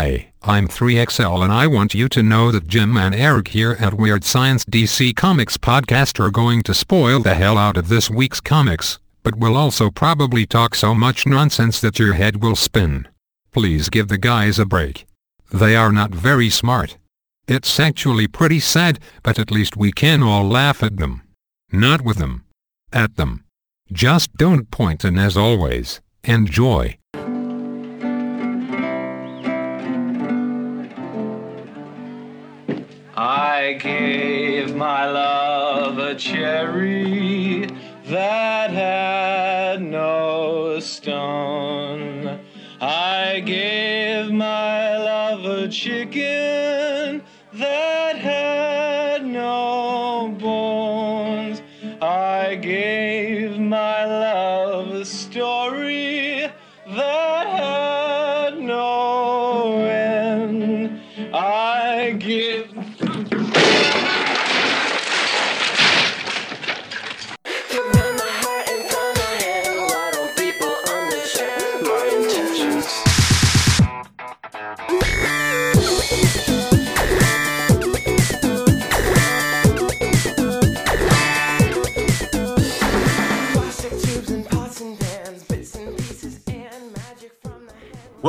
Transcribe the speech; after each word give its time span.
Hi, 0.00 0.32
I'm 0.40 0.66
3XL 0.66 1.44
and 1.44 1.52
I 1.52 1.66
want 1.66 1.92
you 1.92 2.08
to 2.08 2.22
know 2.22 2.50
that 2.52 2.66
Jim 2.66 2.96
and 2.96 3.14
Eric 3.14 3.48
here 3.48 3.76
at 3.78 3.92
Weird 3.92 4.24
Science 4.24 4.64
DC 4.64 5.14
Comics 5.14 5.58
Podcast 5.58 6.18
are 6.18 6.30
going 6.30 6.62
to 6.62 6.72
spoil 6.72 7.20
the 7.20 7.34
hell 7.34 7.58
out 7.58 7.76
of 7.76 7.88
this 7.88 8.08
week's 8.08 8.40
comics, 8.40 8.98
but 9.22 9.36
will 9.36 9.58
also 9.58 9.90
probably 9.90 10.46
talk 10.46 10.74
so 10.74 10.94
much 10.94 11.26
nonsense 11.26 11.82
that 11.82 11.98
your 11.98 12.14
head 12.14 12.42
will 12.42 12.56
spin. 12.56 13.08
Please 13.52 13.90
give 13.90 14.08
the 14.08 14.16
guys 14.16 14.58
a 14.58 14.64
break. 14.64 15.06
They 15.52 15.76
are 15.76 15.92
not 15.92 16.14
very 16.14 16.48
smart. 16.48 16.96
It's 17.46 17.78
actually 17.78 18.26
pretty 18.26 18.58
sad, 18.58 19.00
but 19.22 19.38
at 19.38 19.50
least 19.50 19.76
we 19.76 19.92
can 19.92 20.22
all 20.22 20.48
laugh 20.48 20.82
at 20.82 20.96
them. 20.96 21.20
Not 21.72 22.00
with 22.00 22.16
them. 22.16 22.46
At 22.90 23.16
them. 23.16 23.44
Just 23.92 24.32
don't 24.38 24.70
point 24.70 25.04
and 25.04 25.20
as 25.20 25.36
always, 25.36 26.00
enjoy. 26.24 26.99
Cherry 36.20 37.66
that 38.04 38.70
had 38.70 39.80
no 39.80 40.78
stone. 40.78 42.38
I 42.78 43.40
gave 43.40 44.30
my 44.30 44.98
love 44.98 45.44
a 45.46 45.68
chicken 45.68 47.22
that 47.54 48.16
had 48.16 48.59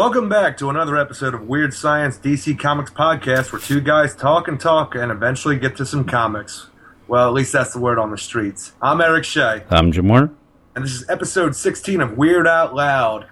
Welcome 0.01 0.29
back 0.29 0.57
to 0.57 0.71
another 0.71 0.97
episode 0.97 1.35
of 1.35 1.47
Weird 1.47 1.75
Science 1.75 2.17
DC 2.17 2.57
Comics 2.57 2.89
Podcast, 2.89 3.51
where 3.53 3.61
two 3.61 3.79
guys 3.79 4.15
talk 4.15 4.47
and 4.47 4.59
talk 4.59 4.95
and 4.95 5.11
eventually 5.11 5.59
get 5.59 5.77
to 5.77 5.85
some 5.85 6.05
comics. 6.05 6.69
Well, 7.07 7.27
at 7.27 7.33
least 7.33 7.53
that's 7.53 7.73
the 7.73 7.79
word 7.79 7.99
on 7.99 8.09
the 8.09 8.17
streets. 8.17 8.73
I'm 8.81 8.99
Eric 8.99 9.25
Shea, 9.25 9.61
I'm 9.69 9.91
Warner. 9.91 10.33
and 10.75 10.83
this 10.83 10.93
is 10.93 11.07
episode 11.07 11.55
16 11.55 12.01
of 12.01 12.17
Weird 12.17 12.47
Out 12.47 12.73
Loud. 12.73 13.27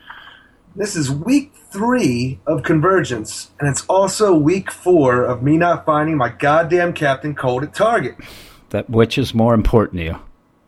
This 0.75 0.95
is 0.95 1.09
week 1.09 1.55
three 1.55 2.39
of 2.45 2.61
Convergence, 2.61 3.49
and 3.59 3.67
it's 3.67 3.83
also 3.87 4.35
week 4.35 4.69
four 4.69 5.23
of 5.23 5.41
me 5.41 5.57
not 5.57 5.87
finding 5.87 6.17
my 6.17 6.29
goddamn 6.29 6.93
Captain 6.93 7.33
Cold 7.33 7.63
at 7.63 7.73
Target. 7.73 8.15
That 8.69 8.87
which 8.87 9.17
is 9.17 9.33
more 9.33 9.55
important 9.55 10.01
to 10.01 10.05
you? 10.05 10.19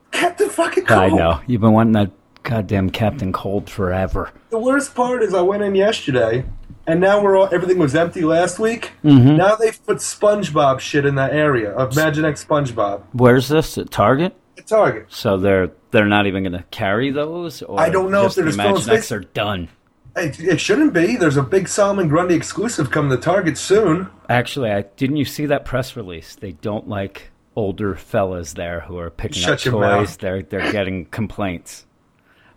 Captain 0.09 0.49
fucking 0.49 0.85
Cold! 0.85 0.99
I 0.99 1.09
know 1.09 1.41
you've 1.45 1.61
been 1.61 1.73
wanting 1.73 1.93
that 1.93 2.09
goddamn 2.43 2.89
Captain 2.89 3.31
Cold 3.31 3.69
forever. 3.69 4.31
The 4.49 4.59
worst 4.59 4.95
part 4.95 5.23
is 5.23 5.33
I 5.33 5.41
went 5.41 5.63
in 5.63 5.75
yesterday, 5.75 6.43
and 6.87 6.99
now 6.99 7.21
we're 7.21 7.37
all 7.37 7.49
everything 7.53 7.77
was 7.77 7.95
empty 7.95 8.21
last 8.21 8.59
week. 8.59 8.91
Mm-hmm. 9.03 9.37
Now 9.37 9.55
they've 9.55 9.83
put 9.85 9.97
SpongeBob 9.97 10.79
shit 10.79 11.05
in 11.05 11.15
that 11.15 11.33
area 11.33 11.71
of 11.71 11.91
Imaginext 11.91 12.45
SpongeBob 12.45 13.03
Where's 13.13 13.47
this 13.47 13.77
at 13.77 13.91
Target? 13.91 14.35
at 14.57 14.67
Target. 14.67 15.05
So 15.09 15.37
they're 15.37 15.71
they're 15.91 16.05
not 16.05 16.27
even 16.27 16.43
going 16.43 16.53
to 16.53 16.63
carry 16.71 17.11
those. 17.11 17.61
Or 17.61 17.79
I 17.79 17.89
don't 17.89 18.11
know 18.11 18.25
if 18.25 18.35
they're 18.35 18.45
the 18.45 18.51
just 18.51 18.59
Imaginext 18.59 18.81
space- 18.83 19.11
are 19.11 19.19
done. 19.21 19.69
It, 20.13 20.41
it 20.41 20.59
shouldn't 20.59 20.91
be. 20.93 21.15
There's 21.15 21.37
a 21.37 21.43
big 21.43 21.69
Solomon 21.69 22.09
Grundy 22.09 22.35
exclusive 22.35 22.91
coming 22.91 23.11
to 23.11 23.17
Target 23.17 23.57
soon. 23.57 24.09
Actually, 24.27 24.69
I 24.71 24.81
didn't 24.97 25.15
you 25.15 25.23
see 25.23 25.45
that 25.45 25.63
press 25.63 25.95
release? 25.95 26.35
They 26.35 26.51
don't 26.51 26.89
like 26.89 27.31
older 27.55 27.95
fellas 27.95 28.51
there 28.53 28.81
who 28.81 28.97
are 28.97 29.09
picking 29.09 29.41
Shut 29.41 29.65
up 29.65 29.71
toys. 29.71 29.79
mouth. 29.79 30.17
They're 30.17 30.41
they're 30.43 30.69
getting 30.73 31.05
complaints. 31.05 31.85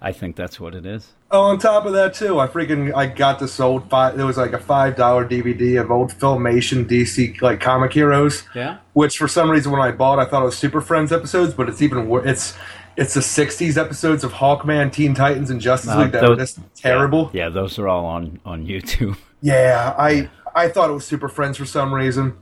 I 0.04 0.12
think 0.12 0.36
that's 0.36 0.60
what 0.60 0.74
it 0.74 0.84
is. 0.86 1.12
Oh, 1.30 1.40
on 1.40 1.58
top 1.58 1.86
of 1.86 1.94
that 1.94 2.14
too, 2.14 2.38
I 2.38 2.46
freaking 2.46 2.94
I 2.94 3.06
got 3.06 3.38
this 3.40 3.58
old 3.58 3.88
five. 3.88 4.16
There 4.16 4.26
was 4.26 4.36
like 4.36 4.52
a 4.52 4.58
five 4.58 4.96
dollar 4.96 5.26
DVD 5.26 5.80
of 5.80 5.90
old 5.90 6.12
Filmation 6.12 6.84
DC 6.86 7.40
like 7.40 7.60
comic 7.60 7.92
heroes. 7.94 8.44
Yeah. 8.54 8.78
Which 8.92 9.16
for 9.18 9.26
some 9.28 9.50
reason 9.50 9.72
when 9.72 9.80
I 9.80 9.90
bought, 9.90 10.18
I 10.18 10.26
thought 10.26 10.42
it 10.42 10.44
was 10.46 10.58
Super 10.58 10.80
Friends 10.82 11.10
episodes, 11.10 11.54
but 11.54 11.68
it's 11.68 11.80
even 11.82 12.08
worse. 12.08 12.26
It's 12.26 12.54
it's 12.96 13.14
the 13.14 13.20
'60s 13.20 13.76
episodes 13.76 14.22
of 14.22 14.32
Hawkman, 14.34 14.92
Teen 14.92 15.14
Titans, 15.14 15.50
and 15.50 15.60
Justice 15.60 15.90
Uh, 15.90 16.00
League 16.02 16.12
that 16.12 16.20
those- 16.20 16.38
just 16.38 16.60
terrible. 16.76 17.30
Yeah, 17.32 17.48
those 17.48 17.78
are 17.78 17.88
all 17.88 18.04
on 18.04 18.40
on 18.44 18.66
YouTube. 18.66 19.16
Yeah, 19.40 19.94
I 19.98 20.30
I 20.54 20.68
thought 20.68 20.88
it 20.88 20.94
was 20.94 21.04
Super 21.06 21.28
Friends 21.28 21.56
for 21.58 21.64
some 21.66 21.92
reason, 21.92 22.34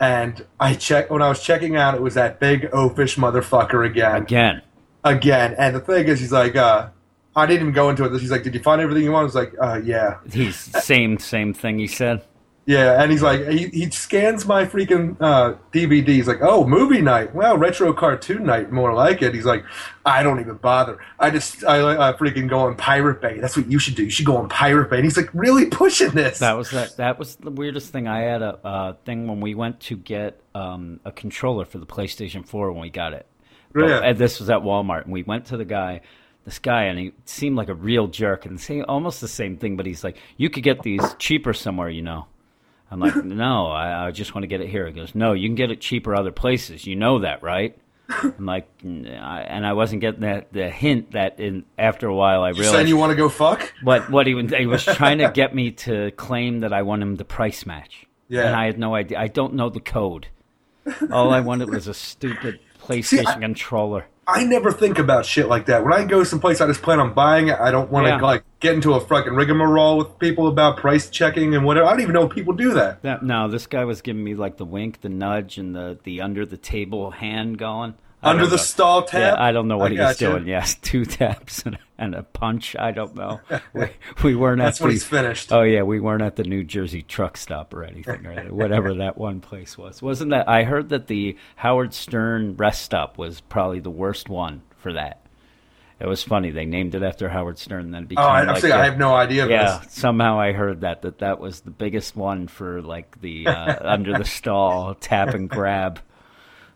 and 0.00 0.44
I 0.58 0.74
checked 0.74 1.10
when 1.10 1.22
I 1.22 1.28
was 1.28 1.42
checking 1.42 1.76
out, 1.76 1.94
it 1.94 2.02
was 2.02 2.14
that 2.14 2.38
big 2.40 2.70
oafish 2.72 3.16
motherfucker 3.16 3.86
again, 3.86 4.22
Again, 4.22 4.62
again. 5.04 5.54
And 5.56 5.74
the 5.76 5.80
thing 5.80 6.06
is, 6.08 6.20
he's 6.20 6.32
like, 6.32 6.56
uh, 6.56 6.88
I 7.36 7.46
didn't 7.46 7.62
even 7.62 7.74
go 7.74 7.90
into 7.90 8.04
it. 8.04 8.12
He's 8.20 8.30
like, 8.30 8.42
"Did 8.42 8.54
you 8.54 8.62
find 8.62 8.80
everything 8.80 9.04
you 9.04 9.12
want?" 9.12 9.22
I 9.22 9.24
was 9.24 9.34
like, 9.34 9.54
uh, 9.60 9.80
"Yeah, 9.84 10.18
he's 10.32 10.56
same 10.56 11.18
same 11.18 11.52
thing 11.54 11.78
he 11.78 11.86
said. 11.86 12.22
yeah." 12.66 13.00
And 13.02 13.10
he's 13.12 13.22
like, 13.22 13.46
he, 13.48 13.68
he 13.68 13.88
scans 13.90 14.46
my 14.46 14.64
freaking 14.66 15.16
uh, 15.20 15.54
DVD. 15.72 16.08
He's 16.08 16.26
like, 16.26 16.40
"Oh, 16.42 16.66
movie 16.66 17.00
night. 17.02 17.32
Well, 17.34 17.56
retro 17.56 17.92
cartoon 17.92 18.44
night, 18.44 18.72
more 18.72 18.92
like 18.92 19.22
it." 19.22 19.32
He's 19.34 19.44
like, 19.44 19.64
"I 20.04 20.22
don't 20.24 20.40
even 20.40 20.56
bother. 20.56 20.98
I 21.20 21.30
just 21.30 21.64
I, 21.64 22.10
I 22.10 22.12
freaking 22.14 22.48
go 22.48 22.58
on 22.60 22.74
Pirate 22.76 23.20
Bay. 23.20 23.38
That's 23.38 23.56
what 23.56 23.66
you 23.70 23.78
should 23.78 23.94
do. 23.94 24.02
You 24.04 24.10
should 24.10 24.26
go 24.26 24.36
on 24.36 24.48
Pirate 24.48 24.90
Bay." 24.90 24.96
And 24.96 25.04
he's 25.04 25.16
like, 25.16 25.30
"Really 25.32 25.66
pushing 25.66 26.10
this?" 26.10 26.40
That 26.40 26.56
was 26.56 26.70
that. 26.72 26.96
That 26.96 27.18
was 27.18 27.36
the 27.36 27.50
weirdest 27.52 27.92
thing. 27.92 28.08
I 28.08 28.22
had 28.22 28.42
a 28.42 28.58
uh, 28.66 28.92
thing 29.04 29.28
when 29.28 29.40
we 29.40 29.54
went 29.54 29.78
to 29.82 29.96
get 29.96 30.40
um, 30.56 30.98
a 31.04 31.12
controller 31.12 31.64
for 31.64 31.78
the 31.78 31.86
PlayStation 31.86 32.44
Four 32.44 32.72
when 32.72 32.82
we 32.82 32.90
got 32.90 33.12
it. 33.12 33.26
But- 33.72 33.88
Yeah. 33.88 34.00
and 34.00 34.18
this 34.18 34.40
was 34.40 34.50
at 34.50 34.62
Walmart, 34.62 35.04
and 35.04 35.12
we 35.12 35.22
went 35.22 35.44
to 35.46 35.56
the 35.56 35.64
guy, 35.64 36.00
this 36.50 36.58
guy, 36.58 36.84
and 36.84 36.98
he 36.98 37.12
seemed 37.24 37.56
like 37.56 37.68
a 37.68 37.74
real 37.74 38.08
jerk, 38.08 38.44
and 38.44 38.60
say 38.60 38.82
almost 38.82 39.20
the 39.20 39.28
same 39.28 39.56
thing. 39.56 39.76
But 39.76 39.86
he's 39.86 40.02
like, 40.04 40.16
"You 40.36 40.50
could 40.50 40.62
get 40.64 40.82
these 40.82 41.14
cheaper 41.18 41.52
somewhere, 41.54 41.88
you 41.88 42.02
know." 42.02 42.26
I'm 42.90 42.98
like, 43.00 43.14
"No, 43.24 43.68
I, 43.68 44.06
I 44.06 44.10
just 44.10 44.34
want 44.34 44.42
to 44.42 44.48
get 44.48 44.60
it 44.60 44.68
here." 44.68 44.86
He 44.86 44.92
goes, 44.92 45.14
"No, 45.14 45.32
you 45.32 45.48
can 45.48 45.54
get 45.54 45.70
it 45.70 45.80
cheaper 45.80 46.14
other 46.14 46.32
places. 46.32 46.86
You 46.86 46.96
know 46.96 47.20
that, 47.20 47.42
right?" 47.42 47.78
I'm 48.08 48.44
like, 48.46 48.68
"N- 48.84 49.06
I- 49.06 49.42
and 49.42 49.64
I 49.64 49.72
wasn't 49.74 50.00
getting 50.00 50.22
that 50.22 50.52
the 50.52 50.68
hint 50.68 51.12
that 51.12 51.38
in 51.38 51.64
after 51.78 52.08
a 52.08 52.14
while 52.14 52.42
I 52.42 52.48
realized 52.50 52.72
saying 52.72 52.88
you 52.88 52.96
want 52.96 53.10
to 53.10 53.16
go 53.16 53.28
fuck? 53.28 53.72
what 53.84 54.10
what 54.10 54.26
he 54.26 54.34
was 54.34 54.50
he 54.52 54.66
was 54.66 54.84
trying 54.96 55.18
to 55.18 55.30
get 55.30 55.54
me 55.54 55.70
to 55.86 56.10
claim 56.12 56.60
that 56.60 56.72
I 56.72 56.82
want 56.82 57.02
him 57.02 57.16
to 57.18 57.24
price 57.24 57.64
match. 57.64 58.06
Yeah. 58.28 58.46
And 58.48 58.56
I 58.56 58.66
had 58.66 58.78
no 58.78 58.94
idea. 58.96 59.18
I 59.18 59.28
don't 59.28 59.54
know 59.54 59.68
the 59.70 59.80
code. 59.80 60.26
All 61.12 61.32
I 61.32 61.40
wanted 61.40 61.70
was 61.70 61.86
a 61.86 61.94
stupid 61.94 62.58
PlayStation 62.82 63.26
I- 63.26 63.38
controller. 63.38 64.06
I 64.32 64.44
never 64.44 64.70
think 64.72 64.98
about 64.98 65.26
shit 65.26 65.48
like 65.48 65.66
that. 65.66 65.82
When 65.84 65.92
I 65.92 66.04
go 66.04 66.24
someplace, 66.24 66.60
I 66.60 66.66
just 66.66 66.82
plan 66.82 67.00
on 67.00 67.12
buying 67.14 67.48
it. 67.48 67.58
I 67.58 67.70
don't 67.70 67.90
want 67.90 68.06
to 68.06 68.10
Yeah. 68.10 68.20
like 68.20 68.44
get 68.60 68.74
into 68.74 68.94
a 68.94 69.00
fucking 69.00 69.32
rigmarole 69.34 69.98
with 69.98 70.18
people 70.18 70.46
about 70.48 70.76
price 70.76 71.08
checking 71.10 71.54
and 71.54 71.64
whatever. 71.64 71.86
I 71.86 71.90
don't 71.92 72.00
even 72.02 72.14
know 72.14 72.26
if 72.26 72.32
people 72.34 72.52
do 72.52 72.72
that. 72.74 73.02
That, 73.02 73.22
no, 73.22 73.48
this 73.48 73.66
guy 73.66 73.84
was 73.84 74.02
giving 74.02 74.22
me 74.24 74.34
like 74.34 74.56
the 74.56 74.64
wink, 74.64 75.00
the 75.00 75.08
nudge, 75.08 75.58
and 75.58 75.74
the, 75.74 75.98
the 76.04 76.20
under 76.20 76.44
the 76.46 76.56
table 76.56 77.10
hand 77.12 77.58
going. 77.58 77.94
Under 78.22 78.44
the 78.44 78.52
know. 78.52 78.56
stall 78.56 79.02
tab. 79.04 79.20
Yeah, 79.20 79.42
I 79.42 79.52
don't 79.52 79.66
know 79.66 79.78
what 79.78 79.92
I 79.92 79.94
he 79.94 80.00
was 80.00 80.16
doing. 80.18 80.46
Yes, 80.46 80.74
two 80.82 81.04
taps 81.04 81.62
and, 81.62 81.78
and 81.96 82.14
a 82.14 82.22
punch. 82.22 82.76
I 82.78 82.90
don't 82.92 83.14
know. 83.14 83.40
We, 83.72 83.88
we 84.22 84.34
weren't 84.34 84.58
That's 84.58 84.80
at 84.80 84.84
when 84.84 84.88
the, 84.88 84.94
he's 84.94 85.04
finished. 85.04 85.52
Oh 85.52 85.62
yeah, 85.62 85.82
we 85.82 86.00
weren't 86.00 86.22
at 86.22 86.36
the 86.36 86.42
New 86.42 86.64
Jersey 86.64 87.02
truck 87.02 87.36
stop 87.36 87.72
or 87.72 87.84
anything, 87.84 88.26
or 88.26 88.52
whatever 88.52 88.94
that 88.94 89.16
one 89.16 89.40
place 89.40 89.78
was. 89.78 90.02
Wasn't 90.02 90.30
that? 90.30 90.48
I 90.48 90.64
heard 90.64 90.90
that 90.90 91.06
the 91.06 91.36
Howard 91.56 91.94
Stern 91.94 92.56
rest 92.56 92.82
stop 92.82 93.16
was 93.16 93.40
probably 93.40 93.80
the 93.80 93.90
worst 93.90 94.28
one 94.28 94.62
for 94.78 94.92
that. 94.92 95.24
It 96.00 96.08
was 96.08 96.22
funny. 96.22 96.50
They 96.50 96.64
named 96.64 96.94
it 96.94 97.02
after 97.02 97.28
Howard 97.28 97.58
Stern, 97.58 97.90
then 97.90 98.06
became 98.06 98.24
oh, 98.24 98.28
I, 98.28 98.44
like 98.44 98.62
saying 98.62 98.72
the- 98.72 98.80
I 98.80 98.86
have 98.86 98.98
no 98.98 99.14
idea. 99.14 99.46
Yeah, 99.46 99.80
this. 99.82 99.92
somehow 99.92 100.40
I 100.40 100.52
heard 100.52 100.80
that 100.80 101.02
that 101.02 101.18
that 101.18 101.38
was 101.38 101.60
the 101.60 101.70
biggest 101.70 102.16
one 102.16 102.48
for 102.48 102.80
like 102.80 103.20
the 103.20 103.46
uh, 103.46 103.76
under 103.88 104.16
the 104.16 104.24
stall 104.24 104.94
tap 104.94 105.34
and 105.34 105.48
grab. 105.48 106.00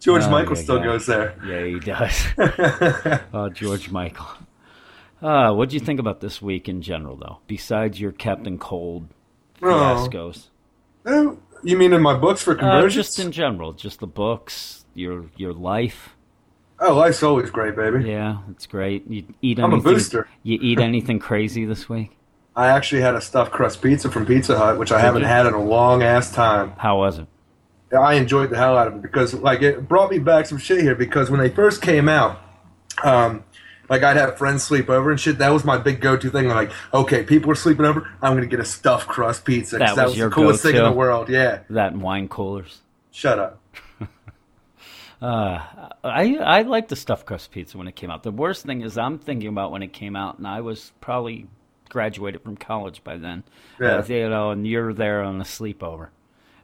George 0.04 0.24
Oh, 0.24 0.30
Michael 0.30 0.56
still 0.56 0.80
goes 0.82 1.06
there. 1.06 1.34
Yeah, 1.46 1.64
he 1.64 1.80
does. 1.80 2.26
oh, 3.32 3.48
George 3.48 3.90
Michael. 3.90 4.26
Uh, 5.22 5.52
what 5.54 5.70
do 5.70 5.74
you 5.76 5.80
think 5.80 5.98
about 5.98 6.20
this 6.20 6.42
week 6.42 6.68
in 6.68 6.82
general, 6.82 7.16
though? 7.16 7.38
Besides 7.46 7.98
your 7.98 8.12
Captain 8.12 8.58
Cold 8.58 9.08
Oh. 9.62 9.66
fiascos, 9.66 10.48
Oh, 11.06 11.38
you 11.62 11.78
mean 11.78 11.94
in 11.94 12.02
my 12.02 12.14
books 12.18 12.42
for 12.42 12.52
uh, 12.52 12.58
Convergence? 12.58 12.94
just 12.94 13.18
in 13.18 13.32
general, 13.32 13.72
just 13.72 14.00
the 14.00 14.06
books, 14.06 14.84
your 14.94 15.24
your 15.36 15.54
life. 15.54 16.10
oh, 16.80 16.94
life's 16.94 17.22
always 17.22 17.48
great, 17.50 17.74
baby. 17.74 18.04
Yeah, 18.10 18.38
it's 18.50 18.66
great. 18.66 19.08
You 19.10 19.24
eat 19.40 19.58
I'm 19.58 19.70
a 19.70 19.74
anything? 19.76 19.92
booster. 19.94 20.28
You 20.42 20.58
eat 20.60 20.80
anything 20.80 21.18
crazy 21.18 21.64
this 21.64 21.88
week? 21.88 22.10
I 22.56 22.66
actually 22.68 23.00
had 23.00 23.14
a 23.14 23.20
stuffed 23.22 23.52
crust 23.52 23.80
pizza 23.80 24.10
from 24.10 24.26
Pizza 24.26 24.56
Hut, 24.58 24.78
which 24.78 24.92
I 24.92 25.00
haven't 25.00 25.22
you? 25.22 25.28
had 25.28 25.46
in 25.46 25.54
a 25.54 25.62
long 25.62 26.02
ass 26.02 26.30
time. 26.32 26.72
How 26.76 26.98
was 26.98 27.18
it? 27.20 27.26
I 27.94 28.14
enjoyed 28.14 28.50
the 28.50 28.56
hell 28.56 28.76
out 28.76 28.88
of 28.88 28.96
it 28.96 29.02
because 29.02 29.34
like 29.34 29.62
it 29.62 29.88
brought 29.88 30.10
me 30.10 30.18
back 30.18 30.46
some 30.46 30.58
shit 30.58 30.80
here 30.80 30.94
because 30.94 31.30
when 31.30 31.40
they 31.40 31.48
first 31.48 31.82
came 31.82 32.08
out, 32.08 32.40
um, 33.02 33.44
like 33.88 34.02
I'd 34.02 34.16
have 34.16 34.38
friends 34.38 34.62
sleep 34.62 34.88
over 34.88 35.10
and 35.10 35.20
shit. 35.20 35.38
That 35.38 35.52
was 35.52 35.64
my 35.64 35.78
big 35.78 36.00
go-to 36.00 36.30
thing. 36.30 36.48
Like, 36.48 36.70
okay, 36.92 37.22
people 37.22 37.50
are 37.50 37.56
sleeping 37.56 37.84
over. 37.84 38.08
I'm 38.22 38.34
gonna 38.34 38.46
get 38.46 38.60
a 38.60 38.64
stuffed 38.64 39.08
crust 39.08 39.44
pizza. 39.44 39.78
That 39.78 39.96
That, 39.96 40.06
was 40.06 40.14
was, 40.14 40.24
the 40.24 40.30
coolest 40.30 40.62
thing 40.62 40.76
in 40.76 40.84
the 40.84 40.92
world. 40.92 41.28
Yeah. 41.28 41.60
That 41.70 41.92
and 41.92 42.02
wine 42.02 42.28
coolers. 42.28 42.80
Shut 43.10 43.38
up. 43.38 43.60
Uh, 45.22 45.88
I 46.02 46.36
I 46.36 46.62
liked 46.62 46.90
the 46.90 46.96
stuffed 46.96 47.24
crust 47.24 47.50
pizza 47.50 47.78
when 47.78 47.88
it 47.88 47.96
came 47.96 48.10
out. 48.10 48.24
The 48.24 48.30
worst 48.30 48.66
thing 48.66 48.82
is 48.82 48.98
I'm 48.98 49.18
thinking 49.18 49.48
about 49.48 49.70
when 49.70 49.82
it 49.82 49.90
came 49.94 50.16
out, 50.16 50.36
and 50.36 50.46
I 50.46 50.60
was 50.60 50.92
probably 51.00 51.46
graduated 51.88 52.42
from 52.42 52.58
college 52.58 53.02
by 53.02 53.16
then. 53.16 53.42
Yeah. 53.80 53.98
Uh, 53.98 54.04
you 54.06 54.28
know, 54.28 54.50
and 54.50 54.66
you're 54.66 54.92
there 54.92 55.22
on 55.22 55.40
a 55.40 55.44
sleepover. 55.44 56.08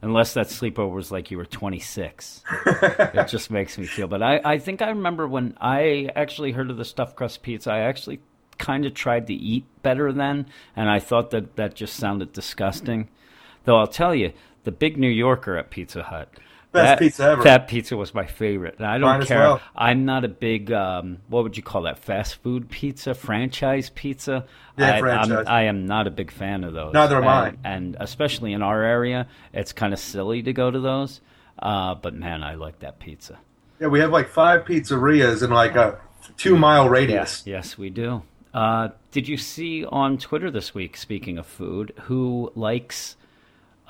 Unless 0.02 0.35
that 0.35 0.47
sleepover 0.47 0.94
was 0.94 1.12
like 1.12 1.31
you 1.31 1.37
were 1.37 1.44
26. 1.44 2.43
it 2.67 3.29
just 3.29 3.50
makes 3.50 3.76
me 3.76 3.85
feel. 3.85 4.08
But 4.08 4.23
I, 4.23 4.41
I 4.44 4.58
think 4.58 4.81
I 4.81 4.88
remember 4.88 5.29
when 5.29 5.56
I 5.61 6.08
actually 6.17 6.52
heard 6.52 6.70
of 6.70 6.79
the 6.79 6.87
stuffed 6.87 7.17
crust 7.17 7.43
pizza, 7.43 7.70
I 7.70 7.81
actually 7.81 8.20
kind 8.56 8.87
of 8.87 8.94
tried 8.94 9.26
to 9.26 9.35
eat 9.35 9.64
better 9.82 10.12
then, 10.12 10.47
and 10.75 10.88
I 10.88 11.00
thought 11.00 11.31
that 11.31 11.56
that 11.56 11.75
just 11.75 11.97
sounded 11.97 12.32
disgusting. 12.32 13.08
Though 13.64 13.79
I'll 13.79 13.87
tell 13.87 14.14
you, 14.14 14.32
the 14.64 14.73
big 14.73 14.97
New 14.97 15.08
Yorker 15.08 15.56
at 15.56 15.70
Pizza 15.70 16.03
Hut. 16.03 16.32
Best 16.72 16.84
that, 16.84 16.99
pizza 17.00 17.25
ever. 17.25 17.43
That 17.43 17.67
pizza 17.67 17.96
was 17.96 18.14
my 18.14 18.26
favorite. 18.26 18.76
And 18.78 18.87
I 18.87 18.99
don't 18.99 19.19
Mine 19.19 19.26
care. 19.26 19.38
well. 19.40 19.61
I'm 19.75 20.05
not 20.05 20.25
a 20.25 20.28
big, 20.28 20.70
um, 20.70 21.19
what 21.28 21.43
would 21.43 21.56
you 21.56 21.64
call 21.64 21.82
that? 21.82 21.99
Fast 21.99 22.37
food 22.37 22.70
pizza, 22.70 23.12
franchise 23.14 23.90
pizza. 23.90 24.46
Yeah, 24.78 24.94
I, 24.94 25.00
franchise. 25.00 25.46
I'm, 25.46 25.49
I 25.49 25.62
am 25.62 25.87
not 25.87 26.06
a 26.06 26.11
big 26.11 26.31
fan 26.31 26.62
of 26.62 26.72
those. 26.72 26.93
Neither 26.94 27.17
am 27.17 27.26
I. 27.26 27.49
and, 27.49 27.58
And 27.64 27.96
especially 27.99 28.52
in 28.52 28.62
our 28.62 28.82
area, 28.82 29.26
it's 29.52 29.72
kind 29.72 29.93
of 29.93 29.99
silly 29.99 30.43
to 30.44 30.52
go 30.52 30.70
to 30.70 30.78
those. 30.78 31.20
Uh, 31.58 31.96
but 31.96 32.14
man, 32.14 32.43
I 32.44 32.55
like 32.55 32.78
that 32.81 33.00
pizza. 33.00 33.38
Yeah, 33.81 33.88
we 33.88 33.99
have 34.00 34.11
like 34.12 34.28
five 34.28 34.64
pizzerias 34.64 35.43
in 35.43 35.50
like 35.50 35.75
a 35.75 35.99
two 36.37 36.56
mile 36.56 36.88
radius. 36.88 37.43
Yes, 37.46 37.76
we 37.76 37.90
do. 37.90 38.22
Uh, 38.55 38.90
did 39.11 39.28
you 39.28 39.37
see 39.37 39.84
on 39.84 40.19
Twitter 40.19 40.50
this 40.50 40.75
week, 40.75 40.96
speaking 40.96 41.38
of 41.38 41.46
food, 41.46 41.93
who 42.02 42.52
likes 42.55 43.17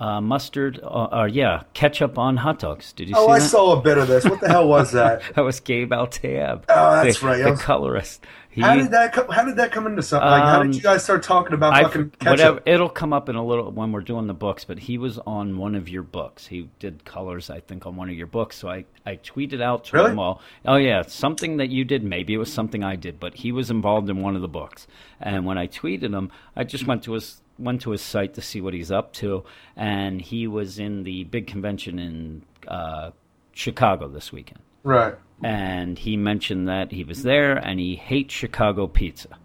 uh, 0.00 0.20
mustard, 0.20 0.80
uh, 0.82 1.08
or 1.12 1.28
yeah, 1.28 1.62
ketchup 1.74 2.18
on 2.18 2.38
hot 2.38 2.58
dogs? 2.58 2.92
Did 2.92 3.08
you 3.10 3.14
see 3.14 3.20
that? 3.20 3.26
Oh, 3.26 3.28
I 3.30 3.38
that? 3.38 3.48
saw 3.48 3.78
a 3.78 3.80
bit 3.80 3.98
of 3.98 4.08
this. 4.08 4.24
What 4.24 4.40
the 4.40 4.48
hell 4.48 4.66
was 4.68 4.90
that? 4.92 5.22
That 5.34 5.42
was 5.42 5.60
Gabe 5.60 5.92
Eltaeb. 5.92 6.64
Oh, 6.68 7.04
that's 7.04 7.20
the, 7.20 7.26
right. 7.26 7.42
The 7.44 7.50
was- 7.50 7.62
colorist. 7.62 8.24
He, 8.52 8.62
How 8.62 8.74
did 8.74 8.90
that? 8.90 9.12
Co- 9.12 9.30
how 9.30 9.44
did 9.44 9.54
that 9.56 9.70
come 9.70 9.86
into 9.86 10.02
something? 10.02 10.28
Like, 10.28 10.42
how 10.42 10.60
Um, 10.60 10.66
did 10.66 10.74
you 10.76 10.82
guys 10.82 11.04
start 11.04 11.22
talking 11.22 11.52
about 11.54 11.72
I, 11.72 11.84
fucking 11.84 12.10
ketchup? 12.18 12.26
whatever, 12.30 12.60
it'll 12.66 12.88
come 12.88 13.12
up 13.12 13.28
in 13.28 13.36
a 13.36 13.44
little 13.44 13.70
when 13.70 13.92
we're 13.92 14.00
doing 14.00 14.26
the 14.26 14.34
books, 14.34 14.64
but 14.64 14.80
he 14.80 14.98
was 14.98 15.18
on 15.20 15.56
one 15.56 15.76
of 15.76 15.88
your 15.88 16.02
books. 16.02 16.48
He 16.48 16.68
did 16.80 17.04
colors, 17.04 17.48
I 17.48 17.60
think, 17.60 17.86
on 17.86 17.94
one 17.94 18.08
of 18.08 18.16
your 18.16 18.26
books. 18.26 18.56
So 18.56 18.68
I, 18.68 18.86
I 19.06 19.16
tweeted 19.16 19.62
out 19.62 19.84
to 19.86 19.96
Really? 19.98 20.10
him 20.10 20.18
all, 20.18 20.42
oh 20.66 20.76
yeah, 20.76 21.02
something 21.02 21.58
that 21.58 21.68
you 21.70 21.84
did. 21.84 22.02
Maybe 22.02 22.34
it 22.34 22.38
was 22.38 22.52
something 22.52 22.82
I 22.82 22.96
did, 22.96 23.20
but 23.20 23.34
he 23.36 23.52
was 23.52 23.70
involved 23.70 24.10
in 24.10 24.20
one 24.20 24.34
of 24.34 24.42
the 24.42 24.48
books. 24.48 24.88
And 25.20 25.46
when 25.46 25.56
I 25.56 25.68
tweeted 25.68 26.12
him, 26.12 26.32
I 26.56 26.64
just 26.64 26.86
went 26.88 27.04
to 27.04 27.12
his 27.12 27.42
went 27.56 27.82
to 27.82 27.90
his 27.92 28.00
site 28.02 28.34
to 28.34 28.40
see 28.42 28.60
what 28.60 28.74
he's 28.74 28.90
up 28.90 29.12
to, 29.12 29.44
and 29.76 30.20
he 30.20 30.46
was 30.48 30.78
in 30.80 31.04
the 31.04 31.22
big 31.24 31.46
convention 31.46 31.98
in 32.00 32.42
uh, 32.66 33.10
Chicago 33.52 34.08
this 34.08 34.32
weekend 34.32 34.60
Right. 34.82 35.14
And 35.42 35.98
he 35.98 36.16
mentioned 36.16 36.68
that 36.68 36.92
he 36.92 37.04
was 37.04 37.22
there 37.22 37.56
and 37.56 37.78
he 37.80 37.96
hates 37.96 38.34
Chicago 38.34 38.86
pizza. 38.86 39.36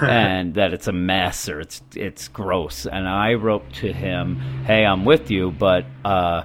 and 0.00 0.54
that 0.54 0.72
it's 0.72 0.86
a 0.86 0.92
mess 0.92 1.48
or 1.48 1.58
it's 1.60 1.82
it's 1.96 2.28
gross. 2.28 2.86
And 2.86 3.08
I 3.08 3.34
wrote 3.34 3.72
to 3.80 3.92
him, 3.92 4.36
"Hey, 4.64 4.84
I'm 4.86 5.04
with 5.04 5.28
you, 5.28 5.50
but 5.50 5.84
uh, 6.04 6.44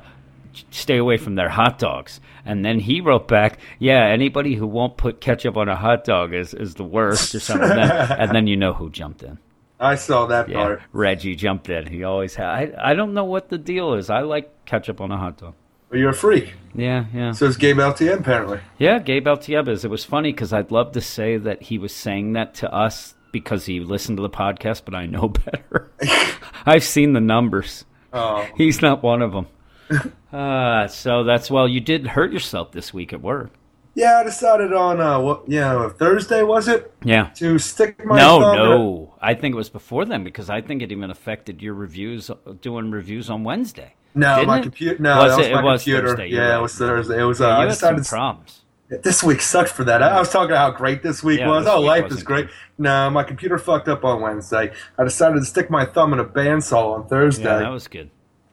stay 0.72 0.98
away 0.98 1.18
from 1.18 1.36
their 1.36 1.50
hot 1.50 1.78
dogs." 1.78 2.20
And 2.46 2.66
then 2.66 2.80
he 2.80 3.00
wrote 3.00 3.28
back, 3.28 3.60
"Yeah, 3.78 4.06
anybody 4.08 4.56
who 4.56 4.66
won't 4.66 4.98
put 4.98 5.22
ketchup 5.22 5.56
on 5.56 5.70
a 5.70 5.76
hot 5.76 6.04
dog 6.04 6.34
is 6.34 6.56
is 6.56 6.74
the 6.76 6.84
worst 6.84 7.36
or 7.36 7.40
something." 7.40 7.70
And 7.78 8.32
then 8.32 8.48
you 8.52 8.58
know 8.58 8.74
who 8.74 8.90
jumped 8.90 9.22
in. 9.22 9.38
I 9.80 9.94
saw 9.94 10.26
that 10.26 10.50
Yeah, 10.50 10.56
part. 10.56 10.82
Reggie 10.92 11.36
jumped 11.36 11.70
in. 11.70 11.86
He 11.86 12.04
always 12.04 12.34
had. 12.34 12.48
I 12.48 12.92
I 12.92 12.94
don't 12.96 13.14
know 13.14 13.26
what 13.26 13.50
the 13.50 13.60
deal 13.60 13.94
is. 13.94 14.10
I 14.10 14.22
like 14.22 14.66
ketchup 14.66 15.00
on 15.00 15.12
a 15.12 15.18
hot 15.18 15.38
dog. 15.38 15.54
Well, 15.90 16.00
you're 16.00 16.10
a 16.10 16.14
freak. 16.14 16.54
Yeah, 16.76 17.06
yeah. 17.14 17.32
Says 17.32 17.58
Gabe 17.58 17.78
LTN 17.78 18.20
apparently. 18.20 18.60
Yeah, 18.78 19.00
Gabe 19.00 19.26
Altiebas. 19.28 19.84
It 19.84 19.90
was 19.90 20.04
funny 20.04 20.32
because 20.32 20.54
I'd 20.54 20.72
love 20.72 20.92
to 20.94 21.02
say 21.02 21.38
that 21.38 21.64
he 21.64 21.78
was 21.78 21.94
saying 21.96 22.34
that 22.34 22.54
to 22.56 22.74
us 22.74 23.16
because 23.32 23.66
he 23.66 23.80
listened 23.80 24.18
to 24.18 24.22
the 24.22 24.30
podcast, 24.30 24.84
but 24.86 24.94
I 24.96 25.06
know 25.06 25.28
better. 25.46 25.92
I've 26.66 26.84
seen 26.84 27.14
the 27.14 27.22
numbers. 27.22 27.86
Oh, 28.14 28.46
He's 28.58 28.82
not 28.82 29.04
one 29.04 29.22
of 29.22 29.32
them. 29.34 29.48
Uh, 30.30 30.90
so 30.90 31.24
that's 31.24 31.50
well. 31.50 31.70
You 31.70 31.80
did 31.80 32.06
hurt 32.06 32.34
yourself 32.34 32.74
this 32.74 32.94
week 32.94 33.14
at 33.14 33.22
work. 33.22 33.50
yeah. 33.96 34.20
I 34.20 34.24
decided 34.26 34.74
on 34.74 35.00
uh, 35.00 35.18
what? 35.22 35.48
Yeah, 35.48 35.88
Thursday 35.88 36.44
was 36.44 36.68
it 36.68 36.94
Yeah. 37.02 37.28
to 37.36 37.58
stick 37.58 38.06
my 38.06 38.18
No, 38.18 38.42
thumb 38.42 38.56
in 38.56 38.62
a- 38.62 38.66
no. 38.66 39.16
I 39.22 39.34
think 39.36 39.54
it 39.54 39.56
was 39.56 39.70
before 39.70 40.04
then 40.04 40.26
because 40.26 40.50
I 40.50 40.60
think 40.60 40.82
it 40.82 40.92
even 40.92 41.10
affected 41.10 41.62
your 41.62 41.74
reviews, 41.76 42.30
doing 42.62 42.92
reviews 42.92 43.30
on 43.30 43.46
Wednesday. 43.46 43.94
No, 44.18 44.36
Didn't 44.36 44.48
my 44.48 44.62
computer. 44.62 45.02
No, 45.02 45.18
Was 45.18 45.32
that 45.32 45.38
was 45.38 45.48
it? 45.48 45.54
my 45.54 45.60
It 45.60 45.64
was 45.64 45.84
computer. 45.84 46.08
Thursday, 46.10 46.28
yeah, 46.28 46.42
right. 46.50 46.58
it 46.58 46.62
was 46.62 46.76
Thursday. 46.76 47.20
It 47.22 47.24
was. 47.24 47.42
Uh, 47.42 47.46
you 47.48 47.52
I 47.54 47.66
decided 47.66 48.06
problems. 48.06 48.62
this 48.90 49.22
week 49.24 49.42
sucked 49.42 49.70
for 49.70 49.84
that. 49.84 50.02
I 50.02 50.18
was 50.20 50.30
talking 50.30 50.52
about 50.52 50.72
how 50.72 50.78
great 50.78 51.04
this 51.04 51.24
week 51.24 51.40
Yeah, 51.40 51.48
was. 51.50 51.66
this 51.66 51.74
Oh, 51.74 51.80
week 51.82 51.88
life 51.88 52.12
is 52.12 52.24
great. 52.24 52.48
good. 52.48 52.56
No, 52.78 53.10
my 53.10 53.24
computer 53.24 53.58
fucked 53.58 53.88
up 53.88 54.04
on 54.06 54.22
Wednesday. 54.22 54.72
I 54.98 55.04
decided 55.04 55.40
to 55.40 55.46
stick 55.46 55.70
my 55.70 55.86
thumb 55.86 56.14
in 56.14 56.20
a 56.20 56.26
bandsaw 56.26 56.96
on 56.96 57.08
Thursday. 57.08 57.44
Yeah, 57.46 57.60
that 57.60 57.72
was 57.72 57.88
good. 57.88 58.10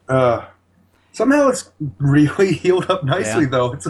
Uh, 0.07 0.45
somehow 1.13 1.47
it's 1.49 1.71
really 1.97 2.53
healed 2.63 2.89
up 2.91 3.03
nicely 3.03 3.43
Yeah. 3.43 3.49
though. 3.49 3.73
It's 3.73 3.87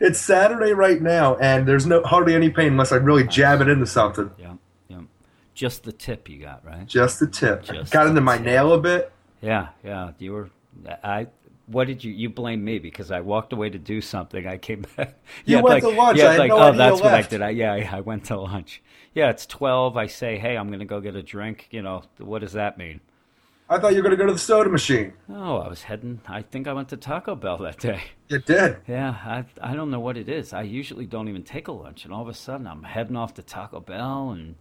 it's 0.00 0.18
Saturday 0.20 0.72
right 0.72 1.00
now, 1.00 1.36
and 1.36 1.66
there's 1.66 1.86
no 1.86 2.02
hardly 2.02 2.34
any 2.34 2.50
pain 2.50 2.68
unless 2.72 2.92
I 2.92 2.96
really 2.96 3.24
jab 3.26 3.60
it 3.60 3.68
into 3.68 3.86
something. 3.86 4.30
Yeah, 4.38 4.54
yeah. 4.88 4.98
Just 5.54 5.84
the 5.84 5.92
tip 5.92 6.28
you 6.28 6.38
got 6.42 6.64
right. 6.64 6.86
Just 6.86 7.20
the 7.20 7.26
tip. 7.26 7.62
Just 7.64 7.92
Got 7.92 8.06
into 8.08 8.20
my 8.20 8.36
tip. 8.36 8.46
nail 8.46 8.72
a 8.72 8.80
bit. 8.80 9.12
Yeah, 9.40 9.68
yeah. 9.84 10.10
You 10.18 10.32
were. 10.32 10.50
I. 10.88 11.26
What 11.66 11.86
did 11.86 12.02
you? 12.02 12.12
You 12.12 12.28
blame 12.30 12.64
me 12.64 12.78
because 12.78 13.10
I 13.10 13.20
walked 13.20 13.52
away 13.52 13.70
to 13.70 13.78
do 13.78 14.00
something. 14.00 14.46
I 14.46 14.58
came 14.58 14.84
back. 14.96 15.14
You 15.44 15.56
went 15.56 15.68
like, 15.68 15.82
to 15.82 15.88
lunch. 15.90 16.18
you 16.18 16.24
I 16.24 16.36
like, 16.36 16.48
no 16.48 16.58
oh, 16.58 16.72
that's 16.72 17.00
what 17.00 17.14
I 17.14 17.22
did. 17.22 17.42
I, 17.42 17.50
yeah, 17.50 17.90
I, 17.92 18.00
went 18.00 18.24
to 18.26 18.40
lunch. 18.40 18.82
Yeah, 19.14 19.30
it's 19.30 19.46
twelve. 19.46 19.96
I 19.96 20.06
say, 20.06 20.38
hey, 20.38 20.56
I'm 20.56 20.70
gonna 20.70 20.84
go 20.84 21.00
get 21.00 21.14
a 21.14 21.22
drink. 21.22 21.68
You 21.70 21.82
know, 21.82 22.02
what 22.18 22.40
does 22.40 22.52
that 22.52 22.76
mean? 22.76 23.00
I 23.68 23.78
thought 23.78 23.92
you 23.92 23.98
were 23.98 24.02
gonna 24.02 24.16
go 24.16 24.26
to 24.26 24.32
the 24.32 24.38
soda 24.38 24.68
machine. 24.68 25.12
Oh, 25.28 25.58
I 25.58 25.68
was 25.68 25.84
heading. 25.84 26.20
I 26.26 26.42
think 26.42 26.66
I 26.66 26.72
went 26.72 26.88
to 26.88 26.96
Taco 26.96 27.36
Bell 27.36 27.56
that 27.58 27.78
day. 27.78 28.02
You 28.28 28.40
did. 28.40 28.78
Yeah, 28.88 29.10
I 29.24 29.44
I 29.60 29.74
don't 29.74 29.92
know 29.92 30.00
what 30.00 30.16
it 30.16 30.28
is. 30.28 30.52
I 30.52 30.62
usually 30.62 31.06
don't 31.06 31.28
even 31.28 31.44
take 31.44 31.68
a 31.68 31.72
lunch, 31.72 32.04
and 32.04 32.12
all 32.12 32.22
of 32.22 32.28
a 32.28 32.34
sudden 32.34 32.66
I'm 32.66 32.82
heading 32.82 33.16
off 33.16 33.34
to 33.34 33.42
Taco 33.42 33.78
Bell 33.78 34.30
and 34.30 34.56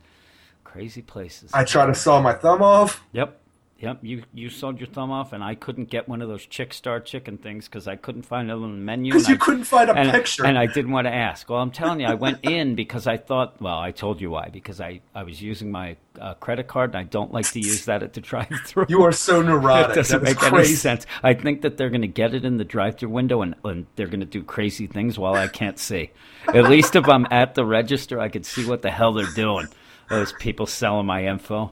crazy 0.64 1.02
places. 1.02 1.52
I 1.54 1.64
try 1.64 1.88
to 1.88 1.96
saw 1.96 2.22
my 2.22 2.34
thumb 2.34 2.62
off. 2.62 3.04
Yep. 3.12 3.39
Yep. 3.82 4.00
You 4.02 4.24
you 4.34 4.50
sawed 4.50 4.78
your 4.80 4.88
thumb 4.88 5.10
off, 5.10 5.32
and 5.32 5.42
I 5.42 5.56
couldn't 5.56 5.90
get 5.90 6.10
one 6.10 6.22
of 6.22 6.28
those 6.28 6.46
Chick 6.46 6.74
Star 6.74 7.00
chicken 7.00 7.38
things 7.38 7.66
because 7.66 7.88
I 7.88 7.96
couldn't 7.96 8.24
find 8.24 8.50
it 8.50 8.54
on 8.54 8.62
the 8.62 8.68
menu. 8.68 9.14
Because 9.14 9.28
and 9.28 9.30
you 9.38 9.42
I- 9.42 9.46
couldn't 9.46 9.64
find 9.64 9.90
a 9.90 9.94
and, 9.94 10.12
picture. 10.12 10.46
and 10.46 10.58
I 10.58 10.66
didn't 10.66 10.92
want 10.92 11.08
to 11.08 11.14
ask. 11.14 11.50
Well, 11.50 11.62
I'm 11.62 11.72
telling 11.72 12.02
you, 12.02 12.08
I 12.08 12.16
went 12.16 12.40
in 12.44 12.76
because 12.84 13.08
I 13.08 13.16
thought. 13.16 13.62
Well, 13.62 13.78
I 13.80 13.92
told 13.92 14.20
you 14.20 14.32
why. 14.32 14.50
Because 14.50 14.82
I 14.82 15.00
I 15.16 15.24
was 15.24 15.42
using 15.42 15.72
my 15.72 15.96
uh, 16.20 16.34
credit 16.34 16.68
card, 16.68 16.90
and 16.90 16.98
I 16.98 17.04
don't 17.04 17.32
like 17.32 17.50
to 17.54 17.60
use 17.60 17.86
that 17.86 18.04
at 18.04 18.12
the 18.14 18.20
drive-through. 18.32 18.88
you 18.90 19.04
are 19.04 19.14
so 19.14 19.42
neurotic. 19.42 19.92
It 19.92 19.96
doesn't 19.96 20.24
make 20.24 20.44
any 20.44 20.66
sense. 20.66 21.06
I 21.24 21.34
think 21.34 21.62
that 21.62 21.78
they're 21.78 21.90
going 21.90 22.02
to 22.02 22.08
get 22.08 22.34
it 22.34 22.44
in 22.44 22.58
the 22.58 22.66
drive-through 22.66 23.10
window, 23.10 23.42
and, 23.42 23.56
and 23.64 23.86
they're 23.96 24.08
going 24.08 24.20
to 24.20 24.26
do 24.26 24.44
crazy 24.44 24.88
things 24.88 25.18
while 25.18 25.36
I 25.36 25.48
can't 25.48 25.80
see. 25.80 26.12
At 26.54 26.66
least 26.70 26.98
if 26.98 27.08
I'm 27.08 27.26
at 27.32 27.56
the 27.56 27.64
register, 27.66 28.20
I 28.20 28.28
could 28.28 28.46
see 28.46 28.66
what 28.66 28.82
the 28.82 28.92
hell 28.92 29.14
they're 29.14 29.26
doing. 29.36 29.68
Those 30.10 30.34
people 30.34 30.66
selling 30.66 31.06
my 31.06 31.26
info. 31.28 31.72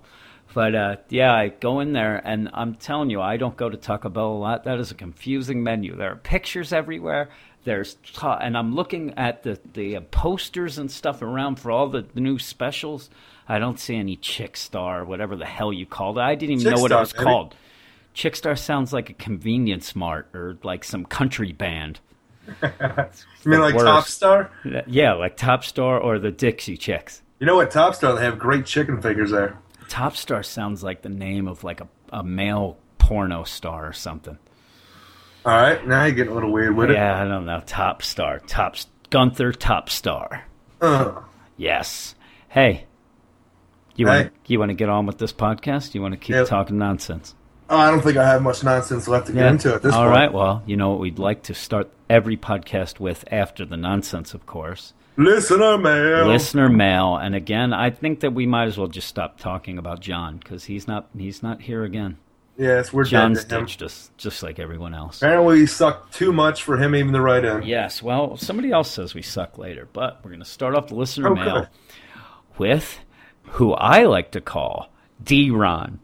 But 0.54 0.76
uh, 0.76 0.96
yeah, 1.10 1.34
I 1.34 1.50
go 1.50 1.80
in 1.82 1.94
there, 1.94 2.22
and 2.24 2.50
I'm 2.54 2.76
telling 2.76 3.10
you, 3.10 3.22
I 3.22 3.38
don't 3.38 3.56
go 3.56 3.70
to 3.70 3.78
Taco 3.78 4.10
Bell 4.10 4.32
a 4.32 4.40
lot. 4.40 4.64
That 4.64 4.80
is 4.80 4.92
a 4.92 4.96
confusing 4.96 5.62
menu. 5.64 5.96
There 5.96 6.12
are 6.12 6.16
pictures 6.16 6.74
everywhere. 6.74 7.30
There's 7.64 7.98
ta- 8.14 8.40
and 8.42 8.58
I'm 8.58 8.74
looking 8.74 9.14
at 9.18 9.44
the 9.44 9.60
the 9.74 9.98
uh, 9.98 10.02
posters 10.12 10.78
and 10.78 10.90
stuff 10.90 11.22
around 11.22 11.58
for 11.60 11.70
all 11.70 11.90
the, 11.90 12.02
the 12.14 12.22
new 12.22 12.40
specials. 12.40 13.10
I 13.48 13.60
don't 13.60 13.80
see 13.80 13.96
any 13.96 14.16
Chick 14.16 14.58
Star, 14.58 15.06
whatever 15.06 15.36
the 15.36 15.46
hell 15.46 15.72
you 15.72 15.86
called 15.86 16.18
it. 16.18 16.22
I 16.22 16.36
didn't 16.36 16.54
even 16.60 16.64
Chick 16.66 16.76
know 16.76 16.82
what 16.82 16.92
it 16.92 16.96
was 16.96 17.14
baby. 17.14 17.24
called. 17.26 17.56
Chickstar 18.16 18.58
sounds 18.58 18.92
like 18.94 19.10
a 19.12 19.14
convenience 19.14 19.96
mart 19.96 20.28
or 20.34 20.58
like 20.64 20.84
some 20.84 21.06
country 21.06 21.52
band. 21.52 22.00
You 23.44 23.52
mean 23.52 23.60
like 23.62 23.76
worst. 23.76 23.86
Top 23.86 24.06
Star? 24.08 24.52
Yeah, 24.88 25.14
like 25.14 25.38
Top 25.38 25.64
Star 25.64 26.00
or 26.00 26.20
the 26.20 26.32
Dixie 26.32 26.76
Chicks. 26.78 27.22
You 27.40 27.46
know 27.46 27.56
what 27.56 27.70
Top 27.72 27.96
Star? 27.96 28.14
They 28.16 28.24
have 28.24 28.40
great 28.40 28.66
chicken 28.66 29.02
fingers 29.02 29.32
there. 29.32 29.58
Top 29.88 30.16
Star 30.16 30.44
sounds 30.44 30.84
like 30.84 31.02
the 31.02 31.10
name 31.10 31.48
of 31.48 31.64
like 31.64 31.82
a, 31.82 31.88
a 32.12 32.24
male 32.24 32.78
porno 32.98 33.44
star 33.44 33.88
or 33.88 33.94
something. 33.94 34.38
All 35.46 35.54
right, 35.54 35.86
now 35.88 36.04
you're 36.04 36.14
getting 36.16 36.32
a 36.32 36.36
little 36.36 36.52
weird 36.52 36.76
with 36.76 36.90
it. 36.92 36.96
Yeah, 36.96 37.22
I 37.22 37.26
don't 37.26 37.46
know. 37.46 37.62
Top 37.66 38.02
Star. 38.04 38.40
Top 38.40 38.76
Gunther 39.10 39.54
Top 39.54 39.90
Star. 39.90 40.46
Uh, 40.82 41.22
Yes. 41.56 42.14
Hey, 42.50 42.86
You 43.96 44.06
want 44.06 44.18
Hey. 44.18 44.24
to 44.30 44.32
you 44.48 44.60
want 44.60 44.70
to 44.70 44.76
get 44.76 44.90
on 44.90 45.06
with 45.08 45.18
this 45.18 45.34
podcast? 45.34 45.96
You 45.96 46.02
want 46.04 46.14
to 46.14 46.18
keep 46.20 46.36
Yep. 46.36 46.48
talking 46.48 46.78
nonsense? 46.78 47.34
Oh, 47.70 47.78
I 47.78 47.90
don't 47.90 48.02
think 48.02 48.16
I 48.18 48.28
have 48.28 48.42
much 48.44 48.64
nonsense 48.64 49.08
left 49.08 49.28
to 49.28 49.34
get 49.34 49.46
into 49.46 49.74
at 49.74 49.82
this 49.82 49.94
All 49.94 50.04
point. 50.04 50.12
right. 50.16 50.32
Well, 50.34 50.62
you 50.66 50.78
know 50.78 50.90
what 50.92 51.00
we'd 51.00 51.18
like 51.20 51.44
to 51.44 51.54
start 51.54 51.90
every 52.10 52.38
podcast 52.38 53.00
with 53.00 53.26
after 53.32 53.66
the 53.66 53.76
nonsense, 53.76 54.34
of 54.34 54.46
course. 54.46 54.94
Listener 55.18 55.78
mail. 55.78 56.28
Listener 56.28 56.70
mail, 56.70 57.18
and 57.18 57.34
again, 57.36 57.74
I 57.74 57.90
think 57.90 58.20
that 58.20 58.34
we 58.34 58.46
might 58.46 58.66
as 58.68 58.78
well 58.78 58.88
just 58.88 59.08
stop 59.08 59.40
talking 59.40 59.78
about 59.78 60.00
John 60.00 60.38
because 60.38 60.66
he's 60.66 60.88
not 60.88 61.10
he's 61.18 61.42
not 61.42 61.62
here 61.62 61.84
again. 61.84 62.18
Yes, 62.56 62.92
we're 62.92 63.04
John's 63.04 63.44
dead 63.44 63.62
ditched 63.62 63.82
us, 63.84 64.10
just 64.18 64.42
like 64.42 64.58
everyone 64.60 64.94
else. 64.96 65.22
Apparently, 65.22 65.60
we 65.60 65.66
sucked 65.68 66.14
too 66.14 66.34
much 66.34 66.64
for 66.64 66.78
him 66.78 66.96
even 66.96 67.14
to 67.14 67.22
write 67.22 67.46
in. 67.46 67.64
Yes. 67.64 68.02
Well, 68.02 68.36
somebody 68.38 68.72
else 68.72 68.90
says 68.92 69.14
we 69.14 69.22
suck 69.22 69.58
later, 69.60 69.88
but 69.94 70.20
we're 70.24 70.32
going 70.32 70.40
to 70.40 70.46
start 70.46 70.74
off 70.76 70.88
the 70.88 70.96
listener 70.96 71.30
Okay. 71.32 71.44
mail 71.44 71.68
with 72.58 73.00
who 73.44 73.74
I 73.74 74.04
like 74.06 74.32
to 74.32 74.42
call 74.42 74.92
D. 75.24 75.52
Ron. 75.52 76.00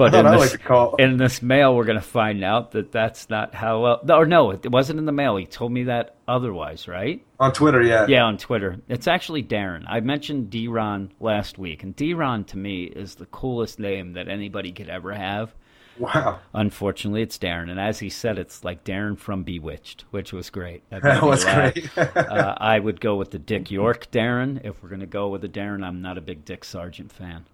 But 0.00 0.14
in 0.14 0.24
this, 0.24 0.40
like 0.40 0.50
to 0.52 0.58
call- 0.58 0.96
in 0.96 1.18
this 1.18 1.42
mail, 1.42 1.76
we're 1.76 1.84
going 1.84 1.98
to 1.98 2.04
find 2.04 2.42
out 2.42 2.70
that 2.72 2.90
that's 2.90 3.28
not 3.28 3.54
how. 3.54 3.84
Uh, 3.84 3.98
or 4.08 4.24
no, 4.24 4.50
it 4.50 4.70
wasn't 4.70 4.98
in 4.98 5.04
the 5.04 5.12
mail. 5.12 5.36
He 5.36 5.44
told 5.44 5.72
me 5.72 5.84
that 5.84 6.16
otherwise, 6.26 6.88
right? 6.88 7.22
On 7.38 7.52
Twitter, 7.52 7.82
yeah. 7.82 8.06
Yeah, 8.08 8.24
on 8.24 8.38
Twitter. 8.38 8.78
It's 8.88 9.06
actually 9.06 9.42
Darren. 9.42 9.84
I 9.86 10.00
mentioned 10.00 10.48
D. 10.48 10.68
Ron 10.68 11.12
last 11.20 11.58
week, 11.58 11.82
and 11.82 11.94
D. 11.94 12.14
Ron 12.14 12.44
to 12.44 12.56
me 12.56 12.84
is 12.84 13.16
the 13.16 13.26
coolest 13.26 13.78
name 13.78 14.14
that 14.14 14.26
anybody 14.28 14.72
could 14.72 14.88
ever 14.88 15.12
have. 15.12 15.54
Wow. 15.98 16.40
Unfortunately, 16.54 17.20
it's 17.20 17.36
Darren, 17.36 17.70
and 17.70 17.78
as 17.78 17.98
he 17.98 18.08
said, 18.08 18.38
it's 18.38 18.64
like 18.64 18.84
Darren 18.84 19.18
from 19.18 19.42
Bewitched, 19.42 20.06
which 20.10 20.32
was 20.32 20.48
great. 20.48 20.82
That 20.88 21.02
That 21.02 21.22
was 21.22 21.44
great. 21.44 21.90
uh, 21.98 22.54
I 22.56 22.78
would 22.78 23.02
go 23.02 23.16
with 23.16 23.32
the 23.32 23.38
Dick 23.38 23.70
York 23.70 24.10
Darren. 24.10 24.64
If 24.64 24.82
we're 24.82 24.88
going 24.88 25.00
to 25.00 25.06
go 25.06 25.28
with 25.28 25.42
the 25.42 25.48
Darren, 25.48 25.84
I'm 25.84 26.00
not 26.00 26.16
a 26.16 26.22
big 26.22 26.46
Dick 26.46 26.64
Sargent 26.64 27.12
fan. 27.12 27.44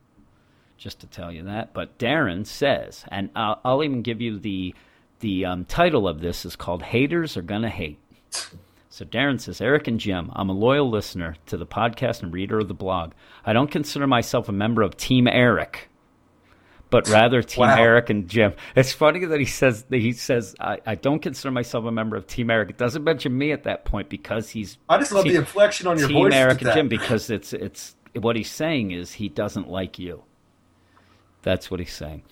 Just 0.78 1.00
to 1.00 1.06
tell 1.06 1.32
you 1.32 1.44
that, 1.44 1.72
but 1.72 1.98
Darren 1.98 2.46
says, 2.46 3.04
and 3.08 3.30
I'll, 3.34 3.60
I'll 3.64 3.82
even 3.84 4.02
give 4.02 4.20
you 4.20 4.38
the 4.38 4.74
the 5.20 5.46
um, 5.46 5.64
title 5.64 6.06
of 6.06 6.20
this 6.20 6.44
is 6.44 6.54
called 6.56 6.82
"Haters 6.82 7.36
Are 7.36 7.42
Gonna 7.42 7.70
Hate." 7.70 7.98
So 8.90 9.04
Darren 9.04 9.40
says, 9.40 9.60
Eric 9.60 9.88
and 9.88 10.00
Jim, 10.00 10.30
I'm 10.34 10.48
a 10.48 10.54
loyal 10.54 10.88
listener 10.90 11.36
to 11.46 11.56
the 11.56 11.66
podcast 11.66 12.22
and 12.22 12.32
reader 12.32 12.58
of 12.60 12.68
the 12.68 12.74
blog. 12.74 13.12
I 13.44 13.52
don't 13.52 13.70
consider 13.70 14.06
myself 14.06 14.48
a 14.48 14.52
member 14.52 14.80
of 14.82 14.96
Team 14.96 15.26
Eric, 15.28 15.88
but 16.90 17.08
rather 17.08 17.42
Team 17.42 17.62
Wow. 17.66 17.76
Eric 17.78 18.10
and 18.10 18.28
Jim. 18.28 18.54
It's 18.74 18.92
funny 18.92 19.24
that 19.24 19.38
he 19.40 19.44
says 19.46 19.82
that 19.84 19.98
he 19.98 20.12
says 20.12 20.54
I, 20.60 20.78
I 20.86 20.94
don't 20.94 21.20
consider 21.20 21.50
myself 21.52 21.84
a 21.86 21.90
member 21.90 22.16
of 22.16 22.26
Team 22.26 22.50
Eric. 22.50 22.70
It 22.70 22.78
doesn't 22.78 23.02
mention 23.04 23.36
me 23.36 23.52
at 23.52 23.64
that 23.64 23.84
point 23.86 24.08
because 24.10 24.50
he's 24.50 24.76
I 24.88 24.98
just 24.98 25.12
love 25.12 25.24
Team- 25.24 25.32
the 25.34 25.38
inflection 25.40 25.86
on 25.86 25.98
your 25.98 26.08
Team 26.08 26.18
voice. 26.24 26.32
Team 26.32 26.38
Eric 26.40 26.62
and. 26.62 26.72
Jim 26.74 26.88
because 26.88 27.30
it's 27.30 27.52
it's 27.54 27.96
what 28.14 28.36
he's 28.36 28.50
saying 28.50 28.90
is 28.92 29.12
he 29.12 29.28
doesn't 29.30 29.68
like 29.68 29.98
you. 29.98 30.22
That's 31.46 31.70
what 31.70 31.78
he's 31.78 31.92
saying. 31.92 32.22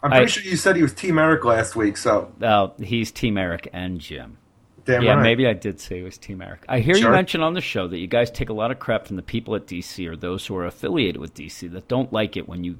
I'm 0.00 0.10
pretty 0.12 0.22
I- 0.24 0.28
sure 0.28 0.42
you 0.44 0.56
said 0.56 0.76
he 0.76 0.82
was 0.82 0.92
Team 0.94 1.18
Eric 1.18 1.44
last 1.44 1.74
week, 1.74 1.96
so 1.96 2.30
Uh, 2.40 2.68
he's 2.80 3.10
Team 3.10 3.36
Eric 3.36 3.68
and 3.72 4.00
Jim. 4.00 4.36
damn 4.84 5.02
yeah, 5.02 5.14
right. 5.14 5.22
maybe 5.22 5.44
I 5.48 5.54
did 5.54 5.80
say 5.80 5.98
it 5.98 6.04
was 6.04 6.18
Team 6.18 6.40
Eric. 6.40 6.64
I 6.68 6.78
hear 6.78 6.94
you 6.94 7.02
Sure. 7.02 7.10
mention 7.10 7.40
on 7.42 7.54
the 7.54 7.60
show 7.60 7.88
that 7.88 7.98
you 7.98 8.06
guys 8.06 8.30
take 8.30 8.50
a 8.50 8.52
lot 8.52 8.70
of 8.70 8.78
crap 8.78 9.06
from 9.08 9.16
the 9.16 9.22
people 9.22 9.56
at 9.56 9.66
DC 9.66 10.06
or 10.06 10.14
those 10.14 10.46
who 10.46 10.54
are 10.56 10.66
affiliated 10.66 11.20
with 11.20 11.34
DC 11.34 11.66
that 11.72 11.88
don't 11.88 12.12
like 12.12 12.36
it 12.36 12.48
when 12.48 12.62
you 12.62 12.76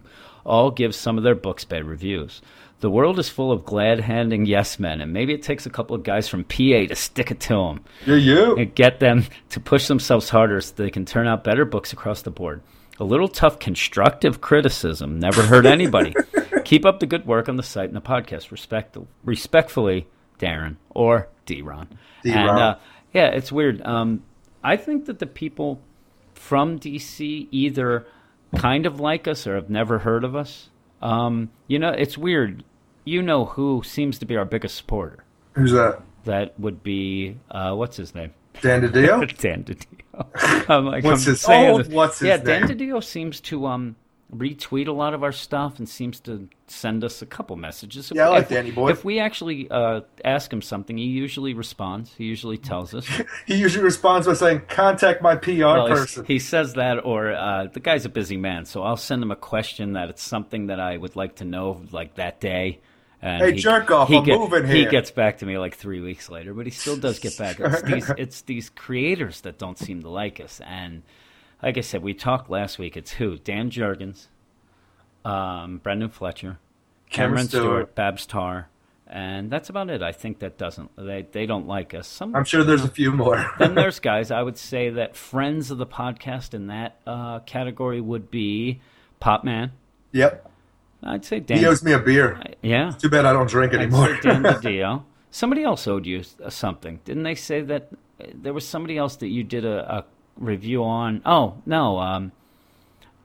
all 0.47 0.71
give 0.71 0.95
some 0.95 1.19
of 1.19 1.25
their 1.25 1.35
books 1.35 1.65
bad 1.65 1.85
reviews. 1.85 2.41
The 2.81 2.91
world 2.91 3.19
is 3.19 3.29
full 3.31 3.51
of 3.51 3.65
glad 3.65 4.01
handing 4.01 4.45
yes 4.47 4.79
men, 4.79 5.01
and 5.01 5.13
maybe 5.13 5.33
it 5.33 5.43
takes 5.43 5.65
a 5.67 5.71
couple 5.71 5.97
of 5.97 6.03
guys 6.05 6.29
from 6.29 6.45
PA 6.45 6.87
to 6.87 6.95
stick 6.95 7.31
it 7.33 7.41
to 7.41 7.55
them 7.55 7.81
You're 8.07 8.19
you. 8.19 8.55
and 8.57 8.73
get 8.75 9.01
them 9.01 9.25
to 9.51 9.59
push 9.59 9.89
themselves 9.89 10.29
harder 10.29 10.61
so 10.61 10.75
they 10.77 10.91
can 10.91 11.05
turn 11.07 11.27
out 11.27 11.43
better 11.43 11.65
books 11.65 11.93
across 11.93 12.21
the 12.23 12.31
board. 12.31 12.61
A 13.01 13.05
little 13.05 13.29
tough 13.29 13.59
constructive 13.59 14.41
criticism 14.41 15.19
never 15.19 15.43
hurt 15.43 15.67
anybody. 15.67 16.15
Keep 16.65 16.85
up 16.85 17.01
the 17.01 17.07
good 17.07 17.27
work 17.27 17.49
on 17.49 17.57
the 17.57 17.63
site 17.63 17.89
and 17.89 17.97
the 17.97 18.01
podcast. 18.01 18.51
Respect, 18.51 18.97
respectfully, 19.25 20.07
Darren 20.39 20.77
or 20.91 21.29
D-Ron. 21.47 21.89
D-Ron. 22.23 22.49
And 22.49 22.59
uh, 22.59 22.77
yeah, 23.13 23.27
it's 23.27 23.51
weird. 23.51 23.83
Um, 23.83 24.23
I 24.63 24.77
think 24.77 25.07
that 25.07 25.19
the 25.19 25.27
people 25.27 25.81
from 26.35 26.79
DC 26.79 27.49
either 27.51 28.07
kind 28.57 28.87
of 28.87 29.01
like 29.01 29.27
us 29.27 29.47
or 29.47 29.57
have 29.57 29.71
never 29.71 30.01
heard 30.01 30.25
of 30.25 30.37
us. 30.37 30.71
Um, 31.03 31.51
you 31.67 31.79
know, 31.79 31.91
it's 31.91 32.17
weird. 32.17 32.65
You 33.05 33.23
know 33.23 33.45
who 33.45 33.83
seems 33.85 34.19
to 34.21 34.27
be 34.27 34.37
our 34.37 34.45
biggest 34.45 34.77
supporter? 34.77 35.25
Who's 35.53 35.73
that? 35.73 36.01
That 36.25 36.59
would 36.59 36.83
be 36.83 37.37
uh, 37.51 37.75
what's 37.75 37.97
his 37.97 38.15
name? 38.15 38.33
Dan 38.61 38.83
DiDio? 38.83 39.37
Dan 39.39 39.65
DiDio. 39.65 40.01
I'm 40.69 40.87
like, 40.87 41.05
What's 41.05 41.27
I'm 41.27 41.33
his- 41.33 41.41
saying 41.41 41.71
oh, 41.71 41.83
what's 41.95 42.19
his 42.19 42.29
yeah, 42.29 42.37
Dan 42.39 42.67
name? 42.67 42.79
DiDio 42.79 43.03
seems 43.03 43.41
to 43.43 43.67
um 43.67 43.97
retweet 44.35 44.89
a 44.89 44.93
lot 44.93 45.15
of 45.15 45.23
our 45.23 45.31
stuff 45.31 45.79
and 45.79 45.89
seems 45.89 46.19
to 46.19 46.49
send 46.67 47.05
us 47.05 47.23
a 47.23 47.27
couple 47.27 47.55
messages. 47.55 48.11
If 48.11 48.17
Yeah, 48.17 48.27
I 48.27 48.31
we- 48.31 48.35
like 48.37 48.43
if, 48.45 48.49
Danny 48.49 48.71
boy. 48.73 48.91
If 48.91 49.05
we 49.05 49.21
actually 49.21 49.71
uh, 49.71 50.01
ask 50.25 50.53
him 50.53 50.61
something, 50.63 50.97
he 50.99 51.05
usually 51.05 51.55
responds. 51.55 52.13
He 52.15 52.25
usually 52.25 52.59
tells 52.59 52.95
us. 52.95 53.07
He 53.47 53.55
usually 53.57 53.85
responds 53.85 54.27
by 54.27 54.33
saying, 54.35 54.63
"Contact 54.69 55.23
my 55.23 55.37
PR 55.37 55.61
Well, 55.65 55.89
person." 55.89 56.25
he 56.25 56.39
says 56.39 56.75
that, 56.75 57.05
or 57.05 57.33
uh, 57.33 57.67
the 57.73 57.81
guy's 57.81 58.07
a 58.07 58.09
busy 58.09 58.37
man, 58.37 58.65
so 58.65 58.83
I'll 58.83 58.97
send 58.97 59.23
him 59.23 59.31
a 59.31 59.37
question 59.37 59.93
that 59.93 60.09
it's 60.09 60.23
something 60.23 60.67
that 60.69 60.81
I 60.81 60.97
would 60.97 61.15
like 61.15 61.37
to 61.37 61.45
know, 61.45 61.83
like 61.93 62.15
that 62.17 62.41
day. 62.41 62.81
And 63.25 63.43
Hey, 63.43 63.53
jerk 63.53 63.91
off, 63.91 64.09
he 64.09 64.19
I'm 64.19 64.27
moving 64.27 64.67
here. 64.67 64.75
He 64.75 64.85
gets 64.85 65.11
back 65.11 65.39
to 65.39 65.47
me 65.47 65.57
like 65.57 65.77
three 65.77 66.03
weeks 66.03 66.29
later, 66.29 66.53
but 66.53 66.67
he 66.67 66.71
still 66.71 66.99
does 66.99 67.19
get 67.19 67.39
back. 67.39 67.59
It's 67.59 67.83
these, 67.83 68.11
it's 68.19 68.41
these 68.43 68.69
creators 68.69 69.41
that 69.41 69.57
don't 69.57 69.79
seem 69.79 70.03
to 70.03 70.11
like 70.11 70.41
us. 70.41 70.61
And 70.63 71.03
like 71.63 71.79
I 71.79 71.81
said, 71.81 72.03
we 72.03 72.13
talked 72.13 72.51
last 72.51 72.79
week. 72.79 72.99
It's 72.99 73.13
who? 73.13 73.39
Dan 73.39 73.71
Jurgens, 73.71 74.27
um, 75.25 75.79
Brendan 75.79 76.11
Fletcher, 76.11 76.59
Cameron 77.09 77.37
Cameron 77.37 77.49
Stewart, 77.49 77.65
Stewart. 77.65 77.95
Babs 77.95 78.27
Tarr, 78.27 78.69
and 79.07 79.51
that's 79.51 79.71
about 79.71 79.89
it. 79.89 80.03
I 80.03 80.13
think 80.13 80.41
that 80.41 80.59
doesn't 80.59 80.91
they 80.95 81.27
they 81.33 81.47
don't 81.47 81.67
like 81.67 81.95
us. 81.95 82.07
Some 82.07 82.37
I'm 82.37 82.45
sure 82.45 82.63
there's 82.63 82.85
a 82.85 82.89
few 82.89 83.11
more. 83.11 83.51
then 83.59 83.75
there's 83.75 84.01
guys. 84.01 84.31
I 84.31 84.43
would 84.43 84.59
say 84.59 84.91
that 84.91 85.17
friends 85.17 85.71
of 85.71 85.79
the 85.79 85.87
podcast 85.87 86.53
in 86.53 86.67
that 86.67 87.01
uh, 87.07 87.39
category 87.41 88.03
would 88.03 88.31
be 88.31 88.83
Pop 89.19 89.47
Mhan. 89.47 89.71
yep. 90.13 90.51
I'd 91.05 91.25
say 91.25 91.39
Dan. 91.41 91.59
He 91.59 91.67
owes 91.67 91.85
me 91.85 91.93
a 91.93 91.99
beer. 91.99 92.41
yeah, 92.63 92.91
Too 92.93 93.09
bad 93.11 93.27
I 93.27 93.33
don't 93.33 93.49
drink 93.49 93.73
anymore. 93.75 94.19
Dan 94.23 94.43
DiDio. 94.43 95.05
Somebody 95.31 95.63
else 95.65 95.87
owed 95.87 96.07
you 96.07 96.23
uh, 96.43 96.49
something, 96.51 97.01
didn't 97.05 97.25
they? 97.25 97.35
Say 97.35 97.61
that 97.63 97.91
uh, 98.21 98.27
there 98.35 98.53
was 98.55 98.67
somebody 98.67 98.97
else 98.97 99.17
that 99.17 99.29
you 99.29 99.43
did 99.45 99.65
a, 99.65 99.97
a 99.99 100.05
review 100.37 100.85
on. 100.85 101.21
Oh 101.27 101.57
no, 101.67 101.99
um, 101.99 102.33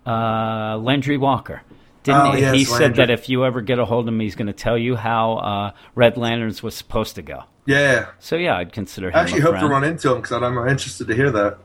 uh, 0.05 0.77
Landry 0.77 1.17
Walker. 1.17 1.62
Didn't 2.03 2.21
Oh, 2.21 2.31
he? 2.31 2.41
yes, 2.41 2.53
he 2.55 2.63
said 2.65 2.81
Landry. 2.81 3.05
that 3.05 3.09
if 3.12 3.29
you 3.29 3.45
ever 3.45 3.62
get 3.62 3.77
a 3.77 3.86
hold 3.86 4.07
of 4.07 4.13
him, 4.13 4.19
he's 4.21 4.36
going 4.36 4.48
to 4.48 4.53
tell 4.53 4.77
you 4.77 4.95
how 4.95 5.33
uh, 5.33 5.71
Red 5.95 6.17
Lanterns 6.17 6.63
was 6.63 6.74
supposed 6.75 7.15
to 7.15 7.21
go. 7.21 7.43
yeah. 7.65 8.07
So 8.19 8.36
yeah, 8.38 8.55
I'd 8.57 8.71
consider 8.74 9.09
him. 9.09 9.15
I 9.17 9.21
actually 9.21 9.41
hope 9.41 9.59
to 9.59 9.67
run 9.67 9.83
into 9.83 10.09
him 10.13 10.21
because 10.21 10.31
I'm 10.41 10.57
interested 10.67 11.07
to 11.07 11.15
hear 11.15 11.29
that. 11.31 11.57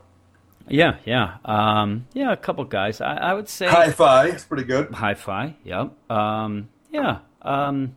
Yeah, 0.67 0.97
yeah, 1.05 1.37
um, 1.45 2.07
yeah. 2.13 2.31
A 2.31 2.37
couple 2.37 2.63
guys. 2.65 2.99
I, 3.01 3.15
I 3.17 3.33
would 3.33 3.47
say 3.49 3.67
Hi-Fi. 3.67 4.27
It's 4.27 4.45
pretty 4.45 4.63
good. 4.63 4.91
Hi-Fi. 4.93 5.55
Yep. 5.63 6.11
Um, 6.11 6.69
yeah. 6.91 7.19
Um, 7.41 7.95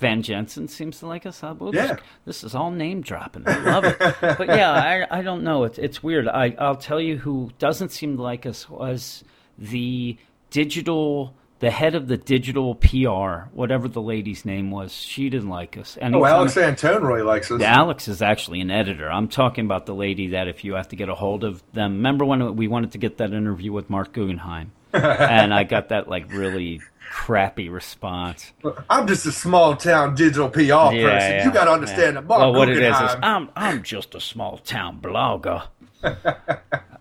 Van 0.00 0.22
Jensen 0.22 0.66
seems 0.66 0.98
to 0.98 1.06
like 1.06 1.24
us. 1.24 1.42
Uh, 1.44 1.54
we'll 1.56 1.74
Yeah. 1.74 1.86
just- 1.88 2.00
this 2.26 2.44
is 2.44 2.54
all 2.54 2.70
name 2.72 3.00
dropping. 3.00 3.44
I 3.46 3.58
love 3.58 3.84
it. 3.84 3.96
but 4.20 4.48
yeah, 4.48 4.72
I, 4.72 5.18
I 5.18 5.22
don't 5.22 5.44
know. 5.44 5.64
It's 5.64 5.78
it's 5.78 6.02
weird. 6.02 6.26
I 6.26 6.56
I'll 6.58 6.74
tell 6.76 7.00
you 7.00 7.16
who 7.16 7.50
doesn't 7.58 7.90
seem 7.90 8.16
to 8.16 8.22
like 8.22 8.44
us 8.44 8.68
was 8.68 9.22
the 9.56 10.16
digital. 10.50 11.34
The 11.64 11.70
head 11.70 11.94
of 11.94 12.08
the 12.08 12.18
digital 12.18 12.74
PR, 12.74 13.48
whatever 13.54 13.88
the 13.88 14.02
lady's 14.02 14.44
name 14.44 14.70
was, 14.70 14.92
she 14.92 15.30
didn't 15.30 15.48
like 15.48 15.78
us. 15.78 15.96
And 15.96 16.14
Oh, 16.14 16.26
Alex 16.26 16.58
Antone 16.58 17.02
really 17.02 17.22
likes 17.22 17.50
us. 17.50 17.62
Alex 17.62 18.06
is 18.06 18.20
actually 18.20 18.60
an 18.60 18.70
editor. 18.70 19.10
I'm 19.10 19.28
talking 19.28 19.64
about 19.64 19.86
the 19.86 19.94
lady 19.94 20.26
that 20.26 20.46
if 20.46 20.62
you 20.62 20.74
have 20.74 20.88
to 20.88 20.96
get 20.96 21.08
a 21.08 21.14
hold 21.14 21.42
of 21.42 21.62
them. 21.72 21.92
Remember 21.94 22.26
when 22.26 22.54
we 22.56 22.68
wanted 22.68 22.92
to 22.92 22.98
get 22.98 23.16
that 23.16 23.32
interview 23.32 23.72
with 23.72 23.88
Marc 23.88 24.12
Guggenheim? 24.12 24.72
and 24.92 25.54
I 25.54 25.64
got 25.64 25.88
that 25.88 26.06
like 26.06 26.30
really 26.30 26.82
crappy 27.10 27.70
response. 27.70 28.52
I'm 28.90 29.06
just 29.06 29.24
a 29.24 29.32
small 29.32 29.74
town 29.74 30.16
digital 30.16 30.50
PR 30.50 30.60
person. 30.60 30.96
yeah, 30.98 31.44
you 31.46 31.50
got 31.50 31.64
to 31.64 31.70
yeah. 31.70 31.74
understand 31.76 32.16
that 32.18 32.26
Marc 32.26 32.40
Well, 32.40 32.52
what 32.52 32.68
it 32.68 32.76
is 32.76 32.94
is 32.94 33.00
Guggenheim- 33.00 33.20
I'm 33.22 33.48
I'm 33.56 33.82
just 33.82 34.14
a 34.14 34.20
small 34.20 34.58
town 34.58 35.00
blogger. 35.00 35.68
I, 36.04 36.12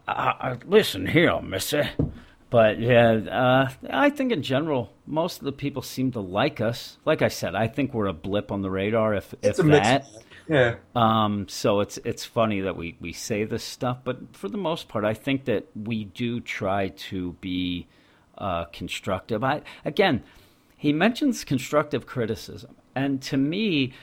I, 0.07 0.57
listen 0.65 1.07
here, 1.07 1.41
Missy. 1.41 1.81
But 2.53 2.79
yeah, 2.79 3.13
uh, 3.13 3.69
I 3.89 4.11
think 4.11 4.31
in 4.31 4.43
general, 4.43 4.93
most 5.07 5.39
of 5.39 5.45
the 5.45 5.51
people 5.51 5.81
seem 5.81 6.11
to 6.11 6.19
like 6.19 6.61
us. 6.61 6.99
Like 7.03 7.23
I 7.23 7.27
said, 7.27 7.55
I 7.55 7.67
think 7.67 7.95
we're 7.95 8.05
a 8.05 8.13
blip 8.13 8.51
on 8.51 8.61
the 8.61 8.69
radar, 8.69 9.15
if 9.15 9.33
It's 9.41 9.57
if 9.57 9.65
mix. 9.65 9.87
that. 9.87 10.05
Yeah. 10.47 10.75
Um, 10.95 11.47
so 11.49 11.79
it's 11.79 11.97
it's 12.05 12.25
funny 12.25 12.61
that 12.61 12.77
we, 12.77 12.95
we 12.99 13.11
say 13.11 13.43
this 13.43 13.63
stuff, 13.63 13.97
but 14.03 14.35
for 14.35 14.49
the 14.49 14.59
most 14.59 14.87
part, 14.87 15.03
I 15.03 15.15
think 15.15 15.45
that 15.45 15.65
we 15.75 16.03
do 16.03 16.39
try 16.41 16.89
to 17.09 17.33
be 17.41 17.87
uh, 18.37 18.65
constructive. 18.65 19.43
I 19.43 19.61
again, 19.83 20.21
he 20.77 20.93
mentions 20.93 21.43
constructive 21.43 22.05
criticism, 22.05 22.75
and 22.93 23.19
to 23.23 23.37
me, 23.37 23.93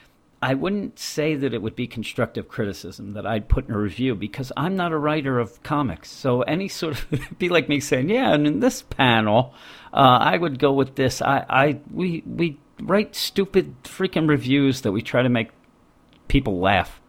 I 0.42 0.54
wouldn't 0.54 0.98
say 0.98 1.34
that 1.34 1.52
it 1.52 1.60
would 1.60 1.76
be 1.76 1.86
constructive 1.86 2.48
criticism 2.48 3.12
that 3.12 3.26
I'd 3.26 3.48
put 3.48 3.68
in 3.68 3.74
a 3.74 3.78
review 3.78 4.14
because 4.14 4.50
I'm 4.56 4.74
not 4.74 4.90
a 4.90 4.98
writer 4.98 5.38
of 5.38 5.62
comics. 5.62 6.10
So 6.10 6.40
any 6.42 6.68
sort 6.68 6.94
of 6.94 7.06
it'd 7.12 7.38
be 7.38 7.50
like 7.50 7.68
me 7.68 7.80
saying, 7.80 8.08
"Yeah, 8.08 8.32
and 8.32 8.46
in 8.46 8.60
this 8.60 8.82
panel, 8.82 9.54
uh, 9.92 10.18
I 10.20 10.38
would 10.38 10.58
go 10.58 10.72
with 10.72 10.94
this." 10.94 11.20
I, 11.20 11.44
I 11.48 11.80
we 11.92 12.22
we 12.26 12.58
write 12.80 13.14
stupid 13.14 13.82
freaking 13.84 14.28
reviews 14.28 14.80
that 14.82 14.92
we 14.92 15.02
try 15.02 15.22
to 15.22 15.28
make 15.28 15.50
people 16.28 16.58
laugh. 16.58 17.00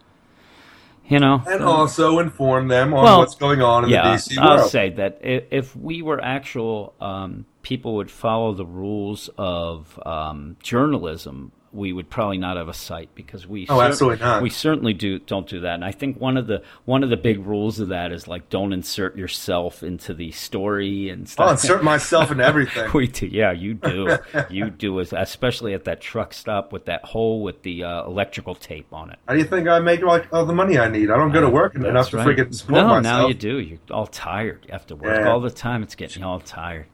You 1.08 1.20
know, 1.20 1.44
And 1.46 1.62
also 1.62 2.20
inform 2.20 2.70
them 2.70 2.94
on 2.94 3.04
Well, 3.04 3.20
what's 3.20 3.36
going 3.36 3.62
on 3.62 3.84
in 3.84 3.90
yeah, 3.90 4.04
the 4.04 4.18
DC 4.18 4.38
world. 4.38 4.60
I'll 4.62 4.70
say 4.70 4.92
that 4.92 5.20
if, 5.22 5.44
if 5.52 5.76
we 5.76 6.02
were 6.02 6.24
actual 6.24 6.94
um, 7.02 7.46
people 7.64 7.96
would 7.96 8.10
follow 8.10 8.54
the 8.54 8.66
rules 8.66 9.30
of 9.38 10.00
um, 10.06 10.56
journalism, 10.64 11.52
we 11.74 11.94
would 11.94 12.10
probably 12.10 12.38
not 12.38 12.58
have 12.58 12.68
a 12.68 12.74
site 12.74 13.10
because 13.16 13.48
we 13.48 13.66
Oh, 13.70 13.80
absolutely 13.80 14.20
not. 14.26 14.42
we 14.42 14.50
certainly 14.50 14.94
do 14.94 15.20
don't 15.20 15.48
do 15.48 15.62
that. 15.62 15.76
And 15.76 15.86
I 15.86 15.92
think 15.92 16.20
one 16.20 16.36
of 16.36 16.48
the 16.48 16.62
one 16.86 17.04
of 17.04 17.10
the 17.10 17.16
big 17.18 17.46
rules 17.46 17.80
of 17.80 17.88
that 17.90 18.12
is 18.12 18.28
like 18.28 18.50
don't 18.50 18.74
insert 18.74 19.16
yourself 19.16 19.82
into 19.82 20.14
the 20.14 20.32
story 20.32 21.10
and 21.10 21.30
stuff. 21.30 21.46
I'll 21.46 21.52
insert 21.54 21.84
myself 21.84 22.30
in 22.32 22.42
everything. 22.42 22.90
We 22.94 23.08
do, 23.08 23.26
yeah, 23.28 23.52
you 23.54 23.74
do, 23.76 24.18
you 24.50 24.70
do, 24.70 25.00
especially 25.00 25.74
at 25.74 25.86
that 25.86 26.02
truck 26.02 26.34
stop 26.34 26.74
with 26.74 26.86
that 26.86 27.06
hole 27.06 27.42
with 27.42 27.62
the 27.64 27.84
uh, 27.86 28.04
electrical 28.06 28.54
tape 28.56 28.92
on 28.94 29.10
it. 29.12 29.20
How 29.28 29.34
do 29.34 29.40
you 29.40 29.46
think 29.46 29.68
I 29.68 29.80
make 29.80 30.02
like 30.02 30.28
all 30.34 30.46
the 30.46 30.54
money 30.54 30.78
I 30.78 30.90
need? 30.90 31.10
I 31.10 31.16
don't 31.16 31.32
go 31.32 31.42
to 31.42 31.50
work 31.50 31.76
enough 31.76 31.94
That's 31.94 32.10
to 32.10 32.18
right. 32.18 32.28
freaking 32.28 32.54
support 32.54 32.82
no, 32.82 32.88
myself. 32.88 33.04
now 33.04 33.28
you 33.28 33.34
do. 33.34 33.60
You're 33.60 33.80
all 33.92 34.08
tired. 34.08 34.66
You 34.68 34.74
have 34.74 34.86
to 34.88 34.96
work 34.96 35.20
Yeah. 35.22 35.30
all 35.32 35.40
the 35.40 35.50
time. 35.52 35.84
It's 35.84 35.96
getting 35.96 36.22
you 36.24 36.28
all 36.28 36.40
tired. 36.42 36.88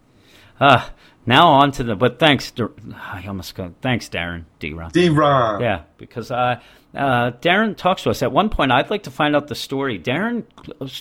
Uh, 0.59 0.87
now 1.27 1.49
on 1.49 1.71
to 1.73 1.83
the. 1.83 1.95
But 1.95 2.17
thanks, 2.17 2.51
I 2.95 3.25
almost 3.27 3.53
go. 3.53 3.73
Thanks, 3.81 4.09
Darren 4.09 4.45
D. 4.59 4.73
Ron. 4.73 4.91
D-Ron. 4.91 5.61
Yeah, 5.61 5.83
because 5.97 6.31
uh, 6.31 6.59
uh, 6.95 7.31
Darren 7.41 7.75
talks 7.75 8.03
to 8.03 8.09
us. 8.09 8.23
At 8.23 8.31
one 8.31 8.49
point, 8.49 8.71
I'd 8.71 8.89
like 8.89 9.03
to 9.03 9.11
find 9.11 9.35
out 9.35 9.47
the 9.47 9.55
story. 9.55 9.99
Darren 9.99 10.45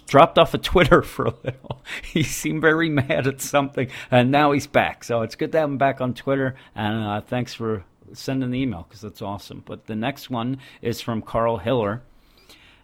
dropped 0.07 0.39
off 0.39 0.53
of 0.53 0.63
Twitter 0.63 1.03
for 1.15 1.27
a 1.27 1.35
little. 1.45 1.83
He 2.03 2.23
seemed 2.23 2.61
very 2.61 2.91
mad 2.91 3.27
at 3.27 3.41
something, 3.41 3.89
and 4.11 4.31
now 4.31 4.53
he's 4.53 4.67
back. 4.67 5.05
So 5.05 5.23
it's 5.23 5.37
good 5.37 5.53
to 5.53 5.59
have 5.61 5.71
him 5.71 5.79
back 5.79 6.01
on 6.01 6.13
Twitter. 6.13 6.57
And 6.75 7.05
uh, 7.05 7.21
thanks 7.23 7.55
for 7.55 7.85
sending 8.13 8.51
the 8.51 8.61
email 8.61 8.85
because 8.89 9.01
that's 9.01 9.23
awesome. 9.23 9.63
But 9.65 9.87
the 9.87 9.97
next 9.97 10.29
one 10.29 10.59
is 10.83 11.01
from 11.01 11.23
Carl 11.23 11.59
Hiller. 11.59 12.03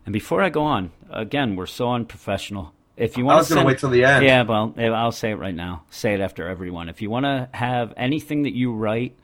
And 0.04 0.12
before 0.12 0.42
I 0.42 0.48
go 0.48 0.62
on, 0.62 0.90
again, 1.10 1.54
we're 1.54 1.66
so 1.66 1.92
unprofessional. 1.92 2.72
If 2.96 3.16
you 3.16 3.24
want 3.24 3.36
I 3.36 3.38
was 3.38 3.48
to 3.48 3.54
gonna 3.54 3.66
wait 3.66 3.78
till 3.78 3.90
the 3.90 4.04
end. 4.04 4.24
Yeah, 4.24 4.42
well, 4.42 4.74
I'll 4.78 5.12
say 5.12 5.30
it 5.30 5.36
right 5.36 5.54
now. 5.54 5.84
Say 5.90 6.14
it 6.14 6.20
after 6.20 6.46
everyone. 6.46 6.88
If 6.88 7.00
you 7.00 7.10
want 7.10 7.24
to 7.24 7.48
have 7.52 7.94
anything 7.96 8.42
that 8.42 8.54
you 8.54 8.72
write 8.72 9.16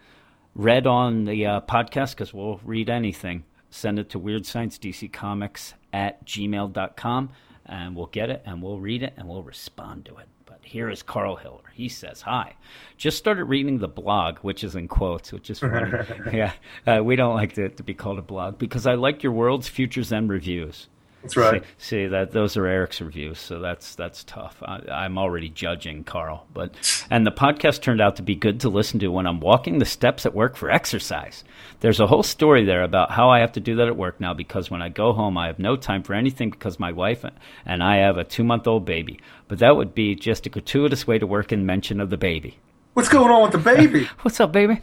read 0.54 0.87
on 0.87 1.25
the 1.25 1.46
uh, 1.46 1.60
podcast, 1.60 2.10
because 2.10 2.34
we'll 2.34 2.60
read 2.64 2.90
anything, 2.90 3.44
send 3.70 3.98
it 3.98 4.10
to 4.10 4.18
Weird 4.18 4.46
Science 4.46 4.78
DC 4.78 5.12
Comics 5.12 5.75
at 5.92 6.25
gmail.com 6.26 7.30
and 7.66 7.94
we'll 7.94 8.06
get 8.06 8.30
it 8.30 8.42
and 8.44 8.62
we'll 8.62 8.80
read 8.80 9.02
it 9.02 9.14
and 9.16 9.28
we'll 9.28 9.42
respond 9.42 10.06
to 10.06 10.16
it. 10.16 10.26
But 10.46 10.60
here 10.62 10.88
is 10.90 11.02
Carl 11.02 11.37
Hiller. 11.37 11.60
He 11.75 11.88
says, 11.88 12.22
Hi. 12.22 12.54
Just 12.96 13.18
started 13.18 13.44
reading 13.44 13.78
the 13.78 13.88
blog, 13.88 14.38
which 14.38 14.64
is 14.64 14.75
in 14.75 14.88
quotes, 14.88 15.32
which 15.32 15.50
is 15.50 15.60
funny. 15.60 15.92
yeah, 16.32 16.52
uh, 16.87 17.02
we 17.04 17.16
don't 17.16 17.34
like 17.34 17.56
it 17.56 17.76
to 17.76 17.82
be 17.82 17.94
called 17.94 18.18
a 18.18 18.22
blog 18.22 18.58
because 18.58 18.87
I 18.87 18.94
like 18.94 19.22
your 19.22 19.32
world's 19.32 19.68
futures 19.68 20.10
and 20.10 20.28
reviews. 20.28 20.88
That's 21.22 21.37
right. 21.37 21.62
See, 21.78 22.04
see 22.04 22.06
that 22.06 22.30
those 22.30 22.56
are 22.56 22.66
Eric's 22.66 23.00
reviews, 23.00 23.38
so 23.38 23.58
that's 23.58 23.94
that's 23.96 24.22
tough. 24.25 24.62
I, 24.62 24.80
I'm 24.90 25.18
already 25.18 25.48
judging 25.48 26.04
Carl, 26.04 26.46
but 26.54 26.75
and 27.10 27.26
the 27.26 27.32
podcast 27.32 27.82
turned 27.82 28.00
out 28.00 28.16
to 28.16 28.22
be 28.22 28.37
good 28.37 28.60
to 28.60 28.68
listen 28.68 29.00
to 29.00 29.08
when 29.08 29.26
I'm 29.26 29.40
walking 29.40 29.78
the 29.78 29.84
steps 29.84 30.25
at 30.26 30.34
work 30.34 30.56
for 30.56 30.70
exercise. 30.70 31.42
There's 31.80 32.00
a 32.00 32.06
whole 32.06 32.22
story 32.22 32.64
there 32.64 32.82
about 32.82 33.10
how 33.10 33.30
I 33.30 33.40
have 33.40 33.52
to 33.52 33.60
do 33.60 33.76
that 33.76 33.88
at 33.88 33.96
work 33.96 34.20
now 34.20 34.32
because 34.32 34.70
when 34.70 34.82
I 34.82 34.90
go 34.90 35.12
home, 35.12 35.37
I 35.37 35.46
have 35.46 35.58
no 35.58 35.76
time 35.76 36.02
for 36.02 36.14
anything 36.14 36.50
because 36.50 36.78
my 36.78 36.92
wife 36.92 37.25
and 37.66 37.82
I 37.82 37.96
have 37.96 38.16
a 38.16 38.25
two 38.25 38.44
month 38.44 38.66
old 38.66 38.84
baby. 38.84 39.18
But 39.48 39.58
that 39.58 39.76
would 39.76 39.94
be 39.94 40.14
just 40.14 40.46
a 40.46 40.50
gratuitous 40.50 41.06
way 41.06 41.18
to 41.18 41.26
work 41.26 41.52
in 41.52 41.66
mention 41.66 42.00
of 42.00 42.10
the 42.10 42.16
baby. 42.16 42.58
What's 42.94 43.08
going 43.08 43.30
on 43.30 43.42
with 43.42 43.52
the 43.52 43.58
baby? 43.58 44.04
What's 44.22 44.40
up, 44.40 44.52
baby? 44.52 44.80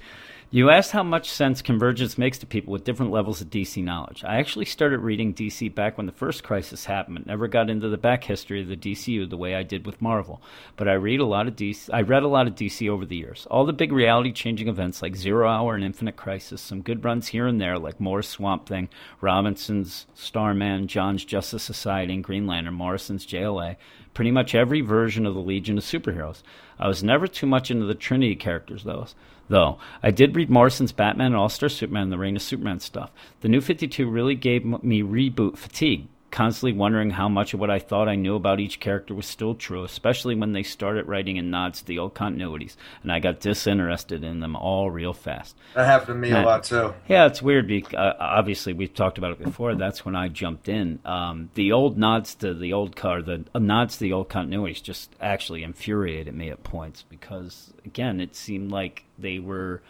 You 0.51 0.69
asked 0.69 0.91
how 0.91 1.01
much 1.01 1.31
sense 1.31 1.63
convergence 1.63 2.19
makes 2.19 2.37
to 2.37 2.45
people 2.45 2.71
with 2.71 2.83
different 2.83 3.11
levels 3.11 3.41
of 3.41 3.49
DC 3.49 3.83
knowledge. 3.83 4.23
I 4.23 4.37
actually 4.37 4.65
started 4.65 4.99
reading 4.99 5.33
DC 5.33 5.73
back 5.73 5.97
when 5.97 6.05
the 6.05 6.11
first 6.11 6.43
crisis 6.43 6.85
happened, 6.85 7.17
but 7.17 7.25
never 7.25 7.47
got 7.47 7.69
into 7.69 7.89
the 7.89 7.97
back 7.97 8.23
history 8.23 8.61
of 8.61 8.67
the 8.67 8.77
DCU 8.77 9.27
the 9.27 9.37
way 9.37 9.55
I 9.55 9.63
did 9.63 9.87
with 9.87 10.03
Marvel. 10.03 10.41
But 10.77 10.87
I 10.87 10.93
read 10.93 11.19
a 11.19 11.25
lot 11.25 11.47
of 11.47 11.55
DC. 11.55 11.89
I 11.91 12.01
read 12.01 12.21
a 12.21 12.27
lot 12.27 12.45
of 12.45 12.53
DC 12.53 12.87
over 12.87 13.07
the 13.07 13.15
years. 13.15 13.47
All 13.49 13.65
the 13.65 13.73
big 13.73 13.91
reality-changing 13.91 14.67
events 14.67 15.01
like 15.01 15.15
Zero 15.15 15.49
Hour 15.49 15.73
and 15.73 15.83
Infinite 15.83 16.15
Crisis, 16.15 16.61
some 16.61 16.83
good 16.83 17.03
runs 17.03 17.29
here 17.29 17.47
and 17.47 17.59
there 17.59 17.79
like 17.79 17.99
Moore's 17.99 18.27
Swamp 18.27 18.67
Thing, 18.67 18.87
Robinson's 19.21 20.05
Starman, 20.13 20.87
Johns' 20.87 21.25
Justice 21.25 21.63
Society, 21.63 22.13
and 22.13 22.23
Green 22.23 22.45
Lantern, 22.45 22.75
Morrison's 22.75 23.25
JLA. 23.25 23.77
Pretty 24.13 24.31
much 24.31 24.53
every 24.55 24.81
version 24.81 25.25
of 25.25 25.33
the 25.33 25.41
Legion 25.41 25.79
of 25.79 25.83
Superheroes. 25.83 26.43
I 26.79 26.87
was 26.87 27.03
never 27.03 27.27
too 27.27 27.47
much 27.47 27.71
into 27.71 27.85
the 27.85 27.95
Trinity 27.95 28.35
characters, 28.35 28.83
though. 28.83 29.07
Though 29.47 29.77
I 30.01 30.11
did 30.11 30.35
read 30.35 30.49
Morrison's 30.49 30.91
Batman 30.91 31.27
and 31.27 31.35
All 31.35 31.49
Star 31.49 31.69
Superman 31.69 32.03
and 32.03 32.11
the 32.11 32.17
Reign 32.17 32.35
of 32.35 32.41
Superman 32.41 32.79
stuff. 32.79 33.11
The 33.41 33.49
New 33.49 33.61
52 33.61 34.09
really 34.09 34.35
gave 34.35 34.65
me 34.65 35.03
reboot 35.03 35.57
fatigue, 35.57 36.07
constantly 36.31 36.73
wondering 36.73 37.11
how 37.11 37.29
much 37.29 37.53
of 37.53 37.59
what 37.59 37.69
I 37.69 37.79
thought 37.79 38.09
I 38.09 38.15
knew 38.15 38.35
about 38.35 38.59
each 38.59 38.79
character 38.79 39.13
was 39.13 39.25
still 39.25 39.55
true, 39.55 39.83
especially 39.83 40.35
when 40.35 40.53
they 40.53 40.63
started 40.63 41.07
writing 41.07 41.37
in 41.37 41.51
nods 41.51 41.79
to 41.79 41.85
the 41.85 41.99
old 41.99 42.15
continuities, 42.15 42.75
and 43.03 43.11
I 43.11 43.19
got 43.19 43.39
disinterested 43.39 44.23
in 44.23 44.39
them 44.39 44.55
all 44.55 44.89
real 44.89 45.13
fast. 45.13 45.55
That 45.75 45.85
happened 45.85 46.07
to 46.07 46.15
me 46.15 46.31
a 46.31 46.41
lot 46.41 46.63
too. 46.63 46.93
Yeah, 47.07 47.27
it's 47.27 47.41
weird. 47.41 47.67
Because, 47.67 47.93
uh, 47.93 48.15
obviously, 48.19 48.73
we've 48.73 48.93
talked 48.93 49.17
about 49.17 49.31
it 49.31 49.43
before. 49.43 49.75
That's 49.75 50.03
when 50.03 50.15
I 50.15 50.27
jumped 50.27 50.67
in. 50.67 50.99
Um, 51.05 51.51
the 51.53 51.71
old 51.71 51.97
nods 51.97 52.35
to 52.35 52.53
the 52.53 52.73
old 52.73 52.95
car, 52.95 53.21
the 53.21 53.45
uh, 53.53 53.59
nods 53.59 53.93
to 53.95 53.99
the 54.01 54.13
old 54.13 54.27
continuities, 54.27 54.83
just 54.83 55.15
actually 55.21 55.63
infuriated 55.63 56.33
me 56.33 56.49
at 56.49 56.63
points 56.63 57.05
because, 57.07 57.71
again, 57.85 58.19
it 58.19 58.35
seemed 58.35 58.71
like 58.71 59.04
they 59.17 59.39
were 59.39 59.81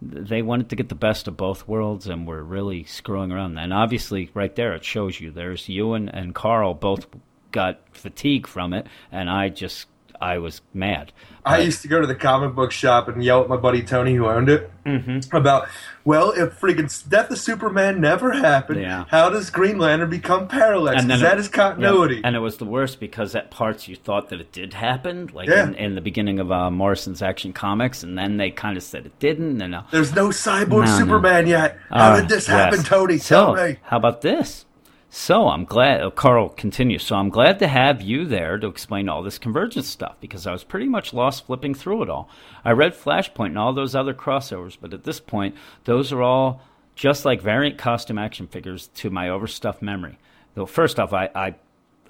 they 0.00 0.42
wanted 0.42 0.68
to 0.70 0.76
get 0.76 0.88
the 0.88 0.94
best 0.94 1.26
of 1.26 1.36
both 1.36 1.66
worlds 1.66 2.06
and 2.06 2.26
were 2.26 2.42
really 2.42 2.84
screwing 2.84 3.32
around. 3.32 3.58
And 3.58 3.72
obviously, 3.72 4.30
right 4.32 4.54
there, 4.54 4.74
it 4.74 4.84
shows 4.84 5.20
you. 5.20 5.32
There's 5.32 5.68
and, 5.68 6.08
and 6.08 6.34
Carl 6.34 6.74
both 6.74 7.06
got 7.50 7.80
fatigue 7.90 8.46
from 8.46 8.72
it, 8.72 8.86
and 9.10 9.28
I 9.28 9.48
just 9.48 9.86
I 10.20 10.38
was 10.38 10.60
mad. 10.74 11.12
I 11.44 11.58
used 11.58 11.80
to 11.82 11.88
go 11.88 12.00
to 12.00 12.06
the 12.06 12.14
comic 12.14 12.54
book 12.54 12.72
shop 12.72 13.08
and 13.08 13.22
yell 13.24 13.40
at 13.42 13.48
my 13.48 13.56
buddy 13.56 13.82
Tony, 13.82 14.14
who 14.14 14.26
owned 14.26 14.48
it, 14.48 14.70
Mm-hmm. 14.84 15.36
about, 15.36 15.68
well, 16.04 16.30
if 16.30 16.58
freaking 16.58 16.88
Death 17.10 17.30
of 17.30 17.38
Superman 17.38 18.00
never 18.00 18.32
happened, 18.32 18.80
Yeah. 18.80 19.04
how 19.08 19.28
does 19.28 19.50
Green 19.50 19.78
Lantern 19.78 20.08
become 20.08 20.48
Parallax? 20.48 21.02
And 21.02 21.12
Is 21.12 21.20
then 21.20 21.28
that 21.28 21.34
it- 21.34 21.38
his 21.38 21.48
continuity? 21.48 22.16
Yeah, 22.16 22.20
And 22.24 22.36
it 22.36 22.38
was 22.38 22.56
the 22.56 22.64
worst 22.64 22.98
because 22.98 23.34
at 23.34 23.50
parts 23.50 23.86
you 23.86 23.96
thought 23.96 24.30
that 24.30 24.40
it 24.40 24.50
did 24.50 24.72
happen, 24.74 25.28
like 25.34 25.48
Yeah. 25.48 25.64
in, 25.68 25.74
in 25.74 25.94
the 25.94 26.00
beginning 26.00 26.38
of 26.40 26.50
uh, 26.50 26.70
Morrison's 26.70 27.20
Action 27.22 27.52
Comics, 27.52 28.02
and 28.02 28.16
then 28.18 28.38
they 28.38 28.50
kind 28.50 28.76
of 28.78 28.82
said 28.82 29.04
it 29.06 29.18
didn't. 29.18 29.60
And 29.60 29.74
uh, 29.74 29.82
There's 29.90 30.14
no 30.14 30.28
cyborg 30.28 30.70
No, 30.70 30.80
no. 30.84 30.98
Superman 30.98 31.46
yet. 31.46 31.78
How 31.90 32.12
uh, 32.12 32.20
did 32.20 32.28
this 32.30 32.48
yes. 32.48 32.56
happen, 32.56 32.82
Tony? 32.82 33.18
So, 33.18 33.54
Tell 33.54 33.66
me. 33.66 33.76
how 33.82 33.98
about 33.98 34.22
this? 34.22 34.64
So 35.10 35.48
I'm 35.48 35.64
glad. 35.64 36.02
Uh, 36.02 36.10
Carl 36.10 36.50
continues. 36.50 37.02
So 37.02 37.16
I'm 37.16 37.30
glad 37.30 37.58
to 37.60 37.68
have 37.68 38.02
you 38.02 38.26
there 38.26 38.58
to 38.58 38.66
explain 38.66 39.08
all 39.08 39.22
this 39.22 39.38
convergence 39.38 39.88
stuff 39.88 40.16
because 40.20 40.46
I 40.46 40.52
was 40.52 40.64
pretty 40.64 40.86
much 40.86 41.14
lost 41.14 41.46
flipping 41.46 41.74
through 41.74 42.02
it 42.02 42.10
all. 42.10 42.28
I 42.64 42.72
read 42.72 42.94
Flashpoint 42.94 43.46
and 43.46 43.58
all 43.58 43.72
those 43.72 43.94
other 43.94 44.14
crossovers, 44.14 44.76
but 44.78 44.92
at 44.92 45.04
this 45.04 45.20
point, 45.20 45.56
those 45.84 46.12
are 46.12 46.22
all 46.22 46.60
just 46.94 47.24
like 47.24 47.40
variant 47.40 47.78
costume 47.78 48.18
action 48.18 48.46
figures 48.46 48.88
to 48.96 49.08
my 49.08 49.30
overstuffed 49.30 49.80
memory. 49.80 50.18
Though 50.54 50.66
first 50.66 50.98
off, 50.98 51.12
I, 51.12 51.30
I 51.34 51.54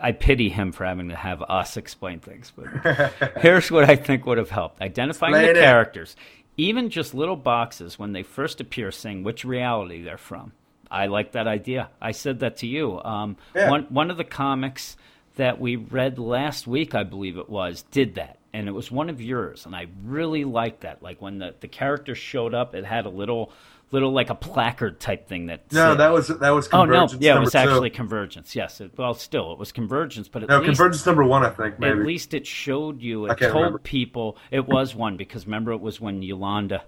I 0.01 0.13
pity 0.13 0.49
him 0.49 0.73
for 0.73 0.85
having 0.85 1.09
to 1.09 1.17
have 1.17 1.43
us 1.43 1.77
explain 1.77 2.21
things. 2.21 2.53
But 2.55 3.13
here's 3.41 3.71
what 3.71 3.89
I 3.89 3.97
think 3.97 4.27
would 4.27 4.39
have 4.39 4.51
helped: 4.51 4.81
identifying 4.81 5.35
Explain 5.35 5.55
the 5.55 5.61
characters, 5.61 6.17
even 6.57 6.91
just 6.91 7.15
little 7.15 7.37
boxes 7.37 7.99
when 7.99 8.13
they 8.13 8.23
first 8.23 8.61
appear, 8.61 8.91
saying 8.91 9.23
which 9.23 9.45
reality 9.45 10.03
they're 10.03 10.17
from. 10.17 10.53
I 10.91 11.07
like 11.07 11.33
that 11.33 11.47
idea. 11.47 11.91
I 12.01 12.13
said 12.13 12.41
that 12.41 12.59
to 12.59 12.67
you. 12.67 13.01
Um, 13.03 13.37
Yeah. 13.55 13.71
One 13.71 13.83
one 13.91 14.11
of 14.11 14.17
the 14.17 14.25
comics 14.25 14.97
that 15.37 15.61
we 15.61 15.77
read 15.77 16.19
last 16.19 16.67
week, 16.67 16.95
I 16.95 17.05
believe 17.05 17.37
it 17.39 17.49
was, 17.49 17.83
did 17.91 18.17
that, 18.17 18.39
and 18.53 18.69
it 18.69 18.73
was 18.73 18.91
one 18.91 19.09
of 19.09 19.21
yours, 19.21 19.67
and 19.67 19.75
I 19.77 19.87
really 20.05 20.45
liked 20.45 20.81
that. 20.81 21.03
Like 21.03 21.21
when 21.23 21.39
the 21.39 21.55
the 21.61 21.69
character 21.69 22.15
showed 22.15 22.55
up, 22.55 22.75
it 22.75 22.85
had 22.85 23.07
a 23.07 23.11
little 23.11 23.53
little 23.91 24.13
like 24.13 24.29
a 24.31 24.35
placard 24.35 25.01
type 25.01 25.29
thing 25.29 25.47
that. 25.47 25.73
No, 25.73 25.91
said- 25.93 25.99
that 26.01 26.13
was 26.13 26.29
that 26.29 26.51
was 26.51 26.69
Oh 26.73 26.85
no! 26.85 27.09
Yeah, 27.21 27.37
it 27.37 27.41
was 27.41 27.53
two. 27.53 27.59
actually 27.59 27.91
convergence. 27.91 28.55
Yes. 28.57 28.81
It, 28.81 28.93
well, 28.97 29.15
still, 29.15 29.53
it 29.53 29.59
was 29.59 29.73
convergence, 29.73 30.29
but 30.29 30.43
at 30.43 30.49
no 30.49 30.59
least 30.59 30.67
convergence 30.67 31.07
number 31.07 31.25
one. 31.25 31.45
I 31.45 31.51
think 31.51 31.79
maybe. 31.79 32.01
at 32.01 32.07
least 32.07 32.35
it 32.35 32.47
showed 32.47 33.01
you. 33.03 33.27
It 33.27 33.39
told 33.39 33.55
remember. 33.55 33.79
people 33.79 34.37
it 34.51 34.67
was 34.67 34.95
one 34.95 35.17
because 35.17 35.47
remember 35.47 35.73
it 35.73 35.81
was 35.81 36.01
when 36.01 36.23
Yolanda, 36.23 36.83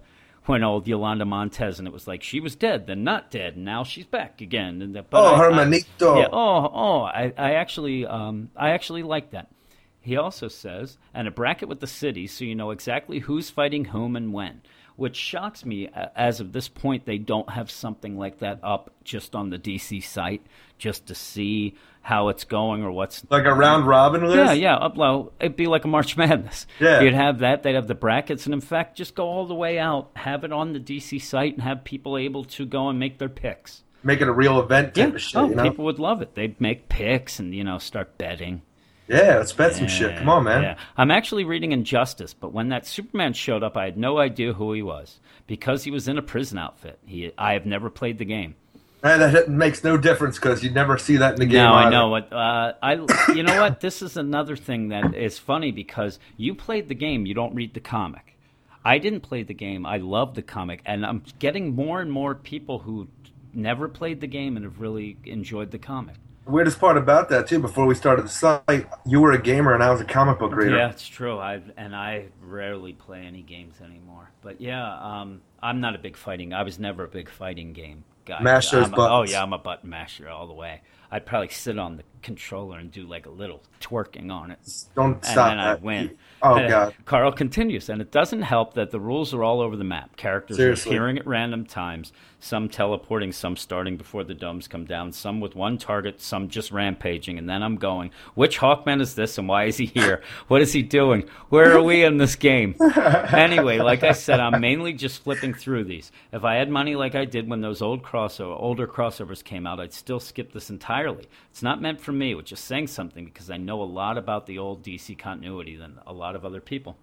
when 0.51 0.63
old 0.65 0.87
Yolanda 0.87 1.25
Montez, 1.25 1.79
and 1.79 1.89
it 1.89 1.93
was 1.95 2.07
like 2.07 2.23
she 2.23 2.41
was 2.41 2.55
dead, 2.57 2.87
then 2.87 3.05
not 3.05 3.31
dead, 3.31 3.57
and 3.57 3.65
now 3.65 3.85
she's 3.85 4.07
back 4.07 4.41
again. 4.41 4.83
And 4.83 4.95
the, 4.95 5.05
Oh, 5.13 5.25
I- 5.35 5.35
I- 5.35 5.51
Hermanito. 5.51 6.19
yeah. 6.21 6.29
Oh, 6.33 6.71
oh. 6.75 7.01
I, 7.03 7.33
I 7.39 7.53
actually, 7.55 8.05
um, 8.07 8.51
I 8.57 8.71
actually 8.71 9.03
like 9.03 9.31
that. 9.31 9.49
He 10.03 10.17
also 10.17 10.49
says, 10.49 10.97
and 11.13 11.29
a 11.29 11.31
bracket 11.31 11.69
with 11.69 11.81
the 11.81 11.87
cities, 11.87 12.33
so 12.33 12.45
you 12.45 12.55
know 12.55 12.71
exactly 12.71 13.19
who's 13.21 13.51
fighting 13.51 13.85
whom 13.87 14.17
and 14.17 14.33
when. 14.33 14.63
Which 15.01 15.17
shocks 15.17 15.65
me. 15.65 15.89
As 16.15 16.39
of 16.41 16.53
this 16.53 16.69
point, 16.69 17.07
they 17.07 17.19
don't 17.19 17.51
have 17.51 17.71
something 17.71 18.17
like 18.19 18.39
that 18.39 18.61
up 18.63 18.93
just 19.03 19.35
on 19.35 19.51
the 19.51 19.59
DC 19.59 20.03
site, 20.05 20.43
just 20.79 21.07
to 21.07 21.15
see 21.15 21.75
how 22.03 22.29
it's 22.29 22.45
going 22.45 22.83
or 22.83 22.91
what's 22.93 23.25
Like 23.31 23.45
a 23.47 23.53
round 23.55 23.87
robin 23.87 24.23
list. 24.25 24.37
yeah, 24.37 24.53
yeah. 24.53 24.77
Up 24.77 24.97
low. 24.97 25.33
It'd 25.41 25.57
be 25.57 25.67
like 25.67 25.85
a 25.85 25.89
March 25.89 26.17
Madness. 26.19 26.67
Yeah. 26.79 27.01
You'd 27.01 27.15
have 27.15 27.41
that. 27.41 27.63
They'd 27.63 27.75
have 27.75 27.89
the 27.89 27.95
brackets, 27.95 28.45
and 28.47 28.55
in 28.55 28.61
fact, 28.61 28.97
just 28.97 29.15
go 29.15 29.27
all 29.27 29.47
the 29.47 29.55
way 29.55 29.79
out, 29.79 30.11
have 30.17 30.45
it 30.45 30.53
on 30.53 30.73
the 30.73 30.81
DC 30.81 31.21
site, 31.23 31.55
and 31.55 31.63
have 31.63 31.83
people 31.85 32.17
able 32.17 32.45
to 32.45 32.67
go 32.67 32.89
and 32.89 32.99
make 32.99 33.19
their 33.19 33.29
picks. 33.29 33.83
Make 34.03 34.21
it 34.23 34.29
a 34.29 34.33
real 34.33 34.59
event 34.61 34.95
type 34.95 35.09
Yeah. 35.11 35.15
of 35.15 35.21
shit. 35.21 35.37
oh, 35.37 35.49
you 35.49 35.55
know? 35.55 35.63
people 35.63 35.85
would 35.87 35.99
love 35.99 36.23
it. 36.23 36.35
They'd 36.35 36.59
make 36.61 36.89
picks 36.89 37.39
and 37.39 37.55
you 37.55 37.65
know 37.65 37.79
start 37.79 38.17
betting. 38.17 38.63
Yeah, 39.11 39.39
let's 39.39 39.53
bet 39.53 39.75
some 39.75 39.89
shit. 39.89 40.17
Come 40.19 40.29
on, 40.29 40.45
man. 40.45 40.63
Yeah. 40.63 40.77
I'm 40.97 41.11
actually 41.11 41.43
reading 41.43 41.73
Injustice, 41.73 42.33
but 42.33 42.53
when 42.53 42.69
that 42.69 42.87
Superman 42.87 43.33
showed 43.33 43.65
up, 43.65 43.77
I 43.77 43.85
had 43.85 43.99
no 43.99 44.19
idea 44.19 44.53
who 44.53 44.73
he 44.73 44.83
was 44.83 45.19
because 45.49 45.83
he 45.83 45.91
was 45.91 46.07
in 46.07 46.17
a 46.17 46.23
prison 46.23 46.59
outfit. 46.59 47.01
He, 47.05 47.33
I 47.37 47.55
have 47.55 47.67
never 47.67 47.91
played 47.91 48.19
the 48.19 48.25
game. 48.25 48.55
And 49.03 49.21
that 49.21 49.49
makes 49.49 49.83
no 49.83 49.97
difference 49.97 50.37
because 50.37 50.63
you 50.63 50.71
never 50.71 50.97
see 50.97 51.17
that 51.17 51.35
in 51.35 51.41
the 51.41 51.47
game. 51.47 51.55
No, 51.55 51.73
I 51.73 51.91
know 51.91 52.09
what. 52.09 52.33
Uh, 52.33 52.75
I, 52.81 52.93
you 53.35 53.43
know 53.43 53.61
what? 53.61 53.81
This 53.81 54.01
is 54.01 54.17
another 54.17 54.57
thing 54.57 54.91
that 54.91 55.15
is 55.15 55.39
funny 55.39 55.73
because 55.73 56.21
you 56.37 56.55
played 56.55 56.89
the 56.89 56.95
game, 56.95 57.27
you 57.27 57.35
don't 57.35 57.55
read 57.55 57.75
the 57.75 57.81
comic. 57.81 58.37
I 58.85 58.99
didn't 58.99 59.23
play 59.23 59.43
the 59.43 59.55
game. 59.55 59.87
I 59.87 59.97
love 59.97 60.35
the 60.35 60.43
comic, 60.43 60.83
and 60.87 61.05
I'm 61.05 61.25
getting 61.41 61.75
more 61.75 62.01
and 62.01 62.13
more 62.13 62.35
people 62.37 62.79
who 62.79 63.09
never 63.53 63.89
played 63.89 64.21
the 64.21 64.27
game 64.29 64.57
and 64.57 64.65
have 64.65 64.81
really 64.81 65.17
enjoyed 65.25 65.73
the 65.73 65.79
comic. 65.79 66.17
Weirdest 66.47 66.81
part 66.81 66.97
about 66.97 67.29
that 67.29 67.47
too, 67.47 67.59
before 67.59 67.87
we 67.87 67.95
started 67.95 68.25
the 68.25 68.29
site, 68.29 68.87
you 69.07 69.21
were 69.21 69.33
a 69.33 69.41
gamer 69.41 69.75
and 69.75 69.83
I 69.83 69.91
was 69.91 70.01
a 70.01 70.05
comic 70.05 70.39
book 70.39 70.55
reader. 70.55 70.77
Yeah, 70.77 70.91
it's 70.91 71.07
true. 71.07 71.39
I 71.39 71.61
and 71.77 71.95
I 71.95 72.27
rarely 72.41 72.93
play 72.93 73.21
any 73.23 73.43
games 73.43 73.81
anymore. 73.81 74.31
But 74.43 74.61
yeah, 74.61 74.99
um, 74.99 75.43
I'm 75.63 75.81
not 75.81 75.95
a 75.95 75.99
big 75.99 76.17
fighting. 76.17 76.53
I 76.53 76.63
was 76.63 76.79
never 76.79 77.05
a 77.05 77.09
big 77.09 77.29
fighting 77.29 77.73
game 77.73 78.05
guy. 78.25 78.43
Mash 78.43 78.71
those 78.71 78.89
a- 78.89 78.91
buttons. 78.91 79.31
oh 79.31 79.33
yeah, 79.33 79.43
I'm 79.43 79.53
a 79.53 79.59
button 79.59 79.91
masher 79.91 80.29
all 80.29 80.47
the 80.47 80.55
way. 80.55 80.81
I'd 81.11 81.27
probably 81.27 81.49
sit 81.49 81.79
on 81.79 81.97
the 81.97 82.05
controller 82.23 82.79
and 82.79 82.91
do 82.91 83.07
like 83.07 83.27
a 83.27 83.31
little 83.31 83.63
twerking 83.81 84.31
on 84.31 84.51
it. 84.51 84.59
Don't 84.95 85.15
and 85.15 85.25
stop 85.25 85.51
then 85.51 85.59
I 85.59 85.75
win. 85.75 86.17
Oh 86.43 86.55
And, 86.55 86.67
uh, 86.67 86.69
god. 86.69 86.95
Carl 87.05 87.33
continues, 87.33 87.89
and 87.89 88.01
it 88.01 88.11
doesn't 88.11 88.43
help 88.43 88.75
that 88.75 88.91
the 88.91 89.01
rules 89.01 89.35
are 89.35 89.43
all 89.43 89.61
over 89.61 89.77
the 89.77 89.85
map. 89.85 90.17
Characters 90.17 90.57
Seriously. 90.57 90.93
are 90.93 90.95
appearing 90.95 91.19
at 91.19 91.27
random 91.27 91.67
times, 91.67 92.13
some 92.39 92.69
teleporting, 92.69 93.33
some 93.33 93.57
starting 93.57 93.97
before 93.97 94.25
the 94.25 94.35
domes 94.35 94.67
come 94.67 94.85
down, 94.87 95.13
some 95.13 95.41
with 95.41 95.55
one 95.55 95.77
target, 95.77 96.21
some 96.21 96.49
just 96.49 96.71
rampaging, 96.71 97.39
and 97.39 97.49
then 97.49 97.63
I'm 97.63 97.77
going, 97.77 98.11
which 98.35 98.59
Hawkman 98.59 99.01
is 99.01 99.15
this 99.15 99.37
and 99.37 99.49
why 99.49 99.65
is 99.65 99.77
he 99.77 99.87
here? 99.87 100.23
What 100.49 100.63
is 100.63 100.73
he 100.73 100.83
doing? 100.83 101.29
Where 101.51 101.77
are 101.77 101.83
we 101.83 102.05
in 102.05 102.17
this 102.17 102.37
game? 102.37 102.75
anyway, 102.97 103.79
like 103.79 104.03
I 104.03 104.13
said, 104.13 104.41
I'm 104.41 104.61
mainly 104.61 104.95
just 104.95 105.23
flipping 105.23 105.53
through 105.53 105.85
these. 105.85 106.11
If 106.33 106.45
I 106.45 106.57
had 106.57 106.71
money 106.71 106.97
like 106.97 107.15
I 107.15 107.25
did 107.27 107.49
when 107.49 107.61
those 107.61 107.83
old 107.83 108.03
crossover, 108.03 108.59
older 108.59 108.87
crossovers 108.87 109.45
came 109.45 109.67
out, 109.67 109.81
I'd 109.81 109.93
still 109.93 110.21
skip 110.21 110.53
this 110.53 110.71
entirely. 110.71 111.29
It's 111.51 111.63
not 111.63 111.83
meant 111.83 112.01
for 112.01 112.10
me, 112.13 112.35
which 112.35 112.53
is 112.53 112.61
saying 112.61 112.89
something 112.89 113.25
because 113.25 113.51
I 113.51 113.57
know 113.57 113.83
a 113.83 113.85
lot 113.85 114.19
about 114.19 114.47
the 114.47 114.59
old 114.59 114.83
DC 114.83 115.19
continuity 115.19 115.77
than 115.77 115.99
a 116.07 116.13
lot 116.13 116.37
of 116.37 116.45
other 116.45 116.61
people. 116.61 116.97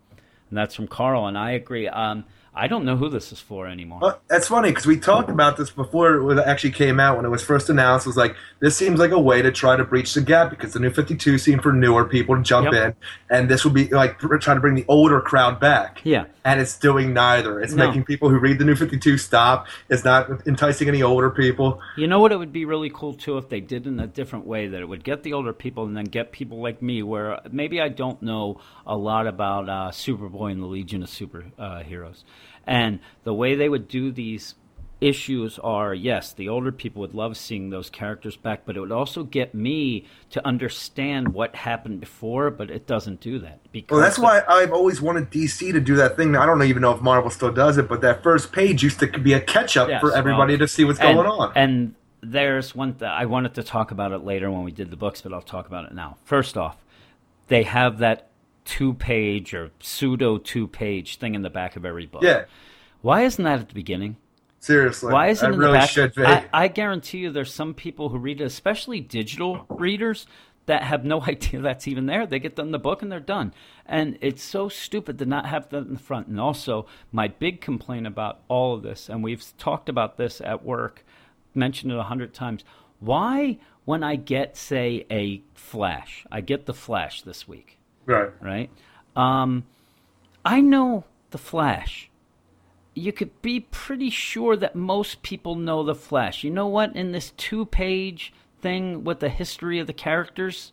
And 0.50 0.58
that's 0.58 0.76
from 0.76 0.88
Carl, 0.88 1.28
and 1.28 1.38
I 1.38 1.52
agree. 1.52 1.88
Um, 1.88 2.26
I 2.58 2.68
don't 2.68 2.86
know 2.86 2.96
who 2.98 3.08
this 3.10 3.32
is 3.32 3.40
for 3.40 3.68
anymore. 3.68 4.00
Well, 4.02 4.20
that's 4.28 4.48
funny 4.48 4.70
because 4.70 4.86
we 4.86 5.00
talked 5.00 5.30
about 5.30 5.58
this 5.58 5.70
before 5.70 6.32
it 6.32 6.40
actually 6.40 6.72
came 6.72 7.00
out 7.00 7.16
when 7.16 7.26
it 7.26 7.30
was 7.30 7.44
first 7.44 7.70
announced. 7.70 8.06
It 8.06 8.10
was 8.10 8.18
like 8.18 8.36
this 8.60 8.76
seems 8.76 9.00
like 9.00 9.12
a 9.12 9.20
way 9.20 9.42
to 9.42 9.52
try 9.52 9.76
to 9.76 9.84
breach 9.84 10.14
the 10.14 10.22
gap 10.22 10.50
because 10.50 10.74
the 10.74 10.80
new 10.80 10.90
Fifty 10.90 11.16
Two 11.16 11.38
seemed 11.38 11.62
for 11.62 11.72
newer 11.72 12.06
people 12.06 12.36
to 12.36 12.42
jump 12.42 12.74
Yep. 12.74 12.74
in, 12.74 12.96
and 13.36 13.50
this 13.50 13.64
would 13.64 13.74
be 13.74 13.88
like 13.90 14.20
tr- 14.20 14.36
trying 14.38 14.58
to 14.58 14.62
bring 14.62 14.76
the 14.76 14.86
older 14.88 15.22
crowd 15.22 15.60
back. 15.60 16.02
Yeah. 16.04 16.26
and 16.46 16.62
it's 16.62 16.78
doing 16.80 17.14
neither. 17.14 17.60
It's 17.60 17.74
No. 17.74 17.86
making 17.88 18.06
people 18.06 18.30
who 18.30 18.40
read 18.40 18.58
the 18.58 18.64
new 18.64 18.76
Fifty 18.76 18.98
Two 18.98 19.18
stop. 19.18 19.68
It's 19.90 20.06
not 20.06 20.30
enticing 20.48 20.88
any 20.88 21.04
older 21.04 21.30
people. 21.30 21.82
You 21.98 22.08
know 22.08 22.20
what? 22.22 22.32
It 22.32 22.38
would 22.38 22.54
be 22.54 22.64
really 22.64 22.90
cool 22.90 23.14
too 23.14 23.38
if 23.38 23.50
they 23.50 23.60
did 23.60 23.86
in 23.86 24.00
a 24.00 24.08
different 24.08 24.46
way. 24.48 24.68
That 24.68 24.80
it 24.82 24.88
would 24.88 25.04
get 25.04 25.24
the 25.24 25.34
older 25.34 25.52
people 25.54 25.84
and 25.86 25.96
then 25.98 26.06
get 26.06 26.32
people 26.32 26.62
like 26.62 26.82
me, 26.82 27.04
where 27.04 27.40
maybe 27.52 27.82
I 27.82 27.90
don't 27.90 28.22
know 28.22 28.62
a 28.86 28.96
lot 28.96 29.28
about 29.28 29.68
uh, 29.68 29.92
Superboy 29.92 30.52
and 30.54 30.64
the 30.64 30.68
Legion 30.68 31.04
of 31.04 31.10
Super 31.10 31.44
uh, 31.60 31.84
Heroes, 31.84 32.24
and 32.68 33.00
the 33.24 33.34
way 33.34 33.56
they 33.56 33.70
would 33.70 33.88
do 33.88 34.12
these 34.12 34.56
issues 35.00 35.60
are 35.60 35.94
yes, 35.94 36.34
the 36.34 36.50
older 36.50 36.72
people 36.72 37.02
would 37.02 37.14
love 37.14 37.38
seeing 37.38 37.70
those 37.70 37.90
characters 37.90 38.36
back, 38.36 38.62
but 38.66 38.76
it 38.76 38.80
would 38.80 38.92
also 38.92 39.24
get 39.24 39.54
me 39.54 40.06
to 40.32 40.46
understand 40.46 41.30
what 41.30 41.56
happened 41.56 42.00
before. 42.00 42.50
But 42.50 42.70
it 42.70 42.88
doesn't 42.88 43.20
do 43.22 43.40
that 43.40 43.60
because 43.72 43.96
Well, 43.96 44.02
that's 44.02 44.20
why 44.20 44.42
I've 44.48 44.74
always 44.74 45.02
wanted 45.02 45.30
DC 45.30 45.72
to 45.72 45.80
do 45.80 45.96
that 45.98 46.16
thing. 46.16 46.36
I 46.36 46.46
don't 46.46 46.62
even 46.64 46.82
know 46.82 46.92
if 46.92 47.02
Marvel 47.02 47.30
still 47.30 47.52
does 47.52 47.78
it, 47.78 47.88
but 47.88 48.02
that 48.02 48.24
first 48.24 48.52
page 48.52 48.84
used 48.84 49.00
to 49.00 49.08
be 49.08 49.34
a 49.34 49.40
catch 49.42 49.78
up 49.78 49.90
Yes, 49.90 50.02
for 50.02 50.16
everybody 50.16 50.54
well, 50.54 50.60
to 50.60 50.68
see 50.68 50.84
what's 50.84 51.00
and, 51.00 51.16
going 51.16 51.28
on. 51.28 51.52
And 51.56 51.96
there's 52.22 52.76
one 52.76 52.96
th- 52.96 53.10
I 53.10 53.26
wanted 53.26 53.54
to 53.56 53.64
talk 53.64 53.92
about 53.92 54.12
it 54.12 54.20
later 54.20 54.50
when 54.52 54.64
we 54.64 54.72
did 54.72 54.90
the 54.90 54.98
books, 54.98 55.22
but 55.22 55.34
I'll 55.34 55.42
talk 55.42 55.68
about 55.68 55.86
it 55.86 55.94
now. 55.94 56.18
First 56.26 56.58
off, 56.58 56.78
they 57.48 57.64
have 57.64 58.00
that 58.00 58.30
two 58.68 58.94
page 58.94 59.54
or 59.54 59.72
pseudo 59.80 60.38
two 60.38 60.68
page 60.68 61.18
thing 61.18 61.34
in 61.36 61.42
the 61.42 61.50
back 61.50 61.76
of 61.78 61.86
every 61.86 62.06
book. 62.06 62.22
yeah, 62.22 62.44
Why 63.02 63.24
isn't 63.24 63.44
that 63.44 63.60
at 63.62 63.70
the 63.70 63.74
beginning? 63.74 64.18
seriously. 64.60 65.14
Why 65.14 65.28
isn't 65.30 65.46
I 65.46 65.50
it 65.50 65.54
in 65.54 65.60
really 65.60 65.72
the 65.74 65.78
back? 65.80 65.90
should 65.90 66.14
be. 66.14 66.26
I, 66.26 66.46
I 66.52 66.68
guarantee 66.68 67.20
you, 67.20 67.32
there's 67.32 67.54
some 67.54 67.74
people 67.74 68.10
who 68.10 68.18
read 68.18 68.42
it, 68.42 68.44
especially 68.44 69.00
digital 69.00 69.66
readers, 69.70 70.28
that 70.66 70.84
have 70.84 71.06
no 71.06 71.22
idea 71.28 71.62
that's 71.62 71.88
even 71.88 72.08
there. 72.08 72.28
They 72.28 72.40
get 72.40 72.58
done 72.58 72.72
the 72.72 72.80
book 72.80 73.02
and 73.02 73.10
they're 73.10 73.22
done, 73.22 73.54
and 73.86 74.18
it's 74.20 74.44
so 74.44 74.68
stupid 74.68 75.18
to 75.20 75.26
not 75.26 75.46
have 75.46 75.70
that 75.70 75.86
in 75.88 75.94
the 75.94 76.00
front. 76.00 76.28
And 76.28 76.40
also, 76.40 76.86
my 77.14 77.30
big 77.30 77.62
complaint 77.62 78.06
about 78.06 78.42
all 78.50 78.74
of 78.74 78.84
this, 78.84 79.08
and 79.08 79.24
we've 79.24 79.46
talked 79.58 79.88
about 79.88 80.18
this 80.18 80.42
at 80.42 80.66
work, 80.66 81.06
mentioned 81.56 81.94
it 81.94 81.98
a 81.98 82.04
hundred 82.04 82.34
times. 82.34 82.66
Why, 83.00 83.60
when 83.86 84.04
I 84.04 84.18
get, 84.18 84.58
say, 84.58 85.06
a 85.10 85.42
flash, 85.54 86.26
I 86.30 86.42
get 86.42 86.66
the 86.66 86.74
flash 86.74 87.22
this 87.22 87.48
week 87.48 87.77
right. 88.08 88.32
right? 88.42 88.70
Um, 89.16 89.64
I 90.44 90.62
know 90.62 91.04
the 91.32 91.38
Flash. 91.38 92.10
You 92.96 93.12
could 93.12 93.42
be 93.44 93.60
pretty 93.60 94.10
sure 94.10 94.56
that 94.56 94.76
most 94.76 95.22
people 95.22 95.54
know 95.56 95.84
the 95.84 95.94
Flash. 95.94 96.44
You 96.44 96.50
know 96.50 96.68
what? 96.68 96.96
In 96.96 97.12
this 97.12 97.32
two-page 97.38 98.34
thing 98.62 99.04
with 99.04 99.20
the 99.20 99.30
history 99.30 99.78
of 99.78 99.86
the 99.86 99.94
characters, 99.94 100.72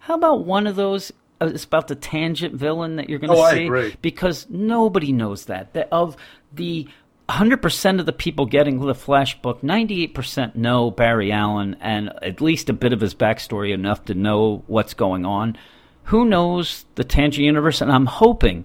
how 0.00 0.14
about 0.14 0.44
one 0.44 0.66
of 0.66 0.76
those? 0.76 1.12
it's 1.40 1.64
about 1.64 1.88
the 1.88 1.96
tangent 1.96 2.54
villain 2.54 2.96
that 2.96 3.08
you're 3.10 3.18
going 3.18 3.30
to 3.32 3.36
Oh, 3.36 3.42
I 3.42 3.54
see 3.54 3.64
agree. 3.64 3.96
because 4.00 4.46
nobody 4.48 5.10
knows 5.10 5.46
that. 5.46 5.72
That 5.72 5.88
of 5.90 6.16
the 6.52 6.86
100% 7.28 7.98
of 8.00 8.06
the 8.06 8.12
people 8.12 8.46
getting 8.46 8.78
the 8.78 8.94
Flash 8.94 9.40
book, 9.42 9.60
98% 9.62 10.54
know 10.54 10.90
Barry 10.90 11.32
Allen 11.32 11.76
and 11.80 12.10
at 12.22 12.40
least 12.40 12.68
a 12.68 12.72
bit 12.72 12.92
of 12.92 13.00
his 13.00 13.14
backstory 13.14 13.72
enough 13.72 14.04
to 14.04 14.14
know 14.14 14.62
what's 14.66 14.94
going 14.94 15.24
on. 15.24 15.56
Who 16.04 16.24
knows 16.24 16.84
the 16.96 17.04
Tangent 17.04 17.44
universe? 17.44 17.80
And 17.80 17.90
I'm 17.90 18.06
hoping 18.06 18.64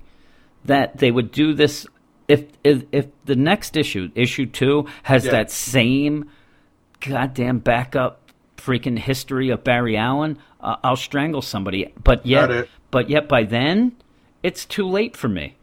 that 0.65 0.97
they 0.97 1.11
would 1.11 1.31
do 1.31 1.53
this 1.53 1.85
if 2.27 2.45
if, 2.63 2.83
if 2.91 3.07
the 3.25 3.35
next 3.35 3.77
issue, 3.77 4.09
issue 4.15 4.45
two, 4.45 4.85
has 5.03 5.25
Yeah. 5.25 5.31
that 5.31 5.51
same 5.51 6.29
goddamn 6.99 7.59
backup 7.59 8.21
freaking 8.57 8.97
history 8.99 9.49
of 9.49 9.63
Barry 9.63 9.95
Allen. 9.95 10.37
Uh, 10.59 10.75
I'll 10.83 10.95
strangle 10.95 11.41
somebody. 11.41 11.93
But 12.03 12.25
yet, 12.25 12.67
but 12.91 13.09
yet 13.09 13.29
by 13.29 13.43
then, 13.43 13.93
it's 14.43 14.65
too 14.65 14.87
late 14.87 15.15
for 15.15 15.29
me. 15.29 15.55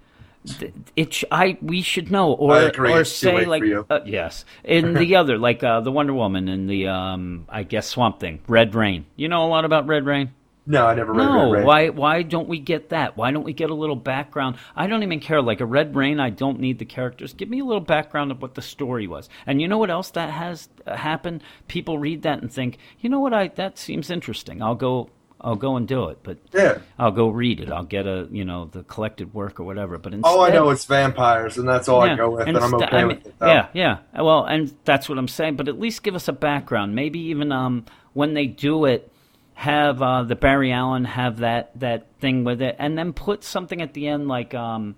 It 0.94 1.24
I 1.30 1.56
we 1.62 1.80
should 1.80 2.10
know 2.10 2.32
or 2.34 2.70
or 2.78 3.00
it's 3.00 3.10
say 3.10 3.46
like 3.46 3.62
uh, 3.88 4.00
yes 4.04 4.44
in 4.62 4.92
the 4.92 5.16
other 5.20 5.38
like 5.38 5.64
uh, 5.64 5.80
the 5.80 5.90
Wonder 5.90 6.12
Woman 6.12 6.48
and 6.48 6.68
the 6.68 6.87
um 6.88 7.46
I 7.48 7.62
guess 7.62 7.88
Swamp 7.88 8.20
Thing 8.20 8.40
Red 8.46 8.74
Rain. 8.74 9.06
You 9.16 9.28
know 9.28 9.46
a 9.46 9.48
lot 9.48 9.64
about 9.64 9.87
Red 9.87 10.04
Rain. 10.04 10.32
No, 10.66 10.87
I 10.87 10.94
never 10.94 11.12
read 11.12 11.27
No, 11.27 11.50
Red 11.50 11.59
Rain. 11.59 11.66
why 11.66 11.88
why 11.90 12.22
don't 12.22 12.48
we 12.48 12.59
get 12.59 12.88
that? 12.88 13.16
Why 13.16 13.31
don't 13.31 13.42
we 13.44 13.53
get 13.53 13.68
a 13.70 13.74
little 13.74 13.96
background? 13.96 14.57
I 14.74 14.87
don't 14.87 15.03
even 15.03 15.20
care. 15.20 15.42
Like 15.42 15.61
a 15.61 15.66
Red 15.66 15.94
Rain, 15.94 16.18
I 16.20 16.31
don't 16.31 16.59
need 16.59 16.79
the 16.79 16.87
characters. 16.87 17.35
Give 17.35 17.48
me 17.50 17.61
a 17.61 17.64
little 17.64 17.83
background 17.83 18.31
of 18.31 18.40
what 18.40 18.55
the 18.55 18.62
story 18.62 19.07
was. 19.07 19.29
And 19.46 19.61
you 19.61 19.68
know 19.68 19.77
what 19.79 19.90
else 19.90 20.11
that 20.12 20.31
has 20.31 20.68
uh, 20.87 20.96
happened? 20.96 21.42
People 21.68 21.98
read 21.98 22.22
that 22.22 22.40
and 22.40 22.50
think, 22.50 22.79
you 23.00 23.11
know 23.11 23.20
what? 23.20 23.35
I 23.35 23.48
that 23.48 23.79
seems 23.79 24.11
interesting. 24.11 24.62
I'll 24.62 24.74
go. 24.74 25.11
I'll 25.40 25.57
go 25.57 25.77
and 25.77 25.87
do 25.87 26.09
it. 26.09 26.20
But 26.22 26.38
Yeah. 26.55 26.79
I'll 26.98 27.11
go 27.12 27.29
read 27.29 27.61
it. 27.61 27.70
I'll 27.70 27.85
get 27.85 28.07
a 28.07 28.27
you 28.31 28.46
know 28.46 28.64
the 28.72 28.85
collected 28.85 29.35
work 29.35 29.61
or 29.61 29.64
whatever. 29.64 29.98
But 29.98 30.14
instead, 30.14 30.27
All 30.31 30.40
I 30.42 30.48
know 30.48 30.70
it's 30.70 30.87
vampires, 30.87 31.59
and 31.59 31.68
that's 31.68 31.87
all 31.87 32.00
I 32.00 32.16
go 32.16 32.31
with, 32.31 32.48
and 32.48 32.57
I'm 32.57 32.72
okay 32.77 32.87
I 33.00 33.05
with 33.05 33.27
it. 33.27 33.35
though. 33.38 33.48
Yeah, 33.48 33.68
yeah. 33.74 33.98
Well, 34.18 34.44
and 34.46 34.72
that's 34.87 35.11
what 35.11 35.18
I'm 35.18 35.29
saying. 35.29 35.57
But 35.57 35.68
at 35.68 35.79
least 35.79 36.03
give 36.03 36.14
us 36.14 36.29
a 36.29 36.33
background. 36.33 36.94
Maybe 36.94 37.18
even 37.18 37.53
um, 37.53 37.85
when 38.14 38.33
they 38.33 38.46
do 38.46 38.87
it, 38.87 39.12
have 39.54 40.02
uh, 40.02 40.24
the 40.24 40.34
Barry 40.34 40.72
Allen 40.72 41.04
have 41.04 41.38
that 41.38 41.78
that 41.80 42.06
thing 42.20 42.44
with 42.44 42.60
it, 42.60 42.76
and 42.78 42.98
then 42.98 43.12
put 43.12 43.44
something 43.44 43.80
at 43.80 43.94
the 43.94 44.08
end 44.08 44.28
like 44.28 44.54
um, 44.54 44.96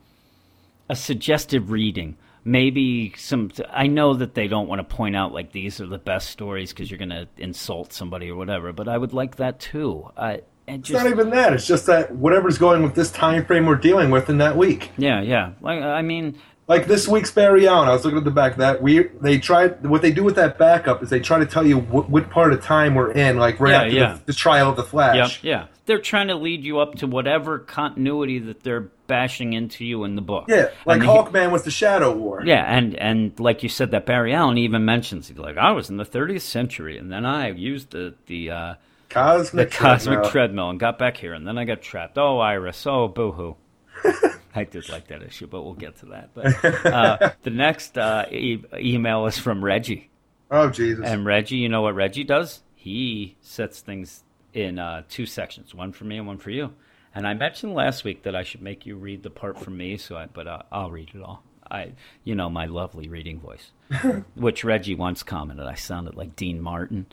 a 0.89 0.97
suggestive 0.97 1.71
reading. 1.71 2.17
Maybe 2.45 3.13
some. 3.17 3.51
I 3.71 3.89
know 3.89 4.15
that 4.15 4.35
they 4.35 4.49
don't 4.49 4.69
want 4.69 4.79
to 4.79 4.97
point 4.97 5.17
out 5.17 5.33
like 5.33 5.53
these 5.53 5.81
are 5.81 5.87
the 5.87 5.99
best 5.99 6.31
stories 6.31 6.71
because 6.73 6.91
you're 6.91 6.99
going 6.99 7.11
to 7.11 7.29
insult 7.39 7.93
somebody 7.93 8.31
or 8.31 8.37
whatever. 8.37 8.73
But 8.73 8.89
I 8.89 8.97
would 8.97 9.13
like 9.13 9.37
that 9.37 9.59
too. 9.59 10.11
I 10.17 10.43
and 10.69 10.81
It's 10.81 10.91
not 10.91 11.07
even 11.07 11.31
that. 11.31 11.53
It's 11.53 11.67
just 11.67 11.87
that 11.87 12.15
whatever's 12.15 12.59
going 12.59 12.83
with 12.83 12.95
this 12.95 13.11
time 13.11 13.45
frame 13.45 13.67
we're 13.67 13.77
dealing 13.77 14.11
with 14.11 14.29
in 14.29 14.39
that 14.39 14.57
week. 14.57 14.91
Yeah, 14.99 15.23
yeah. 15.23 15.53
Like 15.61 15.83
I 15.83 16.03
mean, 16.03 16.39
Like 16.69 16.87
this 16.89 17.07
week's 17.07 17.31
Barry 17.31 17.69
Allen, 17.69 17.89
I 17.89 17.93
was 17.93 18.05
looking 18.05 18.19
at 18.19 18.25
the 18.25 18.31
back. 18.33 18.57
That 18.57 18.83
we 18.83 19.05
they 19.21 19.39
tried 19.39 19.87
what 19.87 20.03
they 20.03 20.11
do 20.11 20.25
with 20.25 20.35
that 20.35 20.59
backup 20.59 21.01
is 21.03 21.11
they 21.11 21.21
try 21.21 21.39
to 21.39 21.47
tell 21.47 21.65
you 21.65 21.79
what, 21.79 22.11
what 22.11 22.29
part 22.29 22.53
of 22.53 22.61
time 22.61 22.97
we're 22.97 23.13
in, 23.13 23.37
like 23.39 23.61
right 23.61 23.71
Yeah, 23.71 23.79
after 23.83 23.91
yeah. 23.95 24.13
The, 24.15 24.25
the 24.27 24.33
trial 24.33 24.71
of 24.71 24.77
the 24.77 24.83
Yeah, 24.83 24.89
Flash. 24.89 25.45
yeah. 25.45 25.67
They're 25.85 26.01
trying 26.01 26.27
to 26.27 26.35
lead 26.35 26.65
you 26.65 26.81
up 26.81 26.97
to 26.97 27.07
whatever 27.07 27.61
continuity 27.61 28.41
that 28.41 28.65
they're 28.65 28.89
bashing 29.07 29.53
into 29.53 29.85
you 29.85 30.03
in 30.03 30.17
the 30.17 30.23
book. 30.23 30.47
Yeah, 30.49 30.71
like 30.85 30.97
And 30.97 31.03
he- 31.05 31.09
Hawkman 31.09 31.53
was 31.53 31.63
the 31.63 31.71
Shadow 31.71 32.13
War. 32.13 32.43
Yeah, 32.45 32.65
and 32.65 32.97
and 32.97 33.39
like 33.39 33.63
you 33.63 33.69
said, 33.69 33.93
that 33.93 34.05
Barry 34.05 34.35
Allen 34.35 34.59
even 34.59 34.85
mentions 34.85 35.29
he's 35.29 35.39
like 35.39 35.57
I 35.59 35.71
was 35.71 35.89
in 35.89 35.99
the 35.99 36.05
30th 36.05 36.41
century, 36.41 36.99
and 36.99 37.13
then 37.13 37.25
I 37.25 37.51
used 37.51 37.93
the 37.93 38.15
the 38.27 38.51
uh, 38.51 38.75
the 39.09 39.15
Cosmic, 39.15 39.71
cosmic 39.71 40.15
Treadmill. 40.15 40.31
treadmill 40.33 40.71
and 40.71 40.81
got 40.81 40.99
back 40.99 41.17
here, 41.17 41.33
and 41.33 41.47
then 41.47 41.57
I 41.59 41.65
got 41.65 41.81
trapped. 41.81 42.19
Oh, 42.19 42.41
Iris. 42.41 42.85
Oh, 42.89 43.07
boohoo. 43.07 43.55
I 44.57 44.65
did 44.65 44.89
like 44.89 45.09
that 45.09 45.23
issue, 45.23 45.47
but 45.47 45.63
we'll 45.63 45.75
get 45.75 45.97
to 45.99 46.07
that. 46.07 46.31
But 46.35 46.65
uh, 46.87 47.31
the 47.43 47.51
next 47.51 47.99
uh, 47.99 48.27
e- 48.31 48.65
email 48.75 49.27
is 49.27 49.39
from 49.39 49.65
Reggie. 49.65 50.11
Oh 50.51 50.71
Jesus! 50.71 51.05
And 51.05 51.27
Reggie, 51.27 51.57
you 51.57 51.69
know 51.69 51.83
what 51.83 51.95
Reggie 51.95 52.25
does? 52.25 52.63
He 52.75 53.37
sets 53.41 53.81
things 53.81 54.23
in 54.55 54.79
uh, 54.79 55.03
two 55.09 55.27
sections, 55.27 55.75
one 55.75 55.93
for 55.93 56.05
me 56.05 56.17
and 56.17 56.27
one 56.27 56.39
for 56.39 56.51
you. 56.51 56.73
And 57.15 57.27
I 57.27 57.35
mentioned 57.35 57.75
last 57.75 58.05
week 58.05 58.23
that 58.23 58.35
I 58.35 58.43
should 58.43 58.63
make 58.63 58.87
you 58.87 58.97
read 58.97 59.23
the 59.23 59.31
part 59.31 59.59
for 59.59 59.71
me, 59.71 59.97
so 59.97 60.17
I, 60.17 60.27
but 60.27 60.47
uh, 60.47 60.63
I'll 60.71 60.91
read 60.91 61.11
it 61.15 61.23
all. 61.23 61.43
I, 61.71 61.93
you 62.25 62.35
know, 62.35 62.49
my 62.49 62.67
lovely 62.67 63.09
reading 63.09 63.41
voice, 63.41 63.73
which 64.35 64.65
Reggie 64.65 64.95
once 64.95 65.23
commented 65.23 65.67
I 65.67 65.75
sounded 65.75 66.15
like 66.15 66.37
Dean 66.37 66.61
Martin. 66.61 67.07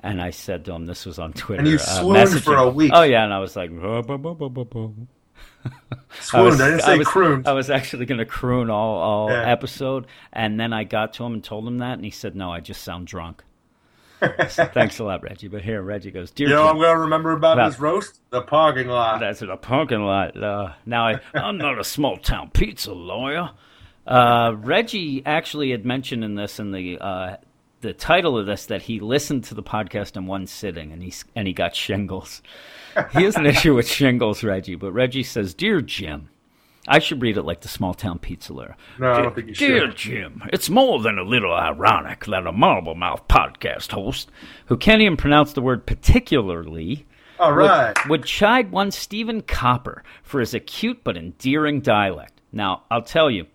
And 0.00 0.22
I 0.22 0.30
said 0.30 0.64
to 0.66 0.72
him, 0.72 0.86
this 0.86 1.04
was 1.04 1.18
on 1.18 1.32
Twitter. 1.32 1.60
And 1.60 1.68
you 1.68 1.74
uh, 1.76 1.78
swooned 1.78 2.44
for 2.44 2.54
a 2.54 2.70
week. 2.70 2.92
Oh 2.94 3.02
yeah, 3.02 3.24
and 3.24 3.34
I 3.34 3.40
was 3.40 3.56
like, 3.56 3.70
"Blah, 3.70 4.02
blah, 4.02 4.16
blah, 4.16 4.32
blah, 5.62 5.70
blah, 5.70 5.78
blah." 5.90 5.98
Swooned. 6.20 6.62
I, 6.62 6.68
didn't 6.70 6.82
say 6.82 6.98
was, 6.98 7.06
crooned. 7.08 7.48
I 7.48 7.52
was 7.52 7.70
actually 7.70 8.06
going 8.06 8.18
to 8.18 8.24
croon 8.26 8.70
all, 8.70 8.96
all 8.98 9.30
Yeah. 9.30 9.48
episode, 9.50 10.06
and 10.32 10.58
then 10.58 10.72
I 10.72 10.84
got 10.84 11.12
to 11.14 11.24
him 11.24 11.34
and 11.34 11.44
told 11.44 11.66
him 11.66 11.78
that, 11.78 11.94
and 11.94 12.04
he 12.04 12.10
said, 12.10 12.34
"No, 12.36 12.52
I 12.52 12.60
just 12.60 12.82
sound 12.82 13.06
drunk." 13.06 13.42
So 14.48 14.64
thanks 14.66 14.98
a 14.98 15.04
lot, 15.04 15.22
Reggie. 15.22 15.46
But 15.46 15.62
here, 15.62 15.80
Reggie 15.80 16.10
goes, 16.10 16.32
"Dear 16.32 16.48
you 16.48 16.54
know, 16.54 16.66
Jim, 16.66 16.76
I'm 16.76 16.82
gonna 16.82 16.98
remember 17.00 17.30
about 17.32 17.52
About- 17.58 17.70
this 17.70 17.78
roast 17.80 18.20
the 18.30 18.42
parking 18.42 18.88
lot. 18.88 19.20
that's 19.20 19.42
a 19.42 19.56
parking 19.56 20.02
lot. 20.02 20.36
Uh, 20.42 20.72
now, 20.84 21.06
I, 21.06 21.20
I'm 21.34 21.56
not 21.56 21.78
a 21.78 21.84
small 21.84 22.16
town 22.16 22.50
pizza 22.52 22.92
lawyer." 22.92 23.50
Uh, 24.06 24.54
Reggie 24.56 25.22
actually 25.26 25.70
had 25.70 25.84
mentioned 25.86 26.24
in 26.24 26.34
this 26.34 26.58
in 26.58 26.72
the 26.72 26.98
uh, 26.98 27.36
the 27.80 27.92
title 27.92 28.36
of 28.38 28.46
this 28.46 28.66
that 28.66 28.82
he 28.82 29.00
listened 29.00 29.44
to 29.44 29.54
the 29.54 29.62
podcast 29.62 30.16
in 30.16 30.26
one 30.26 30.46
sitting 30.46 30.92
and 30.92 31.02
he 31.02 31.12
and 31.34 31.46
he 31.46 31.52
got 31.52 31.74
shingles. 31.76 32.42
he 33.12 33.22
has 33.24 33.36
an 33.36 33.46
issue 33.54 33.74
with 33.74 33.88
shingles, 33.88 34.42
Reggie. 34.42 34.74
But 34.74 34.92
Reggie 34.92 35.22
says, 35.22 35.54
"Dear 35.54 35.80
Jim." 35.80 36.28
I 36.90 37.00
should 37.00 37.20
read 37.20 37.36
it 37.36 37.42
like 37.42 37.60
the 37.60 37.68
small 37.68 37.92
town 37.92 38.18
pizza 38.18 38.54
lawyer. 38.54 38.74
No, 38.98 39.12
I 39.12 39.20
don't 39.20 39.34
think 39.34 39.48
you 39.48 39.54
Dear 39.54 39.88
should. 39.88 39.96
Jim, 39.96 40.42
it's 40.54 40.70
more 40.70 40.98
than 41.00 41.18
a 41.18 41.22
little 41.22 41.52
ironic 41.52 42.24
that 42.24 42.46
a 42.46 42.52
marble 42.52 42.94
mouth 42.94 43.28
podcast 43.28 43.92
host 43.92 44.30
who 44.66 44.76
can't 44.78 45.02
even 45.02 45.18
pronounce 45.18 45.52
the 45.52 45.60
word 45.60 45.84
particularly 45.84 47.04
All 47.38 47.52
right. 47.52 47.94
would, 48.04 48.08
would 48.10 48.24
chide 48.24 48.70
one 48.72 48.90
Stephen 48.90 49.42
Copper 49.42 50.02
for 50.22 50.40
his 50.40 50.54
acute 50.54 51.00
but 51.04 51.18
endearing 51.18 51.82
dialect. 51.82 52.40
Now, 52.52 52.84
I'll 52.90 53.02
tell 53.02 53.30
you, 53.30 53.46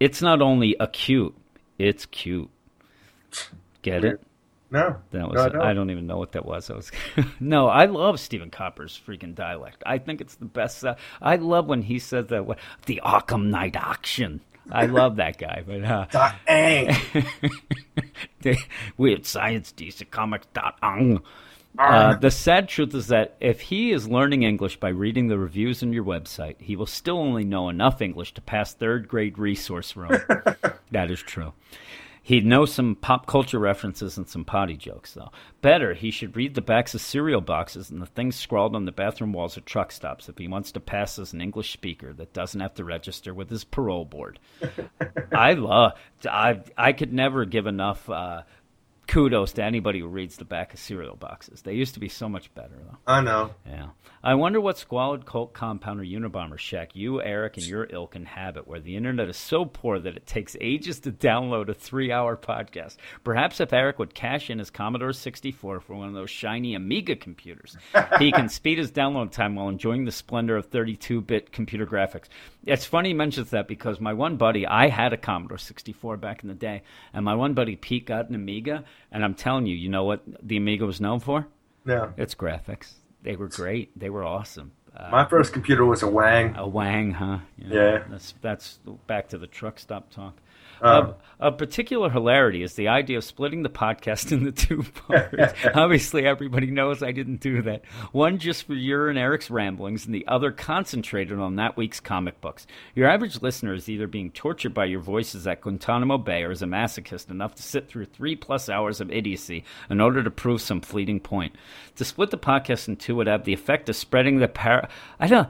it's 0.00 0.20
not 0.20 0.42
only 0.42 0.74
acute, 0.80 1.36
it's 1.78 2.04
cute. 2.06 2.50
Get 3.84 4.04
it? 4.04 4.20
No, 4.70 4.96
That 5.12 5.28
was 5.28 5.34
no, 5.36 5.42
I 5.42 5.44
I, 5.44 5.48
don't. 5.48 5.76
don't. 5.76 5.90
even 5.90 6.06
know 6.08 6.16
what 6.18 6.32
that 6.32 6.44
was. 6.44 6.68
I 6.68 6.74
was 6.74 6.90
no, 7.40 7.68
I 7.68 7.84
love 7.84 8.18
Stephen 8.18 8.50
Copper's 8.50 8.98
freaking 9.06 9.34
dialect. 9.34 9.82
I 9.86 9.98
think 9.98 10.20
it's 10.20 10.34
the 10.34 10.46
best. 10.46 10.84
Uh, 10.84 10.96
I 11.22 11.36
love 11.36 11.66
when 11.66 11.82
he 11.82 12.00
says 12.00 12.26
that 12.28 12.44
what- 12.46 12.58
the 12.86 13.00
Arkham 13.04 13.50
Knight 13.50 13.76
auction. 13.76 14.40
I 14.72 14.86
love 14.86 15.16
that 15.16 15.36
guy. 15.38 15.62
But 15.64 15.84
uh, 15.84 16.32
weird 18.96 19.26
science 19.26 19.72
DC 19.76 20.10
comics 20.10 20.46
dot. 20.54 20.78
Uh, 21.78 22.14
the 22.16 22.30
sad 22.30 22.68
truth 22.68 22.94
is 22.94 23.08
that 23.08 23.36
if 23.40 23.60
he 23.60 23.92
is 23.92 24.08
learning 24.08 24.42
English 24.44 24.78
by 24.78 24.88
reading 24.88 25.26
the 25.28 25.38
reviews 25.38 25.82
on 25.82 25.92
your 25.92 26.04
website, 26.04 26.54
he 26.60 26.76
will 26.76 26.86
still 26.86 27.18
only 27.18 27.44
know 27.44 27.68
enough 27.68 28.00
English 28.00 28.32
to 28.34 28.40
pass 28.40 28.72
third 28.72 29.06
grade 29.08 29.38
resource 29.38 29.94
room. 29.96 30.16
that 30.92 31.10
is 31.10 31.20
true. 31.20 31.52
He'd 32.26 32.46
know 32.46 32.64
some 32.64 32.94
pop 32.94 33.26
culture 33.26 33.58
references 33.58 34.16
and 34.16 34.26
some 34.26 34.46
potty 34.46 34.78
jokes, 34.78 35.12
though. 35.12 35.30
Better, 35.60 35.92
he 35.92 36.10
should 36.10 36.36
read 36.36 36.54
the 36.54 36.62
backs 36.62 36.94
of 36.94 37.02
cereal 37.02 37.42
boxes 37.42 37.90
and 37.90 38.00
the 38.00 38.06
things 38.06 38.34
scrawled 38.34 38.74
on 38.74 38.86
the 38.86 38.92
bathroom 38.92 39.34
walls 39.34 39.58
at 39.58 39.66
truck 39.66 39.92
stops 39.92 40.26
if 40.30 40.38
he 40.38 40.48
wants 40.48 40.72
to 40.72 40.80
pass 40.80 41.18
as 41.18 41.34
an 41.34 41.42
English 41.42 41.70
speaker 41.70 42.14
that 42.14 42.32
doesn't 42.32 42.62
have 42.62 42.72
to 42.76 42.84
register 42.84 43.34
with 43.34 43.50
his 43.50 43.64
parole 43.64 44.06
board. 44.06 44.38
I 45.32 45.52
love. 45.52 45.92
I 46.26 46.62
I 46.78 46.94
could 46.94 47.12
never 47.12 47.44
give 47.44 47.66
enough 47.66 48.08
uh, 48.08 48.44
kudos 49.06 49.52
to 49.52 49.64
anybody 49.64 50.00
who 50.00 50.08
reads 50.08 50.36
the 50.36 50.44
back 50.44 50.74
of 50.74 50.80
cereal 50.80 51.16
boxes. 51.16 51.62
They 51.62 51.74
used 51.74 51.94
to 51.94 52.00
be 52.00 52.08
so 52.08 52.28
much 52.28 52.52
better, 52.54 52.74
though. 52.76 52.98
I 53.06 53.20
know. 53.20 53.50
Yeah. 53.66 53.88
I 54.22 54.34
wonder 54.34 54.60
what 54.60 54.78
squalid 54.78 55.26
cult 55.26 55.52
compound 55.52 56.00
or 56.00 56.04
Unabomber 56.04 56.58
shack 56.58 56.96
you, 56.96 57.20
Eric, 57.20 57.56
and 57.56 57.66
your 57.66 57.86
ilk 57.90 58.16
inhabit, 58.16 58.66
where 58.66 58.80
the 58.80 58.96
internet 58.96 59.28
is 59.28 59.36
so 59.36 59.64
poor 59.64 59.98
that 59.98 60.16
it 60.16 60.26
takes 60.26 60.56
ages 60.60 61.00
to 61.00 61.12
download 61.12 61.68
a 61.68 61.74
three-hour 61.74 62.36
podcast. 62.38 62.96
Perhaps 63.22 63.60
if 63.60 63.72
Eric 63.72 63.98
would 63.98 64.14
cash 64.14 64.48
in 64.48 64.58
his 64.58 64.70
Commodore 64.70 65.12
64 65.12 65.80
for 65.80 65.94
one 65.94 66.08
of 66.08 66.14
those 66.14 66.30
shiny 66.30 66.74
Amiga 66.74 67.16
computers, 67.16 67.76
he 68.18 68.32
can 68.32 68.48
speed 68.48 68.78
his 68.78 68.90
download 68.90 69.30
time 69.30 69.54
while 69.54 69.68
enjoying 69.68 70.04
the 70.04 70.12
splendor 70.12 70.56
of 70.56 70.70
32-bit 70.70 71.52
computer 71.52 71.86
graphics. 71.86 72.28
It's 72.66 72.84
funny 72.84 73.10
he 73.10 73.14
mentions 73.14 73.50
that 73.50 73.68
because 73.68 74.00
my 74.00 74.12
one 74.14 74.36
buddy, 74.36 74.66
I 74.66 74.88
had 74.88 75.12
a 75.12 75.16
Commodore 75.16 75.58
64 75.58 76.16
back 76.16 76.42
in 76.42 76.48
the 76.48 76.54
day, 76.54 76.82
and 77.12 77.24
my 77.24 77.34
one 77.34 77.54
buddy 77.54 77.76
Pete 77.76 78.06
got 78.06 78.28
an 78.28 78.34
Amiga, 78.34 78.84
and 79.12 79.22
I'm 79.24 79.34
telling 79.34 79.66
you, 79.66 79.76
you 79.76 79.88
know 79.88 80.04
what 80.04 80.22
the 80.42 80.56
Amiga 80.56 80.86
was 80.86 81.00
known 81.00 81.20
for? 81.20 81.46
Yeah. 81.86 82.10
It's 82.16 82.34
graphics. 82.34 82.94
They 83.22 83.36
were 83.36 83.48
great. 83.48 83.98
They 83.98 84.10
were 84.10 84.24
awesome. 84.24 84.72
Uh, 84.96 85.08
My 85.10 85.24
first 85.24 85.52
computer 85.52 85.84
was 85.84 86.02
a 86.02 86.08
Wang. 86.08 86.54
a 86.56 86.66
Wang, 86.66 87.12
huh? 87.12 87.38
Yeah. 87.58 88.04
That's 88.08 88.34
that's 88.40 88.78
back 89.06 89.28
to 89.30 89.38
the 89.38 89.46
truck 89.46 89.78
stop 89.78 90.10
talk. 90.10 90.36
Um, 90.80 91.14
of 91.40 91.58
particular 91.58 92.10
hilarity 92.10 92.62
is 92.62 92.74
the 92.74 92.88
idea 92.88 93.18
of 93.18 93.24
splitting 93.24 93.62
the 93.62 93.68
podcast 93.68 94.32
into 94.32 94.52
two 94.52 94.82
parts. 94.82 95.52
Obviously, 95.74 96.26
everybody 96.26 96.70
knows 96.70 97.02
I 97.02 97.12
didn't 97.12 97.40
do 97.40 97.62
that. 97.62 97.84
One 98.12 98.38
just 98.38 98.66
for 98.66 98.74
your 98.74 99.08
and 99.08 99.18
Eric's 99.18 99.50
ramblings, 99.50 100.06
and 100.06 100.14
the 100.14 100.26
other 100.26 100.52
concentrated 100.52 101.38
on 101.38 101.56
that 101.56 101.76
week's 101.76 102.00
comic 102.00 102.40
books. 102.40 102.66
Your 102.94 103.08
average 103.08 103.42
listener 103.42 103.74
is 103.74 103.88
either 103.88 104.06
being 104.06 104.30
tortured 104.30 104.74
by 104.74 104.86
your 104.86 105.00
voices 105.00 105.46
at 105.46 105.60
Guantanamo 105.60 106.18
Bay 106.18 106.44
or 106.44 106.50
is 106.50 106.62
a 106.62 106.66
masochist 106.66 107.30
enough 107.30 107.54
to 107.56 107.62
sit 107.62 107.88
through 107.88 108.06
three 108.06 108.36
plus 108.36 108.68
hours 108.68 109.00
of 109.00 109.10
idiocy 109.10 109.64
in 109.90 110.00
order 110.00 110.22
to 110.22 110.30
prove 110.30 110.60
some 110.60 110.80
fleeting 110.80 111.20
point. 111.20 111.54
To 111.96 112.04
split 112.04 112.30
the 112.30 112.38
podcast 112.38 112.88
in 112.88 112.96
two 112.96 113.16
would 113.16 113.26
have 113.26 113.44
the 113.44 113.52
effect 113.52 113.88
of 113.88 113.96
spreading 113.96 114.38
the 114.38 114.48
par. 114.48 114.88
I 115.18 115.26
don't. 115.26 115.48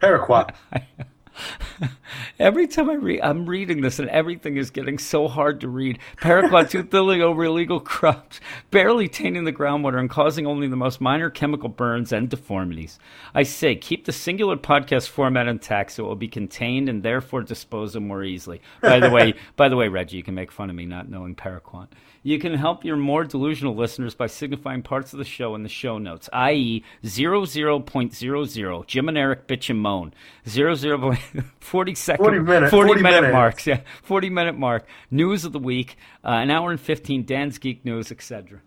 Paraquat. 0.00 0.54
Every 2.38 2.66
time 2.66 2.90
I 2.90 2.94
read, 2.94 3.20
I'm 3.20 3.46
reading 3.46 3.80
this, 3.80 3.98
and 3.98 4.08
everything 4.10 4.56
is 4.56 4.70
getting 4.70 4.98
so 4.98 5.28
hard 5.28 5.60
to 5.60 5.68
read. 5.68 5.98
Paraquat 6.18 6.70
toothilling 6.70 7.22
over 7.22 7.44
illegal 7.44 7.80
crops, 7.80 8.40
barely 8.70 9.08
tainting 9.08 9.44
the 9.44 9.52
groundwater 9.52 9.98
and 9.98 10.10
causing 10.10 10.46
only 10.46 10.68
the 10.68 10.76
most 10.76 11.00
minor 11.00 11.30
chemical 11.30 11.68
burns 11.68 12.12
and 12.12 12.28
deformities. 12.28 12.98
I 13.34 13.42
say, 13.42 13.74
keep 13.74 14.04
the 14.04 14.12
singular 14.12 14.56
podcast 14.56 15.08
format 15.08 15.48
intact, 15.48 15.92
so 15.92 16.04
it 16.04 16.08
will 16.08 16.16
be 16.16 16.28
contained 16.28 16.88
and 16.88 17.02
therefore 17.02 17.42
disposed 17.42 17.96
of 17.96 18.02
more 18.02 18.24
easily. 18.24 18.60
By 18.80 19.00
the 19.00 19.10
way, 19.10 19.34
by 19.56 19.68
the 19.68 19.76
way, 19.76 19.88
Reggie, 19.88 20.16
you 20.16 20.22
can 20.22 20.34
make 20.34 20.52
fun 20.52 20.70
of 20.70 20.76
me 20.76 20.86
not 20.86 21.08
knowing 21.08 21.34
Paraquat. 21.34 21.88
You 22.24 22.38
can 22.38 22.54
help 22.54 22.84
your 22.84 22.96
more 22.96 23.24
delusional 23.24 23.74
listeners 23.74 24.14
by 24.14 24.28
signifying 24.28 24.82
parts 24.82 25.12
of 25.12 25.18
the 25.18 25.24
show 25.24 25.56
in 25.56 25.64
the 25.64 25.68
show 25.68 25.98
notes, 25.98 26.28
i.e., 26.32 26.84
00.00, 27.04 28.86
Jim 28.86 29.08
and 29.08 29.18
Eric 29.18 29.46
bitch 29.48 29.70
and 29.70 29.80
moan, 29.80 30.14
00. 30.48 31.14
40 31.60 31.94
second, 31.94 32.24
40 32.24 32.38
minute- 32.38 32.70
40 32.70 32.88
40 32.88 33.02
minute 33.02 33.20
minutes. 33.22 33.32
marks, 33.32 33.66
yeah, 33.66 33.80
40 34.02 34.30
minute 34.30 34.56
mark, 34.58 34.86
news 35.10 35.44
of 35.44 35.52
the 35.52 35.58
week, 35.58 35.96
uh, 36.24 36.28
an 36.28 36.50
hour 36.50 36.70
and 36.70 36.80
15, 36.80 37.24
Dan's 37.24 37.58
Geek 37.58 37.84
News, 37.84 38.12
etc. 38.12 38.60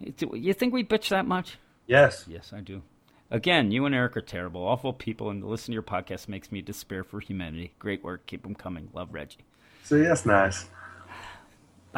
You- 0.00 0.34
You 0.34 0.52
think 0.52 0.72
we 0.72 0.84
bitch 0.84 1.08
that 1.10 1.26
much? 1.26 1.58
Yes. 1.86 2.24
Yes, 2.28 2.52
I 2.52 2.60
do. 2.60 2.82
Again, 3.30 3.70
you 3.70 3.84
and 3.84 3.94
Eric 3.94 4.16
are 4.16 4.20
terrible, 4.22 4.62
awful 4.66 4.92
people, 4.92 5.28
and 5.30 5.42
to 5.42 5.48
listen 5.48 5.66
to 5.66 5.72
your 5.74 5.82
podcast 5.82 6.28
makes 6.28 6.50
me 6.50 6.62
despair 6.62 7.04
for 7.04 7.20
humanity. 7.20 7.72
Great 7.78 8.02
work. 8.02 8.26
Keep 8.26 8.42
them 8.42 8.54
coming. 8.54 8.88
Love, 8.94 9.12
Reggie. 9.12 9.38
See, 9.84 10.00
that's 10.02 10.24
nice. 10.26 10.66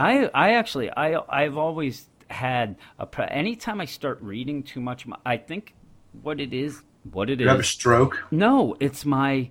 I 0.00 0.30
I 0.34 0.52
actually 0.54 0.90
I 0.90 1.20
I've 1.28 1.56
always 1.56 2.08
had 2.28 2.76
a 2.98 3.06
pre- 3.06 3.26
anytime 3.28 3.80
I 3.80 3.84
start 3.84 4.18
reading 4.22 4.62
too 4.62 4.80
much 4.80 5.06
I 5.26 5.36
think 5.36 5.74
what 6.22 6.40
it 6.40 6.52
is 6.54 6.82
what 7.12 7.28
it 7.30 7.40
You 7.40 7.48
have 7.48 7.60
a 7.60 7.64
stroke. 7.64 8.22
no 8.30 8.76
it's 8.80 9.04
my 9.04 9.50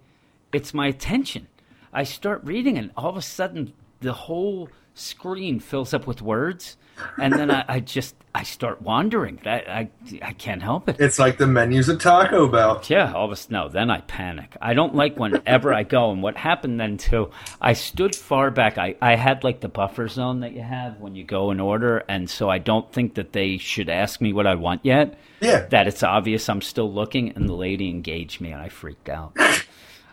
it's 0.52 0.74
my 0.74 0.88
attention 0.88 1.48
I 1.94 2.04
start 2.04 2.42
reading 2.44 2.78
and 2.78 2.92
all 2.98 3.10
of 3.10 3.18
a 3.18 3.22
sudden 3.22 3.74
the 4.02 4.14
whole 4.14 4.70
screen 4.94 5.60
fills 5.60 5.94
up 5.94 6.08
with 6.08 6.22
words, 6.22 6.78
and 7.18 7.34
then 7.34 7.52
I, 7.52 7.66
I 7.68 7.80
just 7.80 8.16
I 8.34 8.44
start 8.44 8.82
wandering. 8.82 9.40
I, 9.46 9.50
I 9.52 9.90
I 10.22 10.34
can't 10.34 10.62
help 10.62 10.88
it. 10.90 10.98
It's 11.00 11.18
like 11.18 11.38
the 11.38 11.48
menus 11.48 11.90
at 11.90 12.00
Taco 12.00 12.48
Bell. 12.48 12.82
Yeah, 12.88 13.12
all 13.14 13.26
of 13.26 13.32
a 13.32 13.36
sudden, 13.36 13.54
no, 13.56 13.70
then 13.70 13.90
I 13.90 14.02
panic. 14.02 14.56
I 14.62 14.74
don't 14.74 14.96
like 14.96 15.18
whenever 15.18 15.74
I 15.74 15.84
go. 15.84 16.12
And 16.12 16.22
what 16.22 16.38
happened 16.38 16.80
then, 16.80 16.98
too, 16.98 17.32
I 17.60 17.74
stood 17.74 18.16
far 18.16 18.52
back. 18.52 18.78
I, 18.78 18.96
I 19.02 19.16
had 19.16 19.44
like 19.44 19.62
the 19.62 19.70
buffer 19.70 20.08
zone 20.08 20.42
that 20.42 20.54
you 20.54 20.62
have 20.62 21.00
when 21.00 21.16
you 21.16 21.24
go 21.24 21.50
and 21.50 21.60
order. 21.60 22.04
And 22.08 22.30
so 22.30 22.50
I 22.50 22.60
don't 22.60 22.92
think 22.92 23.16
that 23.16 23.34
they 23.34 23.58
should 23.58 23.90
ask 23.90 24.22
me 24.22 24.32
what 24.32 24.48
I 24.48 24.56
want 24.56 24.86
yet. 24.86 25.18
Yeah. 25.42 25.66
That 25.68 25.88
it's 25.88 26.04
obvious 26.04 26.50
I'm 26.50 26.62
still 26.62 26.92
looking. 26.92 27.32
And 27.32 27.50
the 27.50 27.54
lady 27.54 27.90
engaged 27.90 28.42
me, 28.42 28.52
and 28.52 28.62
I 28.62 28.70
freaked 28.70 29.10
out. 29.10 29.36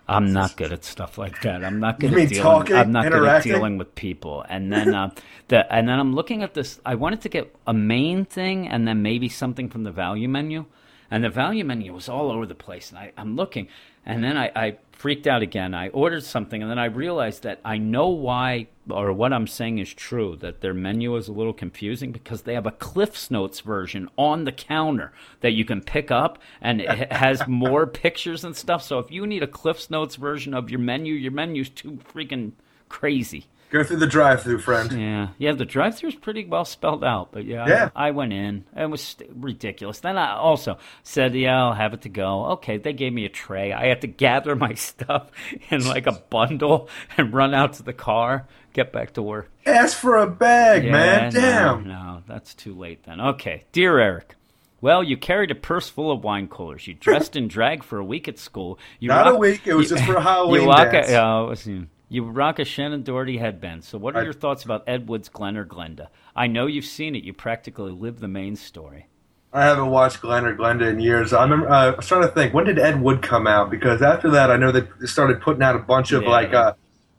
I'm 0.09 0.33
not 0.33 0.57
good 0.57 0.73
at 0.73 0.85
stuff 0.85 1.19
like 1.19 1.43
that. 1.43 1.65
I'm 1.65 1.81
not 1.81 1.99
good 1.99 2.13
You 2.13 2.21
at 2.21 2.29
dealing. 2.29 2.43
talking, 2.43 2.77
I'm 2.77 2.93
not 2.93 3.11
good 3.11 3.25
at 3.29 3.43
dealing 3.43 3.77
with 3.77 3.95
people. 3.95 4.45
And 4.49 4.73
then 4.73 4.95
uh, 4.95 5.11
the 5.49 5.73
and 5.73 5.89
then 5.89 5.99
I'm 5.99 6.15
looking 6.15 6.43
at 6.43 6.55
this. 6.55 6.81
I 6.87 6.95
wanted 6.95 7.23
to 7.23 7.29
get 7.29 7.55
a 7.67 7.75
main 7.75 8.25
thing 8.25 8.69
and 8.69 8.87
then 8.87 9.03
maybe 9.03 9.29
something 9.29 9.69
from 9.69 9.83
the 9.85 9.91
value 9.93 10.29
menu. 10.29 10.67
And 11.11 11.23
the 11.23 11.31
value 11.31 11.65
menu 11.65 11.93
was 11.93 12.09
all 12.09 12.31
over 12.31 12.47
the 12.47 12.55
place. 12.55 12.91
And 12.91 12.99
I, 12.99 13.13
I'm 13.17 13.37
looking, 13.37 13.69
and 14.05 14.25
then 14.25 14.37
I, 14.37 14.51
I 14.57 14.77
freaked 14.97 15.27
out 15.27 15.43
again. 15.43 15.75
I 15.75 15.89
ordered 15.91 16.25
something, 16.25 16.63
and 16.63 16.71
then 16.71 16.79
I 16.79 16.87
realized 16.87 17.43
that 17.43 17.61
I 17.65 17.77
know 17.77 18.09
why, 18.09 18.69
or 18.89 19.13
what 19.13 19.33
I'm 19.33 19.47
saying 19.47 19.79
is 19.79 19.93
true, 19.93 20.37
that 20.37 20.63
their 20.63 20.73
menu 20.73 21.15
is 21.17 21.29
a 21.29 21.33
little 21.33 21.53
confusing 21.53 22.13
because 22.13 22.43
they 22.43 22.55
have 22.55 22.67
a 22.67 22.73
Cliff's 22.73 23.31
Notes 23.31 23.61
version 23.61 24.09
on 24.17 24.45
the 24.45 24.53
counter 24.53 25.13
that 25.41 25.53
you 25.53 25.67
can 25.67 25.83
pick 25.83 26.11
up, 26.11 26.39
and 26.63 26.81
it 26.81 27.13
has 27.13 27.47
more 27.49 27.87
pictures 27.87 28.43
and 28.43 28.57
stuff. 28.57 28.83
So 28.83 28.99
if 28.99 29.11
you 29.11 29.27
need 29.27 29.43
a 29.43 29.47
Cliff's 29.47 29.91
Notes 29.91 30.17
version 30.17 30.55
of 30.55 30.71
your 30.71 30.81
menu, 30.81 31.13
your 31.13 31.33
menu's 31.33 31.69
too 31.69 31.99
freaking 32.13 32.53
crazy. 32.89 33.47
Go 33.71 33.83
through 33.83 33.97
the 33.97 34.07
drive-through, 34.07 34.61
friend. 34.61 34.93
Yeah, 34.93 35.29
yeah. 35.39 35.53
The 35.53 35.65
drive-through 35.65 36.11
is 36.11 36.15
pretty 36.15 36.45
well 36.45 36.65
spelled 36.65 37.03
out, 37.03 37.33
but 37.33 37.45
yeah, 37.45 37.67
Yeah. 37.69 37.91
I, 37.97 38.09
I 38.09 38.11
went 38.13 38.33
in. 38.33 38.65
It 38.77 38.89
was 38.89 39.17
ridiculous. 39.35 39.99
Then 40.01 40.17
I 40.17 40.35
also 40.37 40.79
said, 41.03 41.35
"Yeah, 41.35 41.65
I'll 41.65 41.73
have 41.75 41.93
it 41.93 42.03
to 42.03 42.09
go." 42.09 42.47
Okay, 42.53 42.79
they 42.79 42.93
gave 42.93 43.13
me 43.13 43.25
a 43.25 43.29
tray. 43.29 43.73
I 43.73 43.87
had 43.87 44.01
to 44.03 44.07
gather 44.07 44.55
my 44.55 44.75
stuff 44.75 45.31
in 45.71 45.85
like 45.87 46.07
a 46.07 46.13
bundle 46.31 46.89
and 47.17 47.33
run 47.35 47.55
out 47.55 47.75
to 47.75 47.83
the 47.83 47.93
car, 47.93 48.47
get 48.73 48.93
back 48.93 49.15
to 49.15 49.23
work. 49.23 49.51
Ask 49.67 49.99
for 49.99 50.17
a 50.17 50.27
bag, 50.29 50.85
Yeah, 50.85 50.93
man. 50.93 51.33
Damn. 51.33 51.89
No, 51.89 52.23
that's 52.29 52.55
too 52.55 52.75
late 52.75 53.03
then. 53.05 53.21
Okay, 53.21 53.65
dear 53.73 53.99
Eric. 53.99 54.35
Well, 54.81 55.03
you 55.03 55.17
carried 55.17 55.51
a 55.51 55.55
purse 55.57 55.89
full 55.89 56.13
of 56.13 56.23
wine 56.23 56.47
coolers. 56.49 56.87
You 56.87 56.95
dressed 56.95 57.35
in 57.35 57.49
drag 57.49 57.83
for 57.83 57.99
a 57.99 58.05
week 58.05 58.29
at 58.29 58.39
school. 58.39 58.79
You 59.01 59.09
Not 59.09 59.27
a 59.27 59.35
week. 59.35 59.67
It 59.67 59.75
was 59.75 59.89
just 59.89 60.05
for 60.05 60.15
a 60.15 60.21
Halloween 60.23 60.63
you 60.63 60.69
rock 60.69 60.93
dance. 60.93 61.09
A, 61.11 61.25
uh, 61.25 61.43
it 61.45 61.49
was- 61.49 61.69
you 62.09 62.25
rock 62.25 62.59
a 62.59 62.63
Shannen 62.63 63.03
Doherty 63.05 63.39
headband. 63.39 63.85
So, 63.85 63.99
what 63.99 64.15
are 64.17 64.21
I- 64.21 64.25
your 64.25 64.33
thoughts 64.33 64.65
about 64.65 64.85
Ed 64.87 65.09
Wood's 65.09 65.29
Glen 65.29 65.57
or 65.57 65.65
Glenda? 65.65 66.09
I 66.35 66.47
know 66.47 66.67
you've 66.67 66.85
seen 66.85 67.15
it. 67.15 67.25
You 67.25 67.33
practically 67.33 67.93
live 67.93 68.21
the 68.21 68.29
main 68.29 68.57
story. 68.57 69.07
I 69.53 69.63
haven't 69.65 69.89
watched 69.89 70.21
Glen 70.21 70.45
or 70.45 70.55
Glenda 70.55 70.91
in 70.91 71.01
years. 71.01 71.33
I 71.33 71.43
remember. 71.43 71.71
Uh, 71.71 71.93
I 71.93 71.97
was 71.97 72.07
trying 72.07 72.23
to 72.23 72.29
think. 72.29 72.53
When 72.53 72.65
did 72.67 72.79
Ed 72.79 73.01
Wood 73.01 73.23
come 73.23 73.47
out? 73.47 73.71
Because 73.71 74.03
after 74.03 74.31
that, 74.31 74.51
I 74.51 74.57
know 74.57 74.71
they 74.71 74.87
started 75.07 75.41
putting 75.41 75.63
out 75.63 75.75
a 75.77 75.79
bunch 75.79 76.13
of 76.13 76.23
Yeah. 76.25 76.29
like, 76.29 76.53
uh, 76.53 76.75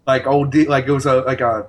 like 0.05 0.27
old, 0.27 0.51
D, 0.51 0.67
like 0.67 0.85
it 0.87 0.91
was 0.91 1.05
a 1.05 1.21
like 1.21 1.41
a 1.41 1.67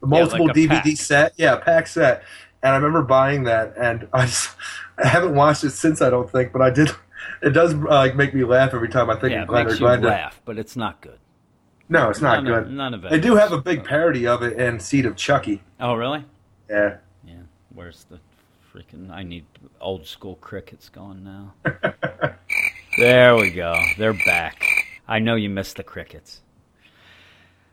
multiple 0.00 0.46
like 0.46 0.56
a 0.56 0.60
DVD 0.60 0.68
pack. 0.82 0.96
set. 0.98 1.32
Yeah, 1.36 1.56
pack 1.56 1.86
set. 1.86 2.22
And 2.62 2.72
I 2.72 2.76
remember 2.76 3.02
buying 3.02 3.44
that, 3.44 3.74
and 3.76 4.08
I 4.12 4.26
just 4.26 4.50
I 5.02 5.08
haven't 5.08 5.34
watched 5.34 5.64
it 5.64 5.70
since. 5.70 6.00
I 6.00 6.10
don't 6.10 6.30
think, 6.30 6.52
but 6.52 6.62
I 6.62 6.70
did. 6.70 6.90
It 7.42 7.50
does 7.50 7.72
uh, 7.74 7.78
like 7.88 8.16
make 8.16 8.34
me 8.34 8.42
laugh 8.42 8.74
every 8.74 8.88
time 8.88 9.10
I 9.10 9.14
think 9.16 9.32
Yeah, 9.32 9.42
of 9.42 9.48
Glen 9.48 9.66
or 9.66 9.70
Glenda. 9.70 10.04
laugh, 10.04 10.40
but 10.44 10.58
it's 10.58 10.74
not 10.76 11.00
good. 11.00 11.17
No, 11.88 12.10
it's 12.10 12.20
not 12.20 12.44
None 12.44 12.52
of- 12.52 12.64
good. 12.64 12.72
none 12.74 12.94
of 12.94 13.04
it 13.04 13.10
They 13.10 13.20
do 13.20 13.34
have 13.36 13.52
a 13.52 13.60
big 13.60 13.84
parody 13.84 14.26
of 14.26 14.42
it 14.42 14.58
in 14.60 14.78
Seed 14.80 15.06
of 15.06 15.16
Chucky. 15.16 15.62
Oh, 15.80 15.94
really? 15.94 16.24
Yeah. 16.68 16.98
Yeah. 17.26 17.34
Where's 17.74 18.04
the 18.10 18.18
freaking? 18.72 19.10
I 19.10 19.22
need 19.22 19.46
old 19.80 20.06
school 20.06 20.34
crickets 20.36 20.88
going 20.90 21.24
now. 21.24 21.54
there 22.98 23.36
we 23.36 23.50
go. 23.50 23.74
They're 23.96 24.18
back. 24.26 24.62
I 25.06 25.18
know 25.18 25.34
you 25.36 25.48
missed 25.48 25.76
the 25.76 25.82
crickets. 25.82 26.40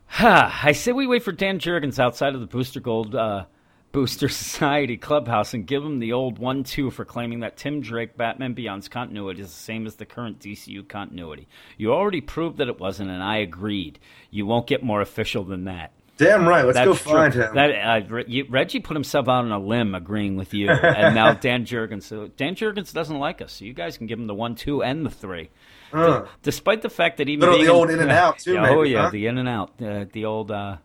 Ha! 0.07 0.59
I 0.63 0.71
say 0.71 0.91
we 0.93 1.07
wait 1.07 1.23
for 1.23 1.31
Dan 1.31 1.59
Jurgens 1.59 1.99
outside 1.99 2.35
of 2.35 2.41
the 2.41 2.47
Booster 2.47 2.79
Gold 2.79 3.15
uh, 3.15 3.45
Booster 3.95 4.27
Society 4.29 4.97
clubhouse 4.97 5.53
and 5.53 5.65
give 5.65 5.81
him 5.81 5.99
the 5.99 6.11
old 6.11 6.37
one-two 6.37 6.91
for 6.91 7.05
claiming 7.05 7.39
that 7.39 7.55
Tim 7.55 7.79
Drake 7.79 8.17
Batman 8.17 8.53
Beyond's 8.53 8.89
continuity 8.89 9.41
is 9.41 9.47
the 9.47 9.53
same 9.53 9.87
as 9.87 9.95
the 9.95 10.05
current 10.05 10.39
DCU 10.39 10.85
continuity. 10.85 11.47
You 11.77 11.93
already 11.93 12.19
proved 12.19 12.57
that 12.57 12.67
it 12.67 12.77
wasn't, 12.77 13.09
and 13.09 13.23
I 13.23 13.37
agreed. 13.37 13.99
You 14.29 14.45
won't 14.45 14.67
get 14.67 14.83
more 14.83 14.99
official 14.99 15.45
than 15.45 15.63
that. 15.63 15.93
Damn 16.17 16.45
right. 16.45 16.65
Let's 16.65 16.77
go 16.77 16.91
That's 16.91 17.03
true. 17.03 17.11
find 17.13 17.33
him. 17.33 17.55
That 17.55 17.71
uh, 18.11 18.23
you, 18.27 18.45
Reggie 18.49 18.81
put 18.81 18.95
himself 18.97 19.29
out 19.29 19.45
on 19.45 19.51
a 19.51 19.59
limb, 19.59 19.95
agreeing 19.95 20.35
with 20.35 20.53
you, 20.53 20.69
and 20.69 21.15
now 21.15 21.33
Dan 21.33 21.65
Jurgens. 21.65 22.03
So 22.03 22.27
Dan 22.27 22.55
Jurgens 22.55 22.93
doesn't 22.93 23.17
like 23.17 23.41
us, 23.41 23.53
so 23.53 23.65
you 23.65 23.73
guys 23.73 23.97
can 23.97 24.07
give 24.07 24.19
him 24.19 24.27
the 24.27 24.35
one, 24.35 24.55
two, 24.55 24.83
and 24.83 25.05
the 25.05 25.09
three. 25.09 25.49
Uh, 25.93 26.25
Despite 26.43 26.81
the 26.81 26.89
fact 26.89 27.17
that 27.17 27.29
even 27.29 27.49
Little 27.49 27.65
the 27.65 27.71
old 27.71 27.89
in 27.89 27.99
and 28.01 28.11
out, 28.11 28.39
too, 28.39 28.53
Yeah, 28.55 28.69
oh 28.69 28.83
yeah, 28.83 29.03
huh? 29.03 29.09
the 29.11 29.27
in 29.27 29.37
and 29.37 29.47
out, 29.47 29.71
uh, 29.81 30.05
the 30.11 30.25
old 30.25 30.51
uh, 30.51 30.77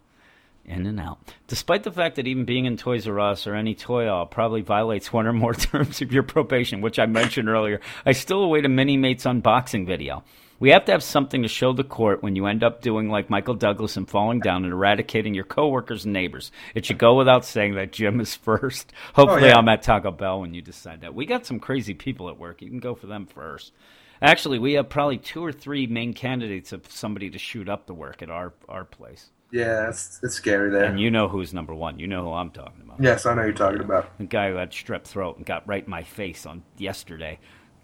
in 0.65 0.87
and 0.87 1.01
out. 1.01 1.19
Despite 1.49 1.83
the 1.83 1.91
fact 1.93 2.17
that 2.17 2.27
even 2.27 2.45
being 2.45 2.65
in 2.65 2.77
Toys 2.77 3.07
R 3.09 3.19
Us 3.19 3.47
or 3.47 3.55
any 3.55 3.75
toy 3.75 4.07
aisle 4.07 4.27
probably 4.27 4.61
violates 4.63 5.13
one 5.13 5.27
or 5.27 5.33
more 5.33 5.55
terms 5.55 6.01
of 6.01 6.13
your 6.13 6.23
probation, 6.23 6.81
which 6.81 6.99
I 6.99 7.07
mentioned 7.07 7.49
earlier, 7.49 7.81
I 8.07 8.13
still 8.13 8.43
await 8.43 8.65
a 8.65 8.69
Minimates 8.69 9.25
unboxing 9.25 9.87
video. 9.87 10.23
We 10.59 10.71
have 10.71 10.85
to 10.85 10.93
have 10.93 11.03
something 11.03 11.41
to 11.41 11.49
show 11.49 11.73
the 11.73 11.85
court 11.85 12.23
when 12.23 12.37
you 12.37 12.45
end 12.45 12.63
up 12.63 12.83
doing 12.83 13.09
like 13.09 13.31
Michael 13.31 13.55
Douglas 13.55 13.97
and 13.97 14.07
falling 14.07 14.41
down 14.41 14.65
and 14.65 14.75
eradicating 14.75 15.33
your 15.33 15.45
coworkers 15.45 16.05
and 16.05 16.13
neighbors. 16.13 16.53
It 16.75 16.85
should 16.85 16.99
go 16.99 17.15
without 17.15 17.47
saying 17.47 17.77
that 17.77 17.93
Jim 17.93 18.21
is 18.21 18.35
first. 18.37 18.93
Hopefully, 19.15 19.45
Oh, 19.45 19.47
yeah. 19.47 19.57
I'm 19.57 19.69
at 19.71 19.83
Taco 19.83 20.11
Bell 20.11 20.41
when 20.41 20.53
you 20.53 20.61
decide 20.61 21.01
that. 21.01 21.15
We 21.15 21.25
got 21.25 21.47
some 21.47 21.61
crazy 21.61 21.95
people 21.95 22.29
at 22.29 22.39
work. 22.39 22.61
You 22.61 22.69
can 22.69 22.79
go 22.79 22.95
for 22.95 23.07
them 23.07 23.25
first. 23.27 23.73
Actually, 24.21 24.59
we 24.59 24.75
have 24.75 24.91
probably 24.91 25.17
two 25.17 25.43
or 25.43 25.51
three 25.51 25.87
main 25.87 26.13
candidates 26.13 26.73
of 26.75 26.91
somebody 26.91 27.31
to 27.31 27.39
shoot 27.39 27.71
up 27.71 27.87
the 27.87 27.95
work 27.95 28.21
at 28.21 28.29
our 28.29 28.53
our 28.69 28.85
place. 28.85 29.31
Yeah, 29.53 29.89
it's, 29.89 30.21
it's 30.23 30.35
scary 30.35 30.71
there. 30.71 30.85
And 30.85 31.01
you 31.01 31.11
know 31.11 31.29
who's 31.29 31.53
number 31.53 31.75
one. 31.75 31.99
You 31.99 32.07
know 32.07 32.25
who 32.25 32.33
I'm 32.33 32.51
talking 32.51 32.83
about. 32.83 33.01
yes, 33.01 33.27
I 33.27 33.35
know 33.35 33.43
you're 33.43 33.53
talking 33.53 33.81
about. 33.81 34.17
The 34.19 34.25
guy 34.25 34.51
who 34.51 34.57
had 34.57 34.71
strep 34.71 35.05
throat 35.05 35.37
and 35.37 35.47
got 35.47 35.67
right 35.67 35.85
in 35.85 35.91
my 35.91 36.03
face 36.03 36.47
on 36.47 36.63
yesterday. 36.77 37.39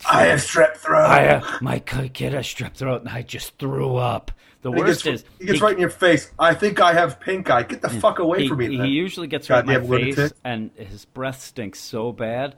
I 0.09 0.25
have 0.27 0.41
strep 0.41 0.77
throat. 0.77 1.07
I, 1.07 1.23
have, 1.23 1.63
my 1.63 1.79
kid 1.79 2.35
has 2.35 2.47
strep 2.47 2.75
throat 2.75 3.01
and 3.01 3.11
I 3.11 3.23
just 3.23 3.59
threw 3.59 3.97
up. 3.97 4.31
The 4.63 4.73
he 4.73 4.79
worst 4.79 5.05
gets, 5.05 5.23
is 5.23 5.29
he 5.39 5.47
gets 5.47 5.61
right 5.61 5.75
in 5.75 5.81
your 5.81 5.91
face. 5.91 6.31
I 6.39 6.55
think 6.55 6.81
I 6.81 6.93
have 6.93 7.21
pink 7.21 7.49
eye. 7.51 7.63
Get 7.63 7.83
the 7.83 7.89
fuck 7.89 8.19
away 8.19 8.43
he, 8.43 8.49
from 8.49 8.59
me. 8.59 8.69
he 8.69 8.77
then. 8.79 8.87
usually 8.87 9.27
gets 9.27 9.49
right 9.49 9.61
in 9.61 9.67
my 9.67 9.75
face 9.75 10.17
lunatic. 10.17 10.33
and 10.45 10.71
his 10.77 11.05
breath 11.05 11.41
stinks 11.41 11.79
so 11.79 12.13
bad. 12.13 12.57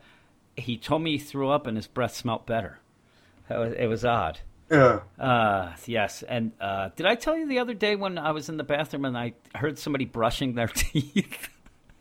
He 0.56 0.76
told 0.76 1.02
me 1.02 1.12
he 1.12 1.18
threw 1.18 1.50
up 1.50 1.66
and 1.66 1.76
his 1.76 1.86
breath 1.86 2.14
smelled 2.14 2.46
better. 2.46 2.80
Was, 3.50 3.74
it 3.74 3.86
was 3.86 4.04
odd. 4.04 4.40
Yeah. 4.70 5.00
Uh, 5.18 5.72
yes. 5.86 6.22
And 6.22 6.52
uh, 6.60 6.90
did 6.94 7.06
I 7.06 7.14
tell 7.14 7.36
you 7.36 7.48
the 7.48 7.58
other 7.60 7.74
day 7.74 7.96
when 7.96 8.18
I 8.18 8.32
was 8.32 8.48
in 8.48 8.56
the 8.56 8.64
bathroom 8.64 9.04
and 9.04 9.16
I 9.16 9.32
heard 9.54 9.78
somebody 9.78 10.04
brushing 10.04 10.54
their 10.54 10.66
teeth 10.74 11.48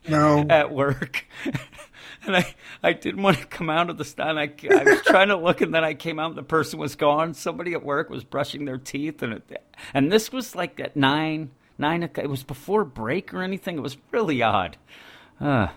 No. 0.07 0.45
at 0.49 0.71
work? 0.71 1.25
and 2.25 2.35
I, 2.35 2.53
I 2.83 2.93
didn't 2.93 3.21
want 3.23 3.37
to 3.37 3.45
come 3.45 3.69
out 3.69 3.89
of 3.89 3.97
the 3.97 4.05
stand. 4.05 4.37
I, 4.39 4.51
I 4.69 4.83
was 4.83 5.01
trying 5.03 5.29
to 5.29 5.37
look, 5.37 5.61
and 5.61 5.73
then 5.73 5.83
I 5.83 5.93
came 5.93 6.19
out, 6.19 6.29
and 6.29 6.37
the 6.37 6.43
person 6.43 6.79
was 6.79 6.95
gone. 6.95 7.33
Somebody 7.33 7.73
at 7.73 7.83
work 7.83 8.09
was 8.09 8.23
brushing 8.23 8.65
their 8.65 8.77
teeth, 8.77 9.21
and 9.23 9.33
it, 9.33 9.63
and 9.93 10.11
this 10.11 10.31
was 10.31 10.55
like 10.55 10.79
at 10.79 10.95
nine, 10.97 11.51
nine. 11.77 12.03
o'clock. 12.03 12.25
It 12.25 12.29
was 12.29 12.43
before 12.43 12.83
break 12.83 13.33
or 13.33 13.43
anything. 13.43 13.77
It 13.77 13.81
was 13.81 13.97
really 14.11 14.41
odd. 14.41 14.77
Uh, 15.39 15.67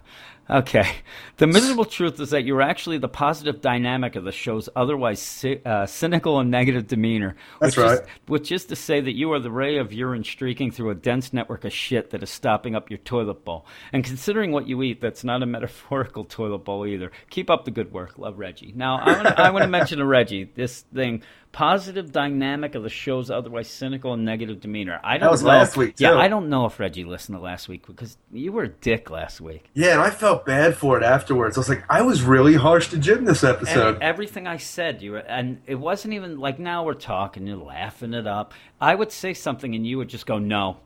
okay. 0.50 0.96
The 1.36 1.46
miserable 1.46 1.84
truth 1.84 2.20
is 2.20 2.30
that 2.30 2.44
you're 2.44 2.60
actually 2.62 2.98
the 2.98 3.08
positive 3.08 3.60
dynamic 3.60 4.16
of 4.16 4.24
the 4.24 4.32
show's 4.32 4.68
otherwise 4.76 5.20
cy- 5.20 5.60
uh, 5.64 5.86
cynical 5.86 6.38
and 6.40 6.50
negative 6.50 6.86
demeanor. 6.86 7.36
That's 7.60 7.76
which 7.76 7.86
Is, 7.86 7.98
right. 7.98 8.08
which 8.26 8.52
is 8.52 8.64
to 8.66 8.76
say 8.76 9.00
that 9.00 9.16
you 9.16 9.32
are 9.32 9.38
the 9.38 9.50
ray 9.50 9.78
of 9.78 9.92
urine 9.92 10.24
streaking 10.24 10.70
through 10.70 10.90
a 10.90 10.94
dense 10.94 11.32
network 11.32 11.64
of 11.64 11.72
shit 11.72 12.10
that 12.10 12.22
is 12.22 12.30
stopping 12.30 12.74
up 12.74 12.90
your 12.90 12.98
toilet 12.98 13.44
bowl. 13.44 13.66
And 13.92 14.04
considering 14.04 14.52
what 14.52 14.68
you 14.68 14.82
eat, 14.82 15.00
that's 15.00 15.24
not 15.24 15.42
a 15.42 15.46
metaphorical 15.46 16.24
toilet 16.24 16.64
bowl 16.64 16.86
either. 16.86 17.10
Keep 17.30 17.50
up 17.50 17.64
the 17.64 17.70
good 17.70 17.92
work. 17.92 18.18
Love, 18.18 18.38
Reggie. 18.38 18.72
Now, 18.76 18.98
I 18.98 19.50
want 19.50 19.62
to 19.62 19.68
mention 19.68 19.98
to 19.98 20.06
Reggie 20.06 20.44
this 20.54 20.80
thing. 20.94 21.22
Positive 21.52 22.12
dynamic 22.12 22.76
of 22.76 22.84
the 22.84 22.88
show's 22.88 23.28
otherwise 23.28 23.66
cynical 23.68 24.12
and 24.12 24.24
negative 24.24 24.60
demeanor. 24.60 25.00
I 25.02 25.18
don't 25.18 25.32
was 25.32 25.42
know. 25.42 25.48
last 25.48 25.76
week, 25.76 25.96
Yeah. 25.98 26.16
I 26.16 26.28
don't 26.28 26.48
know 26.48 26.64
if 26.66 26.78
Reggie 26.78 27.02
listened 27.02 27.36
to 27.36 27.42
last 27.42 27.68
week 27.68 27.86
because 27.88 28.16
you 28.32 28.52
were 28.52 28.62
a 28.62 28.68
dick 28.68 29.10
last 29.10 29.40
week. 29.40 29.68
Yeah, 29.74 29.94
and 29.94 30.00
I 30.00 30.10
felt 30.10 30.46
bad 30.46 30.76
for 30.76 30.96
it 30.96 31.02
afterwards. 31.02 31.56
I 31.56 31.60
was 31.60 31.68
like, 31.68 31.82
I 31.90 32.02
was 32.02 32.22
really 32.22 32.54
harsh 32.54 32.88
to 32.90 32.98
Jim 32.98 33.24
this 33.24 33.42
episode. 33.42 33.94
And 33.94 34.02
everything 34.02 34.46
I 34.46 34.58
said, 34.58 35.02
you 35.02 35.10
were, 35.12 35.18
and 35.18 35.60
it 35.66 35.74
wasn't 35.74 36.14
even 36.14 36.38
like 36.38 36.60
now 36.60 36.84
we're 36.84 36.94
talking, 36.94 37.48
you're 37.48 37.56
laughing 37.56 38.14
it 38.14 38.28
up. 38.28 38.54
I 38.80 38.94
would 38.94 39.10
say 39.10 39.34
something, 39.34 39.74
and 39.74 39.84
you 39.84 39.98
would 39.98 40.08
just 40.08 40.26
go 40.26 40.38
no. 40.38 40.76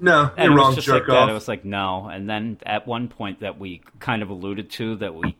no, 0.00 0.30
And 0.34 0.46
you're 0.48 0.56
wrong, 0.56 0.74
just 0.74 0.86
jerk 0.86 1.00
like 1.00 1.06
that. 1.08 1.16
off. 1.24 1.28
It 1.30 1.34
was 1.34 1.46
like 1.48 1.66
no, 1.66 2.08
and 2.08 2.26
then 2.26 2.56
at 2.64 2.86
one 2.86 3.08
point 3.08 3.40
that 3.40 3.58
we 3.58 3.82
kind 4.00 4.22
of 4.22 4.30
alluded 4.30 4.70
to 4.70 4.96
that 4.96 5.14
we 5.14 5.36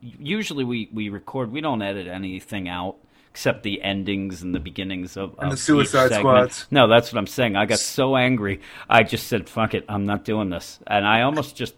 usually 0.00 0.64
we 0.64 0.88
we 0.92 1.10
record, 1.10 1.52
we 1.52 1.60
don't 1.60 1.82
edit 1.82 2.06
anything 2.06 2.66
out 2.66 2.96
except 3.30 3.62
the 3.62 3.80
endings 3.82 4.42
and 4.42 4.54
the 4.54 4.60
beginnings 4.60 5.16
of, 5.16 5.34
And 5.38 5.46
of 5.46 5.50
the 5.52 5.56
Suicide. 5.56 6.12
Squads. 6.12 6.66
No, 6.70 6.88
that's 6.88 7.12
what 7.12 7.18
I'm 7.18 7.26
saying. 7.26 7.56
I 7.56 7.66
got 7.66 7.78
so 7.78 8.16
angry, 8.16 8.60
I 8.88 9.02
just 9.02 9.28
said, 9.28 9.48
"Fuck 9.48 9.74
it, 9.74 9.84
I'm 9.88 10.04
not 10.04 10.24
doing 10.24 10.50
this," 10.50 10.80
and 10.86 11.06
I 11.06 11.22
almost 11.22 11.56
just 11.56 11.74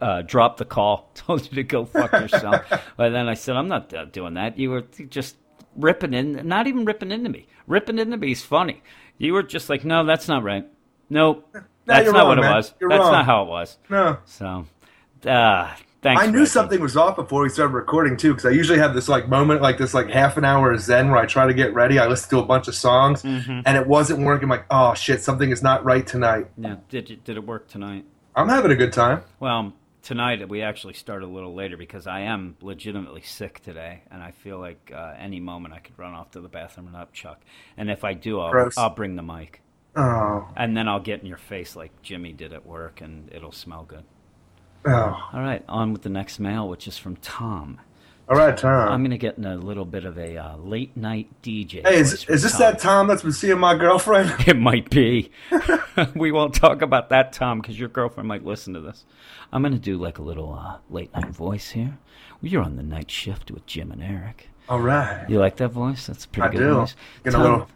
uh, 0.00 0.22
dropped 0.22 0.58
the 0.58 0.64
call, 0.64 1.10
told 1.14 1.44
you 1.44 1.50
to 1.56 1.62
go 1.62 1.84
fuck 1.84 2.12
yourself. 2.12 2.64
but 2.96 3.10
then 3.10 3.28
I 3.28 3.34
said, 3.34 3.56
"I'm 3.56 3.68
not 3.68 3.92
uh, 3.92 4.04
doing 4.06 4.34
that." 4.34 4.58
You 4.58 4.70
were 4.70 4.82
just 5.08 5.36
ripping 5.76 6.14
in, 6.14 6.46
not 6.46 6.66
even 6.66 6.84
ripping 6.84 7.10
into 7.10 7.30
me. 7.30 7.46
Ripping 7.66 7.98
into 7.98 8.16
me 8.16 8.32
is 8.32 8.42
funny. 8.42 8.82
You 9.18 9.32
were 9.32 9.42
just 9.42 9.68
like, 9.68 9.84
"No, 9.84 10.04
that's 10.04 10.28
not 10.28 10.44
right. 10.44 10.66
Nope, 11.10 11.48
that's 11.84 12.06
not 12.06 12.14
wrong, 12.14 12.28
what 12.28 12.38
it 12.38 12.48
was. 12.48 12.74
You're 12.80 12.90
that's 12.90 13.00
wrong." 13.00 13.12
not 13.12 13.24
how 13.26 13.42
it 13.42 13.48
was." 13.48 13.78
No. 13.90 14.18
So, 14.24 14.66
uh, 15.26 15.74
thanks. 16.04 16.22
I 16.22 16.26
knew 16.26 16.38
Reggie. 16.38 16.50
something 16.50 16.80
was 16.80 16.96
off 16.96 17.16
before 17.16 17.42
we 17.42 17.48
started 17.48 17.72
recording 17.74 18.16
too, 18.16 18.30
because 18.34 18.46
I 18.46 18.50
usually 18.50 18.78
have 18.78 18.94
this 18.94 19.08
like 19.08 19.28
moment, 19.28 19.60
like 19.62 19.78
this 19.78 19.92
like 19.94 20.08
half 20.10 20.36
an 20.36 20.44
hour 20.44 20.70
of 20.70 20.80
zen 20.80 21.10
where 21.10 21.18
I 21.18 21.26
try 21.26 21.48
to 21.48 21.54
get 21.54 21.74
ready. 21.74 21.98
I 21.98 22.06
listen 22.06 22.30
to 22.30 22.38
a 22.38 22.44
bunch 22.46 22.68
of 22.68 22.76
songs, 22.76 23.22
Mm-hmm. 23.22 23.62
and 23.66 23.76
it 23.76 23.86
wasn't 23.88 24.20
working. 24.24 24.44
I'm 24.44 24.50
like, 24.50 24.66
oh 24.70 24.94
shit, 24.94 25.22
something 25.24 25.50
is 25.50 25.62
not 25.62 25.84
right 25.84 26.06
tonight. 26.06 26.46
Yeah, 26.56 26.76
did 26.88 27.10
you, 27.10 27.16
did 27.16 27.36
it 27.36 27.44
work 27.44 27.66
tonight? 27.66 28.04
I'm 28.36 28.48
having 28.48 28.70
a 28.70 28.76
good 28.76 28.92
time. 28.92 29.22
Well, 29.40 29.72
tonight 30.02 30.48
we 30.48 30.60
actually 30.62 30.94
start 30.94 31.22
a 31.22 31.26
little 31.26 31.54
later 31.54 31.76
because 31.76 32.06
I 32.06 32.20
am 32.20 32.56
legitimately 32.60 33.22
sick 33.22 33.60
today, 33.60 34.02
and 34.10 34.22
I 34.22 34.32
feel 34.32 34.58
like 34.58 34.92
uh, 34.94 35.14
any 35.18 35.40
moment 35.40 35.72
I 35.74 35.78
could 35.78 35.98
run 35.98 36.12
off 36.12 36.30
to 36.32 36.40
the 36.40 36.48
bathroom 36.48 36.86
and 36.88 36.96
up 36.96 37.12
Chuck. 37.12 37.40
And 37.76 37.90
if 37.90 38.04
I 38.04 38.12
do, 38.12 38.40
I'll, 38.40 38.50
Gross. 38.50 38.76
I'll 38.76 38.90
bring 38.90 39.16
the 39.16 39.22
mic, 39.22 39.62
Oh, 39.96 40.48
and 40.56 40.76
then 40.76 40.88
I'll 40.88 40.98
get 41.00 41.20
in 41.20 41.26
your 41.26 41.36
face 41.38 41.76
like 41.76 42.02
Jimmy 42.02 42.32
did 42.32 42.52
at 42.52 42.66
work, 42.66 43.00
and 43.00 43.32
it'll 43.32 43.52
smell 43.52 43.84
good. 43.84 44.02
Oh. 44.86 45.30
All 45.32 45.40
right, 45.40 45.64
on 45.68 45.92
with 45.92 46.02
the 46.02 46.08
next 46.08 46.38
mail, 46.38 46.68
which 46.68 46.86
is 46.88 46.98
from 46.98 47.16
Tom. 47.16 47.80
All 48.26 48.36
right, 48.38 48.56
Tom. 48.56 48.88
I'm 48.88 49.00
going 49.02 49.10
to 49.10 49.18
get 49.18 49.36
in 49.36 49.44
a 49.44 49.56
little 49.56 49.84
bit 49.84 50.06
of 50.06 50.16
a 50.16 50.38
uh, 50.38 50.56
late 50.56 50.96
night 50.96 51.28
DJ. 51.42 51.86
hey, 51.86 51.98
is, 51.98 52.24
is 52.24 52.42
this 52.42 52.52
Tom. 52.52 52.60
that 52.60 52.78
Tom 52.78 53.06
that's 53.06 53.22
been 53.22 53.32
seeing 53.32 53.58
my 53.58 53.74
girlfriend? 53.74 54.32
It 54.46 54.56
might 54.56 54.88
be. 54.88 55.30
we 56.14 56.32
won't 56.32 56.54
talk 56.54 56.80
about 56.80 57.10
that, 57.10 57.34
Tom, 57.34 57.60
because 57.60 57.78
your 57.78 57.90
girlfriend 57.90 58.26
might 58.26 58.44
listen 58.44 58.72
to 58.74 58.80
this. 58.80 59.04
I'm 59.52 59.60
going 59.62 59.74
to 59.74 59.78
do 59.78 59.98
like 59.98 60.18
a 60.18 60.22
little 60.22 60.54
uh, 60.54 60.78
late 60.88 61.12
night 61.12 61.28
voice 61.28 61.70
here. 61.70 61.98
You're 62.40 62.62
on 62.62 62.76
the 62.76 62.82
night 62.82 63.10
shift 63.10 63.50
with 63.50 63.66
Jim 63.66 63.90
and 63.92 64.02
Eric. 64.02 64.48
All 64.68 64.80
right, 64.80 65.28
You 65.28 65.38
like 65.38 65.56
that 65.56 65.68
voice? 65.68 66.06
That's 66.06 66.24
a 66.24 66.28
pretty 66.28 66.48
I 66.48 66.52
good 66.52 66.58
do. 66.66 66.74
voice. 66.74 66.96
Getting 67.24 67.38
Tom, 67.38 67.40
a 67.40 67.50
little 67.50 67.68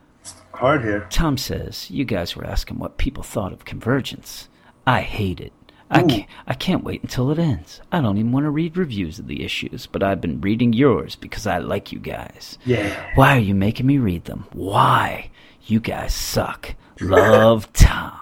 hard 0.55 0.83
here. 0.83 1.07
Tom 1.11 1.37
says 1.37 1.91
you 1.91 2.07
guys 2.07 2.35
were 2.35 2.47
asking 2.47 2.79
what 2.79 2.97
people 2.97 3.23
thought 3.23 3.53
of 3.53 3.67
Convergence. 3.67 4.49
I 4.87 5.03
hate 5.03 5.41
it. 5.41 5.53
I 5.91 6.03
can't, 6.03 6.27
I 6.47 6.55
can't 6.55 6.85
wait 6.85 7.03
until 7.03 7.31
it 7.31 7.39
ends. 7.39 7.81
I 7.91 8.01
don't 8.01 8.19
even 8.19 8.33
want 8.33 8.45
to 8.45 8.51
read 8.51 8.77
reviews 8.77 9.19
of 9.19 9.27
the 9.27 9.43
issues, 9.43 9.87
but 9.87 10.03
I've 10.03 10.21
been 10.21 10.41
reading 10.41 10.73
yours 10.73 11.17
because 11.17 11.47
I 11.47 11.59
like 11.59 11.93
you 11.93 11.99
guys. 11.99 12.59
Yeah. 12.65 13.11
Why 13.15 13.37
are 13.37 13.41
you 13.41 13.55
making 13.55 13.87
me 13.87 13.99
read 13.99 14.27
them? 14.27 14.47
Why? 14.53 15.31
You 15.65 15.81
guys 15.81 16.13
suck. 16.15 16.75
Love 17.01 17.73
Tom. 17.73 18.19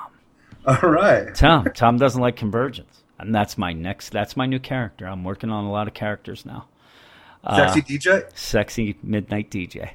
All 0.66 0.90
right. 0.90 1.34
Tom. 1.34 1.66
Tom 1.74 1.96
doesn't 1.98 2.20
like 2.20 2.36
Convergence. 2.36 3.02
And 3.18 3.34
that's 3.34 3.56
my 3.56 3.72
next 3.72 4.10
that's 4.10 4.36
my 4.36 4.46
new 4.46 4.58
character. 4.58 5.06
I'm 5.06 5.24
working 5.24 5.50
on 5.50 5.64
a 5.64 5.72
lot 5.72 5.88
of 5.88 5.94
characters 5.94 6.44
now. 6.44 6.66
Uh, 7.42 7.72
Sexy 7.72 7.98
DJ. 7.98 8.36
Sexy 8.36 8.96
midnight 9.02 9.50
DJ. 9.50 9.92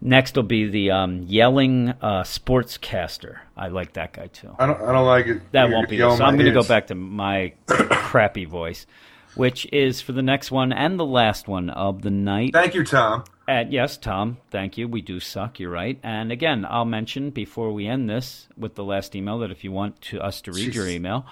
Next 0.00 0.36
will 0.36 0.44
be 0.44 0.68
the 0.68 0.92
um, 0.92 1.22
yelling 1.22 1.88
uh, 1.88 2.22
sportscaster. 2.22 3.38
I 3.56 3.68
like 3.68 3.94
that 3.94 4.12
guy 4.12 4.28
too. 4.28 4.54
I 4.58 4.66
don't. 4.66 4.80
I 4.80 4.92
don't 4.92 5.06
like 5.06 5.26
it. 5.26 5.42
That 5.52 5.68
You're 5.68 5.76
won't 5.76 5.88
be 5.88 5.96
this. 5.96 6.18
So 6.18 6.24
I'm 6.24 6.36
going 6.36 6.46
to 6.46 6.52
go 6.52 6.62
back 6.62 6.86
to 6.88 6.94
my 6.94 7.54
crappy 7.66 8.44
voice, 8.44 8.86
which 9.34 9.66
is 9.72 10.00
for 10.00 10.12
the 10.12 10.22
next 10.22 10.52
one 10.52 10.72
and 10.72 11.00
the 11.00 11.04
last 11.04 11.48
one 11.48 11.68
of 11.70 12.02
the 12.02 12.10
night. 12.10 12.52
Thank 12.52 12.74
you, 12.74 12.84
Tom. 12.84 13.24
And 13.48 13.72
yes, 13.72 13.96
Tom, 13.96 14.36
thank 14.50 14.78
you. 14.78 14.86
We 14.86 15.00
do 15.00 15.18
suck. 15.18 15.58
You're 15.58 15.70
right. 15.70 15.98
And 16.02 16.30
again, 16.30 16.66
I'll 16.68 16.84
mention 16.84 17.30
before 17.30 17.72
we 17.72 17.86
end 17.86 18.08
this 18.08 18.46
with 18.58 18.74
the 18.74 18.84
last 18.84 19.16
email 19.16 19.38
that 19.38 19.50
if 19.50 19.64
you 19.64 19.72
want 19.72 20.00
to 20.02 20.20
us 20.20 20.42
to 20.42 20.52
read 20.52 20.74
your 20.74 20.86
email, 20.86 21.26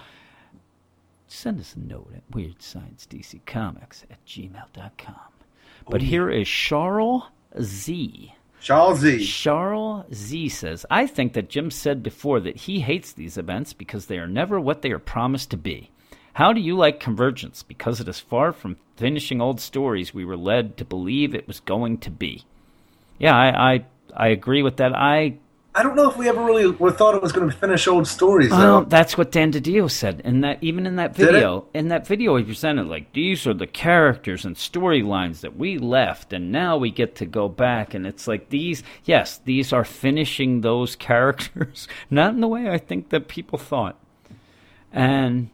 send 1.29 1.61
us 1.61 1.75
a 1.75 1.79
note 1.79 2.11
at 2.17 2.23
Weird 2.35 2.63
Science 2.63 3.07
DC 3.09 3.45
Comics 3.45 4.05
at 4.11 4.25
gmail.com. 4.25 5.15
But 5.89 6.03
here 6.03 6.31
is 6.31 6.49
Charles 6.49 7.25
Z. 7.61 8.35
Charles 8.67 8.99
Z. 8.99 9.25
Charles 9.25 10.07
Z 10.13 10.49
says, 10.49 10.85
I 10.91 11.07
think 11.07 11.35
that 11.35 11.49
Jim 11.49 11.71
said 11.71 12.03
before 12.03 12.41
that 12.41 12.57
he 12.57 12.81
hates 12.81 13.13
these 13.13 13.39
events 13.39 13.73
because 13.73 14.07
they 14.07 14.19
are 14.19 14.27
never 14.27 14.59
what 14.59 14.83
they 14.83 14.91
are 14.91 14.99
promised 14.99 15.53
to 15.53 15.57
be. 15.57 15.93
How 16.33 16.53
do 16.53 16.61
you 16.61 16.77
like 16.77 16.99
Convergence? 16.99 17.63
Because 17.63 18.01
it 18.01 18.09
is 18.09 18.19
far 18.19 18.53
from 18.53 18.79
finishing 18.97 19.41
old 19.41 19.61
stories 19.61 20.13
we 20.13 20.25
were 20.25 20.37
led 20.37 20.77
to 20.79 20.85
believe 20.85 21.33
it 21.33 21.47
was 21.47 21.61
going 21.61 21.99
to 21.99 22.11
be. 22.11 22.43
Yeah, 23.21 23.37
I 23.37 23.75
I, 23.75 23.85
I 24.17 24.29
agree 24.31 24.65
with 24.65 24.79
that. 24.79 24.97
I 24.97 25.39
I 25.77 25.83
don't 25.83 25.95
know 25.95 26.09
if 26.09 26.17
we 26.17 26.27
ever 26.27 26.43
really 26.43 26.73
thought 26.93 27.15
it 27.15 27.21
was 27.21 27.33
going 27.33 27.51
to 27.51 27.55
finish 27.55 27.87
old 27.87 28.09
stories. 28.09 28.51
well, 28.51 28.85
that's 28.85 29.19
what 29.19 29.31
Dan 29.31 29.53
DiDio 29.53 29.91
said. 29.91 30.23
In 30.25 30.41
that 30.41 30.57
even 30.63 30.87
in 30.87 30.97
that 30.97 31.15
video, 31.15 31.67
in 31.75 31.89
that 31.89 32.07
video 32.07 32.37
he 32.37 32.45
presented 32.45 32.87
like 32.87 33.13
these 33.13 33.47
are 33.47 33.53
the 33.53 33.67
characters 33.67 34.47
and 34.47 34.57
storylines 34.57 35.41
that 35.41 35.59
we 35.59 35.77
left 35.77 36.33
and 36.33 36.51
now 36.51 36.79
we 36.79 36.91
get 36.91 37.15
to 37.17 37.27
go 37.27 37.47
back 37.51 37.93
and 37.93 38.07
it's 38.07 38.27
like 38.27 38.49
these 38.49 38.83
yes, 39.05 39.37
these 39.45 39.71
are 39.71 39.85
finishing 39.85 40.63
those 40.63 40.97
characters, 41.09 41.87
not 42.09 42.33
in 42.33 42.41
the 42.41 42.49
way 42.49 42.71
I 42.71 42.79
think 42.79 43.11
that 43.11 43.29
people 43.29 43.59
thought. 43.59 43.99
And 44.91 45.51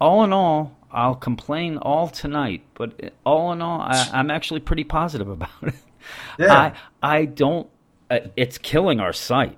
all 0.00 0.24
in 0.24 0.32
all, 0.32 0.78
I'll 0.90 1.14
complain 1.14 1.76
all 1.76 2.08
tonight, 2.08 2.62
but 2.72 2.94
eh, 3.00 3.10
all 3.26 3.52
in 3.52 3.60
all, 3.60 3.82
I, 3.82 4.08
I'm 4.14 4.30
actually 4.30 4.60
pretty 4.60 4.84
positive 4.84 5.28
about 5.28 5.50
it. 5.62 5.74
Yeah. 6.38 6.54
I 6.54 6.72
I 7.18 7.24
don't. 7.26 7.68
Uh, 8.10 8.18
it's 8.36 8.58
killing 8.58 8.98
our 9.00 9.12
site. 9.12 9.56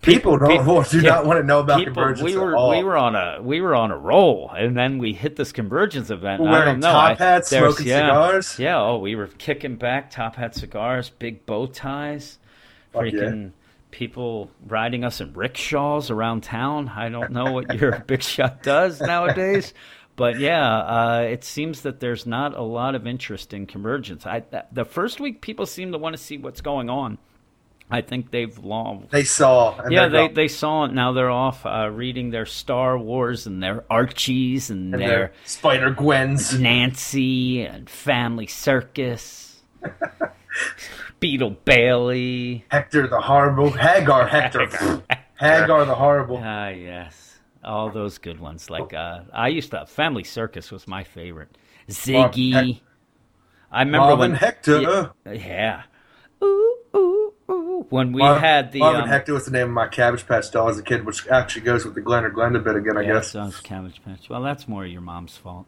people 0.00 0.38
don't 0.38 0.48
People- 0.50 0.82
do 0.82 1.00
yeah, 1.00 1.10
not 1.10 1.26
want 1.26 1.38
to 1.38 1.42
know 1.44 1.60
about 1.60 1.78
people- 1.78 1.94
convergence 1.94 2.22
we 2.32 2.36
were 2.36 2.54
at 2.54 2.58
all. 2.58 2.70
we 2.70 2.82
were 2.82 2.96
on 2.96 3.14
a 3.16 3.40
we 3.42 3.60
were 3.60 3.74
on 3.74 3.90
a 3.90 3.96
roll, 3.96 4.50
and 4.56 4.76
then 4.76 4.98
we 4.98 5.12
hit 5.12 5.36
this 5.36 5.52
convergence 5.52 6.10
event. 6.10 6.42
We're 6.42 6.48
I 6.48 6.52
wearing 6.52 6.80
don't 6.80 6.80
know. 6.80 6.92
top 6.92 7.18
hats, 7.18 7.50
there's- 7.50 7.74
smoking 7.74 7.90
yeah, 7.90 8.06
cigars. 8.08 8.58
Yeah. 8.58 8.80
Oh, 8.80 8.98
we 8.98 9.14
were 9.16 9.26
kicking 9.28 9.76
back, 9.76 10.10
top 10.10 10.36
hat 10.36 10.54
cigars, 10.54 11.10
big 11.10 11.46
bow 11.46 11.66
ties, 11.66 12.38
Fuck 12.92 13.04
yeah. 13.06 13.10
freaking 13.12 13.52
people 13.90 14.50
riding 14.66 15.04
us 15.04 15.20
in 15.20 15.32
rickshaws 15.34 16.10
around 16.10 16.42
town. 16.42 16.88
I 16.94 17.08
don't 17.10 17.30
know 17.32 17.52
what 17.52 17.74
your 17.78 17.92
big 18.06 18.22
shot 18.22 18.62
does 18.62 19.00
nowadays. 19.00 19.72
But 20.16 20.38
yeah, 20.38 20.76
uh, 20.78 21.20
it 21.28 21.44
seems 21.44 21.82
that 21.82 21.98
there's 22.00 22.24
not 22.26 22.54
a 22.56 22.62
lot 22.62 22.94
of 22.94 23.06
interest 23.06 23.52
in 23.54 23.66
convergence. 23.66 24.26
I, 24.26 24.42
the 24.70 24.84
first 24.84 25.18
week, 25.18 25.40
people 25.40 25.66
seem 25.66 25.92
to 25.92 25.98
want 25.98 26.14
to 26.16 26.22
see 26.22 26.38
what's 26.38 26.60
going 26.60 26.88
on. 26.90 27.18
I 27.90 28.00
think 28.00 28.30
they've 28.30 28.56
long 28.58 29.06
They 29.10 29.24
saw. 29.24 29.78
And 29.78 29.92
yeah, 29.92 30.08
they, 30.08 30.26
gone. 30.26 30.34
they 30.34 30.48
saw 30.48 30.84
it. 30.84 30.92
Now 30.92 31.12
they're 31.12 31.30
off 31.30 31.64
uh, 31.66 31.90
reading 31.90 32.30
their 32.30 32.46
Star 32.46 32.98
Wars 32.98 33.46
and 33.46 33.62
their 33.62 33.84
Archies 33.90 34.70
and, 34.70 34.94
and 34.94 35.02
their 35.02 35.08
their 35.08 35.32
Spider 35.44 35.90
Gwens. 35.92 36.58
Nancy 36.58 37.62
and 37.62 37.88
Family 37.88 38.46
Circus, 38.46 39.62
Beetle 41.20 41.56
Bailey. 41.64 42.64
Hector 42.70 43.06
the 43.06 43.20
Horrible. 43.20 43.70
Hagar 43.72 44.26
Hector. 44.26 45.02
Hagar 45.38 45.84
the 45.84 45.94
Horrible. 45.94 46.40
Ah, 46.42 46.68
yes, 46.68 47.38
all 47.62 47.90
those 47.90 48.18
good 48.18 48.40
ones. 48.40 48.70
Like 48.70 48.94
uh, 48.94 49.20
I 49.32 49.48
used 49.48 49.70
to. 49.72 49.86
Family 49.86 50.24
Circus 50.24 50.72
was 50.72 50.88
my 50.88 51.04
favorite. 51.04 51.56
Ziggy. 51.88 52.80
I 53.70 53.80
remember 53.80 54.06
Marvin 54.06 54.18
when 54.18 54.34
Hector. 54.34 54.80
Yeah. 54.80 55.32
yeah. 55.32 55.82
Ooh, 56.42 56.76
When 57.90 58.12
we 58.12 58.20
Mar- 58.20 58.38
had 58.38 58.72
the 58.72 58.80
Marvin 58.80 59.02
um, 59.02 59.08
Hector 59.08 59.32
was 59.34 59.44
the 59.44 59.50
name 59.50 59.68
of 59.68 59.72
my 59.74 59.88
Cabbage 59.88 60.26
Patch 60.26 60.50
doll 60.50 60.68
as 60.68 60.78
a 60.78 60.82
kid, 60.82 61.04
which 61.04 61.26
actually 61.28 61.62
goes 61.62 61.84
with 61.84 61.94
the 61.94 62.00
Glen 62.00 62.24
or 62.24 62.30
Glenda 62.30 62.62
bit 62.62 62.76
again, 62.76 62.96
I 62.96 63.02
Yeah, 63.02 63.14
guess. 63.14 63.30
sounds 63.30 63.60
Cabbage 63.60 64.02
Patch. 64.04 64.28
Well, 64.28 64.42
that's 64.42 64.66
more 64.68 64.86
your 64.86 65.00
mom's 65.00 65.36
fault. 65.36 65.66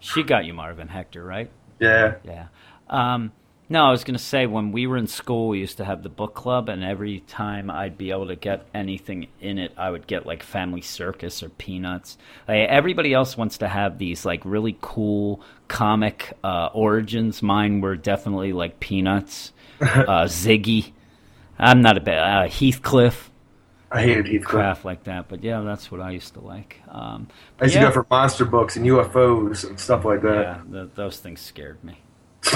She 0.00 0.22
got 0.22 0.44
you 0.44 0.54
Marvin 0.54 0.88
Hector, 0.88 1.24
right? 1.24 1.50
Yeah. 1.80 2.16
Yeah. 2.24 2.46
Um, 2.88 3.32
no, 3.70 3.84
I 3.84 3.90
was 3.90 4.04
going 4.04 4.16
to 4.16 4.22
say 4.22 4.46
when 4.46 4.72
we 4.72 4.86
were 4.86 4.96
in 4.96 5.06
school, 5.08 5.48
we 5.48 5.58
used 5.58 5.76
to 5.76 5.84
have 5.84 6.02
the 6.02 6.08
book 6.08 6.34
club, 6.34 6.68
and 6.70 6.82
every 6.82 7.20
time 7.20 7.70
I'd 7.70 7.98
be 7.98 8.10
able 8.12 8.28
to 8.28 8.36
get 8.36 8.66
anything 8.72 9.26
in 9.40 9.58
it, 9.58 9.72
I 9.76 9.90
would 9.90 10.06
get 10.06 10.24
like 10.24 10.42
Family 10.42 10.80
Circus 10.80 11.42
or 11.42 11.50
Peanuts. 11.50 12.16
Like, 12.46 12.68
everybody 12.68 13.12
else 13.12 13.36
wants 13.36 13.58
to 13.58 13.68
have 13.68 13.98
these 13.98 14.24
like 14.24 14.40
really 14.44 14.78
cool 14.80 15.42
comic 15.68 16.32
uh, 16.42 16.70
origins. 16.72 17.42
Mine 17.42 17.80
were 17.82 17.96
definitely 17.96 18.52
like 18.54 18.80
Peanuts, 18.80 19.52
uh, 19.80 20.24
Ziggy. 20.24 20.92
I'm 21.58 21.82
not 21.82 21.96
a 21.96 22.00
bad 22.00 22.46
uh, 22.46 22.48
Heathcliff 22.48 23.30
I 23.90 24.02
hated 24.02 24.26
Heathcliff. 24.26 24.44
craft 24.44 24.84
like 24.84 25.04
that, 25.04 25.28
but 25.28 25.42
yeah, 25.42 25.62
that's 25.62 25.90
what 25.90 26.00
I 26.00 26.10
used 26.10 26.34
to 26.34 26.40
like. 26.40 26.80
Um, 26.88 27.28
I 27.60 27.64
used 27.64 27.74
yeah. 27.74 27.82
to 27.82 27.86
go 27.88 27.92
for 27.92 28.06
monster 28.10 28.44
books 28.44 28.76
and 28.76 28.84
UFOs 28.86 29.66
and 29.68 29.80
stuff 29.80 30.04
like 30.04 30.20
that. 30.22 30.42
Yeah, 30.42 30.60
th- 30.70 30.90
those 30.94 31.18
things 31.18 31.40
scared 31.40 31.82
me. 31.82 32.00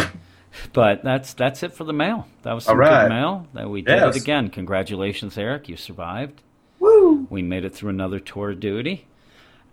but 0.73 1.03
that's 1.03 1.33
that's 1.33 1.63
it 1.63 1.73
for 1.73 1.85
the 1.85 1.95
mail. 1.95 2.29
That 2.43 2.53
was 2.53 2.65
some 2.65 2.77
right. 2.77 3.05
good 3.05 3.09
mail. 3.09 3.47
That 3.55 3.71
we 3.71 3.81
did 3.81 3.97
Yes. 3.97 4.17
it 4.17 4.23
again. 4.23 4.51
Congratulations, 4.51 5.39
Eric. 5.39 5.69
You 5.69 5.77
survived. 5.77 6.43
Woo! 6.79 7.27
We 7.31 7.43
made 7.43 7.65
it 7.65 7.75
through 7.75 7.91
another 7.91 8.19
tour 8.21 8.51
of 8.51 8.61
duty. 8.61 9.07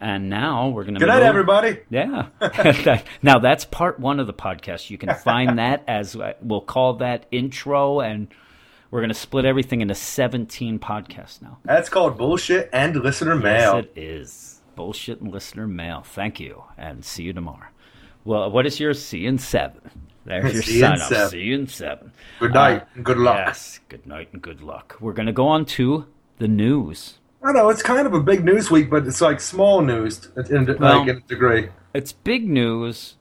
And 0.01 0.29
now 0.29 0.69
we're 0.69 0.83
going 0.83 0.93
to 0.93 0.99
Good 1.01 1.07
night, 1.07 1.23
everybody. 1.23 1.79
Yeah. 1.89 2.27
now 3.21 3.39
that's 3.39 3.65
part 3.65 3.99
one 3.99 4.21
of 4.21 4.27
the 4.27 4.33
podcast. 4.33 4.89
You 4.89 4.97
can 4.97 5.13
find 5.13 5.59
that 5.59 5.83
as 5.89 6.15
uh, 6.15 6.35
we'll 6.41 6.61
call 6.61 6.93
that 6.95 7.25
intro, 7.31 7.99
and 7.99 8.29
we're 8.91 8.99
going 9.01 9.09
to 9.09 9.13
split 9.15 9.45
everything 9.45 9.81
into 9.81 9.95
17 9.95 10.79
podcasts 10.79 11.41
now. 11.41 11.59
That's 11.63 11.89
called 11.89 12.17
bullshit 12.17 12.69
and 12.73 12.95
listener 12.95 13.35
mail. 13.35 13.75
Yes, 13.75 13.85
it 13.85 13.91
is. 14.01 14.61
Bullshit 14.75 15.21
and 15.21 15.31
listener 15.31 15.67
mail. 15.67 16.01
Thank 16.05 16.39
you, 16.39 16.63
and 16.77 17.03
see 17.03 17.23
you 17.23 17.33
tomorrow. 17.33 17.67
Well, 18.25 18.49
what 18.51 18.65
is 18.65 18.79
your 18.79 18.93
C 18.93 19.25
in 19.25 19.37
seven. 19.37 19.81
There's 20.25 20.53
your 20.53 20.61
See 20.63 20.79
sign 20.79 21.01
off. 21.01 21.29
See 21.29 21.39
you 21.41 21.55
in 21.55 21.67
seven. 21.67 22.11
Good 22.39 22.53
night 22.53 22.81
Uh, 22.83 22.85
and 22.95 23.05
good 23.05 23.17
luck. 23.17 23.37
Yes. 23.47 23.79
Good 23.89 24.05
night 24.05 24.29
and 24.33 24.41
good 24.41 24.61
luck. 24.61 24.95
We're 24.99 25.13
going 25.13 25.25
to 25.27 25.33
go 25.33 25.47
on 25.47 25.65
to 25.65 26.05
the 26.37 26.47
news. 26.47 27.15
I 27.43 27.51
know 27.53 27.69
it's 27.69 27.81
kind 27.81 28.05
of 28.05 28.13
a 28.13 28.19
big 28.21 28.43
news 28.43 28.69
week, 28.69 28.89
but 28.89 29.07
it's 29.07 29.21
like 29.21 29.39
small 29.39 29.81
news 29.81 30.29
in, 30.49 30.65
Well- 30.79 30.99
like, 30.99 31.07
in 31.07 31.17
a 31.17 31.21
degree. 31.21 31.69
It's 31.93 32.11
big 32.11 32.47
news, 32.47 33.15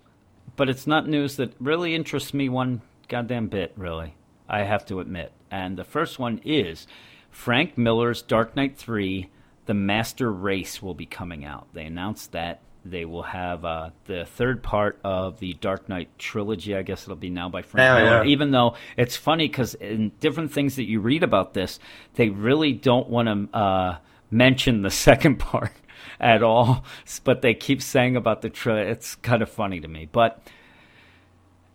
but 0.57 0.69
it's 0.69 0.87
not 0.87 1.09
news 1.09 1.37
that 1.37 1.55
really 1.61 1.95
interests 1.95 2.35
me 2.35 2.49
one 2.49 2.83
goddamn 3.09 3.47
bit, 3.49 3.73
really. 3.77 4.15
I 4.49 4.65
have 4.65 4.85
to 4.87 5.01
admit. 5.01 5.33
And 5.51 5.77
the 5.77 5.85
first 5.85 6.19
one 6.19 6.41
is 6.45 6.87
Frank 7.31 7.77
Miller's 7.79 8.23
Dark 8.23 8.57
Knight 8.57 8.77
3 8.77 9.29
The 9.67 9.75
Master 9.75 10.33
Race 10.33 10.83
will 10.83 10.95
be 10.95 11.07
coming 11.07 11.45
out. 11.45 11.69
They 11.73 11.85
announced 11.85 12.33
that 12.33 12.61
they 12.85 13.05
will 13.05 13.23
have 13.25 13.65
uh, 13.65 13.91
the 14.07 14.25
third 14.25 14.63
part 14.63 14.99
of 15.05 15.41
the 15.41 15.53
Dark 15.55 15.89
Knight 15.89 16.09
trilogy. 16.19 16.75
I 16.75 16.83
guess 16.83 17.03
it'll 17.03 17.17
be 17.17 17.29
now 17.29 17.49
by 17.49 17.61
Frank 17.63 17.83
Yeah, 17.85 18.05
Miller. 18.05 18.25
yeah. 18.25 18.31
Even 18.31 18.51
though 18.51 18.77
it's 18.97 19.17
funny 19.17 19.47
because 19.49 19.75
in 19.75 20.13
different 20.21 20.53
things 20.53 20.77
that 20.77 20.85
you 20.89 21.01
read 21.01 21.23
about 21.23 21.53
this, 21.55 21.79
they 22.15 22.31
really 22.31 22.73
don't 22.73 23.09
want 23.11 23.29
to 23.53 23.59
uh, 23.59 23.99
mention 24.31 24.83
the 24.83 24.91
second 25.09 25.37
part 25.39 25.73
at 26.19 26.43
all. 26.43 26.85
But 27.25 27.43
they 27.43 27.53
keep 27.53 27.83
saying 27.83 28.17
about 28.17 28.41
the 28.43 28.49
trilogy. 28.49 28.91
It's 28.91 29.17
kind 29.17 29.43
of 29.43 29.51
funny 29.51 29.81
to 29.81 29.89
me. 29.89 30.09
But 30.11 30.41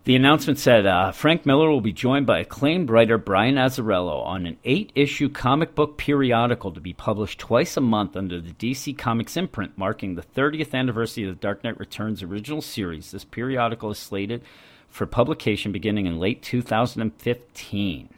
the 0.04 0.16
announcement 0.16 0.58
said 0.58 0.86
uh, 0.86 1.12
Frank 1.12 1.46
Miller 1.46 1.70
will 1.70 1.80
be 1.80 1.92
joined 1.92 2.26
by 2.26 2.40
acclaimed 2.40 2.90
writer 2.90 3.18
Brian 3.18 3.56
Azzarello 3.56 4.24
on 4.24 4.46
an 4.46 4.58
eight 4.64 4.92
issue 4.94 5.28
comic 5.28 5.74
book 5.74 5.96
periodical 5.96 6.72
to 6.72 6.80
be 6.80 6.92
published 6.92 7.38
twice 7.38 7.76
a 7.76 7.80
month 7.80 8.16
under 8.16 8.40
the 8.40 8.52
DC 8.52 8.96
Comics 8.96 9.36
imprint, 9.36 9.76
marking 9.76 10.14
the 10.14 10.22
30th 10.22 10.74
anniversary 10.74 11.24
of 11.24 11.30
the 11.30 11.40
Dark 11.40 11.64
Knight 11.64 11.78
Returns 11.78 12.22
original 12.22 12.60
series. 12.60 13.10
This 13.10 13.24
periodical 13.24 13.90
is 13.90 13.98
slated 13.98 14.42
for 14.88 15.06
publication 15.06 15.72
beginning 15.72 16.06
in 16.06 16.18
late 16.18 16.42
2015. 16.42 18.08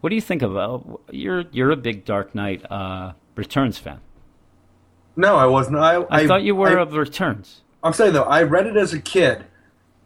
What 0.00 0.10
do 0.10 0.14
you 0.14 0.20
think 0.20 0.42
of 0.42 0.56
uh, 0.56 0.78
you're 1.10 1.44
you're 1.52 1.70
a 1.70 1.76
big 1.76 2.04
Dark 2.04 2.34
Knight 2.34 2.70
uh, 2.70 3.12
Returns 3.34 3.78
fan. 3.78 4.00
No, 5.16 5.36
I 5.36 5.46
wasn't. 5.46 5.78
I, 5.78 6.04
I, 6.10 6.26
thought 6.26 6.42
you 6.42 6.54
were 6.54 6.78
I, 6.78 6.82
of 6.82 6.94
Returns. 6.94 7.62
I'm 7.82 7.92
saying 7.92 8.12
though, 8.12 8.24
I 8.24 8.42
read 8.42 8.66
it 8.66 8.76
as 8.76 8.92
a 8.92 9.00
kid, 9.00 9.44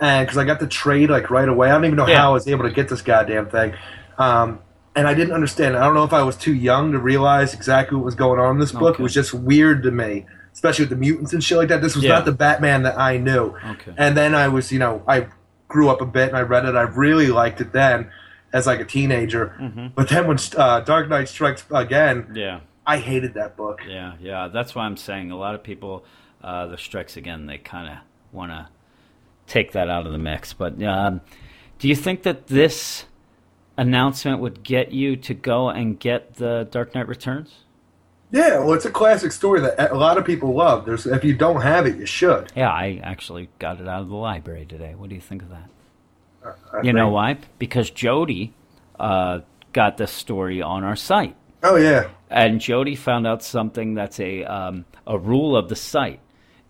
and 0.01 0.27
because 0.27 0.39
I 0.39 0.45
got 0.45 0.61
the 0.61 0.67
trade 0.67 1.11
like 1.11 1.31
right 1.31 1.49
away. 1.49 1.69
I 1.71 1.75
don't 1.75 1.85
even 1.85 1.97
know 1.97 2.07
Yeah. 2.07 2.19
how 2.19 2.31
I 2.31 2.33
was 2.33 2.47
able 2.49 2.65
to 2.65 2.71
get 2.71 2.89
this 2.89 3.03
goddamn 3.03 3.47
thing, 3.49 3.75
um, 4.19 4.61
and 4.95 5.07
I 5.07 5.15
didn't 5.15 5.35
understand. 5.35 5.77
I 5.77 5.85
don't 5.85 5.95
know 5.95 6.05
if 6.05 6.13
I 6.13 6.23
was 6.23 6.37
too 6.37 6.55
young 6.55 6.93
to 6.93 6.99
realize 6.99 7.55
exactly 7.55 7.97
what 7.97 8.05
was 8.05 8.15
going 8.15 8.41
on 8.41 8.55
in 8.55 8.61
this 8.61 8.73
book. 8.73 8.99
It 8.99 9.03
was 9.03 9.15
just 9.15 9.35
weird 9.35 9.83
to 9.85 9.91
me, 9.91 10.27
especially 10.53 10.85
with 10.85 10.91
the 10.91 10.97
mutants 10.97 11.33
and 11.33 11.43
shit 11.43 11.59
like 11.59 11.69
that. 11.69 11.83
This 11.83 11.95
was 11.95 12.05
Yeah. 12.05 12.13
not 12.15 12.25
the 12.25 12.33
Batman 12.33 12.83
that 12.85 12.99
I 12.99 13.17
knew. 13.19 13.55
Okay. 13.73 13.93
And 13.97 14.17
then 14.17 14.35
I 14.35 14.49
was, 14.49 14.73
you 14.73 14.79
know, 14.79 15.03
I 15.07 15.27
grew 15.69 15.89
up 15.91 16.01
a 16.01 16.07
bit 16.07 16.29
and 16.29 16.37
I 16.37 16.43
read 16.43 16.65
it. 16.65 16.75
I 16.77 16.83
really 16.83 17.27
liked 17.29 17.61
it 17.61 17.73
then 17.73 18.11
as 18.53 18.67
like 18.67 18.81
a 18.81 18.85
teenager. 18.85 19.55
Mm-hmm. 19.61 19.89
But 19.95 20.09
then 20.09 20.27
when 20.27 20.39
uh, 20.57 20.81
Dark 20.81 21.09
Knight 21.09 21.29
Strikes 21.29 21.65
Again, 21.71 22.29
Yeah. 22.35 22.61
I 22.87 22.99
hated 22.99 23.35
that 23.35 23.57
book. 23.57 23.81
Yeah, 23.87 24.13
yeah. 24.21 24.49
That's 24.49 24.75
why 24.75 24.85
I'm 24.85 24.97
saying 24.97 25.31
a 25.33 25.37
lot 25.37 25.55
of 25.57 25.63
people, 25.65 26.05
uh, 26.43 26.69
the 26.69 26.79
strikes 26.79 27.17
again, 27.17 27.47
they 27.47 27.59
kind 27.59 27.89
of 27.89 27.97
want 28.33 28.53
to 28.53 28.69
take 29.47 29.73
that 29.73 29.89
out 29.89 30.07
of 30.07 30.13
the 30.13 30.19
mix. 30.19 30.53
But 30.53 30.83
um, 30.83 31.21
do 31.79 31.89
you 31.89 31.97
think 31.97 32.23
that 32.23 32.47
this 32.47 33.05
announcement 33.77 34.41
would 34.41 34.63
get 34.63 34.93
you 34.93 35.17
to 35.17 35.35
go 35.35 35.69
and 35.69 35.99
get 35.99 36.35
the 36.35 36.67
Dark 36.71 36.95
Knight 36.95 37.09
Returns? 37.09 37.65
Yeah, 38.33 38.59
well, 38.59 38.73
it's 38.73 38.85
a 38.85 38.91
classic 38.91 39.31
story 39.31 39.61
that 39.61 39.93
a 39.93 39.95
lot 39.95 40.19
of 40.19 40.25
people 40.25 40.53
love. 40.53 40.85
There's, 40.85 41.07
if 41.07 41.23
you 41.23 41.35
don't 41.35 41.61
have 41.61 41.87
it, 41.87 41.97
you 41.97 42.07
should. 42.07 42.53
Yeah, 42.57 42.71
I 42.71 43.01
actually 43.03 43.49
got 43.59 43.81
it 43.81 43.87
out 43.87 44.03
of 44.03 44.09
the 44.09 44.17
library 44.17 44.67
today. 44.67 44.95
What 44.97 45.09
do 45.09 45.15
you 45.15 45.21
think 45.21 45.43
of 45.43 45.51
that? 45.51 45.71
You 46.83 46.93
know 46.93 47.09
why? 47.09 47.39
Because 47.59 47.91
Jody 47.91 48.53
uh, 49.01 49.41
got 49.73 49.97
this 49.97 50.13
story 50.13 50.63
on 50.63 50.85
our 50.85 50.97
site. 50.97 51.37
Oh 51.63 51.77
yeah, 51.77 52.09
and 52.31 52.61
Jody 52.61 52.95
found 52.95 53.27
out 53.27 53.43
something 53.43 53.95
that's 53.95 54.21
a 54.21 54.45
um, 54.45 54.85
a 55.07 55.19
rule 55.19 55.57
of 55.57 55.69
the 55.69 55.75
site. 55.75 56.21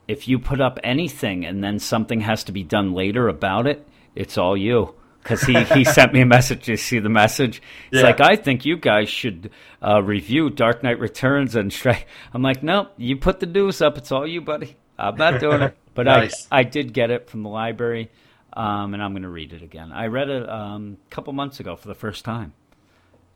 If 0.08 0.28
you 0.28 0.38
put 0.38 0.60
up 0.60 0.78
anything 0.84 1.44
and 1.44 1.62
then 1.64 1.78
something 1.78 2.20
has 2.20 2.44
to 2.44 2.52
be 2.52 2.62
done 2.62 2.92
later 2.94 3.28
about 3.28 3.66
it, 3.66 3.86
it's 4.14 4.38
all 4.38 4.56
you. 4.56 4.94
Because 5.22 5.42
he, 5.42 5.64
he 5.64 5.84
sent 5.98 6.12
me 6.12 6.20
a 6.20 6.26
message. 6.26 6.68
You 6.68 6.76
see 6.76 7.00
the 7.00 7.08
message? 7.08 7.60
It's 7.90 8.00
Yeah. 8.00 8.06
like 8.06 8.20
I 8.20 8.36
think 8.36 8.64
you 8.64 8.76
guys 8.76 9.08
should 9.08 9.50
uh, 9.82 10.00
review 10.02 10.50
Dark 10.50 10.82
Knight 10.84 11.00
Returns 11.00 11.56
and 11.56 11.72
Strike. 11.72 12.06
I'm 12.32 12.42
like, 12.42 12.62
nope. 12.62 12.92
You 12.96 13.16
put 13.16 13.40
the 13.40 13.46
news 13.46 13.82
up. 13.82 13.98
It's 13.98 14.12
all 14.12 14.26
you, 14.26 14.40
buddy. 14.40 14.76
I'm 14.98 15.16
not 15.16 15.40
doing 15.40 15.62
it. 15.62 15.76
But 15.96 16.04
Nice. 16.04 16.46
I 16.52 16.58
I 16.58 16.62
did 16.62 16.92
get 16.92 17.10
it 17.10 17.30
from 17.30 17.42
the 17.42 17.48
library, 17.48 18.10
um, 18.52 18.92
and 18.92 19.02
I'm 19.02 19.12
going 19.12 19.22
to 19.22 19.30
read 19.30 19.54
it 19.54 19.62
again. 19.62 19.92
I 19.92 20.08
read 20.08 20.28
it 20.28 20.46
um, 20.46 20.98
a 21.06 21.10
couple 21.10 21.32
months 21.32 21.58
ago 21.58 21.74
for 21.74 21.88
the 21.88 21.94
first 21.94 22.22
time 22.22 22.52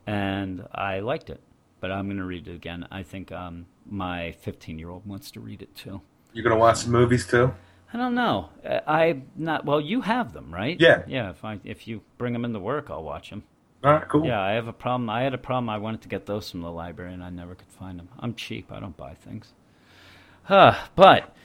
and 0.05 0.65
I 0.73 0.99
liked 0.99 1.29
it. 1.29 1.41
But 1.79 1.91
I'm 1.91 2.05
going 2.05 2.17
to 2.17 2.23
read 2.23 2.47
it 2.47 2.53
again. 2.55 2.87
I 2.91 3.01
think 3.03 3.31
um, 3.31 3.65
my 3.89 4.33
15 4.41 4.77
year 4.77 4.89
old 4.91 5.07
wants 5.07 5.31
to 5.31 5.39
read 5.39 5.63
it 5.63 5.75
too. 5.75 6.01
You're 6.33 6.43
gonna 6.43 6.57
watch 6.57 6.77
some 6.77 6.91
movies 6.91 7.27
too. 7.27 7.53
I 7.93 7.97
don't 7.97 8.15
know. 8.15 8.49
Uh, 8.65 8.79
I 8.87 9.21
not 9.35 9.65
well. 9.65 9.81
You 9.81 10.01
have 10.01 10.33
them, 10.33 10.53
right? 10.53 10.79
Yeah. 10.79 11.03
Yeah. 11.07 11.29
If 11.29 11.43
I 11.43 11.59
if 11.63 11.87
you 11.87 12.01
bring 12.17 12.33
them 12.33 12.45
into 12.45 12.59
work, 12.59 12.89
I'll 12.89 13.03
watch 13.03 13.29
them. 13.29 13.43
All 13.83 13.93
right, 13.93 14.07
cool. 14.07 14.25
Yeah. 14.25 14.41
I 14.41 14.51
have 14.51 14.67
a 14.67 14.73
problem. 14.73 15.09
I 15.09 15.23
had 15.23 15.33
a 15.33 15.37
problem. 15.37 15.69
I 15.69 15.77
wanted 15.77 16.01
to 16.01 16.07
get 16.07 16.25
those 16.25 16.49
from 16.49 16.61
the 16.61 16.71
library, 16.71 17.13
and 17.13 17.23
I 17.23 17.29
never 17.29 17.55
could 17.55 17.71
find 17.71 17.99
them. 17.99 18.09
I'm 18.19 18.35
cheap. 18.35 18.71
I 18.71 18.79
don't 18.79 18.95
buy 18.95 19.15
things. 19.15 19.53
Huh. 20.43 20.75
But 20.95 21.35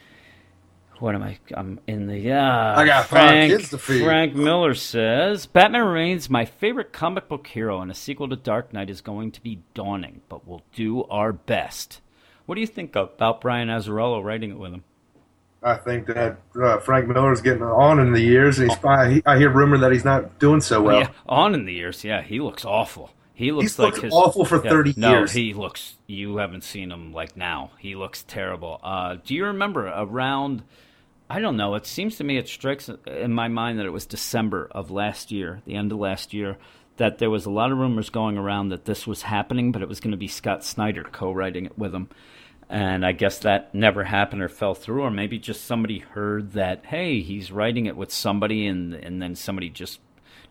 what 0.99 1.14
am 1.14 1.22
I? 1.22 1.39
I'm 1.55 1.80
in 1.87 2.07
the. 2.07 2.32
Uh, 2.32 2.80
I 2.80 2.87
got 2.87 3.07
five 3.07 3.28
Frank, 3.28 3.53
kids 3.53 3.70
to 3.70 3.78
feed. 3.78 4.05
Frank 4.05 4.34
Miller 4.34 4.74
says 4.74 5.47
Batman 5.47 5.84
remains 5.84 6.30
my 6.30 6.45
favorite 6.45 6.93
comic 6.93 7.28
book 7.28 7.47
hero, 7.49 7.80
and 7.80 7.91
a 7.91 7.95
sequel 7.95 8.28
to 8.28 8.37
Dark 8.37 8.72
Knight 8.72 8.89
is 8.89 9.01
going 9.01 9.32
to 9.32 9.43
be 9.43 9.62
dawning, 9.74 10.22
but 10.28 10.47
we'll 10.47 10.62
do 10.74 11.05
our 11.05 11.32
best. 11.32 12.01
What 12.47 12.55
do 12.55 12.61
you 12.61 12.66
think 12.66 12.94
about 12.97 13.40
Brian 13.40 13.68
Azzarello 13.68 14.22
writing 14.22 14.51
it 14.51 14.59
with 14.59 14.72
him? 14.72 14.84
I 15.62 15.74
think 15.76 16.07
that 16.07 16.38
uh, 16.61 16.78
Frank 16.78 17.09
Miller's 17.09 17.40
getting 17.40 17.62
on 17.62 17.99
in 17.99 18.12
the 18.12 18.20
years, 18.20 18.59
and 18.59 18.70
he's. 18.70 18.78
I, 18.84 19.20
I 19.26 19.36
hear 19.36 19.51
rumor 19.51 19.78
that 19.78 19.90
he's 19.90 20.05
not 20.05 20.38
doing 20.38 20.61
so 20.61 20.80
well. 20.80 21.01
yeah, 21.01 21.11
on 21.28 21.55
in 21.55 21.64
the 21.64 21.72
years, 21.72 22.05
yeah, 22.05 22.22
he 22.22 22.40
looks 22.40 22.64
awful. 22.64 23.11
He 23.34 23.53
looks 23.53 23.72
He's 23.72 23.78
like 23.78 23.97
his 23.97 24.14
awful 24.14 24.47
for 24.47 24.64
yeah, 24.64 24.70
30 24.70 24.94
no, 24.97 25.11
years. 25.11 25.32
he 25.32 25.53
looks. 25.53 25.97
You 26.07 26.38
haven't 26.38 26.64
seen 26.64 26.90
him 26.90 27.12
like 27.12 27.36
now. 27.36 27.72
He 27.78 27.94
looks 27.94 28.22
terrible. 28.22 28.80
Uh, 28.82 29.16
do 29.24 29.34
you 29.34 29.44
remember 29.44 29.88
around? 29.88 30.62
I 31.28 31.40
don't 31.40 31.57
know. 31.57 31.74
It 31.74 31.84
seems 31.84 32.16
to 32.16 32.24
me 32.24 32.38
it 32.38 32.49
strikes 32.49 32.88
in 33.07 33.32
my 33.34 33.49
mind 33.49 33.78
that 33.78 33.84
it 33.84 33.92
was 33.92 34.07
December 34.07 34.68
of 34.70 34.90
last 34.90 35.30
year, 35.32 35.61
the 35.66 35.74
end 35.74 35.92
of 35.92 35.99
last 35.99 36.32
year, 36.32 36.57
that 36.97 37.18
there 37.18 37.28
was 37.28 37.44
a 37.44 37.51
lot 37.51 37.72
of 37.72 37.78
rumors 37.78 38.09
going 38.09 38.38
around 38.38 38.70
that 38.70 38.86
this 38.86 39.07
was 39.07 39.22
happening, 39.22 39.70
but 39.70 39.82
it 39.82 39.88
was 39.88 40.01
going 40.01 40.12
to 40.12 40.16
be 40.16 40.28
Scott 40.28 40.64
Snyder 40.64 41.03
co-writing 41.03 41.66
it 41.66 41.76
with 41.78 41.94
him. 41.94 42.09
And 42.69 43.07
I 43.07 43.12
guess 43.12 43.39
that 43.41 43.73
never 43.75 44.05
happened 44.05 44.43
or 44.43 44.49
fell 44.49 44.75
through, 44.75 45.03
or 45.03 45.11
maybe 45.11 45.39
just 45.39 45.64
somebody 45.64 46.01
heard 46.01 46.53
that, 46.53 46.87
hey, 46.87 47.21
he's 47.21 47.53
writing 47.53 47.87
it 47.87 47.97
with 47.97 48.12
somebody, 48.12 48.67
and 48.67 48.93
and 48.93 49.23
then 49.23 49.37
somebody 49.37 49.71
just 49.71 50.01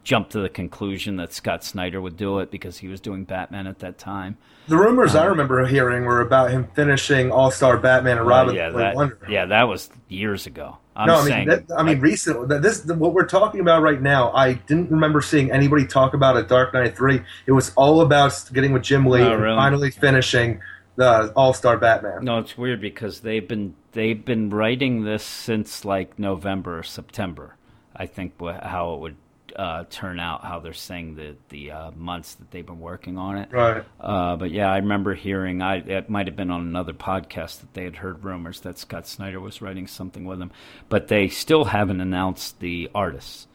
jumped 0.06 0.32
to 0.32 0.40
the 0.40 0.48
conclusion 0.48 1.18
that 1.18 1.34
Scott 1.34 1.64
Snyder 1.64 2.00
would 2.00 2.16
do 2.16 2.40
it 2.40 2.52
because 2.52 2.78
he 2.78 2.88
was 2.88 3.02
doing 3.02 3.26
Batman 3.26 3.68
at 3.68 3.80
that 3.80 3.98
time. 3.98 4.38
The 4.68 4.78
rumors 4.78 5.16
I 5.16 5.24
um, 5.24 5.32
remember 5.32 5.66
hearing 5.66 6.06
were 6.06 6.22
about 6.22 6.52
him 6.52 6.70
finishing 6.74 7.32
All 7.32 7.52
Star 7.52 7.78
Batman 7.78 8.20
and 8.20 8.28
Robin 8.28 8.56
yeah, 8.56 8.70
that, 8.70 9.18
yeah, 9.28 9.46
that 9.48 9.64
was 9.64 9.90
years 10.08 10.48
ago. 10.48 10.78
I'm 10.96 11.08
no, 11.08 11.16
I 11.16 11.18
mean, 11.18 11.28
saying, 11.28 11.48
that, 11.50 11.64
I 11.76 11.84
mean, 11.84 12.00
recently, 12.00 12.60
this 12.60 12.86
what 12.86 13.14
we're 13.14 13.26
talking 13.26 13.60
about 13.60 13.82
right 13.82 14.02
now. 14.02 14.32
I 14.32 14.54
didn't 14.54 14.90
remember 14.90 15.22
seeing 15.22 15.52
anybody 15.52 15.86
talk 15.86 16.14
about 16.14 16.38
a 16.38 16.44
Dark 16.44 16.74
Knight 16.74 16.96
three. 16.96 17.22
It 17.48 17.52
was 17.52 17.74
all 17.76 18.00
about 18.00 18.50
getting 18.54 18.72
with 18.72 18.84
Jim 18.84 19.06
Lee 19.06 19.22
Oh, 19.22 19.34
and 19.34 19.42
finally 19.42 19.92
finishing 19.92 20.62
the 20.96 21.32
All 21.36 21.54
Star 21.54 21.78
Batman. 21.78 22.24
No, 22.24 22.40
it's 22.40 22.58
weird 22.58 22.82
because 22.82 23.22
they've 23.22 23.48
been 23.48 23.76
they've 23.92 24.24
been 24.24 24.50
writing 24.50 25.04
this 25.04 25.24
since 25.24 25.86
like 25.86 26.18
November 26.20 26.80
or 26.80 26.84
September. 26.84 27.56
I 27.96 28.06
think 28.08 28.34
how 28.42 28.96
it 28.96 29.00
would 29.00 29.16
uh, 29.56 29.86
turn 29.90 30.20
out, 30.20 30.44
how 30.44 30.60
they're 30.60 30.74
saying 30.74 31.16
the 31.16 31.36
the 31.50 31.72
uh, 31.72 31.92
months 31.92 32.36
that 32.36 32.52
they've 32.52 32.66
been 32.66 32.80
working 32.80 33.18
on 33.18 33.38
it. 33.38 33.50
Right. 33.52 33.84
Uh, 34.00 34.36
but 34.36 34.52
yeah, 34.52 34.72
I 34.72 34.78
remember 34.78 35.14
hearing. 35.14 35.62
I 35.62 35.78
it 35.78 36.10
might 36.10 36.28
have 36.28 36.36
been 36.36 36.52
on 36.52 36.62
another 36.62 36.94
podcast 36.94 37.62
that 37.62 37.74
they 37.74 37.84
had 37.84 37.98
heard 37.98 38.24
rumors 38.24 38.62
that 38.62 38.78
Scott 38.78 39.08
Snyder 39.08 39.40
was 39.40 39.62
writing 39.62 39.88
something 39.88 40.26
with 40.26 40.42
him, 40.42 40.52
but 40.90 41.08
they 41.08 41.28
still 41.28 41.66
haven't 41.66 42.02
announced 42.02 42.60
the 42.60 42.90
artists. 42.94 43.48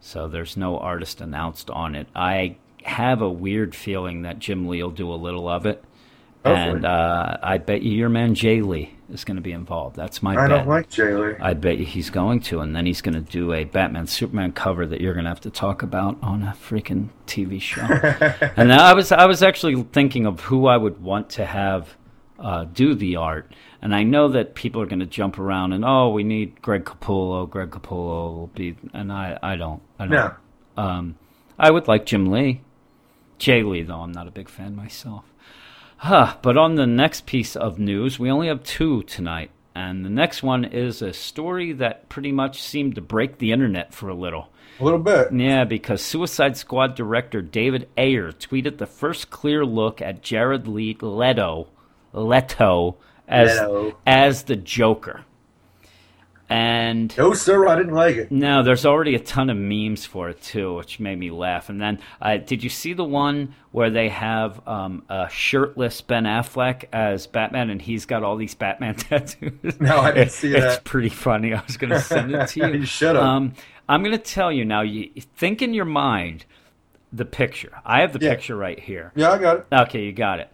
So 0.00 0.28
there's 0.28 0.56
no 0.56 0.78
artist 0.78 1.20
announced 1.20 1.70
on 1.70 1.94
it. 1.94 2.08
I 2.14 2.56
have 2.82 3.22
a 3.22 3.30
weird 3.30 3.74
feeling 3.74 4.22
that 4.22 4.38
Jim 4.38 4.68
Lee 4.68 4.82
will 4.82 4.90
do 4.90 5.10
a 5.10 5.14
little 5.14 5.48
of 5.48 5.64
it, 5.64 5.82
Hopefully. 6.44 6.76
and 6.76 6.84
uh, 6.84 7.38
I 7.42 7.56
bet 7.58 7.82
you 7.82 7.92
your 7.92 8.10
man 8.10 8.34
Jae 8.34 8.64
Lee 8.64 8.94
is 9.10 9.24
going 9.24 9.36
to 9.36 9.42
be 9.42 9.52
involved. 9.52 9.96
That's 9.96 10.22
my 10.22 10.32
I 10.32 10.46
bet. 10.46 10.48
don't 10.50 10.68
like 10.68 10.90
Jae 10.90 11.18
Lee. 11.18 11.38
I 11.40 11.54
bet 11.54 11.78
you 11.78 11.86
he's 11.86 12.10
going 12.10 12.40
to, 12.40 12.60
and 12.60 12.76
then 12.76 12.84
he's 12.84 13.00
going 13.00 13.14
to 13.14 13.20
do 13.20 13.52
a 13.54 13.64
Batman 13.64 14.06
Superman 14.06 14.52
cover 14.52 14.86
that 14.86 15.00
you're 15.00 15.14
going 15.14 15.24
to 15.24 15.30
have 15.30 15.40
to 15.42 15.50
talk 15.50 15.82
about 15.82 16.18
on 16.22 16.42
a 16.42 16.52
freaking 16.52 17.08
TV 17.26 17.60
show. 17.60 17.80
and 18.56 18.72
I 18.72 18.92
was 18.92 19.10
I 19.10 19.24
was 19.24 19.42
actually 19.42 19.82
thinking 19.92 20.26
of 20.26 20.40
who 20.40 20.66
I 20.66 20.76
would 20.76 21.02
want 21.02 21.30
to 21.30 21.46
have 21.46 21.96
uh, 22.38 22.64
do 22.64 22.94
the 22.94 23.16
art, 23.16 23.54
and 23.80 23.94
I 23.94 24.02
know 24.02 24.28
that 24.28 24.54
people 24.54 24.82
are 24.82 24.86
going 24.86 25.00
to 25.00 25.06
jump 25.06 25.38
around 25.38 25.72
and 25.72 25.82
oh, 25.82 26.10
we 26.10 26.24
need 26.24 26.60
Greg 26.60 26.84
Capullo. 26.84 27.48
Greg 27.48 27.70
Capullo 27.70 28.36
will 28.36 28.50
be, 28.54 28.76
and 28.92 29.10
I 29.10 29.38
I 29.42 29.56
don't 29.56 29.80
I 29.98 30.06
don't. 30.06 30.12
No. 30.12 30.34
Um, 30.76 31.16
I 31.58 31.70
would 31.70 31.88
like 31.88 32.04
Jim 32.04 32.30
Lee, 32.30 32.60
Jae 33.38 33.66
Lee 33.66 33.82
though. 33.82 34.00
I'm 34.00 34.12
not 34.12 34.28
a 34.28 34.32
big 34.32 34.48
fan 34.48 34.76
myself. 34.76 35.24
Huh, 36.04 36.36
but 36.42 36.58
on 36.58 36.74
the 36.74 36.86
next 36.86 37.24
piece 37.24 37.56
of 37.56 37.78
news, 37.78 38.18
we 38.18 38.30
only 38.30 38.48
have 38.48 38.62
two 38.62 39.04
tonight. 39.04 39.50
And 39.74 40.04
the 40.04 40.10
next 40.10 40.42
one 40.42 40.66
is 40.66 41.00
a 41.00 41.14
story 41.14 41.72
that 41.72 42.10
pretty 42.10 42.30
much 42.30 42.60
seemed 42.60 42.96
to 42.96 43.00
break 43.00 43.38
the 43.38 43.52
internet 43.52 43.94
for 43.94 44.10
a 44.10 44.14
little. 44.14 44.50
A 44.80 44.84
little 44.84 44.98
bit. 44.98 45.32
Yeah, 45.32 45.64
because 45.64 46.02
Suicide 46.02 46.58
Squad 46.58 46.94
director 46.94 47.40
David 47.40 47.88
Ayer 47.96 48.32
tweeted 48.32 48.76
the 48.76 48.86
first 48.86 49.30
clear 49.30 49.64
look 49.64 50.02
at 50.02 50.20
Jared 50.20 50.68
Le- 50.68 50.94
Leto, 51.00 51.68
Leto 52.12 52.96
as 53.26 53.58
Leto. 53.58 53.96
as 54.06 54.42
the 54.42 54.56
Joker. 54.56 55.24
And 56.54 57.16
No, 57.18 57.34
sir, 57.34 57.66
I 57.66 57.74
didn't 57.74 57.94
like 57.94 58.14
it. 58.14 58.30
no, 58.30 58.62
there's 58.62 58.86
already 58.86 59.16
a 59.16 59.18
ton 59.18 59.50
of 59.50 59.56
memes 59.56 60.06
for 60.06 60.28
it 60.28 60.40
too, 60.40 60.74
which 60.76 61.00
made 61.00 61.18
me 61.18 61.32
laugh. 61.32 61.68
And 61.68 61.80
then, 61.80 61.98
uh, 62.22 62.36
did 62.36 62.62
you 62.62 62.70
see 62.70 62.92
the 62.92 63.02
one 63.04 63.54
where 63.72 63.90
they 63.90 64.08
have 64.08 64.66
um, 64.68 65.02
a 65.08 65.28
shirtless 65.28 66.00
Ben 66.00 66.24
Affleck 66.24 66.84
as 66.92 67.26
Batman, 67.26 67.70
and 67.70 67.82
he's 67.82 68.06
got 68.06 68.22
all 68.22 68.36
these 68.36 68.54
Batman 68.54 68.94
tattoos? 68.94 69.80
No, 69.80 69.98
I 69.98 70.12
didn't 70.12 70.30
see 70.30 70.54
It- 70.54 70.60
see 70.60 70.66
It's 70.66 70.80
pretty 70.84 71.08
funny. 71.08 71.52
I 71.54 71.60
was 71.66 71.76
going 71.76 71.90
to 71.90 71.98
send 72.00 72.32
it 72.32 72.46
to 72.50 72.60
you. 72.72 72.78
You 72.80 72.86
should've. 72.86 73.20
Um, 73.20 73.54
I'm 73.88 74.02
going 74.04 74.16
to 74.16 74.22
tell 74.22 74.52
you 74.52 74.64
now. 74.64 74.82
You 74.82 75.10
think 75.34 75.60
in 75.60 75.74
your 75.74 75.84
mind 75.86 76.44
the 77.12 77.24
picture. 77.24 77.80
I 77.84 78.00
have 78.02 78.12
the 78.12 78.20
Yeah. 78.24 78.30
picture 78.30 78.54
right 78.56 78.78
here. 78.78 79.10
Yeah, 79.16 79.32
I 79.32 79.38
got 79.38 79.56
it. 79.58 79.66
Okay, 79.72 80.04
you 80.04 80.12
got 80.12 80.38
it. 80.38 80.52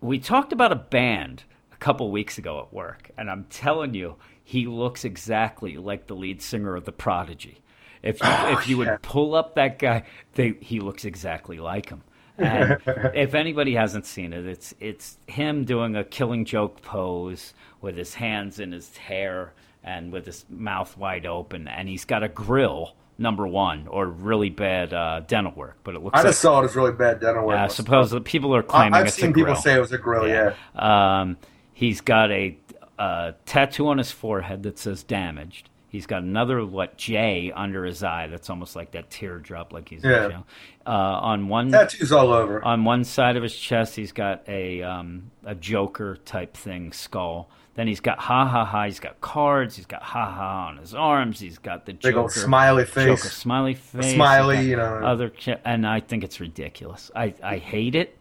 We 0.00 0.18
talked 0.18 0.52
about 0.52 0.72
a 0.72 0.76
band 0.76 1.44
a 1.72 1.76
couple 1.76 2.10
weeks 2.10 2.38
ago 2.38 2.58
at 2.58 2.72
work, 2.72 3.10
and 3.16 3.30
I'm 3.30 3.44
telling 3.50 3.94
you, 3.94 4.16
he 4.48 4.66
looks 4.66 5.04
exactly 5.04 5.76
like 5.76 6.06
the 6.06 6.14
lead 6.16 6.40
singer 6.40 6.74
of 6.74 6.86
The 6.86 6.92
Prodigy. 6.92 7.58
If 8.02 8.22
you, 8.22 8.28
if 8.30 8.66
you 8.66 8.78
Oh, 8.78 8.82
yeah. 8.84 8.90
would 8.92 9.02
pull 9.02 9.34
up 9.34 9.56
that 9.56 9.78
guy, 9.78 10.04
they, 10.32 10.54
he 10.60 10.80
looks 10.80 11.04
exactly 11.04 11.58
like 11.58 11.90
him. 11.90 12.02
And 12.38 12.78
if 12.86 13.34
anybody 13.34 13.74
hasn't 13.74 14.06
seen 14.06 14.32
it, 14.32 14.46
it's 14.46 14.74
it's 14.80 15.18
him 15.26 15.66
doing 15.66 15.96
a 15.96 16.04
killing 16.04 16.46
joke 16.46 16.80
pose 16.80 17.52
with 17.82 17.98
his 17.98 18.14
hands 18.14 18.58
in 18.58 18.72
his 18.72 18.96
hair 18.96 19.52
and 19.84 20.10
with 20.12 20.24
his 20.24 20.46
mouth 20.48 20.96
wide 20.96 21.26
open, 21.26 21.68
and 21.68 21.86
he's 21.86 22.06
got 22.06 22.22
a 22.22 22.28
grill. 22.28 22.94
Number 23.20 23.48
one, 23.48 23.88
or 23.88 24.06
really 24.06 24.48
bad 24.48 24.94
uh, 24.94 25.20
dental 25.26 25.52
work, 25.52 25.78
but 25.82 25.96
it 25.96 26.02
looks 26.02 26.14
I 26.14 26.22
like 26.22 26.28
just 26.28 26.40
saw 26.40 26.60
it 26.62 26.66
as 26.66 26.76
really 26.76 26.92
bad 26.92 27.20
dental 27.20 27.44
work. 27.44 27.56
yeah, 27.56 27.64
I 27.64 27.66
suppose 27.66 28.12
that 28.12 28.24
people 28.24 28.54
are 28.54 28.62
claiming 28.62 28.94
I've 28.94 29.10
seen 29.10 29.32
people 29.34 29.56
say 29.56 29.74
it 29.74 29.80
was 29.80 29.90
a 29.92 29.98
grill. 29.98 30.28
Yeah. 30.28 30.54
Um, 30.76 31.36
he's 31.74 32.00
got 32.00 32.30
a 32.30 32.56
uh, 32.98 33.32
tattoo 33.46 33.88
on 33.88 33.98
his 33.98 34.10
forehead 34.10 34.62
that 34.64 34.78
says 34.78 35.02
"damaged." 35.02 35.70
He's 35.90 36.06
got 36.06 36.22
another 36.22 36.64
what 36.66 36.98
J 36.98 37.50
under 37.56 37.84
his 37.86 38.02
eye 38.02 38.26
that's 38.26 38.50
almost 38.50 38.76
like 38.76 38.90
that 38.92 39.08
teardrop, 39.10 39.72
like 39.72 39.88
he's 39.88 40.04
Yeah. 40.04 40.24
in 40.26 40.30
jail. 40.32 40.46
Uh, 40.86 40.90
on 40.90 41.48
one 41.48 41.70
tattoos 41.70 42.12
all 42.12 42.30
over. 42.32 42.62
on 42.62 42.84
one 42.84 43.04
side 43.04 43.36
of 43.36 43.42
his 43.42 43.56
chest, 43.56 43.96
he's 43.96 44.12
got 44.12 44.42
a 44.48 44.82
um, 44.82 45.30
a 45.44 45.54
Joker 45.54 46.16
type 46.24 46.54
thing 46.56 46.92
skull. 46.92 47.48
Then 47.74 47.86
he's 47.86 48.00
got 48.00 48.18
ha 48.18 48.44
ha 48.46 48.64
ha. 48.64 48.84
He's 48.86 49.00
got 49.00 49.20
cards. 49.20 49.76
He's 49.76 49.86
got 49.86 50.02
ha 50.02 50.30
ha 50.30 50.66
on 50.68 50.78
his 50.78 50.94
arms. 50.94 51.38
He's 51.40 51.58
got 51.58 51.86
the 51.86 51.92
Big 51.94 52.02
Joker 52.02 52.18
old 52.18 52.32
smiley 52.32 52.84
face. 52.84 53.06
Joker 53.06 53.28
smiley 53.28 53.74
face. 53.74 54.14
smiley, 54.14 54.68
you 54.68 54.76
know. 54.76 54.84
Other 55.04 55.32
and 55.64 55.86
I 55.86 56.00
think 56.00 56.22
it's 56.24 56.38
ridiculous. 56.40 57.10
I 57.16 57.32
I 57.42 57.56
hate 57.58 57.94
it. 57.94 58.14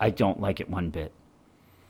I 0.00 0.10
don't 0.10 0.40
like 0.40 0.60
it 0.60 0.68
one 0.68 0.90
bit. 0.90 1.12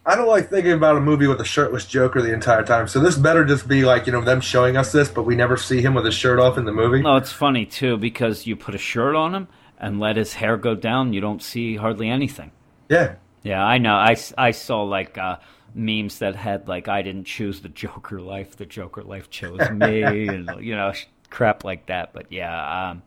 I 0.07 0.17
don't 0.17 0.29
like 0.29 0.51
thinking 0.51 0.73
about 0.73 0.97
a 0.97 1.01
movie 1.01 1.27
with 1.27 1.41
a 1.41 1.45
shirtless 1.45 1.87
Joker 1.87 2.21
the 2.21 2.33
entire 2.33 2.63
time. 2.63 2.87
So 2.89 3.01
this 3.01 3.17
better 3.17 3.45
just 3.45 3.67
be 3.67 3.85
like 3.85 4.07
you 4.07 4.13
know 4.13 4.21
them 4.21 4.41
showing 4.41 4.77
us 4.77 4.93
this, 4.93 5.09
but 5.09 5.23
we 5.23 5.35
never 5.35 5.57
see 5.57 5.81
him 5.81 5.95
with 5.95 6.05
his 6.05 6.15
shirt 6.15 6.39
off 6.39 6.59
in 6.59 6.65
the 6.67 6.73
movie. 6.73 7.01
No, 7.03 7.17
it's 7.17 7.33
funny 7.33 7.65
too 7.65 7.97
because 7.97 8.47
you 8.47 8.55
put 8.55 8.75
a 8.75 8.79
shirt 8.79 9.15
on 9.17 9.35
him 9.35 9.49
and 9.79 10.01
let 10.01 10.17
his 10.17 10.35
hair 10.35 10.57
go 10.57 10.75
down. 10.75 11.13
You 11.13 11.21
don't 11.21 11.43
see 11.43 11.77
hardly 11.77 12.09
anything. 12.09 12.51
Yeah. 12.89 13.15
Yeah, 13.43 13.63
I 13.65 13.79
know. 13.79 13.95
I, 13.95 14.17
I 14.39 14.51
saw 14.53 14.83
like 14.83 15.17
uh, 15.19 15.37
memes 15.75 16.19
that 16.19 16.37
had 16.37 16.69
like 16.69 16.89
I 16.89 17.03
didn't 17.03 17.25
choose 17.25 17.61
the 17.61 17.69
Joker 17.69 18.21
life, 18.21 18.57
the 18.57 18.67
Joker 18.67 19.03
life 19.03 19.31
chose 19.31 19.71
me, 19.71 20.03
and 20.29 20.51
you 20.61 20.77
know 20.77 20.93
crap 21.31 21.65
like 21.65 21.87
that. 21.87 22.13
But 22.13 22.31
yeah, 22.31 22.91
um, 22.91 23.03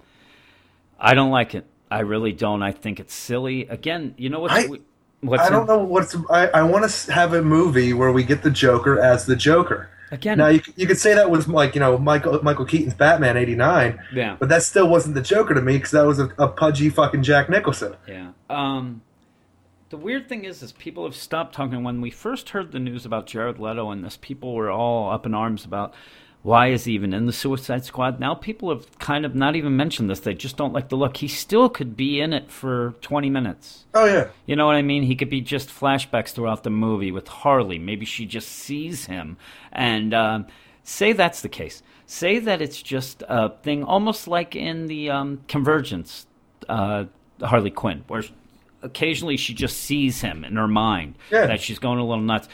I 1.00 1.14
don't 1.14 1.32
like 1.32 1.54
it. 1.56 1.66
I 1.89 2.00
really 2.00 2.34
don't. 2.34 2.62
I 2.64 2.72
think 2.72 3.00
it's 3.00 3.14
silly. 3.14 3.68
Again, 3.68 4.14
you 4.18 4.30
know 4.30 4.39
what? 4.39 4.52
I- 4.52 4.68
we- 4.68 4.82
what's 5.22 5.43
I 5.43 5.49
don't 5.49 5.61
in- 5.61 5.68
know 5.68 5.84
what's. 5.84 6.15
I, 6.30 6.47
I 6.47 6.63
want 6.63 6.89
to 6.89 7.11
have 7.13 7.34
a 7.34 7.41
movie 7.41 7.93
where 7.93 8.11
we 8.11 8.24
get 8.24 8.43
the 8.43 8.51
Joker 8.51 8.99
as 8.99 9.26
the 9.26 9.36
Joker. 9.36 9.89
Again, 10.09 10.38
Now 10.38 10.47
you, 10.47 10.61
you 10.78 10.88
could 10.88 10.97
say 10.97 11.13
that 11.15 11.30
was 11.30 11.49
like 11.49 11.76
you 11.76 11.82
know 11.82 11.97
Michael 11.97 12.41
Michael 12.41 12.63
Keaton's 12.65 12.93
Batman 12.93 13.36
'89, 13.36 13.99
yeah, 14.13 14.38
but 14.39 14.47
that 14.49 14.63
still 14.63 14.88
wasn't 14.88 15.15
the 15.15 15.22
Joker 15.22 15.53
to 15.53 15.61
me 15.61 15.74
because 15.74 15.91
that 15.91 16.03
was 16.05 16.20
a, 16.20 16.30
a 16.38 16.47
pudgy 16.47 16.89
fucking 16.89 17.24
Jack 17.24 17.49
Nicholson. 17.49 17.95
yeah. 18.07 18.30
Um, 18.49 19.01
the 19.89 19.97
weird 19.97 20.28
thing 20.30 20.43
is, 20.45 20.61
is 20.63 20.72
people 20.74 21.03
have 21.05 21.15
stopped 21.15 21.55
talking. 21.55 21.84
When 21.84 21.99
we 22.01 22.09
first 22.09 22.49
heard 22.49 22.72
the 22.72 22.80
news 22.80 23.05
about 23.05 23.26
Jared 23.26 23.59
Leto 23.59 23.89
and 23.91 24.03
this, 24.03 24.18
people 24.18 24.53
were 24.53 24.70
all 24.72 25.11
up 25.11 25.26
in 25.26 25.34
arms 25.34 25.65
about 25.65 25.93
why 26.44 26.68
is 26.68 26.86
he 26.86 26.94
even 26.94 27.14
in 27.14 27.26
the 27.26 27.34
Suicide 27.34 27.84
Squad. 27.84 28.20
Now 28.20 28.34
people 28.34 28.70
have 28.70 28.98
kind 29.00 29.26
of 29.26 29.36
not 29.36 29.56
even 29.56 29.76
mentioned 29.76 30.10
this. 30.10 30.22
They 30.22 30.34
just 30.34 30.56
don't 30.56 30.72
like 30.72 30.88
the 30.90 30.96
look. 30.96 31.18
He 31.18 31.28
still 31.28 31.68
could 31.70 31.98
be 31.98 32.22
in 32.22 32.32
it 32.32 32.50
for 32.50 32.94
20 33.02 33.30
minutes. 33.30 33.86
Oh 33.94 34.06
yeah, 34.06 34.28
You 34.46 34.56
know 34.56 34.66
what 34.66 34.76
I 34.76 34.82
mean? 34.82 35.04
He 35.04 35.16
could 35.16 35.30
be 35.30 35.42
just 35.42 35.70
flashbacks 35.70 36.30
throughout 36.30 36.64
the 36.64 36.70
movie 36.70 37.12
with 37.12 37.28
Harley. 37.28 37.80
Maybe 37.80 38.06
she 38.06 38.26
just 38.26 38.48
sees 38.50 39.06
him. 39.08 39.36
And 39.74 40.14
um, 40.14 40.48
say 40.84 41.12
that's 41.14 41.42
the 41.42 41.50
case. 41.50 41.82
Say 42.06 42.40
that 42.40 42.62
it's 42.62 42.82
just 42.82 43.24
a 43.28 43.50
thing, 43.50 43.84
almost 43.84 44.28
like 44.30 44.56
in 44.56 44.88
the 44.88 45.10
um, 45.10 45.42
Convergence, 45.50 46.26
uh, 46.70 47.06
Harley 47.42 47.72
Quinn, 47.72 48.06
where 48.08 48.24
occasionally 48.82 49.36
she 49.38 49.54
just 49.54 49.78
sees 49.78 50.22
him 50.22 50.46
in 50.46 50.56
her 50.56 50.68
mind, 50.68 51.16
Yeah. 51.32 51.48
that 51.48 51.60
she's 51.60 51.80
going 51.80 52.00
a 52.00 52.06
little 52.06 52.24
nuts. 52.24 52.48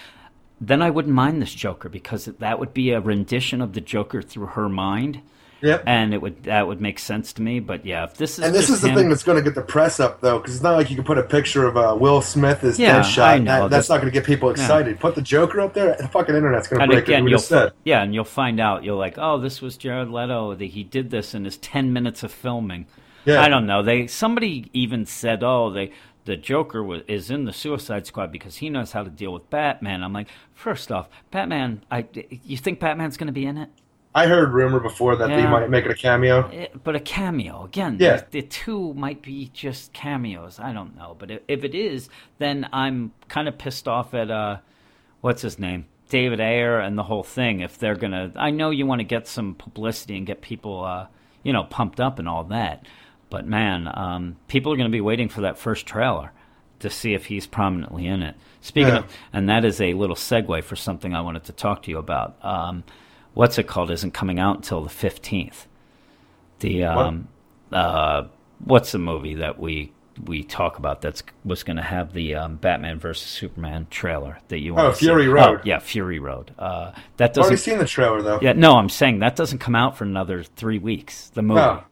Then 0.68 0.82
I 0.82 0.90
wouldn't 0.90 1.14
mind 1.14 1.42
this 1.42 1.54
Joker 1.54 1.90
because 1.90 2.26
that 2.26 2.60
would 2.60 2.74
be 2.74 2.92
a 2.92 3.00
rendition 3.02 3.62
of 3.62 3.74
the 3.74 3.82
Joker 3.82 4.22
through 4.22 4.48
her 4.48 4.70
mind. 4.70 5.22
yep. 5.62 5.84
And 5.86 6.14
it 6.14 6.22
would 6.22 6.44
that 6.44 6.68
would 6.68 6.80
make 6.82 7.00
sense 7.00 7.34
to 7.34 7.42
me, 7.42 7.60
but 7.60 7.86
yeah, 7.86 8.04
if 8.06 8.16
this 8.16 8.38
is 8.38 8.46
And 8.46 8.54
this 8.56 8.70
is 8.70 8.82
the 8.82 8.90
him- 8.90 8.96
thing 8.96 9.10
that's 9.10 9.24
going 9.24 9.38
to 9.38 9.44
get 9.44 9.56
the 9.56 9.62
press 9.62 10.00
up, 10.00 10.22
though, 10.22 10.38
because 10.40 10.56
it's 10.56 10.64
not 10.64 10.76
like 10.78 10.90
you 10.90 10.96
can 10.96 11.06
put 11.06 11.18
a 11.18 11.24
picture 11.24 11.66
of 11.66 11.76
uh, 11.78 11.96
Will 12.00 12.22
Smith 12.22 12.64
as 12.64 12.78
Yeah, 12.80 13.02
Deadshot. 13.02 13.46
That, 13.46 13.70
that's 13.70 13.90
not 13.90 13.98
going 14.02 14.12
to 14.12 14.20
get 14.20 14.26
people 14.26 14.50
excited. 14.50 15.00
Put 15.00 15.16
the 15.16 15.22
Joker 15.22 15.62
up 15.62 15.74
there, 15.74 15.96
the 16.00 16.08
fucking 16.08 16.36
internet's 16.36 16.68
going 16.68 16.82
to 16.82 16.88
break. 16.88 17.08
again, 17.08 17.26
it. 17.28 17.30
You'll 17.30 17.40
said. 17.40 17.72
yeah, 17.84 18.02
and 18.04 18.14
you'll 18.14 18.24
find 18.26 18.60
out. 18.60 18.84
You're 18.84 18.96
like, 18.98 19.16
oh, 19.18 19.40
this 19.40 19.62
was 19.62 19.76
Jared 19.78 20.10
Leto. 20.10 20.54
That 20.56 20.66
he 20.66 20.84
did 20.84 21.10
this 21.10 21.34
in 21.34 21.46
his 21.46 21.58
ten 21.58 21.94
minutes 21.94 22.24
of 22.24 22.32
filming. 22.32 22.86
Yeah. 23.26 23.42
I 23.42 23.48
don't 23.48 23.66
know. 23.66 23.84
They 23.84 24.08
somebody 24.08 24.70
even 24.74 25.06
said, 25.06 25.44
oh, 25.44 25.70
they 25.72 25.92
the 26.26 26.36
Joker 26.38 26.84
was, 26.84 27.02
is 27.08 27.30
in 27.30 27.46
the 27.46 27.54
Suicide 27.54 28.06
Squad 28.06 28.32
because 28.32 28.58
he 28.58 28.70
knows 28.70 28.92
how 28.92 29.04
to 29.04 29.10
deal 29.10 29.34
with 29.34 29.50
Batman. 29.50 30.04
I'm 30.04 30.14
like, 30.14 30.28
first 30.54 30.92
off, 30.92 31.10
Batman. 31.32 31.84
I 31.92 32.06
you 32.44 32.58
think 32.58 32.80
Batman's 32.80 33.18
going 33.18 33.28
to 33.28 33.34
be 33.34 33.46
in 33.46 33.58
it? 33.58 33.70
I 34.16 34.28
heard 34.28 34.54
rumor 34.54 34.80
before 34.80 35.16
that 35.16 35.28
they 35.28 35.48
might 35.48 35.70
make 35.72 35.86
it 35.86 35.92
a 35.92 35.96
cameo. 35.96 36.48
Eh, 36.50 36.68
But 36.84 36.96
a 36.96 37.00
cameo 37.00 37.66
again. 37.66 37.98
Yeah. 38.00 38.18
The, 38.18 38.26
the 38.30 38.42
two 38.44 38.94
might 38.94 39.24
be 39.24 39.50
just 39.54 39.92
cameos. 39.92 40.60
I 40.60 40.72
don't 40.72 40.96
know. 40.96 41.16
But 41.18 41.32
if, 41.32 41.42
if 41.48 41.64
it 41.64 41.74
is, 41.74 42.10
then 42.38 42.70
I'm 42.72 43.12
kind 43.28 43.48
of 43.48 43.58
pissed 43.58 43.88
off 43.88 44.14
at 44.14 44.30
uh, 44.30 44.58
what's 45.22 45.42
his 45.42 45.58
name, 45.58 45.88
David 46.10 46.40
Ayer, 46.40 46.80
and 46.80 46.96
the 46.98 47.04
whole 47.04 47.24
thing. 47.24 47.62
If 47.62 47.80
they're 47.80 47.96
gonna, 47.96 48.32
I 48.36 48.52
know 48.52 48.70
you 48.70 48.86
want 48.86 49.00
to 49.00 49.06
get 49.06 49.28
some 49.28 49.56
publicity 49.56 50.16
and 50.16 50.28
get 50.28 50.42
people, 50.42 50.84
uh, 50.84 51.08
you 51.42 51.52
know, 51.52 51.64
pumped 51.64 52.00
up 52.00 52.20
and 52.20 52.30
all 52.30 52.44
that. 52.46 52.86
But 53.34 53.48
man, 53.48 53.90
um, 53.92 54.36
people 54.48 54.72
are 54.72 54.76
going 54.78 54.92
to 54.92 54.96
be 54.96 55.02
waiting 55.02 55.28
for 55.28 55.42
that 55.42 55.58
first 55.58 55.88
trailer 55.88 56.32
to 56.82 56.90
see 56.92 57.16
if 57.16 57.26
he's 57.26 57.48
prominently 57.48 58.06
in 58.06 58.22
it. 58.22 58.36
Speaking 58.62 58.94
Yeah. 58.94 59.00
of, 59.00 59.14
and 59.34 59.50
that 59.50 59.66
is 59.66 59.82
a 59.82 59.96
little 59.96 60.16
segue 60.16 60.64
for 60.64 60.76
something 60.76 61.16
I 61.16 61.22
wanted 61.22 61.46
to 61.46 61.52
talk 61.52 61.82
to 61.84 61.90
you 61.90 61.98
about. 61.98 62.36
Um, 62.46 62.84
what's 63.34 63.58
it 63.58 63.64
called? 63.66 63.90
Isn't 63.90 64.12
coming 64.14 64.38
out 64.38 64.58
until 64.58 64.82
the 64.84 64.90
fifteenth. 64.92 65.66
The 66.60 66.84
um, 66.84 67.28
uh, 67.72 68.26
what's 68.64 68.92
the 68.92 69.00
movie 69.00 69.34
that 69.34 69.58
we 69.60 69.92
we 70.28 70.44
talk 70.44 70.78
about 70.78 71.02
that's 71.02 71.24
was 71.44 71.64
going 71.64 71.78
to 71.78 71.82
have 71.82 72.14
the 72.14 72.36
um, 72.36 72.58
Batman 72.58 73.00
versus 73.00 73.28
Superman 73.28 73.88
trailer 73.90 74.38
that 74.50 74.60
you 74.60 74.76
want 74.76 74.90
Oh, 74.90 74.92
Fury 74.92 75.28
Road. 75.28 75.62
Oh, 75.62 75.62
yeah, 75.66 75.80
Fury 75.80 76.20
Road. 76.20 76.52
Uh, 76.60 76.92
that 77.18 77.32
I've 77.36 77.38
already 77.46 77.58
seen 77.58 77.80
the 77.80 77.86
trailer 77.88 78.22
though. 78.22 78.38
Yeah, 78.44 78.54
no, 78.54 78.78
I'm 78.78 78.90
saying 78.90 79.20
that 79.20 79.36
doesn't 79.36 79.58
come 79.58 79.74
out 79.74 79.98
for 79.98 80.04
another 80.04 80.44
three 80.44 80.78
weeks. 80.78 81.30
The 81.30 81.42
movie. 81.42 81.62
Oh. 81.62 81.84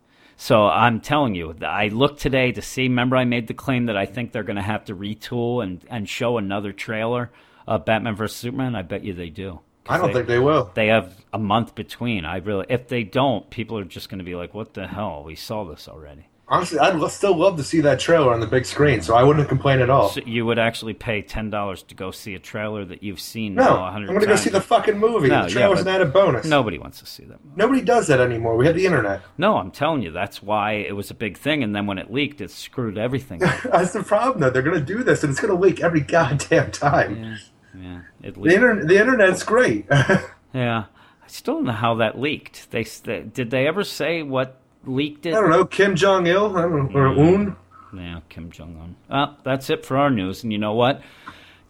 So 0.41 0.65
I'm 0.65 1.01
telling 1.01 1.35
you, 1.35 1.55
I 1.61 1.89
looked 1.89 2.19
today 2.19 2.51
to 2.51 2.63
see. 2.63 2.87
Remember, 2.87 3.15
I 3.15 3.25
made 3.25 3.45
the 3.45 3.53
claim 3.53 3.85
that 3.85 3.95
I 3.95 4.07
think 4.07 4.31
they're 4.31 4.41
going 4.41 4.55
to 4.55 4.63
have 4.63 4.85
to 4.85 4.95
retool 4.95 5.61
and, 5.61 5.85
and 5.87 6.09
show 6.09 6.39
another 6.39 6.73
trailer 6.73 7.29
of 7.67 7.85
Batman 7.85 8.15
vs 8.15 8.37
Superman. 8.37 8.75
I 8.75 8.81
bet 8.81 9.03
you 9.03 9.13
they 9.13 9.29
do. 9.29 9.59
I 9.87 9.99
don't 9.99 10.11
think 10.11 10.25
they 10.25 10.39
will. 10.39 10.71
They 10.73 10.87
have 10.87 11.13
a 11.31 11.37
month 11.37 11.75
between. 11.75 12.25
I 12.25 12.37
really, 12.37 12.65
if 12.69 12.87
they 12.87 13.03
don't, 13.03 13.47
people 13.51 13.77
are 13.77 13.83
just 13.83 14.09
going 14.09 14.17
to 14.17 14.25
be 14.25 14.33
like, 14.33 14.55
"What 14.55 14.73
the 14.73 14.87
hell? 14.87 15.23
We 15.23 15.35
saw 15.35 15.63
this 15.63 15.87
already." 15.87 16.25
Honestly, 16.51 16.77
I'd 16.79 16.97
lo- 16.97 17.07
still 17.07 17.35
love 17.37 17.55
to 17.57 17.63
see 17.63 17.79
that 17.79 17.97
trailer 17.99 18.33
on 18.33 18.41
the 18.41 18.45
big 18.45 18.65
screen, 18.65 19.01
so 19.01 19.15
I 19.15 19.23
wouldn't 19.23 19.47
complain 19.47 19.79
at 19.79 19.89
all. 19.89 20.09
So 20.09 20.19
you 20.25 20.45
would 20.45 20.59
actually 20.59 20.93
pay 20.93 21.21
ten 21.21 21.49
dollars 21.49 21.81
to 21.83 21.95
go 21.95 22.11
see 22.11 22.35
a 22.35 22.39
trailer 22.39 22.83
that 22.83 23.01
you've 23.01 23.21
seen 23.21 23.55
no, 23.55 23.63
now 23.63 23.83
I'm 23.85 23.93
hundred 23.93 24.19
to 24.19 24.25
go 24.27 24.35
see 24.35 24.49
the 24.49 24.59
fucking 24.59 24.97
movie. 24.99 25.29
No, 25.29 25.43
the 25.43 25.47
yeah, 25.47 25.53
trailer's 25.53 25.79
but 25.85 25.87
an 25.87 25.95
added 25.95 26.11
bonus. 26.11 26.45
Nobody 26.45 26.77
wants 26.77 26.99
to 26.99 27.05
see 27.05 27.23
that. 27.23 27.39
Nobody 27.55 27.79
does 27.81 28.07
that 28.07 28.19
anymore. 28.19 28.57
We 28.57 28.65
have 28.67 28.75
the 28.75 28.85
internet. 28.85 29.21
No, 29.37 29.55
I'm 29.57 29.71
telling 29.71 30.01
you, 30.01 30.11
that's 30.11 30.43
why 30.43 30.73
it 30.73 30.93
was 30.93 31.09
a 31.09 31.13
big 31.13 31.37
thing. 31.37 31.63
And 31.63 31.73
then 31.73 31.85
when 31.87 31.97
it 31.97 32.11
leaked, 32.11 32.41
it 32.41 32.51
screwed 32.51 32.97
everything. 32.97 33.41
up. 33.43 33.55
That's 33.63 33.93
the 33.93 34.03
problem, 34.03 34.41
though. 34.41 34.49
They're 34.49 34.61
going 34.61 34.77
to 34.77 34.85
do 34.85 35.03
this, 35.03 35.23
and 35.23 35.31
it's 35.31 35.39
going 35.39 35.53
to 35.53 35.59
leak 35.59 35.79
every 35.81 36.01
goddamn 36.01 36.71
time. 36.71 37.23
yeah, 37.23 37.37
yeah, 37.81 38.01
it 38.21 38.35
The, 38.35 38.53
inter- 38.53 38.83
the 38.85 38.99
internet's 38.99 39.43
great. 39.43 39.85
Yeah, 40.53 40.83
I 41.23 41.27
still 41.27 41.53
don't 41.55 41.63
know 41.63 41.71
how 41.71 41.95
that 41.95 42.19
leaked. 42.19 42.71
They, 42.71 42.83
they 42.83 43.21
did 43.21 43.51
they 43.51 43.67
ever 43.67 43.85
say 43.85 44.21
what 44.21 44.60
leaked 44.85 45.25
it? 45.25 45.33
I 45.33 45.41
don't 45.41 45.49
know, 45.49 45.65
Kim 45.65 45.95
Jong 45.95 46.27
Il, 46.27 46.57
or 46.57 47.07
Un. 47.07 47.55
Yeah, 47.93 48.19
Kim 48.29 48.51
Jong 48.51 48.77
Un. 48.79 48.95
Well, 49.09 49.35
ah, 49.35 49.37
that's 49.43 49.69
it 49.69 49.85
for 49.85 49.97
our 49.97 50.09
news. 50.09 50.43
And 50.43 50.51
you 50.51 50.57
know 50.57 50.73
what? 50.73 51.01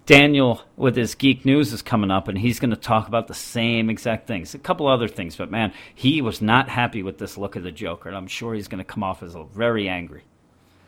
Daniel 0.05 0.61
with 0.75 0.95
his 0.95 1.15
geek 1.15 1.45
news 1.45 1.71
is 1.73 1.81
coming 1.81 2.11
up, 2.11 2.27
and 2.27 2.37
he's 2.37 2.59
going 2.59 2.71
to 2.71 2.75
talk 2.75 3.07
about 3.07 3.27
the 3.27 3.33
same 3.33 3.89
exact 3.89 4.27
things. 4.27 4.53
A 4.53 4.59
couple 4.59 4.87
other 4.87 5.07
things, 5.07 5.35
but 5.35 5.51
man, 5.51 5.71
he 5.93 6.21
was 6.21 6.41
not 6.41 6.69
happy 6.69 7.03
with 7.03 7.17
this 7.17 7.37
look 7.37 7.55
of 7.55 7.63
the 7.63 7.71
Joker, 7.71 8.09
and 8.09 8.17
I'm 8.17 8.27
sure 8.27 8.53
he's 8.53 8.67
going 8.67 8.79
to 8.79 8.83
come 8.83 9.03
off 9.03 9.23
as 9.23 9.35
a 9.35 9.43
very 9.43 9.87
angry, 9.87 10.23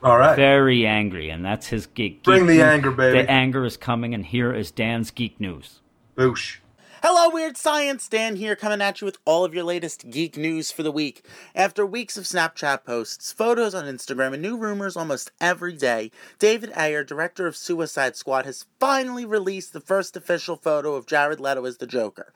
All 0.04 0.18
right. 0.18 0.36
very 0.36 0.86
angry, 0.88 1.30
and 1.30 1.46
that's 1.46 1.68
his 1.68 1.86
geek. 1.86 2.24
Bring 2.24 2.42
geek 2.42 2.48
the 2.48 2.54
news. 2.56 2.64
anger, 2.64 2.92
baby. 2.92 3.22
The 3.22 3.30
anger 3.30 3.66
is 3.66 3.78
coming, 3.78 4.14
and 4.14 4.26
here 4.26 4.54
is 4.54 4.72
Dan's 4.72 5.12
geek 5.12 5.40
news. 5.40 5.80
Boosh. 6.18 6.58
Hello, 7.06 7.28
Weird 7.30 7.58
Science! 7.58 8.08
Dan 8.08 8.38
here, 8.38 8.56
coming 8.56 8.82
at 8.82 9.02
you 9.02 9.06
with 9.06 9.18
all 9.26 9.44
of 9.44 9.54
your 9.54 9.66
latest 9.66 10.10
geek 10.10 10.38
news 10.38 10.72
for 10.72 10.84
the 10.84 10.92
week. 10.92 11.26
After 11.54 11.86
weeks 11.86 12.16
of 12.16 12.24
Snapchat 12.24 12.86
posts, 12.86 13.34
photos 13.34 13.76
on 13.76 13.84
Instagram, 13.84 14.32
and 14.32 14.42
new 14.42 14.56
rumors 14.56 14.96
almost 14.96 15.30
every 15.42 15.74
day, 15.74 16.12
David 16.40 16.72
Ayer, 16.78 17.04
director 17.04 17.46
of 17.46 17.58
Suicide 17.58 18.16
Squad, 18.16 18.46
has 18.46 18.68
finally 18.80 19.26
released 19.26 19.74
the 19.74 19.82
first 19.82 20.16
official 20.16 20.56
photo 20.56 20.94
of 20.96 21.06
Jared 21.06 21.42
Leto 21.42 21.66
as 21.66 21.76
the 21.76 21.88
Joker. 21.88 22.32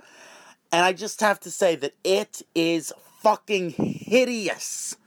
And 0.70 0.84
I 0.84 0.92
just 0.92 1.22
have 1.22 1.40
to 1.40 1.50
say 1.50 1.78
that 1.78 1.96
it 2.04 2.42
is 2.54 2.92
fucking 3.22 3.70
hideous. 3.70 4.98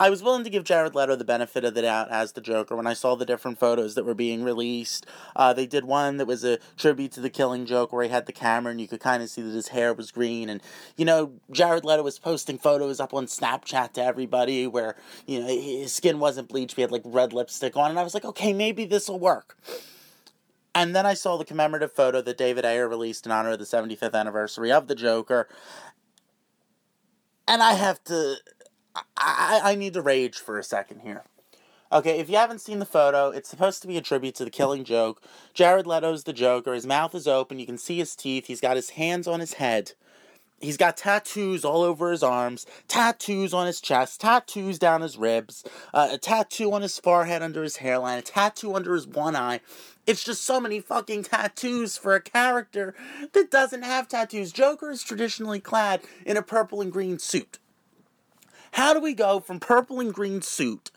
I 0.00 0.10
was 0.10 0.22
willing 0.22 0.44
to 0.44 0.50
give 0.50 0.62
Jared 0.62 0.94
Leto 0.94 1.16
the 1.16 1.24
benefit 1.24 1.64
of 1.64 1.74
the 1.74 1.82
doubt 1.82 2.08
as 2.08 2.32
the 2.32 2.40
Joker 2.40 2.76
when 2.76 2.86
I 2.86 2.92
saw 2.92 3.16
the 3.16 3.26
different 3.26 3.58
photos 3.58 3.96
that 3.96 4.04
were 4.04 4.14
being 4.14 4.44
released. 4.44 5.06
Uh, 5.34 5.52
they 5.52 5.66
did 5.66 5.84
one 5.84 6.18
that 6.18 6.26
was 6.26 6.44
a 6.44 6.58
tribute 6.76 7.10
to 7.12 7.20
the 7.20 7.30
Killing 7.30 7.66
Joke 7.66 7.92
where 7.92 8.04
he 8.04 8.08
had 8.08 8.26
the 8.26 8.32
camera 8.32 8.70
and 8.70 8.80
you 8.80 8.86
could 8.86 9.00
kind 9.00 9.24
of 9.24 9.28
see 9.28 9.42
that 9.42 9.50
his 9.50 9.68
hair 9.68 9.92
was 9.92 10.12
green. 10.12 10.48
And, 10.48 10.62
you 10.96 11.04
know, 11.04 11.32
Jared 11.50 11.84
Leto 11.84 12.04
was 12.04 12.18
posting 12.18 12.58
photos 12.58 13.00
up 13.00 13.12
on 13.12 13.26
Snapchat 13.26 13.92
to 13.94 14.04
everybody 14.04 14.68
where, 14.68 14.94
you 15.26 15.40
know, 15.40 15.48
his 15.48 15.92
skin 15.92 16.20
wasn't 16.20 16.48
bleached. 16.48 16.76
He 16.76 16.82
had 16.82 16.92
like 16.92 17.02
red 17.04 17.32
lipstick 17.32 17.76
on. 17.76 17.90
And 17.90 17.98
I 17.98 18.04
was 18.04 18.14
like, 18.14 18.24
okay, 18.24 18.52
maybe 18.52 18.84
this 18.84 19.08
will 19.08 19.18
work. 19.18 19.58
And 20.76 20.94
then 20.94 21.06
I 21.06 21.14
saw 21.14 21.36
the 21.36 21.44
commemorative 21.44 21.90
photo 21.90 22.22
that 22.22 22.38
David 22.38 22.64
Ayer 22.64 22.88
released 22.88 23.26
in 23.26 23.32
honor 23.32 23.50
of 23.50 23.58
the 23.58 23.64
75th 23.64 24.14
anniversary 24.14 24.70
of 24.70 24.86
the 24.86 24.94
Joker. 24.94 25.48
And 27.48 27.62
I 27.62 27.72
have 27.72 28.04
to. 28.04 28.36
I, 29.16 29.60
I 29.64 29.74
need 29.74 29.94
to 29.94 30.02
rage 30.02 30.38
for 30.38 30.58
a 30.58 30.64
second 30.64 31.00
here. 31.00 31.24
Okay, 31.90 32.18
if 32.18 32.28
you 32.28 32.36
haven't 32.36 32.60
seen 32.60 32.80
the 32.80 32.84
photo, 32.84 33.30
it's 33.30 33.48
supposed 33.48 33.80
to 33.80 33.88
be 33.88 33.96
a 33.96 34.02
tribute 34.02 34.34
to 34.34 34.44
the 34.44 34.50
killing 34.50 34.84
joke. 34.84 35.22
Jared 35.54 35.86
Leto's 35.86 36.24
the 36.24 36.34
Joker. 36.34 36.74
His 36.74 36.86
mouth 36.86 37.14
is 37.14 37.26
open. 37.26 37.58
You 37.58 37.66
can 37.66 37.78
see 37.78 37.98
his 37.98 38.14
teeth. 38.14 38.46
He's 38.46 38.60
got 38.60 38.76
his 38.76 38.90
hands 38.90 39.26
on 39.26 39.40
his 39.40 39.54
head. 39.54 39.92
He's 40.60 40.76
got 40.76 40.96
tattoos 40.96 41.64
all 41.64 41.82
over 41.82 42.10
his 42.10 42.22
arms, 42.22 42.66
tattoos 42.88 43.54
on 43.54 43.68
his 43.68 43.80
chest, 43.80 44.20
tattoos 44.20 44.78
down 44.78 45.02
his 45.02 45.16
ribs, 45.16 45.64
uh, 45.94 46.08
a 46.12 46.18
tattoo 46.18 46.72
on 46.72 46.82
his 46.82 46.98
forehead 46.98 47.42
under 47.42 47.62
his 47.62 47.76
hairline, 47.76 48.18
a 48.18 48.22
tattoo 48.22 48.74
under 48.74 48.92
his 48.94 49.06
one 49.06 49.36
eye. 49.36 49.60
It's 50.04 50.24
just 50.24 50.42
so 50.42 50.58
many 50.58 50.80
fucking 50.80 51.24
tattoos 51.24 51.96
for 51.96 52.14
a 52.14 52.20
character 52.20 52.94
that 53.32 53.52
doesn't 53.52 53.82
have 53.82 54.08
tattoos. 54.08 54.50
Joker 54.50 54.90
is 54.90 55.04
traditionally 55.04 55.60
clad 55.60 56.00
in 56.26 56.36
a 56.36 56.42
purple 56.42 56.80
and 56.80 56.90
green 56.90 57.20
suit. 57.20 57.58
How 58.78 58.94
do 58.94 59.00
we 59.00 59.12
go 59.12 59.40
from 59.40 59.58
purple 59.58 59.98
and 59.98 60.14
green 60.14 60.40
suit 60.40 60.92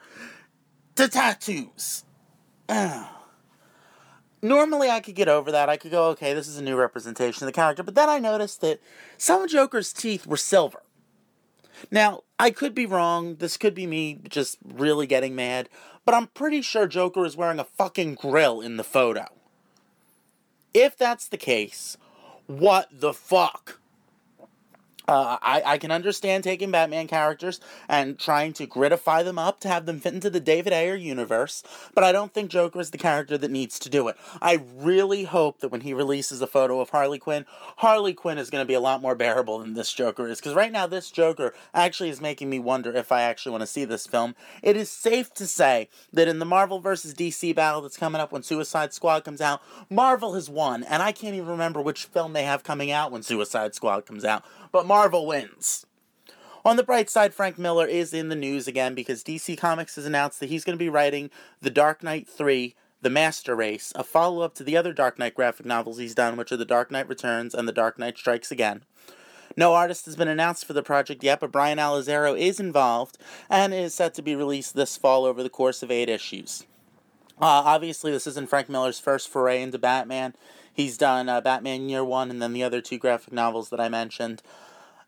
to 0.94 1.08
tattoos? 1.08 2.04
Normally, 4.44 4.92
I 4.92 5.00
could 5.00 5.16
get 5.16 5.28
over 5.28 5.52
that. 5.52 5.68
I 5.68 5.78
could 5.78 5.90
go, 5.90 6.10
okay, 6.10 6.36
this 6.36 6.48
is 6.48 6.60
a 6.60 6.62
new 6.62 6.76
representation 6.76 7.44
of 7.44 7.48
the 7.48 7.56
character. 7.56 7.82
But 7.82 7.96
then 7.96 8.08
I 8.08 8.20
noticed 8.20 8.62
that 8.62 8.82
some 9.18 9.48
Joker's 9.48 9.94
teeth 9.94 10.28
were 10.28 10.38
silver. 10.38 10.84
Now, 11.90 12.22
I 12.38 12.52
could 12.52 12.76
be 12.76 12.86
wrong. 12.86 13.38
This 13.38 13.58
could 13.58 13.74
be 13.74 13.88
me 13.88 14.20
just 14.30 14.60
really 14.64 15.08
getting 15.08 15.34
mad. 15.34 15.68
But 16.06 16.14
I'm 16.14 16.28
pretty 16.28 16.62
sure 16.62 16.86
Joker 16.86 17.26
is 17.26 17.36
wearing 17.36 17.58
a 17.58 17.64
fucking 17.64 18.14
grill 18.14 18.62
in 18.62 18.78
the 18.78 18.84
photo. 18.84 19.26
If 20.72 20.96
that's 20.96 21.28
the 21.28 21.36
case, 21.36 21.98
what 22.46 22.90
the 22.92 23.12
fuck? 23.12 23.81
Uh, 25.12 25.38
I, 25.41 25.62
I 25.66 25.78
can 25.78 25.91
understand 25.91 26.45
taking 26.45 26.72
Batman 26.72 27.05
characters 27.05 27.59
and 27.89 28.18
trying 28.18 28.53
to 28.53 28.66
gritify 28.66 29.26
them 29.26 29.38
up 29.38 29.59
to 29.59 29.68
have 29.68 29.86
them 29.86 29.99
fit 29.99 30.14
into 30.14 30.30
the 30.30 30.39
David 30.39 30.72
Ayer 30.72 30.95
universe, 30.95 31.64
but 31.93 32.05
I 32.05 32.14
don't 32.14 32.34
think 32.34 32.49
Joker 32.49 32.80
is 32.80 32.91
the 32.91 32.97
character 32.97 33.38
that 33.38 33.51
needs 33.51 33.78
to 33.80 33.89
do 33.89 34.07
it. 34.07 34.16
I 34.41 34.62
really 34.74 35.26
hope 35.26 35.59
that 35.59 35.68
when 35.68 35.82
he 35.82 35.93
releases 35.93 36.41
a 36.41 36.47
photo 36.47 36.80
of 36.80 36.91
Harley 36.91 37.20
Quinn, 37.20 37.45
Harley 37.80 38.14
Quinn 38.14 38.38
is 38.38 38.49
going 38.49 38.62
to 38.62 38.68
be 38.68 38.74
a 38.74 38.80
lot 38.80 39.01
more 39.01 39.14
bearable 39.14 39.59
than 39.59 39.74
this 39.74 39.91
Joker 39.91 40.30
is, 40.30 40.39
because 40.39 40.53
right 40.53 40.72
now 40.72 40.88
this 40.88 41.12
Joker 41.12 41.53
actually 41.74 42.07
is 42.07 42.22
making 42.22 42.49
me 42.49 42.59
wonder 42.59 42.93
if 42.95 43.12
I 43.12 43.24
actually 43.24 43.51
want 43.51 43.64
to 43.64 43.68
see 43.68 43.84
this 43.84 44.07
film. 44.07 44.34
It 44.64 44.78
is 44.78 44.89
safe 44.89 45.34
to 45.34 45.45
say 45.45 45.89
that 46.14 46.30
in 46.30 46.39
the 46.39 46.45
Marvel 46.45 46.80
vs. 46.80 47.14
DC 47.16 47.53
battle 47.53 47.82
that's 47.82 47.97
coming 47.97 48.22
up 48.22 48.32
when 48.32 48.43
Suicide 48.43 48.93
Squad 48.93 49.26
comes 49.26 49.41
out, 49.41 49.62
Marvel 49.89 50.36
has 50.36 50.49
won, 50.49 50.84
and 50.84 51.03
I 51.03 51.12
can't 51.12 51.36
even 51.36 51.49
remember 51.49 51.82
which 51.82 52.05
film 52.05 52.32
they 52.32 52.43
have 52.43 52.64
coming 52.64 52.91
out 52.91 53.12
when 53.12 53.24
Suicide 53.24 53.76
Squad 53.76 54.05
comes 54.05 54.24
out 54.24 54.45
but 54.72 54.86
Marvel 54.86 55.26
wins. 55.26 55.86
On 56.64 56.78
the 56.78 56.84
bright 56.84 57.10
side, 57.10 57.34
Frank 57.34 57.58
Miller 57.58 57.88
is 57.88 58.14
in 58.14 58.30
the 58.30 58.36
news 58.36 58.68
again 58.68 58.94
because 58.94 59.24
DC 59.24 59.58
Comics 59.58 59.96
has 59.96 60.06
announced 60.06 60.40
that 60.40 60.50
he's 60.50 60.64
going 60.64 60.78
to 60.78 60.84
be 60.84 60.90
writing 60.90 61.32
The 61.60 61.72
Dark 61.72 62.04
Knight 62.04 62.28
3 62.28 62.76
The 63.02 63.10
Master 63.10 63.56
Race, 63.56 63.92
a 63.96 64.04
follow 64.04 64.42
up 64.44 64.54
to 64.56 64.64
the 64.64 64.78
other 64.78 64.94
Dark 64.94 65.18
Knight 65.18 65.34
graphic 65.34 65.66
novels 65.66 65.98
he's 65.98 66.14
done, 66.14 66.38
which 66.38 66.52
are 66.52 66.58
The 66.58 66.66
Dark 66.66 66.92
Knight 66.92 67.10
Returns 67.10 67.56
and 67.56 67.68
The 67.68 67.74
Dark 67.74 67.98
Knight 67.98 68.18
Strikes 68.18 68.52
Again. 68.52 68.84
No 69.58 69.74
artist 69.74 70.06
has 70.06 70.16
been 70.16 70.28
announced 70.28 70.66
for 70.66 70.74
the 70.74 70.84
project 70.84 71.24
yet, 71.24 71.40
but 71.40 71.52
Brian 71.52 71.78
Alazaro 71.78 72.38
is 72.40 72.60
involved 72.60 73.18
and 73.50 73.74
is 73.74 73.94
set 73.94 74.14
to 74.14 74.22
be 74.22 74.36
released 74.36 74.76
this 74.76 74.98
fall 74.98 75.26
over 75.26 75.44
the 75.44 75.50
course 75.50 75.84
of 75.84 75.92
eight 75.92 76.10
issues. 76.10 76.64
Uh, 77.42 77.66
obviously, 77.66 78.12
this 78.12 78.28
isn't 78.28 78.50
Frank 78.50 78.70
Miller's 78.70 79.00
first 79.00 79.28
foray 79.28 79.62
into 79.62 79.80
Batman. 79.80 80.36
He's 80.74 80.98
done 80.98 81.30
uh, 81.30 81.42
Batman 81.42 81.90
Year 81.90 82.04
One 82.04 82.30
and 82.30 82.42
then 82.42 82.54
the 82.54 82.64
other 82.64 82.82
two 82.82 82.98
graphic 82.98 83.34
novels 83.34 83.70
that 83.70 83.80
I 83.80 83.90
mentioned. 83.90 84.42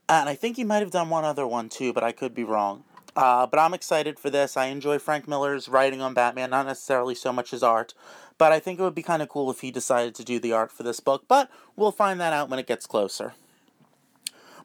And 0.10 0.28
I 0.28 0.36
think 0.36 0.58
he 0.58 0.64
might 0.64 0.82
have 0.82 0.92
done 0.92 1.10
one 1.10 1.24
other 1.24 1.48
one 1.48 1.70
too, 1.70 1.94
but 1.94 2.04
I 2.04 2.12
could 2.12 2.36
be 2.36 2.44
wrong. 2.44 2.84
Uh, 3.16 3.46
but 3.46 3.60
I'm 3.60 3.74
excited 3.74 4.20
for 4.20 4.30
this. 4.30 4.58
I 4.58 4.66
enjoy 4.66 5.00
Frank 5.00 5.28
Miller's 5.28 5.70
writing 5.70 6.02
on 6.02 6.14
Batman, 6.14 6.50
not 6.50 6.66
necessarily 6.66 7.16
so 7.16 7.32
much 7.32 7.52
his 7.52 7.64
art. 7.64 7.94
But 8.38 8.52
I 8.52 8.60
think 8.60 8.80
it 8.80 8.84
would 8.84 8.96
be 8.96 9.04
kind 9.04 9.22
of 9.22 9.30
cool 9.30 9.52
if 9.52 9.62
he 9.62 9.72
decided 9.72 10.16
to 10.16 10.24
do 10.24 10.40
the 10.40 10.52
art 10.52 10.72
for 10.72 10.84
this 10.84 11.00
book. 11.00 11.26
But 11.28 11.50
we'll 11.76 11.92
find 11.92 12.20
that 12.20 12.34
out 12.34 12.50
when 12.50 12.60
it 12.60 12.68
gets 12.68 12.88
closer. 12.88 13.34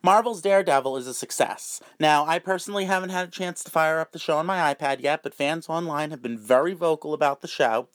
Marvel's 0.02 0.40
Daredevil 0.40 0.96
is 0.96 1.06
a 1.06 1.14
success. 1.14 1.80
Now, 1.98 2.24
I 2.24 2.38
personally 2.38 2.84
haven't 2.84 3.10
had 3.10 3.28
a 3.28 3.30
chance 3.30 3.64
to 3.64 3.70
fire 3.70 3.98
up 3.98 4.12
the 4.12 4.18
show 4.18 4.38
on 4.38 4.46
my 4.46 4.72
iPad 4.72 5.00
yet, 5.00 5.22
but 5.22 5.34
fans 5.34 5.68
online 5.68 6.10
have 6.10 6.22
been 6.22 6.38
very 6.38 6.72
vocal 6.72 7.12
about 7.12 7.42
the 7.42 7.48
show. 7.48 7.88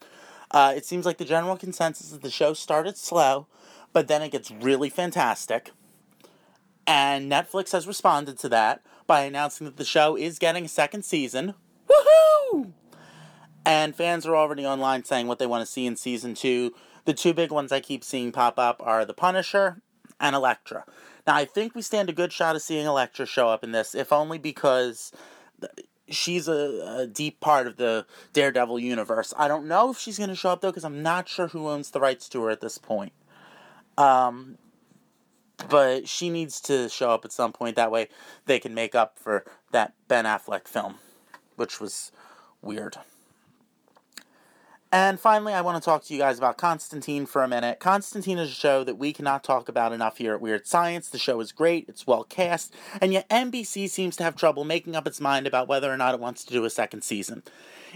Uh, 0.54 0.74
it 0.76 0.86
seems 0.86 1.06
like 1.06 1.18
the 1.18 1.26
general 1.26 1.58
consensus 1.58 2.12
is 2.12 2.20
the 2.20 2.30
show 2.30 2.54
started 2.54 2.96
slow, 2.96 3.48
but 3.92 4.08
then 4.08 4.22
it 4.22 4.32
gets 4.32 4.52
really 4.52 4.90
fantastic. 4.90 5.72
And 6.86 7.32
Netflix 7.32 7.72
has 7.72 7.88
responded 7.88 8.38
to 8.40 8.50
that 8.50 8.82
by 9.08 9.22
announcing 9.22 9.66
that 9.66 9.78
the 9.78 9.86
show 9.86 10.16
is 10.16 10.38
getting 10.38 10.66
a 10.66 10.70
second 10.70 11.04
season. 11.04 11.56
Woohoo! 11.90 12.72
And 13.66 13.96
fans 13.96 14.26
are 14.26 14.36
already 14.36 14.66
online 14.66 15.06
saying 15.06 15.28
what 15.28 15.40
they 15.40 15.48
want 15.48 15.66
to 15.66 15.72
see 15.72 15.86
in 15.86 15.96
season 15.96 16.36
two. 16.36 16.74
The 17.06 17.14
two 17.14 17.34
big 17.34 17.52
ones 17.52 17.72
I 17.72 17.80
keep 17.80 18.04
seeing 18.04 18.32
pop 18.32 18.60
up 18.60 18.82
are 18.84 19.06
The 19.06 19.14
Punisher 19.14 19.82
and 20.20 20.36
Elektra. 20.36 20.86
Now, 21.26 21.36
I 21.36 21.46
think 21.46 21.74
we 21.74 21.82
stand 21.82 22.10
a 22.10 22.14
good 22.14 22.32
shot 22.32 22.56
of 22.56 22.62
seeing 22.62 22.86
Elektra 22.86 23.26
show 23.26 23.48
up 23.48 23.64
in 23.64 23.72
this, 23.72 23.96
if 23.96 24.12
only 24.12 24.38
because 24.38 25.12
she's 26.14 26.48
a, 26.48 27.00
a 27.00 27.08
deep 27.08 27.40
part 27.40 27.68
of 27.68 27.78
the 27.78 28.06
Daredevil 28.34 28.80
universe. 28.80 29.34
I 29.38 29.48
don't 29.48 29.68
know 29.68 29.92
if 29.92 29.98
she's 29.98 30.18
going 30.18 30.30
to 30.30 30.36
show 30.36 30.50
up, 30.50 30.62
though, 30.62 30.70
because 30.70 30.86
I'm 30.86 31.04
not 31.04 31.28
sure 31.28 31.48
who 31.48 31.70
owns 31.70 31.92
the 31.92 32.00
rights 32.00 32.30
to 32.30 32.42
her 32.44 32.50
at 32.50 32.62
this 32.62 32.78
point. 32.78 33.14
Um, 33.98 34.58
but 35.70 36.08
she 36.08 36.30
needs 36.30 36.60
to 36.62 36.90
show 36.90 37.12
up 37.12 37.26
at 37.26 37.32
some 37.32 37.54
point. 37.54 37.76
That 37.76 37.92
way, 37.92 38.10
they 38.46 38.60
can 38.60 38.74
make 38.74 38.96
up 38.96 39.20
for 39.20 39.46
that 39.72 39.94
Ben 40.08 40.26
Affleck 40.26 40.68
film, 40.68 40.96
which 41.56 41.80
was 41.80 42.12
weird. 42.62 42.98
And 44.94 45.20
finally, 45.20 45.54
I 45.54 45.62
want 45.62 45.82
to 45.82 45.84
talk 45.84 46.04
to 46.04 46.14
you 46.14 46.20
guys 46.20 46.38
about 46.38 46.60
Constantine 46.60 47.26
for 47.26 47.42
a 47.42 47.48
minute. 47.48 47.80
Constantine 47.80 48.38
is 48.38 48.52
a 48.52 48.54
show 48.54 48.84
that 48.84 49.00
we 49.00 49.12
cannot 49.12 49.44
talk 49.44 49.68
about 49.68 49.92
enough 49.92 50.20
here 50.20 50.36
at 50.36 50.40
Weird 50.40 50.68
Science. 50.68 51.10
The 51.10 51.18
show 51.18 51.40
is 51.40 51.52
great, 51.52 51.90
it's 51.90 52.06
well 52.06 52.24
cast, 52.24 52.76
and 53.02 53.12
yet 53.12 53.28
NBC 53.28 53.90
seems 53.90 54.16
to 54.18 54.24
have 54.24 54.36
trouble 54.36 54.66
making 54.66 54.96
up 54.96 55.08
its 55.08 55.20
mind 55.20 55.48
about 55.48 55.68
whether 55.68 55.92
or 55.92 55.98
not 55.98 56.14
it 56.14 56.20
wants 56.20 56.46
to 56.46 56.54
do 56.54 56.64
a 56.64 56.70
second 56.70 57.04
season. 57.04 57.42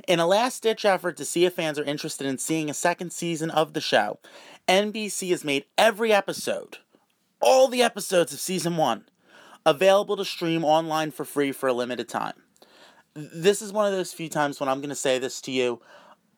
In 0.08 0.20
a 0.20 0.26
last 0.26 0.64
ditch 0.64 0.86
effort 0.86 1.18
to 1.18 1.26
see 1.26 1.46
if 1.46 1.54
fans 1.54 1.78
are 1.78 1.84
interested 1.84 2.26
in 2.26 2.40
seeing 2.40 2.68
a 2.68 2.74
second 2.74 3.14
season 3.14 3.52
of 3.52 3.74
the 3.74 3.82
show, 3.82 4.18
NBC 4.68 5.30
has 5.30 5.44
made 5.44 5.66
every 5.78 6.12
episode, 6.12 6.80
all 7.40 7.68
the 7.68 7.84
episodes 7.84 8.34
of 8.34 8.40
season 8.40 8.76
one, 8.76 9.06
available 9.68 10.18
to 10.18 10.26
stream 10.26 10.66
online 10.66 11.12
for 11.12 11.26
free 11.26 11.52
for 11.52 11.70
a 11.70 11.74
limited 11.74 12.10
time. 12.10 12.42
This 13.14 13.62
is 13.62 13.72
one 13.72 13.86
of 13.86 13.92
those 13.92 14.14
few 14.14 14.30
times 14.30 14.60
when 14.60 14.68
I'm 14.68 14.80
going 14.80 14.90
to 14.90 14.96
say 14.96 15.20
this 15.20 15.40
to 15.42 15.52
you 15.52 15.80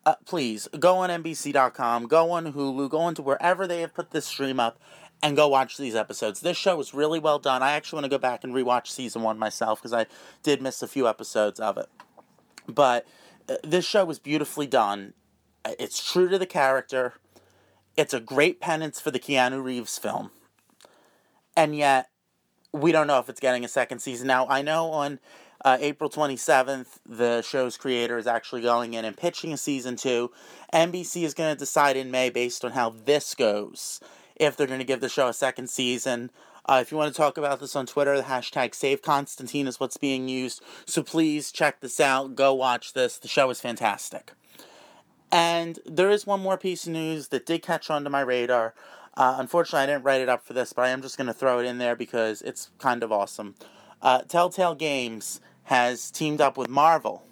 uh, 0.05 0.15
please 0.25 0.67
go 0.79 0.97
on 0.97 1.09
NBC.com, 1.09 2.07
go 2.07 2.31
on 2.31 2.53
Hulu, 2.53 2.89
go 2.89 3.07
into 3.07 3.21
wherever 3.21 3.67
they 3.67 3.81
have 3.81 3.93
put 3.93 4.11
this 4.11 4.25
stream 4.25 4.59
up, 4.59 4.79
and 5.21 5.35
go 5.35 5.47
watch 5.47 5.77
these 5.77 5.95
episodes. 5.95 6.39
This 6.39 6.57
show 6.57 6.79
is 6.79 6.93
really 6.93 7.19
well 7.19 7.39
done. 7.39 7.61
I 7.61 7.71
actually 7.71 7.97
want 7.97 8.05
to 8.05 8.09
go 8.09 8.17
back 8.17 8.43
and 8.43 8.53
rewatch 8.53 8.87
season 8.87 9.21
one 9.21 9.37
myself 9.37 9.79
because 9.79 9.93
I 9.93 10.05
did 10.43 10.61
miss 10.61 10.81
a 10.81 10.87
few 10.87 11.07
episodes 11.07 11.59
of 11.59 11.77
it. 11.77 11.87
But 12.67 13.05
uh, 13.49 13.55
this 13.63 13.85
show 13.85 14.05
was 14.05 14.19
beautifully 14.19 14.67
done. 14.67 15.13
Uh, 15.65 15.71
It's 15.77 16.11
true 16.11 16.29
to 16.29 16.37
the 16.37 16.45
character. 16.45 17.15
It's 17.97 18.13
a 18.13 18.19
great 18.19 18.61
penance 18.61 19.01
for 19.01 19.11
the 19.11 19.19
Keanu 19.19 19.61
Reeves 19.63 19.97
film. 19.97 20.31
And 21.57 21.75
yet, 21.75 22.09
we 22.71 22.91
don't 22.93 23.07
know 23.07 23.19
if 23.19 23.27
it's 23.27 23.41
getting 23.41 23.65
a 23.65 23.67
second 23.67 23.99
season. 23.99 24.27
Now, 24.27 24.47
I 24.47 24.61
know 24.61 24.91
on 24.91 25.19
uh, 25.65 25.77
April 25.81 26.09
27th, 26.09 26.99
the 27.05 27.41
show's 27.41 27.77
creator 27.77 28.17
is 28.17 28.27
actually 28.27 28.61
going 28.61 28.93
in 28.93 29.05
and 29.05 29.17
pitching 29.17 29.51
a 29.51 29.57
season 29.57 29.95
two. 29.95 30.31
NBC 30.73 31.23
is 31.23 31.33
going 31.33 31.53
to 31.53 31.59
decide 31.59 31.97
in 31.97 32.11
May, 32.11 32.29
based 32.29 32.63
on 32.63 32.71
how 32.71 32.93
this 33.05 33.35
goes, 33.35 33.99
if 34.35 34.55
they're 34.55 34.67
going 34.67 34.79
to 34.79 34.85
give 34.85 35.01
the 35.01 35.09
show 35.09 35.27
a 35.27 35.33
second 35.33 35.69
season. 35.69 36.31
Uh, 36.65 36.79
if 36.81 36.91
you 36.91 36.97
want 36.97 37.11
to 37.11 37.17
talk 37.17 37.37
about 37.37 37.59
this 37.59 37.75
on 37.75 37.85
Twitter, 37.85 38.15
the 38.15 38.23
hashtag 38.23 38.75
Save 38.75 39.01
Constantine 39.01 39.67
is 39.67 39.79
what's 39.79 39.97
being 39.97 40.29
used. 40.29 40.61
So 40.85 41.03
please 41.03 41.51
check 41.51 41.81
this 41.81 41.99
out. 41.99 42.35
Go 42.35 42.53
watch 42.53 42.93
this. 42.93 43.17
The 43.17 43.27
show 43.27 43.49
is 43.49 43.59
fantastic. 43.59 44.33
And 45.31 45.79
there 45.85 46.09
is 46.09 46.25
one 46.25 46.39
more 46.39 46.57
piece 46.57 46.87
of 46.87 46.93
news 46.93 47.29
that 47.29 47.45
did 47.45 47.63
catch 47.63 47.89
onto 47.89 48.09
my 48.09 48.21
radar. 48.21 48.73
Uh, 49.17 49.35
unfortunately, 49.37 49.83
I 49.83 49.85
didn't 49.87 50.05
write 50.05 50.21
it 50.21 50.29
up 50.29 50.45
for 50.45 50.53
this, 50.53 50.71
but 50.71 50.85
I 50.85 50.89
am 50.89 51.01
just 51.01 51.17
going 51.17 51.27
to 51.27 51.33
throw 51.33 51.59
it 51.59 51.65
in 51.65 51.79
there 51.79 51.95
because 51.95 52.41
it's 52.41 52.69
kind 52.77 53.03
of 53.03 53.11
awesome. 53.11 53.55
Uh, 54.01 54.21
Telltale 54.21 54.75
Games 54.75 55.41
has 55.69 56.09
teamed 56.09 56.41
up 56.41 56.57
with 56.57 56.67
Marvel, 56.67 57.23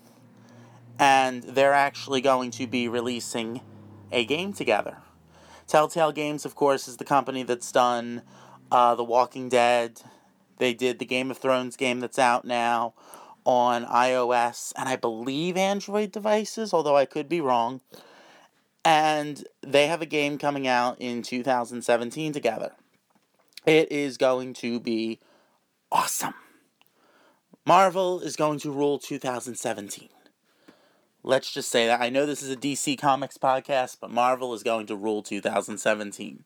and 1.00 1.42
they're 1.42 1.74
actually 1.74 2.22
going 2.22 2.52
to 2.52 2.68
be 2.68 2.88
releasing 2.88 3.62
a 4.12 4.26
game 4.26 4.54
together. 4.54 5.00
Telltale 5.66 6.12
Games, 6.12 6.46
of 6.46 6.54
course, 6.54 6.88
is 6.88 6.98
the 6.98 7.04
company 7.04 7.42
that's 7.42 7.72
done 7.72 8.22
uh, 8.72 8.94
The 8.94 9.04
Walking 9.04 9.50
Dead. 9.50 10.04
They 10.60 10.76
did 10.76 11.00
the 11.00 11.06
Game 11.06 11.32
of 11.32 11.40
Thrones 11.40 11.76
game 11.76 12.00
that's 12.00 12.20
out 12.20 12.46
now 12.46 12.94
on 13.44 13.86
iOS 13.86 14.72
and 14.78 14.88
I 14.88 14.98
believe 14.98 15.58
Android 15.58 16.12
devices, 16.12 16.76
although 16.76 16.96
I 16.96 17.06
could 17.06 17.28
be 17.28 17.42
wrong. 17.42 17.82
And 18.86 19.44
they 19.62 19.88
have 19.88 20.04
a 20.04 20.06
game 20.06 20.38
coming 20.38 20.68
out 20.68 20.98
in 21.00 21.24
2017 21.24 22.34
together. 22.34 22.74
It 23.66 23.92
is 23.92 24.18
going 24.18 24.54
to 24.56 24.80
be 24.80 25.22
awesome. 25.92 26.36
Marvel 27.68 28.22
is 28.22 28.38
going 28.38 28.58
to 28.60 28.72
rule 28.72 28.98
2017. 28.98 30.08
Let's 31.22 31.52
just 31.52 31.70
say 31.70 31.86
that. 31.88 32.00
I 32.00 32.08
know 32.08 32.26
this 32.26 32.42
is 32.42 32.50
a 32.50 32.56
DC 32.56 32.98
Comics 32.98 33.38
podcast, 33.38 33.98
but 34.00 34.10
Marvel 34.10 34.54
is 34.54 34.64
going 34.64 34.86
to 34.86 34.96
rule 34.96 35.22
2017. 35.22 36.46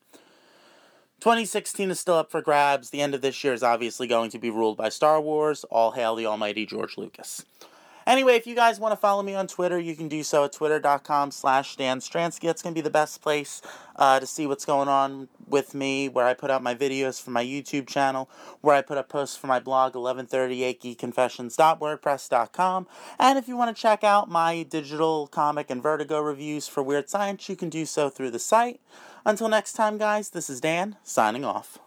2016 1.19 1.91
is 1.91 1.99
still 1.99 2.15
up 2.15 2.31
for 2.31 2.41
grabs. 2.41 2.89
The 2.89 3.01
end 3.01 3.13
of 3.13 3.21
this 3.21 3.43
year 3.43 3.53
is 3.53 3.61
obviously 3.61 4.07
going 4.07 4.31
to 4.31 4.39
be 4.39 4.49
ruled 4.49 4.77
by 4.77 4.89
Star 4.89 5.21
Wars. 5.21 5.63
All 5.65 5.91
hail 5.91 6.15
the 6.15 6.25
almighty 6.25 6.65
George 6.65 6.97
Lucas. 6.97 7.45
Anyway, 8.05 8.35
if 8.35 8.45
you 8.47 8.55
guys 8.55 8.79
want 8.79 8.91
to 8.91 8.97
follow 8.97 9.23
me 9.23 9.35
on 9.35 9.47
Twitter, 9.47 9.77
you 9.79 9.95
can 9.95 10.07
do 10.07 10.23
so 10.23 10.45
at 10.45 10.53
twitter.com 10.53 11.31
slash 11.31 11.75
Dan 11.75 11.99
Stransky. 11.99 12.47
That's 12.47 12.61
going 12.61 12.73
to 12.73 12.77
be 12.77 12.83
the 12.83 12.89
best 12.89 13.21
place 13.21 13.61
uh, 13.95 14.19
to 14.19 14.25
see 14.25 14.47
what's 14.47 14.65
going 14.65 14.87
on 14.87 15.27
with 15.47 15.75
me, 15.75 16.09
where 16.09 16.25
I 16.25 16.33
put 16.33 16.49
out 16.49 16.63
my 16.63 16.73
videos 16.73 17.21
for 17.21 17.29
my 17.31 17.45
YouTube 17.45 17.87
channel, 17.87 18.29
where 18.61 18.75
I 18.75 18.81
put 18.81 18.97
up 18.97 19.09
posts 19.09 19.35
for 19.35 19.47
my 19.47 19.59
blog, 19.59 19.93
1138geekconfessions.wordpress.com. 19.93 22.87
And 23.19 23.37
if 23.37 23.47
you 23.47 23.57
want 23.57 23.75
to 23.75 23.81
check 23.81 24.03
out 24.03 24.29
my 24.29 24.63
digital 24.63 25.27
comic 25.27 25.69
and 25.69 25.83
vertigo 25.83 26.21
reviews 26.21 26.67
for 26.67 26.81
Weird 26.81 27.09
Science, 27.09 27.47
you 27.49 27.55
can 27.55 27.69
do 27.69 27.85
so 27.85 28.09
through 28.09 28.31
the 28.31 28.39
site. 28.39 28.79
Until 29.25 29.49
next 29.49 29.73
time, 29.73 29.97
guys, 29.97 30.29
this 30.31 30.49
is 30.49 30.61
Dan, 30.61 30.95
signing 31.03 31.45
off. 31.45 31.77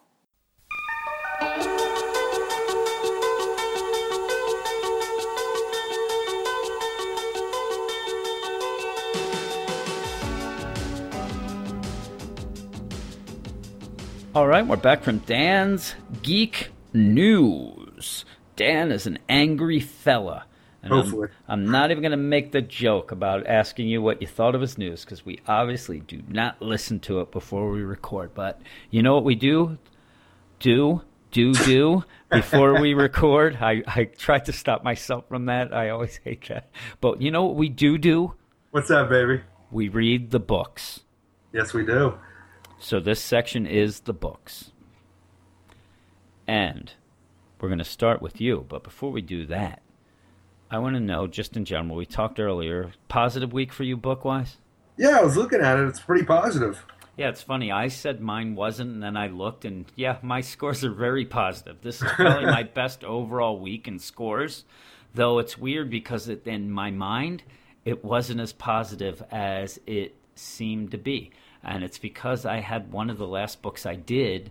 All 14.35 14.49
right, 14.49 14.67
we're 14.67 14.77
back 14.77 15.05
from 15.05 15.19
Dan's 15.19 15.95
Geek 16.23 16.71
News. 16.93 18.25
Dan 18.57 18.91
is 18.91 19.07
an 19.07 19.21
angry 19.29 19.79
fella. 19.79 20.47
And 20.83 20.93
I'm- 20.93 21.03
Hopefully. 21.03 21.29
I'm, 21.47 21.71
not 21.71 21.93
even 21.93 22.03
going 22.03 22.11
to 22.11 22.17
make 22.17 22.51
the 22.51 22.61
joke 22.61 23.13
about 23.13 23.47
asking 23.47 23.87
you 23.89 24.03
what 24.03 24.21
you 24.21 24.27
thought 24.27 24.57
of 24.57 24.61
his 24.61 24.77
news 24.77 25.05
because 25.05 25.25
we 25.25 25.39
obviously 25.47 26.01
do 26.01 26.21
not 26.29 26.61
listen 26.61 26.99
to 27.01 27.21
it 27.21 27.31
before 27.31 27.71
we 27.71 27.83
record. 27.83 28.35
But 28.35 28.61
you 28.91 29.03
know 29.03 29.15
what 29.15 29.23
we 29.25 29.37
do? 29.37 29.79
Do, 30.59 31.03
do, 31.31 31.55
do 31.55 32.03
before 32.31 32.81
we 32.81 32.95
record? 32.95 33.59
I, 33.61 33.85
I 33.87 34.05
tried 34.05 34.47
to 34.47 34.53
stop 34.53 34.83
myself 34.83 35.29
from 35.29 35.47
that. 35.47 35.73
I 35.73 35.91
always 35.91 36.19
hate 36.25 36.49
that. 36.49 36.71
But 37.01 37.23
you 37.23 37.31
know 37.31 37.45
what 37.45 37.55
we 37.55 37.69
do 37.69 37.99
do? 37.99 38.35
What's 38.73 38.89
that, 38.89 39.09
baby? 39.09 39.43
We 39.71 39.89
read 39.89 40.33
the 40.33 40.41
books. 40.41 41.01
Yes, 41.53 41.73
we 41.73 41.87
do. 41.87 42.15
So 42.85 43.01
this 43.01 43.23
section 43.23 43.67
is 43.67 44.01
the 44.01 44.13
books. 44.13 44.71
And 46.47 46.93
we're 47.59 47.71
going 47.71 47.79
to 47.79 47.85
start 47.85 48.21
with 48.21 48.43
you. 48.43 48.67
But 48.69 48.85
before 48.85 49.11
we 49.11 49.23
do 49.23 49.47
that, 49.47 49.81
I 50.71 50.77
want 50.77 50.95
to 50.95 51.01
know, 51.01 51.27
just 51.27 51.57
in 51.57 51.65
general, 51.65 51.97
we 51.97 52.05
talked 52.05 52.39
earlier, 52.39 52.93
positive 53.09 53.55
week 53.55 53.73
for 53.73 53.85
you 53.85 53.97
book 53.97 54.23
wise? 54.23 54.59
Yeah, 54.99 55.19
I 55.19 55.23
was 55.23 55.35
looking 55.35 55.63
at 55.63 55.79
it. 55.79 55.89
It's 55.89 56.01
pretty 56.01 56.27
positive. 56.27 56.85
Yeah, 57.17 57.31
it's 57.31 57.41
funny. 57.41 57.73
I 57.73 57.89
said 57.89 58.21
mine 58.21 58.55
wasn't, 58.55 58.91
and 58.91 59.03
then 59.03 59.17
I 59.17 59.29
looked, 59.29 59.65
and 59.65 59.87
yeah, 59.97 60.19
my 60.23 60.43
scores 60.43 60.85
are 60.85 60.93
very 60.93 61.25
positive. 61.25 61.79
This 61.81 62.03
is 62.03 62.13
probably 62.13 62.45
my 62.51 62.65
best 62.65 63.03
overall 63.03 63.59
week 63.59 63.89
in 63.89 63.99
scores, 63.99 64.67
though 65.15 65.39
it's 65.39 65.57
weird 65.57 65.89
because 65.89 66.29
it, 66.29 66.47
in 66.47 66.71
my 66.71 66.91
mind, 66.91 67.45
it 67.87 68.05
wasn't 68.05 68.41
as 68.41 68.53
positive 68.53 69.23
as 69.31 69.81
it 69.87 70.15
seemed 70.35 70.91
to 70.91 70.99
be. 70.99 71.31
And 71.65 71.83
it's 71.83 71.99
because 71.99 72.45
I 72.45 72.61
had 72.61 72.93
one 72.93 73.11
of 73.11 73.19
the 73.19 73.27
last 73.27 73.63
books 73.63 73.87
I 73.87 73.97
did, 73.97 74.51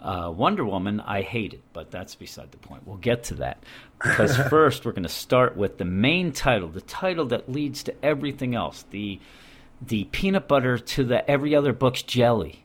uh, 0.00 0.32
Wonder 0.34 0.64
Woman, 0.64 1.00
I 1.00 1.22
hated, 1.22 1.62
but 1.72 1.90
that's 1.90 2.14
beside 2.14 2.52
the 2.52 2.58
point. 2.58 2.86
We'll 2.86 2.96
get 2.96 3.24
to 3.24 3.34
that. 3.34 3.62
Because 4.02 4.36
first, 4.48 4.84
we're 4.84 4.92
going 4.92 5.02
to 5.02 5.08
start 5.08 5.56
with 5.56 5.78
the 5.78 5.84
main 5.84 6.32
title, 6.32 6.68
the 6.68 6.80
title 6.80 7.26
that 7.26 7.50
leads 7.50 7.82
to 7.84 7.94
everything 8.04 8.54
else, 8.54 8.84
the 8.90 9.20
the 9.86 10.04
peanut 10.04 10.48
butter 10.48 10.78
to 10.78 11.04
the 11.04 11.28
every 11.30 11.54
other 11.54 11.74
book's 11.74 12.02
jelly. 12.02 12.64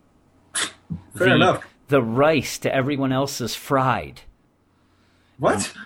Fair 0.54 1.30
the, 1.30 1.36
enough. 1.36 1.68
The 1.90 2.02
rice 2.02 2.58
to 2.60 2.74
everyone 2.74 3.12
else's 3.12 3.56
fried. 3.56 4.22
What? 5.38 5.74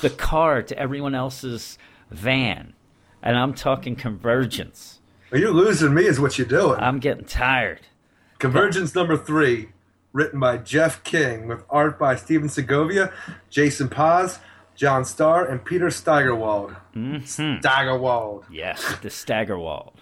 The 0.00 0.10
car 0.10 0.62
to 0.62 0.78
everyone 0.78 1.14
else's 1.14 1.76
van. 2.10 2.72
And 3.22 3.36
I'm 3.36 3.52
talking 3.52 3.96
convergence. 3.96 4.99
Are 5.32 5.38
you 5.38 5.50
losing 5.50 5.94
me? 5.94 6.06
Is 6.06 6.18
what 6.20 6.38
you're 6.38 6.46
doing. 6.46 6.80
I'm 6.80 6.98
getting 6.98 7.24
tired. 7.24 7.80
Convergence 8.38 8.94
number 8.94 9.16
three, 9.16 9.68
written 10.12 10.40
by 10.40 10.56
Jeff 10.58 11.04
King, 11.04 11.46
with 11.46 11.62
art 11.70 11.98
by 11.98 12.16
Stephen 12.16 12.48
Segovia, 12.48 13.12
Jason 13.50 13.88
Paz, 13.88 14.38
John 14.74 15.04
Starr, 15.04 15.44
and 15.46 15.64
Peter 15.64 15.90
Steigerwald. 15.90 16.74
Mm-hmm. 16.96 17.60
Steigerwald. 17.60 18.46
Yes, 18.50 18.96
the 19.02 19.10
Staggerwald. 19.10 19.92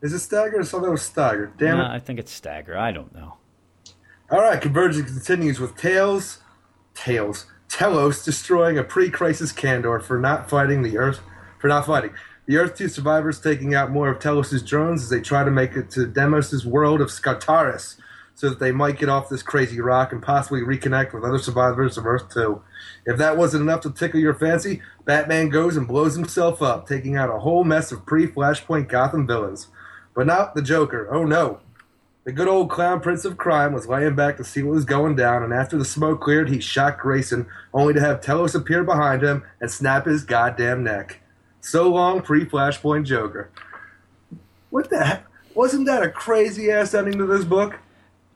Is 0.00 0.12
it 0.12 0.18
Stagger? 0.20 0.64
Thought 0.64 0.84
it 0.84 0.90
was 0.90 1.02
Steiger. 1.08 1.56
Damn 1.58 1.78
No, 1.78 1.84
it. 1.84 1.90
I 1.90 1.98
think 2.00 2.18
it's 2.18 2.32
Stagger. 2.32 2.76
I 2.76 2.90
don't 2.92 3.14
know. 3.14 3.36
All 4.30 4.40
right, 4.40 4.60
Convergence 4.60 5.10
continues 5.12 5.60
with 5.60 5.76
Tails, 5.76 6.38
Tails, 6.94 7.46
Telos 7.68 8.24
destroying 8.24 8.78
a 8.78 8.82
pre-crisis 8.84 9.52
Kandor 9.52 10.02
for 10.02 10.18
not 10.18 10.48
fighting 10.50 10.82
the 10.82 10.96
Earth, 10.98 11.20
for 11.60 11.68
not 11.68 11.86
fighting. 11.86 12.10
The 12.46 12.56
Earth 12.56 12.74
2 12.76 12.88
survivors 12.88 13.40
taking 13.40 13.72
out 13.72 13.92
more 13.92 14.10
of 14.10 14.18
Telos' 14.18 14.62
drones 14.62 15.04
as 15.04 15.10
they 15.10 15.20
try 15.20 15.44
to 15.44 15.50
make 15.50 15.76
it 15.76 15.90
to 15.90 16.06
Deimos' 16.06 16.64
world 16.64 17.00
of 17.00 17.08
Skartaris 17.08 17.96
so 18.34 18.48
that 18.48 18.58
they 18.58 18.72
might 18.72 18.98
get 18.98 19.08
off 19.08 19.28
this 19.28 19.44
crazy 19.44 19.80
rock 19.80 20.12
and 20.12 20.20
possibly 20.20 20.60
reconnect 20.60 21.12
with 21.12 21.22
other 21.22 21.38
survivors 21.38 21.96
of 21.96 22.04
Earth 22.04 22.32
2. 22.34 22.60
If 23.06 23.16
that 23.18 23.36
wasn't 23.36 23.62
enough 23.62 23.82
to 23.82 23.92
tickle 23.92 24.18
your 24.18 24.34
fancy, 24.34 24.82
Batman 25.04 25.50
goes 25.50 25.76
and 25.76 25.86
blows 25.86 26.16
himself 26.16 26.60
up, 26.60 26.88
taking 26.88 27.16
out 27.16 27.30
a 27.30 27.38
whole 27.38 27.62
mess 27.62 27.92
of 27.92 28.06
pre 28.06 28.26
Flashpoint 28.26 28.88
Gotham 28.88 29.24
villains. 29.24 29.68
But 30.12 30.26
not 30.26 30.56
the 30.56 30.62
Joker. 30.62 31.08
Oh 31.12 31.24
no. 31.24 31.60
The 32.24 32.32
good 32.32 32.48
old 32.48 32.70
clown 32.70 33.00
prince 33.00 33.24
of 33.24 33.36
crime 33.36 33.72
was 33.72 33.88
laying 33.88 34.16
back 34.16 34.36
to 34.36 34.44
see 34.44 34.64
what 34.64 34.74
was 34.74 34.84
going 34.84 35.14
down, 35.14 35.44
and 35.44 35.52
after 35.52 35.78
the 35.78 35.84
smoke 35.84 36.20
cleared, 36.20 36.48
he 36.48 36.60
shot 36.60 36.98
Grayson, 36.98 37.46
only 37.72 37.94
to 37.94 38.00
have 38.00 38.20
Telos 38.20 38.54
appear 38.56 38.82
behind 38.82 39.22
him 39.22 39.44
and 39.60 39.70
snap 39.70 40.06
his 40.06 40.24
goddamn 40.24 40.82
neck. 40.82 41.21
So 41.62 41.88
long, 41.88 42.20
pre 42.22 42.44
Flashpoint 42.44 43.04
Joker. 43.06 43.50
What 44.70 44.90
the 44.90 45.02
heck? 45.02 45.26
Wasn't 45.54 45.86
that 45.86 46.02
a 46.02 46.10
crazy 46.10 46.70
ass 46.70 46.92
ending 46.92 47.18
to 47.18 47.26
this 47.26 47.44
book? 47.44 47.78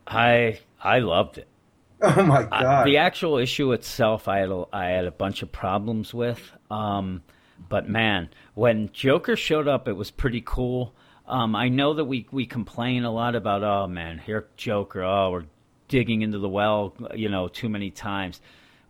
I 0.07 0.61
I 0.83 1.01
loved 1.01 1.39
it. 1.39 1.49
Oh 2.03 2.22
my 2.22 2.47
I- 2.53 2.62
god. 2.62 2.87
the 2.87 2.99
actual 2.99 3.37
issue 3.39 3.72
itself, 3.72 4.29
I 4.29 4.39
had 4.39 4.51
a, 4.51 4.64
I 4.72 4.85
had 4.87 5.07
a 5.07 5.11
bunch 5.11 5.43
of 5.43 5.51
problems 5.51 6.12
with. 6.14 6.41
Um, 6.70 7.22
but 7.68 7.89
man, 7.89 8.29
when 8.55 8.91
Joker 8.93 9.35
showed 9.35 9.66
up, 9.66 9.89
it 9.89 9.95
was 9.95 10.11
pretty 10.11 10.43
cool. 10.45 10.95
Um, 11.27 11.57
I 11.57 11.68
know 11.68 11.95
that 11.95 12.05
we 12.05 12.27
we 12.31 12.47
complain 12.47 13.05
a 13.05 13.11
lot 13.11 13.35
about, 13.35 13.64
oh 13.64 13.89
man, 13.89 14.18
here 14.18 14.47
Joker, 14.57 15.03
oh 15.03 15.31
we're 15.33 15.45
digging 15.89 16.22
into 16.22 16.39
the 16.39 16.49
well, 16.49 16.95
you 17.14 17.29
know, 17.29 17.49
too 17.49 17.68
many 17.68 17.91
times. 17.91 18.41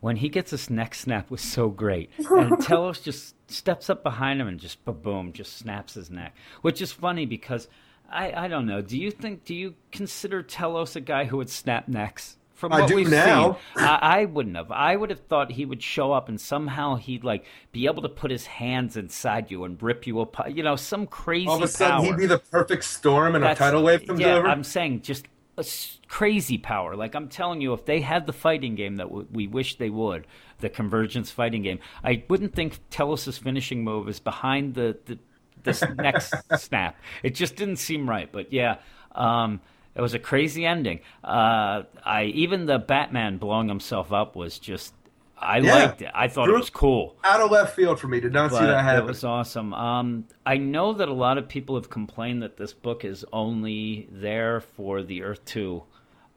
When 0.07 0.15
he 0.15 0.29
gets 0.29 0.53
his 0.53 0.71
neck 0.71 0.95
snap 0.95 1.33
was 1.33 1.41
so 1.41 1.69
great, 1.69 2.11
and 2.31 2.61
Telos 2.63 3.01
just 3.01 3.35
steps 3.51 3.91
up 3.91 4.05
behind 4.05 4.41
him 4.41 4.47
and 4.47 4.61
just 4.61 4.85
boom, 4.85 5.33
just 5.33 5.59
snaps 5.59 5.95
his 5.95 6.13
neck, 6.13 6.37
which 6.63 6.81
is 6.81 6.93
funny 6.93 7.27
because 7.27 7.67
I 8.09 8.45
I 8.45 8.47
don't 8.47 8.67
know. 8.67 8.81
Do 8.81 8.97
you 8.97 9.11
think 9.11 9.45
do 9.45 9.53
you 9.53 9.75
consider 9.91 10.45
Telos 10.45 10.95
a 10.95 11.01
guy 11.01 11.25
who 11.25 11.39
would 11.39 11.51
snap 11.51 11.89
necks? 11.89 12.37
From 12.55 12.73
I 12.73 12.83
what 12.83 12.89
do 12.89 12.95
we've 12.95 13.11
now. 13.11 13.59
seen, 13.77 13.85
I, 13.85 13.99
I 14.21 14.25
wouldn't 14.27 14.55
have. 14.55 14.71
I 14.71 14.95
would 14.95 15.11
have 15.11 15.27
thought 15.27 15.51
he 15.51 15.67
would 15.67 15.83
show 15.83 16.13
up 16.13 16.29
and 16.29 16.41
somehow 16.41 16.95
he'd 16.95 17.25
like 17.25 17.45
be 17.73 17.87
able 17.87 18.03
to 18.03 18.09
put 18.09 18.31
his 18.31 18.47
hands 18.47 18.97
inside 18.97 19.51
you 19.51 19.65
and 19.65 19.83
rip 19.83 20.07
you 20.07 20.21
apart. 20.21 20.53
You 20.53 20.63
know, 20.63 20.77
some 20.77 21.09
crazy 21.09 21.49
All 21.49 21.57
of 21.57 21.63
a 21.63 21.69
sudden, 21.69 21.97
power. 21.97 22.05
he'd 22.05 22.17
be 22.17 22.27
the 22.27 22.39
perfect 22.39 22.85
storm 22.85 23.35
and 23.35 23.45
a 23.45 23.57
tidal 23.57 23.83
wave 23.83 24.07
comes 24.07 24.21
yeah, 24.21 24.37
over. 24.37 24.47
I'm 24.47 24.63
saying 24.63 25.03
just 25.03 25.27
a 25.59 25.65
crazy 26.09 26.59
power. 26.59 26.97
Like 26.97 27.15
I'm 27.15 27.29
telling 27.29 27.61
you, 27.61 27.73
if 27.73 27.85
they 27.85 28.01
had 28.01 28.27
the 28.27 28.33
fighting 28.33 28.75
game 28.75 28.97
that 28.97 29.09
w- 29.09 29.27
we 29.33 29.47
wish 29.47 29.77
they 29.77 29.91
would, 29.91 30.27
the 30.59 30.69
convergence 30.69 31.31
fighting 31.31 31.63
game, 31.63 31.79
I 32.05 32.25
wouldn't 32.29 32.55
think 32.55 32.79
Telos's 32.91 33.39
finishing 33.39 33.85
move 33.85 34.09
is 34.09 34.21
behind 34.21 34.75
the 34.75 34.97
the 35.07 35.19
this 35.63 35.83
next 35.97 36.35
snap. 36.59 36.97
It 37.23 37.35
just 37.35 37.57
didn't 37.57 37.77
seem 37.77 38.09
right. 38.09 38.31
But 38.31 38.53
yeah. 38.53 38.79
Um, 39.13 39.61
it 39.95 40.03
was 40.03 40.13
a 40.13 40.19
crazy 40.19 40.67
ending. 40.67 41.01
Uh, 41.25 41.85
I 42.05 42.25
even 42.35 42.67
the 42.67 42.79
Batman 42.79 43.39
blowing 43.39 43.69
himself 43.69 44.13
up 44.13 44.37
was 44.37 44.59
just. 44.59 44.93
I 45.39 45.59
Yeah. 45.59 45.75
liked 45.75 46.03
it. 46.03 46.11
I 46.15 46.29
thought 46.29 46.49
it 46.49 46.53
was 46.55 46.71
cool 46.71 47.17
Out 47.23 47.41
of 47.41 47.51
left 47.51 47.77
field 47.77 48.01
for 48.01 48.09
me. 48.09 48.21
Did 48.21 48.33
not 48.33 48.51
see 48.51 48.59
that 48.59 48.83
that 48.85 48.99
it 49.01 49.05
was 49.05 49.23
awesome. 49.25 49.75
Um, 49.75 50.25
I 50.47 50.57
know 50.57 50.93
that 50.95 51.09
a 51.09 51.13
lot 51.13 51.37
of 51.39 51.49
people 51.49 51.75
have 51.77 51.91
complained 51.91 52.43
that 52.43 52.57
this 52.57 52.73
book 52.73 53.05
is 53.05 53.25
only 53.33 54.09
there 54.11 54.61
for 54.61 55.03
the 55.03 55.23
Earth 55.23 55.45
Two 55.45 55.83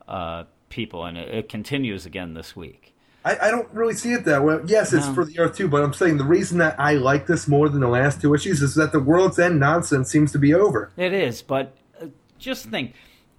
uh, 0.08 0.44
people, 0.70 1.06
and 1.06 1.18
it, 1.18 1.30
it 1.34 1.50
continues 1.50 2.06
again 2.06 2.34
this 2.34 2.56
week. 2.56 2.94
I, 3.26 3.38
I 3.48 3.52
don't 3.52 3.70
really 3.74 3.94
see 3.94 4.14
it 4.14 4.26
that 4.26 4.44
way. 4.44 4.60
Yes, 4.66 4.94
it's 4.94 5.08
No. 5.08 5.14
for 5.14 5.26
the 5.26 5.38
Earth 5.40 5.56
2, 5.58 5.68
but 5.68 5.84
I'm 5.84 5.94
saying 5.94 6.18
the 6.18 6.24
reason 6.24 6.58
that 6.60 6.80
I 6.80 6.94
like 6.94 7.28
this 7.28 7.50
more 7.50 7.68
than 7.68 7.82
the 7.82 7.88
last 7.90 8.22
two 8.22 8.34
issues 8.34 8.62
is 8.62 8.76
that 8.76 8.94
the 8.94 9.00
World's 9.00 9.38
End 9.38 9.60
nonsense 9.60 10.10
seems 10.10 10.32
to 10.32 10.40
be 10.40 10.54
over. 10.54 10.92
It 10.96 11.12
is, 11.14 11.42
but 11.42 11.76
uh, 12.02 12.06
just 12.38 12.68
think, 12.68 12.94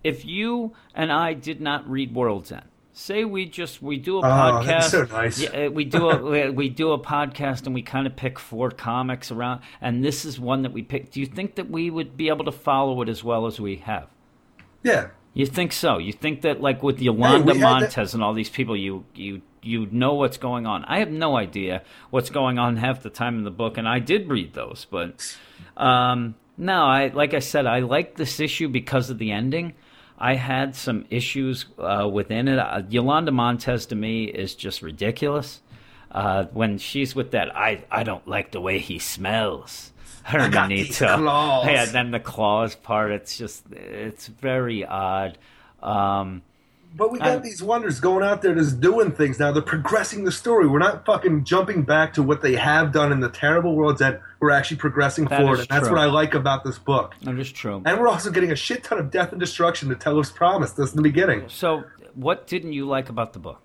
if 0.04 0.24
you 0.24 0.74
and 0.94 1.11
I 1.11 1.32
did 1.32 1.61
not 1.62 1.88
read 1.90 2.14
World's 2.14 2.52
End, 2.52 2.62
say 3.01 3.24
we 3.24 3.46
just 3.46 3.80
we 3.82 3.96
do 3.96 4.16
a 4.16 4.20
Oh, 4.20 4.22
podcast, 4.22 4.66
that's 4.66 4.90
so 4.90 5.05
nice. 5.05 5.40
yeah, 5.40 5.68
we 5.68 5.84
do 5.84 6.11
a 6.11 6.51
we- 6.53 6.68
do 6.68 6.92
a 6.92 6.98
podcast, 6.98 7.66
and 7.66 7.74
we 7.74 7.82
kind 7.82 8.07
of 8.07 8.14
pick 8.16 8.38
four 8.38 8.70
comics 8.70 9.30
around, 9.30 9.62
and 9.80 10.05
this 10.05 10.24
is 10.24 10.38
one 10.38 10.62
that 10.62 10.72
we 10.72 10.82
picked. 10.82 11.12
Do 11.12 11.20
you 11.20 11.26
think 11.26 11.55
that 11.57 11.70
we 11.70 11.90
would 11.90 12.16
be 12.16 12.28
able 12.28 12.44
to 12.44 12.53
follow 12.53 13.01
it 13.03 13.09
as 13.09 13.24
well 13.24 13.46
as 13.46 13.61
we 13.61 13.76
have? 13.76 14.09
Yeah. 14.82 15.09
You 15.32 15.46
think 15.46 15.72
so? 15.72 15.98
You 15.98 16.12
think 16.12 16.42
that 16.42 16.61
like 16.61 16.82
with 16.82 17.01
Yolanda 17.01 17.55
that- 17.55 17.61
Montez 17.61 18.14
and 18.14 18.22
all 18.22 18.34
these 18.34 18.51
people, 18.51 18.76
you 18.76 19.05
you 19.14 19.42
you 19.62 19.86
know 19.90 20.14
what's 20.14 20.38
going 20.38 20.66
on. 20.66 20.84
I 20.86 20.98
have 21.01 21.11
no 21.11 21.36
idea 21.36 21.82
what's 22.11 22.30
going 22.30 22.59
on 22.59 22.76
half 22.78 23.03
the 23.03 23.11
time 23.11 23.36
in 23.38 23.44
the 23.44 23.51
book, 23.51 23.78
and 23.78 23.86
I 23.88 23.98
did 23.98 24.28
read 24.28 24.55
those, 24.55 24.86
but 24.90 25.36
um, 25.76 26.34
no, 26.57 26.82
I 26.84 27.09
like 27.09 27.32
I 27.34 27.38
said, 27.38 27.66
I 27.66 27.80
like 27.80 28.16
this 28.16 28.40
issue 28.40 28.68
because 28.68 29.09
of 29.11 29.18
the 29.18 29.30
ending. 29.32 29.74
I 30.20 30.34
had 30.34 30.76
some 30.76 31.06
issues 31.08 31.64
uh, 31.78 32.08
within 32.12 32.46
it. 32.46 32.58
Uh, 32.58 32.82
Yolanda 32.88 33.32
Montez 33.32 33.86
to 33.86 33.96
me 33.96 34.24
is 34.24 34.54
just 34.54 34.82
ridiculous. 34.82 35.62
Uh, 36.10 36.44
when 36.52 36.76
she's 36.78 37.14
with 37.14 37.30
that, 37.30 37.56
I 37.56 37.84
I 37.90 38.02
don't 38.02 38.26
like 38.28 38.50
the 38.50 38.60
way 38.60 38.78
he 38.80 38.98
smells. 38.98 39.92
Hermanito. 40.26 41.16
claws. 41.16 41.66
Yeah, 41.70 41.84
then 41.86 42.10
the 42.10 42.20
claws 42.20 42.74
part. 42.74 43.12
It's 43.12 43.38
just 43.38 43.64
it's 43.72 44.26
very 44.26 44.84
odd. 44.84 45.38
Um, 45.82 46.42
But 46.95 47.12
we 47.12 47.18
got 47.18 47.28
I- 47.28 47.36
these 47.38 47.62
wonders 47.62 48.01
going 48.01 48.24
out 48.24 48.43
there 48.43 48.55
just 48.55 48.80
doing 48.80 49.12
things 49.12 49.38
now. 49.38 49.53
They're 49.53 49.62
progressing 49.62 50.24
the 50.24 50.32
story. 50.32 50.66
We're 50.66 50.78
not 50.80 51.07
fucking 51.07 51.45
jumping 51.45 51.82
back 51.82 52.12
to 52.14 52.22
what 52.22 52.43
they 52.43 52.57
have 52.57 52.93
done 52.93 53.12
in 53.12 53.20
the 53.20 53.28
terrible 53.28 53.76
World's 53.76 54.03
End. 54.03 54.18
We're 54.41 54.51
actually 54.51 54.78
progressing 54.78 55.26
That 55.26 55.41
forward, 55.41 55.61
and 55.61 55.68
that's 55.68 55.86
true. 55.86 55.97
what 55.97 56.03
I 56.03 56.07
like 56.07 56.34
about 56.34 56.64
this 56.64 56.78
book. 56.78 57.14
that 57.22 57.38
is 57.38 57.53
true. 57.53 57.82
And 57.84 58.01
we're 58.01 58.09
also 58.09 58.30
getting 58.30 58.51
a 58.51 58.57
shit 58.57 58.82
ton 58.84 58.99
of 58.99 59.11
death 59.11 59.30
and 59.30 59.41
destruction 59.41 59.88
that 59.91 60.01
Telos 60.01 60.30
promised 60.30 60.78
us 60.80 60.91
in 60.91 60.97
the 60.97 61.03
beginning. 61.03 61.45
So, 61.49 61.84
what 62.14 62.47
didn't 62.47 62.72
you 62.72 62.86
like 62.86 63.09
about 63.09 63.32
the 63.34 63.38
book? 63.38 63.62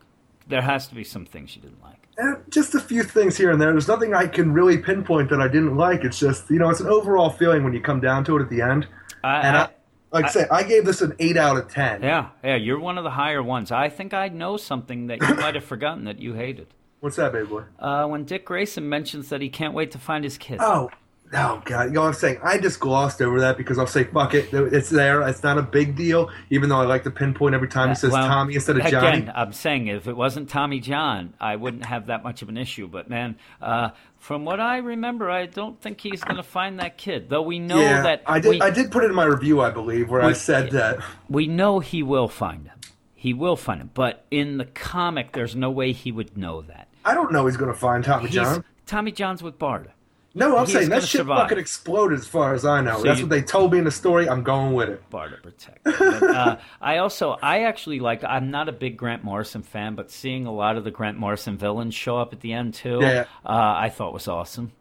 There 0.48 0.62
has 0.62 0.88
to 0.90 0.96
be 0.96 1.04
some 1.04 1.26
things 1.26 1.56
you 1.56 1.62
didn't 1.64 1.82
like. 1.84 2.08
Eh, 2.18 2.36
just 2.50 2.76
a 2.76 2.80
few 2.80 3.04
things 3.04 3.36
here 3.38 3.52
and 3.52 3.60
there. 3.60 3.72
There's 3.72 3.88
nothing 3.88 4.14
I 4.14 4.28
can 4.28 4.54
really 4.54 4.78
pinpoint 4.78 5.30
that 5.32 5.42
I 5.42 5.48
didn't 5.48 5.76
like. 5.76 6.04
It's 6.04 6.20
just, 6.20 6.50
you 6.52 6.60
know, 6.60 6.70
it's 6.70 6.80
an 6.80 6.88
overall 6.88 7.30
feeling 7.32 7.64
when 7.64 7.74
you 7.74 7.82
come 7.82 8.00
down 8.00 8.24
to 8.26 8.38
it 8.38 8.42
at 8.44 8.50
the 8.50 8.62
end. 8.62 8.88
I, 9.24 9.40
And 9.42 9.58
I- 9.58 9.62
I, 9.64 9.70
like 10.12 10.26
I, 10.26 10.30
say, 10.30 10.46
I 10.52 10.64
gave 10.64 10.86
this 10.86 11.02
an 11.02 11.14
8 11.20 11.38
out 11.38 11.58
of 11.58 11.68
10. 11.70 12.04
yeah, 12.04 12.30
yeah, 12.44 12.56
you're 12.56 12.80
one 12.80 12.98
of 12.98 13.04
the 13.04 13.10
higher 13.12 13.44
ones. 13.44 13.72
I 13.72 13.90
think 13.90 14.14
I 14.14 14.30
know 14.30 14.58
something 14.58 15.08
that 15.08 15.22
you 15.22 15.36
might 15.36 15.56
have 15.56 15.66
forgotten 15.66 16.06
that 16.06 16.20
you 16.20 16.34
hated. 16.34 16.68
What's 17.02 17.18
that, 17.18 17.34
baby 17.34 17.46
boy? 17.48 17.64
Uh, 17.78 18.08
when 18.08 18.24
Dick 18.24 18.46
Grayson 18.46 18.88
mentions 18.90 19.30
that 19.30 19.42
he 19.42 19.50
can't 19.50 19.74
wait 19.74 19.92
to 19.92 20.00
find 20.00 20.24
his 20.24 20.38
kid. 20.38 20.58
Oh, 20.62 20.90
oh 21.34 21.62
God! 21.66 21.88
You 21.88 21.92
know 21.92 22.02
what 22.02 22.08
I'm 22.08 22.14
saying? 22.14 22.40
I 22.44 22.58
just 22.58 22.80
glossed 22.80 23.22
over 23.22 23.40
that 23.42 23.58
because 23.58 23.78
I'll 23.78 23.88
say, 23.88 24.04
"Fuck 24.04 24.34
it, 24.34 24.54
it's 24.54 24.90
there. 24.90 25.22
It's 25.28 25.44
not 25.44 25.58
a 25.58 25.62
big 25.62 25.96
deal." 25.96 26.30
Even 26.50 26.70
though 26.70 26.80
I 26.80 26.86
like 26.86 27.04
to 27.04 27.12
pinpoint 27.12 27.56
every 27.56 27.68
time 27.68 27.90
he 27.90 27.96
says 27.96 28.12
Well, 28.12 28.28
Tommy 28.28 28.56
instead 28.56 28.78
of 28.78 28.86
Johnny. 28.88 29.20
Again, 29.20 29.34
I'm 29.36 29.54
saying 29.54 29.88
if 29.88 30.08
it 30.08 30.16
wasn't 30.16 30.50
Tommy 30.50 30.80
John, 30.80 31.34
I 31.40 31.56
wouldn't 31.56 31.86
have 31.86 32.08
that 32.08 32.24
much 32.24 32.42
of 32.42 32.50
an 32.50 32.58
issue. 32.58 32.88
But 32.88 33.10
man, 33.10 33.36
uh, 33.62 33.90
from 34.18 34.46
what 34.46 34.60
I 34.60 34.78
remember, 34.78 35.30
I 35.30 35.46
don't 35.46 35.80
think 35.80 36.02
he's 36.02 36.24
going 36.24 36.38
to 36.38 36.44
find 36.44 36.80
that 36.80 36.98
kid. 36.98 37.30
Though 37.30 37.44
we 37.44 37.60
know 37.60 37.80
yeah, 37.80 38.02
that 38.02 38.24
I 38.26 38.40
did. 38.40 38.50
we, 38.50 38.62
I 38.62 38.70
did 38.70 38.92
put 38.92 39.04
it 39.04 39.08
in 39.08 39.16
my 39.16 39.26
review, 39.26 39.62
I 39.62 39.70
believe, 39.70 40.10
where 40.10 40.22
I 40.22 40.34
said 40.34 40.72
that. 40.72 41.00
we 41.30 41.48
know 41.48 41.80
he 41.80 42.04
will 42.04 42.28
find 42.28 42.68
him. 42.68 42.80
He 43.14 43.34
will 43.34 43.56
find 43.56 43.82
him. 43.82 43.90
But 43.94 44.26
in 44.30 44.58
the 44.58 44.66
comic, 44.66 45.32
there's 45.32 45.56
no 45.56 45.72
way 45.72 45.92
he 45.92 46.12
would 46.12 46.38
know 46.38 46.62
that. 46.64 46.88
I 47.04 47.14
don't 47.14 47.32
know 47.32 47.46
he's 47.46 47.58
going 47.58 47.72
to 47.72 47.78
find 47.78 48.04
Tommy 48.04 48.26
He's, 48.26 48.36
John. 48.36 48.64
Tommy 48.86 49.12
John's 49.12 49.42
with 49.42 49.58
Barda. 49.58 49.92
No, 50.38 50.58
I'm 50.58 50.66
he's 50.66 50.76
saying 50.76 50.90
that 50.90 51.02
shit 51.04 51.20
survive. 51.22 51.44
fucking 51.44 51.58
exploded 51.58 52.20
as 52.20 52.28
far 52.28 52.54
as 52.54 52.66
I 52.66 52.82
know. 52.82 52.98
So 52.98 53.04
That's 53.04 53.20
you- 53.20 53.26
what 53.26 53.30
they 53.30 53.42
told 53.42 53.72
me 53.72 53.78
in 53.80 53.86
the 53.86 53.92
story. 53.92 54.28
I'm 54.30 54.44
going 54.44 54.74
with 54.74 54.90
it. 54.90 55.10
Barda 55.10 55.42
protect. 55.42 55.84
But, 55.86 56.24
uh, 56.24 56.58
I 56.82 56.98
also, 56.98 57.38
I 57.42 57.64
actually 57.64 58.00
like. 58.02 58.24
I'm 58.24 58.52
not 58.52 58.68
a 58.68 58.74
big 58.74 58.98
Grant 58.98 59.24
Morrison 59.24 59.64
fan, 59.64 59.96
but 59.96 60.12
seeing 60.12 60.46
a 60.46 60.54
lot 60.54 60.76
of 60.76 60.84
the 60.84 60.92
Grant 60.92 61.18
Morrison 61.18 61.58
villains 61.58 61.96
show 61.96 62.18
up 62.18 62.34
at 62.34 62.42
the 62.42 62.52
end 62.54 62.74
too, 62.74 63.00
Yeah. 63.02 63.26
uh, 63.46 63.74
I 63.78 63.90
thought 63.90 64.14
was 64.14 64.28
awesome. 64.28 64.74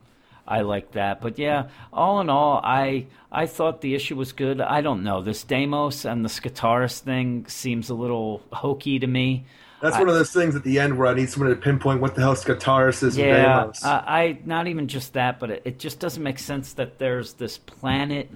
I 0.47 0.61
like 0.61 0.93
that, 0.93 1.23
but 1.23 1.39
yeah, 1.39 1.69
all 1.91 2.21
in 2.21 2.29
all, 2.29 2.61
I 2.63 3.07
I 3.33 3.47
thought 3.47 3.81
the 3.81 3.95
issue 3.95 4.15
was 4.17 4.33
good. 4.33 4.61
I 4.61 4.83
don't 4.83 5.03
know 5.03 5.23
this 5.23 5.43
Deimos 5.43 6.05
and 6.05 6.23
the 6.23 6.29
Skartaris 6.29 6.99
thing 7.01 7.47
seems 7.49 7.89
a 7.89 7.95
little 7.95 8.43
hokey 8.53 8.99
to 8.99 9.07
me. 9.07 9.47
That's 9.85 9.97
I- 9.97 10.01
one 10.01 10.09
of 10.09 10.15
those 10.15 10.33
things 10.33 10.57
at 10.57 10.65
the 10.65 10.79
end 10.79 10.97
where 10.97 11.09
I 11.09 11.13
need 11.13 11.29
someone 11.29 11.51
to 11.51 11.57
pinpoint 11.57 12.01
what 12.01 12.15
the 12.15 12.23
hell 12.23 12.35
Skartaris 12.35 13.03
is. 13.03 13.19
Yeah. 13.19 13.71
I, 13.83 13.89
I 13.91 14.39
not 14.47 14.67
even 14.67 14.89
just 14.89 15.13
that, 15.13 15.39
but 15.39 15.51
it, 15.51 15.63
it 15.67 15.79
just 15.79 16.01
doesn't 16.01 16.23
make 16.23 16.39
sense 16.39 16.73
that 16.73 16.99
there's 16.99 17.35
this 17.35 17.59
planet 17.59 18.31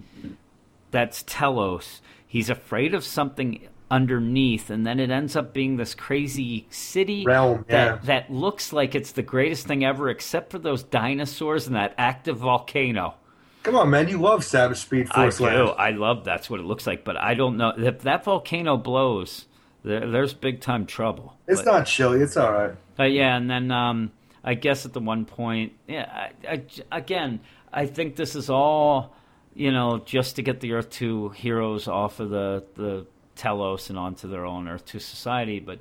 that's 0.90 1.24
Telos. 1.26 2.02
He's 2.26 2.50
afraid 2.50 2.92
of 2.92 3.02
something 3.02 3.66
underneath, 3.90 4.68
and 4.68 4.86
then 4.86 5.00
it 5.00 5.10
ends 5.10 5.36
up 5.36 5.54
being 5.54 5.78
this 5.78 5.94
crazy 5.94 6.66
city 6.68 7.24
Realm, 7.24 7.64
that 7.68 7.86
yeah. 7.86 7.98
that 8.04 8.30
looks 8.30 8.74
like 8.74 8.94
it's 8.94 9.12
the 9.12 9.22
greatest 9.22 9.66
thing 9.66 9.82
ever, 9.86 10.10
except 10.10 10.50
for 10.50 10.58
those 10.58 10.82
dinosaurs 10.82 11.66
and 11.66 11.76
that 11.76 11.94
active 11.96 12.36
volcano. 12.36 13.14
Come 13.62 13.74
on, 13.74 13.88
man! 13.88 14.08
You 14.08 14.20
love 14.20 14.44
Savage 14.44 14.76
Speed 14.76 15.08
force 15.08 15.40
I 15.40 15.50
do. 15.50 15.64
Land. 15.64 15.76
I 15.78 15.90
love 15.92 16.24
that's 16.24 16.50
what 16.50 16.60
it 16.60 16.66
looks 16.66 16.86
like, 16.86 17.04
but 17.04 17.16
I 17.16 17.32
don't 17.32 17.56
know 17.56 17.72
if 17.74 18.00
that 18.02 18.24
volcano 18.24 18.76
blows. 18.76 19.46
There, 19.84 20.10
there's 20.10 20.34
big 20.34 20.60
time 20.60 20.86
trouble. 20.86 21.36
It's 21.46 21.62
But- 21.62 21.70
not 21.72 21.86
chilly. 21.86 22.20
It's 22.20 22.36
all 22.36 22.52
right. 22.52 22.74
But 22.96 23.12
yeah, 23.12 23.36
and 23.36 23.48
then 23.48 23.70
um, 23.70 24.10
I 24.42 24.54
guess 24.54 24.84
at 24.84 24.92
the 24.92 25.00
one 25.00 25.24
point, 25.24 25.72
yeah, 25.86 26.28
I, 26.44 26.52
I, 26.54 26.62
again, 26.90 27.40
I 27.72 27.86
think 27.86 28.16
this 28.16 28.34
is 28.34 28.50
all, 28.50 29.14
you 29.54 29.70
know, 29.70 29.98
just 29.98 30.36
to 30.36 30.42
get 30.42 30.58
the 30.60 30.72
Earth 30.72 30.90
Two 30.90 31.28
heroes 31.30 31.86
off 31.86 32.18
of 32.20 32.30
the 32.30 32.64
the 32.74 33.06
Telos 33.36 33.88
and 33.88 33.96
onto 33.98 34.28
their 34.28 34.44
own 34.44 34.66
Earth 34.66 34.84
Two 34.84 34.98
society. 34.98 35.60
But 35.60 35.78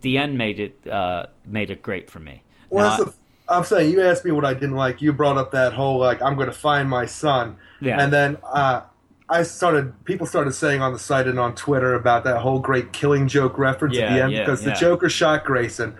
the 0.00 0.18
end 0.18 0.38
made 0.38 0.60
it 0.60 0.86
uh, 0.86 1.26
made 1.44 1.70
it 1.70 1.82
great 1.82 2.08
for 2.08 2.20
me. 2.20 2.42
Well, 2.70 2.96
Now, 3.04 3.12
I'm 3.48 3.64
saying 3.64 3.90
you 3.92 4.00
asked 4.00 4.24
me 4.24 4.30
what 4.30 4.44
I 4.44 4.54
didn't 4.54 4.76
like. 4.76 5.02
You 5.02 5.12
brought 5.12 5.36
up 5.36 5.50
that 5.50 5.72
whole 5.72 5.98
like 5.98 6.22
I'm 6.22 6.36
going 6.36 6.46
to 6.46 6.52
find 6.52 6.88
my 6.88 7.06
son, 7.06 7.56
Yeah. 7.80 8.00
and 8.00 8.12
then 8.12 8.38
uh, 8.44 8.82
I 9.28 9.42
started. 9.42 10.04
People 10.04 10.26
started 10.26 10.52
saying 10.52 10.82
on 10.82 10.92
the 10.92 10.98
site 10.98 11.26
and 11.26 11.38
on 11.38 11.54
Twitter 11.54 11.94
about 11.94 12.24
that 12.24 12.40
whole 12.40 12.58
great 12.58 12.92
Killing 12.92 13.26
Joke 13.26 13.58
reference 13.58 13.96
at 13.96 14.12
the 14.12 14.22
end 14.22 14.32
yeah, 14.32 14.40
because 14.40 14.62
the. 14.62 14.72
Joker 14.72 15.08
shot 15.08 15.44
Grayson, 15.44 15.96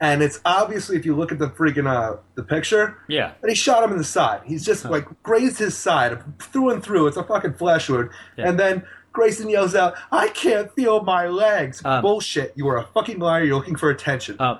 and 0.00 0.22
it's 0.22 0.40
obviously 0.44 0.96
if 0.96 1.04
you 1.04 1.16
look 1.16 1.32
at 1.32 1.38
the 1.38 1.48
freaking 1.48 1.88
uh, 1.88 2.18
the 2.36 2.42
picture, 2.44 2.98
yeah, 3.08 3.32
and 3.42 3.50
he 3.50 3.56
shot 3.56 3.82
him 3.82 3.90
in 3.90 3.98
the 3.98 4.04
side. 4.04 4.42
He's 4.44 4.64
just 4.64 4.84
like 4.84 5.06
grazed 5.24 5.58
his 5.58 5.76
side 5.76 6.22
through 6.40 6.70
and 6.70 6.82
through. 6.82 7.08
It's 7.08 7.16
a 7.16 7.24
fucking 7.24 7.54
flesh 7.54 7.88
wound. 7.88 8.10
Yeah. 8.36 8.48
And 8.48 8.60
then 8.60 8.84
Grayson 9.12 9.50
yells 9.50 9.74
out, 9.74 9.94
"I 10.12 10.28
can't 10.28 10.72
feel 10.72 11.02
my 11.02 11.26
legs." 11.26 11.82
Um, 11.84 12.02
Bullshit! 12.02 12.52
You 12.54 12.68
are 12.68 12.78
a 12.78 12.84
fucking 12.94 13.18
liar. 13.18 13.42
You're 13.42 13.56
looking 13.56 13.76
for 13.76 13.90
attention. 13.90 14.36
Uh, 14.38 14.58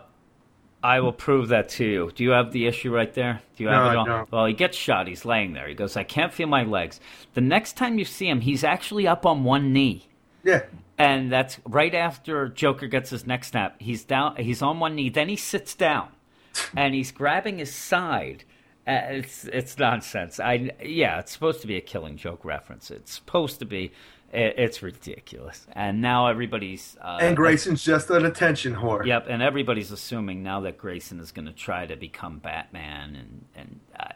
I 0.88 1.00
will 1.00 1.12
prove 1.12 1.48
that 1.48 1.68
to 1.70 1.84
you. 1.84 2.10
Do 2.14 2.24
you 2.24 2.30
have 2.30 2.52
the 2.52 2.66
issue 2.66 2.90
right 2.94 3.12
there? 3.12 3.42
Do 3.56 3.62
you 3.64 3.68
have 3.68 3.84
No, 3.84 3.90
it 3.90 3.96
all? 3.96 4.04
don't. 4.06 4.32
Well, 4.32 4.46
he 4.46 4.54
gets 4.54 4.76
shot. 4.76 5.06
He's 5.06 5.24
laying 5.24 5.52
there. 5.52 5.68
He 5.68 5.74
goes, 5.74 5.96
I 5.96 6.04
can't 6.04 6.32
feel 6.32 6.48
my 6.48 6.64
legs. 6.64 7.00
The 7.34 7.40
next 7.40 7.76
time 7.76 7.98
you 7.98 8.04
see 8.04 8.28
him, 8.28 8.40
he's 8.40 8.64
actually 8.64 9.06
up 9.06 9.26
on 9.26 9.44
one 9.44 9.72
knee. 9.72 10.08
yeah. 10.44 10.62
And 11.00 11.30
that's 11.30 11.58
right 11.64 11.94
after 11.94 12.48
Joker 12.48 12.88
gets 12.88 13.10
his 13.10 13.24
neck 13.26 13.44
snap. 13.44 13.80
He's 13.80 14.02
down. 14.04 14.34
He's 14.36 14.62
on 14.62 14.80
one 14.80 14.96
knee. 14.96 15.10
Then 15.10 15.28
he 15.28 15.36
sits 15.36 15.76
down, 15.76 16.08
and 16.76 16.92
he's 16.92 17.12
grabbing 17.12 17.58
his 17.58 17.72
side. 17.72 18.42
Uh, 18.84 19.00
it's 19.20 19.44
it's 19.44 19.78
nonsense. 19.78 20.40
I 20.40 20.72
yeah, 20.82 21.20
it's 21.20 21.30
supposed 21.30 21.60
to 21.60 21.68
be 21.68 21.76
a 21.76 21.80
Killing 21.80 22.16
Joke 22.16 22.44
reference. 22.44 22.90
It's 22.90 23.12
supposed 23.12 23.60
to 23.60 23.64
be. 23.64 23.92
It, 24.32 24.54
it's 24.58 24.82
ridiculous. 24.82 25.66
And 25.72 26.02
now 26.02 26.26
everybody's 26.26 26.96
uh, 27.00 27.18
And 27.20 27.36
Grayson's 27.36 27.82
just 27.82 28.10
an 28.10 28.26
attention 28.26 28.74
whore. 28.76 29.06
Yep, 29.06 29.26
and 29.28 29.42
everybody's 29.42 29.90
assuming 29.90 30.42
now 30.42 30.60
that 30.60 30.76
Grayson 30.76 31.18
is 31.20 31.32
going 31.32 31.46
to 31.46 31.52
try 31.52 31.86
to 31.86 31.96
become 31.96 32.38
Batman, 32.38 33.16
and 33.16 33.44
and 33.56 33.80
uh, 33.98 34.12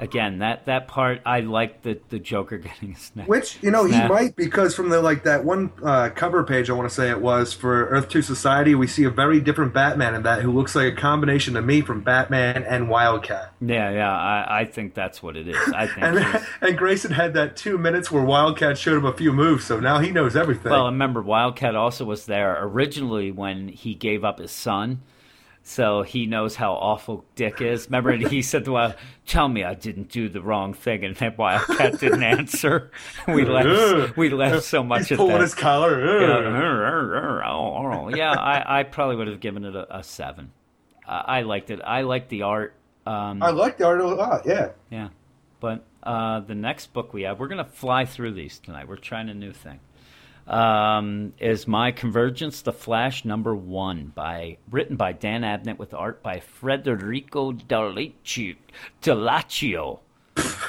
again 0.00 0.38
that 0.38 0.64
that 0.64 0.88
part 0.88 1.20
I 1.24 1.40
like 1.40 1.82
the 1.82 2.00
the 2.08 2.18
Joker 2.18 2.58
getting 2.58 2.94
his 2.94 3.12
neck. 3.14 3.28
Which 3.28 3.58
you 3.62 3.70
know 3.70 3.86
Snap. 3.86 4.02
he 4.02 4.08
might 4.08 4.36
because 4.36 4.74
from 4.74 4.88
the 4.88 5.00
like 5.00 5.24
that 5.24 5.44
one 5.44 5.70
uh, 5.84 6.08
cover 6.10 6.42
page 6.42 6.70
I 6.70 6.72
want 6.72 6.88
to 6.88 6.94
say 6.94 7.10
it 7.10 7.20
was 7.20 7.52
for 7.52 7.86
Earth 7.88 8.08
Two 8.08 8.22
Society 8.22 8.74
we 8.74 8.86
see 8.86 9.04
a 9.04 9.10
very 9.10 9.40
different 9.40 9.74
Batman 9.74 10.14
in 10.14 10.22
that 10.22 10.42
who 10.42 10.50
looks 10.50 10.74
like 10.74 10.92
a 10.92 10.96
combination 10.96 11.54
to 11.54 11.62
me 11.62 11.82
from 11.82 12.00
Batman 12.00 12.64
and 12.64 12.88
Wildcat 12.88 13.52
Yeah, 13.60 13.90
yeah, 13.90 14.10
I, 14.10 14.60
I 14.60 14.64
think 14.64 14.94
that's 14.94 15.22
what 15.22 15.36
it 15.36 15.46
is. 15.46 15.56
I 15.74 15.86
think. 15.86 16.02
and 16.02 16.44
and 16.62 16.78
Grayson 16.78 17.12
had 17.12 17.34
that 17.34 17.56
two 17.56 17.78
minutes 17.78 18.10
where 18.10 18.24
Wildcat 18.24 18.78
showed 18.78 18.96
him 18.96 19.04
a 19.04 19.12
few 19.12 19.32
moves 19.32 19.64
so 19.64 19.78
now 19.78 19.98
he 19.98 20.10
knows 20.10 20.34
everything. 20.34 20.72
well, 20.72 20.86
remember 20.86 21.22
Wildcat 21.22 21.76
also 21.76 22.04
was 22.04 22.26
there 22.26 22.58
originally 22.64 23.30
when 23.30 23.68
he 23.68 23.94
gave 23.94 24.24
up 24.24 24.38
his 24.38 24.50
son. 24.50 25.02
So 25.62 26.02
he 26.02 26.26
knows 26.26 26.56
how 26.56 26.72
awful 26.72 27.24
Dick 27.34 27.60
is. 27.60 27.86
Remember, 27.86 28.12
he 28.16 28.42
said 28.50 28.64
to 28.64 28.72
Wild, 28.72 28.94
"Tell 29.26 29.48
me 29.48 29.62
I 29.62 29.74
didn't 29.74 30.08
do 30.08 30.28
the 30.28 30.40
wrong 30.40 30.72
thing," 30.74 31.04
and 31.04 31.14
then 31.14 31.34
Wildcat 31.36 32.00
didn't 32.00 32.22
answer. 32.22 32.90
We 33.28 33.44
laughed. 33.44 34.16
We 34.16 34.30
laughed 34.30 34.64
so 34.64 34.82
much 34.82 35.02
He's 35.02 35.12
at 35.12 35.18
pulling 35.18 35.34
that. 35.34 35.42
his 35.42 35.54
collar. 35.54 36.20
Yeah, 36.20 38.16
yeah 38.16 38.32
I, 38.32 38.80
I 38.80 38.82
probably 38.84 39.16
would 39.16 39.28
have 39.28 39.40
given 39.40 39.64
it 39.64 39.76
a, 39.76 39.98
a 39.98 40.02
seven. 40.02 40.52
I, 41.06 41.38
I 41.38 41.42
liked 41.42 41.70
it. 41.70 41.80
I 41.84 42.02
liked 42.02 42.30
the 42.30 42.42
art. 42.42 42.74
Um, 43.06 43.42
I 43.42 43.50
liked 43.50 43.78
the 43.78 43.86
art 43.86 44.00
a 44.00 44.06
lot. 44.06 44.46
Yeah. 44.46 44.70
yeah, 44.90 45.08
but 45.60 45.84
uh, 46.02 46.40
the 46.40 46.54
next 46.54 46.92
book 46.92 47.12
we 47.12 47.22
have, 47.22 47.38
we're 47.38 47.48
gonna 47.48 47.64
fly 47.64 48.04
through 48.06 48.32
these 48.32 48.58
tonight. 48.58 48.88
We're 48.88 48.96
trying 48.96 49.28
a 49.28 49.34
new 49.34 49.52
thing. 49.52 49.80
Um, 50.50 51.32
is 51.38 51.68
my 51.68 51.92
Convergence: 51.92 52.62
The 52.62 52.72
Flash 52.72 53.24
number 53.24 53.54
one 53.54 54.12
by 54.14 54.58
written 54.68 54.96
by 54.96 55.12
Dan 55.12 55.42
Abnett 55.42 55.78
with 55.78 55.94
art 55.94 56.22
by 56.22 56.40
Federico. 56.40 57.52
Dallocchio. 57.52 58.56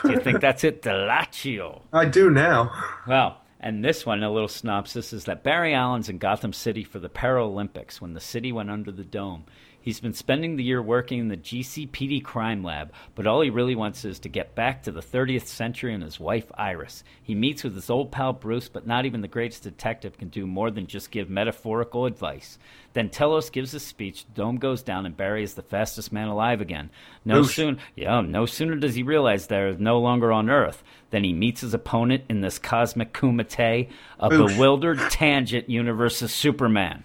Do 0.03 0.11
you 0.11 0.19
think 0.19 0.41
that's 0.41 0.63
it, 0.63 0.83
Dallocchio? 0.83 1.81
I 1.91 2.05
do 2.05 2.29
now. 2.29 2.71
Well, 3.07 3.41
and 3.59 3.83
this 3.83 4.05
one, 4.05 4.23
a 4.23 4.31
little 4.31 4.47
synopsis, 4.47 5.13
is 5.13 5.25
that 5.25 5.43
Barry 5.43 5.73
Allen's 5.73 6.09
in 6.09 6.17
Gotham 6.17 6.53
City 6.53 6.83
for 6.83 6.99
the 6.99 7.09
Paralympics 7.09 8.01
when 8.01 8.13
the 8.13 8.19
city 8.19 8.51
went 8.51 8.71
under 8.71 8.91
the 8.91 9.03
dome. 9.03 9.45
He's 9.81 9.99
been 9.99 10.13
spending 10.13 10.55
the 10.55 10.63
year 10.63 10.81
working 10.81 11.19
in 11.19 11.27
the 11.27 11.37
GCPD 11.37 12.23
crime 12.23 12.63
lab, 12.63 12.93
but 13.15 13.25
all 13.25 13.41
he 13.41 13.49
really 13.49 13.75
wants 13.75 14.05
is 14.05 14.19
to 14.19 14.29
get 14.29 14.53
back 14.53 14.83
to 14.83 14.91
the 14.91 15.01
30th 15.01 15.47
century 15.47 15.93
and 15.93 16.03
his 16.03 16.19
wife 16.19 16.51
Iris. 16.55 17.03
He 17.21 17.33
meets 17.33 17.63
with 17.63 17.73
his 17.73 17.89
old 17.89 18.11
pal 18.11 18.33
Bruce, 18.33 18.69
but 18.69 18.85
not 18.85 19.05
even 19.05 19.21
the 19.21 19.27
greatest 19.27 19.63
detective 19.63 20.17
can 20.17 20.29
do 20.29 20.45
more 20.45 20.69
than 20.69 20.85
just 20.85 21.09
give 21.09 21.29
metaphorical 21.29 22.05
advice. 22.05 22.59
Then 22.93 23.09
Telos 23.09 23.49
gives 23.49 23.73
a 23.73 23.79
speech, 23.79 24.25
dome 24.35 24.57
goes 24.57 24.83
down, 24.83 25.05
and 25.05 25.17
Barry 25.17 25.43
is 25.43 25.55
the 25.55 25.61
fastest 25.61 26.11
man 26.11 26.27
alive 26.27 26.61
again. 26.61 26.89
No 27.25 27.39
Oof. 27.39 27.51
soon, 27.51 27.79
yeah, 27.95 28.21
no 28.21 28.45
sooner 28.45 28.75
does 28.75 28.95
he 28.95 29.03
realize 29.03 29.47
they're 29.47 29.73
no 29.73 29.99
longer 29.99 30.31
on 30.31 30.49
Earth 30.49 30.83
than 31.09 31.23
he 31.23 31.33
meets 31.33 31.61
his 31.61 31.73
opponent 31.73 32.23
in 32.29 32.41
this 32.41 32.59
cosmic 32.59 33.13
kumite, 33.13 33.89
a 34.19 34.33
Oof. 34.33 34.49
bewildered 34.49 34.99
tangent 35.09 35.69
universe 35.69 36.21
of 36.21 36.29
Superman. 36.29 37.03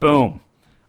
Boom. 0.00 0.40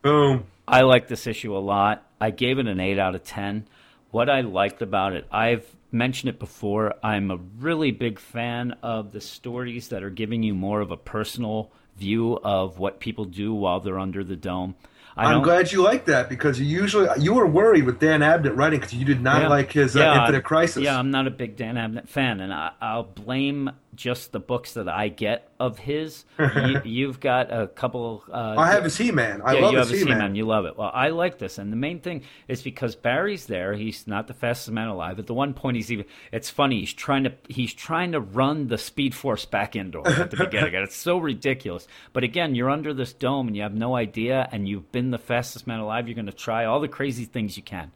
Boom. 0.01 0.45
I 0.67 0.81
like 0.81 1.07
this 1.07 1.27
issue 1.27 1.55
a 1.55 1.59
lot. 1.59 2.03
I 2.19 2.31
gave 2.31 2.59
it 2.59 2.67
an 2.67 2.79
8 2.79 2.97
out 2.99 3.15
of 3.15 3.23
10. 3.23 3.67
What 4.11 4.29
I 4.29 4.41
liked 4.41 4.81
about 4.81 5.13
it, 5.13 5.25
I've 5.31 5.65
mentioned 5.91 6.29
it 6.29 6.39
before, 6.39 6.95
I'm 7.03 7.31
a 7.31 7.37
really 7.59 7.91
big 7.91 8.19
fan 8.19 8.75
of 8.81 9.11
the 9.11 9.21
stories 9.21 9.89
that 9.89 10.03
are 10.03 10.09
giving 10.09 10.43
you 10.43 10.53
more 10.53 10.81
of 10.81 10.91
a 10.91 10.97
personal 10.97 11.71
view 11.97 12.37
of 12.43 12.79
what 12.79 12.99
people 12.99 13.25
do 13.25 13.53
while 13.53 13.79
they're 13.79 13.99
under 13.99 14.23
the 14.23 14.35
dome. 14.35 14.75
I 15.17 15.31
I'm 15.33 15.43
glad 15.43 15.71
you 15.71 15.81
like 15.81 16.05
that 16.05 16.27
because 16.27 16.59
you 16.59 16.65
usually 16.65 17.07
you 17.19 17.33
were 17.33 17.47
worried 17.47 17.85
with 17.85 17.99
Dan 18.01 18.19
Abnett 18.19 18.57
writing 18.57 18.81
because 18.81 18.93
you 18.95 19.05
did 19.05 19.21
not 19.21 19.43
Yeah. 19.43 19.47
like 19.47 19.71
his 19.71 19.95
uh, 19.95 19.99
Yeah, 20.01 20.19
Infinite 20.19 20.43
Crisis. 20.43 20.83
Yeah, 20.83 20.99
I'm 20.99 21.09
not 21.11 21.25
a 21.25 21.31
big 21.31 21.55
Dan 21.55 21.75
Abnett 21.75 22.09
fan, 22.09 22.41
and 22.41 22.53
I, 22.53 22.71
I'll 22.81 23.03
blame 23.03 23.69
just 23.95 24.31
the 24.31 24.39
books 24.39 24.73
that 24.73 24.87
I 24.87 25.07
get 25.07 25.49
of 25.59 25.77
his. 25.77 26.25
you, 26.39 26.81
you've 26.85 27.19
got 27.19 27.51
a 27.51 27.67
couple. 27.67 28.23
Uh, 28.31 28.55
I 28.57 28.71
have 28.71 28.83
his 28.83 28.97
He-Man. 28.97 29.41
I 29.43 29.53
yeah, 29.53 29.61
love 29.61 29.71
you 29.71 29.77
have 29.79 29.89
his 29.89 30.01
a. 30.03 30.05
He-Man. 30.05 30.35
You 30.35 30.45
love 30.45 30.65
it. 30.65 30.77
Well, 30.77 30.91
I 30.93 31.09
like 31.09 31.37
this, 31.37 31.57
and 31.57 31.71
the 31.71 31.77
main 31.77 31.99
thing 31.99 32.23
is 32.47 32.61
because 32.61 32.95
Barry's 32.95 33.45
there. 33.45 33.73
He's 33.73 34.07
not 34.07 34.27
the 34.27 34.33
fastest 34.33 34.71
man 34.71 34.87
alive. 34.87 35.19
At 35.19 35.27
the 35.27 35.33
one 35.33 35.53
point, 35.53 35.77
he's 35.77 35.91
even. 35.91 36.05
It's 36.31 36.49
funny. 36.49 36.79
He's 36.79 36.93
trying 36.93 37.23
to. 37.23 37.33
He's 37.47 37.73
trying 37.73 38.11
to 38.13 38.19
run 38.19 38.67
the 38.67 38.77
Speed 38.77 39.15
Force 39.15 39.45
back 39.45 39.75
indoor 39.75 40.07
at 40.07 40.31
the 40.31 40.37
beginning, 40.37 40.73
it's 40.75 40.95
so 40.95 41.17
ridiculous. 41.17 41.87
But 42.13 42.23
again, 42.23 42.55
you're 42.55 42.69
under 42.69 42.93
this 42.93 43.13
dome, 43.13 43.47
and 43.47 43.55
you 43.55 43.63
have 43.63 43.73
no 43.73 43.95
idea, 43.95 44.47
and 44.51 44.67
you've 44.67 44.91
been 44.91 45.11
the 45.11 45.17
fastest 45.17 45.67
man 45.67 45.79
alive. 45.79 46.07
You're 46.07 46.15
going 46.15 46.25
to 46.25 46.31
try 46.31 46.65
all 46.65 46.79
the 46.79 46.87
crazy 46.87 47.25
things 47.25 47.57
you 47.57 47.63
can, 47.63 47.91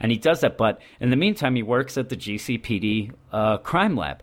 and 0.00 0.10
he 0.10 0.18
does 0.18 0.40
that. 0.40 0.56
But 0.56 0.80
in 1.00 1.10
the 1.10 1.16
meantime, 1.16 1.54
he 1.54 1.62
works 1.62 1.96
at 1.96 2.08
the 2.08 2.16
GCPD 2.16 3.12
uh, 3.32 3.58
crime 3.58 3.96
lab. 3.96 4.22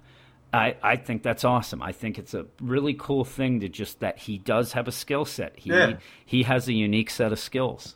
I, 0.54 0.76
I 0.84 0.96
think 0.98 1.24
that's 1.24 1.46
awesome. 1.46 1.82
I 1.82 1.92
think 1.94 2.20
it's 2.20 2.34
a 2.34 2.46
really 2.62 2.94
cool 2.94 3.24
thing 3.24 3.62
to 3.62 3.70
just 3.70 4.02
that 4.02 4.18
he 4.20 4.38
does 4.38 4.74
have 4.74 4.88
a 4.88 4.92
skill 4.92 5.24
set. 5.26 5.54
He 5.58 5.70
Yeah. 5.70 5.94
he 6.26 6.44
has 6.44 6.68
a 6.68 6.74
unique 6.74 7.10
set 7.10 7.32
of 7.32 7.40
skills. 7.40 7.96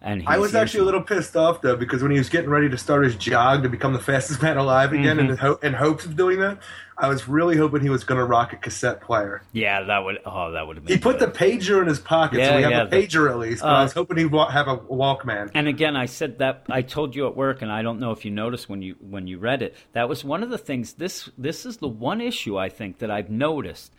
And 0.00 0.22
I 0.26 0.38
was 0.38 0.54
actually 0.54 0.80
a 0.80 0.84
little 0.84 1.02
pissed 1.02 1.34
off 1.36 1.62
though 1.62 1.74
because 1.74 2.02
when 2.02 2.12
he 2.12 2.18
was 2.18 2.28
getting 2.28 2.50
ready 2.50 2.68
to 2.68 2.78
start 2.78 3.02
his 3.04 3.16
jog 3.16 3.62
to 3.64 3.68
become 3.68 3.92
the 3.92 3.98
fastest 3.98 4.40
man 4.42 4.56
alive 4.56 4.92
again, 4.92 5.16
Mm-hmm. 5.16 5.30
in, 5.30 5.36
ho- 5.36 5.58
in 5.62 5.72
hopes 5.72 6.04
of 6.04 6.16
doing 6.16 6.38
that, 6.40 6.58
I 6.98 7.08
was 7.08 7.28
really 7.28 7.56
hoping 7.58 7.82
he 7.82 7.90
was 7.90 8.04
going 8.04 8.18
to 8.18 8.24
rock 8.24 8.52
a 8.52 8.56
cassette 8.56 9.00
player. 9.02 9.42
yeah 9.52 9.82
that 9.82 9.98
would 10.04 10.18
oh 10.24 10.52
that 10.52 10.66
would 10.66 10.76
have 10.76 10.84
been 10.86 10.96
He 10.96 11.00
put 11.00 11.18
the 11.18 11.26
pager 11.26 11.80
in 11.82 11.88
his 11.88 11.98
pocket, 12.00 12.38
Yeah, 12.38 12.48
so 12.50 12.56
we 12.56 12.62
have 12.62 12.70
yeah, 12.72 12.82
a 12.84 12.88
the- 12.88 12.96
pager 12.96 13.30
at 13.30 13.38
least. 13.38 13.62
But 13.62 13.68
uh, 13.72 13.76
I 13.78 13.82
was 13.82 13.92
hoping 13.92 14.16
he'd 14.16 14.26
wa- 14.32 14.48
have 14.50 14.68
a 14.68 14.78
Walkman. 14.78 15.50
and 15.54 15.68
again 15.68 15.94
I 15.96 16.06
said 16.06 16.38
that 16.38 16.64
I 16.70 16.82
told 16.82 17.14
you 17.14 17.26
at 17.26 17.36
work 17.36 17.60
and 17.62 17.70
I 17.70 17.82
don't 17.82 18.00
know 18.00 18.12
if 18.12 18.24
you 18.24 18.30
noticed 18.30 18.68
when 18.68 18.82
you 18.82 18.96
when 19.00 19.26
you 19.26 19.38
read 19.38 19.60
it 19.62 19.74
that 19.92 20.08
was 20.08 20.24
one 20.24 20.42
of 20.42 20.50
the 20.50 20.58
things 20.58 20.94
this 20.94 21.28
this 21.36 21.66
is 21.66 21.76
the 21.78 21.88
one 21.88 22.20
issue 22.20 22.56
I 22.58 22.68
think 22.70 22.98
that 22.98 23.10
I've 23.10 23.30
noticed 23.30 23.92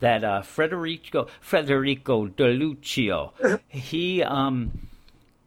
that 0.00 0.22
uh, 0.24 0.42
Federico 0.42 1.26
Federico 1.40 2.26
Dallocchio 2.28 3.32
he 3.68 4.22
um 4.22 4.88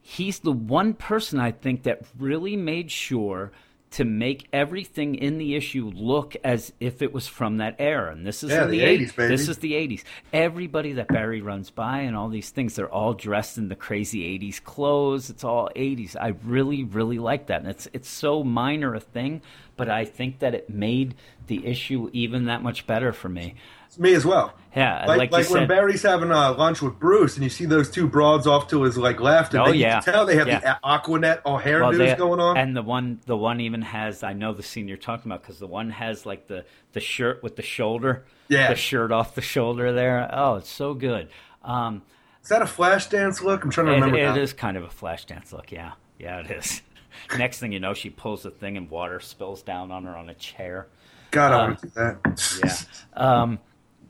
he's 0.01 0.39
the 0.39 0.51
one 0.51 0.93
person 0.93 1.39
I 1.39 1.51
think 1.51 1.83
that 1.83 2.01
really 2.17 2.55
made 2.55 2.91
sure 2.91 3.51
to 3.89 4.03
make 4.03 4.47
everything 4.51 5.15
in 5.15 5.37
the 5.37 5.55
issue 5.55 5.91
look 5.95 6.35
as 6.43 6.73
if 6.79 7.01
it 7.01 7.13
was 7.13 7.27
from 7.27 7.57
that 7.57 7.75
era. 7.79 8.11
And 8.11 8.25
this 8.27 8.43
is 8.43 8.51
Yeah, 8.51 8.65
in 8.65 8.71
the 8.71 8.79
the 8.79 9.05
80s, 9.05 9.15
baby. 9.15 9.27
This 9.29 9.47
is 9.47 9.57
the 9.59 9.73
80s. 9.73 10.03
Everybody 10.33 10.93
that 10.93 11.07
Barry 11.07 11.41
runs 11.41 11.69
by 11.69 11.99
and 11.99 12.15
all 12.15 12.29
these 12.29 12.49
things, 12.49 12.75
they're 12.75 12.89
all 12.89 13.13
dressed 13.13 13.57
in 13.57 13.69
the 13.69 13.75
crazy 13.75 14.37
80s 14.37 14.61
clothes. 14.61 15.29
It's 15.29 15.43
all 15.43 15.69
80s. 15.75 16.15
I 16.19 16.35
really, 16.43 16.83
really 16.83 17.19
like 17.19 17.47
that. 17.47 17.61
And 17.61 17.69
it's 17.69 17.87
it's 17.93 18.09
so 18.09 18.43
minor 18.43 18.93
a 18.93 18.99
thing, 18.99 19.41
but 19.77 19.89
I 19.89 20.05
think 20.05 20.39
that 20.39 20.53
it 20.53 20.69
made 20.69 21.15
the 21.47 21.65
issue 21.65 22.09
even 22.11 22.45
that 22.45 22.61
much 22.61 22.87
better 22.87 23.13
for 23.13 23.29
me. 23.29 23.55
Me 23.97 24.13
as 24.13 24.25
well. 24.25 24.53
Yeah, 24.75 25.05
Like, 25.07 25.17
like, 25.17 25.31
like, 25.31 25.49
when 25.49 25.61
said, 25.61 25.67
Barry's 25.67 26.03
having 26.03 26.31
uh, 26.31 26.53
lunch 26.53 26.83
with 26.83 26.99
Bruce, 26.99 27.33
and 27.35 27.43
you 27.43 27.49
see 27.49 27.65
those 27.65 27.89
two 27.89 28.07
broads 28.07 28.45
off 28.45 28.67
to 28.67 28.83
his 28.83 28.95
like 28.95 29.19
left, 29.19 29.55
and 29.55 29.63
Oh, 29.63 29.71
they, 29.71 29.77
you 29.77 29.85
can 29.85 30.03
tell 30.03 30.25
they 30.27 30.35
have 30.35 30.47
Yeah. 30.47 30.59
the 30.59 30.77
A- 30.83 30.99
Aquanet 30.99 31.41
or 31.45 31.59
hairdos 31.59 31.81
Well, 31.81 31.91
they- 31.93 32.15
going 32.15 32.39
on. 32.39 32.57
And 32.57 32.75
the 32.77 32.83
one, 32.83 33.19
the 33.25 33.35
one 33.35 33.59
even 33.59 33.81
has. 33.81 34.21
I 34.21 34.33
know 34.33 34.53
the 34.53 34.61
scene 34.61 34.87
you're 34.87 34.97
talking 34.97 35.31
about 35.31 35.41
because 35.41 35.57
the 35.57 35.65
one 35.67 35.89
has 35.89 36.25
like 36.27 36.45
the 36.47 36.63
the 36.93 36.99
shirt 36.99 37.41
with 37.41 37.55
the 37.55 37.63
shoulder, 37.63 38.25
Yeah. 38.49 38.67
the 38.69 38.75
shirt 38.75 39.11
off 39.11 39.33
the 39.33 39.41
shoulder 39.41 39.91
there. 39.93 40.29
Oh, 40.31 40.55
it's 40.55 40.69
so 40.69 40.93
good. 40.93 41.29
Um, 41.63 42.03
Is 42.43 42.49
that 42.49 42.61
a 42.61 42.67
flash 42.67 43.07
dance 43.07 43.41
look? 43.41 43.63
I'm 43.63 43.71
trying 43.71 43.87
to 43.87 43.93
it, 43.93 43.95
remember. 43.95 44.17
it 44.19 44.23
now. 44.25 44.35
is 44.35 44.53
kind 44.53 44.77
of 44.77 44.83
a 44.83 44.89
flash 44.91 45.25
dance 45.25 45.51
look. 45.51 45.71
Yeah, 45.71 45.93
yeah, 46.19 46.39
it 46.41 46.51
is. 46.51 46.83
Next 47.37 47.59
thing 47.59 47.71
you 47.71 47.79
know, 47.79 47.95
she 47.95 48.11
pulls 48.11 48.43
the 48.43 48.51
thing 48.51 48.77
and 48.77 48.91
water 48.91 49.19
spills 49.19 49.63
down 49.63 49.91
on 49.91 50.03
her 50.03 50.15
on 50.15 50.29
a 50.29 50.35
chair. 50.35 50.85
God, 51.31 51.51
I 51.51 51.57
want 51.67 51.79
to 51.79 51.87
do 51.87 51.91
that. 51.95 52.59
Yeah. 52.63 53.41
Um, 53.41 53.59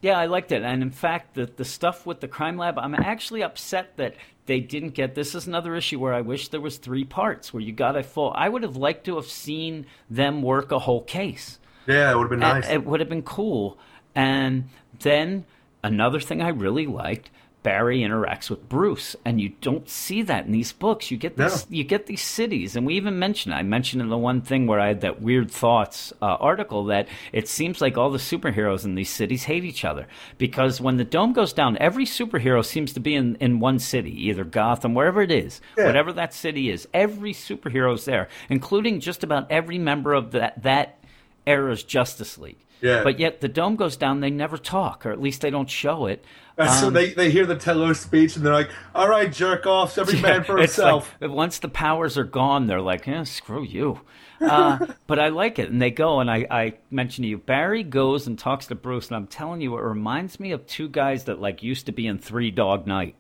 yeah, 0.01 0.17
I 0.17 0.25
liked 0.25 0.51
it. 0.51 0.63
And 0.63 0.81
in 0.81 0.91
fact, 0.91 1.35
the, 1.35 1.45
the 1.45 1.65
stuff 1.65 2.05
with 2.05 2.19
the 2.19 2.27
crime 2.27 2.57
lab, 2.57 2.77
I'm 2.77 2.95
actually 2.95 3.43
upset 3.43 3.97
that 3.97 4.15
they 4.45 4.59
didn't 4.59 4.91
get 4.91 5.15
this 5.15 5.35
is 5.35 5.47
another 5.47 5.75
issue 5.75 5.99
where 5.99 6.13
I 6.13 6.21
wish 6.21 6.47
there 6.49 6.61
was 6.61 6.77
three 6.77 7.03
parts 7.03 7.53
where 7.53 7.61
you 7.61 7.73
got 7.73 7.97
a 7.97 8.03
full 8.03 8.31
I 8.35 8.49
would 8.49 8.63
have 8.63 8.77
liked 8.77 9.05
to 9.05 9.15
have 9.15 9.27
seen 9.27 9.85
them 10.09 10.41
work 10.41 10.71
a 10.71 10.79
whole 10.79 11.01
case. 11.01 11.59
Yeah, 11.85 12.11
it 12.11 12.15
would 12.15 12.23
have 12.23 12.29
been 12.29 12.43
And 12.43 12.61
nice. 12.61 12.69
It 12.69 12.85
would 12.85 12.99
have 12.99 13.09
been 13.09 13.23
cool. 13.23 13.77
And 14.15 14.69
then 14.99 15.45
another 15.83 16.19
thing 16.19 16.41
I 16.41 16.49
really 16.49 16.87
liked, 16.87 17.29
Barry 17.67 17.99
interacts 17.99 18.49
with 18.49 18.69
Bruce, 18.69 19.13
and 19.25 19.41
you 19.41 19.49
don't 19.59 19.89
see 19.89 20.21
that 20.21 20.45
in 20.45 20.53
these 20.53 20.71
books. 20.71 21.11
You 21.11 21.17
get 21.17 21.35
these, 21.35 21.69
No. 21.69 21.75
you 21.77 21.83
get 21.83 22.05
these 22.05 22.21
cities, 22.21 22.77
and 22.77 22.85
we 22.85 22.93
even 22.95 23.19
mentioned. 23.19 23.53
I 23.53 23.61
mentioned 23.63 24.01
in 24.01 24.07
the 24.07 24.17
one 24.17 24.39
thing 24.39 24.67
where 24.67 24.79
I 24.79 24.87
had 24.87 25.01
that 25.01 25.21
weird 25.21 25.51
thoughts 25.51 26.13
uh, 26.21 26.25
article 26.39 26.85
that 26.85 27.09
it 27.33 27.49
seems 27.49 27.81
like 27.81 27.97
all 27.97 28.09
the 28.09 28.19
superheroes 28.19 28.85
in 28.85 28.95
these 28.95 29.09
cities 29.09 29.43
hate 29.43 29.65
each 29.65 29.83
other 29.83 30.07
because 30.37 30.79
when 30.79 30.95
the 30.95 31.03
dome 31.03 31.33
goes 31.33 31.51
down, 31.51 31.77
every 31.81 32.05
superhero 32.05 32.63
seems 32.63 32.93
to 32.93 33.01
be 33.01 33.15
in 33.15 33.35
in 33.41 33.59
one 33.59 33.79
city, 33.79 34.11
either 34.27 34.45
Gotham, 34.45 34.93
wherever 34.93 35.21
it 35.21 35.29
is, 35.31 35.59
Yeah. 35.77 35.87
whatever 35.87 36.13
that 36.13 36.33
city 36.33 36.69
is. 36.69 36.87
Every 36.93 37.33
superhero's 37.33 38.05
there, 38.05 38.29
including 38.49 39.01
just 39.01 39.25
about 39.25 39.51
every 39.51 39.77
member 39.77 40.13
of 40.13 40.31
that 40.31 40.63
that 40.63 40.99
era's 41.45 41.83
Justice 41.83 42.37
League. 42.37 42.63
Yeah. 42.81 43.03
But 43.03 43.19
yet 43.19 43.41
the 43.41 43.47
dome 43.47 43.75
goes 43.75 43.97
down, 43.97 44.19
they 44.19 44.29
never 44.29 44.57
talk, 44.57 45.05
or 45.05 45.11
at 45.11 45.19
least 45.19 45.41
they 45.41 45.49
don't 45.49 45.69
show 45.69 46.05
it. 46.05 46.23
That's 46.57 46.79
so 46.79 46.87
Um, 46.87 46.93
they, 46.93 47.13
they 47.13 47.29
hear 47.29 47.45
the 47.45 47.55
Telos 47.55 47.99
speech 47.99 48.35
and 48.35 48.43
they're 48.43 48.53
like, 48.53 48.71
all 48.95 49.07
right, 49.07 49.31
jerk 49.31 49.67
offs, 49.67 49.97
every 49.97 50.19
man 50.19 50.43
for 50.43 50.57
himself. 50.57 51.15
like 51.21 51.29
once 51.29 51.59
the 51.59 51.69
powers 51.69 52.17
are 52.17 52.23
gone, 52.23 52.65
they're 52.65 52.81
like, 52.81 53.07
eh, 53.07 53.23
screw 53.25 53.63
you. 53.63 54.01
Uh, 54.41 54.79
but 55.07 55.19
I 55.19 55.29
like 55.29 55.59
it, 55.59 55.69
and 55.69 55.79
they 55.79 55.91
go. 55.91 56.19
And 56.19 56.29
I, 56.31 56.47
I 56.49 56.73
mentioned 56.89 57.25
to 57.25 57.29
you, 57.29 57.37
Barry 57.37 57.83
goes 57.83 58.25
and 58.25 58.37
talks 58.37 58.67
to 58.67 58.75
Bruce, 58.75 59.07
and 59.07 59.15
I'm 59.15 59.27
telling 59.27 59.61
you, 59.61 59.77
it 59.77 59.81
reminds 59.81 60.39
me 60.39 60.51
of 60.51 60.65
two 60.65 60.89
guys 60.89 61.25
that 61.25 61.39
like 61.39 61.61
used 61.61 61.85
to 61.85 61.91
be 61.91 62.07
in 62.07 62.17
Three 62.17 62.49
Dog 62.51 62.87
Night, 62.87 63.15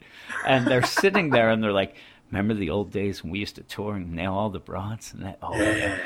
and 0.45 0.65
they're 0.65 0.83
sitting 0.83 1.29
there 1.29 1.49
and 1.49 1.63
they're 1.63 1.71
like. 1.71 1.95
Remember 2.31 2.53
the 2.53 2.69
old 2.69 2.91
days 2.91 3.23
when 3.23 3.31
we 3.31 3.39
used 3.39 3.55
to 3.55 3.63
tour 3.63 3.95
and 3.95 4.11
nail 4.13 4.33
all 4.33 4.49
the 4.49 4.59
broads 4.59 5.13
and 5.13 5.23
that? 5.23 5.37
Oh, 5.41 5.55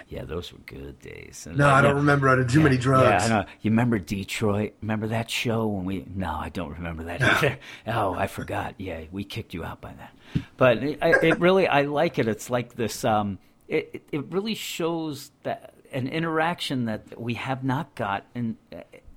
yeah, 0.08 0.24
those 0.24 0.54
were 0.54 0.60
good 0.66 1.00
days. 1.00 1.48
And, 1.50 1.58
no, 1.58 1.68
uh, 1.68 1.74
I 1.74 1.82
don't 1.82 1.92
yeah. 1.92 1.98
remember. 1.98 2.30
I 2.30 2.36
did 2.36 2.50
too 2.50 2.62
many 2.62 2.78
drugs. 2.78 3.28
Yeah, 3.28 3.36
I 3.38 3.42
know. 3.42 3.48
You 3.62 3.72
remember 3.72 3.98
Detroit? 3.98 4.74
Remember 4.82 5.08
that 5.08 5.30
show 5.32 5.66
when 5.68 5.86
we? 5.86 6.06
No, 6.14 6.32
I 6.32 6.50
don't 6.50 6.72
remember 6.74 7.06
that 7.06 7.22
either. 7.22 7.58
oh, 7.88 8.14
I 8.14 8.28
forgot. 8.28 8.76
Yeah, 8.78 9.02
we 9.12 9.24
kicked 9.24 9.54
you 9.54 9.64
out 9.64 9.82
by 9.82 9.94
that. 9.94 10.44
But 10.58 10.84
it, 10.84 11.00
it 11.02 11.40
really, 11.40 11.68
I 11.68 11.84
like 11.84 12.20
it. 12.20 12.28
It's 12.28 12.50
like 12.50 12.76
this. 12.76 13.04
Um, 13.04 13.40
it 13.68 13.90
it- 13.94 14.08
it 14.12 14.26
really 14.32 14.56
shows 14.56 15.32
that 15.44 15.74
an 15.92 16.08
interaction 16.08 16.86
that 16.86 17.20
we 17.20 17.34
have 17.34 17.64
not 17.64 17.96
got 17.96 18.26
and 18.36 18.56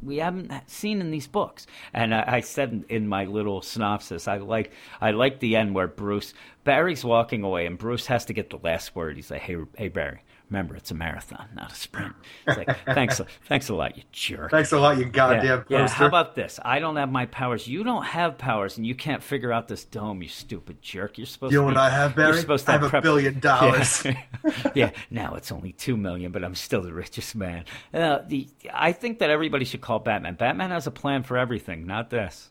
we 0.03 0.19
haven't 0.19 0.53
seen 0.67 1.01
in 1.01 1.11
these 1.11 1.27
books. 1.27 1.67
And 1.93 2.15
I, 2.15 2.25
I 2.27 2.41
said 2.41 2.71
in, 2.73 2.85
in 2.89 3.09
my 3.09 3.25
little 3.25 3.63
synopsis, 3.63 4.29
I 4.29 4.39
like 4.39 4.73
I 5.01 5.13
like 5.13 5.41
the 5.41 5.57
end 5.57 5.75
where 5.75 5.87
Bruce 5.89 6.35
Barry's 6.65 7.05
walking 7.05 7.43
away 7.43 7.67
and 7.67 7.79
Bruce 7.79 8.07
has 8.07 8.25
to 8.27 8.33
get 8.33 8.51
the 8.51 8.59
last 8.63 8.97
word. 8.97 9.17
He's 9.17 9.31
like, 9.31 9.43
"Hey, 9.43 9.57
hey, 9.77 9.89
Barry." 9.89 10.21
Remember, 10.51 10.77
it's 10.77 10.91
a 10.91 10.95
marathon, 10.95 11.49
not 11.57 11.73
a 11.73 11.75
sprint. 11.75 12.15
It's 12.47 12.59
like, 12.59 12.85
thanks, 12.95 13.19
thanks 13.49 13.71
a 13.71 13.75
lot, 13.75 13.97
you 13.97 14.03
jerk. 14.13 14.51
Thanks 14.51 14.73
a 14.73 14.79
lot, 14.79 14.99
you 14.99 15.07
goddamn 15.07 15.45
Yeah, 15.47 15.57
poster. 15.57 15.75
yeah. 15.75 15.89
How 15.89 16.07
about 16.07 16.35
this? 16.35 16.61
I 16.63 16.81
don't 16.81 16.97
have 16.97 17.11
my 17.11 17.25
powers. 17.27 17.67
You 17.67 17.83
don't 17.83 18.05
have 18.05 18.37
powers, 18.37 18.77
and 18.77 18.87
you 18.87 18.95
can't 18.95 19.23
figure 19.23 19.51
out 19.53 19.69
this 19.69 19.85
dome. 19.87 20.23
You 20.23 20.29
stupid 20.29 20.83
jerk. 20.83 21.17
You're 21.17 21.27
supposed 21.27 21.53
You 21.55 21.61
to. 21.61 21.63
be, 21.63 21.67
what 21.69 21.77
I 21.79 21.89
have, 21.89 22.15
Barry? 22.15 22.33
You're 22.33 22.41
supposed 22.43 22.67
to 22.67 22.73
I 22.73 22.79
have 22.79 22.93
a 22.95 23.01
billion 23.01 23.41
dollars. 23.41 24.05
Yeah. 24.05 24.23
yeah. 24.75 24.91
Now 25.11 25.35
it's 25.35 25.51
only 25.51 25.73
two 25.73 25.97
million, 25.97 26.31
but 26.31 26.45
I'm 26.45 26.55
still 26.55 26.83
the 26.83 26.93
richest 26.93 27.35
man. 27.35 27.65
Uh, 27.93 28.19
the 28.29 28.47
I 28.73 28.93
think 28.93 29.21
that 29.21 29.31
everybody 29.31 29.65
should 29.65 29.81
call 29.81 29.99
Batman. 29.99 30.35
Batman 30.35 30.71
has 30.73 30.87
a 30.87 30.91
plan 30.93 31.23
for 31.23 31.39
everything, 31.39 31.87
not 31.87 32.11
this. 32.11 32.51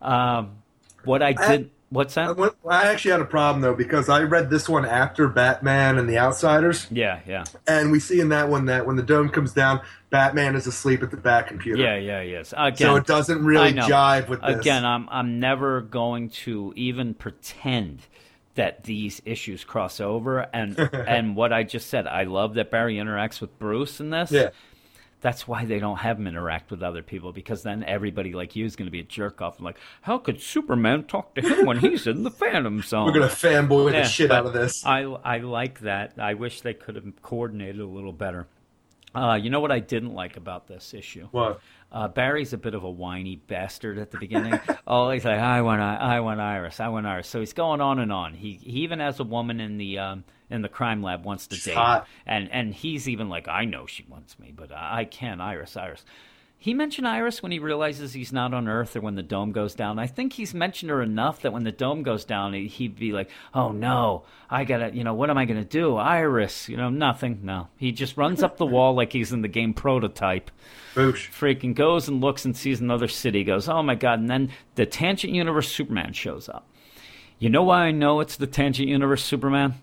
Um, 0.00 0.62
what 1.04 1.20
I 1.20 1.32
did. 1.32 1.70
What's 1.94 2.16
I 2.16 2.26
that? 2.26 2.36
went- 2.36 2.54
I 2.68 2.84
actually 2.90 3.12
had 3.12 3.20
a 3.20 3.24
problem 3.26 3.62
though 3.62 3.74
because 3.74 4.08
I 4.08 4.22
read 4.22 4.50
this 4.50 4.68
one 4.68 4.84
after 4.84 5.28
Batman 5.28 5.98
and 5.98 6.08
the 6.08 6.18
Outsiders, 6.18 6.86
Yeah, 6.90 7.20
yeah, 7.26 7.44
and 7.66 7.90
we 7.92 8.00
see 8.00 8.20
in 8.20 8.28
that 8.30 8.48
one 8.48 8.66
that 8.66 8.86
when 8.86 8.96
the 8.96 9.02
dome 9.02 9.28
comes 9.30 9.52
down, 9.52 9.80
Batman 10.10 10.54
is 10.56 10.66
asleep 10.66 11.02
at 11.02 11.10
the 11.10 11.16
back 11.16 11.46
computer. 11.48 11.82
yeah, 11.82 11.96
yeah, 11.96 12.20
yes. 12.20 12.52
Again, 12.56 12.76
So 12.88 12.96
it 12.96 13.06
doesn't 13.06 13.44
really 13.44 13.72
jive 13.72 14.28
with 14.28 14.40
this. 14.42 14.60
Again, 14.60 14.84
I'm 14.84 15.08
I'm 15.10 15.40
never 15.40 15.80
going 15.80 16.28
to 16.44 16.72
even 16.76 17.14
pretend 17.14 18.00
that 18.56 18.84
these 18.84 19.20
issues 19.24 19.64
cross 19.64 20.00
over. 20.00 20.46
And 20.52 20.78
and 20.92 21.34
what 21.34 21.52
I 21.52 21.64
just 21.64 21.88
said, 21.88 22.06
I 22.06 22.22
love 22.24 22.54
that 22.54 22.70
Barry 22.70 22.96
interacts 22.96 23.40
with 23.40 23.58
Bruce 23.58 23.98
in 24.00 24.10
this. 24.10 24.30
yeah. 24.30 24.50
That's 25.24 25.48
why 25.48 25.64
they 25.64 25.78
don't 25.78 25.96
have 25.96 26.18
him 26.18 26.26
interact 26.26 26.70
with 26.70 26.82
other 26.82 27.02
people 27.02 27.32
because 27.32 27.62
then 27.62 27.82
everybody 27.82 28.34
like 28.34 28.54
you 28.56 28.66
is 28.66 28.76
going 28.76 28.88
to 28.88 28.90
be 28.92 29.00
a 29.00 29.04
jerk 29.04 29.40
off 29.40 29.56
and 29.56 29.64
like, 29.64 29.78
how 30.02 30.18
could 30.18 30.38
Superman 30.38 31.04
talk 31.04 31.34
to 31.36 31.40
him 31.40 31.64
when 31.64 31.78
he's 31.78 32.06
in 32.06 32.24
the 32.24 32.30
Phantom 32.30 32.82
Zone? 32.82 33.06
We're 33.06 33.12
gonna 33.12 33.28
fanboy 33.28 33.90
Yeah, 33.94 34.02
the 34.02 34.06
shit 34.06 34.30
out 34.30 34.44
of 34.44 34.52
this. 34.52 34.84
I 34.84 35.00
I 35.00 35.38
like 35.38 35.80
that. 35.80 36.12
I 36.18 36.34
wish 36.34 36.60
they 36.60 36.74
could 36.74 36.96
have 36.96 37.06
coordinated 37.22 37.80
a 37.80 37.86
little 37.86 38.12
better. 38.12 38.48
Uh, 39.14 39.38
you 39.40 39.48
know 39.48 39.60
what 39.60 39.72
I 39.72 39.78
didn't 39.78 40.12
like 40.12 40.36
about 40.36 40.66
this 40.66 40.92
issue? 40.92 41.26
What? 41.30 41.60
Uh, 41.90 42.08
Barry's 42.08 42.52
a 42.52 42.58
bit 42.58 42.74
of 42.74 42.84
a 42.84 42.90
whiny 42.90 43.36
bastard 43.36 43.96
at 43.96 44.10
the 44.10 44.18
beginning. 44.18 44.60
oh, 44.86 45.08
he's 45.08 45.24
like, 45.24 45.38
I 45.38 45.62
want, 45.62 45.80
I, 45.80 46.16
I 46.16 46.20
want 46.20 46.40
Iris, 46.40 46.80
I 46.80 46.88
want 46.88 47.06
Iris. 47.06 47.28
So 47.28 47.40
he's 47.40 47.54
going 47.54 47.80
on 47.80 47.98
and 47.98 48.12
on. 48.12 48.34
He 48.34 48.60
he 48.62 48.80
even 48.80 48.98
has 48.98 49.20
a 49.20 49.24
woman 49.24 49.58
in 49.58 49.78
the 49.78 50.00
um, 50.00 50.24
in 50.50 50.62
the 50.62 50.68
crime 50.68 51.02
lab 51.02 51.24
wants 51.24 51.46
to 51.48 51.60
date, 51.60 51.74
hot. 51.74 52.06
and 52.26 52.50
and 52.52 52.74
he's 52.74 53.08
even 53.08 53.28
like, 53.28 53.48
I 53.48 53.64
know 53.64 53.86
she 53.86 54.04
wants 54.08 54.38
me, 54.38 54.52
but 54.54 54.70
I, 54.72 55.04
can't. 55.04 55.40
Iris, 55.40 55.76
Iris. 55.76 56.04
He 56.56 56.72
mentioned 56.72 57.06
Iris 57.06 57.42
when 57.42 57.52
he 57.52 57.58
realizes 57.58 58.14
he's 58.14 58.32
not 58.32 58.54
on 58.54 58.68
Earth 58.68 58.96
or 58.96 59.02
when 59.02 59.16
the 59.16 59.22
dome 59.22 59.52
goes 59.52 59.74
down. 59.74 59.98
I 59.98 60.06
think 60.06 60.32
he's 60.32 60.54
mentioned 60.54 60.88
her 60.90 61.02
enough 61.02 61.42
that 61.42 61.52
when 61.52 61.64
the 61.64 61.72
dome 61.72 62.02
goes 62.02 62.24
down, 62.24 62.54
he- 62.54 62.68
he'd 62.68 62.98
be 62.98 63.12
like, 63.12 63.28
"Oh 63.52 63.70
no, 63.70 64.24
I 64.48 64.64
gotta, 64.64 64.94
you 64.96 65.04
know, 65.04 65.12
what 65.12 65.28
am 65.28 65.36
I 65.36 65.44
gonna 65.44 65.62
do? 65.64 65.96
Iris, 65.96 66.66
you 66.70 66.78
know, 66.78 66.88
nothing. 66.88 67.40
No, 67.42 67.68
he 67.76 67.92
just 67.92 68.16
runs 68.16 68.42
up 68.42 68.56
the 68.56 68.64
wall 68.64 68.94
like 68.94 69.12
he's 69.12 69.30
in 69.32 69.42
the 69.42 69.48
game 69.48 69.74
Prototype." 69.74 70.50
Boosh. 70.94 71.28
freaking 71.28 71.74
goes 71.74 72.08
and 72.08 72.20
looks 72.22 72.44
and 72.46 72.56
sees 72.56 72.80
another 72.80 73.08
city 73.08 73.42
goes 73.42 73.68
oh 73.68 73.82
my 73.82 73.96
god 73.96 74.20
and 74.20 74.30
then 74.30 74.48
the 74.76 74.86
tangent 74.86 75.32
universe 75.34 75.68
superman 75.68 76.12
shows 76.12 76.48
up 76.48 76.68
you 77.40 77.50
know 77.50 77.64
why 77.64 77.86
i 77.86 77.90
know 77.90 78.20
it's 78.20 78.36
the 78.36 78.46
tangent 78.46 78.88
universe 78.88 79.24
superman 79.24 79.74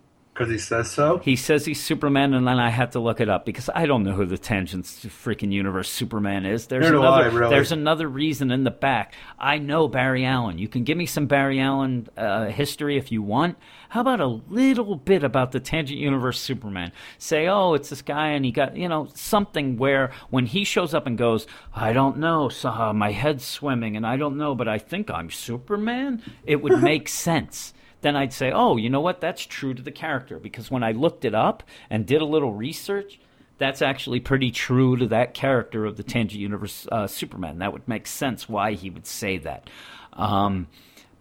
Because 0.45 0.51
he 0.51 0.57
says 0.59 0.91
so. 0.91 1.17
he 1.19 1.35
says 1.35 1.65
he's 1.65 1.81
superman 1.81 2.33
and 2.33 2.47
then 2.47 2.59
i 2.59 2.69
had 2.69 2.91
to 2.93 2.99
look 2.99 3.19
it 3.21 3.29
up 3.29 3.45
because 3.45 3.69
i 3.75 3.85
don't 3.85 4.03
know 4.03 4.13
who 4.13 4.25
the 4.25 4.37
tangent 4.37 4.85
freaking 4.85 5.51
universe 5.51 5.89
superman 5.89 6.45
is. 6.45 6.67
There's 6.67 6.85
Neither 6.85 6.97
another 6.97 7.23
I, 7.23 7.27
really. 7.27 7.49
there's 7.49 7.71
another 7.71 8.07
reason 8.07 8.51
in 8.51 8.63
the 8.63 8.71
back. 8.71 9.13
I 9.37 9.57
know 9.57 9.87
barry 9.87 10.25
allen. 10.25 10.57
You 10.57 10.67
can 10.67 10.83
give 10.83 10.97
me 10.97 11.05
some 11.05 11.27
barry 11.27 11.59
allen 11.59 12.07
uh, 12.17 12.45
history 12.45 12.97
if 12.97 13.11
you 13.11 13.21
want. 13.21 13.57
How 13.89 14.01
about 14.01 14.21
a 14.21 14.25
little 14.25 14.95
bit 14.95 15.23
about 15.23 15.51
the 15.51 15.59
tangent 15.59 15.99
universe 15.99 16.39
superman? 16.39 16.91
Say 17.17 17.47
oh 17.47 17.73
it's 17.73 17.89
this 17.89 18.01
guy 18.01 18.29
and 18.29 18.45
he 18.45 18.51
got 18.51 18.75
you 18.75 18.87
know 18.89 19.07
something 19.13 19.77
where 19.77 20.11
when 20.29 20.45
he 20.45 20.63
shows 20.63 20.93
up 20.93 21.07
and 21.07 21.17
goes 21.17 21.47
i 21.73 21.93
don't 21.93 22.17
know 22.17 22.49
uh, 22.63 22.93
my 22.93 23.11
head's 23.11 23.45
swimming 23.45 23.95
and 23.95 24.05
i 24.05 24.17
don't 24.17 24.37
know 24.37 24.55
but 24.55 24.67
i 24.67 24.77
think 24.77 25.09
i'm 25.09 25.29
superman 25.29 26.21
it 26.45 26.61
would 26.61 26.81
make 26.91 27.07
sense 27.07 27.73
then 28.01 28.15
I'd 28.15 28.33
say, 28.33 28.51
oh, 28.51 28.77
you 28.77 28.89
know 28.89 29.01
what? 29.01 29.21
That's 29.21 29.45
true 29.45 29.73
to 29.73 29.81
the 29.81 29.91
character 29.91 30.39
because 30.39 30.69
when 30.69 30.83
I 30.83 30.91
looked 30.91 31.25
it 31.25 31.35
up 31.35 31.63
and 31.89 32.05
did 32.05 32.21
a 32.21 32.25
little 32.25 32.53
research, 32.53 33.19
that's 33.57 33.81
actually 33.81 34.19
pretty 34.19 34.51
true 34.51 34.97
to 34.97 35.07
that 35.07 35.33
character 35.33 35.85
of 35.85 35.97
the 35.97 36.03
Tangent 36.03 36.41
Universe 36.41 36.87
uh, 36.91 37.07
Superman. 37.07 37.59
That 37.59 37.73
would 37.73 37.87
make 37.87 38.07
sense 38.07 38.49
why 38.49 38.73
he 38.73 38.89
would 38.89 39.05
say 39.05 39.37
that. 39.39 39.69
Um, 40.13 40.67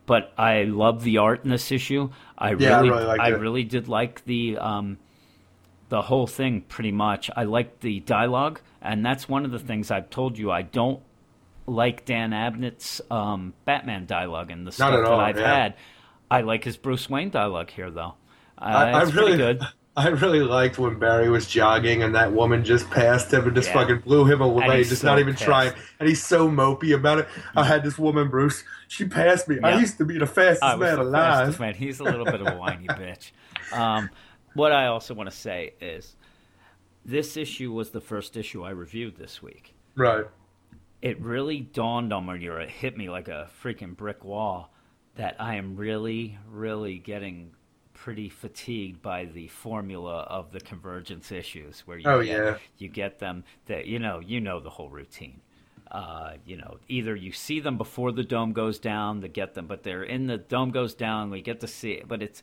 but 0.07 0.33
I 0.39 0.65
love 0.65 1.05
the 1.05 1.19
art 1.19 1.45
in 1.45 1.51
this 1.51 1.71
issue. 1.71 2.11
I 2.37 2.55
Yeah, 2.55 2.79
I 2.79 2.81
really, 2.81 2.91
really 2.91 3.05
liked 3.05 3.23
I 3.23 3.29
really 3.29 3.65
did 3.65 3.89
like 3.89 4.25
the 4.25 4.57
um, 4.59 4.99
the 5.91 6.01
whole 6.01 6.27
thing 6.27 6.63
pretty 6.63 6.93
much. 6.93 7.31
I 7.37 7.45
liked 7.45 7.83
the 7.83 8.01
dialogue, 8.01 8.61
and 8.81 9.05
that's 9.05 9.29
one 9.29 9.45
of 9.45 9.51
the 9.51 9.59
things 9.59 9.91
I've 9.91 10.09
told 10.09 10.39
you. 10.39 10.51
I 10.51 10.63
don't 10.63 11.01
like 11.67 12.07
Dan 12.07 12.31
Abnett's 12.31 13.01
um, 13.11 13.55
Batman 13.65 14.07
dialogue 14.07 14.51
and 14.51 14.67
the 14.67 14.73
stuff 14.73 14.95
at 14.95 15.03
that 15.03 15.13
I've 15.13 15.39
yeah. 15.39 15.55
had. 15.55 15.75
I 16.31 16.43
like 16.43 16.65
his 16.65 16.77
Bruce 16.77 17.09
Wayne 17.11 17.31
dialogue 17.31 17.71
here, 17.71 17.91
though. 17.91 18.15
Uh, 18.59 18.65
I, 18.65 18.91
I 18.91 19.03
really, 19.03 19.37
good. 19.37 19.63
I 19.97 20.09
really 20.09 20.41
liked 20.41 20.79
when 20.79 20.99
Barry 20.99 21.29
was 21.29 21.47
jogging 21.47 22.03
and 22.03 22.15
that 22.15 22.33
woman 22.33 22.65
just 22.65 22.89
passed 22.91 23.33
him 23.33 23.45
and 23.47 23.55
just 23.57 23.69
Yeah. 23.69 23.75
fucking 23.75 23.99
blew 24.01 24.25
him 24.25 24.41
away, 24.41 24.85
just 24.85 25.03
so 25.03 25.09
not 25.09 25.19
even 25.19 25.35
pissed. 25.35 25.45
trying. 25.45 25.73
And 25.99 26.09
he's 26.09 26.23
so 26.23 26.49
mopey 26.49 26.95
about 26.95 27.19
it. 27.19 27.29
I 27.57 27.65
had 27.65 27.83
this 27.83 27.99
woman, 27.99 28.29
Bruce. 28.29 28.63
She 28.89 29.07
passed 29.07 29.49
me. 29.49 29.59
I 29.63 29.79
used 29.81 29.99
to 29.99 30.05
be 30.05 30.19
the 30.19 30.27
fastest 30.27 30.63
I 30.63 30.77
man 30.77 30.99
alive. 30.99 31.39
fastest 31.39 31.61
man. 31.61 31.75
He's 31.75 32.01
a 32.01 32.05
little 32.05 32.25
bit 32.25 32.41
of 32.41 32.47
a 32.47 32.57
whiny 32.57 32.87
bitch. 32.89 33.33
Um, 33.73 34.11
what 34.55 34.73
I 34.73 34.87
also 34.87 35.15
want 35.15 35.29
to 35.31 35.37
say 35.37 35.75
is, 35.81 36.17
this 37.05 37.37
issue 37.37 37.73
was 37.73 37.91
the 37.91 38.01
first 38.01 38.37
issue 38.37 38.63
I 38.63 38.71
reviewed 38.71 39.17
this 39.17 39.43
week. 39.43 39.75
Right. 39.97 40.27
It 41.03 41.21
really 41.21 41.61
dawned 41.61 42.13
on 42.13 42.27
me, 42.27 42.47
or 42.47 42.61
it 42.61 42.69
hit 42.71 42.97
me 42.97 43.09
like 43.09 43.29
a 43.29 43.49
freaking 43.63 43.97
brick 43.97 44.23
wall, 44.25 44.73
that 45.17 45.37
I 45.39 45.57
am 45.57 45.77
really, 45.77 46.39
really 46.51 46.99
getting 46.99 47.51
pretty 47.95 48.29
fatigued 48.31 49.03
by 49.03 49.27
the 49.27 49.49
formula 49.49 50.21
of 50.23 50.53
the 50.53 50.61
convergence 50.61 51.31
issues, 51.31 51.81
where 51.81 51.99
you 51.99 52.09
Oh, 52.09 52.23
get, 52.23 52.31
yeah. 52.31 52.57
you 52.79 52.89
get 52.89 53.19
them 53.19 53.45
that 53.67 53.87
you 53.87 53.99
know 53.99 54.21
you 54.21 54.41
know 54.41 54.61
the 54.61 54.71
whole 54.71 54.89
routine. 54.89 55.41
Uh, 55.91 56.35
you 56.47 56.57
know, 56.57 56.79
either 56.89 57.17
you 57.17 57.33
see 57.33 57.59
them 57.59 57.77
before 57.77 58.13
the 58.13 58.23
dome 58.23 58.53
goes 58.53 58.79
down 58.79 59.21
to 59.21 59.29
get 59.29 59.55
them, 59.55 59.67
but 59.67 59.83
they're 59.83 60.05
in 60.05 60.29
the 60.29 60.39
dome 60.39 60.71
goes 60.71 60.95
down. 60.95 61.31
We 61.31 61.43
get 61.43 61.61
to 61.61 61.67
see 61.67 61.93
it, 61.93 62.07
but 62.09 62.23
it's 62.23 62.43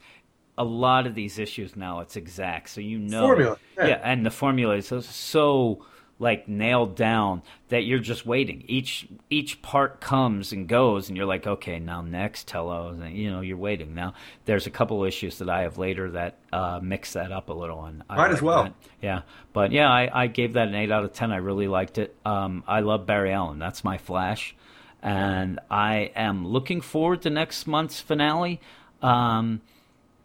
a 0.57 0.63
lot 0.65 1.07
of 1.07 1.15
these 1.15 1.39
issues 1.39 1.75
now. 1.75 2.01
It's 2.01 2.15
exact, 2.17 2.69
so 2.69 2.81
you 2.81 2.99
know. 2.99 3.21
Formula, 3.27 3.57
yeah. 3.77 4.01
and 4.03 4.25
the 4.25 4.31
formula 4.31 4.75
is 4.75 4.87
so, 4.87 4.99
so 4.99 5.85
like 6.19 6.47
nailed 6.47 6.95
down 6.95 7.43
that 7.69 7.83
you're 7.83 7.99
just 7.99 8.25
waiting. 8.25 8.63
Each 8.67 9.07
each 9.29 9.61
part 9.61 10.01
comes 10.01 10.51
and 10.51 10.67
goes, 10.67 11.09
and 11.09 11.17
you're 11.17 11.27
like, 11.27 11.45
okay, 11.45 11.79
now 11.79 12.01
next, 12.01 12.49
hello, 12.49 12.87
and, 12.87 13.15
you 13.15 13.29
know, 13.29 13.41
you're 13.41 13.57
waiting. 13.57 13.93
Now 13.93 14.13
there's 14.45 14.65
a 14.65 14.71
couple 14.71 15.03
issues 15.03 15.37
that 15.37 15.49
I 15.49 15.61
have 15.61 15.77
later 15.77 16.11
that 16.11 16.39
uh, 16.51 16.79
mix 16.81 17.13
that 17.13 17.31
up 17.31 17.49
a 17.49 17.53
little, 17.53 17.85
and 17.85 18.01
I 18.09 18.15
Might 18.15 18.31
as 18.31 18.41
well. 18.41 18.63
that. 18.63 18.73
Yeah, 19.01 19.21
but 19.53 19.71
yeah, 19.71 19.89
I, 19.89 20.23
I 20.23 20.27
gave 20.27 20.53
that 20.53 20.67
an 20.67 20.75
eight 20.75 20.91
out 20.91 21.03
of 21.03 21.13
ten. 21.13 21.31
I 21.31 21.37
really 21.37 21.67
liked 21.67 21.97
it. 21.99 22.15
Um, 22.25 22.63
I 22.67 22.79
love 22.79 23.05
Barry 23.05 23.31
Allen. 23.31 23.59
That's 23.59 23.83
my 23.83 23.97
Flash, 23.99 24.55
and 25.03 25.59
I 25.69 26.11
am 26.15 26.47
looking 26.47 26.81
forward 26.81 27.21
to 27.23 27.29
next 27.29 27.67
month's 27.67 28.01
finale. 28.01 28.59
Um, 29.03 29.61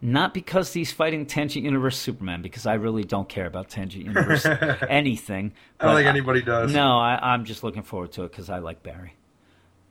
not 0.03 0.33
because 0.33 0.73
he's 0.73 0.91
fighting 0.91 1.25
Tangent 1.25 1.63
Universe 1.63 1.97
Superman, 1.97 2.41
because 2.41 2.65
I 2.65 2.73
really 2.73 3.05
don't 3.05 3.29
care 3.29 3.45
about 3.45 3.69
Tangent 3.69 4.05
Universe 4.05 4.45
anything. 4.89 5.53
I 5.79 5.85
don't 5.85 5.95
think 5.95 6.07
anybody 6.07 6.41
does. 6.41 6.73
No, 6.73 6.99
I, 6.99 7.17
I'm 7.21 7.45
just 7.45 7.63
looking 7.63 7.83
forward 7.83 8.11
to 8.13 8.23
it 8.23 8.31
because 8.31 8.49
I 8.49 8.59
like 8.59 8.83
Barry. 8.83 9.15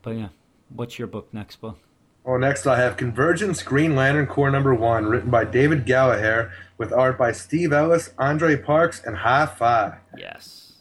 But 0.02 0.16
yeah, 0.16 0.28
what's 0.68 0.98
your 0.98 1.09
book 1.09 1.32
next 1.32 1.56
book? 1.62 1.78
Well, 2.24 2.39
next 2.39 2.66
I 2.66 2.78
have 2.78 2.98
Convergence 2.98 3.62
Green 3.62 3.97
Lantern 3.97 4.26
Corps 4.26 4.51
Number 4.51 4.74
One, 4.74 5.06
written 5.06 5.30
by 5.30 5.44
David 5.47 5.86
Gallaher, 5.86 6.52
with 6.76 6.93
art 6.93 7.16
by 7.16 7.32
Steve 7.32 7.72
Ellis, 7.72 8.12
Andre 8.18 8.56
Parks, 8.56 9.02
and 9.02 9.16
High 9.16 9.47
Five. 9.47 9.94
Yes. 10.16 10.74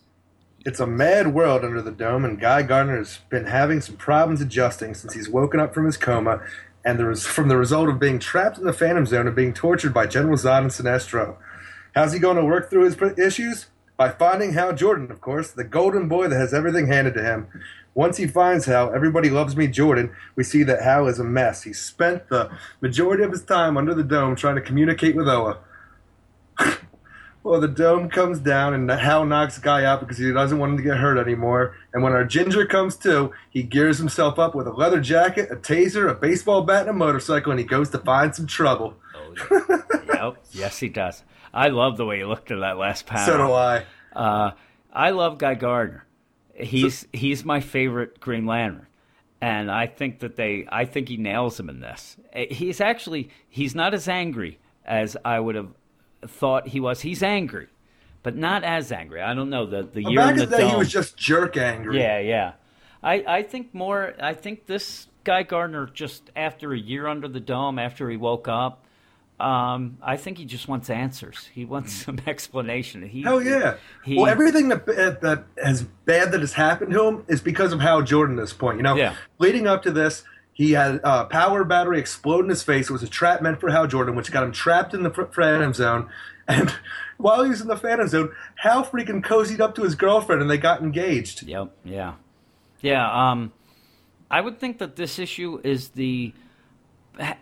It's 0.65 0.79
a 0.79 0.85
mad 0.85 1.33
world 1.33 1.63
under 1.63 1.81
the 1.81 1.91
dome, 1.91 2.25
and 2.25 2.39
Guy 2.39 2.61
Gardner 2.63 2.97
has 2.97 3.19
been 3.29 3.45
having 3.45 3.81
some 3.81 3.95
problems 3.95 4.41
adjusting 4.41 4.93
since 4.93 5.13
he's 5.13 5.29
woken 5.29 5.59
up 5.59 5.73
from 5.73 5.85
his 5.85 5.97
coma, 5.97 6.41
and 6.83 6.99
there 6.99 7.11
is 7.11 7.25
from 7.25 7.47
the 7.47 7.57
result 7.57 7.89
of 7.89 7.99
being 7.99 8.19
trapped 8.19 8.57
in 8.57 8.65
the 8.65 8.73
Phantom 8.73 9.05
Zone 9.05 9.27
and 9.27 9.35
being 9.35 9.53
tortured 9.53 9.93
by 9.93 10.07
General 10.07 10.37
Zod 10.37 10.59
and 10.59 10.71
Sinestro. 10.71 11.37
How's 11.93 12.13
he 12.13 12.19
going 12.19 12.37
to 12.37 12.45
work 12.45 12.69
through 12.69 12.85
his 12.85 12.97
issues? 13.17 13.67
By 13.97 14.09
finding 14.09 14.53
Hal 14.53 14.73
Jordan, 14.73 15.11
of 15.11 15.21
course, 15.21 15.51
the 15.51 15.63
golden 15.63 16.07
boy 16.07 16.27
that 16.27 16.39
has 16.39 16.53
everything 16.53 16.87
handed 16.87 17.13
to 17.15 17.23
him. 17.23 17.47
Once 17.93 18.17
he 18.17 18.25
finds 18.25 18.65
Hal, 18.65 18.93
everybody 18.95 19.29
loves 19.29 19.55
me, 19.55 19.67
Jordan. 19.67 20.15
We 20.35 20.43
see 20.43 20.63
that 20.63 20.81
Hal 20.81 21.07
is 21.07 21.19
a 21.19 21.23
mess. 21.23 21.63
He 21.63 21.73
spent 21.73 22.29
the 22.29 22.49
majority 22.79 23.23
of 23.23 23.31
his 23.31 23.43
time 23.43 23.77
under 23.77 23.93
the 23.93 24.03
dome 24.03 24.35
trying 24.35 24.55
to 24.55 24.61
communicate 24.61 25.15
with 25.15 25.27
Oa. 25.27 25.59
Well, 27.43 27.59
the 27.59 27.68
dome 27.68 28.09
comes 28.09 28.39
down 28.39 28.73
and 28.73 28.89
Hal 28.89 29.26
knocks 29.26 29.57
Guy 29.57 29.84
out 29.84 29.99
because 29.99 30.18
he 30.18 30.31
doesn't 30.31 30.59
want 30.59 30.73
him 30.73 30.77
to 30.77 30.84
get 30.84 30.97
hurt 30.97 31.18
anymore. 31.18 31.76
And 31.93 32.03
when 32.03 32.13
our 32.13 32.23
Ginger 32.23 32.68
comes 32.68 32.95
to, 32.97 33.31
he 33.49 33.63
gears 33.63 33.97
himself 33.97 34.38
up 34.38 34.53
with 34.53 34.68
a 34.68 34.72
leather 34.72 35.01
jacket, 35.01 35.49
a 35.51 35.55
taser, 35.55 36.09
a 36.09 36.13
baseball 36.13 36.61
bat, 36.61 36.81
and 36.81 36.91
a 36.91 36.93
motorcycle, 36.93 37.51
and 37.51 37.59
he 37.59 37.65
goes 37.65 37.89
to 37.89 37.97
find 37.97 38.35
some 38.35 38.45
trouble. 38.45 38.95
Oh, 39.15 39.34
yeah. 39.69 39.77
yep. 40.13 40.38
Yes, 40.51 40.80
he 40.80 40.89
does. 40.89 41.23
I 41.53 41.69
love 41.69 41.97
the 41.97 42.05
way 42.05 42.19
he 42.19 42.26
looked 42.26 42.51
in 42.51 42.59
that 42.59 42.77
last 42.77 43.07
panel. 43.07 43.26
So 43.26 43.38
do 43.38 43.53
I. 43.53 43.85
Uh, 44.13 44.51
I 44.93 45.09
love 45.11 45.38
Guy 45.38 45.55
Gardner. 45.55 46.05
He's 46.53 47.07
he's 47.11 47.43
my 47.43 47.59
favorite 47.59 48.19
Green 48.19 48.45
Lantern, 48.45 48.85
and 49.39 49.72
I 49.72 49.88
think 49.88 50.19
that 50.19 50.35
they 50.35 50.68
I 50.72 50.85
think 50.85 51.09
he 51.09 51.18
nails 51.18 51.59
him 51.59 51.69
in 51.69 51.80
this. 51.80 52.18
He's 52.35 52.80
actually 52.80 53.30
he's 53.49 53.73
not 53.73 53.93
as 53.93 54.07
angry 54.07 54.59
as 54.85 55.18
I 55.23 55.39
would 55.39 55.55
have 55.55 55.69
thought 56.27 56.68
he 56.69 56.80
was. 56.80 57.02
He's 57.02 57.23
angry, 57.23 57.68
but 58.23 58.35
not 58.35 58.64
as 58.64 58.91
angry. 58.91 59.22
I 59.22 59.34
don't 59.34 59.49
know 59.49 59.65
the 59.65 59.84
the 59.84 60.03
year 60.03 60.19
Back 60.19 60.31
in 60.31 60.38
the 60.38 60.45
the 60.45 60.57
day, 60.57 60.69
he 60.69 60.76
was 60.76 60.91
just 60.91 61.18
jerk 61.18 61.57
angry. 61.57 61.99
Yeah, 61.99 62.19
yeah. 62.19 62.53
I, 63.03 63.23
I 63.27 63.43
think 63.43 63.73
more. 63.73 64.14
I 64.19 64.34
think 64.34 64.68
this 64.68 65.07
guy 65.23 65.43
Gardner 65.43 65.88
just 65.88 66.30
after 66.35 66.73
a 66.73 66.77
year 66.77 67.07
under 67.07 67.27
the 67.27 67.39
dome, 67.39 67.80
after 67.80 68.10
he 68.10 68.18
woke 68.18 68.48
up, 68.48 68.85
um, 69.39 69.98
I 70.03 70.18
think 70.18 70.38
he 70.38 70.45
just 70.45 70.68
wants 70.68 70.89
answers. 70.91 71.49
He 71.52 71.65
wants 71.65 71.93
some 71.93 72.19
explanation. 72.27 73.02
He, 73.02 73.23
Hell 73.23 73.41
yeah. 73.41 73.76
He, 74.06 74.15
well, 74.18 74.27
everything 74.27 74.69
that 74.69 74.85
that 74.85 75.45
has 75.64 75.81
bad 76.06 76.31
that 76.34 76.41
has 76.41 76.53
happened 76.53 76.91
to 76.93 77.03
him 77.07 77.26
is 77.27 77.41
because 77.41 77.73
of 77.73 77.80
Hal 77.80 78.03
Jordan. 78.03 78.38
At 78.38 78.41
this 78.43 78.53
point, 78.53 78.77
you 78.77 78.84
know, 78.84 78.95
Yeah. 78.95 79.15
leading 79.39 79.65
up 79.65 79.81
to 79.84 79.91
this, 79.91 80.23
he 80.53 80.71
had 80.71 80.99
a 81.03 81.25
power 81.25 81.63
battery 81.63 81.99
explode 81.99 82.43
in 82.43 82.49
his 82.49 82.63
face. 82.63 82.89
It 82.89 82.93
was 82.93 83.03
a 83.03 83.07
trap 83.07 83.41
meant 83.41 83.59
for 83.59 83.69
Hal 83.71 83.87
Jordan, 83.87 84.15
which 84.15 84.31
got 84.31 84.43
him 84.43 84.51
trapped 84.51 84.93
in 84.93 85.03
the 85.03 85.09
Phantom 85.11 85.73
Zone. 85.73 86.09
And 86.47 86.73
while 87.17 87.43
he 87.43 87.49
was 87.51 87.61
in 87.61 87.67
the 87.67 87.77
Phantom 87.77 88.07
Zone, 88.07 88.35
Hal 88.55 88.83
freaking 88.83 89.23
cozied 89.23 89.59
up 89.61 89.75
to 89.75 89.83
his 89.83 89.95
girlfriend, 89.95 90.41
and 90.41 90.49
they 90.51 90.57
got 90.57 90.81
engaged. 90.81 91.43
Yep. 91.43 91.71
Yeah. 91.85 92.15
Yeah. 92.81 93.29
Um, 93.31 93.53
I 94.29 94.41
would 94.41 94.59
think 94.59 94.79
that 94.79 94.95
this 94.97 95.19
issue 95.19 95.61
is 95.63 95.89
the. 95.89 96.33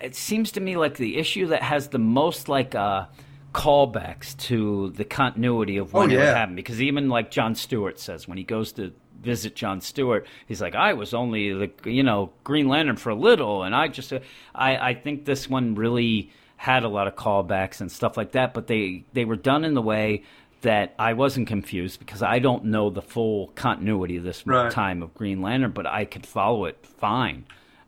It 0.01 0.15
seems 0.15 0.51
to 0.51 0.59
me 0.59 0.75
like 0.77 0.97
the 0.97 1.17
issue 1.17 1.47
that 1.47 1.63
has 1.63 1.87
the 1.87 1.97
most 1.97 2.49
like 2.49 2.75
uh, 2.75 3.05
callbacks 3.53 4.37
to 4.37 4.89
the 4.91 5.05
continuity 5.05 5.77
of 5.77 5.93
when 5.93 6.11
Oh, 6.11 6.13
it 6.13 6.17
would 6.17 6.23
yeah. 6.23 6.35
happen. 6.35 6.55
Because 6.55 6.81
even 6.81 7.09
like 7.09 7.31
John 7.31 7.55
Stewart 7.55 7.99
says 7.99 8.27
when 8.27 8.37
he 8.37 8.43
goes 8.43 8.73
to 8.73 8.93
visit 9.21 9.55
John 9.55 9.81
Stewart, 9.81 10.25
he's 10.47 10.61
like, 10.61 10.75
"I 10.75 10.93
was 10.93 11.13
only 11.13 11.53
the 11.53 11.69
you 11.85 12.03
know 12.03 12.31
Green 12.43 12.67
Lantern 12.67 12.95
for 12.97 13.09
a 13.09 13.15
little," 13.15 13.63
and 13.63 13.75
I 13.75 13.87
just 13.87 14.11
I 14.55 14.77
I 14.77 14.93
think 14.93 15.25
this 15.25 15.49
one 15.49 15.75
really 15.75 16.31
had 16.57 16.83
a 16.83 16.89
lot 16.89 17.07
of 17.07 17.15
callbacks 17.15 17.79
and 17.81 17.91
stuff 17.91 18.17
like 18.17 18.31
that, 18.33 18.53
but 18.53 18.67
they 18.67 19.03
they 19.13 19.25
were 19.25 19.35
done 19.37 19.63
in 19.63 19.73
the 19.73 19.81
way 19.81 20.23
that 20.61 20.93
I 20.99 21.13
wasn't 21.13 21.47
confused 21.47 21.99
because 21.99 22.21
I 22.21 22.39
don't 22.39 22.65
know 22.65 22.89
the 22.89 23.01
full 23.01 23.47
continuity 23.55 24.17
of 24.17 24.23
this 24.23 24.45
Right. 24.45 24.69
time 24.69 25.01
of 25.01 25.13
Green 25.13 25.41
Lantern, 25.41 25.71
but 25.71 25.85
I 25.87 26.03
could 26.03 26.25
follow 26.25 26.65
it 26.65 26.85
fine. 26.85 27.45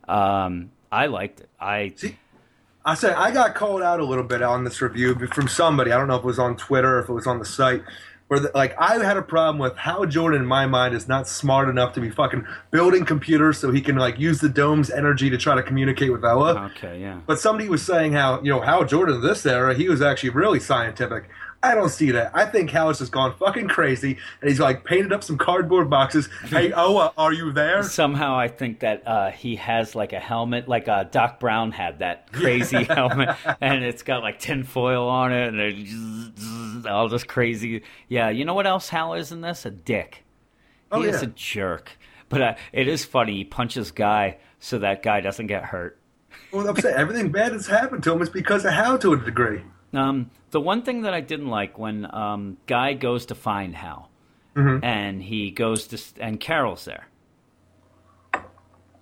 Um, 0.08 0.70
I 0.90 1.06
liked 1.06 1.40
it. 1.40 1.48
I 1.60 1.92
See, 1.96 2.16
I 2.84 2.94
said 2.94 3.12
I 3.14 3.30
got 3.30 3.54
called 3.54 3.82
out 3.82 4.00
a 4.00 4.04
little 4.04 4.24
bit 4.24 4.42
on 4.42 4.64
this 4.64 4.80
review 4.80 5.14
from 5.34 5.48
somebody. 5.48 5.92
I 5.92 5.98
don't 5.98 6.08
know 6.08 6.16
if 6.16 6.22
it 6.22 6.26
was 6.26 6.38
on 6.38 6.56
Twitter 6.56 6.96
or 6.96 7.02
if 7.02 7.08
it 7.08 7.12
was 7.12 7.26
on 7.26 7.38
the 7.38 7.44
site. 7.44 7.82
Where 8.32 8.40
the, 8.40 8.50
like 8.54 8.74
I 8.80 8.94
had 9.04 9.18
a 9.18 9.22
problem 9.22 9.58
with 9.58 9.76
Hal 9.76 10.06
Jordan, 10.06 10.40
in 10.40 10.46
my 10.46 10.64
mind, 10.64 10.94
is 10.94 11.06
not 11.06 11.28
smart 11.28 11.68
enough 11.68 11.92
to 11.92 12.00
be 12.00 12.08
fucking 12.08 12.46
building 12.70 13.04
computers 13.04 13.58
so 13.58 13.70
he 13.70 13.82
can 13.82 13.96
like 13.96 14.18
use 14.18 14.40
the 14.40 14.48
dome's 14.48 14.90
energy 14.90 15.28
to 15.28 15.36
try 15.36 15.54
to 15.54 15.62
communicate 15.62 16.10
with 16.10 16.24
Oa. 16.24 16.70
okay, 16.74 16.98
yeah. 16.98 17.20
But 17.26 17.40
somebody 17.40 17.68
was 17.68 17.84
saying 17.84 18.14
how 18.14 18.40
you 18.40 18.48
know 18.48 18.62
Hal 18.62 18.86
Jordan 18.86 19.16
in 19.16 19.20
this 19.20 19.44
era 19.44 19.74
he 19.74 19.86
was 19.86 20.00
actually 20.00 20.30
really 20.30 20.60
scientific. 20.60 21.28
I 21.64 21.74
don't 21.76 21.90
see 21.90 22.10
that. 22.10 22.32
I 22.34 22.44
think 22.46 22.70
Hal 22.70 22.88
has 22.88 22.98
just 22.98 23.12
gone 23.12 23.34
fucking 23.36 23.68
crazy 23.68 24.18
and 24.40 24.50
he's 24.50 24.58
like 24.58 24.84
painted 24.84 25.12
up 25.12 25.22
some 25.22 25.38
cardboard 25.38 25.88
boxes. 25.88 26.28
Hey, 26.46 26.72
Oa, 26.76 27.12
are 27.16 27.32
you 27.32 27.52
there? 27.52 27.82
Somehow 27.84 28.36
I 28.36 28.48
think 28.48 28.80
that 28.80 29.06
uh, 29.06 29.30
he 29.30 29.56
has 29.56 29.94
like 29.94 30.12
a 30.12 30.18
helmet, 30.18 30.68
like 30.68 30.88
uh, 30.88 31.04
Doc 31.04 31.38
Brown 31.38 31.70
had 31.70 32.00
that 32.00 32.32
crazy 32.32 32.82
helmet, 32.84 33.36
and 33.60 33.84
it's 33.84 34.02
got 34.02 34.22
like 34.22 34.40
tinfoil 34.40 35.08
on 35.08 35.32
it, 35.32 35.54
and 35.54 35.86
just, 35.86 36.86
all 36.86 37.08
this 37.08 37.22
crazy. 37.24 37.82
Yeah, 38.08 38.30
you 38.30 38.44
know 38.44 38.54
what 38.54 38.66
else 38.66 38.88
Hal 38.88 39.14
is 39.14 39.30
in 39.30 39.40
this? 39.40 39.64
A 39.64 39.70
dick. 39.70 40.24
He 40.92 40.98
Oh, 40.98 41.02
is 41.02 41.22
a 41.22 41.26
jerk. 41.28 41.92
But 42.28 42.42
uh, 42.42 42.54
it 42.72 42.88
is 42.88 43.04
funny. 43.04 43.36
He 43.36 43.44
punches 43.44 43.90
guy 43.92 44.38
so 44.58 44.78
that 44.78 45.02
guy 45.02 45.20
doesn't 45.20 45.46
get 45.46 45.64
hurt. 45.64 45.98
Well, 46.50 46.68
I'm 46.68 46.76
saying 46.76 46.96
everything 46.96 47.30
bad 47.30 47.52
that's 47.52 47.66
happened 47.66 48.02
to 48.04 48.12
him 48.12 48.20
is 48.22 48.30
because 48.30 48.64
of 48.64 48.72
Hal 48.72 48.98
to 48.98 49.12
a 49.12 49.16
degree. 49.16 49.62
Um, 49.94 50.30
the 50.50 50.60
one 50.60 50.82
thing 50.82 51.02
that 51.02 51.12
I 51.14 51.20
didn't 51.20 51.48
like 51.48 51.78
when 51.78 52.06
um, 52.14 52.56
Guy 52.66 52.94
goes 52.94 53.26
to 53.26 53.34
find 53.34 53.74
Hal, 53.74 54.08
Mm-hmm. 54.56 54.84
and 54.84 55.22
he 55.22 55.50
goes 55.50 55.86
to 55.88 55.98
and 56.22 56.38
Carol's 56.38 56.84
there. 56.84 57.06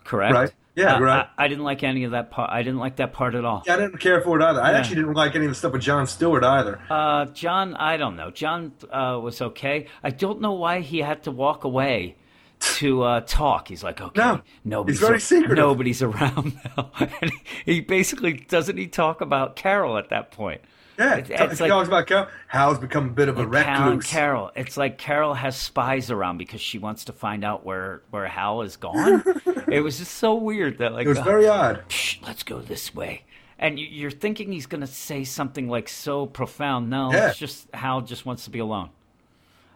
Correct. 0.05 0.35
Right. 0.35 0.53
Yeah, 0.77 0.95
Uh, 0.97 1.01
right. 1.01 1.29
I, 1.37 1.45
I 1.45 1.49
didn't 1.49 1.65
like 1.65 1.83
any 1.83 2.05
of 2.05 2.13
that 2.13 2.31
part. 2.31 2.51
I 2.51 2.63
didn't 2.63 2.79
like 2.79 2.97
that 2.97 3.13
part 3.13 3.35
at 3.35 3.45
all. 3.45 3.63
Yeah, 3.67 3.75
I 3.75 3.77
didn't 3.79 3.99
care 3.99 4.21
for 4.21 4.41
it 4.41 4.43
either. 4.45 4.61
I 4.63 4.71
Yeah. 4.73 4.79
actually 4.79 4.97
didn't 4.97 5.15
like 5.15 5.35
any 5.35 5.45
of 5.47 5.51
the 5.51 5.55
stuff 5.57 5.73
with 5.73 5.83
John 5.83 6.07
Stewart 6.07 6.45
either. 6.45 6.81
Uh, 6.89 7.27
John, 7.27 7.75
I 7.75 7.97
don't 7.97 8.17
know. 8.17 8.31
John 8.31 8.73
uh, 8.91 9.19
was 9.23 9.41
okay. 9.43 9.87
I 10.03 10.11
don't 10.11 10.41
know 10.41 10.53
why 10.53 10.81
he 10.81 10.99
had 10.99 11.25
to 11.25 11.31
walk 11.33 11.65
away 11.65 12.17
to 12.61 13.03
uh, 13.03 13.21
talk. 13.23 13.69
He's 13.69 13.83
like, 13.83 14.01
okay, 14.01 14.21
No, 14.21 14.41
nobody's 14.65 14.99
he's 15.01 15.07
very 15.09 15.17
a- 15.19 15.21
secretive. 15.21 15.57
Nobody's 15.59 16.03
around 16.03 16.59
now, 16.77 16.91
and 16.99 17.31
he, 17.65 17.75
he 17.75 17.81
basically 17.81 18.35
doesn't 18.35 18.77
he 18.77 18.87
talk 18.87 19.21
about 19.21 19.57
Carol 19.57 19.99
at 19.99 20.11
that 20.11 20.31
point. 20.31 20.61
Yeah, 20.99 21.17
It's- 21.19 21.41
it's, 21.51 21.59
he 21.59 21.65
like- 21.65 21.71
talks 21.71 21.89
about 21.89 22.07
Carol. 22.07 22.27
Hal's 22.49 22.79
become 22.79 23.07
a 23.07 23.13
bit 23.13 23.29
of 23.29 23.39
a 23.39 23.47
recluse. 23.47 24.07
Carol. 24.07 24.51
It's 24.55 24.77
like 24.77 24.99
Carol 24.99 25.35
has 25.35 25.57
spies 25.57 26.11
around 26.11 26.39
because 26.39 26.61
she 26.61 26.79
wants 26.79 27.05
to 27.07 27.13
find 27.13 27.45
out 27.45 27.65
where 27.65 28.03
where 28.11 28.27
Hal 28.27 28.63
is 28.63 28.77
gone. 28.77 29.23
it 29.69 29.81
was 29.81 29.99
just 29.99 30.13
so 30.17 30.35
weird 30.35 30.79
that 30.79 30.93
like 30.93 31.07
It 31.07 31.09
was 31.09 31.19
uh, 31.19 31.23
very 31.25 31.49
odd. 31.49 31.83
Let's 32.23 32.43
go 32.43 32.61
this 32.61 32.95
way. 32.95 33.23
And 33.59 33.79
you- 33.79 33.87
you're 33.89 34.11
thinking 34.11 34.53
he's 34.53 34.67
going 34.67 34.81
to 34.81 34.87
say 34.87 35.25
something 35.25 35.69
like 35.69 35.89
so 35.89 36.27
profound. 36.27 36.91
No, 36.91 37.13
Yeah. 37.13 37.29
it's 37.31 37.39
just 37.39 37.69
Hal 37.75 38.01
just 38.03 38.25
wants 38.27 38.45
to 38.45 38.51
be 38.51 38.59
alone. 38.59 38.91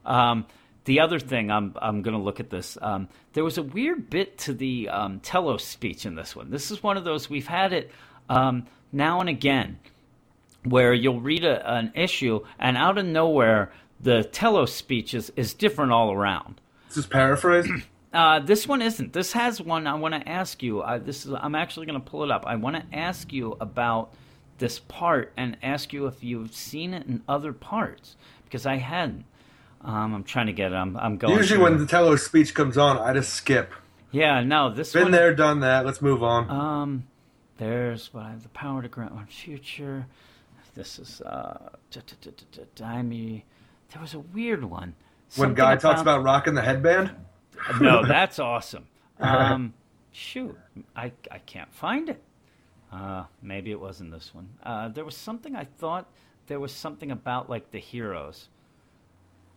Um, 0.04 0.46
the 0.84 1.00
other 1.00 1.18
thing, 1.18 1.50
I'm 1.50 1.74
I'm 1.80 2.02
going 2.02 2.16
to 2.16 2.22
look 2.22 2.40
at 2.40 2.50
this. 2.50 2.76
Um, 2.82 3.08
there 3.32 3.44
was 3.44 3.56
a 3.56 3.62
weird 3.62 4.10
bit 4.10 4.36
to 4.38 4.52
the 4.52 4.88
um, 4.90 5.20
Telos 5.20 5.64
speech 5.64 6.04
in 6.04 6.14
this 6.14 6.36
one. 6.36 6.50
This 6.50 6.70
is 6.70 6.82
one 6.82 6.96
of 6.98 7.04
those 7.04 7.30
we've 7.30 7.46
had 7.46 7.72
it 7.72 7.90
um, 8.28 8.66
now 8.92 9.20
and 9.20 9.28
again, 9.30 9.78
where 10.64 10.92
you'll 10.92 11.20
read 11.20 11.44
a, 11.44 11.72
an 11.72 11.92
issue 11.94 12.40
and 12.58 12.76
out 12.76 12.98
of 12.98 13.06
nowhere 13.06 13.72
the 14.00 14.24
Telos 14.24 14.74
speech 14.74 15.14
is, 15.14 15.30
is 15.36 15.54
different 15.54 15.92
all 15.92 16.12
around. 16.12 16.60
This 16.88 16.98
is 16.98 17.06
paraphrased. 17.06 17.70
Uh, 18.14 18.38
this 18.38 18.68
one 18.68 18.80
isn't. 18.80 19.12
This 19.12 19.32
has 19.32 19.60
one. 19.60 19.88
I 19.88 19.94
want 19.94 20.14
to 20.14 20.28
ask 20.28 20.62
you. 20.62 20.82
Uh, 20.82 20.98
this 20.98 21.26
is. 21.26 21.32
I'm 21.32 21.56
actually 21.56 21.86
going 21.86 22.00
to 22.00 22.08
pull 22.08 22.22
it 22.22 22.30
up. 22.30 22.44
I 22.46 22.54
want 22.54 22.76
to 22.76 22.96
ask 22.96 23.32
you 23.32 23.56
about 23.60 24.14
this 24.58 24.78
part 24.78 25.32
and 25.36 25.56
ask 25.64 25.92
you 25.92 26.06
if 26.06 26.22
you've 26.22 26.54
seen 26.54 26.94
it 26.94 27.08
in 27.08 27.24
other 27.28 27.52
parts 27.52 28.14
because 28.44 28.66
I 28.66 28.76
hadn't. 28.76 29.24
Um, 29.80 30.14
I'm 30.14 30.22
trying 30.22 30.46
to 30.46 30.52
get. 30.52 30.70
it. 30.70 30.76
I'm. 30.76 30.96
I'm 30.96 31.16
going. 31.16 31.34
Usually, 31.36 31.58
when 31.60 31.74
it. 31.74 31.78
the 31.78 31.86
Telos 31.86 32.22
speech 32.24 32.54
comes 32.54 32.78
on, 32.78 32.98
I 32.98 33.12
just 33.14 33.34
skip. 33.34 33.72
yeah, 34.12 34.44
no, 34.44 34.72
this 34.72 34.92
Been 34.92 35.02
one. 35.02 35.10
there, 35.10 35.34
done 35.34 35.58
that. 35.60 35.84
Let's 35.84 36.00
move 36.00 36.22
on. 36.22 36.48
Um, 36.48 37.06
there's 37.56 38.14
what 38.14 38.26
I 38.26 38.30
have 38.30 38.44
the 38.44 38.48
power 38.50 38.80
to 38.80 38.86
grant 38.88 39.12
one 39.12 39.26
future. 39.26 40.06
This 40.74 40.98
is 40.98 41.20
uh, 41.22 41.70
Dimey. 42.76 43.42
There 43.92 44.00
was 44.00 44.14
a 44.14 44.18
weird 44.18 44.64
one. 44.64 44.94
when 45.36 45.48
Something 45.48 45.54
Guy 45.54 45.76
talks 45.76 46.00
about 46.00 46.22
rocking 46.22 46.54
the 46.54 46.62
headband. 46.62 47.12
no, 47.80 48.04
that's 48.04 48.38
awesome. 48.38 48.86
Um, 49.20 49.74
shoot, 50.10 50.58
I 50.96 51.12
I 51.30 51.38
can't 51.38 51.72
find 51.72 52.08
it. 52.08 52.20
Uh, 52.92 53.24
maybe 53.40 53.70
it 53.70 53.78
wasn't 53.78 54.10
this 54.10 54.34
one. 54.34 54.48
Uh, 54.64 54.88
there 54.88 55.04
was 55.04 55.16
something 55.16 55.54
I 55.54 55.64
thought 55.78 56.10
there 56.48 56.58
was 56.58 56.72
something 56.72 57.12
about 57.12 57.48
like 57.48 57.70
the 57.70 57.78
heroes. 57.78 58.48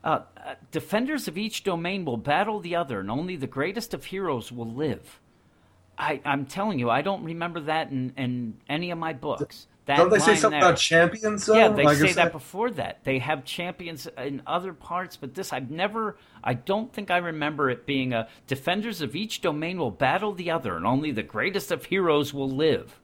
Uh, 0.03 0.21
uh, 0.37 0.55
defenders 0.71 1.27
of 1.27 1.37
each 1.37 1.63
domain 1.63 2.05
will 2.05 2.17
battle 2.17 2.59
the 2.59 2.75
other, 2.75 2.99
and 2.99 3.09
only 3.09 3.35
the 3.35 3.47
greatest 3.47 3.93
of 3.93 4.05
heroes 4.05 4.51
will 4.51 4.71
live. 4.71 5.19
I, 5.97 6.21
I'm 6.23 6.45
telling 6.45 6.77
you, 6.77 6.89
I 6.89 7.01
don't 7.01 7.23
remember 7.23 7.59
that 7.61 7.89
in, 7.89 8.13
in 8.15 8.57
any 8.69 8.91
of 8.91 8.99
my 8.99 9.13
books. 9.13 9.67
That 9.87 9.97
Don't 9.97 10.09
they 10.09 10.19
say 10.19 10.35
something 10.35 10.59
there. 10.59 10.69
about 10.69 10.77
champions? 10.79 11.45
Though? 11.45 11.55
Yeah, 11.55 11.69
they 11.69 11.83
Like 11.83 11.97
say 11.97 12.11
that 12.13 12.31
before 12.33 12.69
that. 12.71 13.03
They 13.05 13.19
have 13.19 13.45
champions 13.45 14.05
in 14.17 14.41
other 14.45 14.73
parts, 14.73 15.15
but 15.17 15.33
this 15.33 15.51
I've 15.53 15.71
never. 15.71 16.17
I 16.43 16.53
don't 16.55 16.91
think 16.93 17.09
I 17.09 17.17
remember 17.17 17.69
it 17.69 17.85
being 17.85 18.11
a 18.13 18.27
defenders 18.47 19.01
of 19.01 19.15
each 19.15 19.39
domain 19.41 19.77
will 19.79 19.91
battle 19.91 20.33
the 20.33 20.51
other, 20.51 20.75
and 20.75 20.85
only 20.85 21.11
the 21.11 21.23
greatest 21.23 21.71
of 21.71 21.85
heroes 21.85 22.33
will 22.33 22.49
live. 22.49 22.99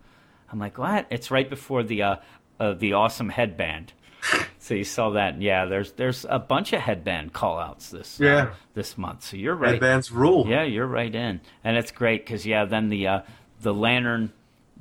I'm 0.51 0.59
like, 0.59 0.77
what? 0.77 1.07
It's 1.09 1.31
right 1.31 1.49
before 1.49 1.83
the 1.83 2.03
uh, 2.03 2.15
uh, 2.59 2.73
the 2.73 2.93
awesome 2.93 3.29
headband. 3.29 3.93
So 4.59 4.75
you 4.75 4.85
saw 4.85 5.09
that? 5.09 5.41
Yeah, 5.41 5.65
there's 5.65 5.91
there's 5.93 6.25
a 6.29 6.39
bunch 6.39 6.71
of 6.71 6.79
headband 6.79 7.33
call 7.33 7.59
outs 7.59 7.89
this 7.89 8.21
uh, 8.21 8.23
Yeah. 8.23 8.49
this 8.73 8.97
month. 8.97 9.23
So 9.25 9.35
you're 9.35 9.55
right. 9.55 9.71
Headbands 9.71 10.09
rule. 10.09 10.47
Yeah, 10.47 10.63
you're 10.63 10.87
right 10.87 11.13
in, 11.13 11.41
and 11.65 11.75
it's 11.75 11.91
great 11.91 12.25
because 12.25 12.45
yeah, 12.45 12.63
then 12.63 12.87
the 12.87 13.05
uh, 13.07 13.21
the 13.59 13.73
lantern 13.73 14.31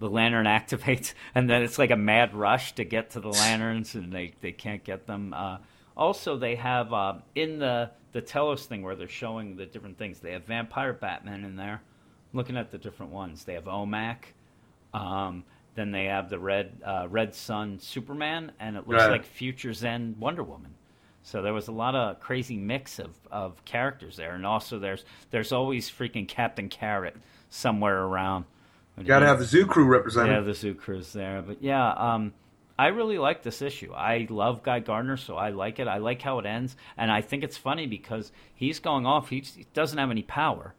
the 0.03 0.11
lantern 0.11 0.45
activates, 0.59 1.15
and 1.35 1.49
then 1.49 1.63
it's 1.63 1.79
like 1.79 1.91
a 1.91 1.97
mad 1.97 2.35
rush 2.35 2.75
to 2.75 2.85
get 2.85 3.11
to 3.11 3.21
the 3.21 3.31
lanterns, 3.31 3.95
and 3.95 4.13
they 4.13 4.35
they 4.43 4.53
can't 4.53 4.85
get 4.85 5.07
them. 5.07 5.33
Uh, 5.35 5.59
also, 5.97 6.37
they 6.37 6.57
have 6.57 6.93
uh, 6.93 7.15
in 7.35 7.59
the 7.59 7.91
the 8.13 8.21
Telos 8.21 8.67
thing 8.67 8.83
where 8.83 8.95
they're 8.95 9.09
showing 9.09 9.57
the 9.57 9.65
different 9.67 9.97
things. 9.99 10.21
They 10.21 10.33
have 10.33 10.45
Vampire 10.45 10.93
Batman 10.93 11.45
in 11.45 11.57
there. 11.57 11.83
Looking 12.35 12.57
at 12.57 12.71
the 12.71 12.79
different 12.79 13.13
ones, 13.13 13.45
they 13.45 13.55
have 13.55 13.65
OMAC. 13.65 14.17
Um, 14.95 15.45
then 15.75 15.91
they 15.91 16.05
have 16.07 16.29
the 16.29 16.39
Red 16.39 16.81
uh, 16.85 17.07
Red 17.09 17.35
Sun 17.35 17.79
Superman, 17.81 18.53
and 18.61 18.77
it 18.77 18.87
looks 18.87 19.03
Right. 19.03 19.11
like 19.11 19.25
Future's 19.25 19.83
End 19.85 20.19
Wonder 20.19 20.43
Woman. 20.43 20.75
So 21.23 21.41
there 21.41 21.55
was 21.55 21.69
a 21.69 21.73
lot 21.73 21.95
of 21.95 22.19
crazy 22.21 22.57
mix 22.57 22.99
of, 22.99 23.11
of 23.31 23.65
characters 23.65 24.17
there, 24.17 24.35
and 24.35 24.45
also 24.45 24.79
there's 24.79 25.05
there's 25.31 25.53
always 25.53 25.89
freaking 25.91 26.27
Captain 26.29 26.69
Carrot 26.69 27.17
somewhere 27.49 28.03
around. 28.03 28.45
Got 29.05 29.21
to 29.21 29.27
have 29.27 29.39
the 29.39 29.45
zoo 29.45 29.67
crew 29.67 29.85
represented. 29.87 30.33
yeah 30.33 30.41
the 30.41 30.55
zoo 30.55 30.75
crew's 30.75 31.13
there, 31.13 31.43
but 31.43 31.63
yeah, 31.63 31.93
um, 31.93 32.33
I 32.79 32.89
really 32.89 33.19
like 33.19 33.43
this 33.43 33.61
issue. 33.63 33.93
I 33.93 34.27
love 34.31 34.63
Guy 34.63 34.81
Gardner, 34.81 35.17
so 35.17 35.37
I 35.37 35.51
like 35.51 35.79
it. 35.79 35.89
I 35.89 35.99
like 35.99 36.23
how 36.23 36.39
it 36.39 36.47
ends, 36.47 36.77
and 36.97 37.11
I 37.11 37.21
think 37.21 37.43
it's 37.43 37.57
funny 37.57 37.87
because 37.87 38.33
he's 38.55 38.79
going 38.81 39.07
off. 39.07 39.29
He 39.31 39.45
doesn't 39.75 39.99
have 39.99 40.11
any 40.11 40.23
power, 40.23 40.75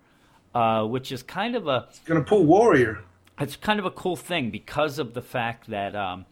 uh, 0.54 0.86
which 0.86 1.12
is 1.12 1.24
kind 1.24 1.56
of 1.56 1.68
a 1.68 1.88
Gonna 2.06 2.22
pull 2.24 2.46
Warrior. 2.46 3.00
it's 3.40 3.56
kind 3.56 3.80
of 3.80 3.86
a 3.86 3.92
cool 3.92 4.16
thing 4.16 4.52
because 4.52 5.00
of 5.00 5.14
the 5.14 5.22
fact 5.22 5.70
that 5.70 5.96
um, 5.96 6.26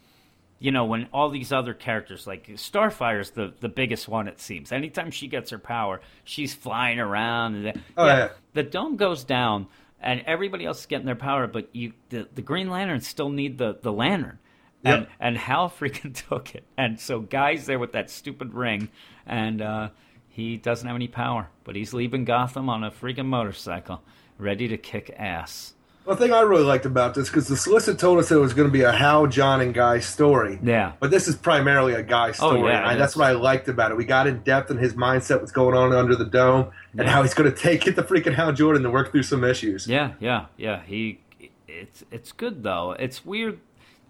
you 0.60 0.72
know 0.72 0.86
when 0.86 1.08
all 1.12 1.30
these 1.30 1.52
other 1.52 1.74
characters 1.74 2.26
like 2.28 2.48
Starfire's 2.56 3.32
the 3.32 3.54
the 3.60 3.70
biggest 3.70 4.08
one 4.08 4.28
it 4.28 4.40
seems. 4.40 4.72
Anytime 4.72 5.10
she 5.12 5.28
gets 5.28 5.50
her 5.52 5.60
power, 5.60 6.00
she's 6.24 6.54
flying 6.54 7.00
around. 7.00 7.56
And 7.66 7.82
Oh, 7.98 8.06
yeah. 8.06 8.30
the 8.54 8.64
dome 8.64 8.96
goes 8.98 9.24
down 9.24 9.68
and 10.02 10.22
everybody 10.26 10.66
else 10.66 10.82
is 10.82 10.86
getting 10.86 11.06
their 11.06 11.16
power, 11.16 11.48
but 11.48 11.70
you 11.74 11.94
the, 12.10 12.28
the 12.34 12.42
Green 12.42 12.70
Lanterns 12.70 13.08
still 13.08 13.30
need 13.30 13.58
the 13.58 13.78
the 13.82 13.92
lantern. 13.92 14.40
And 14.84 15.02
Yep. 15.02 15.10
and 15.20 15.38
Hal 15.38 15.70
freaking 15.70 16.16
took 16.30 16.56
it, 16.56 16.64
and 16.76 17.00
so 17.00 17.20
Guy's 17.20 17.68
there 17.68 17.78
with 17.78 17.92
that 17.92 18.10
stupid 18.10 18.54
ring, 18.56 18.90
and 19.28 19.62
uh, 19.62 19.90
he 20.28 20.58
doesn't 20.58 20.88
have 20.88 20.96
any 20.96 21.08
power, 21.08 21.50
but 21.64 21.76
he's 21.76 21.94
leaving 21.94 22.26
Gotham 22.26 22.68
on 22.68 22.84
a 22.84 22.90
freaking 22.90 23.28
motorcycle, 23.28 24.02
ready 24.40 24.68
to 24.70 24.78
kick 24.78 25.14
ass. 25.18 25.74
One 26.04 26.18
thing 26.18 26.34
I 26.34 26.42
really 26.42 26.64
liked 26.64 26.88
about 26.88 27.14
this 27.14 27.30
because 27.30 27.48
the 27.48 27.56
solicit 27.56 28.00
told 28.00 28.18
us 28.18 28.32
it 28.32 28.36
was 28.36 28.56
going 28.56 28.68
to 28.68 28.72
be 28.72 28.82
a 28.82 28.92
Hal, 28.92 29.28
John, 29.28 29.62
and 29.62 29.72
Guy 29.72 30.00
story. 30.00 30.60
Yeah. 30.64 30.94
But 31.00 31.12
this 31.12 31.28
is 31.28 31.36
primarily 31.36 31.94
a 31.94 32.02
Guy 32.02 32.30
oh, 32.30 32.32
story. 32.32 32.62
Oh, 32.62 32.68
yeah, 32.68 32.90
and 32.90 33.00
that's 33.00 33.16
what 33.16 33.28
I 33.28 33.34
liked 33.34 33.68
about 33.68 33.92
it. 33.92 33.98
We 33.98 34.06
got 34.06 34.26
in 34.26 34.42
depth 34.42 34.72
in 34.72 34.78
his 34.78 34.96
mindset, 34.96 35.40
what's 35.40 35.52
going 35.52 35.76
on 35.78 35.94
under 35.94 36.16
the 36.16 36.26
dome, 36.26 36.72
and 36.98 37.08
how 37.08 37.22
he's 37.22 37.36
going 37.36 37.52
to 37.54 37.56
take 37.56 37.86
it 37.86 37.96
to 37.96 38.04
freaking 38.04 38.34
Hal 38.34 38.52
Jordan 38.52 38.82
to 38.82 38.90
work 38.90 39.12
through 39.12 39.24
some 39.24 39.44
issues. 39.44 39.88
Yeah, 39.88 40.14
yeah, 40.20 40.48
yeah. 40.58 40.82
He, 40.86 41.20
it's 41.68 42.04
it's 42.10 42.32
good 42.32 42.64
though. 42.64 42.94
It's 42.94 43.24
weird. 43.24 43.60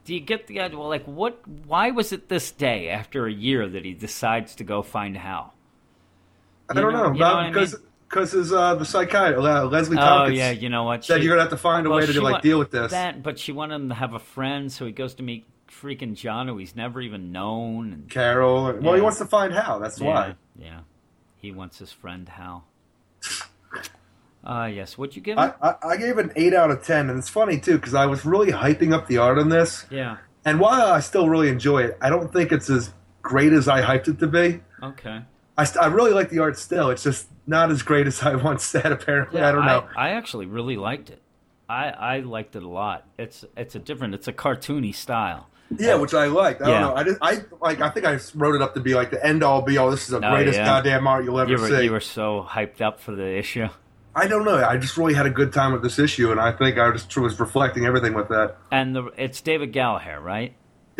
Do 0.06 0.14
you 0.14 0.22
get 0.22 0.48
the 0.48 0.62
idea? 0.62 0.80
Well, 0.80 0.88
like, 0.88 1.04
what? 1.06 1.46
Why 1.66 1.92
was 1.92 2.14
it 2.14 2.30
this 2.30 2.52
day 2.52 2.88
after 2.88 3.28
a 3.28 3.32
year 3.32 3.68
that 3.68 3.84
he 3.84 3.94
decides 3.94 4.56
to 4.56 4.64
go 4.64 4.82
find 4.82 5.18
Hal? 5.18 5.54
I 6.70 6.74
You 6.74 6.82
don't 6.82 6.94
know- 6.94 7.04
know. 7.10 7.14
know 7.14 7.26
what 7.26 7.36
I 7.36 7.52
mean? 7.52 7.74
Because 8.12 8.34
his 8.34 8.52
uh, 8.52 8.76
the 8.76 8.84
psychiatrist 8.86 9.48
uh, 9.48 9.66
Leslie 9.68 9.98
Oh 9.98 10.02
Thompkins 10.02 10.38
yeah, 10.38 10.52
you 10.52 10.68
know 10.68 10.84
what? 10.84 11.06
said 11.06 11.20
She- 11.20 11.24
you're 11.26 11.34
gonna 11.36 11.44
have 11.44 11.52
to 11.52 11.58
find 11.58 11.88
a 11.88 11.90
well, 11.90 12.00
way 12.00 12.06
to 12.06 12.22
like 12.22 12.34
wa- 12.34 12.40
deal 12.42 12.60
with 12.60 12.70
this. 12.72 12.92
That, 12.92 13.24
but 13.24 13.40
she 13.40 13.52
wanted 13.54 13.76
him 13.76 13.90
to 13.90 13.96
have 13.96 14.14
a 14.14 14.20
friend, 14.20 14.70
so 14.72 14.86
he 14.86 14.92
goes 14.92 15.14
to 15.16 15.24
meet 15.24 15.46
freaking 15.70 16.14
John, 16.16 16.50
who 16.50 16.58
he's 16.58 16.76
never 16.76 17.00
even 17.00 17.32
known. 17.32 17.94
And 17.94 18.10
Carol. 18.10 18.64
Well, 18.66 18.82
Yeah. 18.82 18.96
he 18.96 19.02
wants 19.02 19.18
to 19.20 19.26
find 19.26 19.54
Hal. 19.54 19.80
That's 19.80 20.00
yeah, 20.02 20.08
why. 20.08 20.36
yeah, 20.60 20.80
he 21.38 21.54
wants 21.54 21.80
his 21.80 21.94
friend 21.94 22.28
Hal. 22.28 22.66
Ah, 24.44 24.66
yes. 24.66 24.98
What'd 24.98 25.16
you 25.16 25.22
give 25.22 25.38
I. 25.38 25.54
I, 25.62 25.76
I 25.90 25.98
gave 25.98 26.18
it 26.18 26.26
an 26.26 26.32
eight 26.36 26.54
out 26.54 26.72
of 26.72 26.84
ten, 26.84 27.10
and 27.10 27.18
it's 27.20 27.30
funny 27.30 27.60
too 27.60 27.76
because 27.76 27.94
I 27.94 28.08
was 28.08 28.26
really 28.26 28.52
hyping 28.52 28.92
up 28.94 29.08
the 29.08 29.18
art 29.20 29.38
on 29.38 29.50
this. 29.50 29.86
yeah. 29.90 30.18
And 30.44 30.60
while 30.60 30.92
I 30.92 31.02
still 31.02 31.30
really 31.30 31.50
enjoy 31.50 31.84
it, 31.84 31.98
I 32.02 32.10
don't 32.10 32.34
think 32.34 32.52
it's 32.52 32.68
as 32.68 32.92
great 33.22 33.54
as 33.54 33.68
I 33.68 33.82
hyped 33.84 34.08
it 34.08 34.18
to 34.20 34.28
be. 34.28 34.60
Okay. 34.82 35.22
I, 35.62 35.84
I 35.84 35.86
really 35.88 36.12
like 36.12 36.30
the 36.30 36.40
art 36.40 36.58
still. 36.58 36.90
It's 36.90 37.04
just 37.04 37.28
not 37.48 37.72
as 37.72 37.82
great 37.82 38.08
as 38.08 38.22
I 38.24 38.36
once 38.36 38.64
said. 38.64 38.92
Apparently, 38.92 39.42
I 39.42 39.52
don't 39.52 39.66
know. 39.66 39.88
I, 39.96 40.10
actually 40.12 40.46
really 40.46 40.78
liked 40.78 41.10
it. 41.10 41.22
I, 41.70 41.90
I 41.90 42.20
liked 42.20 42.56
it 42.56 42.64
a 42.64 42.68
lot. 42.68 43.06
It's 43.18 43.46
it's 43.56 43.76
a 43.76 43.80
different. 43.80 44.14
It's 44.14 44.28
a 44.28 44.34
cartoony 44.34 44.94
style. 44.94 45.48
yeah, 45.78 45.96
which 45.96 46.14
I 46.14 46.26
liked. 46.26 46.62
I 46.62 46.68
Yeah. 46.70 46.80
don't 46.80 46.82
know. 46.90 46.96
I 46.96 47.04
just 47.04 47.18
I 47.22 47.38
like. 47.62 47.80
I 47.82 47.90
think 47.90 48.06
I 48.06 48.20
wrote 48.36 48.56
it 48.56 48.62
up 48.62 48.74
to 48.74 48.82
be 48.82 48.94
like 48.94 49.10
the 49.12 49.26
end 49.26 49.42
all 49.44 49.62
be 49.62 49.78
all. 49.78 49.90
This 49.90 50.02
is 50.04 50.10
the 50.10 50.18
Oh, 50.18 50.32
greatest 50.36 50.58
yeah. 50.58 50.66
goddamn 50.66 51.08
art 51.08 51.24
you'll 51.24 51.40
ever 51.40 51.50
You 51.52 51.58
were 51.58 51.68
see. 51.70 51.84
you 51.86 51.92
were 51.92 52.00
so 52.02 52.46
hyped 52.50 52.82
up 52.82 53.00
for 53.00 53.16
the 53.16 53.26
issue. 53.38 53.68
I 54.14 54.28
don't 54.28 54.44
know. 54.44 54.58
I 54.62 54.76
just 54.76 54.98
really 54.98 55.14
had 55.14 55.26
a 55.26 55.30
good 55.30 55.54
time 55.54 55.72
with 55.72 55.82
this 55.82 55.98
issue, 55.98 56.32
and 56.32 56.42
I 56.42 56.52
think 56.52 56.78
I 56.78 56.92
just 56.92 57.16
was 57.18 57.40
reflecting 57.40 57.86
everything 57.86 58.14
with 58.14 58.28
that. 58.28 58.58
And 58.70 58.94
the 58.94 59.04
it's 59.18 59.40
David 59.40 59.72
Gallaher, 59.72 60.22
right? 60.22 60.54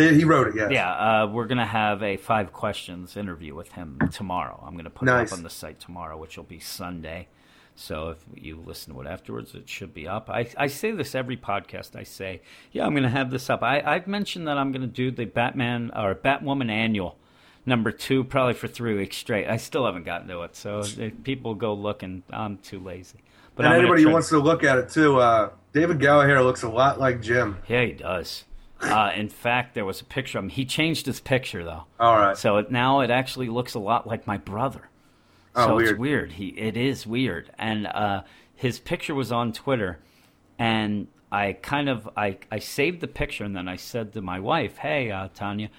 He 0.10 0.24
wrote 0.24 0.48
it, 0.48 0.56
yes. 0.56 0.72
Yeah, 0.72 0.92
uh, 1.24 1.28
we're 1.28 1.48
gonna 1.48 1.66
have 1.66 2.02
a 2.04 2.18
five 2.18 2.52
questions 2.52 3.16
interview 3.18 3.56
with 3.56 3.72
him 3.74 4.00
tomorrow. 4.12 4.64
I'm 4.66 4.76
gonna 4.76 4.90
put 4.90 5.08
it 5.08 5.12
up 5.12 5.34
on 5.34 5.44
the 5.44 5.50
site 5.50 5.80
tomorrow, 5.80 6.18
which 6.18 6.38
will 6.38 6.44
be 6.44 6.60
Sunday. 6.60 7.28
So 7.76 8.10
if 8.10 8.18
you 8.36 8.58
listen 8.58 8.94
to 8.94 9.02
it 9.02 9.08
afterwards, 9.08 9.56
it 9.56 9.68
should 9.70 9.94
be 9.94 10.08
up. 10.08 10.30
I, 10.30 10.48
I 10.58 10.68
say 10.68 10.92
this 10.92 11.16
every 11.16 11.38
podcast. 11.38 11.96
I 11.96 12.04
say, 12.04 12.42
yeah, 12.72 12.86
I'm 12.86 12.94
gonna 12.94 13.10
have 13.10 13.32
this 13.32 13.50
up. 13.50 13.64
I, 13.64 13.82
I've 13.82 14.08
mentioned 14.08 14.48
that 14.48 14.58
I'm 14.58 14.72
gonna 14.72 14.88
do 14.88 15.12
the 15.12 15.26
Batman 15.26 15.92
or 15.96 16.14
Batwoman 16.14 16.70
annual 16.70 17.18
number 17.66 17.92
two 17.92 18.24
probably 18.24 18.54
for 18.54 18.68
three 18.68 18.96
weeks 18.96 19.18
straight. 19.18 19.48
I 19.48 19.58
still 19.58 19.86
haven't 19.86 20.04
gotten 20.04 20.28
to 20.28 20.42
it, 20.44 20.56
so 20.56 20.80
if 20.80 21.24
people 21.24 21.56
go 21.56 21.74
looking. 21.74 22.24
I'm 22.30 22.58
too 22.58 22.80
lazy. 22.80 23.20
But 23.56 23.66
and 23.66 23.74
I'm 23.74 23.80
anybody 23.82 24.04
who 24.04 24.10
wants 24.10 24.30
to 24.30 24.40
look 24.40 24.64
at 24.64 24.78
it 24.78 24.90
too, 24.90 25.20
uh, 25.20 25.52
David 25.74 26.00
Gallaher 26.00 26.44
looks 26.44 26.64
a 26.64 26.70
lot 26.70 27.00
like 27.00 27.22
Jim. 27.22 27.58
yeah, 27.68 27.84
he 27.84 27.94
does. 27.94 28.46
Uh, 28.82 29.12
in 29.16 29.30
fact, 29.30 29.76
there 29.76 29.86
was 29.86 30.02
a 30.02 30.06
picture 30.06 30.38
of 30.40 30.46
him. 30.46 30.50
He 30.50 30.66
changed 30.66 31.06
his 31.06 31.20
picture 31.20 31.64
though, 31.64 31.84
All 32.00 32.18
right. 32.18 32.36
so 32.38 32.58
it, 32.58 32.72
now 32.72 33.02
it 33.02 33.12
actually 33.12 33.48
looks 33.50 33.74
a 33.76 33.80
lot 33.80 34.08
like 34.08 34.26
my 34.26 34.38
brother. 34.38 34.90
Oh, 35.56 35.68
so 35.68 35.78
it's 35.80 35.90
weird. 35.90 36.00
weird. 36.00 36.32
He 36.34 36.48
it 36.50 36.78
is 36.78 37.06
weird, 37.06 37.52
and 37.60 37.86
uh, 37.88 38.24
his 38.56 38.80
picture 38.80 39.14
was 39.14 39.32
on 39.32 39.52
Twitter, 39.54 40.00
and 40.58 41.08
I 41.32 41.54
kind 41.54 41.90
of 41.90 42.10
I 42.16 42.38
I 42.52 42.60
saved 42.60 43.02
the 43.02 43.08
picture, 43.08 43.44
and 43.44 43.56
then 43.56 43.68
I 43.68 43.76
said 43.76 44.14
to 44.14 44.22
my 44.22 44.40
wife, 44.40 44.78
"Hey, 44.78 45.12
uh, 45.12 45.28
Tanya, 45.34 45.70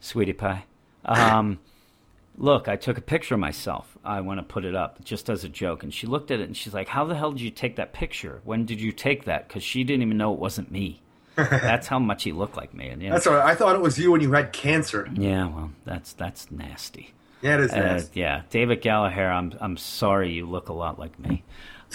sweetie 0.00 0.32
pie, 0.32 0.64
um, 1.04 1.58
look, 2.36 2.68
I 2.68 2.76
took 2.76 2.98
a 2.98 3.02
picture 3.02 3.34
of 3.34 3.40
myself. 3.40 3.96
I 4.04 4.20
want 4.20 4.40
to 4.40 4.44
put 4.44 4.64
it 4.64 4.74
up 4.74 5.04
just 5.04 5.30
as 5.30 5.44
a 5.44 5.48
joke." 5.48 5.82
And 5.82 5.94
she 5.94 6.06
looked 6.06 6.30
at 6.30 6.40
it, 6.40 6.44
and 6.44 6.56
she's 6.56 6.74
like, 6.74 6.88
"How 6.88 7.04
the 7.04 7.14
hell 7.14 7.30
did 7.32 7.40
you 7.40 7.50
take 7.50 7.76
that 7.76 7.92
picture? 7.92 8.40
When 8.44 8.64
did 8.66 8.80
you 8.80 8.92
take 8.92 9.24
that? 9.24 9.48
Because 9.48 9.62
she 9.62 9.84
didn't 9.84 10.02
even 10.02 10.18
know 10.18 10.32
it 10.34 10.38
wasn't 10.40 10.70
me." 10.70 11.00
That's 11.38 11.86
how 11.86 11.98
much 11.98 12.24
he 12.24 12.32
looked 12.32 12.56
like 12.56 12.74
me, 12.74 12.88
and 12.88 13.00
yeah, 13.02 13.10
That's 13.12 13.26
all 13.26 13.34
right. 13.34 13.44
I 13.46 13.54
thought 13.54 13.74
it 13.74 13.80
was 13.80 13.98
you 13.98 14.10
when 14.12 14.20
you 14.20 14.32
had 14.32 14.52
cancer. 14.52 15.08
yeah, 15.14 15.46
well, 15.46 15.70
that's 15.84 16.12
that's 16.12 16.50
nasty. 16.50 17.14
Yeah, 17.42 17.54
it 17.54 17.60
is 17.60 17.72
Uh, 17.72 17.76
nasty. 17.78 18.20
yeah, 18.20 18.42
David 18.50 18.82
Gallaher. 18.82 19.30
I'm 19.30 19.54
I'm 19.60 19.76
sorry, 19.76 20.32
you 20.32 20.46
look 20.46 20.68
a 20.68 20.72
lot 20.72 20.98
like 20.98 21.18
me. 21.18 21.44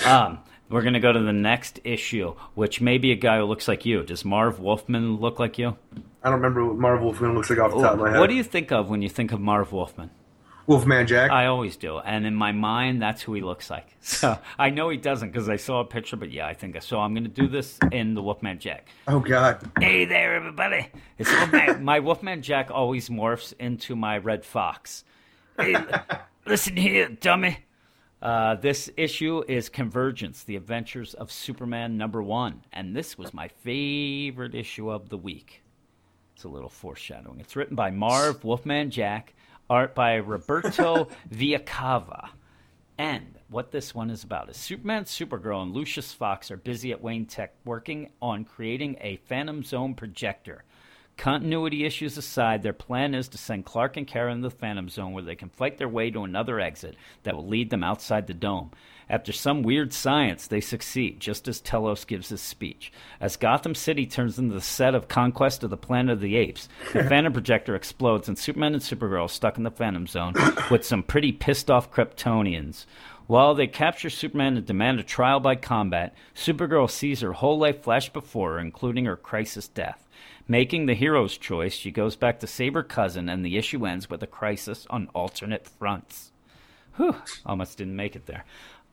Um, 0.05 0.39
we're 0.69 0.81
gonna 0.81 0.99
go 0.99 1.11
to 1.11 1.19
the 1.19 1.33
next 1.33 1.79
issue, 1.83 2.33
which 2.55 2.81
may 2.81 2.97
be 2.97 3.11
a 3.11 3.15
guy 3.15 3.37
who 3.39 3.43
looks 3.45 3.67
like 3.67 3.85
you. 3.85 4.03
Does 4.03 4.23
Marv 4.25 4.59
Wolfman 4.59 5.17
look 5.17 5.39
like 5.39 5.57
you? 5.59 5.75
I 6.23 6.29
don't 6.29 6.35
remember 6.39 6.65
what 6.65 6.77
Marv 6.77 7.01
Wolfman 7.01 7.35
looks 7.35 7.49
like 7.49 7.59
off 7.59 7.71
the 7.71 7.81
top 7.81 7.93
of 7.93 7.99
my 7.99 8.11
head. 8.11 8.19
What 8.19 8.29
do 8.29 8.35
you 8.35 8.43
think 8.43 8.71
of 8.71 8.89
when 8.89 9.01
you 9.01 9.09
think 9.09 9.31
of 9.33 9.39
Marv 9.41 9.71
Wolfman? 9.73 10.09
Wolfman 10.65 11.07
Jack? 11.07 11.29
I 11.31 11.47
always 11.47 11.75
do, 11.75 11.97
and 11.99 12.25
in 12.25 12.35
my 12.35 12.51
mind, 12.53 13.01
that's 13.01 13.21
who 13.21 13.33
he 13.33 13.41
looks 13.41 13.69
like. 13.69 13.87
So 14.03 14.37
I 14.59 14.69
know 14.69 14.89
he 14.89 14.97
doesn't 14.97 15.31
because 15.31 15.49
I 15.49 15.55
saw 15.55 15.79
a 15.79 15.85
picture, 15.85 16.15
but 16.17 16.29
yeah, 16.31 16.45
I 16.45 16.53
think 16.53 16.81
so. 16.81 16.99
I'm 16.99 17.13
gonna 17.13 17.27
do 17.29 17.47
this 17.47 17.79
in 17.91 18.13
the 18.13 18.21
Wolfman 18.21 18.59
Jack. 18.59 18.87
oh 19.07 19.19
God. 19.19 19.59
Hey 19.79 20.05
there, 20.05 20.35
everybody! 20.35 20.87
It's 21.17 21.31
Wolfman. 21.31 21.83
my 21.91 21.99
Wolfman 21.99 22.41
Jack 22.41 22.69
always 22.69 23.09
morphs 23.09 23.53
into 23.59 23.95
my 23.95 24.17
Redd 24.17 24.45
Foxx. 24.45 25.03
Hey, 25.57 25.75
listen 26.45 26.75
here, 26.77 27.09
dummy. 27.09 27.59
Uh, 28.21 28.55
this 28.55 28.89
issue 28.97 29.43
is 29.47 29.67
Convergence: 29.69 30.43
The 30.43 30.55
Adventures 30.55 31.13
of 31.13 31.31
Superman 31.31 31.97
number 31.97 32.21
one, 32.21 32.63
and 32.71 32.95
this 32.95 33.17
was 33.17 33.33
my 33.33 33.47
favorite 33.47 34.53
issue 34.55 34.89
of 34.91 35.09
the 35.09 35.17
week. 35.17 35.61
It's 36.35 36.43
a 36.43 36.49
little 36.49 36.69
foreshadowing. 36.69 37.39
It's 37.39 37.55
written 37.55 37.75
by 37.75 37.89
Marv 37.91 38.43
Wolfman 38.43 38.91
Jack, 38.91 39.33
art 39.69 39.95
by 39.95 40.15
Roberto 40.15 41.09
Villacava. 41.33 42.29
And 42.97 43.39
what 43.49 43.71
this 43.71 43.93
one 43.95 44.09
is 44.09 44.23
about 44.23 44.49
is 44.49 44.57
Superman, 44.57 45.05
Supergirl, 45.05 45.63
and 45.63 45.73
Lucius 45.73 46.13
Fox 46.13 46.51
are 46.51 46.57
busy 46.57 46.91
at 46.91 47.01
Wayne 47.01 47.25
Tech 47.25 47.53
working 47.65 48.11
on 48.21 48.45
creating 48.45 48.97
a 49.01 49.17
Phantom 49.25 49.63
Zone 49.63 49.93
projector. 49.95 50.63
Continuity 51.17 51.85
issues 51.85 52.17
aside, 52.17 52.63
their 52.63 52.73
plan 52.73 53.13
is 53.13 53.27
to 53.29 53.37
send 53.37 53.65
Clark 53.65 53.97
and 53.97 54.07
Kara 54.07 54.31
into 54.31 54.49
the 54.49 54.55
Phantom 54.55 54.89
Zone 54.89 55.13
where 55.13 55.23
they 55.23 55.35
can 55.35 55.49
fight 55.49 55.77
their 55.77 55.87
way 55.87 56.09
to 56.09 56.23
another 56.23 56.59
exit 56.59 56.95
that 57.23 57.35
will 57.35 57.47
lead 57.47 57.69
them 57.69 57.83
outside 57.83 58.27
the 58.27 58.33
dome. 58.33 58.71
After 59.09 59.31
some 59.31 59.63
weird 59.63 59.93
science, 59.93 60.47
they 60.47 60.61
succeed, 60.61 61.19
just 61.19 61.47
as 61.47 61.61
Telos 61.61 62.05
gives 62.05 62.29
his 62.29 62.41
speech. 62.41 62.91
As 63.19 63.35
Gotham 63.35 63.75
City 63.75 64.05
turns 64.05 64.39
into 64.39 64.55
the 64.55 64.61
set 64.61 64.95
of 64.95 65.07
Conquest 65.07 65.63
of 65.63 65.69
the 65.69 65.77
Planet 65.77 66.13
of 66.13 66.21
the 66.21 66.35
Apes, 66.35 66.67
the 66.93 67.03
Phantom 67.09 67.31
Projector 67.31 67.75
explodes 67.75 68.27
and 68.27 68.37
Superman 68.37 68.73
and 68.73 68.81
Supergirl 68.81 69.25
are 69.25 69.29
stuck 69.29 69.57
in 69.57 69.63
the 69.63 69.71
Phantom 69.71 70.07
Zone 70.07 70.33
with 70.71 70.85
some 70.85 71.03
pretty 71.03 71.31
pissed 71.31 71.69
off 71.69 71.91
Kryptonians. 71.91 72.85
While 73.27 73.55
they 73.55 73.67
capture 73.67 74.09
Superman 74.09 74.57
and 74.57 74.65
demand 74.65 74.99
a 74.99 75.03
trial 75.03 75.39
by 75.39 75.55
combat, 75.55 76.13
Supergirl 76.35 76.89
sees 76.89 77.21
her 77.21 77.33
whole 77.33 77.57
life 77.57 77.83
flash 77.83 78.09
before 78.09 78.53
her, 78.53 78.59
including 78.59 79.05
her 79.05 79.15
crisis 79.15 79.67
death. 79.67 80.07
Making 80.47 80.87
the 80.87 80.93
hero's 80.93 81.37
choice, 81.37 81.73
she 81.73 81.89
goes 81.91 82.15
back 82.15 82.39
to 82.41 82.47
save 82.47 82.73
her 82.73 82.83
cousin, 82.83 83.29
and 83.29 83.45
the 83.45 83.57
issue 83.57 83.85
ends 83.85 84.09
with 84.09 84.21
a 84.23 84.27
crisis 84.27 84.85
on 84.89 85.09
alternate 85.15 85.67
fronts. 85.67 86.31
Whew, 86.97 87.15
almost 87.45 87.77
didn't 87.77 87.95
make 87.95 88.15
it 88.15 88.25
there. 88.25 88.43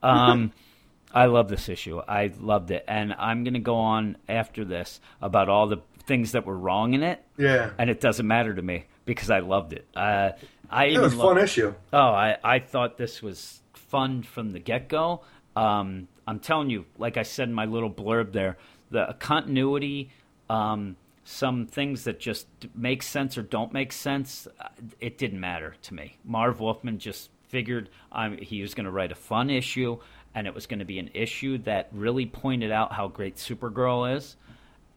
Um, 0.01 0.53
I 1.13 1.25
love 1.25 1.49
this 1.49 1.67
issue. 1.67 1.99
I 1.99 2.31
loved 2.39 2.71
it. 2.71 2.85
And 2.87 3.13
I'm 3.19 3.43
going 3.43 3.53
to 3.55 3.59
go 3.59 3.75
on 3.75 4.15
after 4.29 4.63
this 4.63 5.01
about 5.21 5.49
all 5.49 5.67
the 5.67 5.81
things 6.07 6.31
that 6.31 6.45
were 6.45 6.57
wrong 6.57 6.93
in 6.93 7.03
it, 7.03 7.23
Yeah. 7.37 7.71
and 7.77 7.89
it 7.89 7.99
doesn't 7.99 8.25
matter 8.25 8.53
to 8.53 8.61
me 8.61 8.85
because 9.05 9.29
I 9.29 9.39
loved 9.39 9.73
it. 9.73 9.85
Uh, 9.95 10.31
I 10.69 10.85
It 10.85 10.99
was 10.99 11.13
a 11.13 11.17
fun 11.17 11.37
issue. 11.37 11.73
Oh, 11.91 11.99
I, 11.99 12.37
I 12.43 12.59
thought 12.59 12.97
this 12.97 13.21
was 13.21 13.61
fun 13.73 14.23
from 14.23 14.51
the 14.51 14.59
get 14.59 14.87
go. 14.87 15.21
Um, 15.55 16.07
I'm 16.25 16.39
telling 16.39 16.69
you, 16.69 16.85
like 16.97 17.17
I 17.17 17.23
said 17.23 17.49
in 17.49 17.53
my 17.53 17.65
little 17.65 17.91
blurb 17.91 18.31
there, 18.31 18.57
the 18.89 19.15
continuity, 19.19 20.11
um, 20.49 20.95
some 21.23 21.67
things 21.67 22.03
that 22.05 22.19
just 22.19 22.47
make 22.73 23.03
sense 23.03 23.37
or 23.37 23.43
don't 23.43 23.73
make 23.73 23.91
sense, 23.91 24.47
uh, 24.59 24.67
it 24.99 25.17
didn't 25.17 25.39
matter 25.39 25.75
to 25.83 25.93
me. 25.93 26.17
Marv 26.25 26.59
Wolfman 26.59 26.99
just 26.99 27.29
figured 27.47 27.89
um, 28.11 28.37
he 28.37 28.61
was 28.61 28.73
going 28.73 28.85
to 28.85 28.91
write 28.91 29.11
a 29.11 29.15
fun 29.15 29.49
issue, 29.49 29.97
and 30.33 30.47
it 30.47 30.53
was 30.55 30.65
going 30.65 30.79
to 30.79 30.85
be 30.85 30.99
an 30.99 31.09
issue 31.13 31.57
that 31.59 31.89
really 31.91 32.25
pointed 32.25 32.71
out 32.71 32.93
how 32.93 33.07
great 33.07 33.35
Supergirl 33.35 34.15
is, 34.15 34.35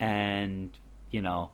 and 0.00 0.70
you 1.10 1.20
know, 1.20 1.50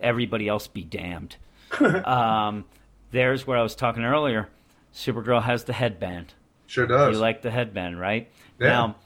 everybody 0.00 0.48
else 0.48 0.66
be 0.66 0.82
damned. 0.82 1.36
um, 2.04 2.64
there's 3.10 3.46
where 3.46 3.58
I 3.58 3.62
was 3.62 3.74
talking 3.74 4.04
earlier. 4.04 4.48
Supergirl 4.94 5.42
has 5.42 5.64
the 5.64 5.72
headband. 5.72 6.34
Sure 6.66 6.86
does. 6.86 7.14
You 7.14 7.20
like 7.20 7.42
the 7.42 7.50
headband, 7.50 8.00
right? 8.00 8.30
Yeah. 8.58 8.68
Now, 8.68 8.96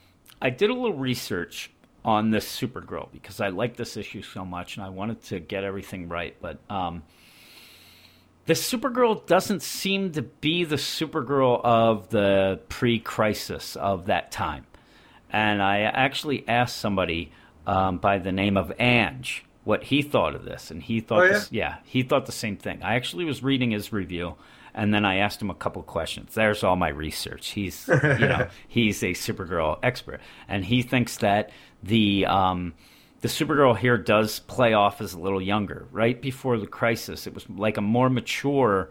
I 0.41 0.51
did 0.51 0.71
a 0.71 0.75
little 0.75 0.97
research 0.97 1.71
on 2.05 2.31
this 2.31 2.47
Supergirl 2.47 3.11
because 3.13 3.41
I 3.41 3.49
like 3.49 3.77
this 3.77 3.97
issue 3.97 4.23
so 4.23 4.45
much 4.45 4.77
and 4.77 4.85
I 4.85 4.91
wanted 4.91 5.23
to 5.25 5.41
get 5.41 5.65
everything 5.65 6.09
right. 6.09 6.37
But 6.41 6.59
um, 6.69 7.03
this 8.47 8.71
Supergirl 8.71 9.27
doesn't 9.27 9.63
seem 9.63 10.13
to 10.13 10.23
be 10.23 10.65
the 10.65 10.77
Supergirl 10.77 11.61
of 11.65 12.11
the 12.11 12.61
pre 12.69 12.99
crisis 12.99 13.77
of 13.77 14.07
that 14.07 14.31
time. 14.31 14.67
And 15.31 15.63
I 15.63 15.81
actually 15.81 16.47
asked 16.47 16.77
somebody 16.77 17.33
um, 17.67 17.99
by 17.99 18.19
the 18.19 18.33
name 18.33 18.57
of 18.57 18.69
Anj 18.79 19.41
what 19.65 19.85
he 19.85 20.03
thought 20.03 20.35
of 20.35 20.45
this. 20.45 20.71
And 20.71 20.83
he 20.83 21.01
thought, 21.01 21.23
Oh, 21.23 21.25
yeah? 21.25 21.33
this, 21.33 21.53
yeah, 21.53 21.77
he 21.85 22.03
thought 22.03 22.27
the 22.27 22.33
same 22.33 22.57
thing. 22.57 22.83
I 22.83 22.97
actually 22.97 23.25
was 23.25 23.43
reading 23.43 23.71
his 23.71 23.93
review. 23.93 24.35
And 24.75 24.93
then 24.93 25.05
I 25.05 25.17
asked 25.19 25.41
him 25.41 25.51
a 25.51 25.55
couple 25.55 25.83
questions. 25.85 26.35
There's 26.35 26.65
all 26.65 26.77
my 26.77 26.89
research. 26.89 27.51
He's, 27.51 27.87
you 28.03 28.27
know, 28.27 28.49
he's 28.67 29.03
a 29.03 29.13
Supergirl 29.13 29.79
expert, 29.83 30.21
and 30.49 30.65
he 30.65 30.83
thinks 30.83 31.19
that 31.19 31.51
the 31.83 32.27
um, 32.27 32.75
the 33.21 33.29
Supergirl 33.29 33.77
here 33.79 33.97
does 33.97 34.41
play 34.41 34.73
off 34.75 35.01
as 35.01 35.15
a 35.15 35.19
little 35.21 35.41
younger. 35.41 35.87
Right 35.93 36.21
before 36.21 36.59
the 36.59 36.67
crisis, 36.67 37.27
it 37.27 37.35
was 37.35 37.49
like 37.49 37.77
a 37.77 37.81
more 37.81 38.11
mature 38.11 38.91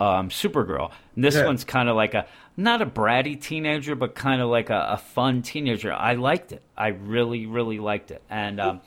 um, 0.00 0.28
Supergirl. 0.28 0.90
And 1.14 1.24
this 1.24 1.34
Yeah. 1.34 1.46
one's 1.46 1.64
kind 1.64 1.88
of 1.88 1.96
like 1.96 2.14
a 2.14 2.26
not 2.56 2.80
a 2.82 2.86
bratty 2.86 3.40
teenager, 3.40 3.94
but 3.96 4.14
kind 4.14 4.40
of 4.40 4.48
like 4.48 4.70
a, 4.70 4.86
a 4.92 4.96
fun 4.96 5.42
teenager. 5.42 5.92
I 5.92 6.14
liked 6.14 6.52
it. 6.52 6.62
I 6.76 6.88
really, 6.88 7.46
really 7.46 7.78
liked 7.80 8.10
it. 8.12 8.22
And 8.30 8.60
um, 8.60 8.80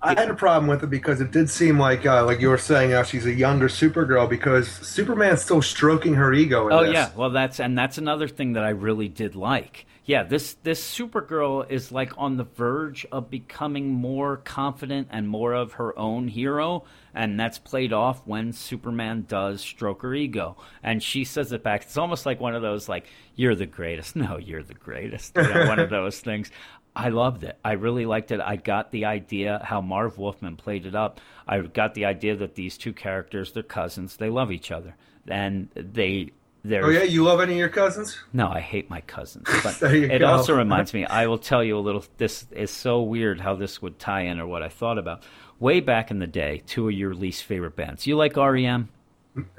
I 0.00 0.14
had 0.14 0.30
a 0.30 0.34
problem 0.34 0.68
with 0.68 0.84
it 0.84 0.90
because 0.90 1.20
it 1.20 1.32
did 1.32 1.50
seem 1.50 1.78
like, 1.78 2.06
uh, 2.06 2.24
like 2.24 2.40
you 2.40 2.48
were 2.50 2.58
saying, 2.58 2.92
how 2.92 3.02
she's 3.02 3.26
a 3.26 3.32
younger 3.34 3.68
Supergirl 3.68 4.28
because 4.30 4.68
Superman's 4.68 5.42
still 5.42 5.60
stroking 5.60 6.14
her 6.14 6.32
ego. 6.32 6.68
In 6.68 6.72
Oh 6.72 6.84
this. 6.84 6.92
yeah, 6.92 7.10
well 7.16 7.30
that's 7.30 7.58
and 7.58 7.76
that's 7.76 7.98
another 7.98 8.28
thing 8.28 8.52
that 8.52 8.64
I 8.64 8.70
really 8.70 9.08
did 9.08 9.34
like. 9.34 9.86
Yeah, 10.04 10.22
this 10.22 10.54
this 10.62 10.82
Supergirl 10.98 11.68
is 11.68 11.90
like 11.92 12.12
on 12.16 12.36
the 12.36 12.44
verge 12.44 13.06
of 13.12 13.28
becoming 13.28 13.90
more 13.90 14.36
confident 14.38 15.08
and 15.10 15.28
more 15.28 15.52
of 15.52 15.72
her 15.74 15.98
own 15.98 16.28
hero, 16.28 16.84
and 17.12 17.38
that's 17.38 17.58
played 17.58 17.92
off 17.92 18.22
when 18.26 18.52
Superman 18.52 19.26
does 19.28 19.60
stroke 19.60 20.02
her 20.02 20.14
ego, 20.14 20.56
and 20.82 21.02
she 21.02 21.24
says 21.24 21.52
it 21.52 21.62
back. 21.62 21.82
It's 21.82 21.98
almost 21.98 22.24
like 22.24 22.40
one 22.40 22.54
of 22.54 22.62
those 22.62 22.88
like 22.88 23.06
"You're 23.34 23.54
the 23.56 23.66
greatest." 23.66 24.16
No, 24.28 24.38
you're 24.38 24.62
the 24.62 24.74
greatest. 24.74 25.36
You 25.36 25.42
know, 25.42 25.66
one 25.66 25.78
of 25.80 25.90
those 25.90 26.20
things. 26.20 26.50
I 26.98 27.10
loved 27.10 27.44
it. 27.44 27.56
I 27.64 27.72
really 27.72 28.04
liked 28.06 28.32
it. 28.32 28.40
I 28.40 28.56
got 28.56 28.90
the 28.90 29.04
idea 29.04 29.60
how 29.64 29.80
Marv 29.80 30.18
Wolfman 30.18 30.56
played 30.56 30.84
it 30.84 30.94
up. 30.96 31.20
I 31.46 31.60
got 31.60 31.94
the 31.94 32.04
idea 32.06 32.34
that 32.36 32.56
these 32.56 32.76
two 32.76 32.92
characters, 32.92 33.52
they're 33.52 33.62
cousins. 33.62 34.16
They 34.16 34.28
love 34.30 34.50
each 34.52 34.70
other, 34.72 34.96
and 35.28 35.68
they. 35.74 36.32
They're, 36.64 36.84
Oh 36.84 36.88
yeah, 36.90 37.04
you 37.04 37.22
love 37.22 37.40
any 37.40 37.52
of 37.52 37.58
your 37.58 37.68
cousins? 37.68 38.18
no, 38.32 38.48
I 38.48 38.58
hate 38.60 38.90
my 38.90 39.00
cousins. 39.02 39.46
But 39.62 39.78
There 39.78 39.94
you 39.94 40.06
it 40.10 40.18
go. 40.18 40.26
also 40.26 40.56
reminds 40.56 40.92
me, 40.92 41.06
I 41.20 41.28
will 41.28 41.38
tell 41.38 41.62
you 41.62 41.78
a 41.78 41.80
little, 41.80 42.04
this 42.18 42.46
is 42.50 42.72
so 42.72 43.00
weird 43.00 43.40
how 43.40 43.54
this 43.54 43.80
would 43.80 44.00
tie 44.00 44.22
in 44.22 44.40
or 44.40 44.46
what 44.46 44.64
I 44.64 44.68
thought 44.68 44.98
about. 44.98 45.22
Way 45.60 45.78
back 45.78 46.10
in 46.10 46.18
the 46.18 46.26
day, 46.26 46.62
two 46.66 46.88
of 46.88 46.94
your 46.94 47.14
least 47.14 47.44
favorite 47.44 47.76
bands. 47.76 48.08
You 48.08 48.16
like 48.16 48.36
REM? 48.36 48.88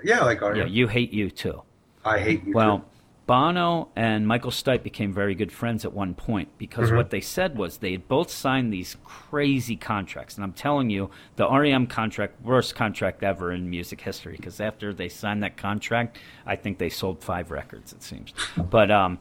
Yeah, 0.03 0.19
I 0.19 0.25
like 0.25 0.41
REM. 0.41 0.57
Yeah, 0.57 0.65
you 0.65 0.87
hate 0.87 1.13
U2. 1.13 1.63
I 2.03 2.19
hate 2.19 2.43
you. 2.45 2.53
Well, 2.53 2.79
too. 2.79 2.85
Bono 3.29 3.89
and 3.95 4.27
Michael 4.27 4.49
Stipe 4.49 4.81
became 4.81 5.13
very 5.13 5.35
good 5.35 5.51
friends 5.51 5.85
at 5.85 5.93
one 5.93 6.15
point 6.15 6.49
because 6.57 6.91
what 6.91 7.11
they 7.11 7.21
said 7.21 7.55
was 7.59 7.77
they 7.77 7.91
had 7.91 8.07
both 8.07 8.31
signed 8.31 8.73
these 8.73 8.97
crazy 9.03 9.75
contracts. 9.75 10.33
And 10.33 10.43
I'm 10.43 10.51
telling 10.51 10.89
you, 10.89 11.11
the 11.35 11.47
REM 11.47 11.85
contract, 11.85 12.41
worst 12.41 12.73
contract 12.73 13.21
ever 13.21 13.51
in 13.51 13.69
music 13.69 14.01
history 14.01 14.35
because 14.35 14.59
after 14.59 14.95
they 14.95 15.09
signed 15.09 15.43
that 15.43 15.57
contract, 15.57 16.17
I 16.43 16.55
think 16.55 16.79
they 16.79 16.89
sold 16.89 17.23
five 17.23 17.51
records, 17.51 17.93
it 17.93 18.01
seems. 18.01 18.33
But 18.57 18.89
um, 18.89 19.19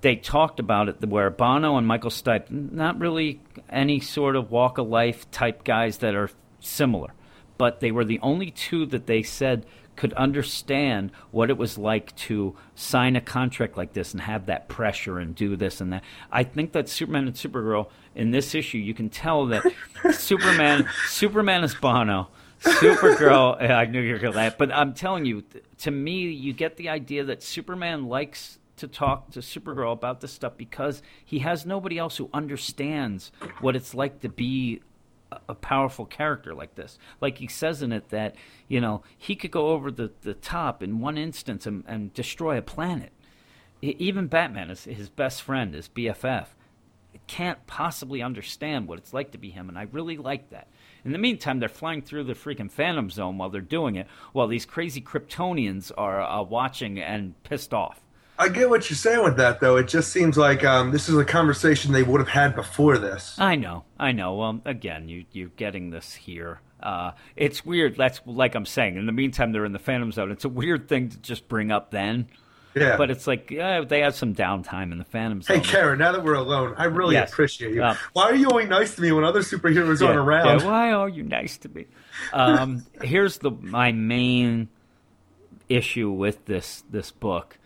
they 0.00 0.16
talked 0.16 0.58
about 0.58 0.88
it 0.88 1.04
where 1.06 1.28
Bono 1.28 1.76
and 1.76 1.86
Michael 1.86 2.08
Stipe, 2.08 2.50
not 2.50 2.98
really 2.98 3.42
any 3.68 4.00
sort 4.00 4.34
of 4.36 4.50
walk 4.50 4.78
of 4.78 4.88
life 4.88 5.30
type 5.30 5.62
guys 5.62 5.98
that 5.98 6.14
are 6.14 6.30
similar, 6.60 7.12
but 7.58 7.80
they 7.80 7.90
were 7.90 8.06
the 8.06 8.18
only 8.20 8.50
two 8.50 8.86
that 8.86 9.06
they 9.06 9.22
said 9.22 9.66
could 9.96 10.12
understand 10.14 11.10
what 11.30 11.50
it 11.50 11.56
was 11.56 11.78
like 11.78 12.14
to 12.16 12.54
sign 12.74 13.16
a 13.16 13.20
contract 13.20 13.76
like 13.76 13.92
this 13.92 14.12
and 14.12 14.20
have 14.22 14.46
that 14.46 14.68
pressure 14.68 15.18
and 15.18 15.34
do 15.34 15.56
this 15.56 15.80
and 15.80 15.92
that. 15.92 16.04
I 16.30 16.44
think 16.44 16.72
that 16.72 16.88
Superman 16.88 17.26
and 17.26 17.34
Supergirl 17.34 17.88
in 18.14 18.30
this 18.30 18.54
issue, 18.54 18.78
you 18.78 18.94
can 18.94 19.08
tell 19.08 19.46
that 19.46 19.64
Superman, 20.12 20.88
Superman 21.06 21.64
is 21.64 21.74
Bono. 21.74 22.28
Supergirl, 22.60 23.60
I 23.70 23.84
knew 23.86 24.00
you 24.00 24.14
were 24.14 24.18
going 24.18 24.32
to 24.32 24.38
laugh, 24.38 24.56
but 24.58 24.72
I'm 24.72 24.94
telling 24.94 25.24
you, 25.24 25.44
to 25.78 25.90
me, 25.90 26.30
you 26.30 26.52
get 26.52 26.76
the 26.76 26.88
idea 26.88 27.24
that 27.24 27.42
Superman 27.42 28.08
likes 28.08 28.58
to 28.76 28.88
talk 28.88 29.30
to 29.30 29.40
Supergirl 29.40 29.92
about 29.92 30.20
this 30.20 30.32
stuff 30.32 30.56
because 30.56 31.02
he 31.24 31.40
has 31.40 31.64
nobody 31.64 31.98
else 31.98 32.16
who 32.16 32.28
understands 32.32 33.32
what 33.60 33.74
it's 33.74 33.94
like 33.94 34.20
to 34.20 34.28
be 34.28 34.80
a- 35.32 35.54
powerful 35.54 36.06
character 36.06 36.54
like 36.54 36.74
this. 36.74 36.98
Like 37.20 37.38
he 37.38 37.46
says 37.46 37.82
in 37.82 37.92
it 37.92 38.10
that, 38.10 38.34
you 38.68 38.80
know, 38.80 39.02
he 39.16 39.36
could 39.36 39.50
go 39.50 39.68
over 39.68 39.90
the, 39.90 40.12
the 40.22 40.34
top 40.34 40.82
in 40.82 41.00
one 41.00 41.18
instance 41.18 41.66
and, 41.66 41.84
and 41.86 42.12
destroy 42.14 42.58
a 42.58 42.62
planet. 42.62 43.12
Even 43.82 44.26
Batman, 44.26 44.70
is 44.70 44.84
his 44.84 45.08
best 45.08 45.42
friend, 45.42 45.74
his 45.74 45.88
BFF, 45.88 46.46
can't 47.26 47.66
possibly 47.66 48.22
understand 48.22 48.86
what 48.86 48.98
it's 48.98 49.12
like 49.12 49.32
to 49.32 49.38
be 49.38 49.50
him, 49.50 49.68
and 49.68 49.78
I 49.78 49.82
really 49.92 50.16
like 50.16 50.50
that. 50.50 50.68
In 51.04 51.12
the 51.12 51.18
meantime, 51.18 51.60
they're 51.60 51.68
flying 51.68 52.02
through 52.02 52.24
the 52.24 52.34
freaking 52.34 52.70
Phantom 52.70 53.10
Zone 53.10 53.38
while 53.38 53.50
they're 53.50 53.60
doing 53.60 53.96
it, 53.96 54.06
while 54.32 54.48
these 54.48 54.66
crazy 54.66 55.00
Kryptonians 55.00 55.92
are 55.96 56.20
uh, 56.20 56.42
watching 56.42 56.98
and 56.98 57.40
pissed 57.42 57.72
off. 57.72 58.00
I 58.38 58.48
get 58.48 58.68
what 58.68 58.88
you're 58.90 58.96
saying 58.96 59.22
with 59.24 59.36
that, 59.38 59.60
though. 59.60 59.76
It 59.76 59.88
just 59.88 60.12
seems 60.12 60.36
like 60.36 60.64
um, 60.64 60.90
this 60.90 61.08
is 61.08 61.16
a 61.16 61.24
conversation 61.24 61.92
they 61.92 62.02
would 62.02 62.20
have 62.20 62.28
had 62.28 62.54
before 62.54 62.98
this. 62.98 63.34
I 63.38 63.56
know, 63.56 63.84
I 63.98 64.12
know. 64.12 64.34
Well, 64.34 64.60
again, 64.64 65.08
you 65.08 65.24
you're 65.32 65.48
getting 65.50 65.90
this 65.90 66.12
here. 66.14 66.60
Uh, 66.82 67.12
it's 67.36 67.64
weird. 67.64 67.96
That's 67.96 68.20
like 68.26 68.54
I'm 68.54 68.66
saying. 68.66 68.96
In 68.96 69.06
the 69.06 69.12
meantime, 69.12 69.52
they're 69.52 69.64
in 69.64 69.72
the 69.72 69.78
Phantom 69.78 70.12
Zone. 70.12 70.30
It's 70.30 70.44
a 70.44 70.48
weird 70.50 70.88
thing 70.88 71.08
to 71.08 71.18
just 71.18 71.48
bring 71.48 71.72
up 71.72 71.90
then, 71.90 72.28
Yeah. 72.74 72.98
but 72.98 73.10
it's 73.10 73.26
like 73.26 73.50
yeah, 73.50 73.80
they 73.80 74.00
had 74.00 74.14
some 74.14 74.34
downtime 74.34 74.92
in 74.92 74.98
the 74.98 75.04
Phantom 75.04 75.40
Zone. 75.40 75.56
Hey, 75.56 75.62
Karen, 75.64 75.98
now 75.98 76.12
that 76.12 76.22
we're 76.22 76.34
alone, 76.34 76.74
I 76.76 76.84
really 76.84 77.14
Yes. 77.14 77.32
appreciate 77.32 77.74
you. 77.74 77.82
Um, 77.82 77.96
Why 78.12 78.24
are 78.24 78.34
you 78.34 78.50
only 78.50 78.66
nice 78.66 78.94
to 78.96 79.00
me 79.02 79.10
when 79.12 79.24
other 79.24 79.40
superheroes 79.40 80.00
Yeah, 80.02 80.08
aren't 80.08 80.18
around? 80.18 80.60
yeah, 80.60 80.66
why 80.66 80.92
are 80.92 81.08
you 81.08 81.22
nice 81.22 81.56
to 81.58 81.70
me? 81.70 81.86
Um, 82.34 82.84
here's 83.02 83.38
the 83.38 83.50
my 83.50 83.92
main 83.92 84.68
issue 85.70 86.10
with 86.10 86.44
this 86.44 86.84
this 86.90 87.10
book. 87.10 87.58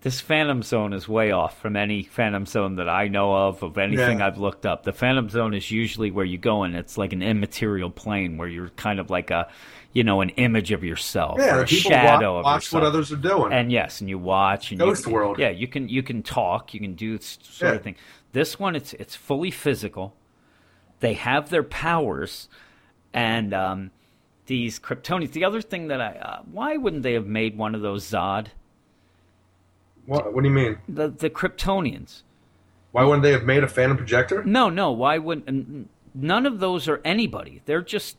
This 0.00 0.20
Phantom 0.20 0.62
Zone 0.62 0.92
is 0.92 1.08
way 1.08 1.32
off 1.32 1.60
from 1.60 1.74
any 1.76 2.04
Phantom 2.04 2.46
Zone 2.46 2.76
that 2.76 2.88
I 2.88 3.08
know 3.08 3.34
of, 3.34 3.64
of 3.64 3.76
anything 3.78 4.20
Yeah. 4.20 4.26
I've 4.28 4.38
looked 4.38 4.64
up. 4.64 4.84
The 4.84 4.92
Phantom 4.92 5.28
Zone 5.28 5.54
is 5.54 5.72
usually 5.72 6.12
where 6.12 6.24
you 6.24 6.38
go 6.38 6.62
and 6.62 6.76
it's 6.76 6.96
like 6.96 7.12
an 7.12 7.20
immaterial 7.22 7.90
plane 7.90 8.36
where 8.36 8.46
you're 8.46 8.68
kind 8.70 9.00
of 9.00 9.10
like 9.10 9.32
a, 9.32 9.48
you 9.92 10.04
know, 10.04 10.20
an 10.20 10.28
image 10.30 10.70
of 10.70 10.84
yourself 10.84 11.38
yeah, 11.40 11.56
or 11.56 11.62
a 11.64 11.66
shadow 11.66 12.34
wa- 12.34 12.38
of 12.38 12.44
watch 12.44 12.62
yourself. 12.66 12.82
what 12.84 12.88
others 12.88 13.10
are 13.10 13.16
doing. 13.16 13.52
And 13.52 13.72
yes, 13.72 14.00
and 14.00 14.08
you 14.08 14.18
watch 14.18 14.70
and 14.70 14.78
Ghost 14.78 15.04
you, 15.06 15.12
World. 15.12 15.36
Yeah, 15.40 15.50
you 15.50 15.66
can 15.66 15.88
you 15.88 16.04
can 16.04 16.22
talk, 16.22 16.72
you 16.74 16.78
can 16.80 16.94
do 16.94 17.18
sort 17.18 17.72
Yeah. 17.72 17.76
of 17.76 17.82
thing. 17.82 17.96
This 18.32 18.56
one, 18.58 18.76
it's 18.76 18.92
it's 18.94 19.16
fully 19.16 19.50
physical. 19.50 20.14
They 21.00 21.14
have 21.14 21.50
their 21.50 21.62
powers, 21.64 22.48
and 23.12 23.52
um, 23.52 23.90
these 24.46 24.78
Kryptonians. 24.78 25.32
The 25.32 25.44
other 25.44 25.60
thing 25.60 25.88
that 25.88 26.00
I 26.00 26.12
uh, 26.18 26.42
why 26.52 26.76
wouldn't 26.76 27.02
they 27.02 27.14
have 27.14 27.26
made 27.26 27.56
one 27.58 27.74
of 27.74 27.80
those 27.80 28.04
Zod? 28.08 28.48
What, 30.08 30.32
what 30.32 30.42
do 30.42 30.48
you 30.48 30.54
mean? 30.54 30.78
The 30.88 31.08
the 31.08 31.28
Kryptonians. 31.28 32.22
Why 32.92 33.04
wouldn't 33.04 33.22
they 33.22 33.32
have 33.32 33.44
made 33.44 33.62
a 33.62 33.68
Phantom 33.68 33.98
projector? 33.98 34.42
No, 34.42 34.70
no. 34.70 34.90
Why 34.90 35.18
wouldn't? 35.18 35.90
None 36.14 36.46
of 36.46 36.60
those 36.60 36.88
are 36.88 37.02
anybody. 37.04 37.60
They're 37.66 37.82
just 37.82 38.16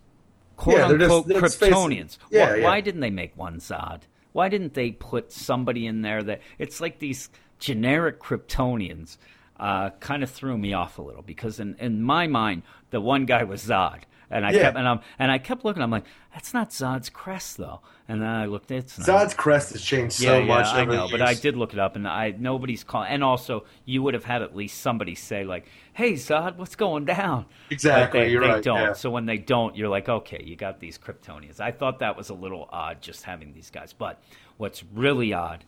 quote 0.56 0.78
Yeah, 0.78 0.88
they're 0.88 1.02
unquote 1.02 1.28
face. 1.28 1.58
Kryptonians. 1.58 2.18
Yeah, 2.30 2.52
why, 2.52 2.56
yeah. 2.58 2.64
why 2.64 2.82
didn't 2.82 3.02
they 3.02 3.10
make 3.10 3.36
one 3.36 3.58
Zod? 3.60 4.02
Why 4.34 4.50
didn't 4.50 4.76
they 4.76 4.92
put 4.92 5.32
somebody 5.32 5.88
in 5.88 6.04
there 6.04 6.22
that 6.22 6.42
it's 6.60 6.80
like 6.80 7.00
these 7.00 7.30
generic 7.58 8.20
Kryptonians? 8.20 9.18
Uh, 9.60 9.90
kind 10.00 10.24
of 10.24 10.30
threw 10.30 10.58
me 10.58 10.72
off 10.72 11.00
a 11.00 11.02
little 11.02 11.24
because 11.24 11.60
in, 11.60 11.76
in 11.80 12.02
my 12.02 12.28
mind 12.28 12.62
the 12.92 13.02
one 13.02 13.26
guy 13.26 13.44
was 13.44 13.66
Zod, 13.66 14.04
and 14.32 14.46
I 14.46 14.52
Yeah. 14.52 14.62
kept 14.62 14.78
and, 14.78 14.88
I'm, 14.88 15.00
and 15.18 15.32
I 15.32 15.38
kept 15.38 15.66
looking. 15.66 15.82
I'm 15.84 15.92
like, 15.92 16.06
that's 16.34 16.54
not 16.54 16.70
Zod's 16.70 17.10
crest 17.10 17.58
though. 17.58 17.82
And 18.08 18.22
then 18.22 18.30
I 18.30 18.46
looked. 18.46 18.72
It's 18.72 18.98
not. 18.98 19.08
Zod's 19.08 19.34
crest 19.36 19.72
has 19.74 19.84
changed 19.84 20.16
so 20.16 20.40
yeah, 20.40 20.46
much. 20.46 20.66
I 20.68 20.84
know, 20.86 21.08
but 21.12 21.22
I 21.22 21.36
did 21.36 21.56
look 21.56 21.74
it 21.74 21.80
up, 21.80 21.96
and 21.96 22.08
I 22.08 22.34
nobody's 22.38 22.84
calling. 22.84 23.10
And 23.12 23.24
also, 23.24 23.66
you 23.86 24.02
would 24.02 24.16
have 24.16 24.24
had 24.26 24.42
at 24.42 24.56
least 24.56 24.82
somebody 24.82 25.14
say 25.14 25.44
like, 25.44 25.68
"Hey, 25.94 26.14
Zod, 26.14 26.56
what's 26.58 26.76
going 26.76 27.06
down?" 27.06 27.46
Exactly, 27.70 28.20
But 28.20 28.26
they, 28.26 28.32
you're 28.32 28.42
they 28.42 28.48
right, 28.50 28.64
don't. 28.64 28.78
yeah. 28.80 28.94
So 28.94 29.12
when 29.12 29.28
they 29.28 29.38
don't, 29.38 29.76
you're 29.76 29.90
like, 29.90 30.10
"Okay, 30.10 30.42
you 30.44 30.56
got 30.56 30.80
these 30.80 30.98
Kryptonians." 30.98 31.60
I 31.60 31.72
thought 31.72 32.00
that 32.00 32.18
was 32.18 32.30
a 32.30 32.34
little 32.34 32.68
odd, 32.72 33.00
just 33.02 33.24
having 33.26 33.54
these 33.54 33.70
guys. 33.70 33.94
But 33.94 34.20
what's 34.58 34.84
really 34.92 35.32
odd? 35.32 35.64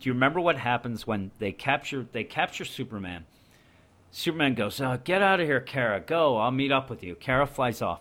Do 0.00 0.08
you 0.10 0.12
remember 0.12 0.40
what 0.40 0.58
happens 0.58 1.06
when 1.06 1.30
they 1.38 1.52
capture 1.52 2.06
they 2.12 2.24
capture 2.24 2.66
Superman? 2.66 3.24
Superman 4.10 4.54
goes, 4.54 4.80
uh, 4.80 4.98
"Get 5.04 5.22
out 5.22 5.40
of 5.40 5.46
here, 5.46 5.60
Kara. 5.60 6.00
Go. 6.00 6.36
I'll 6.38 6.50
meet 6.50 6.72
up 6.72 6.88
with 6.90 7.02
you." 7.02 7.14
Kara 7.14 7.46
flies 7.46 7.82
off. 7.82 8.00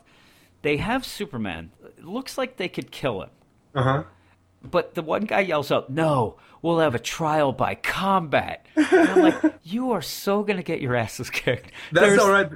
They 0.61 0.77
have 0.77 1.05
Superman. 1.05 1.71
It 1.97 2.05
looks 2.05 2.37
like 2.37 2.57
they 2.57 2.69
could 2.69 2.91
kill 2.91 3.21
him. 3.21 3.29
Uh 3.75 3.83
huh. 3.83 4.03
But 4.69 4.95
the 4.95 5.01
one 5.01 5.25
guy 5.25 5.41
yells 5.41 5.71
out, 5.71 5.89
"No, 5.89 6.37
we'll 6.61 6.79
have 6.79 6.95
a 6.95 6.99
trial 6.99 7.51
by 7.53 7.75
combat." 7.75 8.65
And 8.75 9.09
I'm 9.09 9.21
like, 9.21 9.53
"You 9.63 9.91
are 9.91 10.01
so 10.01 10.43
gonna 10.43 10.63
get 10.63 10.81
your 10.81 10.95
asses 10.95 11.29
kicked." 11.29 11.71
That's 11.91 12.07
There's- 12.07 12.19
all 12.19 12.31
right. 12.31 12.49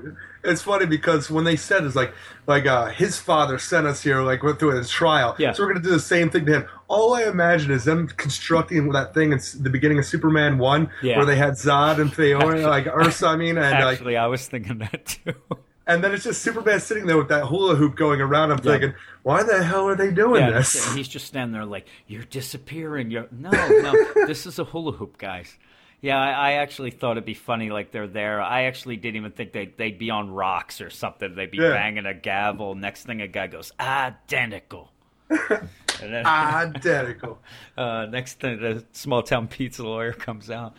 It's 0.44 0.64
funny 0.64 0.88
because 0.88 1.30
when 1.30 1.44
they 1.44 1.56
said 1.56 1.84
it's 1.84 1.96
like 1.96 2.14
like 2.48 2.66
uh, 2.66 2.88
his 2.88 3.20
father 3.20 3.60
sent 3.60 3.86
us 3.86 4.02
here, 4.02 4.22
like 4.22 4.42
went 4.42 4.58
through 4.58 4.76
his 4.76 4.90
trial. 4.90 5.36
Yeah. 5.38 5.52
So 5.54 5.62
we're 5.64 5.74
gonna 5.74 5.84
do 5.86 5.92
the 5.92 6.00
same 6.00 6.32
thing 6.32 6.48
to 6.48 6.52
him. 6.54 6.66
All 6.88 7.14
I 7.14 7.26
imagine 7.26 7.70
is 7.70 7.84
them 7.84 8.08
constructing 8.08 8.90
that 8.94 9.14
thing 9.14 9.34
in 9.34 9.40
the 9.60 9.70
beginning 9.70 10.00
of 10.00 10.06
Superman 10.06 10.58
one, 10.58 10.90
Yeah. 11.04 11.18
where 11.18 11.28
they 11.28 11.36
had 11.36 11.54
Zod 11.54 12.00
and 12.02 12.12
Fiona, 12.12 12.68
like 12.68 12.88
Ursa. 12.88 13.28
I 13.28 13.36
mean, 13.36 13.58
and 13.58 13.72
like, 13.86 13.94
Actually, 14.00 14.18
I 14.18 14.26
was 14.28 14.48
thinking 14.48 14.80
that 14.80 15.06
too. 15.24 15.34
and 15.94 16.04
then 16.04 16.14
it's 16.14 16.24
just 16.24 16.42
Superman 16.42 16.80
sitting 16.80 17.06
there 17.06 17.18
with 17.18 17.30
that 17.30 17.46
hula 17.46 17.76
hoop 17.76 17.96
going 17.96 18.22
around. 18.22 18.52
I'm 18.52 18.58
Yeah. 18.64 18.72
thinking, 18.72 18.94
why 19.24 19.44
the 19.44 19.64
hell 19.64 19.88
are 19.88 19.96
they 19.96 20.12
doing 20.12 20.42
yeah, 20.42 20.52
this? 20.52 20.88
and 20.88 20.98
he's 20.98 21.08
just 21.08 21.28
standing 21.28 21.54
there 21.54 21.66
like, 21.66 21.88
"You're 22.08 22.24
disappearing." 22.24 23.12
You're 23.12 23.28
no, 23.32 23.50
no. 23.52 24.06
this 24.28 24.46
is 24.46 24.60
a 24.60 24.64
hula 24.64 24.94
hoop, 24.94 25.18
guys. 25.18 25.58
Yeah, 26.02 26.18
I, 26.20 26.32
I 26.32 26.52
actually 26.54 26.90
thought 26.90 27.12
it'd 27.12 27.26
be 27.26 27.36
funny, 27.36 27.70
like 27.70 27.92
they're 27.92 28.08
there. 28.08 28.42
I 28.42 28.64
actually 28.64 28.98
didn't 28.98 29.18
even 29.18 29.32
think 29.34 29.52
they'd, 29.54 29.78
they'd 29.78 30.00
be 30.00 30.10
on 30.10 30.32
rocks 30.32 30.82
or 30.82 30.90
something. 30.90 31.36
They'd 31.36 31.52
be 31.52 31.60
Yeah. 31.60 31.74
banging 31.74 32.08
a 32.08 32.14
gavel. 32.16 32.74
Next 32.74 33.06
thing, 33.06 33.22
a 33.22 33.28
guy 33.28 33.46
goes, 33.48 33.72
"Identical." 33.80 34.92
then, 36.00 36.26
Identical. 36.26 37.40
uh, 37.78 38.06
next 38.08 38.40
thing, 38.40 38.60
the 38.60 38.84
small 38.94 39.22
town 39.24 39.48
pizza 39.48 39.84
lawyer 39.84 40.12
comes 40.14 40.50
out. 40.50 40.76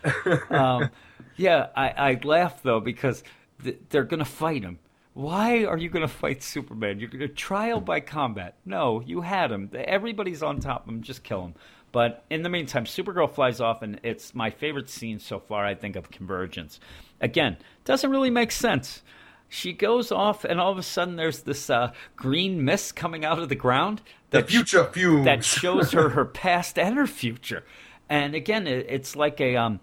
Um, 0.50 0.90
yeah, 1.36 1.68
I, 1.76 1.88
I 1.90 2.20
laugh 2.24 2.62
though 2.62 2.80
because 2.80 3.22
th- 3.62 3.78
they're 3.90 4.04
going 4.04 4.18
to 4.18 4.24
fight 4.24 4.62
him. 4.62 4.78
Why 5.14 5.64
are 5.64 5.76
you 5.76 5.90
going 5.90 6.06
to 6.06 6.12
fight 6.12 6.42
Superman? 6.42 6.98
You're 6.98 7.10
going 7.10 7.20
to 7.20 7.28
trial 7.28 7.80
by 7.80 8.00
combat. 8.00 8.56
No, 8.64 9.00
you 9.00 9.20
had 9.20 9.52
him. 9.52 9.70
Everybody's 9.74 10.42
on 10.42 10.60
top 10.60 10.84
of 10.84 10.88
him. 10.94 11.02
Just 11.02 11.22
kill 11.22 11.44
him. 11.44 11.54
But 11.92 12.24
in 12.30 12.42
the 12.42 12.48
meantime, 12.48 12.86
Supergirl 12.86 13.30
flies 13.30 13.60
off, 13.60 13.82
and 13.82 14.00
it's 14.02 14.34
my 14.34 14.48
favorite 14.48 14.88
scene 14.88 15.18
so 15.18 15.38
far, 15.38 15.66
I 15.66 15.74
think, 15.74 15.94
of 15.94 16.10
Convergence. 16.10 16.80
Again, 17.20 17.58
doesn't 17.84 18.10
really 18.10 18.30
make 18.30 18.50
sense. 18.50 19.02
She 19.50 19.74
goes 19.74 20.10
off, 20.10 20.44
and 20.44 20.58
all 20.58 20.72
of 20.72 20.78
a 20.78 20.82
sudden, 20.82 21.16
there's 21.16 21.40
this 21.40 21.68
uh, 21.68 21.92
green 22.16 22.64
mist 22.64 22.96
coming 22.96 23.26
out 23.26 23.38
of 23.38 23.50
the 23.50 23.54
ground. 23.54 24.00
The 24.30 24.38
that 24.38 24.48
future 24.48 24.86
fumes. 24.86 25.26
that 25.26 25.44
shows 25.44 25.92
her 25.92 26.08
her 26.10 26.24
past 26.24 26.78
and 26.78 26.96
her 26.96 27.06
future. 27.06 27.64
And 28.08 28.34
again, 28.34 28.66
it, 28.66 28.86
it's 28.88 29.14
like 29.14 29.38
a 29.42 29.56
um, 29.56 29.80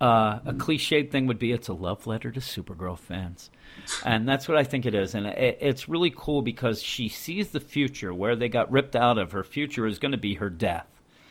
uh, 0.00 0.38
a 0.46 0.54
cliched 0.54 1.10
thing 1.10 1.26
would 1.26 1.38
be 1.38 1.52
it's 1.52 1.68
a 1.68 1.74
love 1.74 2.06
letter 2.06 2.30
to 2.30 2.40
Supergirl 2.40 2.98
fans, 2.98 3.50
and 4.04 4.28
that's 4.28 4.48
what 4.48 4.56
I 4.56 4.64
think 4.64 4.86
it 4.86 4.94
is. 4.94 5.14
And 5.14 5.26
it, 5.26 5.58
it's 5.60 5.88
really 5.88 6.12
cool 6.14 6.42
because 6.42 6.82
she 6.82 7.08
sees 7.08 7.50
the 7.50 7.60
future 7.60 8.12
where 8.12 8.36
they 8.36 8.48
got 8.48 8.70
ripped 8.70 8.96
out 8.96 9.18
of. 9.18 9.32
Her 9.32 9.44
future 9.44 9.86
is 9.86 9.98
going 9.98 10.12
to 10.12 10.18
be 10.18 10.34
her 10.34 10.50
death 10.50 10.86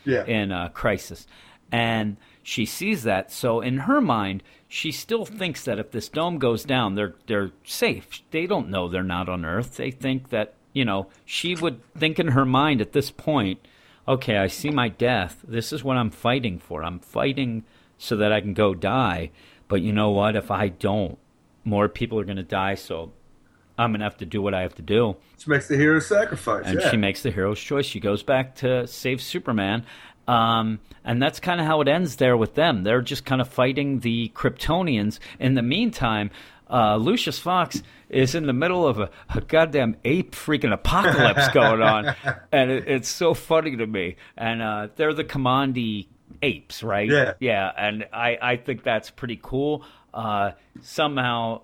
yeah. 0.06 0.26
in 0.26 0.52
uh, 0.52 0.69
Crisis. 0.69 1.28
And 1.72 2.18
she 2.44 2.65
sees 2.65 3.03
that, 3.03 3.32
so 3.32 3.60
in 3.60 3.80
her 3.80 3.99
mind, 3.99 4.41
she 4.69 4.91
still 4.91 5.26
thinks 5.26 5.65
that 5.65 5.80
if 5.80 5.91
this 5.91 6.10
dome 6.10 6.40
goes 6.40 6.64
down, 6.64 6.95
they're 6.95 7.15
they're 7.28 7.52
safe. 7.64 8.22
They 8.32 8.48
don't 8.48 8.69
know 8.69 8.88
they're 8.88 9.03
not 9.03 9.30
on 9.30 9.45
Earth. 9.45 9.76
They 9.76 9.91
think 9.91 10.30
that 10.30 10.53
you 10.74 10.86
know 10.86 11.07
she 11.26 11.56
would 11.56 11.82
think 11.94 12.19
in 12.19 12.30
her 12.30 12.45
mind 12.45 12.82
at 12.82 12.94
this 12.94 13.11
point, 13.11 13.60
okay, 14.07 14.38
I 14.38 14.48
see 14.48 14.69
my 14.69 14.90
death. 14.90 15.44
This 15.48 15.74
is 15.74 15.84
what 15.84 15.98
I'm 15.98 16.10
fighting 16.10 16.60
for. 16.60 16.84
I'm 16.84 16.99
fighting 16.99 17.64
so 17.98 18.15
that 18.18 18.32
I 18.32 18.41
can 18.41 18.53
go 18.53 18.74
die. 18.74 19.32
But 19.68 19.82
you 19.82 19.91
know 19.91 20.11
what? 20.11 20.36
If 20.36 20.49
I 20.49 20.69
don't, 20.69 21.18
more 21.68 21.89
people 21.89 22.19
are 22.19 22.23
going 22.23 22.38
to 22.38 22.44
die. 22.44 22.76
So 22.76 23.11
I'm 23.77 23.91
going 23.91 23.99
to 23.99 24.06
have 24.06 24.18
to 24.18 24.26
do 24.26 24.41
what 24.41 24.53
I 24.53 24.61
have 24.61 24.76
to 24.76 24.81
do. 24.81 25.18
She 25.38 25.49
makes 25.49 25.68
the 25.68 25.76
hero 25.76 25.99
sacrifice. 25.99 26.65
And 26.65 26.80
yeah. 26.80 26.89
she 26.89 26.98
makes 26.98 27.22
the 27.22 27.31
hero's 27.31 27.60
choice. 27.60 27.85
She 27.85 27.99
goes 27.99 28.23
back 28.23 28.56
to 28.57 28.88
save 28.88 29.22
Superman. 29.22 29.85
Um, 30.27 30.80
and 31.06 31.22
that's 31.22 31.39
kind 31.39 31.61
of 31.61 31.68
how 31.68 31.81
it 31.81 31.88
ends 31.88 32.15
there 32.15 32.35
with 32.35 32.56
them. 32.56 32.84
They're 32.84 33.02
just 33.02 33.26
kind 33.26 33.41
of 33.41 33.48
fighting 33.48 33.99
the 33.99 34.31
Kryptonians. 34.35 35.19
In 35.39 35.53
the 35.53 35.61
meantime, 35.61 36.31
uh, 36.69 36.98
Lucius 36.98 37.39
Fox 37.39 37.81
is 38.10 38.35
in 38.35 38.45
the 38.45 38.53
middle 38.53 38.85
of 38.85 38.99
a, 38.99 39.10
a 39.34 39.41
goddamn 39.41 39.95
ape 40.03 40.34
freaking 40.34 40.73
apocalypse 40.73 41.48
going 41.49 41.81
on, 41.81 42.14
and 42.52 42.72
it, 42.72 42.88
it's 42.88 43.07
so 43.10 43.34
funny 43.34 43.77
to 43.77 43.88
me. 43.88 44.18
And 44.35 44.61
uh, 44.61 44.88
they're 44.98 45.14
the 45.14 45.23
Kamandi 45.23 46.07
apes, 46.41 46.84
right? 46.84 47.10
Yeah. 47.10 47.34
yeah. 47.39 47.72
And 47.77 48.06
I, 48.11 48.38
I 48.41 48.57
think 48.57 48.84
that's 48.84 49.10
pretty 49.10 49.39
cool. 49.41 49.84
Uh, 50.18 50.52
somehow, 50.81 51.61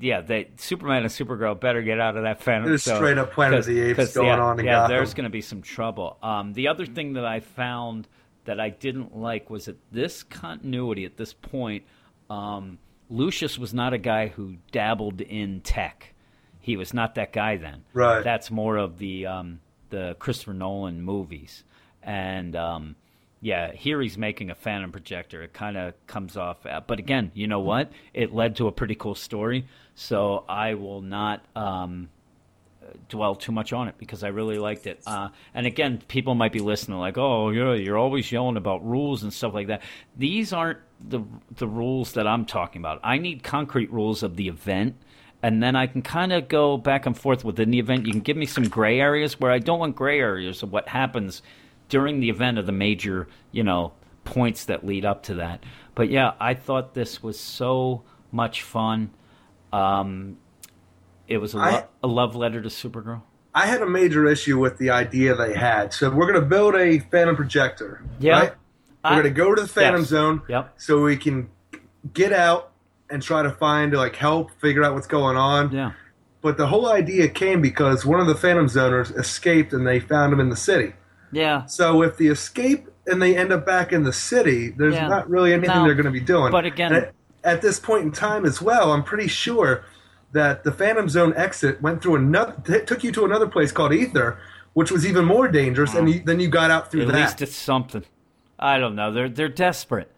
yeah, 0.00 0.20
they 0.20 0.50
Superman 0.56 1.02
and 1.02 1.10
Supergirl 1.10 1.58
better 1.60 1.82
get 1.82 2.00
out 2.00 2.16
of 2.16 2.24
that 2.24 2.42
Phantom 2.42 2.68
There's 2.68 2.82
Zone, 2.82 2.96
straight 2.96 3.16
up 3.16 3.32
Planet 3.32 3.60
of 3.60 3.66
the 3.66 3.80
Apes 3.80 4.14
going 4.14 4.26
yeah, 4.26 4.40
on 4.40 4.58
in 4.58 4.66
Yeah, 4.66 4.72
Gotham. 4.72 4.96
there's 4.96 5.14
going 5.14 5.24
to 5.24 5.30
be 5.30 5.40
some 5.40 5.62
trouble. 5.62 6.18
Um, 6.22 6.52
the 6.52 6.66
other 6.66 6.84
thing 6.84 7.12
that 7.12 7.24
I 7.24 7.38
found 7.40 8.08
that 8.44 8.58
I 8.58 8.70
didn't 8.70 9.16
like 9.16 9.50
was 9.50 9.66
that 9.66 9.76
this 9.92 10.24
continuity 10.24 11.04
at 11.04 11.16
this 11.16 11.32
point, 11.32 11.84
um, 12.28 12.78
Lucius 13.08 13.56
was 13.56 13.72
not 13.72 13.92
a 13.92 13.98
guy 13.98 14.26
who 14.26 14.56
dabbled 14.72 15.20
in 15.20 15.60
tech. 15.60 16.12
He 16.60 16.76
was 16.76 16.92
not 16.92 17.14
that 17.14 17.32
guy 17.32 17.56
then. 17.56 17.84
Right. 17.92 18.24
That's 18.24 18.50
more 18.50 18.78
of 18.78 18.98
the 18.98 19.26
um, 19.26 19.60
the 19.90 20.16
Christopher 20.18 20.54
Nolan 20.54 21.02
movies, 21.02 21.62
and 22.02 22.56
um, 22.56 22.96
yeah, 23.42 23.72
here 23.72 24.00
he's 24.00 24.16
making 24.16 24.50
a 24.50 24.54
Phantom 24.54 24.92
projector. 24.92 25.42
It 25.42 25.52
kind 25.52 25.76
of 25.76 25.94
comes 26.06 26.36
off, 26.36 26.64
uh, 26.64 26.80
but 26.86 27.00
again, 27.00 27.32
you 27.34 27.48
know 27.48 27.60
what? 27.60 27.90
It 28.14 28.32
led 28.32 28.56
to 28.56 28.68
a 28.68 28.72
pretty 28.72 28.94
cool 28.94 29.16
story. 29.16 29.66
So 29.94 30.44
I 30.48 30.74
will 30.74 31.02
not. 31.02 31.44
Um, 31.54 32.08
dwell 33.08 33.34
too 33.34 33.52
much 33.52 33.72
on 33.72 33.88
it 33.88 33.94
because 33.98 34.22
I 34.22 34.28
really 34.28 34.58
liked 34.58 34.86
it. 34.86 35.00
Uh, 35.06 35.28
and 35.54 35.66
again, 35.66 36.02
people 36.08 36.34
might 36.34 36.52
be 36.52 36.58
listening 36.60 36.98
like, 36.98 37.16
"Oh, 37.16 37.50
yeah, 37.50 37.74
you're 37.74 37.96
always 37.98 38.30
yelling 38.30 38.56
about 38.56 38.86
rules 38.86 39.22
and 39.22 39.32
stuff 39.32 39.54
like 39.54 39.68
that." 39.68 39.82
These 40.16 40.52
aren't 40.52 40.78
the 41.00 41.20
the 41.56 41.66
rules 41.66 42.12
that 42.12 42.26
I'm 42.26 42.44
talking 42.44 42.82
about. 42.82 43.00
I 43.02 43.18
need 43.18 43.42
concrete 43.42 43.90
rules 43.92 44.22
of 44.22 44.36
the 44.36 44.48
event, 44.48 44.96
and 45.42 45.62
then 45.62 45.76
I 45.76 45.86
can 45.86 46.02
kind 46.02 46.32
of 46.32 46.48
go 46.48 46.76
back 46.76 47.06
and 47.06 47.16
forth 47.16 47.44
within 47.44 47.70
the 47.70 47.78
event. 47.78 48.06
You 48.06 48.12
can 48.12 48.20
give 48.20 48.36
me 48.36 48.46
some 48.46 48.64
gray 48.64 49.00
areas 49.00 49.40
where 49.40 49.50
I 49.50 49.58
don't 49.58 49.78
want 49.78 49.96
gray 49.96 50.18
areas 50.18 50.62
of 50.62 50.72
what 50.72 50.88
happens 50.88 51.42
during 51.92 52.20
the 52.20 52.30
event 52.30 52.56
of 52.56 52.64
the 52.64 52.72
major, 52.72 53.28
you 53.52 53.62
know, 53.62 53.92
points 54.24 54.64
that 54.64 54.82
lead 54.84 55.04
up 55.04 55.22
to 55.24 55.34
that. 55.34 55.62
But 55.94 56.08
yeah, 56.08 56.32
I 56.40 56.54
thought 56.54 56.94
this 56.94 57.22
was 57.22 57.38
so 57.38 58.02
much 58.32 58.62
fun. 58.62 59.10
Um, 59.74 60.38
it 61.28 61.36
was 61.36 61.52
a, 61.52 61.58
lo- 61.58 61.64
I- 61.64 61.84
a 62.02 62.06
love 62.06 62.34
letter 62.34 62.62
to 62.62 62.70
Supergirl. 62.70 63.20
I 63.54 63.66
had 63.66 63.82
a 63.82 63.86
major 63.86 64.26
issue 64.26 64.58
with 64.58 64.78
the 64.78 64.88
idea 64.88 65.34
they 65.34 65.52
had. 65.52 65.92
So 65.92 66.08
we're 66.08 66.26
going 66.32 66.40
to 66.42 66.46
build 66.48 66.74
a 66.74 66.98
Phantom 67.00 67.36
projector. 67.36 68.02
Yeah. 68.18 68.38
Right? 68.40 68.52
We're 69.04 69.10
going 69.10 69.22
to 69.24 69.30
go 69.30 69.54
to 69.54 69.60
the 69.60 69.68
Phantom 69.68 70.00
Yes. 70.00 70.08
Zone. 70.08 70.42
Yep. 70.48 70.72
So 70.80 71.02
we 71.02 71.18
can 71.18 71.50
get 72.14 72.32
out 72.32 72.72
and 73.10 73.22
try 73.22 73.42
to 73.42 73.50
find 73.50 73.92
like 73.92 74.16
help, 74.16 74.50
figure 74.62 74.82
out 74.82 74.94
what's 74.94 75.06
going 75.06 75.36
on. 75.36 75.70
Yeah. 75.72 75.92
But 76.40 76.56
the 76.56 76.66
whole 76.68 76.86
idea 76.90 77.28
came 77.28 77.60
because 77.60 78.06
one 78.06 78.18
of 78.20 78.26
the 78.26 78.34
Phantom 78.34 78.64
Zoners 78.66 79.14
escaped 79.18 79.74
and 79.74 79.86
they 79.86 80.00
found 80.00 80.32
him 80.32 80.40
in 80.40 80.48
the 80.48 80.56
city. 80.56 80.94
Yeah. 81.32 81.66
So 81.66 82.02
if 82.02 82.16
the 82.16 82.28
escape 82.28 82.88
and 83.06 83.20
they 83.20 83.36
end 83.36 83.52
up 83.52 83.66
back 83.66 83.92
in 83.92 84.04
the 84.04 84.12
city, 84.12 84.70
there's 84.70 84.94
Yeah. 84.94 85.08
not 85.08 85.28
really 85.28 85.52
anything 85.52 85.74
No. 85.74 85.84
they're 85.84 85.94
going 85.94 86.04
to 86.06 86.10
be 86.12 86.20
doing. 86.20 86.52
But 86.52 86.64
again- 86.66 86.92
at, 86.92 87.12
at 87.42 87.62
this 87.62 87.80
point 87.80 88.04
in 88.04 88.12
time 88.12 88.44
as 88.44 88.62
well, 88.62 88.92
I'm 88.92 89.02
pretty 89.02 89.26
sure 89.28 89.84
that 90.32 90.62
the 90.64 90.70
Phantom 90.72 91.08
Zone 91.08 91.34
exit 91.36 91.82
went 91.82 92.00
through 92.02 92.16
another, 92.16 92.54
t- 92.64 92.84
took 92.84 93.02
you 93.02 93.10
to 93.12 93.24
another 93.24 93.46
place 93.48 93.72
called 93.72 93.92
Ether, 93.92 94.38
which 94.74 94.90
was 94.90 95.04
even 95.06 95.24
more 95.24 95.48
dangerous, 95.48 95.94
and 95.94 96.08
you, 96.08 96.22
then 96.24 96.38
you 96.40 96.48
got 96.48 96.70
out 96.70 96.90
through 96.90 97.02
At 97.02 97.08
that. 97.08 97.14
least 97.20 97.42
it's 97.42 97.56
something. 97.56 98.04
I 98.58 98.78
don't 98.78 98.94
know. 98.94 99.10
They're 99.12 99.28
they're 99.28 99.48
desperate. 99.48 100.10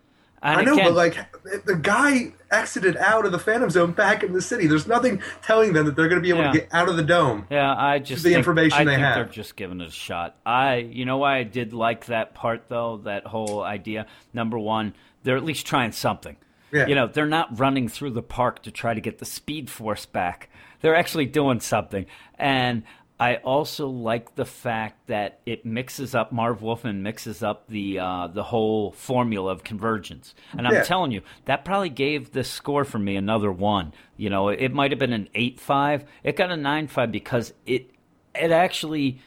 And 0.45 0.61
I 0.61 0.63
know, 0.63 0.75
again, 0.75 0.85
but 0.85 0.95
like 0.95 1.65
the 1.65 1.75
guy 1.75 2.33
exited 2.51 2.97
out 2.99 3.25
of 3.27 3.33
the 3.33 3.39
Phantom 3.39 3.71
Zone 3.71 3.93
back 3.93 4.23
in 4.23 4.33
the 4.35 4.43
city. 4.43 4.67
There's 4.67 4.87
nothing 4.87 5.23
telling 5.43 5.73
them 5.73 5.87
that 5.87 5.97
they're 5.97 6.09
going 6.09 6.21
to 6.21 6.23
be 6.23 6.29
able 6.29 6.43
Yeah. 6.43 6.53
to 6.53 6.59
get 6.61 6.69
out 6.73 6.89
of 6.89 6.97
the 6.97 7.03
dome. 7.03 7.47
Yeah, 7.51 7.75
I 7.75 7.99
just 7.99 8.23
the 8.23 8.29
think, 8.31 8.39
information 8.39 8.79
I 8.79 8.85
they 8.85 8.91
think 8.93 9.01
have. 9.03 9.15
they're 9.17 9.25
just 9.25 9.57
giving 9.57 9.81
it 9.81 9.89
a 9.89 9.91
shot. 9.91 10.37
I, 10.45 10.77
you 10.77 11.05
know, 11.07 11.17
why 11.19 11.39
I 11.39 11.43
did 11.45 11.73
like 11.73 12.07
that 12.07 12.35
part 12.35 12.65
though. 12.69 12.99
That 13.05 13.27
whole 13.27 13.63
idea. 13.63 14.07
Number 14.35 14.59
one, 14.59 14.95
they're 15.23 15.37
at 15.39 15.45
least 15.45 15.67
trying 15.67 15.93
something. 15.93 16.37
Yeah. 16.73 16.87
You 16.87 16.95
know, 16.95 17.07
they're 17.07 17.27
not 17.27 17.59
running 17.59 17.89
through 17.89 18.11
the 18.11 18.23
park 18.23 18.63
to 18.65 18.71
try 18.71 18.95
to 18.95 19.01
get 19.01 19.19
the 19.19 19.25
Speed 19.25 19.71
Force 19.71 20.05
back. 20.07 20.51
They're 20.83 20.95
actually 20.97 21.27
doing 21.27 21.61
something. 21.61 22.05
And 22.39 22.83
I 23.19 23.37
also 23.37 23.87
like 23.89 24.35
the 24.35 24.45
fact 24.45 25.07
that 25.07 25.39
it 25.47 25.65
mixes 25.65 26.17
up. 26.17 26.33
Marv 26.33 26.63
Wolfman 26.63 27.03
mixes 27.05 27.45
up 27.45 27.69
the 27.69 28.01
uh, 28.01 28.27
the 28.27 28.43
whole 28.43 28.91
formula 28.91 29.53
of 29.53 29.63
convergence. 29.63 30.35
And 30.59 30.67
I'm 30.67 30.75
Yeah. 30.75 30.83
telling 30.83 31.13
you, 31.13 31.23
that 31.45 31.65
probably 31.65 31.91
gave 31.91 32.33
this 32.33 32.51
score 32.51 32.85
for 32.85 32.99
me 32.99 33.15
another 33.15 33.53
one. 33.53 33.93
You 34.17 34.31
know, 34.31 34.49
it, 34.49 34.73
might 34.73 34.91
have 34.91 34.99
been 34.99 35.13
an 35.13 35.29
eight 35.35 35.61
five. 35.61 36.05
It 36.25 36.35
got 36.37 36.51
a 36.51 36.57
nine 36.57 36.89
five 36.89 37.13
because 37.13 37.53
it 37.67 37.91
it 38.35 38.51
actually 38.51 39.21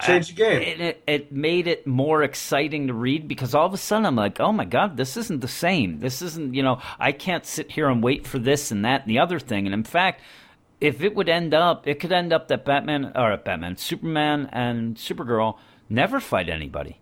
Changed 0.00 0.30
the 0.30 0.34
game. 0.34 0.62
It, 0.62 0.80
it, 0.80 1.02
it 1.06 1.32
made 1.32 1.66
it 1.68 1.86
more 1.86 2.22
exciting 2.22 2.88
to 2.88 2.94
read 2.94 3.28
because 3.28 3.54
all 3.54 3.66
of 3.66 3.74
a 3.74 3.76
sudden 3.76 4.06
I'm 4.06 4.16
like, 4.16 4.40
oh 4.40 4.52
my 4.52 4.64
god, 4.64 4.96
this 4.96 5.16
isn't 5.16 5.40
the 5.40 5.46
same. 5.48 6.00
This 6.00 6.20
isn't, 6.20 6.54
you 6.54 6.62
know, 6.62 6.80
I 6.98 7.12
can't 7.12 7.46
sit 7.46 7.70
here 7.70 7.88
and 7.88 8.02
wait 8.02 8.26
for 8.26 8.38
this 8.38 8.70
and 8.72 8.84
that 8.84 9.02
and 9.02 9.10
the 9.10 9.20
other 9.20 9.38
thing. 9.38 9.66
And 9.66 9.74
in 9.74 9.84
fact, 9.84 10.20
if 10.84 11.00
it 11.00 11.14
would 11.14 11.30
end 11.30 11.54
up, 11.54 11.88
it 11.88 11.98
could 11.98 12.12
end 12.12 12.30
up 12.30 12.48
that 12.48 12.66
Batman 12.66 13.10
or 13.16 13.34
Batman, 13.38 13.78
Superman, 13.78 14.50
and 14.52 14.96
Supergirl 14.96 15.56
never 15.88 16.20
fight 16.20 16.50
anybody. 16.50 17.00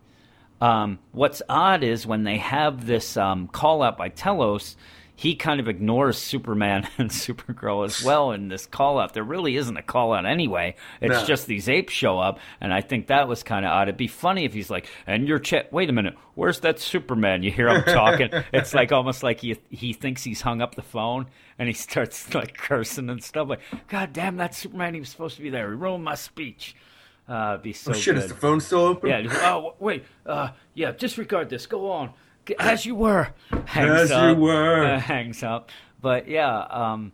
Um, 0.61 1.01
what's 1.11 1.43
odd 1.49 1.83
is 1.83 2.07
when 2.07 2.23
they 2.23 2.39
have 2.39 2.87
this 2.87 3.17
um, 3.17 3.49
call 3.49 3.83
out 3.83 3.99
by 3.99 4.09
Telos, 4.09 4.77
he 5.15 5.35
kind 5.37 5.61
of 5.61 5.69
ignores 5.69 6.17
Superman 6.19 6.89
and 6.99 7.11
Supergirl 7.11 7.85
as 7.85 8.03
well 8.03 8.33
in 8.33 8.49
this 8.49 8.67
call 8.67 8.99
out. 8.99 9.13
There 9.15 9.23
really 9.23 9.57
isn't 9.57 9.77
a 9.77 9.83
call 9.83 10.13
out 10.15 10.27
anyway. 10.27 10.75
It's 11.01 11.13
No. 11.21 11.25
just 11.27 11.47
these 11.47 11.69
apes 11.69 11.93
show 11.93 12.19
up, 12.19 12.39
and 12.61 12.73
I 12.73 12.81
think 12.81 13.07
that 13.09 13.29
was 13.29 13.43
kind 13.43 13.65
of 13.65 13.71
odd. 13.71 13.89
It'd 13.89 13.97
be 13.97 14.09
funny 14.09 14.45
if 14.45 14.53
he's 14.55 14.71
like, 14.71 14.87
"And 15.07 15.29
your 15.29 15.39
chat, 15.39 15.73
wait 15.73 15.91
a 15.91 15.93
minute, 15.93 16.15
where's 16.35 16.61
that 16.61 16.79
Superman?" 16.81 17.43
You 17.43 17.51
hear 17.51 17.69
him 17.69 17.83
talking. 17.85 18.31
it's 18.53 18.75
like 18.75 18.91
almost 18.93 19.23
like 19.23 19.41
he 19.41 19.57
he 19.71 19.93
thinks 19.93 20.25
he's 20.25 20.41
hung 20.41 20.61
up 20.63 20.75
the 20.75 20.83
phone, 20.83 21.27
and 21.59 21.69
he 21.69 21.75
starts 21.75 22.35
like 22.35 22.57
cursing 22.57 23.09
and 23.11 23.23
stuff. 23.23 23.49
Like, 23.49 23.61
God 23.89 24.13
damn, 24.13 24.37
that 24.39 24.55
Superman! 24.55 24.95
He 24.95 25.01
was 25.01 25.11
supposed 25.11 25.37
to 25.37 25.43
be 25.43 25.51
there. 25.51 25.69
He 25.71 25.77
ruined 25.77 26.05
my 26.05 26.15
speech. 26.15 26.75
Uh, 27.29 27.57
be 27.59 27.73
so 27.73 27.93
oh 27.93 27.95
shit, 27.95 28.17
good. 28.17 28.25
is 28.25 28.31
the 28.31 28.37
phone 28.37 28.61
still 28.61 28.81
open? 28.81 29.09
Yeah. 29.09 29.23
oh 29.49 29.75
wait. 29.79 30.05
Uh, 30.27 30.49
yeah. 30.75 30.91
Disregard 30.91 31.49
this. 31.51 31.67
Go 31.67 31.91
on. 31.91 32.11
G- 32.47 32.57
As 32.59 32.85
you 32.85 32.95
were. 32.95 33.29
Hangs 33.67 34.11
As 34.11 34.11
you 34.11 34.41
were. 34.41 34.85
uh, 34.85 34.99
hangs 35.01 35.43
up. 35.43 35.71
But 36.01 36.29
yeah, 36.29 36.59
um, 36.71 37.13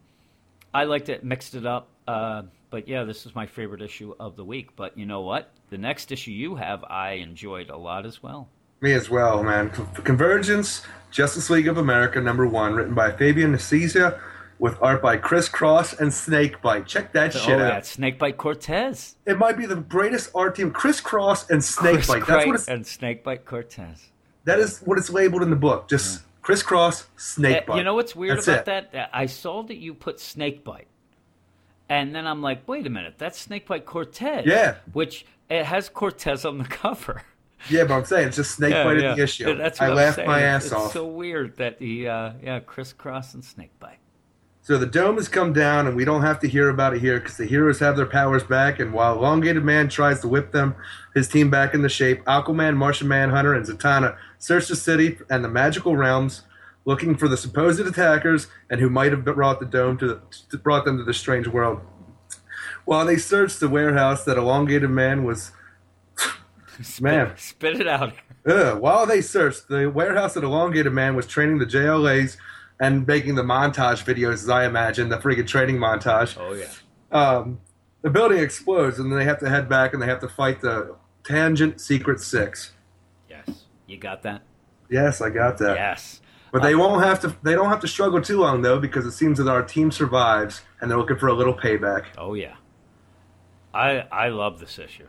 I 0.73 0.85
liked 0.85 1.09
it. 1.09 1.25
Mixed 1.25 1.55
it 1.55 1.67
up. 1.67 1.89
Uh, 2.07 2.43
but 2.71 2.89
yeah, 2.89 3.05
this 3.05 3.27
is 3.27 3.35
my 3.35 3.47
favorite 3.47 3.83
issue 3.83 4.15
of 4.19 4.37
the 4.37 4.45
week. 4.45 4.77
But 4.77 4.97
you 4.97 5.07
know 5.07 5.21
what? 5.21 5.51
The 5.71 5.79
next 5.79 6.11
issue 6.13 6.31
you 6.31 6.57
have, 6.57 6.85
I 6.85 7.13
enjoyed 7.13 7.69
a 7.71 7.77
lot 7.77 8.07
as 8.07 8.23
well. 8.23 8.49
Me 8.81 8.93
as 8.93 9.11
well, 9.11 9.43
man. 9.43 9.71
Convergence, 10.05 10.83
Justice 11.11 11.51
League 11.51 11.67
of 11.69 11.79
America, 11.79 12.21
number 12.21 12.47
one, 12.47 12.75
written 12.75 12.95
by 12.95 13.11
Fabian 13.11 13.53
Nicieza, 13.53 14.21
with 14.59 14.77
art 14.81 15.03
by 15.03 15.17
Chris 15.17 15.49
Cross 15.49 15.95
and 15.95 16.11
Snakebite. 16.11 16.87
Check 16.87 17.13
that 17.13 17.35
oh 17.35 17.39
shit 17.39 17.59
yeah, 17.59 17.77
out. 17.77 17.87
Snakebite 17.87 18.37
Cortez. 18.37 19.17
It 19.27 19.37
might 19.37 19.57
be 19.59 19.67
the 19.67 19.77
greatest 19.77 20.31
art 20.35 20.55
team. 20.57 20.71
Chris 20.71 21.01
Cross 21.01 21.51
and 21.51 21.61
Chris 21.61 22.07
Snakebite. 22.07 22.21
That's 22.21 22.29
Knight 22.29 22.47
what 22.47 22.55
it's. 22.55 22.69
and 22.69 22.85
Snakebite 22.87 23.45
Cortez. 23.45 24.11
That 24.49 24.59
is 24.61 24.81
what 24.81 24.97
it's 24.99 25.11
labeled 25.11 25.43
in 25.43 25.51
the 25.51 25.57
book. 25.57 25.89
Just 25.89 26.23
Chris 26.43 26.63
Cross, 26.63 27.07
Snakebite. 27.19 27.69
Uh, 27.69 27.75
You 27.77 27.85
know 27.85 27.95
what's 27.95 28.17
weird 28.17 28.39
That's 28.39 28.49
about 28.49 28.59
it. 28.61 28.65
that? 28.67 28.93
That 28.93 29.11
I 29.13 29.27
saw 29.27 29.63
that 29.65 29.77
you 29.77 29.93
put 29.93 30.17
Snakebite, 30.17 30.87
and 31.91 32.15
then 32.15 32.27
I'm 32.27 32.41
like, 32.43 32.67
wait 32.67 32.87
a 32.87 32.91
minute, 32.91 33.15
that's 33.19 33.39
Snakebite 33.47 33.85
Cortez. 33.85 34.47
Yeah. 34.47 34.77
which 34.93 35.27
it 35.51 35.65
has 35.65 35.89
Cortez 35.89 36.45
on 36.45 36.59
the 36.59 36.65
cover. 36.65 37.23
Yeah, 37.69 37.85
but 37.85 37.95
I'm 37.95 38.05
saying 38.05 38.29
it's 38.29 38.37
just 38.37 38.59
Snakebite 38.59 38.99
in 39.03 39.17
the 39.17 39.23
issue. 39.23 39.55
That's 39.57 39.81
I 39.81 39.85
what 39.85 39.91
I'm 39.91 39.97
laughed 39.97 40.17
saying. 40.17 40.29
my 40.29 40.39
It's- 40.39 40.55
ass 40.55 40.65
it's 40.67 40.73
off. 40.75 40.93
so 40.93 41.07
weird 41.07 41.57
that 41.57 41.77
he, 41.81 42.07
uh, 42.07 42.33
yeah, 42.43 42.61
crisscross 42.61 43.35
and 43.35 43.43
Snakebite. 43.43 43.99
So 44.69 44.77
the 44.77 44.85
dome 44.85 45.17
has 45.17 45.29
come 45.29 45.55
down, 45.55 45.87
and 45.87 45.97
we 45.97 46.05
don't 46.05 46.21
have 46.21 46.41
to 46.41 46.47
hear 46.47 46.69
about 46.69 46.93
it 46.93 47.01
here 47.01 47.19
because 47.19 47.39
the 47.39 47.47
heroes 47.47 47.79
have 47.79 47.97
their 47.97 48.05
powers 48.05 48.45
back. 48.45 48.79
And 48.79 48.93
while 48.93 49.17
Elongated 49.17 49.65
Man 49.65 49.89
tries 49.89 50.21
to 50.21 50.29
whip 50.29 50.53
them, 50.53 50.75
his 51.15 51.27
team 51.27 51.49
back 51.49 51.73
into 51.73 51.89
shape, 51.89 52.23
Aquaman, 52.27 52.77
Martian 52.77 53.09
Manhunter, 53.09 53.55
and 53.55 53.65
Zatanna 53.65 54.19
search 54.37 54.69
the 54.69 54.77
city 54.77 55.17
and 55.31 55.43
the 55.43 55.49
magical 55.49 55.97
realms, 55.97 56.43
looking 56.85 57.17
for 57.17 57.29
the 57.29 57.37
supposed 57.39 57.81
attackers 57.81 58.49
and 58.69 58.79
who 58.79 58.91
might 58.91 59.11
have 59.11 59.25
brought 59.25 59.59
the 59.59 59.65
dome 59.65 59.97
to, 59.97 60.07
the, 60.07 60.21
to 60.51 60.59
brought 60.59 60.85
them 60.85 60.99
to 60.99 61.05
the 61.05 61.15
strange 61.15 61.49
world. 61.49 61.81
While 62.85 63.07
they 63.07 63.17
search 63.17 63.57
the 63.57 63.71
warehouse 63.71 64.25
that 64.25 64.37
Elongated 64.37 64.91
Man 64.91 65.25
was 65.25 65.53
Man. 67.01 67.33
Spit 67.39 67.81
it 67.81 67.89
out. 67.89 68.13
Ugh. 68.47 68.79
While 68.79 69.07
they 69.07 69.23
searched, 69.23 69.69
the 69.69 69.91
warehouse 69.91 70.35
that 70.35 70.45
Elongated 70.45 70.93
Man 70.93 71.17
was 71.17 71.27
training 71.27 71.57
the 71.57 71.65
JLAs 71.65 72.37
and 72.81 73.07
making 73.07 73.35
the 73.35 73.43
montage 73.43 74.05
videos, 74.05 74.35
as 74.35 74.49
I 74.49 74.67
imagine, 74.67 75.09
the 75.09 75.19
freaking 75.19 75.47
training 75.47 75.77
montage. 75.77 76.37
Oh 76.39 76.53
yeah. 76.53 76.69
Um, 77.11 77.61
the 78.03 78.11
building 78.11 78.39
explodes, 78.39 78.99
and 78.99 79.11
then 79.11 79.19
they 79.19 79.25
have 79.25 79.41
to 79.41 79.49
head 79.49 79.69
back 79.69 79.93
and 79.93 80.03
they 80.03 80.07
have 80.07 80.21
to 80.21 80.29
fight 80.29 80.61
the 80.61 80.97
Tangent 81.25 81.81
Secret 81.81 82.21
Six. 82.21 82.73
Yes. 83.29 83.65
You 83.87 83.97
got 83.97 84.23
that? 84.23 84.43
Yes, 84.91 85.21
I 85.21 85.31
got 85.31 85.59
that. 85.59 85.77
Yes. 85.77 86.21
But 86.53 86.63
they 86.63 86.75
won't 86.75 87.05
have 87.05 87.21
to. 87.21 87.37
They 87.43 87.55
don't 87.55 87.69
have 87.69 87.81
to 87.81 87.89
struggle 87.89 88.23
too 88.23 88.41
long 88.41 88.63
though, 88.63 88.79
because 88.79 89.05
it 89.05 89.13
seems 89.13 89.39
that 89.39 89.49
our 89.49 89.63
team 89.63 89.91
survives, 89.91 90.63
and 90.81 90.91
they're 90.91 90.99
looking 90.99 91.19
for 91.19 91.29
a 91.29 91.35
little 91.35 91.55
payback. 91.55 92.07
Oh 92.17 92.35
yeah. 92.35 92.55
I 93.75 94.07
I 94.11 94.29
love 94.29 94.61
this 94.61 94.79
issue. 94.79 95.09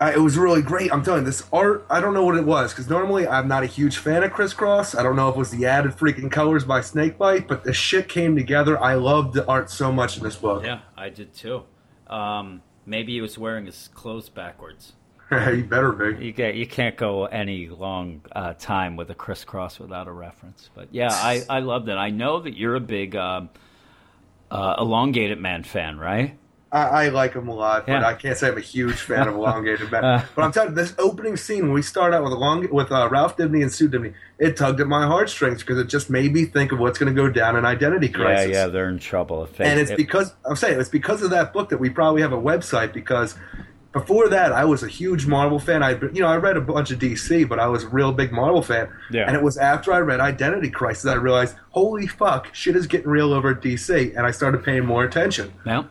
Uh, 0.00 0.10
it 0.14 0.18
was 0.18 0.38
really 0.38 0.62
great. 0.62 0.90
I'm 0.90 1.04
telling 1.04 1.20
you, 1.20 1.26
this 1.26 1.46
art. 1.52 1.84
I 1.90 2.00
don't 2.00 2.14
know 2.14 2.24
what 2.24 2.36
it 2.36 2.44
was 2.44 2.72
because 2.72 2.88
normally 2.88 3.28
I'm 3.28 3.46
not 3.48 3.62
a 3.62 3.66
huge 3.66 3.98
fan 3.98 4.22
of 4.22 4.32
crisscross. 4.32 4.94
I 4.94 5.02
don't 5.02 5.14
know 5.14 5.28
if 5.28 5.34
it 5.34 5.38
was 5.38 5.50
the 5.50 5.66
added 5.66 5.92
freaking 5.92 6.30
colors 6.30 6.64
by 6.64 6.80
Snakebite, 6.80 7.46
but 7.46 7.64
the 7.64 7.74
shit 7.74 8.08
came 8.08 8.34
together. 8.34 8.82
I 8.82 8.94
loved 8.94 9.34
the 9.34 9.46
art 9.46 9.70
so 9.70 9.92
much 9.92 10.16
in 10.16 10.22
this 10.22 10.36
book. 10.36 10.64
Yeah, 10.64 10.80
I 10.96 11.10
did 11.10 11.34
too. 11.34 11.64
Um, 12.06 12.62
maybe 12.86 13.12
he 13.12 13.20
was 13.20 13.36
wearing 13.36 13.66
his 13.66 13.88
clothes 13.92 14.30
backwards. 14.30 14.94
you 15.30 15.64
better 15.64 15.92
be. 15.92 16.24
You 16.24 16.32
get 16.32 16.54
you 16.54 16.66
can't 16.66 16.96
go 16.96 17.26
any 17.26 17.68
long 17.68 18.22
uh, 18.32 18.54
time 18.54 18.96
with 18.96 19.10
a 19.10 19.14
crisscross 19.14 19.78
without 19.78 20.08
a 20.08 20.12
reference. 20.12 20.70
But 20.74 20.88
yeah, 20.92 21.10
I 21.12 21.42
I 21.48 21.60
loved 21.60 21.90
it. 21.90 21.96
I 21.96 22.08
know 22.08 22.40
that 22.40 22.56
you're 22.56 22.74
a 22.74 22.80
big 22.80 23.14
um, 23.16 23.50
uh, 24.50 24.76
elongated 24.78 25.38
man 25.38 25.62
fan, 25.62 25.98
right? 25.98 26.38
I, 26.72 27.06
I 27.06 27.08
like 27.08 27.34
him 27.34 27.48
a 27.48 27.54
lot, 27.54 27.86
but 27.86 27.92
Yeah. 28.00 28.06
I 28.06 28.14
can't 28.14 28.36
say 28.38 28.48
I'm 28.48 28.56
a 28.56 28.60
huge 28.60 28.94
fan 28.94 29.26
of 29.26 29.34
elongated 29.40 29.90
men. 29.90 30.24
but 30.36 30.42
I'm 30.44 30.52
telling 30.52 30.70
you, 30.70 30.76
this 30.76 30.94
opening 30.98 31.36
scene 31.36 31.62
when 31.64 31.72
we 31.72 31.82
start 31.82 32.14
out 32.14 32.22
with 32.22 32.32
long 32.32 32.68
with 32.72 32.92
uh, 32.92 33.08
Ralph 33.10 33.36
Dibny 33.36 33.62
and 33.62 33.72
Sue 33.72 33.88
Dibny, 33.88 34.14
it 34.38 34.56
tugged 34.56 34.80
at 34.80 34.86
my 34.86 35.06
heartstrings 35.06 35.60
because 35.62 35.78
it 35.78 35.88
just 35.88 36.10
made 36.10 36.32
me 36.32 36.44
think 36.44 36.70
of 36.72 36.78
what's 36.78 36.98
going 36.98 37.12
to 37.14 37.20
go 37.22 37.28
down 37.28 37.56
in 37.56 37.64
Identity 37.64 38.08
Crisis. 38.08 38.50
Yeah, 38.52 38.64
yeah, 38.64 38.66
they're 38.68 38.88
in 38.88 38.98
trouble. 39.00 39.48
They, 39.56 39.64
and 39.64 39.80
it's 39.80 39.90
if- 39.90 39.96
because 39.96 40.32
I'm 40.48 40.54
saying 40.56 40.78
it's 40.78 40.88
because 40.88 41.22
of 41.22 41.30
that 41.30 41.52
book 41.52 41.70
that 41.70 41.78
we 41.78 41.90
probably 41.90 42.22
have 42.22 42.32
a 42.32 42.40
website 42.40 42.92
because 42.92 43.34
before 43.92 44.28
that 44.28 44.52
I 44.52 44.64
was 44.64 44.84
a 44.84 44.88
huge 44.88 45.26
Marvel 45.26 45.58
fan. 45.58 45.82
I 45.82 45.98
you 46.12 46.20
know 46.22 46.28
I 46.28 46.36
read 46.36 46.56
a 46.56 46.60
bunch 46.60 46.92
of 46.92 47.00
DC, 47.00 47.48
but 47.48 47.58
I 47.58 47.66
was 47.66 47.82
a 47.82 47.88
real 47.88 48.12
big 48.12 48.30
Marvel 48.30 48.62
fan. 48.62 48.88
Yeah. 49.10 49.24
And 49.26 49.34
it 49.34 49.42
was 49.42 49.56
after 49.56 49.92
I 49.92 49.98
read 49.98 50.20
Identity 50.20 50.70
Crisis 50.70 51.06
I 51.06 51.14
realized, 51.14 51.56
holy 51.70 52.06
fuck, 52.06 52.54
shit 52.54 52.76
is 52.76 52.86
getting 52.86 53.08
real 53.08 53.32
over 53.32 53.50
at 53.50 53.60
DC, 53.60 54.16
and 54.16 54.24
I 54.24 54.30
started 54.30 54.62
paying 54.62 54.84
more 54.86 55.02
attention. 55.02 55.52
Yeah, 55.66 55.84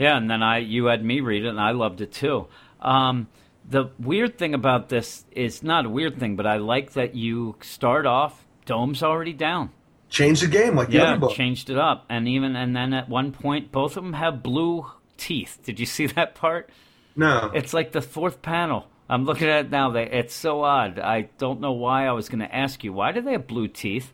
yeah, 0.00 0.16
and 0.16 0.28
then 0.28 0.42
I 0.42 0.58
you 0.58 0.86
had 0.86 1.04
me 1.04 1.20
read 1.20 1.44
it, 1.44 1.48
and 1.48 1.60
I 1.60 1.70
loved 1.70 2.00
it 2.00 2.10
too. 2.12 2.48
Um, 2.80 3.28
the 3.68 3.90
weird 4.00 4.36
thing 4.38 4.54
about 4.54 4.88
this 4.88 5.24
is 5.30 5.62
not 5.62 5.86
a 5.86 5.88
weird 5.88 6.18
thing, 6.18 6.34
but 6.34 6.46
I 6.46 6.56
like 6.56 6.94
that 6.94 7.14
you 7.14 7.54
start 7.60 8.06
off 8.06 8.44
dome's 8.66 9.02
already 9.02 9.32
down. 9.32 9.70
Change 10.08 10.40
the 10.40 10.48
game 10.48 10.74
like 10.74 10.88
the 10.88 10.94
Yeah, 10.94 11.10
other 11.12 11.20
book. 11.20 11.32
changed 11.32 11.70
it 11.70 11.78
up, 11.78 12.04
and 12.08 12.26
even 12.26 12.56
and 12.56 12.74
then 12.74 12.92
at 12.94 13.08
one 13.08 13.30
point, 13.30 13.70
both 13.70 13.96
of 13.96 14.02
them 14.02 14.14
have 14.14 14.42
blue 14.42 14.86
teeth. 15.16 15.58
Did 15.62 15.78
you 15.78 15.86
see 15.86 16.06
that 16.16 16.34
part? 16.34 16.70
No. 17.14 17.50
It's 17.54 17.72
like 17.74 17.92
the 17.92 18.02
fourth 18.02 18.42
panel. 18.42 18.86
I'm 19.08 19.24
looking 19.24 19.48
at 19.48 19.66
it 19.66 19.70
now. 19.70 19.90
They, 19.90 20.04
it's 20.04 20.34
so 20.34 20.62
odd. 20.62 20.98
I 21.00 21.22
don't 21.38 21.60
know 21.60 21.72
why. 21.72 22.06
I 22.06 22.12
was 22.12 22.28
going 22.28 22.38
to 22.40 22.54
ask 22.54 22.82
you 22.84 22.92
why 22.92 23.10
do 23.12 23.20
they 23.20 23.32
have 23.32 23.46
blue 23.48 23.66
teeth, 23.68 24.12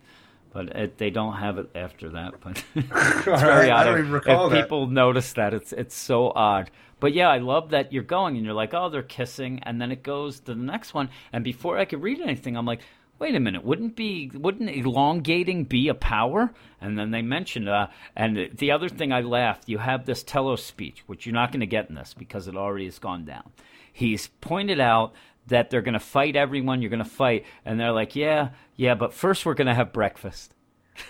but 0.56 0.74
it, 0.74 0.96
they 0.96 1.10
don't 1.10 1.34
have 1.34 1.58
it 1.58 1.68
after 1.74 2.08
that. 2.10 2.40
But 2.40 2.64
it's 2.74 3.24
very 3.24 3.70
I 3.70 3.80
odd. 3.80 3.84
don't 3.84 3.98
even 3.98 4.10
recall 4.10 4.46
if 4.46 4.52
that. 4.52 4.62
people 4.62 4.86
notice 4.86 5.34
that, 5.34 5.52
it's 5.52 5.72
it's 5.74 5.94
so 5.94 6.32
odd. 6.34 6.70
But 6.98 7.12
yeah, 7.12 7.28
I 7.28 7.38
love 7.38 7.70
that 7.70 7.92
you're 7.92 8.02
going 8.02 8.36
and 8.36 8.44
you're 8.46 8.54
like, 8.54 8.72
oh, 8.72 8.88
they're 8.88 9.02
kissing, 9.02 9.60
and 9.64 9.78
then 9.78 9.92
it 9.92 10.02
goes 10.02 10.40
to 10.40 10.54
the 10.54 10.62
next 10.62 10.94
one. 10.94 11.10
And 11.30 11.44
before 11.44 11.76
I 11.76 11.84
could 11.84 12.02
read 12.02 12.22
anything, 12.22 12.56
I'm 12.56 12.64
like, 12.64 12.80
wait 13.18 13.34
a 13.34 13.40
minute, 13.40 13.64
wouldn't 13.64 13.96
be 13.96 14.30
wouldn't 14.32 14.70
elongating 14.70 15.64
be 15.64 15.88
a 15.88 15.94
power? 15.94 16.54
And 16.80 16.98
then 16.98 17.10
they 17.10 17.20
mentioned, 17.20 17.68
uh, 17.68 17.88
and 18.16 18.48
the 18.56 18.70
other 18.70 18.88
thing 18.88 19.12
I 19.12 19.20
laughed, 19.20 19.68
you 19.68 19.76
have 19.76 20.06
this 20.06 20.22
telos 20.22 20.64
speech, 20.64 21.04
which 21.06 21.26
you're 21.26 21.34
not 21.34 21.52
going 21.52 21.60
to 21.60 21.66
get 21.66 21.90
in 21.90 21.96
this 21.96 22.14
because 22.14 22.48
it 22.48 22.56
already 22.56 22.86
has 22.86 22.98
gone 22.98 23.26
down. 23.26 23.52
He's 23.92 24.28
pointed 24.40 24.80
out 24.80 25.12
that 25.46 25.70
they're 25.70 25.82
going 25.82 25.94
to 25.94 26.00
fight 26.00 26.36
everyone, 26.36 26.82
you're 26.82 26.90
going 26.90 27.02
to 27.04 27.08
fight, 27.10 27.44
and 27.64 27.78
they're 27.78 27.92
like, 27.92 28.16
yeah, 28.16 28.50
yeah, 28.74 28.94
but 28.94 29.12
first 29.14 29.46
we're 29.46 29.54
going 29.54 29.66
to 29.68 29.74
have 29.74 29.92
breakfast. 29.92 30.52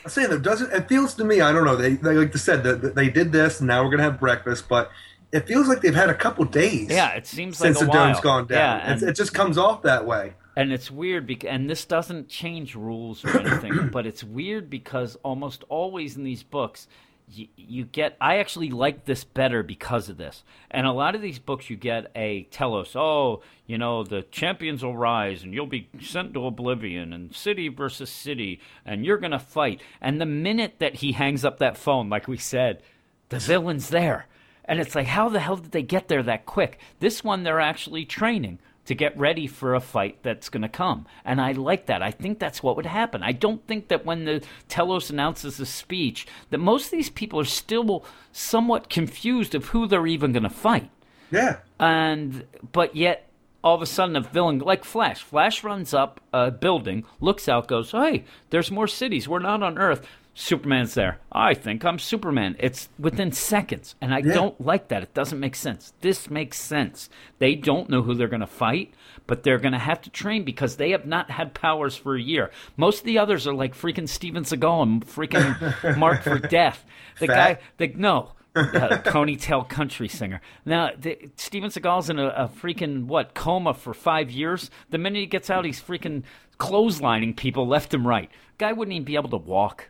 I'm 0.05 0.11
saying 0.11 0.31
that 0.31 0.43
doesn't. 0.43 0.73
It 0.73 0.89
feels 0.89 1.15
to 1.15 1.25
me. 1.25 1.41
I 1.41 1.53
don't 1.53 1.65
know. 1.65 1.77
They, 1.77 1.95
they 1.95 2.15
like 2.15 2.35
I 2.35 2.39
said 2.39 2.65
that 2.65 2.83
that 2.83 2.95
they 2.97 3.09
did 3.09 3.31
this. 3.31 3.61
and 3.61 3.69
Now 3.69 3.85
we're 3.85 3.91
gonna 3.91 4.03
have 4.03 4.19
breakfast, 4.19 4.69
but 4.69 4.91
it 5.31 5.47
feels 5.47 5.69
like 5.69 5.81
they've 5.81 5.95
had 5.95 6.11
a 6.11 6.15
couple 6.15 6.45
days. 6.45 6.89
Yeah, 6.91 7.11
it 7.13 7.25
seems 7.27 7.57
since 7.59 7.77
like 7.77 7.85
a 7.85 7.87
the 7.87 7.93
dome's 7.93 8.19
gone 8.21 8.47
down. 8.49 8.59
Yeah, 8.59 8.93
and- 8.93 9.03
it 9.05 9.15
just 9.15 9.33
comes 9.33 9.57
off 9.57 9.83
that 9.83 10.05
way. 10.05 10.35
And 10.59 10.73
it's 10.73 10.91
weird, 10.91 11.27
because, 11.27 11.51
and 11.51 11.69
this 11.71 11.85
doesn't 11.85 12.29
change 12.29 12.75
rules 12.75 13.25
or 13.27 13.39
anything, 13.39 13.89
but 13.93 14.07
it's 14.07 14.25
weird 14.25 14.71
because 14.71 15.15
almost 15.23 15.63
always 15.69 16.17
in 16.17 16.25
these 16.25 16.43
books, 16.43 16.89
you, 17.29 17.85
get. 17.85 18.17
I 18.21 18.39
actually 18.39 18.71
like 18.71 19.05
this 19.05 19.25
better 19.25 19.63
because 19.63 20.09
of 20.09 20.17
this. 20.17 20.45
And 20.71 20.87
a 20.87 20.93
lot 20.93 21.15
of 21.15 21.23
these 21.23 21.39
books, 21.39 21.69
you 21.69 21.77
get 21.77 22.11
a 22.15 22.45
telos. 22.45 22.95
Oh, 22.95 23.43
you 23.67 23.79
know, 23.79 24.05
the 24.05 24.23
champions 24.23 24.85
will 24.85 24.97
rise, 24.97 25.43
and 25.43 25.53
you'll 25.53 25.67
be 25.67 25.89
sent 26.01 26.35
to 26.35 26.47
oblivion, 26.47 27.13
and 27.13 27.35
city 27.35 27.69
versus 27.69 28.11
city, 28.11 28.61
and 28.85 29.05
you're 29.05 29.19
gonna 29.19 29.39
fight. 29.39 29.81
And 30.01 30.21
the 30.21 30.27
minute 30.27 30.77
that 30.79 30.97
he 30.97 31.13
hangs 31.13 31.45
up 31.45 31.59
that 31.59 31.77
phone, 31.77 32.09
like 32.09 32.29
we 32.29 32.39
said, 32.39 32.83
the 33.29 33.39
villain's 33.39 33.89
there. 33.89 34.27
And 34.65 34.81
it's 34.81 34.95
like, 34.95 35.07
how 35.07 35.29
the 35.29 35.41
hell 35.41 35.57
did 35.57 35.73
they 35.73 35.83
get 35.83 36.09
there 36.09 36.23
that 36.25 36.47
quick? 36.47 36.79
This 36.99 37.23
one, 37.23 37.43
they're 37.43 37.61
actually 37.61 38.05
training 38.05 38.59
to 38.87 38.95
get 38.95 39.17
ready 39.19 39.47
for 39.47 39.75
a 39.75 39.81
fight 39.81 40.19
that's 40.23 40.49
going 40.49 40.63
to 40.63 40.69
come. 40.69 41.07
And 41.25 41.41
I 41.41 41.53
like 41.53 41.87
that. 41.87 42.03
I 42.03 42.11
think 42.11 42.39
that's 42.39 42.63
what 42.63 42.77
would 42.77 42.87
happen. 42.87 43.23
I 43.23 43.33
don't 43.33 43.67
think 43.67 43.89
that 43.89 44.07
when 44.07 44.25
the 44.25 44.43
Telos 44.69 45.11
announces 45.11 45.61
a 45.61 45.67
speech, 45.67 46.27
that 46.51 46.59
most 46.59 46.87
of 46.87 46.91
these 46.93 47.11
people 47.11 47.39
are 47.41 47.45
still 47.45 48.05
somewhat 48.33 48.89
confused 48.89 49.55
of 49.55 49.67
who 49.67 49.87
they're 49.87 50.07
even 50.07 50.33
going 50.33 50.43
to 50.45 50.51
fight. 50.51 50.91
Yeah. 51.31 51.59
And, 51.79 52.45
but 52.73 52.97
yet, 52.97 53.29
all 53.65 53.75
of 53.75 53.83
a 53.83 53.87
sudden, 53.87 54.15
a 54.15 54.21
villain 54.21 54.61
like 54.61 54.85
Flash. 54.85 55.23
Flash 55.23 55.65
runs 55.65 55.93
up 55.93 56.21
a 56.33 56.53
building, 56.53 57.05
looks 57.21 57.49
out, 57.49 57.67
goes, 57.67 57.91
"Hey, 57.91 58.25
there's 58.51 58.71
more 58.71 58.87
cities. 58.87 59.29
We're 59.29 59.41
not 59.41 59.61
on 59.61 59.77
Earth." 59.77 60.07
Superman's 60.39 60.93
there. 60.93 61.19
I 61.33 61.55
think 61.55 61.83
I'm 61.83 61.99
Superman. 61.99 62.57
It's 62.59 62.91
within 62.99 63.33
seconds, 63.33 63.95
and 64.03 64.13
I 64.13 64.19
Yeah. 64.19 64.35
don't 64.35 64.61
like 64.61 64.89
that. 64.89 65.03
It 65.03 65.15
doesn't 65.15 65.41
make 65.41 65.57
sense. 65.57 65.95
This 66.03 66.29
makes 66.31 66.61
sense. 66.61 67.09
They 67.39 67.55
don't 67.55 67.89
know 67.89 68.03
who 68.03 68.13
they're 68.15 68.29
going 68.29 68.41
to 68.41 68.47
fight, 68.47 68.93
but 69.27 69.45
they're 69.45 69.57
going 69.59 69.73
to 69.73 69.79
have 69.79 70.03
to 70.03 70.11
train 70.11 70.45
because 70.45 70.77
they 70.77 70.91
have 70.91 71.07
not 71.07 71.31
had 71.31 71.55
powers 71.55 71.97
for 71.97 72.15
a 72.17 72.21
year. 72.21 72.51
Most 72.77 72.99
of 73.01 73.05
the 73.07 73.19
others 73.19 73.47
are 73.47 73.55
like 73.55 73.75
freaking 73.75 74.07
Steven 74.07 74.45
Seagal 74.45 74.83
and 74.83 75.07
freaking 75.07 75.97
Mark 75.99 76.23
for 76.23 76.39
Death. 76.39 76.85
The 77.19 77.29
Fat. 77.29 77.35
guy, 77.55 77.59
the 77.79 77.89
no, 77.97 78.33
uh, 78.55 78.63
ponytail 79.07 79.67
country 79.71 80.07
singer. 80.07 80.43
Now, 80.67 80.91
the, 80.99 81.31
Steven 81.37 81.71
Seagal's 81.71 82.11
in 82.11 82.19
a, 82.19 82.27
a 82.29 82.49
freaking 82.49 83.07
what 83.07 83.33
coma 83.33 83.73
for 83.73 83.95
five 83.95 84.31
years. 84.31 84.71
The 84.91 84.99
minute 84.99 85.19
he 85.21 85.27
gets 85.27 85.49
out, 85.49 85.65
he's 85.65 85.81
freaking 85.81 86.25
clotheslining 86.59 87.37
people 87.37 87.67
left 87.67 87.95
and 87.95 88.05
right. 88.05 88.31
Guy 88.59 88.73
wouldn't 88.75 88.95
even 88.95 89.05
be 89.05 89.17
able 89.17 89.31
to 89.31 89.37
walk. 89.39 89.89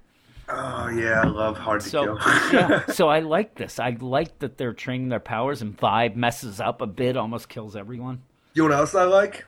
Oh 0.49 0.89
yeah, 0.89 1.23
I 1.23 1.27
love 1.27 1.59
Hard 1.59 1.81
to 1.81 1.89
So, 1.89 2.05
Kill. 2.19 2.19
yeah, 2.53 2.87
so 2.93 3.09
I 3.09 3.21
like 3.21 3.57
this. 3.57 3.81
I 3.81 3.97
like 4.01 4.39
that 4.39 4.59
they're 4.59 4.73
training 4.75 5.09
their 5.09 5.21
powers, 5.21 5.61
and 5.63 5.77
Vibe 5.77 6.15
messes 6.17 6.61
up 6.61 6.81
a 6.81 6.87
bit, 6.87 7.17
almost 7.17 7.49
kills 7.49 7.75
everyone. 7.75 8.23
you 8.55 8.63
know 8.63 8.69
what 8.71 8.79
else 8.79 8.95
I 8.95 9.05
like? 9.05 9.45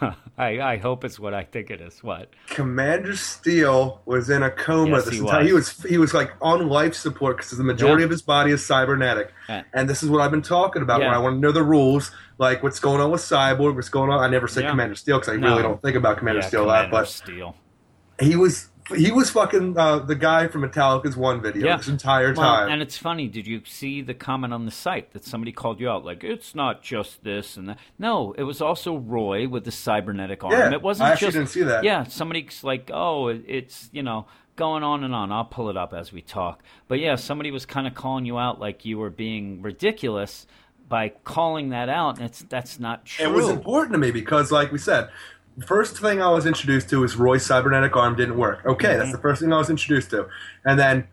I, 0.38 0.60
I 0.60 0.76
hope 0.76 1.04
it's 1.04 1.18
what 1.18 1.32
I 1.34 1.42
think 1.44 1.70
it 1.70 1.80
is. 1.80 2.02
What? 2.02 2.28
Commander 2.48 3.16
Steel 3.16 4.02
was 4.04 4.28
in 4.30 4.42
a 4.42 4.50
coma 4.50 4.96
Yes, 4.96 5.04
this 5.06 5.14
he 5.14 5.20
entire. 5.20 5.42
He 5.44 5.52
was. 5.54 5.76
was 5.82 5.90
he 5.90 5.96
was 5.98 6.12
like 6.12 6.32
on 6.42 6.68
life 6.68 6.94
support 6.94 7.38
because 7.38 7.50
the 7.56 7.64
majority 7.64 8.02
Yeah. 8.02 8.06
of 8.06 8.10
his 8.10 8.22
body 8.22 8.50
is 8.52 8.64
cybernetic, 8.64 9.32
Yeah. 9.48 9.62
and 9.72 9.88
this 9.88 10.02
is 10.02 10.10
what 10.10 10.20
I've 10.20 10.30
been 10.30 10.42
talking 10.42 10.82
about. 10.82 11.00
When 11.00 11.08
Yeah. 11.10 11.16
I 11.16 11.18
want 11.18 11.36
to 11.36 11.40
know 11.40 11.52
the 11.52 11.62
rules, 11.64 12.10
like 12.38 12.62
what's 12.62 12.78
going 12.78 13.00
on 13.00 13.10
with 13.10 13.22
Cyborg, 13.22 13.74
what's 13.74 13.88
going 13.88 14.10
on. 14.10 14.20
I 14.20 14.28
never 14.28 14.46
say. 14.48 14.62
Commander 14.68 14.96
Steel 14.96 15.18
because 15.18 15.32
I 15.34 15.36
No. 15.38 15.48
really 15.48 15.62
don't 15.62 15.80
think 15.80 15.96
about 15.96 16.18
Commander 16.18 16.42
Yeah, 16.42 16.46
Steel 16.48 16.66
that. 16.66 16.82
lot, 16.82 16.90
but 16.90 17.08
Steel. 17.08 17.56
he 18.20 18.36
was 18.36 18.68
he 18.94 19.10
was 19.12 19.30
fucking 19.30 19.78
uh, 19.78 20.00
the 20.00 20.14
guy 20.14 20.48
from 20.48 20.62
Metallica's 20.62 21.16
one 21.16 21.40
video 21.40 21.66
Yeah. 21.66 21.76
this 21.76 21.88
entire 21.88 22.32
Well, 22.34 22.42
time. 22.56 22.68
and 22.70 22.82
it's 22.82 22.96
funny. 22.96 23.28
Did 23.28 23.46
you 23.46 23.62
see 23.64 24.02
the 24.02 24.14
comment 24.14 24.52
on 24.52 24.64
the 24.64 24.70
site 24.70 25.12
that 25.12 25.24
somebody 25.24 25.52
called 25.52 25.80
you 25.80 25.88
out? 25.88 26.04
Like, 26.04 26.24
it's 26.24 26.54
not 26.54 26.82
just 26.82 27.22
this 27.24 27.56
and 27.56 27.68
that. 27.68 27.78
No, 27.98 28.32
it 28.38 28.42
was 28.42 28.60
also 28.60 28.96
Roy 28.96 29.46
with 29.48 29.64
the 29.64 29.70
cybernetic 29.70 30.42
arm. 30.44 30.52
Yeah, 30.52 30.72
it 30.72 30.82
wasn't 30.82 31.08
I 31.08 31.12
actually 31.12 31.26
just. 31.28 31.36
didn't 31.36 31.48
see 31.50 31.62
that. 31.62 31.84
Yeah, 31.84 32.04
somebody's 32.04 32.64
like, 32.64 32.90
oh, 32.92 33.28
it's 33.28 33.88
you 33.92 34.02
know 34.02 34.26
going 34.56 34.82
on 34.82 35.02
and 35.04 35.14
on. 35.14 35.32
I'll 35.32 35.44
pull 35.44 35.70
it 35.70 35.76
up 35.76 35.94
as 35.94 36.12
we 36.12 36.20
talk. 36.20 36.62
But 36.88 36.98
yeah, 36.98 37.14
somebody 37.16 37.50
was 37.50 37.64
kind 37.64 37.86
of 37.86 37.94
calling 37.94 38.26
you 38.26 38.38
out 38.38 38.60
like 38.60 38.84
you 38.84 38.98
were 38.98 39.10
being 39.10 39.62
ridiculous 39.62 40.46
by 40.88 41.08
calling 41.24 41.70
that 41.70 41.88
out, 41.88 42.16
and 42.18 42.26
it's 42.26 42.40
that's 42.50 42.78
not 42.78 43.06
true. 43.06 43.24
It 43.24 43.32
was 43.32 43.48
important 43.48 43.92
to 43.92 43.98
me 43.98 44.10
because, 44.10 44.52
like 44.52 44.70
we 44.72 44.76
said, 44.78 45.08
first 45.60 45.98
thing 45.98 46.22
I 46.22 46.30
was 46.30 46.46
introduced 46.46 46.88
to 46.90 47.00
was 47.00 47.16
Roy's 47.16 47.44
cybernetic 47.44 47.96
arm 47.96 48.16
didn't 48.16 48.36
work. 48.38 48.64
Okay, 48.64 48.88
Mm-hmm. 48.88 48.98
that's 48.98 49.12
the 49.12 49.18
first 49.18 49.40
thing 49.42 49.52
I 49.52 49.58
was 49.58 49.70
introduced 49.70 50.10
to, 50.10 50.28
and 50.64 50.78
then 50.78 51.06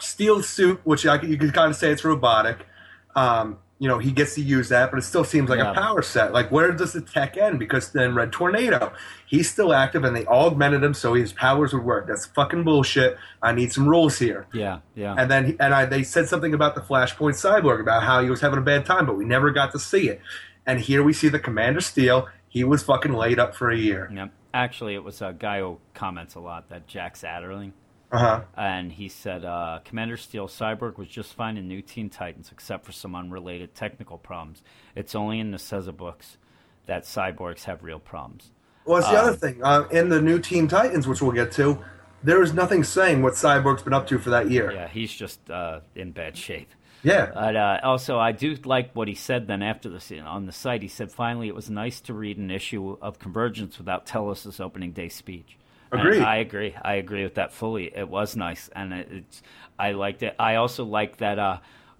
steel 0.00 0.42
suit, 0.42 0.80
which 0.84 1.06
I, 1.06 1.20
you 1.22 1.36
could 1.38 1.54
kind 1.54 1.70
of 1.70 1.76
say 1.76 1.90
it's 1.90 2.04
robotic. 2.04 2.66
Um, 3.14 3.58
you 3.78 3.88
know, 3.88 3.98
he 3.98 4.10
gets 4.10 4.34
to 4.36 4.40
use 4.40 4.70
that, 4.70 4.90
but 4.90 4.96
it 4.98 5.02
still 5.02 5.22
seems 5.24 5.50
like 5.50 5.58
Yeah. 5.58 5.72
a 5.72 5.74
power 5.74 6.00
set. 6.00 6.32
Like, 6.32 6.50
where 6.50 6.72
does 6.72 6.94
the 6.94 7.02
tech 7.02 7.36
end? 7.36 7.58
Because 7.58 7.92
then 7.92 8.14
Red 8.14 8.32
Tornado, 8.32 8.90
he's 9.26 9.50
still 9.50 9.74
active, 9.74 10.02
and 10.02 10.16
they 10.16 10.24
augmented 10.26 10.82
him 10.82 10.94
so 10.94 11.12
his 11.12 11.34
powers 11.34 11.74
would 11.74 11.84
work. 11.84 12.06
That's 12.06 12.24
fucking 12.24 12.64
bullshit. 12.64 13.18
I 13.42 13.52
need 13.52 13.72
some 13.72 13.86
rules 13.86 14.18
here. 14.18 14.46
Yeah, 14.54 14.78
yeah. 14.94 15.14
And 15.18 15.30
then, 15.30 15.56
and 15.60 15.74
I, 15.74 15.84
they 15.84 16.02
said 16.04 16.26
something 16.26 16.54
about 16.54 16.74
the 16.74 16.80
Flashpoint 16.80 17.34
Cyborg 17.34 17.80
about 17.80 18.02
how 18.02 18.22
he 18.22 18.30
was 18.30 18.40
having 18.40 18.58
a 18.58 18.62
bad 18.62 18.86
time, 18.86 19.04
but 19.04 19.16
we 19.18 19.26
never 19.26 19.50
got 19.50 19.72
to 19.72 19.78
see 19.78 20.08
it. 20.08 20.22
And 20.64 20.80
here 20.80 21.02
we 21.02 21.12
see 21.12 21.28
the 21.28 21.38
Commander 21.38 21.80
Steel. 21.82 22.28
He 22.56 22.64
was 22.64 22.82
fucking 22.82 23.12
laid 23.12 23.38
up 23.38 23.54
for 23.54 23.70
a 23.70 23.76
year. 23.76 24.10
yeah. 24.10 24.28
Actually, 24.54 24.94
it 24.94 25.04
was 25.04 25.20
a 25.20 25.34
guy 25.38 25.60
who 25.60 25.76
comments 25.92 26.34
a 26.36 26.40
lot, 26.40 26.70
that 26.70 26.86
Jack 26.86 27.14
Satterling. 27.16 27.72
Uh 28.10 28.18
huh. 28.18 28.40
and 28.56 28.92
he 28.92 29.08
said 29.08 29.44
uh, 29.44 29.80
Commander 29.84 30.16
Steel 30.16 30.46
Cyborg 30.48 30.96
was 30.96 31.08
just 31.08 31.34
fine 31.34 31.56
in 31.58 31.68
New 31.68 31.82
Teen 31.82 32.08
Titans, 32.08 32.48
except 32.52 32.86
for 32.86 32.92
some 32.92 33.14
unrelated 33.14 33.74
technical 33.74 34.16
problems. 34.16 34.62
It's 34.94 35.14
only 35.14 35.38
in 35.40 35.50
the 35.50 35.58
Ceza 35.58 35.94
books 35.94 36.38
that 36.86 37.02
cyborgs 37.02 37.64
have 37.64 37.82
real 37.82 37.98
problems. 37.98 38.52
Well, 38.86 38.98
it's 38.98 39.08
the 39.10 39.18
Um, 39.20 39.26
other 39.28 39.36
thing. 39.36 39.60
Uh, 39.62 39.84
in 39.90 40.08
the 40.08 40.22
new 40.22 40.38
Teen 40.38 40.66
Titans, 40.68 41.06
which 41.06 41.20
we'll 41.20 41.32
get 41.32 41.52
to, 41.52 41.84
there 42.22 42.42
is 42.42 42.54
nothing 42.54 42.82
saying 42.84 43.22
what 43.22 43.34
Cyborg's 43.34 43.82
been 43.82 43.92
up 43.92 44.06
to 44.06 44.18
for 44.18 44.30
that 44.30 44.50
year. 44.50 44.70
Yeah, 44.72 44.88
he's 44.88 45.12
just 45.12 45.50
uh, 45.50 45.80
in 45.94 46.12
bad 46.12 46.36
shape. 46.38 46.70
Yeah. 47.02 47.30
But 47.32 47.56
uh, 47.56 47.80
also, 47.82 48.18
I 48.18 48.32
do 48.32 48.56
like 48.64 48.92
what 48.94 49.08
he 49.08 49.14
said 49.14 49.46
then 49.46 49.62
after 49.62 49.88
the 49.88 50.00
scene 50.00 50.22
on 50.22 50.46
the 50.46 50.52
site. 50.52 50.82
He 50.82 50.88
said, 50.88 51.12
"Finally, 51.12 51.48
it 51.48 51.54
was 51.54 51.70
nice 51.70 52.00
to 52.02 52.14
read 52.14 52.38
an 52.38 52.50
issue 52.50 52.96
of 53.00 53.18
Convergence 53.18 53.78
without 53.78 54.06
Telos's 54.06 54.60
opening 54.60 54.92
day 54.92 55.08
speech." 55.08 55.56
And 55.92 56.00
Agreed. 56.00 56.22
I 56.22 56.36
agree. 56.36 56.74
I 56.82 56.94
agree 56.94 57.22
with 57.22 57.34
that 57.34 57.52
fully. 57.52 57.96
It 57.96 58.08
was 58.08 58.36
nice, 58.36 58.68
and 58.74 58.92
it, 58.92 59.08
it's. 59.10 59.42
I 59.78 59.92
liked 59.92 60.22
it. 60.22 60.34
I 60.38 60.56
also 60.56 60.84
like 60.84 61.18
that 61.18 61.38
uh, 61.38 61.58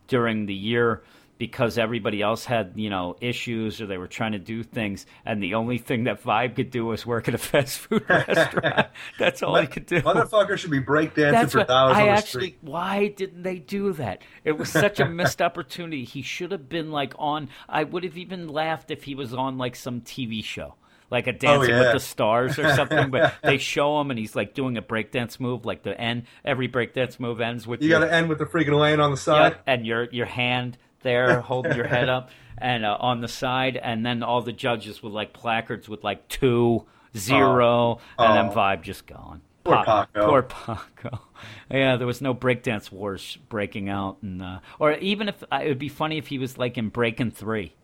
during 0.09 0.47
the 0.47 0.55
year 0.55 1.03
because 1.39 1.77
everybody 1.79 2.23
else 2.23 2.45
had 2.45 2.73
you 2.77 2.89
know 2.91 3.17
issues 3.21 3.81
or 3.81 3.87
they 3.87 3.99
were 3.99 4.07
trying 4.09 4.33
to 4.33 4.39
do 4.39 4.63
things, 4.63 5.07
and 5.25 5.43
the 5.43 5.55
only 5.55 5.79
thing 5.79 6.05
that 6.05 6.23
Vibe 6.23 6.57
could 6.57 6.71
do 6.71 6.87
was 6.87 7.05
work 7.07 7.29
at 7.29 7.35
a 7.35 7.39
fast 7.53 7.79
food 7.79 8.05
restaurant. 8.09 8.87
That's 9.19 9.43
all 9.43 9.57
he 9.57 9.67
could 9.67 9.87
do. 9.87 10.01
Motherfucker 10.01 10.57
should 10.57 10.71
be 10.71 10.81
breakdancing 10.81 11.51
for 11.51 11.59
what 11.59 11.69
dollars 11.69 11.97
I 11.97 12.09
actually. 12.09 12.27
street. 12.47 12.59
Why 12.63 13.09
didn't 13.09 13.43
they 13.43 13.59
do 13.59 13.93
that? 13.95 14.23
It 14.45 14.53
was 14.59 14.71
such 14.71 15.01
a 15.01 15.05
missed 15.09 15.43
opportunity. 15.43 16.05
He 16.05 16.23
should 16.23 16.53
have 16.53 16.69
been 16.69 16.91
like 16.91 17.15
on. 17.19 17.49
I 17.69 17.85
would 17.85 18.05
have 18.05 18.17
even 18.17 18.49
laughed 18.49 18.91
if 18.91 19.05
he 19.05 19.15
was 19.15 19.35
on 19.35 19.59
like 19.59 19.77
some 19.77 20.01
TV 20.01 20.43
show, 20.43 20.75
like 21.11 21.27
a 21.27 21.31
oh, 21.31 21.39
Dancing 21.39 21.75
Oh, 21.75 21.77
yeah. 21.77 21.81
with 21.85 21.93
the 21.93 22.01
Stars 22.01 22.59
or 22.59 22.73
something. 22.75 23.11
but 23.11 23.35
they 23.43 23.59
show 23.59 24.01
him 24.01 24.11
and 24.11 24.19
he's 24.19 24.35
like 24.35 24.55
doing 24.55 24.77
a 24.77 24.83
breakdance 24.83 25.39
move, 25.39 25.65
like 25.67 25.83
the 25.83 25.99
end. 26.01 26.25
Every 26.45 26.69
breakdance 26.69 27.21
move 27.21 27.41
ends 27.41 27.67
with 27.67 27.83
You 27.83 27.89
got 27.91 28.01
to 28.01 28.13
end 28.13 28.29
with 28.29 28.39
the 28.39 28.47
freaking 28.47 28.79
laying 28.79 29.01
on 29.01 29.11
the 29.11 29.17
side. 29.17 29.53
Yep, 29.53 29.63
and 29.67 29.87
your 29.87 30.05
your 30.11 30.27
hand 30.27 30.79
there 31.07 31.41
holding 31.53 31.75
your 31.77 31.87
head 31.87 32.09
up 32.11 32.29
and 32.59 32.85
uh, 32.85 32.97
on 33.01 33.21
the 33.23 33.29
side, 33.29 33.77
and 33.77 34.05
then 34.05 34.23
all 34.23 34.43
the 34.43 34.53
judges 34.53 35.03
with 35.03 35.13
like 35.15 35.33
placards 35.33 35.89
with 35.89 36.03
like 36.05 36.27
two, 36.29 36.85
zero, 37.17 38.01
and 38.19 38.37
then 38.37 38.47
Oh. 38.53 38.55
Vibe 38.57 38.83
just 38.83 39.07
gone. 39.07 39.41
Poor 39.65 39.83
Paco. 39.85 40.27
Poor 40.29 40.43
Paco. 40.43 41.21
Yeah, 41.71 41.97
there 41.97 42.07
was 42.07 42.21
no 42.23 42.33
breakdance 42.35 42.91
wars 42.91 43.37
breaking 43.51 43.89
out, 43.91 44.17
and 44.23 44.41
uh, 44.43 44.61
or 44.79 44.93
even 44.95 45.29
if 45.29 45.43
it 45.43 45.69
would 45.69 45.79
be 45.79 45.89
funny 45.91 46.17
if 46.17 46.29
he 46.29 46.39
was 46.39 46.57
like 46.57 46.79
in 46.79 46.89
Breaking 46.89 47.31
Three, 47.31 47.75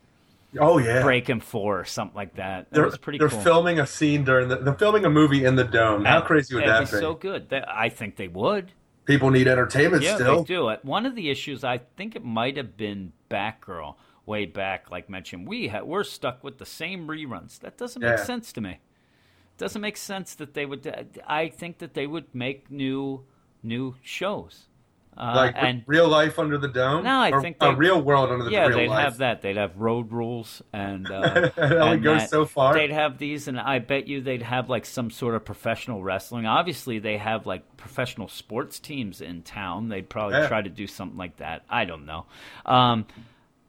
Oh 0.59 0.79
yeah. 0.79 1.03
Breaking 1.03 1.41
Four, 1.41 1.81
or 1.81 1.85
something 1.85 2.17
like 2.17 2.37
that. 2.37 2.71
That 2.71 2.75
They're, 2.77 2.85
was 2.87 2.97
pretty 2.97 3.19
cool. 3.19 3.29
they're 3.29 3.37
cool. 3.37 3.45
filming 3.45 3.79
a 3.81 3.87
scene 3.87 4.25
during 4.25 4.49
the. 4.49 4.57
They're 4.57 4.75
filming 4.75 5.05
a 5.05 5.11
movie 5.11 5.45
in 5.45 5.57
the 5.57 5.65
dome. 5.65 6.05
How 6.07 6.21
crazy 6.23 6.55
would 6.55 6.65
That'd 6.65 6.89
be 6.91 6.97
so 6.97 7.13
good. 7.15 7.51
That, 7.51 7.69
I 7.69 7.89
think 7.91 8.17
they 8.17 8.29
would. 8.29 8.73
People 9.05 9.31
need 9.31 9.49
entertainment 9.49 10.03
Yeah, 10.03 10.15
still. 10.15 10.43
they 10.45 10.55
do. 10.55 10.69
Uh, 10.69 10.77
One 10.83 11.07
of 11.07 11.15
the 11.17 11.29
issues, 11.31 11.65
I 11.65 11.79
think 11.79 12.15
it 12.15 12.25
might 12.25 12.57
have 12.57 12.77
been 12.77 13.13
Batgirl 13.31 13.97
way 14.27 14.47
back, 14.47 14.91
like 14.91 15.11
mentioned. 15.11 15.49
We 15.49 15.69
ha- 15.69 15.83
we're 15.83 16.05
stuck 16.05 16.45
with 16.45 16.59
the 16.59 16.67
same 16.67 17.09
reruns. 17.09 17.59
That 17.61 17.77
doesn't 17.77 18.01
make 18.01 18.19
Yeah. 18.19 18.25
sense 18.25 18.53
to 18.53 18.61
me. 18.61 18.79
Doesn't 19.59 19.81
make 19.83 19.97
sense 19.97 20.35
that 20.37 20.55
they 20.55 20.65
would. 20.67 20.87
uh, 20.87 21.03
I 21.27 21.49
think 21.49 21.79
that 21.79 21.95
they 21.95 22.07
would 22.07 22.33
make 22.35 22.71
new 22.71 23.25
new 23.65 23.97
shows. 24.03 24.67
Uh, 25.15 25.33
Like 25.37 25.55
and 25.59 25.83
real 25.87 26.09
life 26.09 26.39
under 26.39 26.57
the 26.57 26.69
dome. 26.69 27.05
No, 27.05 27.19
I 27.21 27.31
Or 27.33 27.43
think 27.43 27.59
a 27.61 27.67
they- 27.67 27.75
real 27.75 28.01
world 28.01 28.31
under 28.31 28.45
the 28.45 28.51
yeah, 28.51 28.67
real 28.67 28.79
they'd 28.79 28.89
life. 28.89 29.05
have 29.05 29.19
that. 29.19 29.43
They'd 29.43 29.59
have 29.59 29.77
road 29.77 30.11
rules, 30.11 30.63
and 30.73 31.07
uh, 31.11 31.51
only 31.59 31.99
goes 31.99 32.31
so 32.31 32.47
far. 32.47 32.73
They'd 32.73 32.91
have 32.91 33.19
these, 33.19 33.47
and 33.47 33.61
I 33.61 33.79
bet 33.79 34.09
you 34.09 34.23
they'd 34.23 34.43
have 34.43 34.71
like 34.71 34.87
some 34.87 35.11
sort 35.11 35.35
of 35.35 35.45
professional 35.45 36.03
wrestling. 36.03 36.47
Obviously, 36.47 36.99
they 36.99 37.19
have 37.19 37.47
like 37.47 37.77
professional 37.77 38.29
sports 38.29 38.79
teams 38.79 39.21
in 39.21 39.43
town. 39.43 39.91
They'd 39.91 40.09
probably 40.09 40.39
Yeah. 40.39 40.49
try 40.49 40.63
to 40.63 40.71
do 40.71 40.87
something 40.87 41.19
like 41.19 41.37
that. 41.37 41.63
I 41.69 41.85
don't 41.85 42.07
know. 42.07 42.25
Um, 42.65 43.05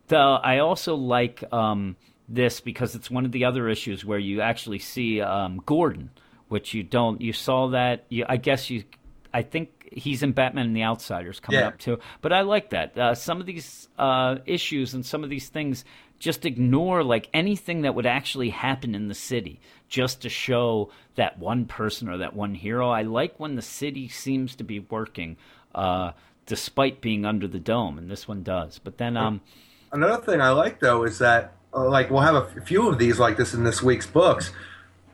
though 0.08 0.36
I 0.36 0.60
also 0.60 0.96
like 0.96 1.44
um, 1.54 1.98
this 2.30 2.62
because 2.62 2.96
it's 2.96 3.12
one 3.12 3.26
of 3.26 3.34
the 3.34 3.44
other 3.44 3.68
issues 3.68 4.06
where 4.06 4.20
you 4.20 4.40
actually 4.40 4.80
see 4.80 5.20
um, 5.20 5.62
Gordon, 5.66 6.10
which 6.48 6.74
you 6.74 6.84
don't. 6.84 7.20
You 7.20 7.34
saw 7.34 7.68
that. 7.68 8.06
You, 8.08 8.26
I 8.30 8.38
guess 8.38 8.70
you. 8.70 8.86
I 9.34 9.42
think 9.42 9.83
he's 9.96 10.24
in 10.24 10.32
Batman 10.32 10.68
and 10.68 10.76
the 10.76 10.84
Outsiders 10.84 11.40
coming 11.40 11.60
Yeah. 11.62 11.68
up 11.68 11.78
too. 11.80 12.00
But 12.22 12.34
I 12.34 12.42
like 12.42 12.70
that. 12.72 12.98
Uh, 12.98 13.16
some 13.16 13.40
of 13.40 13.46
these 13.46 13.88
uh, 13.98 14.38
issues 14.46 14.94
and 14.94 15.06
some 15.06 15.24
of 15.24 15.30
these 15.30 15.50
things 15.50 15.86
just 16.20 16.46
ignore 16.46 17.04
like 17.04 17.28
anything 17.34 17.82
that 17.82 17.96
would 17.96 18.06
actually 18.06 18.50
happen 18.50 18.96
in 18.96 19.08
the 19.10 19.14
city 19.16 19.60
just 19.90 20.22
to 20.22 20.30
show 20.30 20.90
that 21.16 21.38
one 21.38 21.66
person 21.66 22.08
or 22.10 22.18
that 22.18 22.34
one 22.34 22.56
hero. 22.56 22.90
I 22.90 23.02
like 23.02 23.40
when 23.40 23.56
the 23.56 23.62
city 23.62 24.08
seems 24.08 24.56
to 24.56 24.64
be 24.64 24.80
working 24.80 25.38
uh, 25.76 26.12
despite 26.46 27.02
being 27.02 27.26
under 27.26 27.48
the 27.48 27.60
dome, 27.60 27.98
and 27.98 28.10
this 28.10 28.28
one 28.28 28.44
does. 28.44 28.80
But 28.80 28.98
then, 28.98 29.18
um, 29.18 29.42
Another 29.92 30.24
thing 30.24 30.42
I 30.42 30.50
like 30.50 30.80
though 30.80 31.04
is 31.04 31.20
that 31.20 31.54
uh, 31.74 31.88
like 31.88 32.10
we'll 32.10 32.22
have 32.22 32.36
a 32.36 32.48
f- 32.58 32.66
few 32.68 32.90
of 32.90 32.98
these 32.98 33.20
like 33.20 33.38
this 33.38 33.54
in 33.54 33.64
this 33.64 33.84
week's 33.84 34.08
books. 34.08 34.52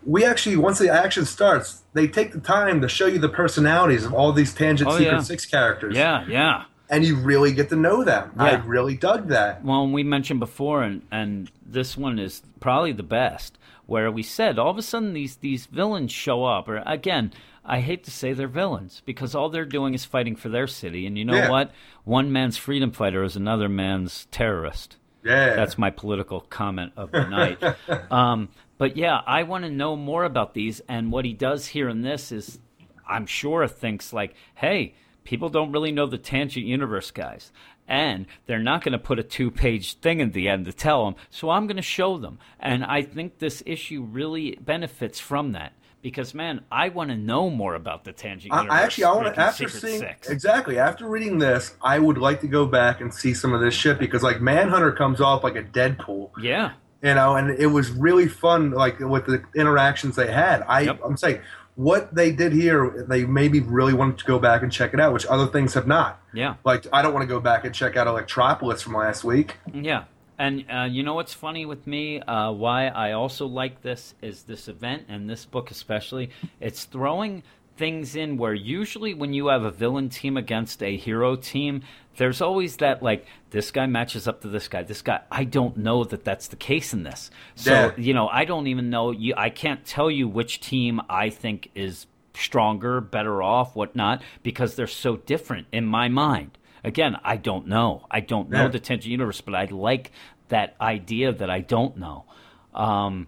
We 0.06 0.24
actually 0.26 0.56
once 0.58 0.80
the 0.80 0.90
action 0.90 1.26
starts, 1.26 1.84
they 1.94 2.08
take 2.08 2.32
the 2.32 2.40
time 2.40 2.82
to 2.82 2.90
show 2.90 3.06
you 3.08 3.20
the 3.20 3.30
personalities 3.30 4.06
of 4.06 4.14
all 4.14 4.32
these 4.32 4.54
Tangent 4.54 4.90
Oh, 4.90 4.98
Secret 4.98 5.14
yeah. 5.14 5.22
Six 5.22 5.46
characters. 5.46 5.96
yeah, 5.96 6.26
yeah. 6.28 6.64
and 6.90 7.04
you 7.06 7.16
really 7.18 7.52
get 7.54 7.70
to 7.70 7.76
know 7.76 8.04
them. 8.04 8.32
I 8.38 8.56
really 8.56 8.96
dug 8.96 9.28
that. 9.30 9.64
Well, 9.64 9.88
we 9.88 10.04
mentioned 10.04 10.40
before, 10.40 10.84
and, 10.84 11.02
and 11.12 11.52
this 11.66 11.96
one 11.98 12.18
is 12.20 12.42
probably 12.60 12.92
the 12.94 13.04
best, 13.04 13.58
where 13.86 14.10
we 14.12 14.24
said 14.24 14.58
all 14.58 14.70
of 14.72 14.78
a 14.78 14.82
sudden 14.82 15.14
these 15.14 15.38
these 15.38 15.66
villains 15.66 16.12
show 16.12 16.46
up. 16.46 16.68
Or 16.70 16.82
again, 16.86 17.32
I 17.66 17.82
hate 17.82 18.04
to 18.06 18.12
say 18.12 18.34
they're 18.34 18.48
villains 18.48 19.02
because 19.06 19.36
all 19.36 19.50
they're 19.50 19.66
doing 19.66 19.94
is 19.94 20.06
fighting 20.06 20.36
for 20.36 20.50
their 20.50 20.68
city, 20.68 21.06
and 21.06 21.18
you 21.18 21.26
know 21.26 21.36
Yeah. 21.36 21.50
what? 21.50 21.72
One 22.06 22.32
man's 22.32 22.58
freedom 22.58 22.92
fighter 22.92 23.24
is 23.24 23.36
another 23.36 23.68
man's 23.70 24.28
terrorist. 24.32 24.96
Yeah, 25.24 25.56
That's 25.56 25.78
my 25.78 25.90
political 25.90 26.40
comment 26.40 26.94
of 26.96 27.12
the 27.12 27.26
night. 27.28 27.62
um, 28.12 28.48
but 28.80 28.96
yeah, 28.96 29.22
I 29.28 29.44
want 29.44 29.66
to 29.66 29.70
know 29.70 29.96
more 29.98 30.24
about 30.24 30.54
these. 30.54 30.80
And 30.88 31.12
what 31.12 31.26
he 31.26 31.34
does 31.34 31.68
here 31.68 31.90
in 31.90 32.02
this 32.02 32.32
is, 32.32 32.60
I'm 33.08 33.28
sure, 33.28 33.68
thinks 33.68 34.14
like, 34.14 34.34
hey, 34.56 34.96
people 35.26 35.50
don't 35.50 35.74
really 35.74 35.92
know 35.92 36.08
the 36.08 36.18
Tangent 36.18 36.66
Universe 36.66 37.12
guys. 37.12 37.52
And 37.90 38.26
they're 38.46 38.58
not 38.58 38.84
going 38.84 38.94
to 38.94 39.00
put 39.00 39.20
a 39.20 39.24
two 39.24 39.52
page 39.52 39.96
thing 39.96 40.22
at 40.22 40.32
the 40.32 40.48
end 40.48 40.66
to 40.66 40.74
tell 40.74 41.04
them. 41.04 41.16
So 41.30 41.50
I'm 41.50 41.68
going 41.68 41.76
to 41.76 41.82
show 41.82 42.18
them. 42.18 42.40
And 42.58 42.86
I 42.86 43.02
think 43.02 43.40
this 43.40 43.62
issue 43.66 44.02
really 44.02 44.58
benefits 44.62 45.20
from 45.20 45.52
that. 45.52 45.74
Because, 46.02 46.34
man, 46.34 46.62
I 46.72 46.88
want 46.88 47.10
to 47.10 47.18
know 47.18 47.50
more 47.50 47.76
about 47.76 48.06
the 48.06 48.14
Tangent 48.14 48.54
Universe. 48.54 48.72
I 48.72 48.84
actually 48.84 49.04
I 49.04 49.12
want 49.12 49.36
to 49.36 49.42
after 49.42 49.68
Secret 49.68 49.82
seeing 49.82 50.00
Six. 50.00 50.30
exactly 50.30 50.80
after 50.80 51.10
reading 51.10 51.40
this, 51.40 51.76
I 51.82 52.00
would 52.00 52.18
like 52.18 52.40
to 52.40 52.48
go 52.48 52.66
back 52.66 53.02
and 53.02 53.14
see 53.14 53.34
some 53.34 53.54
of 53.54 53.60
this 53.60 53.74
shit 53.74 54.00
because 54.00 54.24
like 54.24 54.40
Manhunter 54.40 54.94
comes 54.94 55.20
off 55.20 55.44
like 55.44 55.58
a 55.58 55.64
Deadpool. 55.64 56.30
Yeah. 56.42 56.72
You 57.02 57.14
know, 57.14 57.36
and 57.36 57.52
it 57.52 57.68
was 57.68 57.92
really 57.92 58.28
fun, 58.28 58.72
like 58.72 59.00
with 59.00 59.26
the 59.26 59.44
interactions 59.56 60.16
they 60.16 60.32
had. 60.32 60.64
I, 60.68 60.82
Yep. 60.82 61.00
I'm 61.04 61.18
saying 61.18 61.42
what 61.80 62.14
they 62.14 62.30
did 62.30 62.52
here, 62.52 63.06
they 63.08 63.24
maybe 63.24 63.62
really 63.62 63.94
wanted 63.94 64.18
to 64.18 64.26
go 64.26 64.38
back 64.38 64.64
and 64.64 64.72
check 64.72 64.94
it 64.94 65.00
out, 65.00 65.14
which 65.14 65.26
other 65.28 65.48
things 65.48 65.74
have 65.76 65.88
not. 65.88 66.22
Yeah. 66.34 66.56
Like 66.66 66.86
I 66.92 67.02
don't 67.02 67.14
want 67.14 67.24
to 67.24 67.28
go 67.28 67.40
back 67.40 67.64
and 67.64 67.74
check 67.74 67.96
out 67.96 68.06
Electropolis 68.06 68.82
from 68.82 68.96
last 68.96 69.24
week. 69.24 69.56
Yeah. 69.74 70.04
And 70.38 70.66
uh, 70.70 70.88
you 70.90 71.04
know 71.04 71.14
what's 71.14 71.34
funny 71.34 71.66
with 71.66 71.88
me? 71.88 72.20
Uh, 72.20 72.52
why 72.52 72.88
I 72.88 73.14
also 73.14 73.46
like 73.46 73.82
this 73.82 74.14
is 74.22 74.44
this 74.44 74.68
event 74.68 75.06
and 75.08 75.30
this 75.30 75.46
book 75.46 75.72
especially. 75.72 76.32
It's 76.60 76.84
throwing 76.84 77.44
things 77.78 78.18
in 78.18 78.36
where 78.36 78.54
usually 78.54 79.14
when 79.14 79.34
you 79.34 79.48
have 79.48 79.64
a 79.64 79.72
villain 79.72 80.10
team 80.10 80.36
against 80.36 80.84
a 80.84 80.98
hero 80.98 81.38
team, 81.38 81.82
there's 82.20 82.42
always 82.42 82.76
that 82.78 83.02
like 83.02 83.26
this 83.50 83.72
guy 83.72 83.86
matches 83.88 84.28
up 84.28 84.42
to 84.42 84.50
this 84.50 84.68
guy. 84.68 84.84
This 84.84 85.02
guy, 85.02 85.22
I 85.32 85.46
don't 85.46 85.78
know 85.78 86.04
that 86.04 86.26
that's 86.26 86.48
the 86.50 86.58
case 86.58 86.94
in 86.94 87.04
this. 87.04 87.32
So 87.56 87.72
Yeah. 87.72 87.92
you 87.98 88.14
know, 88.14 88.28
I 88.28 88.44
don't 88.44 88.68
even 88.68 88.90
know. 88.90 89.12
You, 89.12 89.34
I 89.38 89.50
can't 89.50 89.86
tell 89.86 90.12
you 90.12 90.28
which 90.28 90.60
team 90.60 91.02
I 91.10 91.30
think 91.30 91.72
is 91.76 92.08
stronger, 92.34 93.00
better 93.00 93.42
off, 93.42 93.74
whatnot, 93.76 94.22
because 94.44 94.76
they're 94.76 94.86
so 94.86 95.16
different 95.16 95.68
in 95.72 95.86
my 95.86 96.10
mind. 96.10 96.58
Again, 96.84 97.16
I 97.24 97.38
don't 97.38 97.68
know. 97.68 98.06
I 98.12 98.20
don't 98.20 98.50
know 98.50 98.68
the 98.68 98.80
Tangent 98.80 99.10
Universe, 99.12 99.40
but 99.42 99.56
I 99.56 99.66
like 99.66 100.12
that 100.50 100.76
idea 100.82 101.32
that 101.32 101.50
I 101.50 101.62
don't 101.62 101.96
know. 101.98 102.26
Um, 102.74 103.28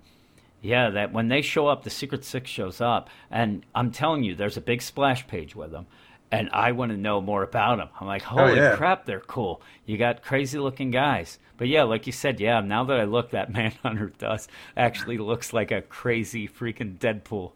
yeah, 0.62 0.90
that 0.92 1.12
when 1.14 1.30
they 1.30 1.42
show 1.42 1.68
up, 1.68 1.84
the 1.84 1.90
Secret 1.90 2.24
Six 2.26 2.50
shows 2.50 2.82
up, 2.82 3.10
and 3.30 3.66
I'm 3.74 3.92
telling 3.92 4.24
you, 4.24 4.36
there's 4.36 4.58
a 4.58 4.62
big 4.62 4.82
splash 4.82 5.26
page 5.28 5.56
with 5.56 5.72
them, 5.72 5.88
and 6.32 6.50
I 6.54 6.72
want 6.72 6.92
to 6.92 6.98
know 6.98 7.20
more 7.20 7.44
about 7.44 7.78
them. 7.78 7.90
I'm 8.00 8.08
like, 8.08 8.22
holy 8.22 8.56
yeah. 8.56 8.76
crap, 8.76 9.06
they're 9.06 9.20
cool. 9.20 9.62
You 9.86 9.98
got 9.98 10.24
crazy 10.24 10.58
looking 10.60 10.90
guys. 10.90 11.40
But 11.58 11.68
yeah, 11.68 11.84
like 11.84 12.08
you 12.08 12.14
said, 12.14 12.40
yeah, 12.40 12.62
now 12.62 12.86
that 12.86 13.00
I 13.00 13.04
look, 13.04 13.32
that 13.32 13.52
Manhunter 13.54 14.12
does 14.18 14.48
actually 14.78 15.18
looks 15.18 15.54
like 15.54 15.72
a 15.72 15.82
crazy 15.82 16.48
freaking 16.48 16.98
Deadpool. 16.98 17.52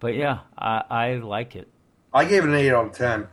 But 0.00 0.14
yeah, 0.14 0.40
I, 0.56 0.82
I 0.90 1.14
like 1.16 1.54
it. 1.54 1.68
I 2.12 2.24
gave 2.24 2.44
it 2.44 2.48
an 2.48 2.54
eight 2.54 2.72
out 2.72 2.86
of 2.86 2.92
ten. 2.92 3.28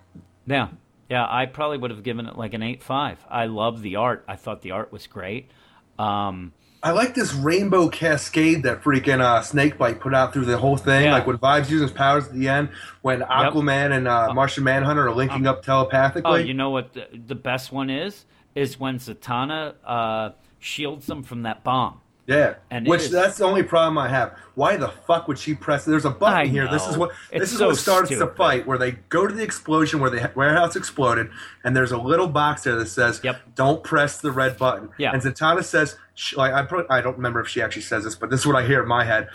Yeah, 0.45 0.69
yeah, 1.09 1.25
I 1.27 1.45
probably 1.47 1.77
would 1.77 1.91
have 1.91 2.03
given 2.03 2.27
it 2.27 2.37
like 2.37 2.53
an 2.53 2.61
eight 2.61 2.83
five. 2.83 3.25
I 3.29 3.45
love 3.45 3.81
the 3.81 3.95
art. 3.95 4.23
I 4.27 4.35
thought 4.35 4.61
the 4.61 4.71
art 4.71 4.91
was 4.91 5.07
great. 5.07 5.49
Um, 5.97 6.53
I 6.81 6.91
like 6.91 7.13
this 7.13 7.33
rainbow 7.33 7.89
cascade 7.89 8.63
that 8.63 8.81
freaking 8.81 9.19
uh, 9.19 9.41
Snakebite 9.41 9.99
put 9.99 10.13
out 10.13 10.31
through 10.31 10.45
the 10.45 10.57
whole 10.57 10.77
thing. 10.77 11.05
Yeah. 11.05 11.13
Like 11.13 11.27
when 11.27 11.37
Vibes 11.37 11.69
uses 11.69 11.91
powers 11.91 12.27
at 12.27 12.33
the 12.33 12.47
end, 12.47 12.69
when 13.01 13.19
Aquaman 13.21 13.91
and 13.91 14.07
uh, 14.07 14.33
Martian 14.33 14.63
Manhunter 14.63 15.07
are 15.07 15.13
linking 15.13 15.45
up 15.45 15.63
telepathically. 15.63 16.31
oh, 16.31 16.35
you 16.35 16.53
know 16.53 16.69
what 16.69 16.93
the, 16.93 17.07
the 17.27 17.35
best 17.35 17.71
one 17.71 17.89
is? 17.89 18.25
Is 18.55 18.79
when 18.79 18.97
Zatanna 18.97 19.75
uh, 19.85 20.29
shields 20.59 21.05
them 21.05 21.23
from 21.23 21.43
that 21.43 21.63
bomb. 21.63 21.98
Yeah, 22.29 22.55
and 22.69 22.87
which 22.87 23.01
is- 23.03 23.11
that's 23.11 23.37
the 23.37 23.43
only 23.45 23.63
problem 23.63 23.97
I 23.97 24.07
have. 24.07 24.37
Why 24.53 24.75
the 24.77 24.89
fuck 24.89 25.27
would 25.27 25.39
she 25.39 25.55
press? 25.55 25.83
There's 25.85 26.05
a 26.05 26.09
button 26.11 26.37
I 26.39 26.45
here. 26.45 26.67
This 26.67 26.85
is 26.87 26.93
know. 26.93 26.99
what 26.99 27.11
It's 27.31 27.39
this 27.41 27.51
is 27.53 27.57
so 27.59 27.67
what 27.67 27.77
starts 27.77 28.09
the 28.09 28.27
fight, 28.27 28.67
where 28.67 28.77
they 28.77 28.91
go 29.09 29.25
to 29.25 29.33
the 29.33 29.41
explosion 29.43 29.99
where 29.99 30.09
the 30.09 30.29
warehouse 30.35 30.75
exploded, 30.75 31.29
and 31.63 31.75
there's 31.75 31.91
a 31.91 31.97
little 31.97 32.27
box 32.27 32.63
there 32.63 32.75
that 32.75 32.85
says, 32.87 33.19
Yep. 33.23 33.55
"Don't 33.55 33.83
press 33.83 34.19
the 34.21 34.31
red 34.31 34.57
button." 34.57 34.89
Yeah. 34.97 35.11
And 35.11 35.21
Zatanna 35.21 35.63
says, 35.63 35.97
like 36.35 36.53
I 36.53 36.63
pro- 36.63 36.85
I 36.89 37.01
don't 37.01 37.15
remember 37.17 37.39
if 37.39 37.47
she 37.47 37.61
actually 37.61 37.81
says 37.83 38.03
this, 38.03 38.15
but 38.15 38.29
this 38.29 38.41
is 38.41 38.45
what 38.45 38.55
I 38.55 38.63
hear 38.65 38.81
in 38.83 38.87
my 38.87 39.05
head. 39.05 39.29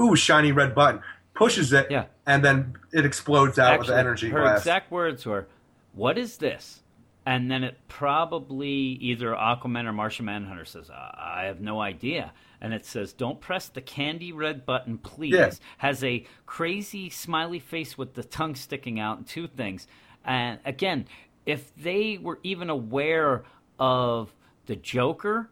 Ooh, 0.00 0.16
shiny 0.16 0.52
red 0.52 0.74
button. 0.74 1.02
Pushes 1.34 1.72
it, 1.72 1.88
Yeah. 1.90 2.04
and 2.26 2.44
then 2.44 2.74
it 2.92 3.04
explodes 3.04 3.58
out 3.58 3.78
with 3.78 3.88
the 3.88 3.96
energy 3.98 4.30
her 4.30 4.40
blast. 4.40 4.62
exact 4.62 4.90
words 4.90 5.24
were, 5.26 5.46
"What 5.92 6.16
is 6.18 6.38
this?" 6.38 6.80
And 7.28 7.50
then 7.50 7.62
it 7.62 7.76
probably 7.88 8.72
either 9.02 9.34
Aquaman 9.34 9.84
or 9.84 9.92
Martian 9.92 10.24
Manhunter 10.24 10.64
says, 10.64 10.88
"I 10.88 11.42
I 11.42 11.44
have 11.44 11.60
no 11.60 11.78
idea." 11.78 12.32
And 12.58 12.72
it 12.72 12.86
says, 12.86 13.12
"Don't 13.12 13.38
press 13.38 13.68
the 13.68 13.82
candy 13.82 14.32
red 14.32 14.64
button, 14.64 14.96
please." 14.96 15.34
Yeah. 15.34 15.50
Has 15.76 16.02
a 16.02 16.24
crazy 16.46 17.10
smiley 17.10 17.58
face 17.58 17.98
with 17.98 18.14
the 18.14 18.24
tongue 18.24 18.54
sticking 18.54 18.98
out 18.98 19.18
and 19.18 19.26
two 19.26 19.46
things. 19.46 19.86
And 20.24 20.58
again, 20.64 21.04
if 21.44 21.70
they 21.76 22.16
were 22.16 22.38
even 22.44 22.70
aware 22.70 23.44
of 23.78 24.34
the 24.64 24.76
Joker, 24.76 25.50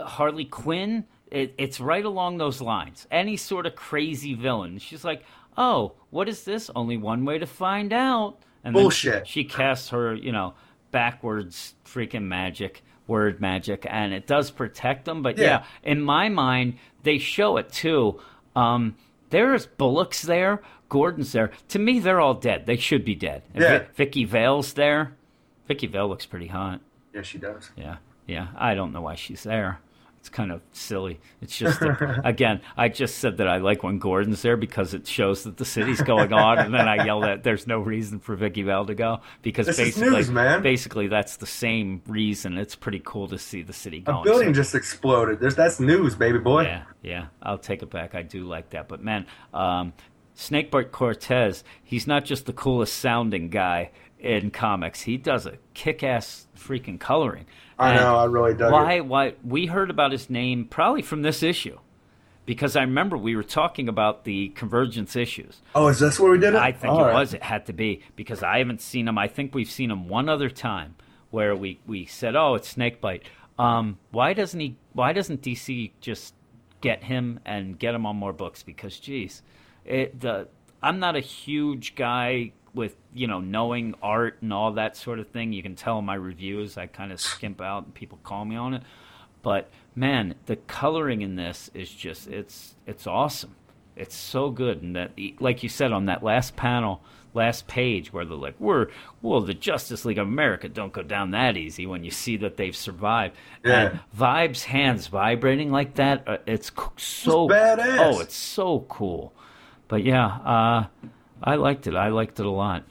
Harley 0.00 0.46
Quinn, 0.46 1.04
it, 1.30 1.52
it's 1.58 1.80
right 1.80 2.04
along 2.04 2.38
those 2.38 2.62
lines. 2.62 3.06
Any 3.10 3.36
sort 3.36 3.66
of 3.66 3.76
crazy 3.76 4.32
villain. 4.32 4.78
She's 4.78 5.04
like, 5.04 5.22
oh, 5.58 5.96
what 6.08 6.30
is 6.30 6.44
this? 6.44 6.70
Only 6.74 6.96
one 6.96 7.26
way 7.26 7.36
to 7.36 7.46
find 7.46 7.92
out. 7.92 8.38
And 8.66 8.74
Bullshit. 8.74 9.26
she 9.26 9.44
casts 9.44 9.90
her, 9.90 10.14
you 10.14 10.32
know, 10.32 10.54
backwards 10.90 11.74
freaking 11.84 12.24
magic, 12.24 12.82
word 13.06 13.40
magic, 13.40 13.86
and 13.88 14.12
it 14.12 14.26
does 14.26 14.50
protect 14.50 15.04
them. 15.04 15.22
But 15.22 15.38
yeah, 15.38 15.44
Yeah. 15.44 15.64
in 15.84 16.02
my 16.02 16.28
mind, 16.28 16.78
they 17.02 17.18
show 17.18 17.56
it 17.58 17.70
too. 17.70 18.20
Um, 18.56 18.96
there's 19.30 19.66
Bullock's 19.66 20.22
there, 20.22 20.62
Gordon's 20.88 21.32
there. 21.32 21.50
To 21.68 21.78
me, 21.78 21.98
they're 22.00 22.20
all 22.20 22.34
dead. 22.34 22.66
They 22.66 22.76
should 22.76 23.04
be 23.04 23.14
dead. 23.14 23.42
And 23.54 23.62
Yeah. 23.62 23.78
Vi- 23.78 23.84
Vicky 23.94 24.24
Vale's 24.24 24.72
there. 24.72 25.12
Vicky 25.68 25.86
Vale 25.86 26.08
looks 26.08 26.26
pretty 26.26 26.46
hot. 26.48 26.80
yeah, 27.14 27.22
she 27.22 27.38
does. 27.38 27.70
Yeah, 27.76 27.96
yeah. 28.26 28.48
I 28.56 28.74
don't 28.74 28.92
know 28.92 29.00
why 29.02 29.14
she's 29.14 29.42
there. 29.42 29.78
It's 30.26 30.34
kind 30.34 30.50
of 30.50 30.60
silly. 30.72 31.20
It's 31.40 31.56
just 31.56 31.78
that, 31.78 32.20
again, 32.24 32.60
I 32.76 32.88
just 32.88 33.18
said 33.18 33.36
that 33.36 33.46
I 33.46 33.58
like 33.58 33.84
when 33.84 34.00
Gordon's 34.00 34.42
there 34.42 34.56
because 34.56 34.92
it 34.92 35.06
shows 35.06 35.44
that 35.44 35.56
the 35.56 35.64
city's 35.64 36.02
going 36.02 36.32
on, 36.32 36.58
and 36.58 36.74
then 36.74 36.88
I 36.88 37.04
yell 37.04 37.20
that 37.20 37.44
there's 37.44 37.68
no 37.68 37.78
reason 37.78 38.18
for 38.18 38.34
Vicky 38.34 38.62
Vale 38.62 38.86
to 38.86 38.94
go 38.96 39.20
because 39.42 39.66
This 39.66 39.78
is 39.78 39.94
basically, 39.94 40.10
news, 40.16 40.30
man. 40.32 40.62
basically 40.62 41.06
that's 41.06 41.36
the 41.36 41.46
same 41.46 42.02
reason. 42.08 42.58
It's 42.58 42.74
pretty 42.74 43.00
cool 43.04 43.28
to 43.28 43.38
see 43.38 43.62
the 43.62 43.72
city 43.72 44.02
A 44.08 44.20
building 44.24 44.48
So- 44.48 44.52
just 44.52 44.74
exploded. 44.74 45.38
There's 45.38 45.54
that's 45.54 45.78
news, 45.78 46.16
baby 46.16 46.40
boy. 46.40 46.62
yeah, 46.64 46.82
yeah. 47.02 47.26
I'll 47.40 47.56
take 47.56 47.84
it 47.84 47.90
back. 47.90 48.16
I 48.16 48.22
do 48.22 48.42
like 48.42 48.70
that. 48.70 48.88
But 48.88 49.04
man, 49.04 49.26
um, 49.54 49.92
Snakebite 50.34 50.90
Cortez, 50.90 51.62
he's 51.84 52.08
not 52.08 52.24
just 52.24 52.46
the 52.46 52.52
coolest 52.52 52.94
sounding 52.98 53.48
guy 53.48 53.92
in 54.18 54.50
comics. 54.50 55.02
He 55.02 55.18
does 55.18 55.46
a 55.46 55.58
kick-ass 55.74 56.48
freaking 56.58 56.98
coloring. 56.98 57.46
I 57.78 57.90
And 57.90 58.00
know, 58.00 58.16
I 58.16 58.24
really 58.24 58.54
dug 58.54 58.72
why? 58.72 58.94
it. 58.94 59.06
Why? 59.06 59.34
We 59.44 59.66
heard 59.66 59.90
about 59.90 60.12
his 60.12 60.30
name 60.30 60.64
probably 60.66 61.02
from 61.02 61.22
this 61.22 61.42
issue, 61.42 61.78
because 62.46 62.76
I 62.76 62.82
remember 62.82 63.16
we 63.18 63.36
were 63.36 63.42
talking 63.42 63.88
about 63.88 64.24
the 64.24 64.48
convergence 64.50 65.14
issues. 65.16 65.60
Oh, 65.74 65.88
is 65.88 65.98
this 65.98 66.18
where 66.18 66.30
we 66.32 66.38
did 66.38 66.54
it? 66.54 66.60
I 66.60 66.72
think 66.72 66.92
All 66.92 67.00
it 67.00 67.08
right. 67.08 67.14
was. 67.14 67.34
It 67.34 67.42
had 67.42 67.66
to 67.66 67.72
be 67.72 68.02
because 68.16 68.42
I 68.42 68.58
haven't 68.58 68.80
seen 68.80 69.08
him. 69.08 69.18
I 69.18 69.28
think 69.28 69.54
we've 69.54 69.70
seen 69.70 69.90
him 69.90 70.08
one 70.08 70.28
other 70.28 70.48
time 70.48 70.94
where 71.30 71.54
we, 71.54 71.80
we 71.86 72.06
said, 72.06 72.34
"Oh, 72.36 72.54
it's 72.54 72.68
Snakebite." 72.74 73.24
Um, 73.58 73.98
why 74.10 74.32
doesn't 74.32 74.60
he? 74.60 74.76
Why 74.92 75.12
doesn't 75.12 75.42
DC 75.42 75.90
just 76.00 76.34
get 76.80 77.04
him 77.04 77.40
and 77.44 77.78
get 77.78 77.94
him 77.94 78.06
on 78.06 78.16
more 78.16 78.32
books? 78.32 78.62
Because, 78.62 78.98
geez, 78.98 79.42
it, 79.84 80.18
the 80.20 80.48
I'm 80.82 80.98
not 80.98 81.16
a 81.16 81.20
huge 81.20 81.94
guy 81.94 82.52
with 82.76 82.94
you 83.12 83.26
know 83.26 83.40
knowing 83.40 83.94
art 84.02 84.38
and 84.42 84.52
all 84.52 84.72
that 84.74 84.96
sort 84.96 85.18
of 85.18 85.28
thing. 85.30 85.52
You 85.52 85.62
can 85.64 85.74
tell 85.74 85.98
in 85.98 86.04
my 86.04 86.14
reviews 86.14 86.78
I 86.78 86.86
kind 86.86 87.10
of 87.10 87.20
skimp 87.20 87.60
out 87.60 87.84
and 87.84 87.94
people 87.94 88.20
call 88.22 88.44
me 88.44 88.54
on 88.54 88.74
it. 88.74 88.82
But 89.42 89.68
man, 89.96 90.34
the 90.46 90.56
coloring 90.56 91.22
in 91.22 91.34
this 91.34 91.70
is 91.74 91.90
just 91.90 92.28
it's 92.28 92.76
it's 92.86 93.06
awesome. 93.08 93.56
It's 93.96 94.14
so 94.14 94.50
good, 94.50 94.82
and 94.82 94.94
that 94.94 95.12
like 95.40 95.62
you 95.62 95.68
said 95.70 95.90
on 95.90 96.04
that 96.06 96.22
last 96.22 96.54
panel, 96.54 97.00
last 97.32 97.66
page, 97.66 98.12
where 98.12 98.26
they're 98.26 98.36
like, 98.36 98.56
"We're 98.58 98.88
well, 99.22 99.40
the 99.40 99.54
Justice 99.54 100.04
League 100.04 100.18
of 100.18 100.26
America 100.28 100.68
don't 100.68 100.92
go 100.92 101.02
down 101.02 101.30
that 101.30 101.56
easy." 101.56 101.86
When 101.86 102.04
you 102.04 102.10
see 102.10 102.36
that 102.38 102.58
they've 102.58 102.76
survived, 102.76 103.36
Yeah. 103.64 103.80
and 103.80 104.00
Vibes 104.14 104.64
hands 104.64 105.06
vibrating 105.06 105.70
like 105.72 105.94
that, 105.94 106.28
uh, 106.28 106.36
it's 106.46 106.70
so 106.98 107.48
badass. 107.48 107.98
Oh, 107.98 108.20
it's 108.20 108.36
so 108.36 108.80
cool. 108.88 109.32
But 109.88 110.04
yeah, 110.04 110.26
uh, 110.26 110.86
I 111.42 111.56
liked 111.56 111.86
it. 111.86 111.94
I 111.94 112.08
liked 112.08 112.40
it 112.40 112.46
a 112.46 112.50
lot. 112.50 112.84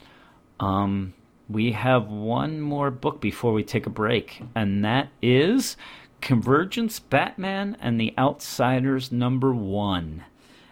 Um, 0.60 1.14
we 1.48 1.72
have 1.72 2.06
one 2.08 2.60
more 2.60 2.90
book 2.90 3.20
before 3.20 3.52
we 3.52 3.62
take 3.62 3.86
a 3.86 3.90
break, 3.90 4.42
and 4.54 4.84
that 4.84 5.08
is 5.22 5.76
Convergence 6.20 6.98
Batman 6.98 7.76
and 7.80 8.00
the 8.00 8.14
Outsiders 8.18 9.12
number 9.12 9.54
one. 9.54 10.24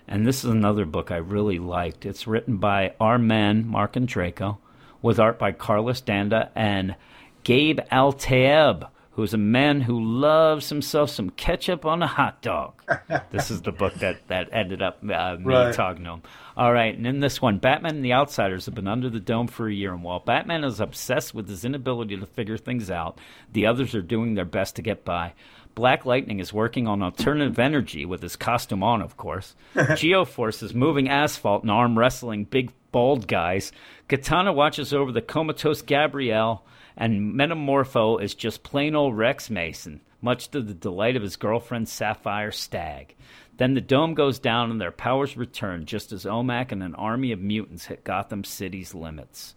And 0.09 0.27
this 0.27 0.45
is 0.45 0.51
another 0.51 0.85
book 0.85 1.11
I 1.11 1.17
really 1.17 1.59
liked. 1.59 2.05
It's 2.05 2.27
written 2.27 2.57
by 2.59 2.95
our 3.01 3.19
men, 3.19 3.67
Marc 3.67 3.95
Andreyko, 3.95 4.59
with 5.01 5.19
art 5.19 5.39
by 5.39 5.53
Carlos 5.53 6.01
D'Anda 6.01 6.51
and 6.55 6.95
Gabe 7.43 7.81
Eltaeb, 7.93 8.89
who's 9.13 9.33
a 9.33 9.39
man 9.39 9.83
who 9.83 9.99
loves 10.03 10.69
himself 10.71 11.09
some 11.11 11.31
ketchup 11.31 11.85
on 11.87 12.03
a 12.03 12.07
hot 12.07 12.43
dog. 12.43 12.73
this 13.31 13.51
is 13.51 13.63
the 13.63 13.73
book 13.73 13.95
that, 13.95 14.27
that 14.29 14.49
ended 14.53 14.83
up 14.83 14.99
uh, 15.05 15.37
me 15.39 15.45
Right. 15.55 15.75
talking 15.75 16.05
to 16.05 16.11
him. 16.15 16.23
All 16.57 16.73
right, 16.73 16.97
and 16.97 17.05
in 17.05 17.19
this 17.19 17.43
one, 17.43 17.59
Batman 17.59 17.97
and 17.97 18.05
the 18.05 18.13
Outsiders 18.13 18.67
have 18.67 18.77
been 18.77 18.87
under 18.87 19.11
the 19.11 19.19
dome 19.19 19.49
for 19.49 19.67
a 19.67 19.75
year, 19.75 19.93
and 19.93 20.05
while 20.05 20.21
Batman 20.21 20.63
is 20.63 20.79
obsessed 20.79 21.35
with 21.35 21.49
his 21.49 21.65
inability 21.65 22.17
to 22.17 22.27
figure 22.27 22.57
things 22.57 22.93
out, 22.93 23.19
the 23.53 23.67
others 23.67 23.93
are 23.93 24.03
doing 24.03 24.35
their 24.35 24.45
best 24.45 24.77
to 24.77 24.83
get 24.83 25.05
by. 25.05 25.33
Black 25.75 26.07
Lightning 26.07 26.39
is 26.39 26.53
working 26.53 26.87
on 26.87 27.03
alternative 27.03 27.59
energy 27.59 28.05
with 28.05 28.23
his 28.23 28.37
costume 28.37 28.85
on, 28.85 29.03
of 29.03 29.17
course. 29.17 29.57
Geoforce 29.75 30.63
is 30.63 30.75
moving 30.75 31.09
asphalt 31.09 31.63
and 31.63 31.73
arm 31.73 31.99
wrestling 31.99 32.45
big 32.45 32.71
bald 32.93 33.27
guys. 33.27 33.73
Katana 34.09 34.53
watches 34.53 34.95
over 34.95 35.11
the 35.11 35.21
comatose 35.21 35.83
Gabrielle, 35.83 36.65
and 36.97 37.35
Metamorpho 37.35 38.23
is 38.23 38.37
just 38.37 38.63
plain 38.63 38.95
old 38.95 39.19
Rex 39.19 39.51
Mason, 39.51 40.01
much 40.23 40.49
to 40.53 40.63
the 40.63 40.75
delight 40.75 41.17
of 41.17 41.23
his 41.23 41.35
girlfriend 41.35 41.89
Sapphire 41.89 42.53
Stag. 42.53 43.17
Then 43.57 43.75
the 43.75 43.81
dome 43.81 44.15
goes 44.15 44.39
down 44.39 44.71
and 44.71 44.81
their 44.81 44.91
powers 44.91 45.37
return, 45.37 45.87
just 45.87 46.13
as 46.13 46.25
OMAC 46.25 46.73
and 46.73 46.83
an 46.83 46.95
army 46.95 47.33
of 47.33 47.41
mutants 47.41 47.87
hit 47.87 48.03
Gotham 48.03 48.43
City's 48.43 48.95
limits. 48.95 49.55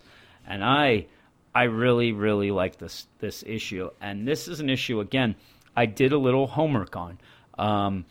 And 0.48 0.64
I, 0.64 1.08
I 1.54 1.64
really, 1.64 2.12
really 2.12 2.52
like 2.52 2.78
this 2.78 3.08
this 3.20 3.44
issue. 3.46 3.90
And 4.00 4.28
this 4.28 4.48
is 4.48 4.60
an 4.60 4.70
issue 4.70 5.00
again. 5.00 5.36
I 5.76 5.86
did 5.86 6.12
a 6.12 6.18
little 6.18 6.48
homework 6.48 6.96
on. 6.96 7.18
Um, 7.58 8.06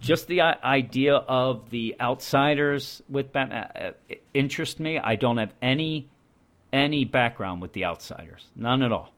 just 0.00 0.28
the 0.28 0.42
idea 0.42 1.16
of 1.16 1.70
the 1.70 1.96
outsiders 2.00 3.02
with 3.08 3.32
Batman 3.32 3.64
uh, 3.74 3.92
uh, 4.10 4.14
interest 4.32 4.78
me. 4.78 4.98
I 4.98 5.16
don't 5.16 5.38
have 5.38 5.52
any 5.60 6.08
any 6.72 7.04
background 7.04 7.60
with 7.60 7.72
the 7.72 7.84
outsiders, 7.84 8.46
none 8.54 8.82
at 8.82 8.92
all. 8.92 9.12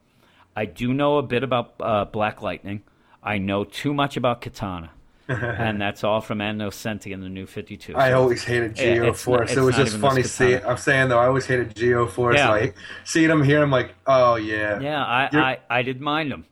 I 0.55 0.65
do 0.65 0.93
know 0.93 1.17
a 1.17 1.23
bit 1.23 1.43
about 1.43 1.75
uh, 1.79 2.05
Black 2.05 2.41
Lightning. 2.41 2.81
I 3.21 3.37
know 3.37 3.63
too 3.63 3.93
much 3.93 4.17
about 4.17 4.41
Katana, 4.41 4.91
and 5.27 5.81
that's 5.81 6.03
all 6.03 6.21
from 6.21 6.41
Ann 6.41 6.57
Nocenti 6.57 7.11
in 7.11 7.21
the 7.21 7.29
New 7.29 7.45
Fifty 7.45 7.77
Two. 7.77 7.95
I 7.95 8.13
always 8.13 8.43
hated 8.43 8.75
Geo 8.75 9.07
it's 9.09 9.23
Force. 9.23 9.49
not- 9.55 9.57
it 9.57 9.65
was 9.65 9.75
just 9.75 9.97
funny 9.97 10.23
seeing. 10.23 10.63
I'm 10.65 10.77
saying 10.77 11.09
though, 11.09 11.19
I 11.19 11.27
always 11.27 11.45
hated 11.45 11.75
Geo 11.75 12.05
Force. 12.07 12.37
Yeah. 12.37 12.49
Like 12.49 12.75
seeing 13.03 13.29
him 13.29 13.43
here, 13.43 13.61
I'm 13.61 13.71
like, 13.71 13.95
oh 14.07 14.35
yeah, 14.35 14.79
Yeah, 14.79 15.03
I, 15.03 15.29
You're- 15.31 15.43
I, 15.45 15.57
I 15.69 15.81
did 15.81 16.01
mind 16.01 16.31
him. 16.31 16.45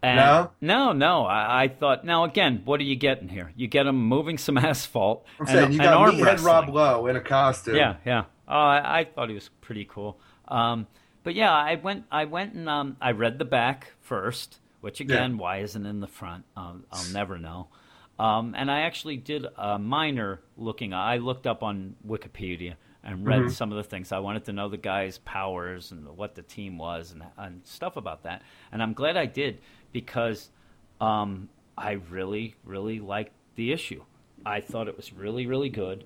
And 0.00 0.16
No? 0.16 0.50
no, 0.60 0.92
no. 0.92 1.24
I, 1.26 1.64
I 1.64 1.68
thought. 1.68 2.04
Now 2.04 2.22
again, 2.22 2.62
what 2.64 2.78
are 2.78 2.84
you 2.84 2.94
getting 2.94 3.28
here? 3.28 3.52
You 3.56 3.66
get 3.66 3.86
him 3.86 3.96
moving 4.00 4.38
some 4.38 4.56
asphalt. 4.58 5.26
I'm 5.40 5.46
and, 5.48 5.56
saying 5.58 5.72
you 5.72 5.78
got 5.78 6.14
meathead. 6.14 6.44
Rob 6.44 6.68
Lowe 6.68 7.06
in 7.08 7.16
a 7.16 7.20
costume. 7.20 7.74
Yeah, 7.74 7.96
yeah. 8.06 8.24
Oh, 8.46 8.54
I, 8.56 9.00
I 9.00 9.04
thought 9.04 9.28
he 9.28 9.34
was 9.34 9.50
pretty 9.60 9.84
cool. 9.84 10.18
Um, 10.46 10.86
but 11.24 11.34
yeah, 11.34 11.52
I 11.52 11.74
went. 11.74 12.04
I 12.12 12.26
went 12.26 12.54
and 12.54 12.68
um, 12.68 12.96
I 13.00 13.10
read 13.10 13.40
the 13.40 13.44
back 13.44 13.92
first, 14.00 14.60
which 14.82 15.00
again, 15.00 15.32
Yeah. 15.32 15.36
why 15.38 15.56
isn't 15.58 15.84
in 15.84 15.98
the 15.98 16.06
front? 16.06 16.44
Um, 16.56 16.84
I'll 16.92 17.12
never 17.12 17.36
know. 17.36 17.66
Um, 18.18 18.54
and 18.56 18.70
I 18.70 18.80
actually 18.80 19.16
did 19.16 19.46
a 19.56 19.78
minor 19.78 20.40
looking. 20.56 20.92
I 20.92 21.18
looked 21.18 21.46
up 21.46 21.62
on 21.62 21.94
Wikipedia 22.06 22.74
and 23.04 23.24
read 23.24 23.40
Mm-hmm. 23.42 23.50
some 23.50 23.70
of 23.70 23.76
the 23.76 23.84
things. 23.84 24.10
I 24.10 24.18
wanted 24.18 24.44
to 24.46 24.52
know 24.52 24.68
the 24.68 24.76
guy's 24.76 25.18
powers 25.18 25.92
and 25.92 26.04
what 26.16 26.34
the 26.34 26.42
team 26.42 26.78
was 26.78 27.12
and, 27.12 27.22
and 27.36 27.60
stuff 27.64 27.96
about 27.96 28.24
that. 28.24 28.42
And 28.72 28.82
I'm 28.82 28.92
glad 28.92 29.16
I 29.16 29.26
did 29.26 29.58
because 29.92 30.50
um, 31.00 31.48
I 31.76 31.92
really, 32.10 32.56
really 32.64 32.98
liked 32.98 33.32
the 33.54 33.72
issue. 33.72 34.02
I 34.44 34.60
thought 34.60 34.88
it 34.88 34.96
was 34.96 35.12
really, 35.12 35.46
really 35.46 35.68
good. 35.68 36.04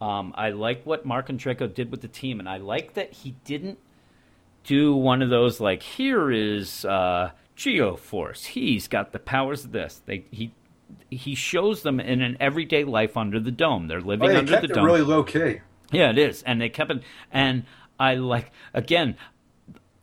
Um, 0.00 0.34
I 0.36 0.50
like 0.50 0.84
what 0.84 1.06
Marc 1.06 1.28
Andreyko 1.28 1.72
did 1.72 1.92
with 1.92 2.00
the 2.00 2.08
team, 2.08 2.40
and 2.40 2.48
I 2.48 2.56
like 2.56 2.94
that 2.94 3.12
he 3.12 3.36
didn't 3.44 3.78
do 4.64 4.94
one 4.94 5.22
of 5.22 5.30
those 5.30 5.60
like 5.60 5.82
here 5.82 6.30
is 6.30 6.84
uh, 6.84 7.30
Geoforce. 7.56 8.46
He's 8.46 8.88
got 8.88 9.12
the 9.12 9.18
powers 9.20 9.64
of 9.64 9.72
this. 9.72 10.02
They 10.06 10.24
he 10.30 10.52
he 11.16 11.34
shows 11.34 11.82
them 11.82 12.00
in 12.00 12.20
an 12.22 12.36
everyday 12.40 12.84
life 12.84 13.16
under 13.16 13.38
the 13.40 13.50
dome. 13.52 13.88
They're 13.88 14.00
living 14.00 14.28
Oh, 14.28 14.32
they 14.32 14.38
under 14.38 14.52
kept 14.52 14.66
the 14.66 14.72
it 14.72 14.74
dome. 14.74 14.84
really 14.84 15.02
low 15.02 15.22
key. 15.22 15.60
Yeah, 15.90 16.10
it 16.10 16.18
is, 16.18 16.42
and 16.42 16.60
they 16.60 16.68
kept 16.68 16.90
it. 16.90 17.02
And 17.30 17.64
I 17.98 18.14
like 18.14 18.50
again. 18.74 19.16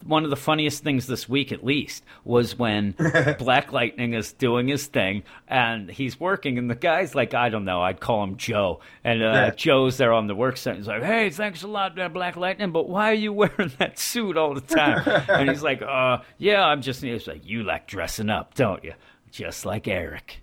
One 0.06 0.23
of 0.23 0.30
the 0.30 0.38
funniest 0.38 0.81
things 0.81 1.07
this 1.07 1.27
week, 1.27 1.52
at 1.52 1.61
least, 1.65 2.06
was 2.23 2.57
when 2.57 2.95
Black 3.38 3.73
Lightning 3.73 4.14
is 4.14 4.31
doing 4.31 4.69
his 4.69 4.88
thing 4.88 5.23
and 5.45 5.90
he's 5.91 6.18
working, 6.18 6.57
and 6.57 6.69
the 6.72 6.76
guy's 6.76 7.15
like, 7.15 7.34
I 7.34 7.49
don't 7.49 7.65
know, 7.65 7.81
I'd 7.81 7.99
call 7.99 8.23
him 8.23 8.38
Joe, 8.38 8.80
and 9.03 9.22
uh, 9.22 9.26
Yeah. 9.26 9.49
Joe's 9.49 9.98
there 9.98 10.14
on 10.14 10.27
the 10.27 10.36
work 10.36 10.56
site. 10.56 10.77
He's 10.77 10.88
like, 10.88 11.03
Hey, 11.03 11.30
thanks 11.31 11.64
a 11.64 11.68
lot, 11.68 11.98
Black 12.14 12.38
Lightning, 12.38 12.72
but 12.72 12.88
why 12.88 13.11
are 13.11 13.14
you 13.15 13.34
wearing 13.41 13.73
that 13.80 13.99
suit 13.99 14.38
all 14.38 14.53
the 14.53 14.61
time? 14.61 15.03
and 15.27 15.49
he's 15.49 15.61
like, 15.64 15.81
Uh, 15.81 16.19
yeah, 16.38 16.64
I'm 16.64 16.81
just. 16.81 17.02
He's 17.02 17.27
like, 17.27 17.45
You 17.45 17.64
like 17.64 17.86
dressing 17.86 18.30
up, 18.30 18.53
don't 18.56 18.81
you? 18.86 18.94
Just 19.31 19.65
like 19.65 19.86
Eric. 19.90 20.40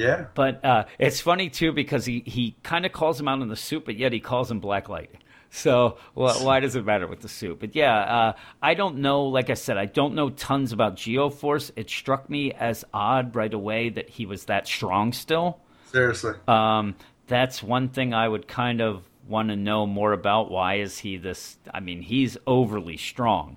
Yeah. 0.00 0.26
But 0.34 0.64
uh, 0.64 0.84
it's 0.98 1.20
funny 1.20 1.50
too 1.50 1.72
because 1.72 2.06
he, 2.06 2.22
he 2.24 2.56
kind 2.62 2.86
of 2.86 2.92
calls 2.92 3.20
him 3.20 3.28
out 3.28 3.42
in 3.42 3.48
the 3.48 3.56
suit, 3.56 3.84
but 3.84 3.96
yet 3.96 4.12
he 4.12 4.20
calls 4.20 4.50
him 4.50 4.58
Black 4.58 4.88
Lightning. 4.88 5.20
So 5.50 5.98
well, 6.14 6.44
why 6.44 6.60
does 6.60 6.76
it 6.76 6.84
matter 6.86 7.06
with 7.06 7.20
the 7.20 7.28
suit? 7.28 7.58
But 7.60 7.74
yeah, 7.74 7.98
uh, 7.98 8.32
I 8.62 8.74
don't 8.74 8.98
know. 8.98 9.24
Like 9.24 9.50
I 9.50 9.54
said, 9.54 9.76
I 9.76 9.86
don't 9.86 10.14
know 10.14 10.30
tons 10.30 10.72
about 10.72 10.96
Geoforce. 10.96 11.70
It 11.76 11.90
struck 11.90 12.30
me 12.30 12.52
as 12.52 12.84
odd 12.94 13.34
right 13.34 13.52
away 13.52 13.90
that 13.90 14.08
he 14.08 14.26
was 14.26 14.44
that 14.44 14.66
strong 14.66 15.12
still. 15.12 15.58
Seriously. 15.90 16.34
Um, 16.46 16.94
that's 17.26 17.62
one 17.62 17.88
thing 17.88 18.14
I 18.14 18.28
would 18.28 18.46
kind 18.48 18.80
of 18.80 19.04
want 19.28 19.48
to 19.48 19.56
know 19.56 19.86
more 19.86 20.12
about. 20.12 20.50
Why 20.50 20.76
is 20.76 20.98
he 20.98 21.16
this? 21.16 21.58
I 21.74 21.80
mean, 21.80 22.00
he's 22.00 22.38
overly 22.46 22.96
strong, 22.96 23.56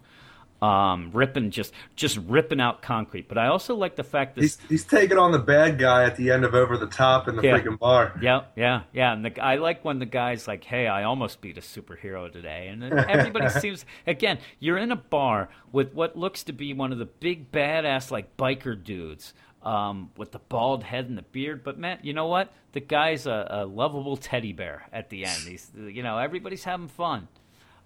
um, 0.63 1.11
ripping 1.13 1.51
just 1.51 1.73
just 1.95 2.17
ripping 2.27 2.61
out 2.61 2.81
concrete. 2.81 3.27
But 3.27 3.37
I 3.37 3.47
also 3.47 3.75
like 3.75 3.95
the 3.95 4.03
fact 4.03 4.35
that 4.35 4.41
he's 4.41 4.57
he's 4.69 4.85
taking 4.85 5.17
on 5.17 5.31
the 5.31 5.39
bad 5.39 5.77
guy 5.77 6.05
at 6.05 6.15
the 6.15 6.31
end 6.31 6.45
of 6.45 6.53
Over 6.55 6.77
the 6.77 6.87
Top 6.87 7.27
in 7.27 7.35
the 7.35 7.41
Yeah. 7.43 7.59
freaking 7.59 7.77
bar. 7.77 8.17
Yeah, 8.21 8.43
yeah, 8.55 8.83
yeah. 8.93 9.11
And 9.13 9.25
the, 9.25 9.43
I 9.43 9.55
like 9.55 9.83
when 9.83 9.99
the 9.99 10.05
guy's 10.05 10.47
like, 10.47 10.63
"Hey, 10.63 10.87
I 10.87 11.03
almost 11.03 11.41
beat 11.41 11.57
a 11.57 11.61
superhero 11.61 12.31
today," 12.31 12.69
and 12.69 12.83
everybody 12.83 13.49
seems 13.59 13.85
again. 14.07 14.39
You're 14.59 14.77
in 14.77 14.91
a 14.91 14.95
bar 14.95 15.49
with 15.71 15.93
what 15.93 16.15
looks 16.17 16.43
to 16.43 16.53
be 16.53 16.73
one 16.73 16.91
of 16.93 16.97
the 16.99 17.05
big 17.05 17.51
badass 17.51 18.11
like 18.11 18.37
biker 18.37 18.81
dudes 18.81 19.33
um, 19.63 20.11
with 20.17 20.31
the 20.31 20.39
bald 20.39 20.83
head 20.83 21.09
and 21.09 21.17
the 21.17 21.21
beard. 21.23 21.63
But 21.63 21.77
man, 21.77 21.99
you 22.03 22.13
know 22.13 22.27
what? 22.27 22.53
The 22.71 22.79
guy's 22.79 23.27
a, 23.27 23.47
a 23.49 23.65
lovable 23.65 24.15
teddy 24.17 24.53
bear 24.53 24.83
at 24.93 25.09
the 25.09 25.25
end. 25.25 25.41
He's, 25.45 25.69
you 25.75 26.01
know, 26.03 26.17
everybody's 26.17 26.63
having 26.63 26.87
fun. 26.87 27.27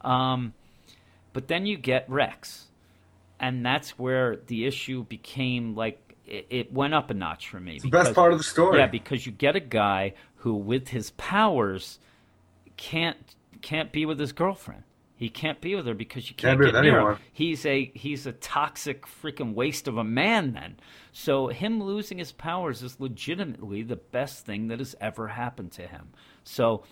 Um, 0.01 0.53
but 1.33 1.47
then 1.47 1.65
you 1.65 1.77
get 1.77 2.09
Rex, 2.09 2.66
and 3.39 3.65
that's 3.65 3.97
where 3.99 4.37
the 4.47 4.65
issue 4.65 5.03
became 5.05 5.75
like 5.75 5.99
it, 6.25 6.47
it 6.49 6.73
went 6.73 6.93
up 6.93 7.09
a 7.09 7.13
notch 7.13 7.47
for 7.49 7.59
me. 7.59 7.79
the 7.79 7.89
best 7.89 8.13
part 8.13 8.31
of 8.31 8.37
the 8.37 8.43
story. 8.43 8.79
Yeah, 8.79 8.87
because 8.87 9.25
you 9.25 9.31
get 9.31 9.55
a 9.55 9.61
guy 9.61 10.13
who, 10.37 10.55
with 10.55 10.89
his 10.89 11.11
powers, 11.11 11.99
can't 12.75 13.35
can't 13.61 13.91
be 13.91 14.05
with 14.05 14.19
his 14.19 14.31
girlfriend. 14.33 14.83
He 15.15 15.29
can't 15.29 15.59
be 15.61 15.73
with 15.73 15.87
her 15.87 15.95
because 15.95 16.29
you 16.29 16.35
can't, 16.35 16.59
Can't 16.59 16.73
get 16.73 16.79
near 16.81 16.91
him. 16.91 16.95
anyone. 16.99 17.17
He's 17.33 17.65
a 17.65 17.91
he's 17.95 18.27
a 18.27 18.33
toxic 18.33 19.05
freaking 19.07 19.53
waste 19.55 19.87
of 19.87 19.97
a 19.97 20.03
man. 20.03 20.53
Then, 20.53 20.77
so 21.11 21.47
him 21.47 21.81
losing 21.81 22.19
his 22.19 22.31
powers 22.31 22.83
is 22.83 22.99
legitimately 22.99 23.81
the 23.83 23.95
best 23.95 24.45
thing 24.45 24.67
that 24.67 24.77
has 24.79 24.95
ever 25.01 25.29
happened 25.29 25.71
to 25.73 25.87
him. 25.87 26.09
So 26.43 26.83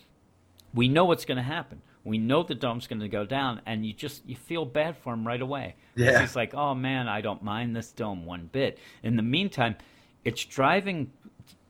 we 0.74 0.88
know 0.88 1.06
what's 1.06 1.26
going 1.26 1.38
to 1.38 1.44
happen. 1.44 1.82
We 2.06 2.18
know 2.20 2.44
the 2.44 2.56
dome's 2.56 2.88
going 2.88 3.00
to 3.02 3.10
go 3.10 3.26
down, 3.26 3.62
and 3.66 3.86
you 3.86 3.92
just 3.92 4.26
you 4.28 4.36
feel 4.36 4.64
bad 4.64 4.96
for 4.98 5.14
him 5.14 5.26
right 5.26 5.42
away. 5.42 5.76
Yeah. 5.96 6.22
He's 6.22 6.36
like, 6.36 6.54
oh 6.54 6.76
man, 6.76 7.08
I 7.08 7.22
don't 7.22 7.44
mind 7.44 7.76
this 7.76 7.92
dome 7.92 8.26
one 8.26 8.48
bit. 8.52 8.78
In 9.04 9.16
the 9.16 9.24
meantime, 9.24 9.76
it's 10.24 10.46
driving 10.46 11.12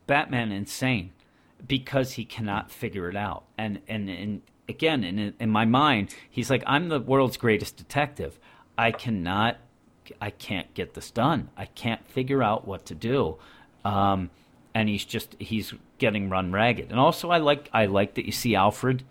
Batman 0.07 0.51
insane 0.51 1.13
because 1.65 2.13
he 2.13 2.25
cannot 2.25 2.69
figure 2.69 3.09
it 3.09 3.15
out. 3.15 3.45
And 3.57 3.81
and 3.87 4.09
and 4.09 4.41
again, 4.67 5.03
in 5.03 5.33
in 5.39 5.49
my 5.49 5.65
mind, 5.65 6.13
he's 6.29 6.49
like, 6.49 6.63
I'm 6.67 6.89
the 6.89 6.99
world's 6.99 7.37
greatest 7.37 7.77
detective. 7.77 8.37
I 8.77 8.91
cannot, 8.91 9.57
I 10.19 10.31
can't 10.31 10.73
get 10.73 10.95
this 10.95 11.11
done. 11.11 11.49
I 11.55 11.65
can't 11.65 12.05
figure 12.07 12.43
out 12.43 12.67
what 12.67 12.85
to 12.87 12.95
do. 12.95 13.37
Um, 13.85 14.29
and 14.73 14.89
he's 14.89 15.05
just 15.05 15.35
he's 15.39 15.73
getting 15.97 16.29
run 16.29 16.51
ragged. 16.51 16.91
And 16.91 16.99
also, 16.99 17.29
I 17.29 17.37
like 17.37 17.69
I 17.73 17.85
like 17.85 18.15
that 18.15 18.25
you 18.25 18.31
see 18.31 18.55
Alfred. 18.55 19.03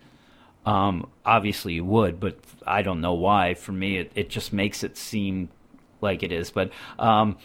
Um, 0.66 1.08
obviously, 1.26 1.74
you 1.74 1.84
would, 1.84 2.18
but 2.20 2.38
I 2.66 2.82
don't 2.82 3.00
know 3.00 3.14
why. 3.14 3.54
For 3.54 3.72
me, 3.72 3.98
it, 3.98 4.12
it 4.14 4.30
just 4.30 4.52
makes 4.52 4.82
it 4.82 4.96
seem 4.96 5.50
like 6.00 6.22
it 6.22 6.32
is. 6.32 6.50
But 6.50 6.70
um, 6.98 7.36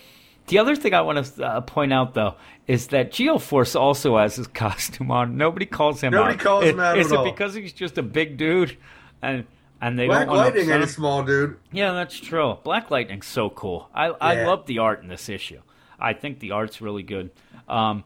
the 0.47 0.59
other 0.59 0.75
thing 0.75 0.93
I 0.93 1.01
want 1.01 1.25
to 1.25 1.45
uh, 1.45 1.61
point 1.61 1.91
out, 1.93 2.13
though, 2.13 2.35
is 2.67 2.87
that 2.87 3.11
Geoforce 3.11 3.79
also 3.79 4.17
has 4.17 4.35
his 4.37 4.47
costume 4.63 5.11
on. 5.11 5.37
Nobody 5.37 5.65
calls 5.65 6.01
him 6.01 6.13
Nobody 6.13 6.35
out. 6.35 6.39
calls 6.39 6.63
him 6.63 6.75
Is- 6.79 6.83
out 6.85 6.97
Is 6.97 7.11
it 7.11 7.17
all. 7.17 7.25
because 7.25 7.53
he's 7.53 7.73
just 7.73 7.97
a 7.97 8.03
big 8.03 8.37
dude, 8.37 8.77
and 9.21 9.45
and 9.81 9.97
they 9.97 10.07
Black 10.07 10.27
don't 10.27 10.35
want 10.35 10.55
Lightning 10.55 10.73
ain't 10.73 10.83
a 10.83 10.87
small 10.87 11.23
dude. 11.23 11.57
yeah, 11.71 11.91
that's 11.93 12.17
true. 12.19 12.57
Black 12.63 12.89
Lightning's 12.91 13.27
so 13.27 13.49
cool. 13.49 13.89
I 13.93 14.07
I 14.07 14.43
love 14.45 14.65
the 14.65 14.79
art 14.79 15.01
in 15.01 15.07
this 15.09 15.29
issue. 15.29 15.61
I 15.99 16.13
think 16.13 16.39
the 16.39 16.51
art's 16.51 16.79
really 16.81 17.03
good. 17.03 17.31
Um, 17.67 18.03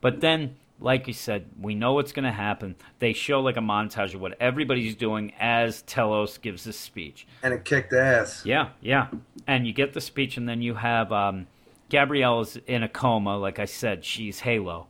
but 0.00 0.20
then, 0.20 0.56
like 0.80 1.06
you 1.06 1.12
said, 1.12 1.46
we 1.60 1.74
know 1.74 1.94
what's 1.94 2.12
going 2.12 2.24
to 2.24 2.32
happen. 2.32 2.76
They 2.98 3.12
show 3.12 3.40
like 3.40 3.56
a 3.56 3.60
montage 3.60 4.14
of 4.14 4.20
what 4.20 4.36
everybody's 4.40 4.94
doing 4.94 5.32
as 5.38 5.82
Telos 5.82 6.38
gives 6.38 6.64
this 6.64 6.78
speech. 6.78 7.26
And 7.42 7.54
it 7.54 7.64
kicked 7.64 7.92
ass. 7.92 8.44
Yeah, 8.44 8.70
yeah. 8.80 9.08
And 9.46 9.66
you 9.66 9.72
get 9.72 9.94
the 9.94 10.00
speech, 10.00 10.36
and 10.36 10.48
then 10.48 10.60
you 10.60 10.74
have 10.74 11.12
um, 11.12 11.46
Gabrielle 11.88 12.40
is 12.40 12.58
in 12.66 12.82
a 12.82 12.88
coma. 12.88 13.36
Like 13.38 13.58
I 13.58 13.64
said, 13.64 14.04
she's 14.04 14.40
Halo, 14.40 14.88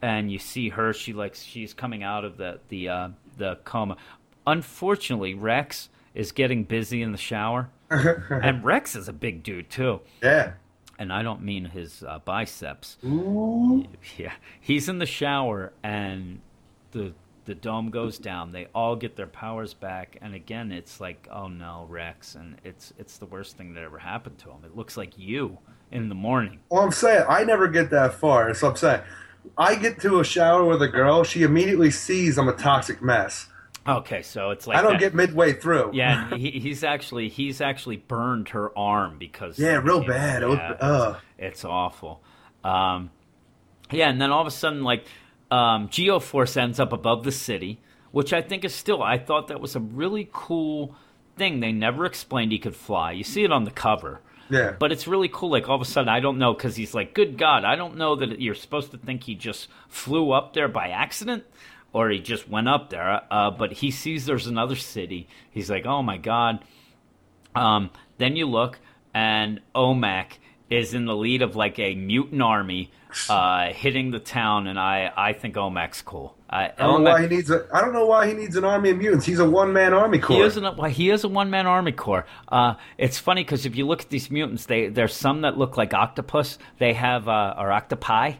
and 0.00 0.30
you 0.30 0.38
see 0.38 0.68
her. 0.70 0.92
She 0.92 1.12
like 1.12 1.34
she's 1.34 1.74
coming 1.74 2.02
out 2.02 2.24
of 2.24 2.36
the 2.36 2.60
the 2.68 2.88
uh, 2.88 3.08
the 3.36 3.58
coma. 3.64 3.96
Unfortunately, 4.46 5.34
Rex 5.34 5.88
is 6.14 6.30
getting 6.32 6.64
busy 6.64 7.02
in 7.02 7.12
the 7.12 7.18
shower, 7.18 7.70
and 7.90 8.64
Rex 8.64 8.94
is 8.94 9.08
a 9.08 9.12
big 9.12 9.42
dude 9.42 9.70
too. 9.70 10.00
Yeah. 10.22 10.52
And 10.98 11.12
I 11.12 11.22
don't 11.22 11.42
mean 11.42 11.66
his 11.66 12.02
uh, 12.02 12.20
biceps. 12.24 12.96
Ooh. 13.04 13.84
Yeah, 14.16 14.32
he's 14.60 14.88
in 14.88 14.98
the 14.98 15.06
shower, 15.06 15.72
and 15.82 16.40
the 16.92 17.12
the 17.44 17.54
dome 17.54 17.90
goes 17.90 18.18
down. 18.18 18.52
They 18.52 18.66
all 18.74 18.96
get 18.96 19.14
their 19.16 19.26
powers 19.26 19.72
back, 19.72 20.18
and 20.20 20.34
again, 20.34 20.72
it's 20.72 21.00
like, 21.00 21.28
oh 21.30 21.48
no, 21.48 21.86
Rex, 21.88 22.34
and 22.34 22.56
it's 22.64 22.92
it's 22.98 23.18
the 23.18 23.26
worst 23.26 23.56
thing 23.56 23.74
that 23.74 23.84
ever 23.84 23.98
happened 23.98 24.38
to 24.38 24.50
him. 24.50 24.64
It 24.64 24.76
looks 24.76 24.96
like 24.96 25.18
you 25.18 25.58
in 25.90 26.08
the 26.08 26.14
morning. 26.14 26.60
Well, 26.70 26.82
I'm 26.82 26.92
saying 26.92 27.24
I 27.28 27.44
never 27.44 27.68
get 27.68 27.90
that 27.90 28.14
far. 28.14 28.52
So 28.54 28.70
I'm 28.70 28.76
saying 28.76 29.02
I 29.56 29.76
get 29.76 30.00
to 30.00 30.20
a 30.20 30.24
shower 30.24 30.64
with 30.64 30.82
a 30.82 30.88
girl. 30.88 31.24
She 31.24 31.42
immediately 31.42 31.90
sees 31.90 32.38
I'm 32.38 32.48
a 32.48 32.52
toxic 32.52 33.02
mess. 33.02 33.48
Okay, 33.88 34.22
so 34.22 34.50
it's 34.50 34.66
like 34.66 34.76
I 34.78 34.82
don't 34.82 34.92
that. 34.92 35.00
get 35.00 35.14
midway 35.14 35.52
through. 35.52 35.90
Yeah, 35.94 36.30
and 36.32 36.40
he, 36.40 36.50
he's 36.52 36.82
actually 36.84 37.28
he's 37.28 37.60
actually 37.60 37.96
burned 37.98 38.48
her 38.50 38.76
arm 38.76 39.16
because 39.18 39.58
Yeah, 39.58 39.76
real 39.76 40.02
Yeah, 40.02 40.08
bad. 40.08 40.42
It 40.42 40.48
was- 40.48 40.58
it's- 40.58 41.16
It's, 41.38 41.64
awful. 41.64 42.22
Um, 42.64 43.10
yeah, 43.90 44.08
and 44.08 44.20
then 44.20 44.30
all 44.32 44.40
of 44.40 44.46
a 44.46 44.50
sudden, 44.50 44.82
like 44.82 45.04
um, 45.50 45.88
Geoforce 45.88 46.56
ends 46.56 46.80
up 46.80 46.92
above 46.92 47.22
the 47.24 47.30
city, 47.32 47.80
which 48.10 48.32
I 48.32 48.42
think 48.42 48.64
is 48.64 48.74
still. 48.74 49.02
I 49.02 49.18
thought 49.18 49.48
that 49.48 49.60
was 49.60 49.76
a 49.76 49.80
really 49.80 50.28
cool 50.32 50.96
thing. 51.36 51.60
They 51.60 51.70
never 51.72 52.04
explained 52.04 52.50
he 52.52 52.58
could 52.58 52.74
fly. 52.74 53.12
You 53.12 53.22
see 53.22 53.44
it 53.44 53.52
on 53.52 53.64
the 53.64 53.70
cover. 53.70 54.20
Yeah. 54.48 54.74
But 54.78 54.90
it's 54.92 55.06
really 55.06 55.28
cool. 55.32 55.50
Like 55.50 55.68
all 55.68 55.76
of 55.76 55.82
a 55.82 55.84
sudden, 55.84 56.08
I 56.08 56.18
don't 56.20 56.38
know 56.38 56.54
because 56.54 56.74
he's 56.76 56.94
like, 56.94 57.14
"Good 57.14 57.36
God, 57.38 57.64
I 57.64 57.76
don't 57.76 57.96
know 57.96 58.16
that 58.16 58.40
you're 58.40 58.54
supposed 58.54 58.90
to 58.92 58.98
think 58.98 59.24
he 59.24 59.34
just 59.36 59.68
flew 59.88 60.30
up 60.32 60.54
there 60.54 60.68
by 60.68 60.88
accident, 60.88 61.44
or 61.92 62.10
he 62.10 62.18
just 62.18 62.48
went 62.48 62.68
up 62.68 62.90
there." 62.90 63.22
Uh, 63.30 63.50
but 63.50 63.72
he 63.72 63.90
sees 63.90 64.26
there's 64.26 64.46
another 64.46 64.76
city. 64.76 65.28
He's 65.50 65.70
like, 65.70 65.86
"Oh 65.86 66.02
my 66.02 66.16
God!" 66.18 66.64
Um, 67.54 67.90
then 68.18 68.36
you 68.36 68.46
look, 68.46 68.78
and 69.14 69.60
OMAC 69.74 70.38
is 70.68 70.94
in 70.94 71.06
the 71.06 71.14
lead 71.16 71.42
of 71.42 71.56
like 71.56 71.78
a 71.78 71.94
mutant 71.94 72.42
army 72.42 72.90
uh, 73.30 73.68
hitting 73.72 74.10
the 74.10 74.18
town, 74.18 74.66
and 74.66 74.78
I 74.78 75.10
I 75.16 75.32
think 75.32 75.54
OMAC's 75.54 76.02
cool. 76.02 76.36
I, 76.48 76.66
I 76.66 76.68
don't 76.78 77.02
know 77.02 77.10
why 77.10 77.22
he 77.22 77.28
needs 77.28 77.50
a. 77.50 77.66
I 77.72 77.80
don't 77.80 77.92
know 77.92 78.06
why 78.06 78.28
he 78.28 78.34
needs 78.34 78.56
an 78.56 78.64
army 78.64 78.90
of 78.90 78.98
mutants. 78.98 79.26
He's 79.26 79.40
a 79.40 79.48
one 79.48 79.72
man 79.72 79.92
army 79.92 80.18
He 80.18 80.22
corps. 80.22 80.44
is, 80.44 80.56
an, 80.56 80.62
well, 80.76 80.90
he 80.90 81.10
is 81.10 81.24
a 81.24 81.28
one 81.28 81.50
man 81.50 81.66
army 81.66 81.90
corps. 81.92 82.24
Uh, 82.48 82.74
it's 82.98 83.18
funny 83.18 83.42
because 83.42 83.66
if 83.66 83.74
you 83.74 83.84
look 83.86 84.02
at 84.02 84.10
these 84.10 84.30
mutants, 84.30 84.66
they 84.66 84.88
there's 84.88 85.14
some 85.14 85.40
that 85.40 85.58
look 85.58 85.76
like 85.76 85.92
octopus. 85.92 86.58
They 86.78 86.92
have 86.92 87.26
uh, 87.28 87.54
or 87.58 87.72
octopi. 87.72 88.34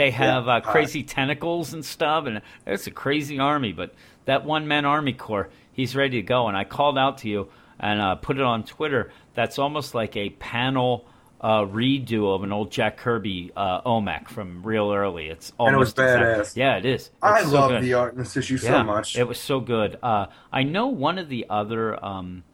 They 0.00 0.10
have 0.12 0.48
uh, 0.48 0.62
crazy 0.62 1.02
tentacles 1.02 1.74
and 1.74 1.84
stuff, 1.84 2.24
and 2.24 2.40
it's 2.66 2.86
a 2.86 2.90
crazy 2.90 3.38
army. 3.38 3.72
But 3.72 3.92
that 4.24 4.46
one 4.46 4.66
man 4.66 4.86
army 4.86 5.12
corps, 5.12 5.50
he's 5.72 5.94
ready 5.94 6.22
to 6.22 6.26
go. 6.26 6.48
And 6.48 6.56
I 6.56 6.64
called 6.64 6.96
out 6.96 7.18
to 7.18 7.28
you 7.28 7.48
and 7.78 8.00
uh, 8.00 8.14
put 8.14 8.38
it 8.38 8.42
on 8.42 8.64
Twitter. 8.64 9.12
That's 9.34 9.58
almost 9.58 9.94
like 9.94 10.16
a 10.16 10.30
panel. 10.30 11.06
Uh, 11.42 11.64
redo 11.64 12.34
of 12.34 12.42
an 12.42 12.52
old 12.52 12.70
Jack 12.70 12.98
Kirby 12.98 13.50
uh, 13.56 13.80
OMAC 13.82 14.28
from 14.28 14.62
real 14.62 14.92
early. 14.92 15.28
It's 15.28 15.52
And 15.58 15.74
it 15.74 15.78
was 15.78 15.94
almost 15.96 15.96
badass. 15.96 16.56
Yeah, 16.56 16.76
it 16.76 16.84
is. 16.84 17.10
I 17.22 17.44
so 17.44 17.50
love 17.50 17.70
good. 17.70 17.82
the 17.82 17.94
art 17.94 18.12
in 18.12 18.18
this 18.18 18.36
issue 18.36 18.58
so 18.58 18.84
much. 18.84 19.16
It 19.16 19.26
was 19.26 19.38
so 19.38 19.58
good. 19.60 19.98
Uh, 20.02 20.26
I 20.52 20.64
know 20.64 20.88
one 20.88 21.18
of 21.18 21.30
the 21.30 21.46
other 21.48 22.02
um, 22.04 22.44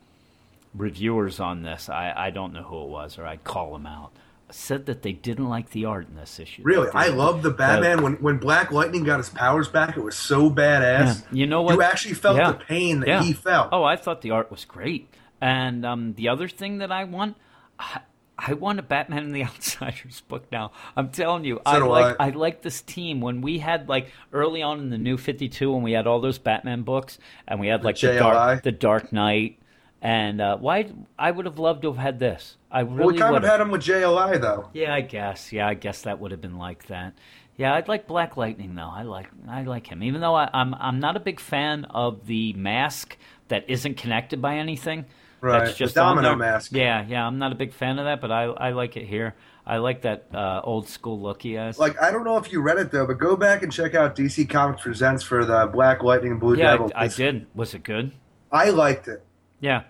reviewers 0.73 1.41
on 1.41 1.63
this. 1.63 1.89
I, 1.89 2.13
I 2.17 2.31
don't 2.31 2.53
know 2.53 2.63
who 2.63 2.83
it 2.83 2.89
was, 2.89 3.19
or 3.19 3.27
I'd 3.27 3.43
call 3.43 3.75
him 3.75 3.87
out. 3.87 4.13
Said 4.49 4.87
that 4.87 5.03
they 5.03 5.13
didn't 5.13 5.49
like 5.49 5.71
the 5.71 5.87
art 5.87 6.07
in 6.09 6.15
this 6.15 6.39
issue. 6.39 6.63
Really, 6.65 6.89
I 6.95 7.09
love 7.09 7.43
the 7.43 7.51
Batman. 7.51 8.03
When 8.03 8.13
when 8.23 8.39
Black 8.39 8.71
Lightning 8.71 9.03
got 9.03 9.19
his 9.19 9.29
powers 9.29 9.69
back, 9.69 9.97
it 9.97 10.03
was 10.05 10.15
so 10.17 10.49
badass. 10.51 11.23
Yeah. 11.23 11.27
You 11.33 11.47
know 11.49 11.63
what? 11.63 11.75
You 11.75 11.83
actually 11.83 12.15
felt 12.15 12.37
Yeah. 12.37 12.53
the 12.53 12.59
pain 12.59 13.01
that 13.01 13.09
Yeah. 13.09 13.23
he 13.25 13.33
felt. 13.33 13.71
Oh, 13.73 13.83
I 13.83 13.97
thought 13.97 14.23
the 14.23 14.31
art 14.31 14.51
was 14.51 14.65
great. 14.65 15.09
And 15.41 15.85
um, 15.85 16.15
the 16.15 16.29
other 16.29 16.47
thing 16.49 16.79
that 16.79 16.93
I 16.93 17.03
want, 17.05 17.37
I, 17.79 18.01
I 18.39 18.53
want 18.53 18.79
a 18.79 18.83
Batman 18.83 19.25
and 19.25 19.35
the 19.35 19.43
Outsiders 19.51 20.21
book 20.29 20.45
now. 20.53 20.71
I'm 20.97 21.09
telling 21.11 21.45
you, 21.45 21.61
I 21.67 21.79
like 21.79 22.17
I. 22.21 22.27
I 22.29 22.31
like 22.31 22.63
this 22.63 22.81
team. 22.83 23.21
When 23.21 23.41
we 23.41 23.59
had 23.59 23.89
like 23.89 24.13
early 24.33 24.63
on 24.63 24.79
in 24.79 24.91
the 24.91 24.99
New 24.99 25.17
Fifty 25.17 25.49
Two, 25.49 25.73
when 25.73 25.83
we 25.83 25.91
had 25.91 26.07
all 26.07 26.21
those 26.21 26.39
Batman 26.39 26.83
books, 26.83 27.19
and 27.49 27.59
we 27.59 27.67
had 27.67 27.83
like 27.83 27.99
the 27.99 28.07
JLI. 28.09 28.19
Dark, 28.21 28.63
the 28.63 28.71
Dark 28.73 29.13
Knight, 29.13 29.59
and 30.07 30.41
uh, 30.41 30.57
why 30.57 30.89
I 31.19 31.33
would 31.33 31.47
have 31.47 31.59
loved 31.59 31.83
to 31.83 31.89
have 31.89 31.99
had 31.99 32.21
this. 32.21 32.57
I 32.71 32.85
well, 32.85 32.95
really 32.95 33.15
we 33.15 33.19
kind 33.19 33.33
would 33.33 33.43
of 33.43 33.51
had 33.51 33.61
him 33.61 33.73
with 33.73 33.83
JLI 33.83 34.41
though. 34.41 34.71
yeah, 34.73 34.95
I 34.95 35.01
guess. 35.01 35.53
Yeah, 35.53 35.67
I 35.67 35.75
guess 35.75 36.03
that 36.03 36.21
would 36.21 36.31
have 36.31 36.41
been 36.41 36.59
like 36.59 36.87
that. 36.87 37.15
Yeah, 37.57 37.75
I'd 37.75 37.89
like 37.89 38.07
Black 38.07 38.37
Lightning 38.37 38.77
though. 38.77 38.89
I 38.89 39.03
like 39.03 39.29
I 39.49 39.65
like 39.65 39.89
him, 39.89 40.05
even 40.05 40.21
though 40.21 40.37
I, 40.37 40.49
I'm 40.55 40.75
I'm 40.75 41.01
not 41.01 41.17
a 41.17 41.21
big 41.21 41.41
fan 41.41 41.87
of 41.87 42.25
the 42.29 42.53
mask 42.53 43.17
that 43.49 43.69
isn't 43.69 43.97
connected 43.97 44.41
by 44.41 44.59
anything. 44.59 45.07
Right, 45.41 45.65
That's 45.65 45.77
just 45.77 45.99
on 45.99 46.17
domino 46.17 46.37
mask. 46.37 46.71
Yeah, 46.73 47.05
yeah. 47.07 47.27
I'm 47.27 47.39
not 47.39 47.51
a 47.51 47.57
big 47.57 47.73
fan 47.73 47.99
of 47.99 48.05
that, 48.05 48.21
but 48.21 48.31
I 48.31 48.45
I 48.45 48.71
like 48.71 48.97
it 48.97 49.07
here. 49.07 49.35
I 49.67 49.79
like 49.79 50.03
that 50.03 50.27
uh, 50.33 50.61
old 50.63 50.89
school 50.89 51.21
look 51.21 51.43
he 51.43 51.55
has. 51.55 51.81
Like 51.81 52.01
I 52.01 52.13
don't 52.13 52.23
know 52.23 52.37
if 52.37 52.53
you 52.53 52.63
read 52.63 52.79
it 52.79 52.93
though, 52.93 53.09
but 53.09 53.19
go 53.19 53.37
back 53.37 53.65
and 53.65 53.73
check 53.73 53.97
out 53.97 54.15
DC 54.15 54.49
Comics 54.49 54.83
Presents 54.83 55.25
for 55.25 55.45
the 55.45 55.67
Black 55.67 56.05
Lightning 56.05 56.31
and 56.31 56.41
Blue 56.41 56.57
yeah, 56.57 56.71
Devil. 56.71 56.93
I, 56.95 57.07
I 57.07 57.09
did. 57.09 57.49
Was 57.57 57.75
it 57.75 57.83
good? 57.83 58.13
I 58.53 58.71
liked 58.71 59.09
it. 59.09 59.25
Yeah. 59.59 59.83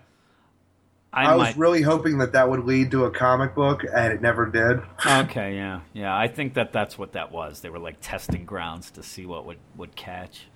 I, 1.13 1.25
I, 1.25 1.35
was 1.35 1.47
might. 1.47 1.57
really 1.57 1.81
hoping 1.81 2.17
that 2.19 2.33
that 2.33 2.49
would 2.49 2.65
lead 2.65 2.91
to 2.91 3.05
a 3.05 3.11
comic 3.11 3.55
book, 3.55 3.83
and 3.83 4.13
it 4.13 4.21
never 4.21 4.45
did. 4.45 4.81
okay, 5.05 5.55
yeah, 5.55 5.79
yeah. 5.93 6.15
I 6.15 6.27
think 6.27 6.53
that 6.55 6.73
that's 6.73 6.97
what 6.97 7.13
that 7.13 7.31
was. 7.31 7.61
They 7.61 7.69
were 7.69 7.79
like 7.79 7.97
testing 8.01 8.45
grounds 8.45 8.91
to 8.91 9.03
see 9.03 9.25
what 9.25 9.45
would 9.45 9.57
would 9.75 9.95
catch. 9.95 10.47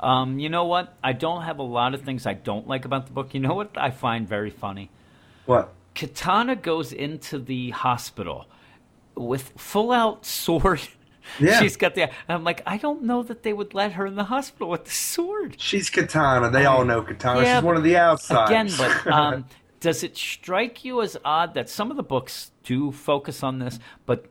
Um, 0.00 0.38
you 0.38 0.48
know 0.48 0.64
what? 0.64 0.96
I 1.04 1.12
don't 1.12 1.42
have 1.42 1.58
a 1.58 1.62
lot 1.64 1.92
of 1.94 2.02
things 2.02 2.26
I 2.26 2.32
don't 2.32 2.66
like 2.66 2.86
about 2.86 3.06
the 3.06 3.12
book. 3.12 3.34
You 3.34 3.40
know 3.40 3.54
what 3.54 3.70
I 3.76 3.90
find 3.90 4.26
very 4.26 4.50
funny? 4.50 4.90
What? 5.44 5.74
Katana 5.94 6.56
goes 6.56 6.92
into 6.92 7.38
the 7.38 7.70
hospital 7.70 8.46
with 9.14 9.52
full 9.56 9.92
out 9.92 10.24
sword. 10.24 10.80
Yeah. 11.38 11.60
She's 11.60 11.76
got 11.76 11.94
the. 11.94 12.10
I'm 12.28 12.42
like, 12.42 12.60
I 12.66 12.76
don't 12.76 13.04
know 13.04 13.22
that 13.22 13.44
they 13.44 13.52
would 13.52 13.72
let 13.72 13.92
her 13.92 14.06
in 14.06 14.16
the 14.16 14.24
hospital 14.24 14.68
with 14.68 14.86
the 14.86 14.90
sword. 14.90 15.60
She's 15.60 15.88
Katana. 15.88 16.50
They 16.50 16.64
all 16.64 16.84
know 16.84 17.02
Katana. 17.02 17.42
Yeah, 17.42 17.58
She's 17.58 17.64
one 17.64 17.76
of 17.76 17.84
the 17.84 17.96
outsides. 17.96 18.50
Again, 18.50 18.70
but 18.76 19.12
um, 19.12 19.44
does 19.80 20.02
it 20.02 20.16
strike 20.16 20.84
you 20.84 21.02
as 21.02 21.16
odd 21.24 21.54
that 21.54 21.68
some 21.68 21.90
of 21.90 21.96
the 21.96 22.02
books 22.02 22.52
do 22.64 22.92
focus 22.92 23.42
on 23.42 23.58
this, 23.58 23.78
but 24.06 24.26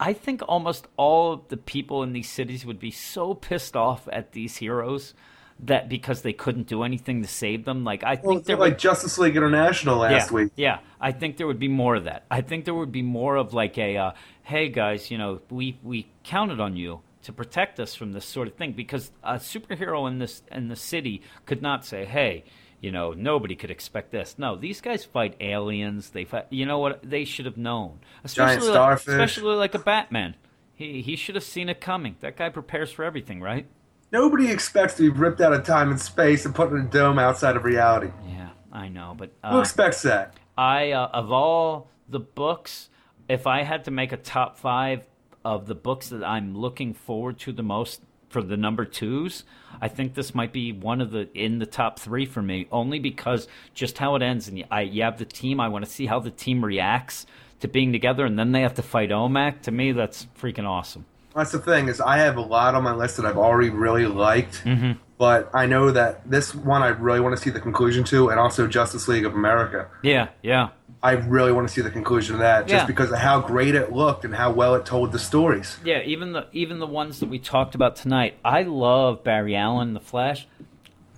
I 0.00 0.12
think 0.12 0.42
almost 0.48 0.88
all 0.96 1.32
of 1.34 1.48
the 1.48 1.56
people 1.56 2.02
in 2.02 2.12
these 2.12 2.28
cities 2.28 2.66
would 2.66 2.80
be 2.80 2.90
so 2.90 3.34
pissed 3.34 3.76
off 3.76 4.08
at 4.10 4.32
these 4.32 4.56
heroes 4.56 5.14
that 5.60 5.88
because 5.88 6.22
they 6.22 6.32
couldn't 6.32 6.66
do 6.66 6.82
anything 6.82 7.22
to 7.22 7.28
save 7.28 7.64
them. 7.64 7.84
Like 7.84 8.02
I 8.02 8.14
well, 8.14 8.32
think 8.32 8.38
it's 8.38 8.46
there 8.48 8.56
like 8.56 8.72
would, 8.72 8.78
Justice 8.78 9.18
League 9.18 9.36
International 9.36 9.98
last 9.98 10.30
yeah, 10.30 10.34
week. 10.34 10.52
Yeah, 10.56 10.78
I 11.00 11.12
think 11.12 11.36
there 11.36 11.46
would 11.46 11.60
be 11.60 11.68
more 11.68 11.94
of 11.94 12.04
that. 12.04 12.24
I 12.30 12.40
think 12.40 12.64
there 12.64 12.74
would 12.74 12.92
be 12.92 13.02
more 13.02 13.36
of 13.36 13.54
like 13.54 13.78
a, 13.78 13.96
uh, 13.96 14.12
hey 14.42 14.68
guys, 14.68 15.10
you 15.10 15.18
know, 15.18 15.40
we 15.50 15.78
we 15.82 16.10
counted 16.24 16.60
on 16.60 16.76
you 16.76 17.02
to 17.22 17.32
protect 17.32 17.78
us 17.80 17.94
from 17.94 18.12
this 18.12 18.24
sort 18.24 18.48
of 18.48 18.54
thing 18.54 18.72
because 18.72 19.10
a 19.22 19.34
superhero 19.34 20.08
in 20.08 20.18
this 20.18 20.42
in 20.50 20.68
the 20.68 20.76
city 20.76 21.22
could 21.46 21.62
not 21.62 21.84
say, 21.84 22.04
hey, 22.04 22.44
you 22.84 22.92
know, 22.92 23.14
nobody 23.14 23.56
could 23.56 23.70
expect 23.70 24.10
this. 24.10 24.34
No, 24.36 24.56
these 24.56 24.82
guys 24.82 25.06
fight 25.06 25.36
aliens. 25.40 26.10
They 26.10 26.26
fight. 26.26 26.48
You 26.50 26.66
know 26.66 26.80
what? 26.80 27.00
They 27.02 27.24
should 27.24 27.46
have 27.46 27.56
known, 27.56 28.00
Giant 28.26 28.60
especially 28.60 28.78
like, 28.78 28.98
especially 28.98 29.56
like 29.56 29.74
a 29.74 29.78
Batman. 29.78 30.34
He 30.74 31.00
he 31.00 31.16
should 31.16 31.34
have 31.34 31.44
seen 31.44 31.70
it 31.70 31.80
coming. 31.80 32.16
That 32.20 32.36
guy 32.36 32.50
prepares 32.50 32.92
for 32.92 33.02
everything, 33.02 33.40
right? 33.40 33.66
Nobody 34.12 34.50
expects 34.50 34.98
to 34.98 35.02
be 35.04 35.08
ripped 35.08 35.40
out 35.40 35.54
of 35.54 35.64
time 35.64 35.90
and 35.92 35.98
space 35.98 36.44
and 36.44 36.54
put 36.54 36.72
in 36.72 36.76
a 36.76 36.82
dome 36.82 37.18
outside 37.18 37.56
of 37.56 37.64
reality. 37.64 38.10
Yeah, 38.28 38.50
I 38.70 38.88
know, 38.88 39.14
but 39.16 39.30
Who 39.42 39.56
uh, 39.56 39.60
expects 39.60 40.02
that? 40.02 40.34
I 40.58 40.90
uh, 40.90 41.08
of 41.08 41.32
all 41.32 41.88
the 42.06 42.20
books, 42.20 42.90
if 43.30 43.46
I 43.46 43.62
had 43.62 43.84
to 43.84 43.92
make 43.92 44.12
a 44.12 44.18
top 44.18 44.58
five 44.58 45.06
of 45.42 45.68
the 45.68 45.74
books 45.74 46.10
that 46.10 46.22
I'm 46.22 46.54
looking 46.54 46.92
forward 46.92 47.38
to 47.40 47.52
the 47.52 47.62
most 47.62 48.02
for 48.34 48.42
the 48.42 48.56
number 48.56 48.84
twos, 48.84 49.44
I 49.80 49.86
think 49.86 50.14
this 50.14 50.34
might 50.34 50.52
be 50.52 50.72
one 50.72 51.00
of 51.00 51.12
the 51.12 51.28
in 51.38 51.60
the 51.60 51.66
top 51.66 52.00
three 52.00 52.26
for 52.26 52.42
me. 52.42 52.66
Only 52.72 52.98
because 52.98 53.46
just 53.74 53.96
how 53.98 54.16
it 54.16 54.22
ends, 54.22 54.48
and 54.48 54.64
I, 54.72 54.80
you 54.82 55.04
have 55.04 55.18
the 55.20 55.24
team. 55.24 55.60
I 55.60 55.68
want 55.68 55.84
to 55.84 55.90
see 55.90 56.06
how 56.06 56.18
the 56.18 56.32
team 56.32 56.64
reacts 56.64 57.26
to 57.60 57.68
being 57.68 57.92
together, 57.92 58.26
and 58.26 58.36
then 58.36 58.50
they 58.50 58.62
have 58.62 58.74
to 58.74 58.82
fight 58.82 59.10
Omac. 59.10 59.62
To 59.62 59.70
me, 59.70 59.92
that's 59.92 60.26
freaking 60.36 60.66
awesome. 60.68 61.06
That's 61.32 61.52
the 61.52 61.60
thing 61.60 61.86
is 61.88 62.00
I 62.00 62.18
have 62.18 62.36
a 62.36 62.40
lot 62.40 62.74
on 62.74 62.82
my 62.82 62.92
list 62.92 63.16
that 63.18 63.24
I've 63.26 63.38
already 63.38 63.70
really 63.70 64.06
liked, 64.06 64.64
Mm-hmm. 64.64 64.92
but 65.16 65.48
I 65.54 65.66
know 65.66 65.92
that 65.92 66.28
this 66.28 66.54
one 66.54 66.82
I 66.82 66.88
really 66.88 67.20
want 67.20 67.36
to 67.36 67.40
see 67.42 67.50
the 67.50 67.60
conclusion 67.60 68.02
to, 68.04 68.30
and 68.30 68.40
also 68.40 68.66
Justice 68.66 69.06
League 69.06 69.24
of 69.24 69.34
America. 69.34 69.88
Yeah, 70.02 70.28
yeah. 70.42 70.70
I 71.04 71.12
really 71.12 71.52
want 71.52 71.68
to 71.68 71.74
see 71.74 71.82
the 71.82 71.90
conclusion 71.90 72.34
of 72.34 72.40
that, 72.40 72.66
just 72.66 72.82
Yeah. 72.84 72.86
because 72.86 73.12
of 73.12 73.18
how 73.18 73.38
great 73.42 73.74
it 73.74 73.92
looked 73.92 74.24
and 74.24 74.34
how 74.34 74.50
well 74.50 74.74
it 74.74 74.86
told 74.86 75.12
the 75.12 75.18
stories. 75.18 75.78
Yeah, 75.84 76.00
even 76.00 76.32
the 76.32 76.46
even 76.52 76.78
the 76.78 76.86
ones 76.86 77.20
that 77.20 77.28
we 77.28 77.38
talked 77.38 77.74
about 77.74 77.94
tonight. 77.94 78.36
I 78.42 78.62
love 78.62 79.22
Barry 79.22 79.54
Allen, 79.54 79.92
The 79.92 80.00
Flash. 80.00 80.46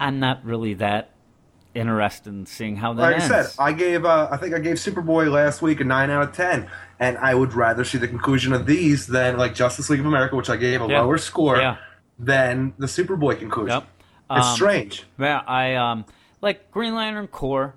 I'm 0.00 0.18
not 0.18 0.44
really 0.44 0.74
that 0.74 1.10
interested 1.72 2.30
in 2.30 2.46
seeing 2.46 2.76
how 2.76 2.94
that 2.94 3.00
Like 3.02 3.14
ends. 3.20 3.30
I 3.30 3.42
said, 3.42 3.54
I 3.60 3.72
gave 3.72 4.04
uh, 4.04 4.26
I 4.28 4.36
think 4.38 4.56
I 4.56 4.58
gave 4.58 4.74
Superboy 4.76 5.30
last 5.30 5.62
week 5.62 5.80
a 5.80 5.84
nine 5.84 6.10
out 6.10 6.22
of 6.22 6.32
ten, 6.34 6.66
and 6.98 7.16
I 7.18 7.36
would 7.36 7.54
rather 7.54 7.84
see 7.84 7.98
the 7.98 8.08
conclusion 8.08 8.52
of 8.52 8.66
these 8.66 9.06
than 9.06 9.36
like 9.36 9.54
Justice 9.54 9.88
League 9.88 10.00
of 10.00 10.06
America, 10.06 10.34
which 10.34 10.50
I 10.50 10.56
gave 10.56 10.82
a 10.82 10.88
Yeah. 10.88 11.02
lower 11.02 11.16
score 11.16 11.58
Yeah. 11.58 11.76
than 12.18 12.74
the 12.76 12.86
Superboy 12.88 13.38
conclusion. 13.38 13.76
Yep. 13.76 13.84
It's 14.38 14.46
Um, 14.48 14.54
strange. 14.56 15.04
Yeah, 15.16 15.42
I 15.46 15.76
um 15.76 16.06
like 16.42 16.72
Green 16.72 16.96
Lantern 16.96 17.28
Corps. 17.28 17.74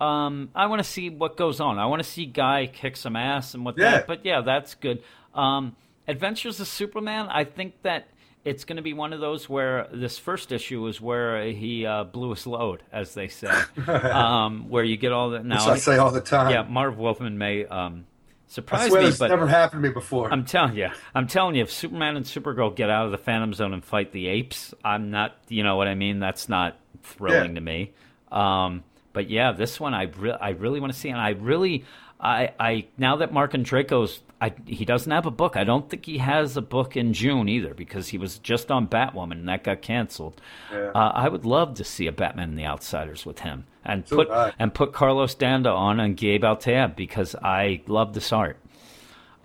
Um, 0.00 0.48
I 0.54 0.66
want 0.66 0.80
to 0.80 0.88
see 0.88 1.10
what 1.10 1.36
goes 1.36 1.60
on. 1.60 1.78
I 1.78 1.86
want 1.86 2.02
to 2.02 2.08
see 2.08 2.24
Guy 2.26 2.66
kick 2.72 2.96
some 2.96 3.16
ass 3.16 3.54
and 3.54 3.64
what 3.64 3.76
Yeah. 3.78 3.90
that. 3.90 4.06
But 4.06 4.24
yeah, 4.24 4.40
that's 4.40 4.74
good. 4.74 5.02
Um, 5.34 5.76
Adventures 6.08 6.58
of 6.60 6.66
Superman. 6.66 7.28
I 7.28 7.44
think 7.44 7.74
that 7.82 8.08
it's 8.44 8.64
going 8.64 8.76
to 8.76 8.82
be 8.82 8.94
one 8.94 9.12
of 9.12 9.20
those 9.20 9.48
where 9.48 9.86
this 9.92 10.18
first 10.18 10.50
issue 10.50 10.86
is 10.86 11.00
where 11.00 11.44
he 11.44 11.84
uh, 11.84 12.04
blew 12.04 12.30
his 12.30 12.46
load, 12.46 12.82
as 12.90 13.12
they 13.14 13.28
say, 13.28 13.50
um, 13.86 14.68
where 14.70 14.82
you 14.82 14.96
get 14.96 15.12
all 15.12 15.30
that. 15.30 15.40
Which 15.42 15.48
Now, 15.48 15.68
I 15.70 15.76
say 15.76 15.98
all 15.98 16.10
the 16.10 16.20
time. 16.22 16.50
yeah, 16.50 16.62
Marv 16.62 16.96
Wolfman 16.96 17.36
may 17.36 17.66
um, 17.66 18.06
I 18.06 18.52
surprise 18.52 18.88
swear 18.88 19.02
me, 19.02 19.06
this 19.08 19.18
but 19.18 19.28
never 19.28 19.46
happened 19.46 19.82
to 19.82 19.88
me 19.88 19.92
before. 19.92 20.32
I'm 20.32 20.44
telling 20.46 20.74
you, 20.76 20.88
I'm 21.14 21.26
telling 21.26 21.54
you, 21.54 21.62
if 21.62 21.70
Superman 21.70 22.16
and 22.16 22.24
Supergirl 22.24 22.74
get 22.74 22.88
out 22.88 23.04
of 23.04 23.12
the 23.12 23.18
Phantom 23.18 23.52
Zone 23.52 23.74
and 23.74 23.84
fight 23.84 24.10
the 24.12 24.26
apes, 24.28 24.72
I'm 24.82 25.10
not, 25.10 25.36
you 25.48 25.62
know 25.62 25.76
what 25.76 25.86
I 25.86 25.94
mean? 25.94 26.18
That's 26.18 26.48
not 26.48 26.78
thrilling 27.02 27.50
Yeah. 27.50 27.54
to 27.56 27.60
me. 27.60 27.92
Um, 28.32 28.82
but 29.12 29.28
yeah, 29.30 29.52
this 29.52 29.80
one 29.80 29.94
I 29.94 30.04
re- 30.04 30.36
I 30.40 30.50
really 30.50 30.80
want 30.80 30.92
to 30.92 30.98
see, 30.98 31.08
and 31.08 31.20
I 31.20 31.30
really, 31.30 31.84
I, 32.20 32.52
I 32.60 32.86
now 32.98 33.16
that 33.16 33.32
Marc 33.32 33.52
Andreyko's, 33.54 34.20
I, 34.40 34.54
he 34.66 34.84
doesn't 34.84 35.10
have 35.10 35.26
a 35.26 35.30
book. 35.30 35.56
I 35.56 35.64
don't 35.64 35.90
think 35.90 36.06
he 36.06 36.18
has 36.18 36.56
a 36.56 36.62
book 36.62 36.96
in 36.96 37.12
June 37.12 37.48
either 37.48 37.74
because 37.74 38.08
he 38.08 38.18
was 38.18 38.38
just 38.38 38.70
on 38.70 38.86
Batwoman 38.88 39.32
and 39.32 39.48
that 39.48 39.64
got 39.64 39.82
canceled. 39.82 40.40
Yeah. 40.72 40.90
Uh, 40.94 41.12
I 41.14 41.28
would 41.28 41.44
love 41.44 41.74
to 41.74 41.84
see 41.84 42.06
a 42.06 42.12
Batman 42.12 42.50
and 42.50 42.58
the 42.58 42.64
Outsiders 42.66 43.26
with 43.26 43.40
him 43.40 43.64
and 43.84 44.06
So 44.08 44.16
put 44.16 44.30
I. 44.30 44.52
and 44.58 44.72
put 44.72 44.92
Carlos 44.92 45.34
D'Anda 45.34 45.70
on 45.70 46.00
and 46.00 46.16
Gabe 46.16 46.42
Eltaeb 46.44 46.96
because 46.96 47.34
I 47.42 47.82
love 47.86 48.14
this 48.14 48.32
art. 48.32 48.56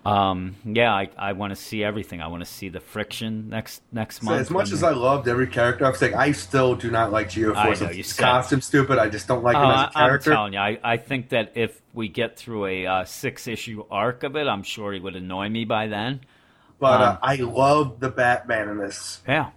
Um, 0.06 0.56
yeah, 0.64 0.94
I, 0.94 1.10
I 1.18 1.32
want 1.34 1.50
to 1.50 1.56
see 1.56 1.84
everything. 1.84 2.22
I 2.22 2.28
want 2.28 2.44
to 2.46 2.50
see 2.50 2.70
the 2.70 2.80
friction 2.80 3.50
next 3.50 3.82
next 3.92 4.20
So 4.22 4.26
month. 4.28 4.42
as 4.42 4.50
much 4.52 4.72
as 4.72 4.84
I 4.84 4.92
loved 4.92 5.28
every 5.28 5.48
character, 5.48 5.84
I'm 5.86 5.96
saying 5.96 6.14
I 6.14 6.32
still 6.32 6.76
do 6.76 6.92
not 6.92 7.12
like 7.12 7.28
I 7.28 7.30
Geoforce. 7.32 7.82
know, 7.82 7.90
you 7.90 8.04
said- 8.04 8.22
costume 8.22 8.62
stupid. 8.62 9.00
I 9.00 9.10
just 9.10 9.28
don't 9.28 9.44
like 9.44 9.56
him 9.56 9.64
Uh, 9.64 9.88
as 9.88 9.96
a 9.96 9.98
I'm 9.98 10.08
character. 10.10 10.32
telling 10.32 10.54
you, 10.54 10.60
I, 10.60 10.78
I 10.84 10.98
think 10.98 11.30
that 11.30 11.54
if 11.56 11.82
we 11.94 12.08
get 12.08 12.38
through 12.38 12.68
a 12.68 12.86
uh, 12.86 13.06
six 13.06 13.48
issue 13.48 13.84
arc 13.90 14.22
of 14.24 14.36
it, 14.36 14.48
I'm 14.48 14.62
sure 14.64 14.94
he 14.94 15.00
would 15.00 15.16
annoy 15.16 15.50
me 15.50 15.66
by 15.66 15.88
then. 15.88 16.22
But 16.80 17.02
uh, 17.02 17.10
um, 17.12 17.18
I 17.24 17.36
love 17.38 18.00
the 18.00 18.10
Batman 18.10 18.70
in 18.70 18.78
this. 18.78 19.22
Yeah, 19.28 19.50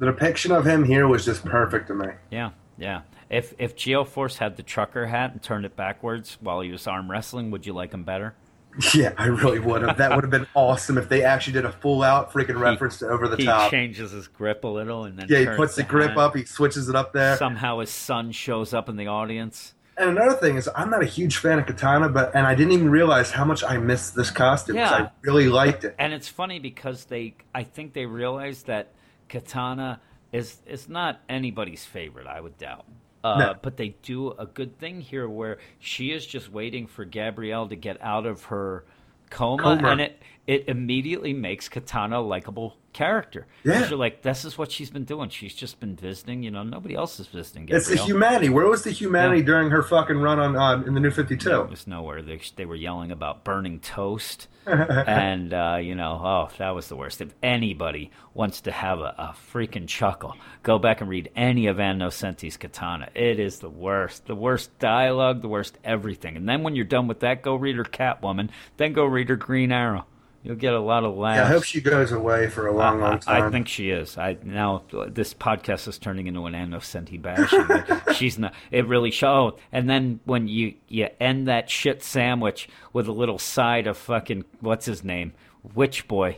The 0.00 0.06
depiction 0.06 0.52
of 0.52 0.66
him 0.66 0.84
here 0.84 1.08
was 1.08 1.24
just 1.24 1.44
perfect 1.46 1.86
to 1.88 1.94
me. 1.94 2.08
yeah, 2.30 2.50
yeah. 2.76 3.02
If 3.30 3.54
if 3.58 3.74
Geo 3.74 4.04
Force 4.04 4.36
had 4.36 4.56
the 4.58 4.62
trucker 4.62 5.06
hat 5.06 5.32
and 5.32 5.42
turned 5.42 5.64
it 5.64 5.76
backwards 5.76 6.36
while 6.40 6.60
he 6.60 6.70
was 6.70 6.86
arm 6.86 7.10
wrestling, 7.10 7.50
would 7.52 7.64
you 7.64 7.72
like 7.72 7.92
him 7.94 8.04
better? 8.04 8.34
Yeah, 8.94 9.12
I 9.16 9.26
really 9.26 9.58
would 9.60 9.82
have. 9.82 9.98
That 9.98 10.14
would 10.14 10.24
have 10.24 10.30
been 10.30 10.46
awesome 10.54 10.98
if 10.98 11.08
they 11.08 11.22
actually 11.22 11.54
did 11.54 11.64
a 11.64 11.72
full 11.72 12.02
out 12.02 12.32
freaking 12.32 12.58
reference 12.58 12.98
to 12.98 13.08
over 13.08 13.28
the 13.28 13.36
he 13.36 13.44
top. 13.44 13.64
He 13.64 13.70
changes 13.70 14.10
his 14.10 14.28
grip 14.28 14.64
a 14.64 14.68
little 14.68 15.04
and 15.04 15.18
then 15.18 15.26
Yeah, 15.28 15.38
he 15.50 15.56
puts 15.56 15.76
the 15.76 15.82
grip 15.82 16.10
hat. 16.10 16.18
up, 16.18 16.36
he 16.36 16.44
switches 16.44 16.88
it 16.88 16.96
up 16.96 17.12
there. 17.12 17.36
Somehow 17.36 17.78
his 17.78 17.90
son 17.90 18.32
shows 18.32 18.74
up 18.74 18.88
in 18.88 18.96
the 18.96 19.06
audience. 19.06 19.74
And 19.96 20.10
another 20.10 20.34
thing 20.34 20.56
is, 20.56 20.68
I'm 20.74 20.90
not 20.90 21.02
a 21.02 21.06
huge 21.06 21.36
fan 21.36 21.58
of 21.60 21.66
Katana, 21.66 22.08
but 22.08 22.34
and 22.34 22.46
I 22.46 22.54
didn't 22.54 22.72
even 22.72 22.90
realize 22.90 23.30
how 23.30 23.44
much 23.44 23.62
I 23.62 23.76
missed 23.78 24.16
this 24.16 24.30
costume. 24.30 24.76
Yeah. 24.76 24.90
I 24.90 25.10
really 25.22 25.48
liked 25.48 25.84
it. 25.84 25.94
And 25.98 26.12
it's 26.12 26.28
funny 26.28 26.58
because 26.58 27.04
they, 27.04 27.36
I 27.54 27.62
think 27.62 27.92
they 27.92 28.06
realized 28.06 28.66
that 28.66 28.92
Katana 29.28 30.00
is 30.32 30.58
is 30.66 30.88
not 30.88 31.20
anybody's 31.28 31.84
favorite. 31.84 32.26
I 32.26 32.40
would 32.40 32.58
doubt. 32.58 32.86
Uh, 33.24 33.38
No. 33.38 33.54
But 33.60 33.76
they 33.78 33.96
do 34.02 34.30
a 34.32 34.46
good 34.46 34.78
thing 34.78 35.00
here 35.00 35.28
where 35.28 35.58
she 35.80 36.12
is 36.12 36.24
just 36.26 36.52
waiting 36.52 36.86
for 36.86 37.04
Gabrielle 37.04 37.66
to 37.68 37.76
get 37.76 38.00
out 38.02 38.26
of 38.26 38.44
her 38.44 38.84
coma, 39.30 39.62
Coma. 39.62 39.88
and 39.88 40.00
it 40.00 40.22
it 40.46 40.68
immediately 40.68 41.32
makes 41.32 41.68
Katana 41.70 42.18
a 42.18 42.20
likable 42.20 42.76
character. 42.92 43.46
Yeah. 43.64 43.88
You're 43.88 43.98
like, 43.98 44.20
this 44.20 44.44
is 44.44 44.58
what 44.58 44.70
she's 44.70 44.90
been 44.90 45.04
doing. 45.04 45.30
She's 45.30 45.54
just 45.54 45.80
been 45.80 45.96
visiting. 45.96 46.42
You 46.42 46.50
know, 46.50 46.62
nobody 46.62 46.94
else 46.94 47.18
is 47.18 47.26
visiting. 47.26 47.66
It's 47.70 47.88
the 47.88 47.96
humanity. 47.96 48.50
Where 48.50 48.66
was 48.66 48.84
the 48.84 48.90
humanity 48.90 49.40
Yeah. 49.40 49.46
during 49.46 49.70
her 49.70 49.82
fucking 49.82 50.18
run 50.18 50.38
on 50.38 50.54
uh, 50.54 50.84
in 50.86 50.92
the 50.92 51.00
New 51.00 51.10
Fifty 51.10 51.36
Two? 51.38 51.62
It 51.62 51.70
was 51.70 51.86
nowhere. 51.86 52.20
They, 52.20 52.40
they 52.56 52.66
were 52.66 52.76
yelling 52.76 53.10
about 53.10 53.42
burning 53.42 53.80
toast. 53.80 54.48
And, 54.66 55.52
uh, 55.52 55.78
you 55.80 55.94
know, 55.94 56.20
oh, 56.22 56.48
that 56.58 56.74
was 56.74 56.88
the 56.88 56.96
worst. 56.96 57.20
If 57.20 57.34
anybody 57.42 58.10
wants 58.32 58.62
to 58.62 58.72
have 58.72 59.00
a, 59.00 59.14
a 59.18 59.34
freaking 59.52 59.86
chuckle, 59.86 60.36
go 60.62 60.78
back 60.78 61.00
and 61.00 61.10
read 61.10 61.30
any 61.36 61.66
of 61.66 61.80
Ann 61.80 61.98
Nocenti's 61.98 62.56
Katana. 62.56 63.08
It 63.14 63.38
is 63.38 63.58
the 63.58 63.70
worst. 63.70 64.26
The 64.26 64.34
worst 64.34 64.78
dialogue, 64.78 65.42
the 65.42 65.48
worst 65.48 65.78
everything. 65.84 66.36
And 66.36 66.48
then 66.48 66.62
when 66.62 66.74
you're 66.74 66.84
done 66.84 67.08
with 67.08 67.20
that, 67.20 67.42
go 67.42 67.54
read 67.54 67.76
her 67.76 67.84
Catwoman. 67.84 68.50
Then 68.76 68.92
go 68.92 69.04
read 69.04 69.28
her 69.28 69.36
Green 69.36 69.72
Arrow. 69.72 70.06
You'll 70.44 70.56
get 70.56 70.74
a 70.74 70.80
lot 70.80 71.04
of 71.04 71.16
laughs. 71.16 71.38
Yeah, 71.38 71.44
I 71.44 71.48
hope 71.48 71.64
she 71.64 71.80
goes 71.80 72.12
away 72.12 72.50
for 72.50 72.66
a 72.66 72.72
long, 72.72 73.00
long 73.00 73.18
time. 73.18 73.44
I 73.44 73.50
think 73.50 73.66
she 73.66 73.88
is. 73.88 74.18
I 74.18 74.36
now 74.44 74.82
this 75.08 75.32
podcast 75.32 75.88
is 75.88 75.98
turning 75.98 76.26
into 76.26 76.44
an 76.44 76.52
Innocenti 76.52 77.20
bashing. 77.20 77.66
she's 78.14 78.38
not. 78.38 78.52
It 78.70 78.86
really 78.86 79.10
showed. 79.10 79.54
And 79.72 79.88
then 79.88 80.20
when 80.26 80.46
you 80.46 80.74
you 80.86 81.08
end 81.18 81.48
that 81.48 81.70
shit 81.70 82.02
sandwich 82.02 82.68
with 82.92 83.08
a 83.08 83.12
little 83.12 83.38
side 83.38 83.86
of 83.86 83.96
fucking 83.96 84.44
what's 84.60 84.84
his 84.84 85.02
name, 85.02 85.32
Witch 85.74 86.06
Boy, 86.06 86.36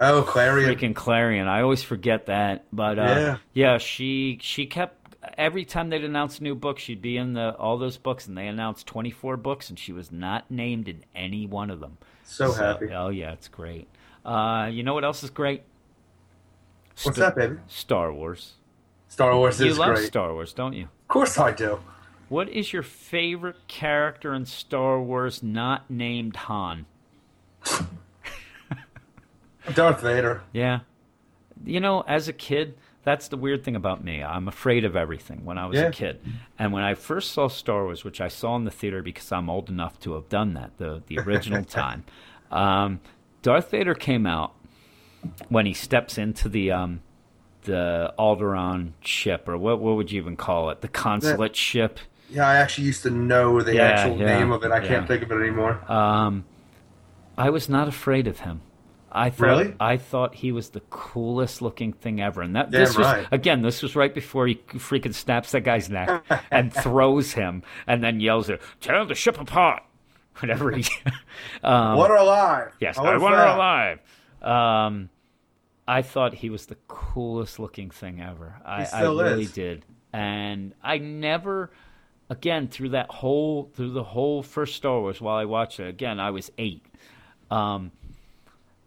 oh, 0.00 0.24
Klarion. 0.26 0.74
freaking 0.74 0.94
Klarion. 0.94 1.46
I 1.46 1.60
always 1.60 1.82
forget 1.82 2.24
that. 2.26 2.64
But 2.72 2.98
uh, 2.98 3.02
Yeah. 3.02 3.36
yeah, 3.52 3.76
she 3.78 4.38
she 4.40 4.64
kept 4.64 5.18
every 5.36 5.66
time 5.66 5.90
they'd 5.90 6.02
announce 6.02 6.38
a 6.38 6.42
new 6.42 6.54
book, 6.54 6.78
she'd 6.78 7.02
be 7.02 7.18
in 7.18 7.34
the 7.34 7.54
all 7.56 7.76
those 7.76 7.98
books, 7.98 8.26
and 8.26 8.38
they 8.38 8.46
announced 8.48 8.86
twenty 8.86 9.10
four 9.10 9.36
books, 9.36 9.68
and 9.68 9.78
she 9.78 9.92
was 9.92 10.10
not 10.10 10.50
named 10.50 10.88
in 10.88 11.04
any 11.14 11.46
one 11.46 11.70
of 11.70 11.80
them. 11.80 11.98
So 12.24 12.52
happy. 12.52 12.90
Oh 12.92 13.08
yeah, 13.08 13.32
it's 13.32 13.48
great. 13.48 13.88
Uh, 14.24 14.68
you 14.72 14.82
know 14.82 14.94
what 14.94 15.04
else 15.04 15.22
is 15.22 15.30
great? 15.30 15.62
What's 17.02 17.18
that, 17.18 17.36
baby? 17.36 17.56
Star 17.66 18.12
Wars. 18.12 18.54
Star 19.08 19.36
Wars 19.36 19.60
You 19.60 19.66
is 19.66 19.78
love 19.78 19.94
great. 19.94 20.06
Star 20.06 20.32
Wars, 20.32 20.52
don't 20.52 20.72
you? 20.72 20.84
Of 20.84 21.08
course 21.08 21.38
I 21.38 21.52
do. 21.52 21.80
What 22.28 22.48
is 22.48 22.72
your 22.72 22.82
favorite 22.82 23.68
character 23.68 24.32
in 24.34 24.46
Star 24.46 25.00
Wars 25.00 25.42
not 25.42 25.90
named 25.90 26.36
Han? 26.36 26.86
Darth 29.74 30.00
Vader. 30.00 30.42
Yeah. 30.52 30.80
You 31.64 31.80
know, 31.80 32.02
as 32.02 32.28
a 32.28 32.32
kid, 32.32 32.74
that's 33.04 33.28
the 33.28 33.36
weird 33.36 33.62
thing 33.64 33.76
about 33.76 34.02
me. 34.02 34.22
I'm 34.22 34.48
afraid 34.48 34.84
of 34.84 34.96
everything 34.96 35.44
when 35.44 35.58
I 35.58 35.66
was 35.66 35.78
Yeah. 35.78 35.88
a 35.88 35.92
kid. 35.92 36.20
And 36.58 36.72
when 36.72 36.82
I 36.82 36.94
first 36.94 37.32
saw 37.32 37.48
Star 37.48 37.84
Wars, 37.84 38.02
which 38.04 38.20
I 38.20 38.28
saw 38.28 38.56
in 38.56 38.64
the 38.64 38.70
theater 38.70 39.02
because 39.02 39.30
I'm 39.30 39.50
old 39.50 39.68
enough 39.68 40.00
to 40.00 40.14
have 40.14 40.28
done 40.28 40.54
that, 40.54 40.78
the, 40.78 41.02
the 41.06 41.18
original 41.18 41.64
time, 41.82 42.04
um, 42.50 43.00
Darth 43.42 43.70
Vader 43.70 43.94
came 43.94 44.26
out 44.26 44.54
when 45.48 45.66
he 45.66 45.74
steps 45.74 46.18
into 46.18 46.48
the 46.48 46.70
um, 46.72 47.00
the 47.62 48.12
Alderaan 48.18 48.92
ship, 49.00 49.48
or 49.48 49.56
what, 49.56 49.80
what 49.80 49.96
would 49.96 50.12
you 50.12 50.20
even 50.20 50.36
call 50.36 50.70
it? 50.70 50.80
The 50.82 50.88
consulate 50.88 51.56
ship. 51.56 51.98
Yeah, 52.30 52.46
I 52.46 52.56
actually 52.56 52.86
used 52.86 53.02
to 53.04 53.10
know 53.10 53.62
the 53.62 53.74
Yeah, 53.74 53.82
actual 53.84 54.18
yeah, 54.18 54.26
name 54.38 54.52
of 54.52 54.64
it. 54.64 54.70
I 54.70 54.86
can't 54.86 55.06
think 55.08 55.22
of 55.22 55.30
it 55.30 55.36
anymore. 55.36 55.80
Um, 55.90 56.44
I 57.36 57.50
was 57.50 57.68
not 57.68 57.88
afraid 57.88 58.26
of 58.26 58.40
him. 58.40 58.60
I 59.16 59.30
thought 59.30 59.46
Really? 59.46 59.76
I 59.78 59.96
thought 59.96 60.34
he 60.34 60.50
was 60.50 60.70
the 60.70 60.80
coolest 60.90 61.62
looking 61.62 61.92
thing 61.92 62.20
ever, 62.20 62.42
and 62.42 62.56
that 62.56 62.70
Damn 62.70 62.80
this 62.80 62.96
was 62.98 63.06
right. 63.06 63.26
again. 63.30 63.62
This 63.62 63.80
was 63.80 63.94
right 63.94 64.12
before 64.12 64.46
he 64.48 64.56
freaking 64.56 65.14
snaps 65.14 65.52
that 65.52 65.60
guy's 65.62 65.88
neck 65.88 66.24
and 66.50 66.72
throws 66.74 67.32
him, 67.32 67.62
and 67.86 68.02
then 68.02 68.18
yells 68.20 68.50
at 68.50 68.60
"Tear 68.80 69.04
the 69.04 69.14
ship 69.14 69.40
apart!" 69.40 69.84
Whatever 70.40 70.72
he. 70.72 70.84
um, 71.62 71.96
Water 71.96 72.14
alive. 72.14 72.72
yes, 72.80 72.98
I 72.98 73.02
I 73.02 73.10
want 73.10 73.22
want 73.22 73.34
her 73.36 73.46
alive. 73.46 73.98
Um, 74.42 75.10
I 75.86 76.02
thought 76.02 76.34
he 76.34 76.50
was 76.50 76.66
the 76.66 76.76
coolest 76.88 77.58
looking 77.60 77.90
thing 77.90 78.20
ever. 78.20 78.60
I, 78.64 78.84
I 78.92 79.02
really 79.02 79.44
is. 79.44 79.52
did, 79.52 79.84
and 80.12 80.74
I 80.82 80.98
never, 80.98 81.70
again, 82.28 82.66
through 82.66 82.90
that 82.90 83.10
whole 83.10 83.70
through 83.74 83.92
the 83.92 84.02
whole 84.02 84.42
first 84.42 84.74
Star 84.74 84.98
Wars 85.00 85.20
while 85.20 85.36
I 85.36 85.44
watched 85.44 85.78
it. 85.78 85.88
Again, 85.88 86.18
I 86.18 86.30
was 86.30 86.50
eight. 86.58 86.84
Um, 87.50 87.92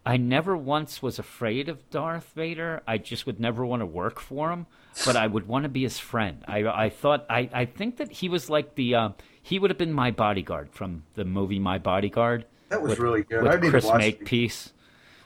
I 0.07 0.15
never 0.15 0.55
once 0.55 1.01
was 1.01 1.19
afraid 1.19 1.67
of 1.67 1.89
Darth 1.89 2.31
Vader. 2.33 2.81
I 2.87 2.97
just 2.97 3.25
would 3.25 3.39
never 3.41 3.65
want 3.65 3.81
to 3.81 3.85
work 3.85 4.21
for 4.21 4.51
him, 4.51 4.65
but 5.05 5.17
I 5.17 5.27
would 5.27 5.47
want 5.49 5.63
to 5.63 5.69
be 5.69 5.83
his 5.83 5.99
friend. 5.99 6.45
I 6.47 6.59
I 6.85 6.89
thought 6.89 7.25
I 7.29 7.49
I 7.53 7.65
think 7.65 7.97
that 7.97 8.11
he 8.11 8.29
was 8.29 8.49
like 8.49 8.75
the 8.75 8.95
uh, 8.95 9.09
he 9.41 9.59
would 9.59 9.69
have 9.69 9.77
been 9.77 9.91
my 9.93 10.11
bodyguard 10.11 10.69
from 10.71 11.03
the 11.15 11.25
movie 11.25 11.59
My 11.59 11.77
Bodyguard. 11.77 12.45
That 12.69 12.81
was 12.81 12.91
with- 12.91 12.99
really 12.99 13.23
good. 13.23 13.43
With 13.43 13.51
I 13.51 13.59
need 13.59 13.69
Chris 13.69 13.83
to 13.83 13.89
watch 13.91 14.01
it. 14.03 14.19
Makepeace. 14.21 14.71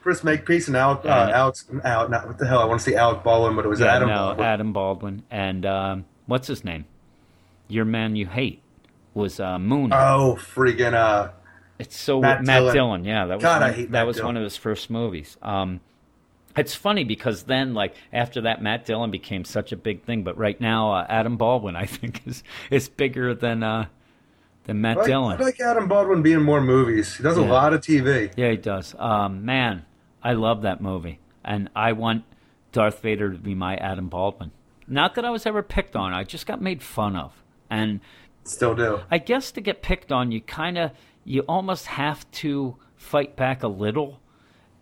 Chris 0.02 0.24
Makepeace 0.24 0.68
and 0.68 0.76
Alec, 0.76 1.06
uh, 1.06 1.10
And- 1.10 1.32
Alex, 1.32 1.66
Al, 1.84 2.10
not, 2.10 2.26
what 2.28 2.38
the 2.40 2.48
hell? 2.48 2.60
I 2.60 2.66
want 2.66 2.80
to 2.82 2.84
see 2.90 2.96
Alec 2.96 3.22
Baldwin, 3.24 3.56
but 3.56 3.66
it 3.66 3.68
was 3.68 3.80
Yeah, 3.82 3.96
Adam 3.96 4.10
no, 4.10 4.16
Baldwin. 4.16 4.46
Adam 4.48 4.74
Baldwin, 4.74 5.24
and 5.30 5.64
um, 5.64 6.06
what's 6.26 6.48
his 6.48 6.64
name? 6.64 6.86
Your 7.68 7.86
man 7.86 8.16
you 8.16 8.26
hate 8.26 8.64
was 9.14 9.40
uh, 9.40 9.60
Moon. 9.60 9.94
Oh, 9.94 10.40
freaking 10.56 10.94
uh, 10.96 11.30
it's 11.82 11.98
so 11.98 12.22
Matt 12.22 12.44
Matt, 12.44 12.60
Dillon. 12.60 12.74
Dillon. 12.74 13.06
Yeah, 13.06 13.26
that 13.26 13.36
was 13.36 13.44
God, 13.44 13.62
I 13.62 13.66
one, 13.68 13.74
hate 13.74 13.92
that 13.92 14.00
Matt 14.00 14.08
was 14.08 14.16
Dillon. 14.18 14.28
one 14.28 14.38
of 14.38 14.44
his 14.44 14.56
first 14.56 14.90
movies. 14.90 15.38
Um, 15.42 15.82
it's 16.56 16.76
funny 16.76 17.04
because 17.04 17.44
then, 17.44 17.74
like 17.74 17.96
after 18.14 18.42
that, 18.42 18.62
Matt 18.62 18.86
Dillon 18.86 19.10
became 19.10 19.44
such 19.46 19.72
a 19.72 19.78
big 19.78 20.04
thing. 20.04 20.24
But 20.24 20.38
right 20.38 20.60
now, 20.62 20.94
uh, 20.94 21.06
Adam 21.10 21.38
Baldwin, 21.38 21.76
I 21.84 21.86
think, 21.86 22.22
is 22.26 22.44
is 22.70 22.88
bigger 22.88 23.34
than 23.34 23.64
uh, 23.64 23.88
than 24.66 24.82
Matt 24.82 24.98
I 24.98 25.00
like, 25.02 25.08
Dillon. 25.08 25.42
I 25.42 25.44
like 25.44 25.60
Adam 25.60 25.88
Baldwin 25.88 26.22
being 26.22 26.38
in 26.38 26.44
more 26.44 26.62
movies. 26.62 27.18
He 27.18 27.24
does 27.24 27.38
a 27.38 27.42
lot 27.42 27.74
of 27.74 27.82
TV. 27.82 28.32
Yeah, 28.38 28.52
he 28.52 28.58
does. 28.58 28.96
Um, 29.00 29.44
man, 29.44 29.86
I 30.24 30.34
love 30.34 30.62
that 30.62 30.82
movie, 30.82 31.20
and 31.44 31.70
I 31.76 31.94
want 31.94 32.24
Darth 32.72 33.02
Vader 33.02 33.32
to 33.32 33.38
be 33.38 33.56
my 33.56 33.76
Adam 33.78 34.08
Baldwin. 34.08 34.52
Not 34.88 35.16
that 35.16 35.26
I 35.26 35.30
was 35.32 35.46
ever 35.46 35.64
picked 35.64 35.96
on; 35.96 36.14
I 36.14 36.24
just 36.26 36.46
got 36.46 36.62
made 36.62 36.84
fun 36.84 37.16
of, 37.16 37.34
and 37.70 38.02
Still 38.44 38.76
do. 38.76 39.02
I 39.12 39.18
guess 39.20 39.52
to 39.52 39.62
get 39.62 39.82
picked 39.82 40.12
on, 40.12 40.32
you 40.32 40.42
kind 40.42 40.78
of, 40.78 40.92
you 41.24 41.42
almost 41.42 41.86
have 41.88 42.30
to 42.32 42.78
fight 42.96 43.36
back 43.36 43.64
a 43.64 43.68
little, 43.68 44.20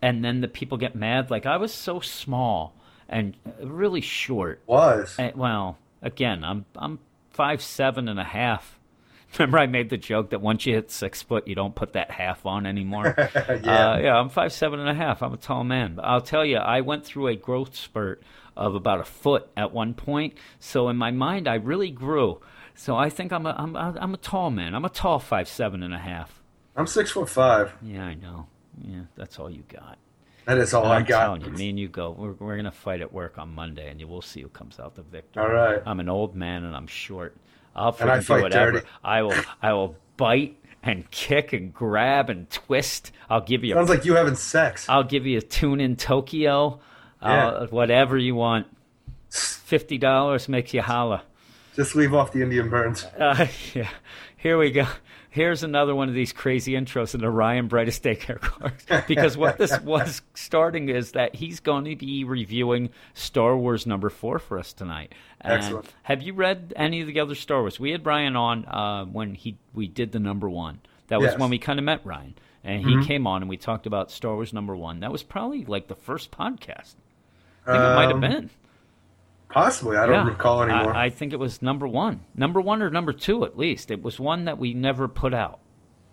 and 0.02 0.24
then 0.24 0.42
the 0.42 0.48
people 0.48 0.78
get 0.78 0.96
mad. 0.96 1.30
Like 1.30 1.46
I 1.46 1.58
was 1.58 1.74
so 1.74 2.00
small 2.00 2.76
and 3.08 3.36
really 3.62 4.02
short. 4.02 4.62
Was. 4.68 5.16
And, 5.18 5.36
well, 5.36 5.78
again, 6.02 6.44
I'm 6.44 6.66
I'm 6.76 7.00
five 7.32 7.62
seven 7.62 8.08
and 8.08 8.20
a 8.20 8.24
half. 8.24 8.78
Remember, 9.38 9.60
I 9.60 9.68
made 9.68 9.90
the 9.90 9.98
joke 9.98 10.32
that 10.32 10.42
once 10.42 10.66
you 10.66 10.74
hit 10.74 10.90
six 10.90 11.22
foot, 11.22 11.48
you 11.48 11.54
don't 11.54 11.76
put 11.76 11.94
that 11.94 12.10
half 12.10 12.46
on 12.46 12.66
anymore. 12.66 13.16
Yeah. 13.50 13.92
uh, 13.92 13.98
yeah. 14.00 14.16
I'm 14.16 14.30
five 14.30 14.54
seven 14.54 14.80
and 14.80 14.90
a 14.90 14.94
half. 14.94 15.22
I'm 15.22 15.34
a 15.34 15.38
tall 15.38 15.64
man. 15.64 15.96
But 15.96 16.06
I'll 16.06 16.22
tell 16.22 16.46
you, 16.46 16.58
I 16.58 16.82
went 16.82 17.06
through 17.06 17.28
a 17.28 17.36
growth 17.36 17.76
spurt 17.76 18.24
of 18.56 18.76
about 18.76 19.00
a 19.00 19.04
foot 19.04 19.50
at 19.56 19.72
one 19.72 19.94
point. 19.94 20.36
So 20.60 20.90
in 20.90 20.98
my 20.98 21.12
mind, 21.12 21.48
I 21.48 21.56
really 21.56 21.92
grew. 21.92 22.42
So 22.80 22.96
I 22.96 23.10
think 23.10 23.34
I'm 23.34 23.46
a 23.46 23.54
I'm 23.58 23.76
a, 23.76 23.94
I'm 24.00 24.14
a 24.14 24.18
tall 24.18 24.52
man. 24.52 24.74
I'm 24.74 24.86
a 24.86 24.90
tall 24.90 25.20
five 25.20 25.50
seven 25.50 25.84
and 25.84 25.94
a 25.94 25.98
half. 25.98 26.42
I'm 26.78 26.88
six 26.88 27.12
foot 27.12 27.28
five. 27.30 27.74
Yeah, 27.82 28.06
I 28.06 28.14
know. 28.14 28.48
Yeah, 28.82 29.02
that's 29.18 29.38
all 29.38 29.50
you 29.50 29.64
got. 29.68 29.98
That 30.46 30.58
is 30.60 30.74
all 30.74 30.86
I 30.86 30.96
I'm 31.00 31.04
got. 31.04 31.26
telling 31.26 31.42
you, 31.42 31.50
me 31.52 31.70
and 31.72 31.78
you 31.78 31.90
go. 31.90 32.12
We're, 32.18 32.32
we're 32.32 32.56
gonna 32.56 32.72
fight 32.72 33.02
at 33.02 33.12
work 33.12 33.38
on 33.38 33.54
Monday, 33.54 33.90
and 33.90 34.00
you 34.00 34.08
will 34.08 34.22
see 34.22 34.42
who 34.42 34.48
comes 34.48 34.80
out 34.80 34.96
the 34.96 35.02
victor. 35.02 35.42
All 35.42 35.50
right. 35.50 35.84
I'm 35.86 36.00
an 36.00 36.08
old 36.08 36.38
man 36.38 36.64
and 36.64 36.74
I'm 36.74 36.88
short. 36.88 37.36
I'll 37.76 37.94
And 38.00 38.10
I 38.10 38.22
fight 38.22 38.44
whatever. 38.44 38.72
dirty. 38.72 38.88
I 39.04 39.24
will. 39.24 39.36
I 39.62 39.74
will 39.74 39.98
bite 40.16 40.56
and 40.82 41.12
kick 41.12 41.52
and 41.52 41.74
grab 41.74 42.30
and 42.30 42.50
twist. 42.50 43.12
I'll 43.30 43.42
give 43.42 43.66
you. 43.66 43.74
Sounds 43.76 43.90
A, 43.90 43.94
like 43.94 44.06
you 44.06 44.16
having 44.16 44.36
sex. 44.36 44.88
I'll 44.88 45.04
give 45.04 45.26
you 45.26 45.40
a 45.40 45.42
tune 45.42 45.82
in 45.82 45.98
Tokyo. 45.98 46.80
Uh, 47.22 47.68
whatever 47.68 48.18
you 48.18 48.36
want. 48.36 48.68
Fifty 49.30 49.98
dollars 49.98 50.48
makes 50.48 50.74
you 50.74 50.82
holla. 50.82 51.24
Just 51.80 51.96
leave 51.96 52.14
off 52.14 52.34
the 52.34 52.42
Indian 52.42 52.70
burns. 52.70 53.06
Uh, 53.18 53.48
yeah. 53.74 53.88
Here 54.36 54.58
we 54.58 54.70
go. 54.72 54.86
Here's 55.30 55.64
another 55.64 55.96
one 55.96 56.10
of 56.10 56.14
these 56.16 56.34
crazy 56.34 56.74
intros 56.74 57.14
in 57.16 57.22
the 57.22 57.30
Ryan 57.30 57.68
Brightest 57.70 58.04
Daycare 58.04 58.40
Clarks. 58.42 58.86
Because 59.08 59.38
what 59.38 59.58
this 59.58 59.80
was 59.84 60.22
starting 60.34 60.90
is 60.90 61.12
that 61.14 61.36
he's 61.36 61.60
going 61.62 61.86
to 61.86 61.96
be 61.96 62.24
reviewing 62.26 62.90
Star 63.14 63.56
Wars 63.56 63.86
number 63.86 64.10
four 64.10 64.40
for 64.40 64.60
us 64.60 64.74
tonight. 64.74 65.14
And 65.40 65.54
Excellent. 65.54 65.94
Have 66.04 66.22
you 66.22 66.34
read 66.34 66.74
any 66.76 67.00
of 67.02 67.08
the 67.08 67.20
other 67.22 67.36
Star 67.36 67.62
Wars? 67.62 67.80
We 67.80 67.92
had 67.92 68.06
Ryan 68.06 68.36
on 68.36 68.66
uh, 68.66 69.06
when 69.06 69.36
he 69.36 69.58
we 69.74 69.88
did 69.88 70.12
the 70.12 70.20
number 70.20 70.50
one. 70.50 70.80
That 71.08 71.20
was 71.20 71.28
Yes. 71.28 71.34
Mm-hmm. 71.34 71.42
when 71.44 71.50
we 71.52 71.60
kind 71.60 71.80
of 71.80 71.86
met 71.86 72.02
Ryan, 72.06 72.34
and 72.64 72.82
he 72.84 73.06
came 73.06 73.26
on 73.26 73.42
and 73.42 73.50
we 73.50 73.56
talked 73.58 73.86
about 73.88 74.12
Star 74.12 74.34
Wars 74.36 74.52
number 74.52 74.76
one. 74.76 75.00
That 75.00 75.12
was 75.14 75.24
probably 75.24 75.64
like 75.64 75.88
the 75.88 75.96
first 75.96 76.32
podcast. 76.32 76.96
I 77.66 77.72
think 77.74 77.84
it 77.84 77.96
might 77.96 78.08
have 78.08 78.12
Um, 78.16 78.20
been. 78.22 78.50
Possibly. 79.50 79.98
I 79.98 80.06
don't 80.06 80.26
Yeah. 80.28 80.32
recall 80.32 80.62
anymore. 80.64 80.94
I, 80.96 81.06
I 81.06 81.10
think 81.10 81.34
it 81.34 81.40
was 81.40 81.62
number 81.62 81.88
one, 81.88 82.22
number 82.36 82.62
one 82.62 82.82
or 82.82 82.90
number 82.90 83.14
two 83.14 83.44
at 83.46 83.58
least. 83.58 83.90
It 83.92 84.02
was 84.04 84.20
one 84.20 84.46
that 84.46 84.58
we 84.60 84.74
never 84.76 85.08
put 85.08 85.34
out, 85.34 85.60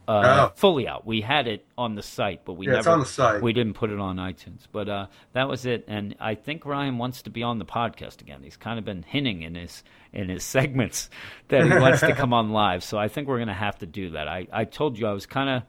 uh, 0.09 0.49
Oh. 0.49 0.53
fully 0.57 0.89
out. 0.89 1.07
We 1.07 1.21
had 1.21 1.47
it 1.47 1.67
on 1.77 1.97
the 1.97 2.03
site, 2.03 2.45
but 2.47 2.55
we 2.55 2.67
Yeah, 2.67 2.73
never. 2.73 2.79
it's 2.79 2.87
on 2.87 3.01
the 3.01 3.05
site. 3.07 3.43
We 3.43 3.53
didn't 3.53 3.75
put 3.75 3.91
it 3.91 3.99
on 4.01 4.17
iTunes, 4.17 4.67
but 4.73 4.89
uh, 4.89 5.07
that 5.35 5.49
was 5.49 5.67
it. 5.67 5.85
And 5.87 6.15
I 6.19 6.35
think 6.35 6.65
Ryan 6.65 6.97
wants 6.97 7.23
to 7.23 7.31
be 7.31 7.43
on 7.43 7.59
the 7.59 7.67
podcast 7.67 8.23
again. 8.23 8.41
He's 8.43 8.57
kind 8.57 8.79
of 8.79 8.85
been 8.87 9.03
hinting 9.03 9.43
in 9.43 9.55
his 9.55 9.85
in 10.15 10.31
his 10.31 10.43
segments 10.57 11.11
that 11.49 11.65
he 11.65 11.71
wants 11.79 12.01
to 12.01 12.15
come 12.15 12.33
on 12.33 12.51
live. 12.53 12.83
So 12.83 12.97
I 12.99 13.09
think 13.09 13.29
we're 13.29 13.37
going 13.39 13.49
to 13.49 13.55
have 13.55 13.79
to 13.79 13.87
do 13.87 14.11
that. 14.11 14.29
I 14.29 14.47
I 14.53 14.65
told 14.65 14.99
you 14.99 15.07
I 15.07 15.13
was 15.13 15.27
kind 15.27 15.51
of 15.51 15.63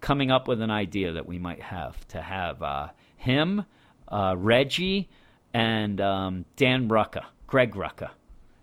coming 0.00 0.32
up 0.32 0.48
with 0.48 0.60
an 0.60 0.72
idea 0.72 1.12
that 1.12 1.26
we 1.26 1.38
might 1.38 1.62
have 1.62 2.04
to 2.08 2.20
have 2.20 2.60
uh, 2.64 2.88
him, 3.16 3.64
uh, 4.08 4.34
Reggie, 4.36 5.08
and 5.54 6.00
um, 6.00 6.44
Dan 6.56 6.88
Rucka, 6.88 7.24
Greg 7.46 7.74
Rucka. 7.74 8.10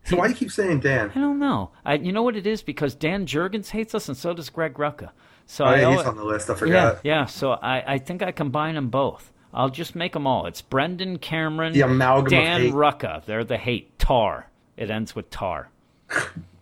so 0.06 0.18
why 0.18 0.26
do 0.28 0.34
you 0.34 0.38
keep 0.38 0.52
saying 0.52 0.80
Dan? 0.80 1.12
I 1.16 1.20
don't 1.20 1.40
know. 1.40 1.72
I, 1.86 1.96
you 1.96 2.12
know 2.12 2.24
what 2.24 2.36
it 2.36 2.48
is 2.48 2.62
because 2.62 2.96
Dan 2.96 3.26
Jurgens 3.26 3.70
hates 3.70 3.94
us, 3.96 4.08
and 4.08 4.18
so 4.18 4.34
does 4.34 4.50
Greg 4.50 4.74
Rucka. 4.76 5.10
So 5.46 5.66
Oh, 5.66 5.68
I 5.70 5.82
yeah, 5.82 5.96
he's 5.98 6.06
on 6.06 6.16
the 6.16 6.24
list. 6.24 6.50
I 6.50 6.56
forgot. 6.56 7.00
yeah. 7.04 7.20
yeah. 7.22 7.26
So 7.26 7.52
I, 7.54 7.94
I 7.96 7.98
think 7.98 8.22
I 8.22 8.32
combine 8.32 8.76
them 8.76 8.90
both. 8.90 9.32
I'll 9.54 9.70
just 9.70 9.96
make 9.96 10.14
them 10.14 10.28
all. 10.28 10.46
It's 10.46 10.62
Brendan 10.62 11.18
Cameron, 11.18 11.74
The 11.74 11.82
amalgam 11.82 12.26
of 12.40 12.46
Dan. 12.46 12.72
Rucka. 12.72 13.26
They're 13.26 13.44
the 13.44 13.58
hate. 13.58 13.98
Tar. 13.98 14.48
It 14.78 14.90
ends 14.92 15.16
with 15.16 15.30
tar. 15.30 15.70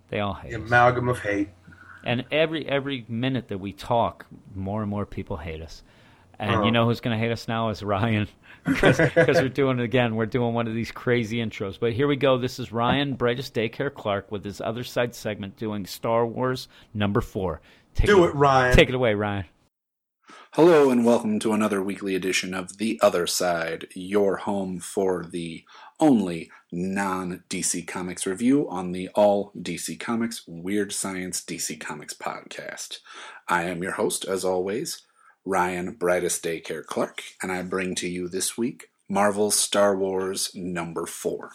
They 0.10 0.22
all 0.22 0.36
hate. 0.36 0.52
The 0.52 0.60
us. 0.62 0.68
amalgam 0.68 1.10
of 1.10 1.20
hate. 1.20 1.49
And 2.06 2.24
every 2.32 2.66
every 2.66 3.04
minute 3.10 3.49
that 3.49 3.58
we 3.58 3.74
talk, 3.74 4.26
more 4.56 4.82
and 4.82 4.90
more 4.90 5.06
people 5.06 5.36
hate 5.36 5.62
us. 5.62 5.84
And 6.40 6.56
Oh. 6.56 6.64
you 6.64 6.72
know 6.72 6.86
who's 6.86 7.02
going 7.02 7.18
to 7.18 7.20
hate 7.22 7.32
us 7.34 7.49
now 7.49 7.68
is 7.70 7.84
Ryan, 7.84 8.30
because 8.68 8.99
we're 9.41 9.49
doing 9.49 9.80
it 9.80 9.84
again. 9.84 10.15
We're 10.15 10.26
doing 10.26 10.53
one 10.53 10.68
of 10.68 10.73
these 10.73 10.91
crazy 10.91 11.38
intros. 11.38 11.80
But 11.80 11.94
here 11.94 12.07
we 12.07 12.15
go. 12.15 12.38
This 12.38 12.60
is 12.60 12.72
Ryan 12.72 13.15
Brightest 13.15 13.53
Daycare 13.53 13.94
Clark 13.94 14.31
with 14.31 14.44
his 14.44 14.60
other 14.61 14.84
side 14.84 15.15
segment 15.15 15.57
doing 15.57 15.85
Star 15.85 16.26
Wars 16.26 16.68
number 16.94 17.22
four. 17.22 17.61
Take 17.95 18.07
Do 18.07 18.26
it, 18.26 18.35
Ryan. 18.35 18.76
Take 18.76 18.89
it 18.89 18.95
away, 18.95 19.14
Ryan. 19.14 19.45
Hello, 20.52 20.89
and 20.89 21.06
welcome 21.06 21.39
to 21.39 21.53
another 21.53 21.81
weekly 21.81 22.15
edition 22.15 22.53
of 22.53 22.77
The 22.77 22.99
Other 23.02 23.27
Side, 23.27 23.88
your 23.94 24.38
home 24.38 24.80
for 24.80 25.23
the 25.23 25.64
only 25.99 26.52
non 26.72 27.44
DC 27.49 27.88
Comics 27.88 28.26
review 28.26 28.69
on 28.69 28.91
the 28.91 29.10
All 29.10 29.52
DC 29.57 29.99
Comics 29.99 30.44
Weird 30.48 30.91
Science 30.91 31.41
DC 31.41 31.80
Comics 31.80 32.14
podcast. 32.14 32.99
I 33.48 33.64
am 33.64 33.81
your 33.81 33.94
host, 33.94 34.26
as 34.26 34.44
always, 34.44 35.03
Ryan 35.48 35.94
Brightest 35.94 36.44
Daycare 36.44 36.86
Clark, 36.86 37.24
and 37.41 37.53
I 37.53 37.61
bring 37.61 37.95
to 37.95 38.10
you 38.10 38.28
this 38.28 38.57
week 38.57 38.90
Marvel's 39.07 39.56
Star 39.56 39.95
Wars 39.95 40.52
number 40.53 41.06
four, 41.06 41.52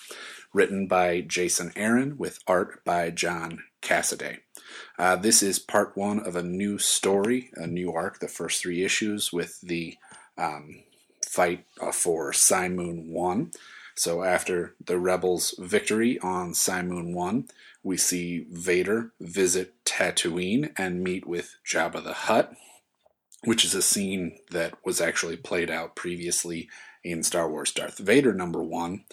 written 0.54 0.86
by 0.86 1.20
Jason 1.20 1.72
Aaron 1.76 2.16
with 2.16 2.38
art 2.46 2.82
by 2.86 3.10
John 3.10 3.62
Cassaday. 3.82 4.38
Uh, 4.98 5.16
this 5.16 5.42
is 5.42 5.58
part 5.58 5.94
one 5.94 6.20
of 6.20 6.36
a 6.36 6.42
new 6.42 6.78
story, 6.78 7.50
a 7.54 7.66
new 7.66 7.92
arc, 7.92 8.20
the 8.20 8.28
first 8.28 8.62
three 8.62 8.82
issues 8.82 9.30
with 9.30 9.60
the 9.60 9.98
um, 10.38 10.84
fight 11.28 11.66
uh, 11.78 11.92
for 11.92 12.32
Cymoon 12.32 13.10
1. 13.10 13.50
So 13.94 14.22
after 14.24 14.74
the 14.82 14.98
Rebels' 14.98 15.54
victory 15.58 16.18
on 16.20 16.54
Cymoon 16.54 17.12
1, 17.12 17.46
we 17.82 17.98
see 17.98 18.46
Vader 18.50 19.12
visit 19.20 19.74
Tatooine 19.84 20.72
and 20.78 21.04
meet 21.04 21.26
with 21.26 21.56
Jabba 21.70 22.02
the 22.02 22.14
Hutt, 22.14 22.54
which 23.44 23.64
is 23.64 23.74
a 23.74 23.82
scene 23.82 24.38
that 24.50 24.74
was 24.84 25.00
actually 25.00 25.36
played 25.36 25.70
out 25.70 25.96
previously 25.96 26.68
in 27.04 27.22
Star 27.22 27.50
Wars 27.50 27.72
Darth 27.72 27.98
Vader 27.98 28.32
number 28.32 28.62
1 28.62 29.04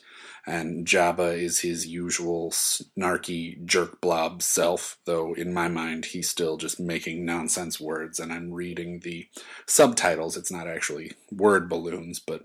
and 0.50 0.88
Jabba 0.88 1.38
is 1.38 1.60
his 1.60 1.86
usual 1.86 2.50
snarky 2.50 3.64
jerk 3.66 4.02
blob 4.02 4.42
self, 4.42 4.98
though 5.06 5.34
in 5.36 5.54
my 5.54 5.68
mind 5.68 6.06
he's 6.06 6.28
still 6.28 6.58
just 6.58 6.80
making 6.80 7.24
nonsense 7.24 7.80
words, 7.80 8.20
and 8.20 8.34
I'm 8.34 8.52
reading 8.52 9.02
the 9.02 9.28
subtitles. 9.68 10.36
It's 10.36 10.52
not 10.52 10.68
actually 10.68 11.12
word 11.32 11.70
balloons, 11.70 12.20
but 12.20 12.42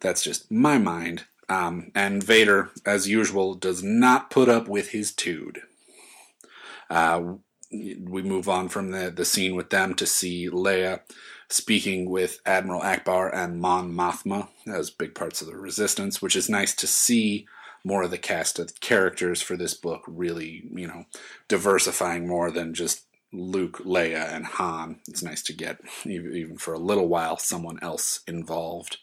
that's 0.00 0.22
just 0.22 0.52
my 0.52 0.78
mind. 0.78 1.24
Um, 1.48 1.90
and 1.96 2.22
Vader, 2.22 2.70
as 2.86 3.08
usual, 3.08 3.54
does 3.54 3.82
not 3.82 4.30
put 4.30 4.48
up 4.48 4.68
with 4.68 4.90
his 4.90 5.12
tude. 5.12 5.62
Uh, 6.88 7.34
we 7.72 8.22
move 8.22 8.48
on 8.48 8.68
from 8.68 8.90
the, 8.90 9.10
the 9.10 9.24
scene 9.24 9.56
with 9.56 9.70
them 9.70 9.94
to 9.94 10.06
see 10.06 10.48
Leia 10.48 11.00
speaking 11.48 12.08
with 12.10 12.40
Admiral 12.46 12.80
Ackbar 12.80 13.34
and 13.34 13.60
Mon 13.60 13.92
Mothma 13.92 14.48
as 14.66 14.90
big 14.90 15.14
parts 15.14 15.40
of 15.40 15.48
the 15.48 15.56
resistance, 15.56 16.22
which 16.22 16.36
is 16.36 16.48
nice 16.48 16.74
to 16.74 16.86
see 16.86 17.46
more 17.84 18.04
of 18.04 18.10
the 18.10 18.18
cast 18.18 18.58
of 18.58 18.80
characters 18.80 19.42
for 19.42 19.56
this 19.56 19.74
book 19.74 20.02
really, 20.06 20.64
you 20.72 20.86
know, 20.86 21.04
diversifying 21.48 22.26
more 22.26 22.50
than 22.50 22.74
just 22.74 23.06
Luke, 23.32 23.78
Leia, 23.84 24.32
and 24.32 24.46
Han. 24.46 25.00
It's 25.08 25.22
nice 25.22 25.42
to 25.44 25.52
get, 25.52 25.80
even 26.04 26.34
even 26.34 26.56
for 26.58 26.74
a 26.74 26.78
little 26.78 27.08
while, 27.08 27.38
someone 27.38 27.78
else 27.82 28.20
involved. 28.26 28.98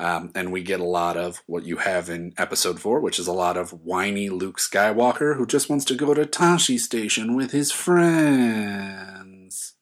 Um, 0.00 0.32
and 0.34 0.50
we 0.50 0.62
get 0.62 0.80
a 0.80 0.84
lot 0.84 1.18
of 1.18 1.42
what 1.44 1.66
you 1.66 1.76
have 1.76 2.08
in 2.08 2.32
episode 2.38 2.80
four, 2.80 3.00
which 3.00 3.18
is 3.18 3.26
a 3.26 3.34
lot 3.34 3.58
of 3.58 3.84
whiny 3.84 4.30
Luke 4.30 4.56
Skywalker 4.56 5.36
who 5.36 5.44
just 5.44 5.68
wants 5.68 5.84
to 5.84 5.94
go 5.94 6.14
to 6.14 6.24
Tosche 6.24 6.78
Station 6.78 7.36
with 7.36 7.50
his 7.50 7.70
friends. 7.70 9.74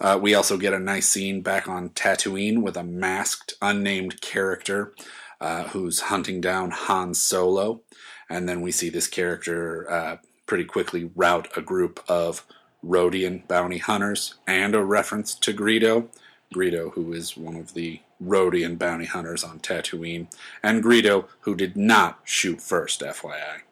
Uh, 0.00 0.18
we 0.20 0.34
also 0.34 0.56
get 0.56 0.74
a 0.74 0.80
nice 0.80 1.06
scene 1.06 1.40
back 1.40 1.68
on 1.68 1.90
Tatooine 1.90 2.62
with 2.62 2.76
a 2.76 2.82
masked, 2.82 3.54
unnamed 3.62 4.20
character 4.20 4.92
uh, 5.40 5.68
who's 5.68 6.00
hunting 6.00 6.40
down 6.40 6.72
Han 6.72 7.14
Solo. 7.14 7.82
And 8.28 8.48
then 8.48 8.60
we 8.60 8.72
see 8.72 8.90
this 8.90 9.06
character 9.06 9.88
uh, 9.88 10.16
pretty 10.46 10.64
quickly 10.64 11.12
rout 11.14 11.46
a 11.56 11.62
group 11.62 12.02
of 12.08 12.44
Rodian 12.84 13.46
bounty 13.46 13.78
hunters 13.78 14.34
and 14.48 14.74
a 14.74 14.82
reference 14.82 15.36
to 15.36 15.54
Greedo. 15.54 16.08
Greedo, 16.52 16.92
who 16.94 17.12
is 17.12 17.36
one 17.36 17.54
of 17.54 17.74
the 17.74 18.00
Rodian 18.22 18.78
bounty 18.78 19.06
hunters 19.06 19.44
on 19.44 19.60
Tatooine, 19.60 20.28
and 20.62 20.82
Greedo, 20.82 21.26
who 21.40 21.54
did 21.54 21.76
not 21.76 22.20
shoot 22.24 22.60
first, 22.60 23.00
FYI. 23.00 23.62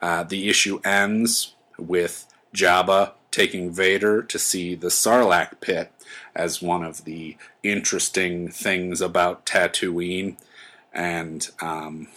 Uh, 0.00 0.22
the 0.22 0.48
issue 0.48 0.80
ends 0.84 1.54
with 1.78 2.26
Jabba 2.54 3.12
taking 3.30 3.70
Vader 3.70 4.22
to 4.22 4.38
see 4.38 4.74
the 4.74 4.88
Sarlacc 4.88 5.60
pit 5.60 5.92
as 6.34 6.62
one 6.62 6.82
of 6.82 7.04
the 7.04 7.36
interesting 7.62 8.48
things 8.48 9.00
about 9.00 9.44
Tatooine. 9.44 10.36
And 10.92 11.48
um, 11.60 12.08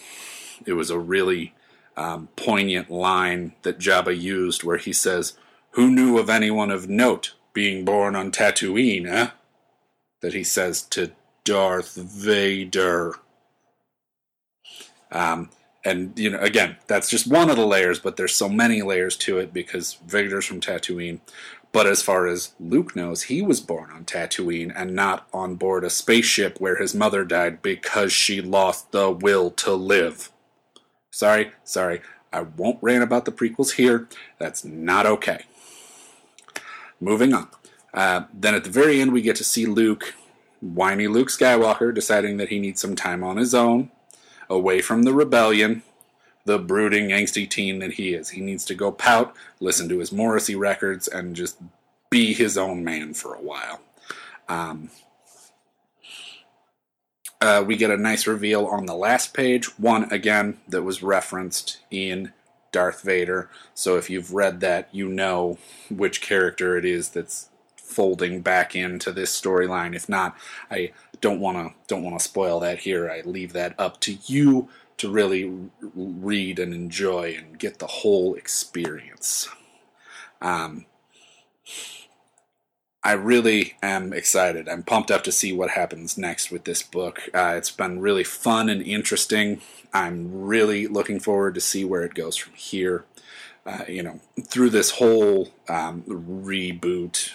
it 0.66 0.74
was 0.74 0.90
a 0.90 1.00
really 1.00 1.54
um, 1.98 2.30
poignant 2.36 2.90
line 2.90 3.54
that 3.64 3.80
Jabba 3.80 4.20
used 4.20 4.64
where 4.64 4.78
he 4.78 4.94
says, 4.94 5.34
Who 5.72 5.92
knew 5.92 6.18
of 6.18 6.30
anyone 6.30 6.72
of 6.72 6.90
note 6.90 7.34
being 7.54 7.84
born 7.84 8.16
on 8.16 8.32
Tatooine, 8.32 9.08
eh? 9.08 9.30
That 10.22 10.34
he 10.34 10.44
says 10.44 10.84
to 10.84 11.12
Darth 11.44 11.96
Vader. 11.96 13.16
Um, 15.12 15.50
and 15.84 16.18
you 16.18 16.30
know, 16.30 16.40
again, 16.40 16.78
that's 16.88 17.10
just 17.10 17.28
one 17.28 17.50
of 17.50 17.58
the 17.58 17.66
layers, 17.66 18.00
but 18.00 18.16
there's 18.16 18.36
so 18.36 18.48
many 18.48 18.82
layers 18.82 19.16
to 19.18 19.40
it 19.40 19.54
because 19.54 19.96
Vader's 20.06 20.46
from 20.46 20.62
Tatooine. 20.62 21.20
But 21.72 21.88
as 21.88 22.02
far 22.02 22.28
as 22.28 22.54
Luke 22.60 22.96
knows, 22.96 23.24
he 23.24 23.42
was 23.42 23.62
born 23.62 23.92
on 23.92 24.04
Tatooine 24.04 24.74
and 24.76 24.94
not 24.94 25.28
on 25.34 25.56
board 25.56 25.84
a 25.86 25.90
spaceship 25.90 26.60
where 26.60 26.76
his 26.76 26.94
mother 26.94 27.24
died 27.24 27.62
because 27.62 28.12
she 28.12 28.42
lost 28.42 28.92
the 28.92 29.10
will 29.10 29.52
to 29.52 29.74
live. 29.74 30.32
Sorry, 31.12 31.52
sorry, 31.64 32.02
I 32.34 32.42
won't 32.42 32.80
rant 32.82 33.04
about 33.04 33.26
the 33.26 33.32
prequels 33.32 33.74
here. 33.74 34.08
That's 34.38 34.66
not 34.66 35.06
okay. 35.06 35.44
Moving 37.00 37.34
on. 37.34 37.48
Uh, 37.94 38.26
then 38.34 38.54
at 38.54 38.64
the 38.64 38.70
very 38.70 39.02
end, 39.02 39.12
we 39.12 39.22
get 39.22 39.36
to 39.38 39.44
see 39.44 39.66
Luke, 39.66 40.14
whiny 40.62 41.08
Luke 41.08 41.30
Skywalker, 41.30 41.94
deciding 41.94 42.38
that 42.38 42.50
he 42.50 42.60
needs 42.60 42.80
some 42.80 42.96
time 42.96 43.24
on 43.24 43.38
his 43.38 43.54
own, 43.54 43.92
away 44.50 44.82
from 44.82 45.04
the 45.04 45.14
rebellion, 45.14 45.84
the 46.46 46.60
brooding, 46.60 47.10
angsty 47.10 47.50
teen 47.50 47.80
that 47.80 47.94
he 47.94 48.14
is. 48.14 48.30
He 48.30 48.42
needs 48.42 48.66
to 48.66 48.76
go 48.76 48.92
pout, 48.92 49.36
listen 49.60 49.90
to 49.90 50.00
his 50.00 50.12
Morrissey 50.12 50.56
records, 50.56 51.08
and 51.08 51.36
just 51.36 51.58
be 52.10 52.34
his 52.34 52.58
own 52.58 52.84
man 52.84 53.14
for 53.14 53.34
a 53.34 53.42
while. 53.42 53.82
Um, 54.48 54.90
uh, 57.40 57.64
we 57.66 57.76
get 57.76 57.90
a 57.90 57.98
nice 57.98 58.28
reveal 58.28 58.66
on 58.68 58.86
the 58.86 58.96
last 58.96 59.34
page. 59.34 59.80
One, 59.80 60.12
again, 60.12 60.60
that 60.68 60.84
was 60.84 61.02
referenced 61.02 61.80
in 61.90 62.34
Darth 62.72 63.02
Vader. 63.02 63.50
So 63.74 63.98
if 63.98 64.10
you've 64.10 64.34
read 64.34 64.60
that, 64.60 64.90
you 64.92 65.10
know 65.10 65.58
which 65.90 66.22
character 66.22 66.78
it 66.78 66.86
is 66.86 67.10
that's 67.10 67.50
folding 67.92 68.42
back 68.42 68.76
into 68.76 69.12
this 69.12 69.40
storyline. 69.40 69.96
If 69.96 70.08
not, 70.10 70.36
I 70.70 70.92
don't 71.20 71.40
want 71.40 71.58
to 71.58 71.74
don't 71.88 72.04
want 72.04 72.18
to 72.18 72.24
spoil 72.24 72.60
that 72.62 72.80
here. 72.80 73.10
I 73.10 73.22
leave 73.22 73.54
that 73.54 73.76
up 73.80 74.00
to 74.02 74.18
you 74.26 74.70
to 74.98 75.10
really 75.10 75.52
read 75.96 76.60
and 76.60 76.74
enjoy 76.74 77.36
and 77.38 77.58
get 77.58 77.80
the 77.80 77.88
whole 77.88 78.36
experience. 78.36 79.50
Um, 80.42 80.86
I 83.04 83.14
really 83.14 83.78
am 83.82 84.14
excited. 84.14 84.70
I'm 84.70 84.84
pumped 84.84 85.10
up 85.10 85.24
to 85.24 85.32
see 85.32 85.54
what 85.54 85.72
happens 85.72 86.20
next 86.20 86.52
with 86.52 86.66
this 86.66 86.84
book. 86.84 87.30
Uh, 87.34 87.56
it's 87.58 87.72
been 87.72 88.00
really 88.00 88.24
fun 88.24 88.70
and 88.70 88.84
interesting. 88.84 89.62
I'm 89.92 90.44
really 90.44 90.86
looking 90.86 91.20
forward 91.20 91.56
to 91.56 91.62
see 91.62 91.84
where 91.84 92.04
it 92.04 92.14
goes 92.14 92.38
from 92.38 92.54
here. 92.54 93.06
Uh, 93.64 93.84
you 93.88 94.02
know, 94.02 94.20
through 94.48 94.72
this 94.72 94.90
whole 94.92 95.50
um, 95.70 96.02
reboot, 96.08 97.30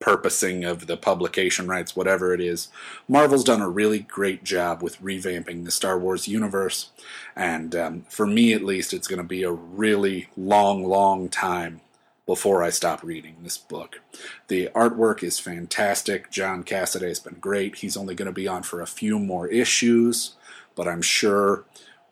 repurposing 0.00 0.70
of 0.70 0.86
the 0.86 0.96
publication 0.96 1.66
rights, 1.66 1.96
whatever 1.96 2.32
it 2.32 2.40
is, 2.40 2.68
Marvel's 3.08 3.42
done 3.42 3.60
a 3.60 3.68
really 3.68 3.98
great 3.98 4.44
job 4.44 4.82
with 4.82 5.02
revamping 5.02 5.64
the 5.64 5.72
Star 5.72 5.98
Wars 5.98 6.28
universe. 6.28 6.90
And 7.34 7.74
um, 7.74 8.04
for 8.08 8.24
me, 8.24 8.52
at 8.52 8.62
least, 8.62 8.94
it's 8.94 9.08
going 9.08 9.18
to 9.18 9.24
be 9.24 9.42
a 9.42 9.50
really 9.50 10.28
long, 10.36 10.84
long 10.84 11.28
time 11.28 11.80
before 12.24 12.62
I 12.62 12.70
stop 12.70 13.02
reading 13.02 13.36
this 13.42 13.58
book. 13.58 14.00
The 14.48 14.68
artwork 14.74 15.22
is 15.22 15.38
fantastic. 15.38 16.30
John 16.30 16.64
Cassaday 16.64 17.08
has 17.08 17.20
been 17.20 17.38
great. 17.40 17.76
He's 17.76 17.96
only 17.96 18.14
going 18.14 18.26
to 18.26 18.32
be 18.32 18.48
on 18.48 18.62
for 18.64 18.80
a 18.80 18.86
few 18.86 19.18
more 19.18 19.46
issues, 19.48 20.34
but 20.74 20.88
I'm 20.88 21.02
sure 21.02 21.64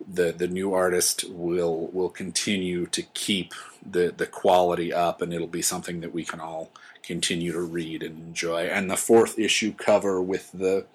the 0.07 0.33
the 0.33 0.49
new 0.49 0.75
artist 0.75 1.25
will 1.31 1.89
will 1.93 2.11
continue 2.11 2.87
to 2.87 3.03
keep 3.03 3.55
the 3.85 4.13
the 4.17 4.27
quality 4.27 4.93
up, 4.93 5.23
and 5.23 5.33
it'll 5.33 5.47
be 5.47 5.63
something 5.63 6.01
that 6.01 6.15
we 6.15 6.25
can 6.25 6.41
all 6.41 6.71
continue 7.03 7.53
to 7.53 7.61
read 7.61 8.03
and 8.03 8.19
enjoy. 8.19 8.63
And 8.63 8.91
the 8.91 8.97
fourth 8.97 9.39
issue 9.39 9.73
cover 9.73 10.21
with 10.21 10.51
the 10.53 10.87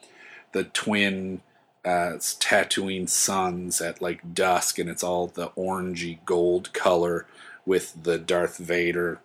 the 0.51 0.63
twin 0.63 1.41
uh, 1.85 2.11
it's 2.15 2.35
Tatooine 2.35 3.07
suns 3.07 3.81
at 3.81 4.01
like 4.01 4.33
dusk, 4.33 4.79
and 4.79 4.89
it's 4.89 5.03
all 5.03 5.27
the 5.27 5.49
orangey 5.49 6.19
gold 6.25 6.73
color 6.73 7.25
with 7.65 8.03
the 8.03 8.17
Darth 8.17 8.57
Vader 8.57 9.19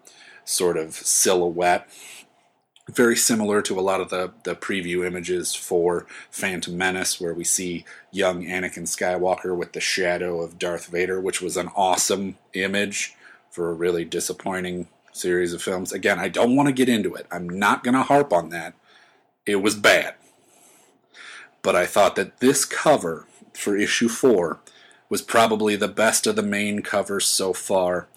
sort 0.45 0.77
of 0.77 0.95
silhouette. 0.95 1.89
Very 2.91 3.17
similar 3.17 3.63
to 3.63 3.79
a 3.79 3.83
lot 3.83 4.03
of 4.03 4.11
the, 4.11 4.33
the 4.43 4.55
preview 4.55 5.07
images 5.07 5.55
for 5.55 6.07
Phantom 6.31 6.77
Menace, 6.77 7.19
where 7.19 7.33
we 7.33 7.45
see 7.45 7.87
young 8.13 8.45
Anakin 8.45 8.85
Skywalker 8.85 9.57
with 9.57 9.73
the 9.73 9.81
shadow 9.81 10.43
of 10.43 10.59
Darth 10.59 10.89
Vader, 10.89 11.19
which 11.19 11.41
was 11.41 11.57
an 11.57 11.71
awesome 11.75 12.37
image 12.53 13.15
for 13.51 13.71
a 13.71 13.75
really 13.75 14.05
disappointing 14.05 14.89
series 15.13 15.55
of 15.55 15.63
films. 15.63 15.93
Again, 15.93 16.19
I 16.19 16.29
don't 16.29 16.57
want 16.57 16.67
to 16.67 16.75
get 16.75 16.91
into 16.91 17.15
it. 17.15 17.27
I'm 17.31 17.49
not 17.49 17.85
going 17.85 17.95
to 17.95 18.03
harp 18.03 18.33
on 18.35 18.51
that. 18.51 18.75
It 19.47 19.57
was 19.57 19.75
bad. 19.75 20.15
But 21.63 21.75
I 21.75 21.87
thought 21.87 22.17
that 22.17 22.41
this 22.41 22.67
cover 22.67 23.27
for 23.55 23.77
issue 23.77 24.09
four 24.09 24.61
was 25.09 25.23
probably 25.23 25.77
the 25.77 25.89
best 25.89 26.27
of 26.27 26.37
the 26.37 26.43
main 26.43 26.83
covers 26.83 27.25
so 27.25 27.55
far. 27.55 28.09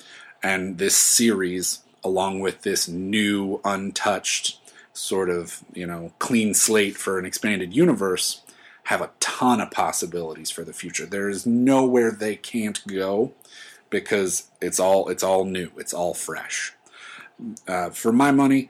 And 0.43 0.77
this 0.77 0.97
series, 0.97 1.79
along 2.07 2.39
with 2.39 2.63
this 2.63 2.87
new, 2.87 3.59
untouched, 3.63 4.59
sort 4.93 5.29
of, 5.29 5.63
you 5.73 5.85
know, 5.85 6.11
clean 6.19 6.53
slate 6.53 6.97
for 6.97 7.19
an 7.19 7.25
expanded 7.25 7.75
universe, 7.75 8.41
have 8.85 9.01
a 9.01 9.11
ton 9.19 9.59
of 9.61 9.69
possibilities 9.69 10.49
for 10.49 10.63
the 10.63 10.73
future. 10.73 11.05
There 11.05 11.29
is 11.29 11.45
nowhere 11.45 12.11
they 12.11 12.35
can't 12.35 12.81
go 12.87 13.33
because 13.89 14.49
it's 14.61 14.79
all 14.79 15.09
it's 15.09 15.23
all 15.23 15.45
new, 15.45 15.71
it's 15.77 15.93
all 15.93 16.13
fresh. 16.13 16.73
Uh, 17.67 17.89
for 17.89 18.11
my 18.11 18.31
money, 18.31 18.69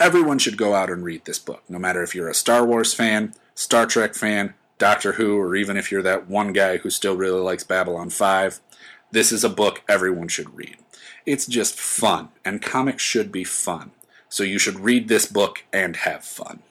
everyone 0.00 0.38
should 0.38 0.56
go 0.56 0.74
out 0.74 0.90
and 0.90 1.04
read 1.04 1.24
this 1.24 1.38
book, 1.38 1.62
no 1.68 1.78
matter 1.78 2.02
if 2.02 2.14
you're 2.14 2.28
a 2.28 2.34
Star 2.34 2.64
Wars 2.64 2.94
fan, 2.94 3.34
Star 3.54 3.86
Trek 3.86 4.14
fan, 4.14 4.54
Doctor 4.78 5.12
Who, 5.12 5.38
or 5.38 5.54
even 5.54 5.76
if 5.76 5.92
you're 5.92 6.02
that 6.02 6.28
one 6.28 6.52
guy 6.52 6.78
who 6.78 6.90
still 6.90 7.16
really 7.16 7.40
likes 7.40 7.64
Babylon 7.64 8.10
5. 8.10 8.60
This 9.10 9.32
is 9.32 9.42
a 9.44 9.48
book 9.48 9.82
everyone 9.88 10.28
should 10.28 10.54
read. 10.56 10.76
It's 11.28 11.46
just 11.46 11.78
fun, 11.78 12.30
and 12.42 12.62
comics 12.62 13.02
should 13.02 13.30
be 13.30 13.44
fun. 13.44 13.90
So 14.30 14.42
you 14.42 14.58
should 14.58 14.80
read 14.80 15.08
this 15.08 15.26
book 15.26 15.64
and 15.72 15.96
have 15.96 16.24
fun. 16.24 16.62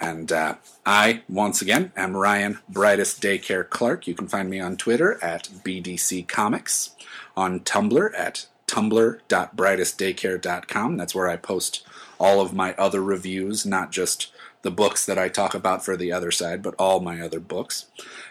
And 0.00 0.32
uh, 0.32 0.54
I, 0.86 1.22
once 1.28 1.60
again, 1.60 1.92
am 1.96 2.16
Ryan 2.16 2.60
Brightest 2.68 3.22
Daycare 3.22 3.68
Clark. 3.68 4.06
You 4.06 4.14
can 4.14 4.26
find 4.26 4.48
me 4.48 4.58
on 4.58 4.78
Twitter 4.78 5.22
at 5.22 5.50
BDC 5.64 6.26
Comics, 6.26 6.96
on 7.36 7.60
Tumblr 7.60 8.18
at 8.18 8.46
tumblr.brightestdaycare.com. 8.66 10.96
That's 10.96 11.14
where 11.14 11.28
I 11.28 11.36
post 11.36 11.86
all 12.18 12.40
of 12.40 12.54
my 12.54 12.72
other 12.74 13.02
reviews, 13.02 13.66
not 13.66 13.92
just 13.92 14.32
the 14.64 14.70
books 14.70 15.04
that 15.04 15.18
I 15.18 15.28
talk 15.28 15.54
about 15.54 15.84
for 15.84 15.94
the 15.94 16.10
other 16.10 16.30
side, 16.30 16.62
but 16.62 16.74
all 16.78 16.98
my 16.98 17.20
other 17.20 17.38
books. 17.38 17.84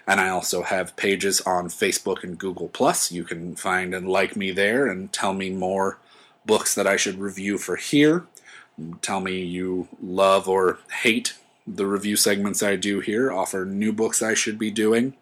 And 0.07 0.19
I 0.19 0.30
also 0.30 0.64
have 0.64 0.95
pages 0.95 1.39
on 1.41 1.69
Facebook 1.69 2.23
and 2.23 2.38
Google 2.38 2.69
Plus. 2.69 3.11
You 3.11 3.23
can 3.23 3.55
find 3.55 3.93
and 3.93 4.10
like 4.10 4.35
me 4.35 4.49
there 4.49 4.88
and 4.88 5.14
tell 5.14 5.34
me 5.34 5.51
more 5.51 5.99
books 6.43 6.73
that 6.73 6.88
I 6.88 6.97
should 6.97 7.19
review 7.19 7.60
for 7.60 7.76
here. 7.76 8.26
Tell 9.03 9.19
me 9.19 9.41
you 9.41 9.88
love 10.01 10.49
or 10.49 10.80
hate 11.03 11.35
the 11.68 11.85
review 11.85 12.15
segments 12.15 12.64
I 12.64 12.77
do 12.77 12.99
here, 12.99 13.31
offer 13.31 13.64
new 13.64 13.93
books 13.93 14.22
I 14.22 14.34
should 14.34 14.57
be 14.57 14.72
doing, 14.72 15.14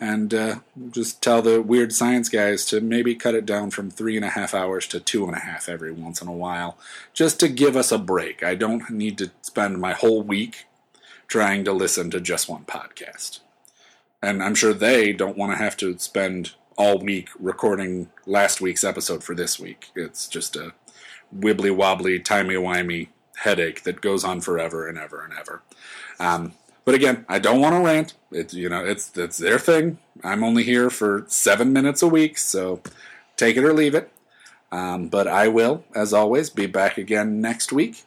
and 0.00 0.34
uh, 0.34 0.56
just 0.90 1.22
tell 1.22 1.40
the 1.40 1.62
weird 1.62 1.92
science 1.92 2.28
guys 2.28 2.64
to 2.66 2.80
maybe 2.80 3.14
cut 3.14 3.34
it 3.34 3.46
down 3.46 3.70
from 3.70 3.90
three 3.90 4.16
and 4.16 4.24
a 4.24 4.30
half 4.30 4.54
hours 4.54 4.86
to 4.88 5.00
two 5.00 5.26
and 5.26 5.36
a 5.36 5.40
half 5.40 5.68
every 5.68 5.92
once 5.92 6.20
in 6.20 6.28
a 6.28 6.32
while, 6.32 6.76
just 7.12 7.40
to 7.40 7.48
give 7.48 7.76
us 7.76 7.92
a 7.92 7.98
break. 7.98 8.42
I 8.42 8.54
don't 8.54 8.90
need 8.90 9.18
to 9.18 9.30
spend 9.42 9.80
my 9.80 9.92
whole 9.92 10.22
week 10.22 10.66
trying 11.26 11.64
to 11.64 11.72
listen 11.72 12.10
to 12.10 12.20
just 12.20 12.48
one 12.48 12.64
podcast. 12.64 13.40
And 14.22 14.42
I'm 14.42 14.54
sure 14.54 14.72
they 14.72 15.12
don't 15.12 15.36
want 15.36 15.52
to 15.52 15.58
have 15.58 15.76
to 15.78 15.98
spend 15.98 16.52
all 16.76 16.98
week 16.98 17.28
recording 17.38 18.10
last 18.26 18.60
week's 18.60 18.84
episode 18.84 19.22
for 19.22 19.34
this 19.34 19.58
week. 19.58 19.90
It's 19.94 20.26
just 20.26 20.56
a 20.56 20.72
wibbly 21.36 21.74
wobbly, 21.74 22.18
timey 22.18 22.54
wimey 22.54 23.08
headache 23.36 23.82
that 23.82 24.00
goes 24.00 24.24
on 24.24 24.40
forever 24.40 24.88
and 24.88 24.98
ever 24.98 25.22
and 25.22 25.34
ever. 25.34 25.62
Um, 26.18 26.52
but 26.84 26.94
again, 26.94 27.24
I 27.28 27.38
don't 27.38 27.60
want 27.60 27.74
to 27.74 27.80
rant. 27.80 28.14
It's 28.30 28.54
you 28.54 28.68
know, 28.68 28.84
it's 28.84 29.16
it's 29.16 29.38
their 29.38 29.58
thing. 29.58 29.98
I'm 30.22 30.44
only 30.44 30.62
here 30.62 30.90
for 30.90 31.24
seven 31.28 31.72
minutes 31.72 32.02
a 32.02 32.08
week, 32.08 32.38
so 32.38 32.80
take 33.36 33.56
it 33.56 33.64
or 33.64 33.72
leave 33.72 33.94
it. 33.94 34.10
Um, 34.72 35.08
but 35.08 35.28
I 35.28 35.48
will, 35.48 35.84
as 35.94 36.12
always, 36.12 36.50
be 36.50 36.66
back 36.66 36.98
again 36.98 37.40
next 37.40 37.72
week, 37.72 38.04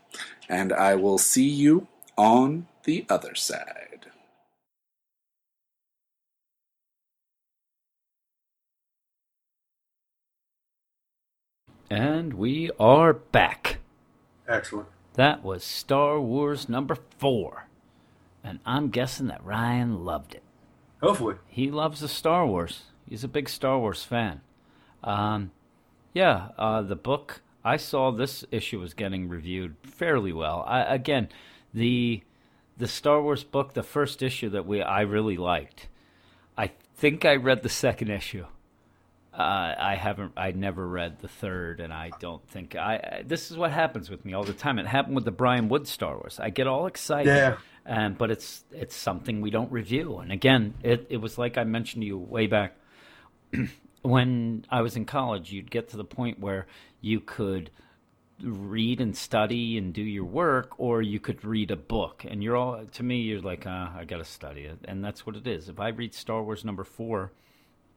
and 0.49 0.73
I 0.73 0.95
will 0.95 1.17
see 1.17 1.47
you 1.47 1.87
on 2.17 2.67
the 2.83 3.05
other 3.09 3.35
side. 3.35 4.07
And 11.89 12.33
we 12.33 12.69
are 12.79 13.13
back. 13.13 13.77
Excellent. 14.47 14.89
That 15.13 15.43
was 15.43 15.63
Star 15.63 16.19
Wars 16.19 16.67
number 16.67 16.97
four. 17.17 17.66
And 18.43 18.59
I'm 18.65 18.89
guessing 18.89 19.27
that 19.27 19.43
Ryan 19.43 20.05
loved 20.05 20.35
it. 20.35 20.43
Hopefully. 21.01 21.35
He 21.47 21.69
loves 21.69 21.99
the 21.99 22.07
Star 22.07 22.45
Wars. 22.45 22.83
He's 23.09 23.23
a 23.23 23.27
big 23.27 23.49
Star 23.49 23.77
Wars 23.79 24.03
fan. 24.03 24.41
Um, 25.03 25.51
yeah, 26.13 26.49
uh, 26.57 26.81
the 26.81 26.95
book 26.95 27.41
I 27.63 27.77
saw 27.77 28.11
this 28.11 28.43
issue 28.51 28.79
was 28.79 28.93
getting 28.93 29.27
reviewed 29.29 29.75
fairly 29.83 30.33
well. 30.33 30.63
I, 30.67 30.81
again, 30.81 31.29
the 31.73 32.21
the 32.77 32.87
Star 32.87 33.21
Wars 33.21 33.43
book, 33.43 33.73
the 33.73 33.83
first 33.83 34.21
issue 34.23 34.49
that 34.49 34.65
we 34.65 34.81
I 34.81 35.01
really 35.01 35.37
liked. 35.37 35.87
I 36.57 36.71
think 36.95 37.25
I 37.25 37.35
read 37.35 37.63
the 37.63 37.69
second 37.69 38.09
issue. 38.09 38.45
Uh, 39.33 39.75
I 39.77 39.95
haven't. 39.95 40.31
I 40.35 40.51
never 40.51 40.87
read 40.87 41.19
the 41.19 41.27
third, 41.27 41.79
and 41.79 41.93
I 41.93 42.09
don't 42.19 42.45
think 42.49 42.75
I. 42.75 42.95
I- 43.19 43.23
This 43.25 43.51
is 43.51 43.57
what 43.57 43.71
happens 43.71 44.09
with 44.09 44.25
me 44.25 44.33
all 44.33 44.43
the 44.43 44.53
time. 44.53 44.79
It 44.79 44.87
happened 44.87 45.15
with 45.15 45.25
the 45.25 45.31
Brian 45.31 45.69
Wood 45.69 45.87
Star 45.87 46.15
Wars. 46.15 46.39
I 46.41 46.49
get 46.49 46.65
all 46.65 46.87
excited, 46.87 47.29
Yeah. 47.29 47.57
And 47.87 48.17
but 48.17 48.29
it's 48.29 48.63
it's 48.71 48.95
something 48.95 49.41
we 49.41 49.49
don't 49.49 49.71
review. 49.71 50.17
And 50.17 50.31
again, 50.31 50.75
it 50.83 51.07
it 51.09 51.17
was 51.17 51.37
like 51.37 51.57
I 51.57 51.63
mentioned 51.63 52.01
to 52.03 52.07
you 52.07 52.17
way 52.17 52.45
back 52.45 52.75
when 54.01 54.65
I 54.69 54.81
was 54.81 54.95
in 54.95 55.05
college. 55.05 55.51
You'd 55.51 55.71
get 55.71 55.89
to 55.89 55.97
the 55.97 56.03
point 56.03 56.39
where 56.39 56.67
you 57.01 57.21
could 57.21 57.71
read 58.43 59.01
and 59.01 59.15
study 59.15 59.77
and 59.77 59.93
do 59.93 60.03
your 60.03 60.25
work, 60.25 60.79
or 60.79 61.01
you 61.01 61.19
could 61.19 61.43
read 61.43 61.71
a 61.71 61.75
book. 61.75 62.25
And 62.27 62.43
you're 62.43 62.57
all 62.57 62.85
to 62.85 63.03
me, 63.03 63.21
you're 63.21 63.41
like, 63.41 63.65
uh, 63.65 63.87
I 63.95 64.03
got 64.05 64.17
to 64.17 64.25
study 64.25 64.61
it, 64.61 64.79
and 64.85 65.03
that's 65.03 65.25
what 65.25 65.37
it 65.37 65.47
is. 65.47 65.69
If 65.69 65.79
I 65.79 65.87
read 65.87 66.13
Star 66.13 66.43
Wars 66.43 66.65
number 66.65 66.83
four, 66.83 67.31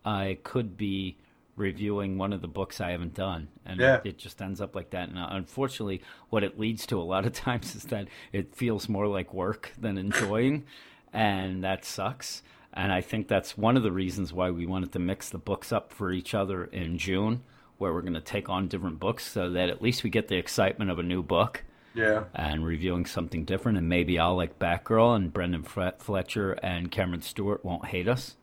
I 0.04 0.38
could 0.44 0.76
be 0.76 1.16
reviewing 1.60 2.18
one 2.18 2.32
of 2.32 2.40
the 2.40 2.48
books 2.48 2.80
I 2.80 2.90
haven't 2.90 3.14
done, 3.14 3.48
and 3.64 3.78
Yeah. 3.78 3.96
it, 3.96 4.06
it 4.06 4.18
just 4.18 4.42
ends 4.42 4.60
up 4.60 4.74
like 4.74 4.90
that. 4.90 5.08
And 5.10 5.18
unfortunately, 5.18 6.02
what 6.30 6.42
it 6.42 6.58
leads 6.58 6.86
to 6.86 6.98
a 6.98 7.02
lot 7.04 7.26
of 7.26 7.32
times 7.46 7.76
is 7.76 7.84
that 7.84 8.08
it 8.32 8.54
feels 8.56 8.88
more 8.88 9.06
like 9.06 9.32
work 9.32 9.72
than 9.78 9.96
enjoying, 9.98 10.64
and 11.12 11.62
that 11.62 11.84
sucks. 11.84 12.42
And 12.72 12.92
I 12.92 13.00
think 13.00 13.28
that's 13.28 13.58
one 13.58 13.76
of 13.76 13.82
the 13.82 13.92
reasons 13.92 14.32
why 14.32 14.50
we 14.50 14.64
wanted 14.66 14.92
to 14.92 14.98
mix 14.98 15.28
the 15.28 15.38
books 15.38 15.72
up 15.72 15.92
for 15.92 16.10
each 16.12 16.34
other 16.34 16.64
in 16.64 16.98
June, 16.98 17.42
where 17.78 17.92
we're 17.92 18.00
going 18.02 18.14
to 18.14 18.20
take 18.20 18.48
on 18.48 18.68
different 18.68 18.98
books, 19.00 19.26
so 19.30 19.50
that 19.50 19.68
at 19.68 19.82
least 19.82 20.02
we 20.04 20.10
get 20.10 20.28
the 20.28 20.36
excitement 20.36 20.90
of 20.90 20.98
a 20.98 21.02
new 21.02 21.22
book 21.22 21.64
Yeah. 21.94 22.24
and 22.34 22.64
reviewing 22.64 23.06
something 23.06 23.44
different. 23.44 23.76
And 23.78 23.88
maybe 23.88 24.18
I'll 24.18 24.36
like 24.36 24.58
Batgirl, 24.58 25.16
and 25.16 25.32
Brendan 25.32 25.64
Fletcher 25.64 26.52
and 26.62 26.90
Cameron 26.90 27.22
Stewart 27.22 27.64
won't 27.64 27.86
hate 27.86 28.06
us. 28.08 28.36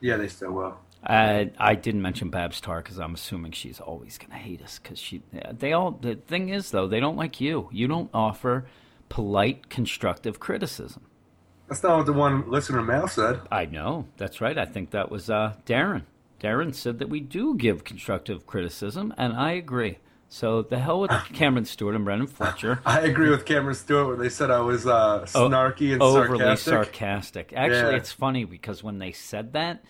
Yeah, 0.00 0.18
they 0.18 0.28
still 0.28 0.52
will. 0.52 0.76
I 1.06 1.50
I 1.58 1.74
didn't 1.74 2.02
mention 2.02 2.30
Babs 2.30 2.60
Tarr 2.60 2.82
because 2.82 2.98
I'm 2.98 3.14
assuming 3.14 3.52
she's 3.52 3.80
always 3.80 4.18
going 4.18 4.30
to 4.30 4.36
hate 4.36 4.62
us 4.62 4.78
because 4.82 4.98
she. 4.98 5.22
They 5.52 5.72
all. 5.72 5.92
The 5.92 6.16
thing 6.16 6.48
is 6.48 6.70
though, 6.70 6.86
they 6.88 7.00
don't 7.00 7.16
like 7.16 7.40
you. 7.40 7.68
You 7.72 7.86
don't 7.88 8.10
offer 8.12 8.66
polite, 9.08 9.68
constructive 9.70 10.40
criticism. 10.40 11.02
That's 11.68 11.82
not 11.82 11.96
what 11.98 12.06
the 12.06 12.12
one 12.12 12.50
listener 12.50 12.82
mail 12.82 13.08
said. 13.08 13.40
I 13.50 13.66
know 13.66 14.06
that's 14.16 14.40
right. 14.40 14.56
I 14.58 14.64
think 14.64 14.90
that 14.90 15.10
was 15.10 15.30
uh, 15.30 15.54
Darren. 15.64 16.02
Darren 16.40 16.74
said 16.74 16.98
that 16.98 17.08
we 17.08 17.20
do 17.20 17.56
give 17.56 17.82
constructive 17.84 18.46
criticism, 18.46 19.14
and 19.16 19.32
I 19.32 19.52
agree. 19.52 19.98
So 20.28 20.62
the 20.62 20.78
hell 20.78 21.00
with 21.00 21.10
Cameron 21.32 21.64
Stewart 21.64 21.94
and 21.94 22.04
Brendan 22.04 22.26
Fletcher. 22.26 22.80
I 22.86 23.00
agree 23.00 23.30
with 23.30 23.46
Cameron 23.46 23.74
Stewart 23.76 24.08
when 24.08 24.18
they 24.18 24.28
said 24.28 24.50
I 24.50 24.60
was 24.60 24.86
uh, 24.86 25.24
Oh, 25.34 25.48
snarky 25.48 25.92
and 25.92 26.02
overly 26.02 26.38
sarcastic. 26.56 26.72
sarcastic. 26.72 27.52
Actually, 27.54 27.92
Yeah. 27.92 27.96
it's 27.96 28.12
funny 28.12 28.44
because 28.44 28.82
when 28.84 28.98
they 28.98 29.12
said 29.12 29.52
that, 29.54 29.82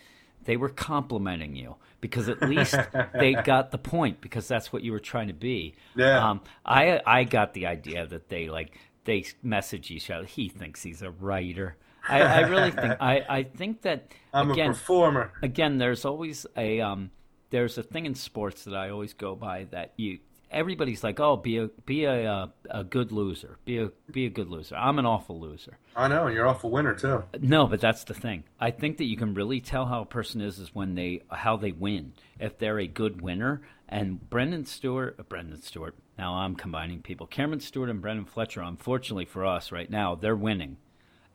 they 0.47 0.57
were 0.57 0.69
complimenting 0.71 1.55
you 1.55 1.77
because 2.01 2.29
at 2.29 2.41
least 2.49 2.77
they 3.15 3.35
got 3.35 3.71
the 3.71 3.79
point 3.79 4.21
because 4.21 4.49
that's 4.49 4.73
what 4.73 4.83
you 4.83 4.93
were 4.93 5.01
trying 5.01 5.29
to 5.29 5.35
be. 5.35 5.75
Yeah. 5.95 6.31
Um, 6.31 6.41
I 6.65 7.01
I 7.05 7.25
got 7.25 7.53
the 7.55 7.67
idea 7.67 8.07
that 8.07 8.29
they 8.29 8.49
like 8.49 8.79
they 9.05 9.25
message 9.43 9.91
each 9.91 10.11
other. 10.11 10.25
He 10.25 10.49
thinks 10.49 10.83
he's 10.83 11.03
a 11.03 11.11
writer. 11.11 11.77
I, 12.09 12.23
I 12.23 12.41
really 12.41 12.71
think 12.71 12.95
I, 13.01 13.25
I 13.29 13.43
think 13.43 13.83
that 13.83 14.13
I'm 14.33 14.51
again 14.53 14.71
a 14.71 14.73
performer. 14.75 15.33
again 15.43 15.79
there's 15.79 16.05
always 16.05 16.47
a 16.57 16.81
um 16.81 17.11
there's 17.51 17.79
a 17.79 17.83
thing 17.83 18.07
in 18.07 18.15
sports 18.15 18.65
that 18.65 18.75
I 18.75 18.91
always 18.91 19.13
go 19.13 19.35
by 19.35 19.65
that 19.71 19.93
you 19.97 20.21
everybody's 20.51 21.03
like 21.03 21.21
oh 21.21 21.37
be 21.37 21.59
a 21.59 21.69
be 21.85 22.05
a 22.05 22.33
uh, 22.33 22.47
a 22.71 22.85
good 22.85 23.13
loser. 23.13 23.59
Be 23.65 23.79
a 23.79 23.91
be 24.11 24.27
a 24.27 24.31
good 24.31 24.49
loser. 24.49 24.77
I'm 24.77 24.99
an 24.99 25.07
awful 25.07 25.41
loser. 25.41 25.79
I 25.95 26.09
know, 26.09 26.27
and 26.27 26.35
you're 26.35 26.47
awful 26.47 26.71
winner 26.71 26.95
too. 26.95 27.25
no 27.41 27.67
but 27.67 27.81
that's 27.81 28.05
the 28.05 28.15
thing. 28.15 28.45
I 28.61 28.71
think 28.71 28.99
that 28.99 29.05
you 29.05 29.17
can 29.17 29.35
really 29.35 29.61
tell 29.61 29.87
how 29.87 30.03
a 30.03 30.07
person 30.07 30.41
is 30.41 30.59
is 30.59 30.75
when 30.75 30.95
they 30.95 31.23
how 31.31 31.57
they 31.57 31.73
win. 31.73 32.13
If 32.39 32.59
they're 32.59 32.79
a 32.79 32.87
good 32.87 33.23
winner 33.23 33.63
and 33.89 34.29
Brendan 34.29 34.67
Stewart 34.67 35.17
uh, 35.19 35.23
Brendan 35.23 35.63
Stewart 35.63 35.95
now 36.19 36.35
I'm 36.35 36.55
combining 36.55 37.03
people 37.03 37.27
Cameron 37.27 37.61
Stewart 37.61 37.91
and 37.91 38.01
Brendan 38.01 38.27
Fletcher 38.27 38.63
unfortunately 38.63 39.27
for 39.27 39.45
us 39.45 39.73
right 39.73 39.91
now 39.91 40.15
they're 40.15 40.37
winning 40.37 40.77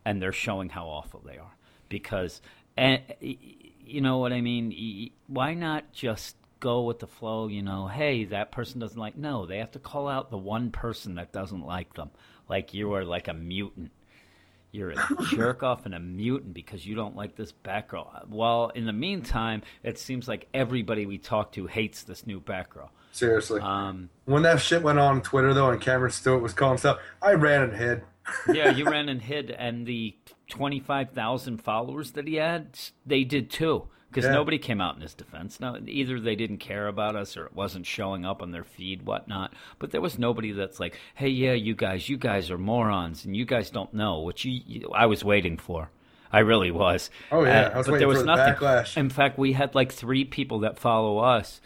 and 0.05 0.21
they're 0.21 0.31
showing 0.31 0.69
how 0.69 0.87
awful 0.87 1.21
they 1.25 1.37
are. 1.37 1.55
Because 1.89 2.41
and 2.77 3.01
you 3.19 4.01
know 4.01 4.17
what 4.19 4.31
I 4.31 4.41
mean? 4.41 5.11
Why 5.27 5.53
not 5.53 5.91
just 5.91 6.35
go 6.61 6.83
with 6.83 6.99
the 6.99 7.07
flow 7.07 7.47
you 7.47 7.61
know 7.61 7.87
hey 7.87 8.23
that 8.23 8.51
person 8.51 8.79
doesn't 8.79 8.99
like 8.99 9.17
no 9.17 9.45
they 9.45 9.57
have 9.57 9.71
to 9.71 9.79
call 9.79 10.07
out 10.07 10.31
the 10.31 10.37
one 10.37 10.71
person 10.71 11.15
that 11.15 11.33
doesn't 11.33 11.65
like 11.65 11.93
them 11.95 12.09
like 12.47 12.73
you 12.73 12.93
are 12.93 13.03
like 13.03 13.27
a 13.27 13.33
mutant 13.33 13.91
you're 14.71 14.91
a 14.91 15.07
jerk 15.29 15.63
off 15.63 15.85
and 15.85 15.93
a 15.93 15.99
mutant 15.99 16.53
because 16.53 16.85
you 16.85 16.95
don't 16.95 17.15
like 17.15 17.35
this 17.35 17.51
Batgirl. 17.51 18.29
Well, 18.29 18.71
in 18.73 18.85
the 18.85 18.93
meantime, 18.93 19.63
it 19.83 19.99
seems 19.99 20.27
like 20.27 20.47
everybody 20.53 21.05
we 21.05 21.17
talk 21.17 21.51
to 21.53 21.67
hates 21.67 22.03
this 22.03 22.25
new 22.25 22.39
Batgirl. 22.39 22.89
Seriously. 23.11 23.59
Um, 23.59 24.09
when 24.25 24.43
that 24.43 24.61
shit 24.61 24.81
went 24.81 24.99
on 24.99 25.21
Twitter 25.21 25.53
though, 25.53 25.69
and 25.69 25.81
Cameron 25.81 26.11
Stewart 26.11 26.41
was 26.41 26.53
calling 26.53 26.77
stuff, 26.77 26.99
I 27.21 27.33
ran 27.33 27.63
and 27.63 27.73
hid. 27.73 28.03
yeah, 28.53 28.71
you 28.71 28.85
ran 28.89 29.09
and 29.09 29.21
hid, 29.21 29.51
and 29.51 29.85
the 29.85 30.15
25,000 30.49 31.57
followers 31.57 32.11
that 32.11 32.27
he 32.27 32.35
had, 32.35 32.79
they 33.05 33.23
did 33.23 33.49
too. 33.49 33.87
Because 34.11 34.25
Yeah. 34.25 34.33
nobody 34.33 34.57
came 34.57 34.81
out 34.81 34.95
in 34.95 35.01
his 35.01 35.13
defense. 35.13 35.59
Now, 35.61 35.77
either 35.87 36.19
they 36.19 36.35
didn't 36.35 36.57
care 36.57 36.87
about 36.87 37.15
us 37.15 37.37
or 37.37 37.45
it 37.45 37.53
wasn't 37.55 37.85
showing 37.85 38.25
up 38.25 38.41
on 38.41 38.51
their 38.51 38.65
feed, 38.65 39.03
whatnot. 39.03 39.53
But 39.79 39.91
there 39.91 40.01
was 40.01 40.19
nobody 40.19 40.51
that's 40.51 40.81
like, 40.81 40.99
hey, 41.15 41.29
yeah, 41.29 41.53
you 41.53 41.73
guys, 41.75 42.09
you 42.09 42.17
guys 42.17 42.51
are 42.51 42.57
morons 42.57 43.23
and 43.23 43.37
you 43.37 43.45
guys 43.45 43.69
don't 43.69 43.93
know, 43.93 44.19
which 44.19 44.43
you, 44.43 44.59
you, 44.67 44.89
I 44.93 45.05
was 45.05 45.23
waiting 45.23 45.57
for. 45.57 45.91
I 46.29 46.39
really 46.39 46.71
was. 46.71 47.09
Oh, 47.31 47.45
yeah, 47.45 47.67
Uh, 47.67 47.69
I 47.73 47.77
was 47.77 47.87
but 47.87 47.93
waiting 47.93 47.99
there 47.99 48.07
was 48.09 48.19
for 48.19 48.25
nothing. 48.25 48.53
backlash. 48.55 48.97
In 48.97 49.09
fact, 49.09 49.37
we 49.37 49.53
had 49.53 49.75
like 49.75 49.93
three 49.93 50.25
people 50.25 50.59
that 50.59 50.77
follow 50.77 51.19
us 51.19 51.61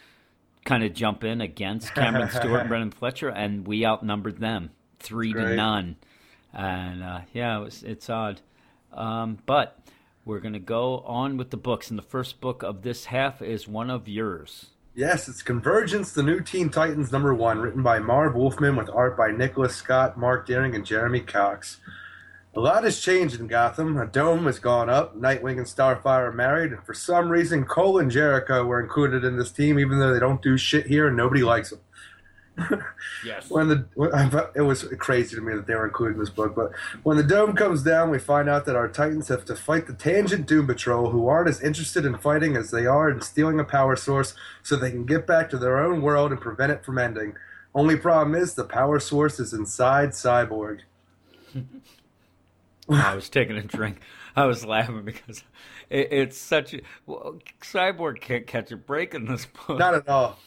kind 0.64 0.84
of 0.84 0.94
jump 0.94 1.24
in 1.24 1.40
against 1.40 1.94
Cameron 1.94 2.30
Stewart 2.30 2.60
and 2.60 2.68
Brendan 2.70 2.90
Fletcher, 2.92 3.28
and 3.28 3.66
we 3.66 3.84
outnumbered 3.84 4.38
them 4.38 4.70
three 5.00 5.32
to 5.32 5.54
none. 5.56 5.96
And 6.52 7.02
uh, 7.02 7.20
yeah, 7.32 7.58
it 7.58 7.64
was, 7.64 7.82
it's 7.82 8.08
odd. 8.08 8.40
Um, 8.92 9.38
but 9.46 9.78
we're 10.26 10.40
going 10.40 10.52
to 10.52 10.58
go 10.58 10.98
on 11.06 11.38
with 11.38 11.50
the 11.50 11.56
books. 11.56 11.88
And 11.88 11.98
the 11.98 12.02
first 12.02 12.40
book 12.40 12.62
of 12.62 12.82
this 12.82 13.06
half 13.06 13.40
is 13.40 13.66
one 13.66 13.88
of 13.88 14.08
yours. 14.08 14.66
Yes, 14.94 15.28
it's 15.28 15.42
Convergence, 15.42 16.12
the 16.12 16.22
new 16.22 16.40
Teen 16.40 16.68
Titans 16.68 17.12
number 17.12 17.32
one, 17.32 17.60
written 17.60 17.82
by 17.82 17.98
Marv 17.98 18.34
Wolfman 18.34 18.76
with 18.76 18.90
art 18.90 19.16
by 19.16 19.30
Nicola 19.30 19.68
Scott, 19.68 20.18
Marc 20.18 20.46
Deering, 20.46 20.74
and 20.74 20.84
Jeremy 20.84 21.20
Cox. 21.20 21.78
A 22.56 22.60
lot 22.60 22.84
has 22.84 22.98
changed 22.98 23.38
in 23.38 23.46
Gotham. 23.46 23.98
A 23.98 24.06
dome 24.06 24.46
has 24.46 24.58
gone 24.58 24.88
up. 24.88 25.14
Nightwing 25.14 25.58
and 25.58 25.66
Starfire 25.66 26.28
are 26.28 26.32
married. 26.32 26.72
And 26.72 26.82
for 26.84 26.94
some 26.94 27.28
reason, 27.28 27.66
Kole 27.66 28.00
and 28.00 28.10
Jericho 28.10 28.64
were 28.64 28.80
included 28.80 29.24
in 29.24 29.36
this 29.36 29.52
team, 29.52 29.78
even 29.78 29.98
though 29.98 30.12
they 30.12 30.18
don't 30.18 30.40
do 30.40 30.56
shit 30.56 30.86
here 30.86 31.06
and 31.06 31.16
nobody 31.16 31.42
likes 31.42 31.70
them. 31.70 31.80
Yes. 33.24 33.50
When 33.50 33.68
the 33.68 34.50
it 34.54 34.62
was 34.62 34.84
crazy 34.98 35.36
to 35.36 35.42
me 35.42 35.54
that 35.54 35.66
they 35.66 35.74
were 35.74 35.86
included 35.86 36.14
in 36.14 36.20
this 36.20 36.30
book, 36.30 36.54
but 36.54 36.72
when 37.02 37.16
the 37.16 37.22
dome 37.22 37.54
comes 37.54 37.82
down, 37.82 38.10
we 38.10 38.18
find 38.18 38.48
out 38.48 38.64
that 38.66 38.76
our 38.76 38.88
Titans 38.88 39.28
have 39.28 39.44
to 39.46 39.56
fight 39.56 39.86
the 39.86 39.92
Tangent 39.92 40.46
Doom 40.46 40.66
Patrol, 40.66 41.10
who 41.10 41.28
aren't 41.28 41.48
as 41.48 41.60
interested 41.60 42.04
in 42.04 42.16
fighting 42.18 42.56
as 42.56 42.70
they 42.70 42.86
are 42.86 43.10
in 43.10 43.20
stealing 43.20 43.60
a 43.60 43.64
power 43.64 43.96
source, 43.96 44.34
so 44.62 44.76
they 44.76 44.90
can 44.90 45.04
get 45.04 45.26
back 45.26 45.50
to 45.50 45.58
their 45.58 45.78
own 45.78 46.02
world 46.02 46.30
and 46.30 46.40
prevent 46.40 46.72
it 46.72 46.84
from 46.84 46.98
ending. 46.98 47.34
Only 47.74 47.96
problem 47.96 48.34
is 48.34 48.54
the 48.54 48.64
power 48.64 48.98
source 49.00 49.38
is 49.38 49.52
inside 49.52 50.10
Cyborg. 50.10 50.80
I 52.88 53.14
was 53.14 53.28
taking 53.28 53.56
a 53.56 53.62
drink. 53.62 54.00
I 54.34 54.44
was 54.46 54.64
laughing 54.64 55.04
because 55.04 55.42
it, 55.90 56.12
it's 56.12 56.38
such 56.38 56.74
a. 56.74 56.80
Well, 57.06 57.38
Cyborg 57.60 58.20
can't 58.20 58.46
catch 58.46 58.70
a 58.70 58.76
break 58.76 59.14
in 59.14 59.26
this 59.26 59.46
book. 59.46 59.78
Not 59.78 59.94
at 59.94 60.08
all. 60.08 60.38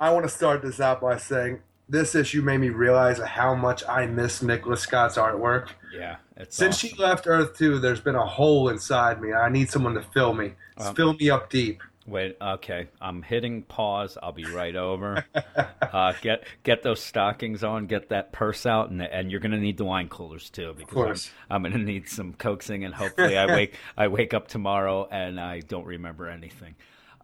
I 0.00 0.10
want 0.12 0.24
to 0.24 0.30
start 0.30 0.62
this 0.62 0.80
out 0.80 1.00
by 1.00 1.16
saying 1.16 1.60
this 1.88 2.14
issue 2.14 2.42
made 2.42 2.58
me 2.58 2.68
realize 2.68 3.18
how 3.18 3.54
much 3.54 3.82
I 3.88 4.06
miss 4.06 4.42
Nicola 4.42 4.76
Scott's 4.76 5.16
artwork. 5.16 5.68
yeah. 5.94 6.16
It's 6.36 6.54
Since 6.56 6.76
awesome. 6.76 6.90
she 6.90 7.02
left 7.02 7.26
Earth 7.26 7.56
2, 7.56 7.78
there's 7.78 8.00
been 8.00 8.14
a 8.14 8.26
hole 8.26 8.68
inside 8.68 9.22
me. 9.22 9.32
I 9.32 9.48
need 9.48 9.70
someone 9.70 9.94
to 9.94 10.02
fill 10.02 10.34
me. 10.34 10.52
fill 10.94 11.14
me 11.14 11.30
up 11.30 11.48
deep. 11.48 11.82
Wait, 12.06 12.36
okay. 12.40 12.86
I'm 13.00 13.22
hitting 13.22 13.62
pause. 13.62 14.16
I'll 14.22 14.32
be 14.32 14.44
right 14.44 14.76
over. 14.76 15.24
uh, 15.82 16.12
get 16.22 16.44
get 16.62 16.84
those 16.84 17.00
stockings 17.00 17.64
on. 17.64 17.86
Get 17.86 18.10
that 18.10 18.32
purse 18.32 18.64
out, 18.64 18.90
and 18.90 19.02
and 19.02 19.28
you're 19.30 19.40
gonna 19.40 19.58
need 19.58 19.76
the 19.76 19.84
wine 19.84 20.08
coolers 20.08 20.48
too 20.48 20.72
because. 20.76 21.30
I'm, 21.50 21.66
I'm 21.66 21.72
gonna 21.72 21.82
need 21.82 22.08
some 22.08 22.32
coaxing, 22.34 22.84
and 22.84 22.94
hopefully 23.02 23.36
I 23.36 23.46
wake 23.46 23.74
I 23.96 24.06
wake 24.06 24.34
up 24.34 24.46
tomorrow 24.46 25.08
and 25.10 25.40
I 25.40 25.60
don't 25.60 25.84
remember 25.84 26.28
anything. 26.28 26.76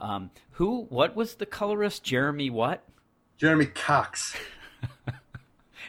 Um, 0.02 0.30
who? 0.52 0.82
What 0.90 1.16
was 1.16 1.36
the 1.36 1.46
colorist? 1.46 2.02
Jeremy 2.04 2.50
what? 2.50 2.84
Jeremy 3.38 3.66
Cox. 3.66 4.36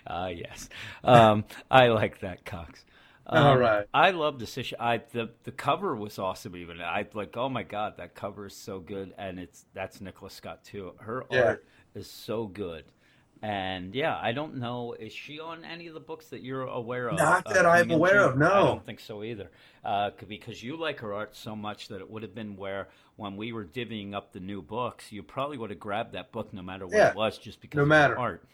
Ah, 0.05 0.27
yes. 0.27 0.67
Um, 1.03 1.45
I 1.71 1.87
like 1.87 2.19
that 2.21 2.43
Cox. 2.43 2.83
Um, 3.25 3.41
All 3.45 3.57
right. 3.57 3.85
I 3.93 4.11
love 4.11 4.37
this 4.37 4.57
issue. 4.57 4.75
I 4.77 4.97
the 4.97 5.29
the 5.43 5.51
cover 5.51 5.95
was 5.95 6.19
awesome. 6.19 6.57
Even 6.57 6.81
I 6.81 7.07
like. 7.13 7.37
Oh 7.37 7.47
my 7.47 7.63
god, 7.63 7.95
that 7.97 8.13
cover 8.13 8.47
is 8.47 8.55
so 8.55 8.79
good, 8.79 9.13
and 9.17 9.39
it's 9.39 9.65
that's 9.73 10.01
Nicola 10.01 10.29
Scott 10.29 10.63
too. 10.65 10.93
Her 10.97 11.23
Yeah. 11.31 11.41
art 11.43 11.65
is 11.95 12.09
so 12.09 12.47
good. 12.47 12.83
And 13.43 13.93
yeah, 13.93 14.17
I 14.21 14.31
don't 14.31 14.55
know. 14.55 14.95
Is 14.97 15.11
she 15.11 15.37
on 15.41 15.65
any 15.65 15.87
of 15.87 15.93
the 15.93 15.99
books 15.99 16.27
that 16.27 16.41
you're 16.43 16.63
aware 16.63 17.09
of? 17.09 17.17
Not 17.17 17.45
uh, 17.45 17.51
that 17.53 17.65
I'm 17.65 17.91
aware 17.91 18.21
of, 18.21 18.37
no. 18.37 18.47
I 18.47 18.63
don't 18.63 18.85
think 18.85 19.01
so 19.01 19.21
either. 19.21 19.51
Uh, 19.83 20.11
because 20.29 20.63
you 20.63 20.77
like 20.77 21.01
her 21.01 21.13
art 21.13 21.35
so 21.35 21.53
much 21.53 21.89
that 21.89 21.99
it 21.99 22.09
would 22.09 22.23
have 22.23 22.33
been 22.33 22.55
where 22.55 22.87
when 23.17 23.35
we 23.35 23.51
were 23.51 23.65
divvying 23.65 24.13
up 24.13 24.31
the 24.31 24.39
new 24.39 24.61
books, 24.61 25.11
you 25.11 25.23
probably 25.23 25.57
would 25.57 25.71
have 25.71 25.79
grabbed 25.79 26.13
that 26.13 26.31
book 26.31 26.53
no 26.53 26.61
matter 26.61 26.87
what 26.87 26.95
Yeah, 26.95 27.09
it 27.09 27.15
was, 27.17 27.37
just 27.37 27.59
because 27.59 27.75
no 27.75 27.81
of 27.83 27.89
matter. 27.89 28.13
the 28.13 28.19
art. 28.21 28.45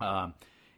Um, 0.00 0.34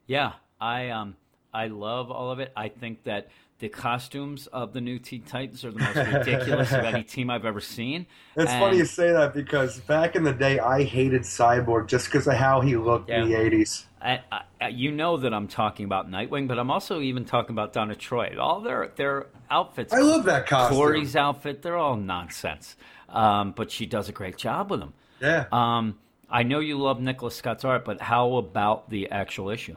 yeah, 0.07 0.33
I 0.60 0.91
um, 0.91 1.17
I 1.55 1.68
love 1.68 2.10
all 2.10 2.31
of 2.31 2.41
it. 2.41 2.52
I 2.55 2.68
think 2.68 3.05
that 3.05 3.28
the 3.59 3.69
costumes 3.69 4.47
of 4.49 4.73
the 4.73 4.81
new 4.81 4.99
Teen 4.99 5.23
Titans 5.23 5.65
are 5.65 5.73
the 5.73 5.81
most 5.81 5.97
ridiculous 5.97 6.73
of 6.73 6.85
any 6.85 7.03
team 7.15 7.28
I've 7.28 7.45
ever 7.45 7.61
seen. 7.61 8.07
It's 8.37 8.51
And- 8.51 8.61
funny 8.61 8.77
you 8.78 8.85
say 8.85 9.12
that 9.12 9.35
because 9.35 9.81
back 9.81 10.15
in 10.15 10.23
the 10.23 10.33
day, 10.33 10.61
I 10.61 10.85
hated 10.85 11.23
Cyborg 11.23 11.89
just 11.89 12.07
because 12.07 12.27
of 12.28 12.35
how 12.35 12.61
he 12.61 12.77
looked 12.77 13.11
in 13.11 13.28
the 13.28 13.35
80s. 13.35 13.85
I, 14.01 14.20
I, 14.61 14.69
you 14.69 14.93
know 14.93 15.17
that 15.17 15.35
I'm 15.35 15.49
talking 15.49 15.85
about 15.85 16.09
Nightwing, 16.09 16.47
but 16.47 16.57
I'm 16.57 16.70
also 16.70 17.01
even 17.01 17.25
talking 17.25 17.51
about 17.53 17.73
Donna 17.73 17.97
Troy. 17.97 18.37
All 18.39 18.61
their 18.61 18.93
their 18.95 19.27
outfits. 19.51 19.93
I 19.93 19.99
love 20.03 20.25
that 20.27 20.47
costume. 20.47 20.78
Kory's 20.78 21.17
outfit. 21.17 21.62
They're 21.62 21.77
all 21.77 21.97
nonsense, 21.97 22.77
um, 23.09 23.53
but 23.57 23.73
she 23.73 23.87
does 23.87 24.09
a 24.09 24.12
great 24.12 24.37
job 24.37 24.70
with 24.70 24.78
them. 24.78 24.93
Yeah. 25.20 25.47
Um, 25.51 25.99
I 26.31 26.45
know 26.45 26.61
you 26.61 26.78
love 26.78 27.01
Nicola 27.01 27.33
Scott's 27.33 27.65
art, 27.65 27.85
but 27.85 28.01
how 28.01 28.37
about 28.37 28.89
the 28.89 29.11
actual 29.11 29.51
issue? 29.51 29.77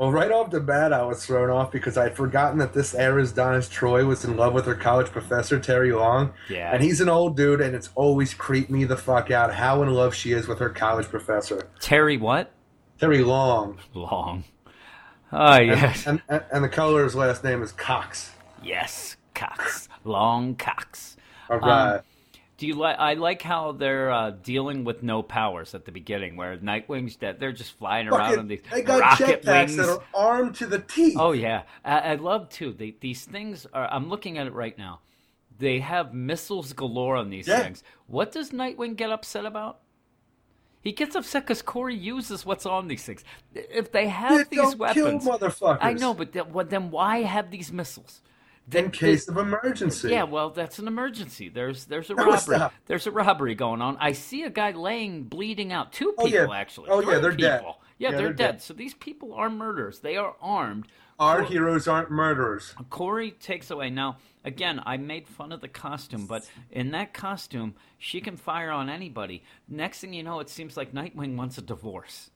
Well, 0.00 0.10
right 0.10 0.32
off 0.32 0.48
the 0.48 0.60
bat, 0.60 0.94
I 0.94 1.02
was 1.02 1.26
thrown 1.26 1.50
off 1.50 1.70
because 1.70 1.98
I'd 1.98 2.16
forgotten 2.16 2.56
that 2.60 2.72
this 2.72 2.94
era's 2.94 3.32
Donna's 3.32 3.68
Troy 3.68 4.06
was 4.06 4.24
in 4.24 4.34
love 4.34 4.54
with 4.54 4.64
her 4.64 4.74
college 4.74 5.08
professor, 5.08 5.60
Terry 5.60 5.92
Long. 5.92 6.32
Yeah. 6.48 6.72
And 6.72 6.82
he's 6.82 7.02
an 7.02 7.10
old 7.10 7.36
dude, 7.36 7.60
and 7.60 7.74
it's 7.74 7.90
always 7.94 8.32
creeped 8.32 8.70
me 8.70 8.84
the 8.84 8.96
fuck 8.96 9.30
out 9.30 9.52
how 9.52 9.82
in 9.82 9.90
love 9.90 10.14
she 10.14 10.32
is 10.32 10.48
with 10.48 10.58
her 10.58 10.70
college 10.70 11.06
professor. 11.08 11.68
Terry 11.80 12.16
what? 12.16 12.50
Terry 12.98 13.22
Long. 13.22 13.78
Long. 13.92 14.44
Oh 15.32 15.60
yes, 15.60 16.06
And, 16.06 16.22
and, 16.30 16.44
and 16.50 16.64
the 16.64 16.70
color's 16.70 17.14
last 17.14 17.44
name 17.44 17.62
is 17.62 17.70
Cox. 17.70 18.30
yes, 18.62 19.18
Cox. 19.34 19.86
Long 20.04 20.54
Cox. 20.54 21.18
All 21.50 21.58
right. 21.58 21.96
Um, 21.96 22.00
Do 22.60 22.66
you 22.66 22.74
like? 22.74 22.96
I 22.98 23.14
like 23.14 23.40
how 23.40 23.72
they're 23.72 24.10
uh, 24.12 24.30
dealing 24.32 24.84
with 24.84 25.02
no 25.02 25.22
powers 25.22 25.74
at 25.74 25.86
the 25.86 25.92
beginning, 25.92 26.36
where 26.36 26.58
Nightwing's 26.58 27.16
dead. 27.16 27.40
they're 27.40 27.52
just 27.52 27.72
flying 27.78 28.06
around 28.06 28.20
Fucking- 28.26 28.38
on 28.38 28.48
these 28.48 28.60
they 28.70 28.82
got 28.82 29.00
rocket 29.00 29.42
jetpacks 29.42 29.66
wings. 29.68 29.76
that 29.78 29.88
are 29.88 30.02
armed 30.14 30.54
to 30.56 30.66
the 30.66 30.78
teeth. 30.78 31.16
Oh 31.18 31.32
yeah, 31.32 31.62
I, 31.82 31.98
I 32.00 32.14
love 32.16 32.50
too. 32.50 32.74
They, 32.74 32.94
these 33.00 33.24
things 33.24 33.66
are. 33.72 33.88
I'm 33.90 34.10
looking 34.10 34.36
at 34.36 34.46
it 34.46 34.52
right 34.52 34.76
now. 34.76 35.00
They 35.58 35.80
have 35.80 36.12
missiles 36.12 36.74
galore 36.74 37.16
on 37.16 37.30
these 37.30 37.48
Yeah. 37.48 37.60
things. 37.62 37.82
What 38.06 38.30
does 38.30 38.50
Nightwing 38.50 38.94
get 38.96 39.10
upset 39.10 39.46
about? 39.46 39.80
He 40.82 40.92
gets 40.92 41.14
upset 41.16 41.44
because 41.44 41.62
Kory 41.62 41.94
uses 41.94 42.44
what's 42.46 42.66
on 42.66 42.88
these 42.88 43.04
things. 43.04 43.24
If 43.54 43.90
they 43.92 44.08
have 44.08 44.32
Yeah, 44.52 44.62
these 44.64 44.76
weapons, 44.76 45.24
kill 45.24 45.38
motherfuckers. 45.38 45.78
I 45.80 45.94
know, 45.94 46.12
but 46.14 46.32
then 46.70 46.90
why 46.90 47.22
have 47.22 47.50
these 47.50 47.72
missiles? 47.72 48.20
Then, 48.68 48.84
in 48.86 48.90
case 48.92 49.28
of 49.28 49.36
emergency. 49.36 50.10
yeah, 50.10 50.22
well, 50.22 50.50
that's 50.50 50.78
an 50.78 50.86
emergency. 50.86 51.48
There's 51.48 51.86
there's 51.86 52.08
a 52.10 52.14
No, 52.14 52.26
robbery. 52.26 52.58
There's 52.86 53.06
a 53.06 53.10
robbery 53.10 53.54
going 53.56 53.82
on. 53.82 53.96
I 53.98 54.12
see 54.12 54.44
a 54.44 54.50
guy 54.50 54.70
laying, 54.70 55.24
bleeding 55.24 55.72
out. 55.72 55.92
Two 55.92 56.14
oh, 56.16 56.24
people 56.24 56.48
yeah. 56.48 56.56
actually. 56.56 56.88
Oh, 56.90 57.00
yeah, 57.00 57.18
they're 57.18 57.32
dead. 57.32 57.62
Yeah, 57.64 57.72
Yeah, 57.98 58.10
they're, 58.10 58.20
they're 58.20 58.32
dead. 58.32 58.52
dead. 58.52 58.62
So 58.62 58.74
these 58.74 58.94
people 58.94 59.34
are 59.34 59.50
murderers. 59.50 60.00
They 60.00 60.16
are 60.16 60.36
armed. 60.40 60.86
Our 61.18 61.38
Cor- 61.40 61.46
heroes 61.50 61.88
aren't 61.88 62.10
murderers. 62.10 62.74
Kory 62.88 63.32
takes 63.32 63.70
away. 63.70 63.90
Now, 63.90 64.18
again, 64.44 64.80
I 64.86 64.96
made 64.96 65.26
fun 65.28 65.52
of 65.52 65.60
the 65.60 65.68
costume, 65.68 66.26
but 66.26 66.48
in 66.70 66.92
that 66.92 67.12
costume, 67.12 67.74
she 67.98 68.20
can 68.20 68.36
fire 68.36 68.70
on 68.70 68.88
anybody. 68.88 69.42
Next 69.68 70.00
thing 70.00 70.14
you 70.14 70.22
know, 70.22 70.40
it 70.40 70.48
seems 70.48 70.76
like 70.76 70.92
Nightwing 70.92 71.36
wants 71.36 71.58
a 71.58 71.62
divorce. 71.62 72.30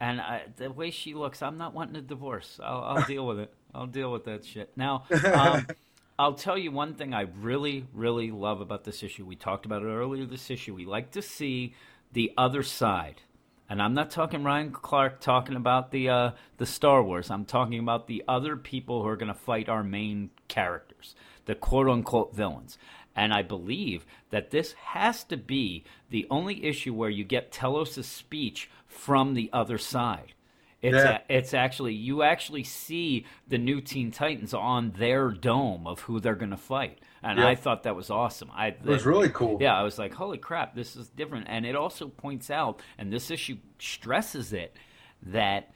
And 0.00 0.20
I, 0.20 0.42
the 0.56 0.70
way 0.70 0.90
she 0.90 1.14
looks, 1.14 1.42
I'm 1.42 1.58
not 1.58 1.74
wanting 1.74 1.96
a 1.96 2.00
divorce. 2.00 2.60
I'll, 2.62 2.82
I'll 2.82 3.04
deal 3.04 3.26
with 3.26 3.40
it. 3.40 3.52
I'll 3.74 3.86
deal 3.86 4.12
with 4.12 4.24
that 4.24 4.44
shit. 4.44 4.70
Now, 4.76 5.04
um, 5.24 5.66
I'll 6.18 6.34
tell 6.34 6.58
you 6.58 6.72
one 6.72 6.94
thing 6.94 7.14
I 7.14 7.22
really, 7.40 7.86
really 7.92 8.30
love 8.30 8.60
about 8.60 8.84
this 8.84 9.02
issue. 9.02 9.24
We 9.24 9.36
talked 9.36 9.66
about 9.66 9.82
it 9.82 9.86
earlier 9.86 10.24
this 10.24 10.50
issue. 10.50 10.74
We 10.74 10.84
like 10.84 11.12
to 11.12 11.22
see 11.22 11.74
the 12.12 12.32
other 12.36 12.62
side. 12.62 13.22
And 13.70 13.82
I'm 13.82 13.94
not 13.94 14.10
talking 14.10 14.44
Ryan 14.44 14.70
Clark 14.70 15.20
talking 15.20 15.54
about 15.54 15.90
the 15.90 16.08
uh, 16.08 16.30
the 16.56 16.64
Star 16.64 17.02
Wars. 17.02 17.30
I'm 17.30 17.44
talking 17.44 17.78
about 17.78 18.06
the 18.06 18.24
other 18.26 18.56
people 18.56 19.02
who 19.02 19.08
are 19.08 19.16
going 19.16 19.32
to 19.32 19.38
fight 19.38 19.68
our 19.68 19.84
main 19.84 20.30
characters, 20.48 21.14
the 21.44 21.54
quote 21.54 21.88
unquote 21.88 22.34
villains. 22.34 22.78
And 23.14 23.34
I 23.34 23.42
believe 23.42 24.06
that 24.30 24.50
this 24.50 24.72
has 24.72 25.24
to 25.24 25.36
be 25.36 25.84
the 26.08 26.26
only 26.30 26.64
issue 26.64 26.94
where 26.94 27.10
you 27.10 27.24
get 27.24 27.52
Telos' 27.52 28.06
speech 28.06 28.70
from 28.88 29.34
the 29.34 29.48
other 29.52 29.78
side. 29.78 30.32
It's 30.80 30.94
Yeah. 30.96 31.18
a, 31.28 31.38
it's 31.38 31.54
actually 31.54 31.94
you 31.94 32.22
actually 32.22 32.62
see 32.64 33.26
the 33.48 33.58
new 33.58 33.80
Teen 33.80 34.10
Titans 34.12 34.54
on 34.54 34.92
their 34.92 35.30
dome 35.30 35.86
of 35.86 36.00
who 36.02 36.20
they're 36.20 36.36
going 36.36 36.50
to 36.52 36.56
fight, 36.56 37.00
and 37.22 37.38
Yeah. 37.38 37.48
I 37.48 37.54
thought 37.56 37.82
that 37.82 37.96
was 37.96 38.10
awesome. 38.10 38.50
I 38.54 38.68
It 38.68 38.84
was 38.84 39.04
really 39.04 39.28
cool. 39.28 39.58
yeah, 39.60 39.76
I 39.76 39.82
was 39.82 39.98
like, 39.98 40.14
holy 40.14 40.38
crap, 40.38 40.74
this 40.76 40.94
is 40.94 41.08
different. 41.08 41.46
And 41.48 41.66
it 41.66 41.74
also 41.74 42.06
points 42.08 42.48
out, 42.50 42.80
and 42.96 43.12
this 43.12 43.30
issue 43.30 43.56
stresses 43.80 44.52
it, 44.52 44.76
that 45.22 45.72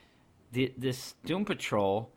the, 0.53 0.73
this 0.77 1.15
Doom 1.25 1.43
Patrol, 1.45 2.09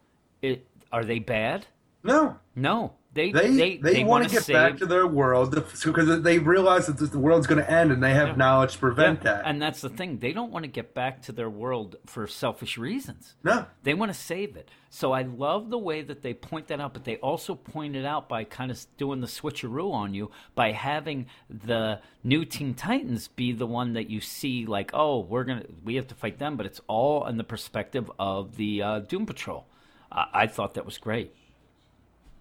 it 0.42 0.66
are 0.92 1.05
they 1.05 1.18
bad? 1.18 1.66
No. 2.05 2.36
No, 2.55 2.92
they 3.16 3.32
They 3.32 3.48
they 3.56 3.76
they, 3.78 3.98
want 4.04 4.08
wanna 4.08 4.24
to 4.28 4.30
get 4.30 4.44
save, 4.44 4.54
back 4.54 4.76
to 4.78 4.86
their 4.86 5.06
world 5.06 5.50
because 5.54 6.22
they 6.22 6.38
realize 6.38 6.86
that 6.86 6.98
the 6.98 7.18
world's 7.18 7.46
going 7.46 7.62
to 7.64 7.70
end 7.70 7.90
and 7.90 8.02
they 8.02 8.14
have 8.14 8.28
Yeah. 8.28 8.36
knowledge 8.36 8.74
to 8.74 8.78
prevent 8.78 9.20
Yeah, 9.24 9.32
that. 9.34 9.46
And 9.46 9.60
that's 9.60 9.80
the 9.80 9.88
thing; 9.88 10.18
they 10.18 10.32
don't 10.32 10.52
want 10.52 10.64
to 10.64 10.70
get 10.70 10.94
back 10.94 11.22
to 11.22 11.32
their 11.32 11.50
world 11.50 11.96
for 12.06 12.26
selfish 12.26 12.78
reasons. 12.78 13.34
no. 13.42 13.66
They 13.82 13.94
want 13.94 14.12
to 14.12 14.18
save 14.18 14.56
it. 14.56 14.70
So 14.90 15.12
I 15.12 15.22
love 15.22 15.68
the 15.70 15.78
way 15.78 16.00
that 16.02 16.22
they 16.22 16.32
point 16.32 16.68
that 16.68 16.80
out, 16.80 16.94
but 16.94 17.04
they 17.04 17.16
also 17.16 17.54
point 17.54 17.96
it 17.96 18.04
out 18.06 18.28
by 18.28 18.44
kind 18.44 18.70
of 18.70 18.84
doing 18.96 19.20
the 19.20 19.26
switcheroo 19.26 19.92
on 19.92 20.14
you 20.14 20.30
by 20.54 20.72
having 20.72 21.26
the 21.50 22.00
new 22.24 22.44
Teen 22.44 22.72
Titans 22.74 23.28
be 23.28 23.52
the 23.52 23.66
one 23.66 23.92
that 23.92 24.08
you 24.08 24.20
see 24.20 24.64
like, 24.66 24.90
oh, 24.94 25.18
we're 25.20 25.44
gonna 25.44 25.64
we 25.84 25.96
have 25.96 26.06
to 26.08 26.14
fight 26.14 26.38
them, 26.38 26.56
but 26.56 26.64
it's 26.66 26.80
all 26.86 27.26
in 27.26 27.36
the 27.36 27.44
perspective 27.44 28.10
of 28.18 28.56
the 28.56 28.82
uh, 28.82 28.98
Doom 29.00 29.26
Patrol. 29.26 29.66
I 30.10 30.26
I 30.32 30.46
thought 30.46 30.74
that 30.74 30.86
was 30.86 30.98
great. 30.98 31.34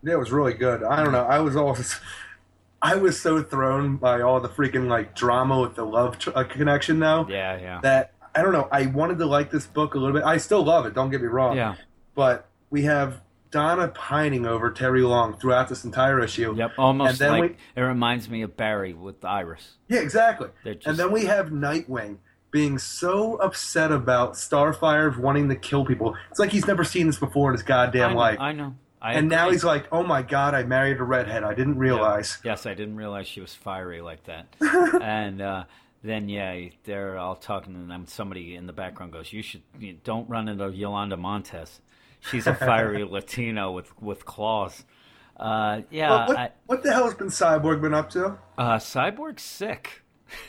It 0.06 0.18
was 0.18 0.32
really 0.32 0.54
good. 0.54 0.84
I 0.84 1.04
don't 1.04 1.12
know. 1.12 1.24
I 1.24 1.40
was 1.40 1.56
always, 1.56 2.00
I 2.82 2.96
was 2.96 3.20
so 3.20 3.42
thrown 3.42 3.98
by 3.98 4.22
all 4.22 4.40
the 4.40 4.50
freaking 4.50 4.88
like 4.88 5.16
drama 5.16 5.60
with 5.60 5.76
the 5.76 5.86
love 5.86 6.20
tr- 6.20 6.32
uh, 6.36 6.44
connection 6.44 7.00
now 7.00 7.28
Yeah, 7.28 7.60
yeah, 7.60 7.80
that 7.82 8.14
I 8.36 8.42
don't 8.42 8.54
know. 8.54 8.68
I 8.72 8.86
wanted 8.88 9.18
to 9.20 9.26
like 9.26 9.50
this 9.52 9.66
book 9.66 9.96
a 9.96 9.98
little 9.98 10.14
bit. 10.14 10.24
I 10.24 10.38
still 10.38 10.64
love 10.64 10.86
it. 10.86 10.94
Don't 10.94 11.10
get 11.10 11.22
me 11.22 11.28
wrong. 11.28 11.56
yeah. 11.58 11.76
But 12.14 12.48
we 12.70 12.84
have 12.84 13.22
Donna 13.52 13.88
pining 13.88 14.46
over 14.46 14.70
Terry 14.72 15.02
Long 15.02 15.38
throughout 15.38 15.70
this 15.70 15.84
entire 15.86 16.20
issue. 16.22 16.54
Yep, 16.58 16.72
almost 16.78 17.10
And 17.12 17.20
then 17.20 17.32
like 17.32 17.42
we- 17.42 17.58
it 17.82 17.82
reminds 17.86 18.30
me 18.30 18.42
of 18.42 18.56
Barry 18.58 18.94
with 18.94 19.24
Iris. 19.26 19.76
Yeah, 19.88 20.00
exactly. 20.02 20.50
Just- 20.66 20.86
And 20.88 20.98
then 20.98 21.12
we 21.12 21.26
have 21.26 21.48
Nightwing 21.50 22.18
being 22.52 22.78
so 22.78 23.36
upset 23.38 23.92
about 23.92 24.34
Starfire 24.34 25.18
wanting 25.18 25.50
to 25.50 25.56
kill 25.56 25.84
people. 25.86 26.16
It's 26.30 26.40
like 26.40 26.52
he's 26.52 26.68
never 26.68 26.84
seen 26.84 27.08
this 27.08 27.20
before 27.20 27.50
in 27.50 27.54
his 27.56 27.64
I 27.64 27.68
goddamn 27.68 28.12
know, 28.12 28.18
life. 28.18 28.40
I 28.40 28.52
know. 28.54 28.76
I 29.02 29.14
and 29.14 29.30
now 29.30 29.50
he's 29.50 29.64
like, 29.64 29.88
"Oh 29.92 30.04
my 30.04 30.22
god, 30.22 30.54
I 30.54 30.64
married 30.64 30.98
a 31.00 31.04
redhead. 31.04 31.44
I 31.44 31.54
didn't 31.54 31.78
realize." 31.78 32.40
Yes, 32.44 32.66
I 32.66 32.74
didn't 32.74 32.96
realize 32.96 33.28
she 33.28 33.42
was 33.42 33.54
fiery 33.54 34.02
like 34.02 34.24
that. 34.24 34.48
and 35.02 35.42
uh, 35.42 35.64
then, 36.04 36.30
yeah, 36.30 36.70
they're 36.86 37.18
all 37.18 37.36
talking, 37.36 37.76
and 37.76 37.90
then 37.92 38.08
somebody 38.08 38.56
in 38.56 38.68
the 38.68 38.74
background 38.74 39.12
goes, 39.12 39.32
"You 39.34 39.42
should 39.44 39.62
you, 39.80 39.98
don't 40.04 40.30
run 40.30 40.48
into 40.48 40.70
Yolanda 40.70 41.18
Montez. 41.18 41.82
She's 42.20 42.48
a 42.48 42.56
fiery 42.56 43.04
Latino 43.04 43.72
with 43.72 44.02
with 44.02 44.26
claws." 44.26 44.84
Uh, 45.38 45.82
yeah, 45.92 46.10
Well, 46.10 46.28
what, 46.28 46.38
I, 46.38 46.52
what 46.66 46.84
the 46.84 46.94
hell 46.94 47.04
has 47.04 47.14
been 47.14 47.28
Cyborg 47.28 47.82
been 47.82 47.94
up 47.94 48.10
to? 48.12 48.38
uh, 48.58 48.78
Cyborg's 48.78 49.44
sick. 49.44 50.02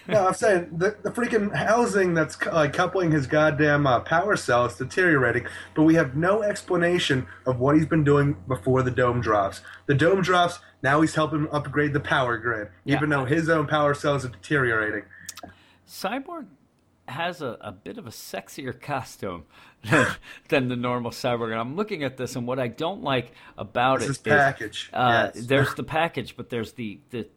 No, 0.08 0.28
I'm 0.28 0.34
saying 0.34 0.70
the, 0.76 0.96
the 1.02 1.10
freaking 1.10 1.55
housing 1.55 2.14
that's 2.14 2.34
cu- 2.36 2.50
like 2.50 2.72
coupling 2.72 3.10
his 3.12 3.26
goddamn 3.26 3.86
uh, 3.86 4.00
power 4.00 4.34
cell 4.36 4.64
is 4.66 4.74
deteriorating, 4.76 5.46
but 5.74 5.82
we 5.82 5.94
have 5.96 6.16
no 6.16 6.42
explanation 6.42 7.26
of 7.44 7.60
what 7.60 7.76
he's 7.76 7.86
been 7.86 8.02
doing 8.05 8.36
before 8.48 8.82
the 8.82 8.90
dome 8.90 9.20
drops. 9.20 9.60
The 9.86 9.94
dome 9.94 10.22
drops, 10.22 10.58
now 10.82 11.00
he's 11.02 11.14
helping 11.14 11.48
upgrade 11.52 11.92
the 11.92 12.00
power 12.00 12.38
grid, 12.38 12.68
Yeah. 12.84 12.96
even 12.96 13.10
though 13.10 13.26
his 13.26 13.48
own 13.50 13.66
power 13.66 13.92
cells 13.94 14.24
are 14.24 14.28
deteriorating. 14.28 15.02
Cyborg 15.88 16.46
has 17.08 17.40
a, 17.40 17.56
a 17.60 17.70
bit 17.70 17.98
of 17.98 18.06
a 18.06 18.10
sexier 18.10 18.78
costume 18.80 19.44
than, 19.88 20.06
than 20.48 20.68
the 20.68 20.76
normal 20.76 21.10
Cyborg. 21.12 21.52
And 21.52 21.60
I'm 21.60 21.76
looking 21.76 22.02
at 22.02 22.16
this, 22.16 22.34
and 22.34 22.46
what 22.46 22.58
I 22.58 22.68
don't 22.68 23.02
like 23.02 23.32
about 23.56 24.00
This 24.00 24.08
it 24.08 24.10
is 24.12 24.18
package, 24.18 24.90
uh, 24.92 25.30
yes. 25.34 25.46
there's 25.46 25.74
the 25.76 25.84
package, 25.84 26.36
but 26.36 26.50
there's 26.50 26.72
the, 26.72 26.98
the 27.10 27.28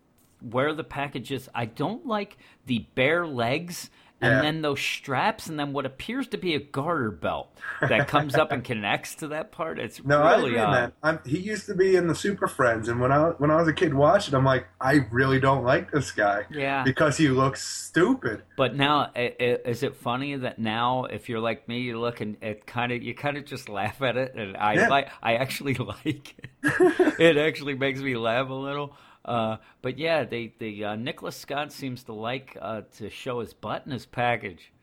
where 0.42 0.74
the 0.74 0.84
package 0.84 1.32
is. 1.32 1.50
I 1.54 1.66
don't 1.66 2.06
like 2.06 2.38
the 2.66 2.86
bare 2.96 3.26
legs. 3.28 3.90
And 4.22 4.34
Yeah. 4.34 4.42
then 4.42 4.62
those 4.62 4.82
straps, 4.82 5.48
and 5.48 5.58
then 5.58 5.72
what 5.72 5.86
appears 5.86 6.28
to 6.28 6.38
be 6.38 6.54
a 6.54 6.60
garter 6.60 7.10
belt 7.10 7.58
that 7.80 8.10
comes 8.10 8.36
up 8.36 8.52
and 8.52 8.62
connects 8.66 9.16
to 9.16 9.30
that 9.30 9.54
part. 9.54 9.80
It's 9.80 10.04
No, 10.04 10.22
I 10.22 10.36
really 10.36 10.50
agree, 10.50 10.60
odd. 10.60 10.72
man. 10.72 10.92
I'm, 11.02 11.20
he 11.26 11.38
used 11.40 11.68
to 11.68 11.74
be 11.74 11.96
in 11.96 12.08
the 12.08 12.14
Super 12.16 12.50
Friends, 12.50 12.90
and 12.90 13.00
when 13.00 13.14
I 13.14 13.30
when 13.38 13.50
I 13.50 13.56
was 13.56 13.70
a 13.70 13.74
kid 13.74 13.94
watching, 13.94 14.36
I'm 14.36 14.44
like, 14.44 14.68
I 14.82 15.06
really 15.10 15.40
don't 15.40 15.64
like 15.64 15.90
this 15.94 16.12
guy. 16.12 16.44
Yeah. 16.52 16.84
because 16.84 17.16
he 17.16 17.30
looks 17.30 17.66
stupid. 17.66 18.44
But 18.58 18.76
now, 18.76 19.10
i- 19.16 19.36
i- 19.40 19.60
is 19.66 19.84
it 19.84 19.96
funny 19.96 20.36
that 20.36 20.60
now, 20.60 21.06
if 21.06 21.30
you're 21.30 21.40
like 21.40 21.70
me, 21.70 21.80
you 21.80 21.98
look 21.98 22.20
and 22.20 22.36
it 22.42 22.66
kind 22.66 22.92
of 22.92 23.02
you 23.02 23.16
kind 23.16 23.38
of 23.38 23.46
just 23.46 23.70
laugh 23.70 24.02
at 24.02 24.18
it, 24.18 24.36
and 24.36 24.58
I 24.58 24.74
Yeah. 24.74 24.90
like 24.90 25.08
I 25.24 25.36
actually 25.36 25.76
like 26.06 26.36
it. 26.38 26.50
it 27.22 27.38
actually 27.38 27.76
makes 27.76 28.02
me 28.02 28.18
laugh 28.18 28.50
a 28.50 28.54
little. 28.54 28.98
Uh, 29.30 29.58
but 29.84 30.00
yeah, 30.00 30.24
they 30.24 30.54
the 30.58 30.84
uh, 30.84 30.96
Nicola 30.96 31.32
Scott 31.32 31.72
seems 31.72 32.04
to 32.06 32.14
like 32.14 32.58
uh, 32.60 32.82
to 32.98 33.10
show 33.10 33.42
his 33.42 33.54
butt 33.54 33.84
in 33.86 33.92
his 33.92 34.08
package. 34.08 34.74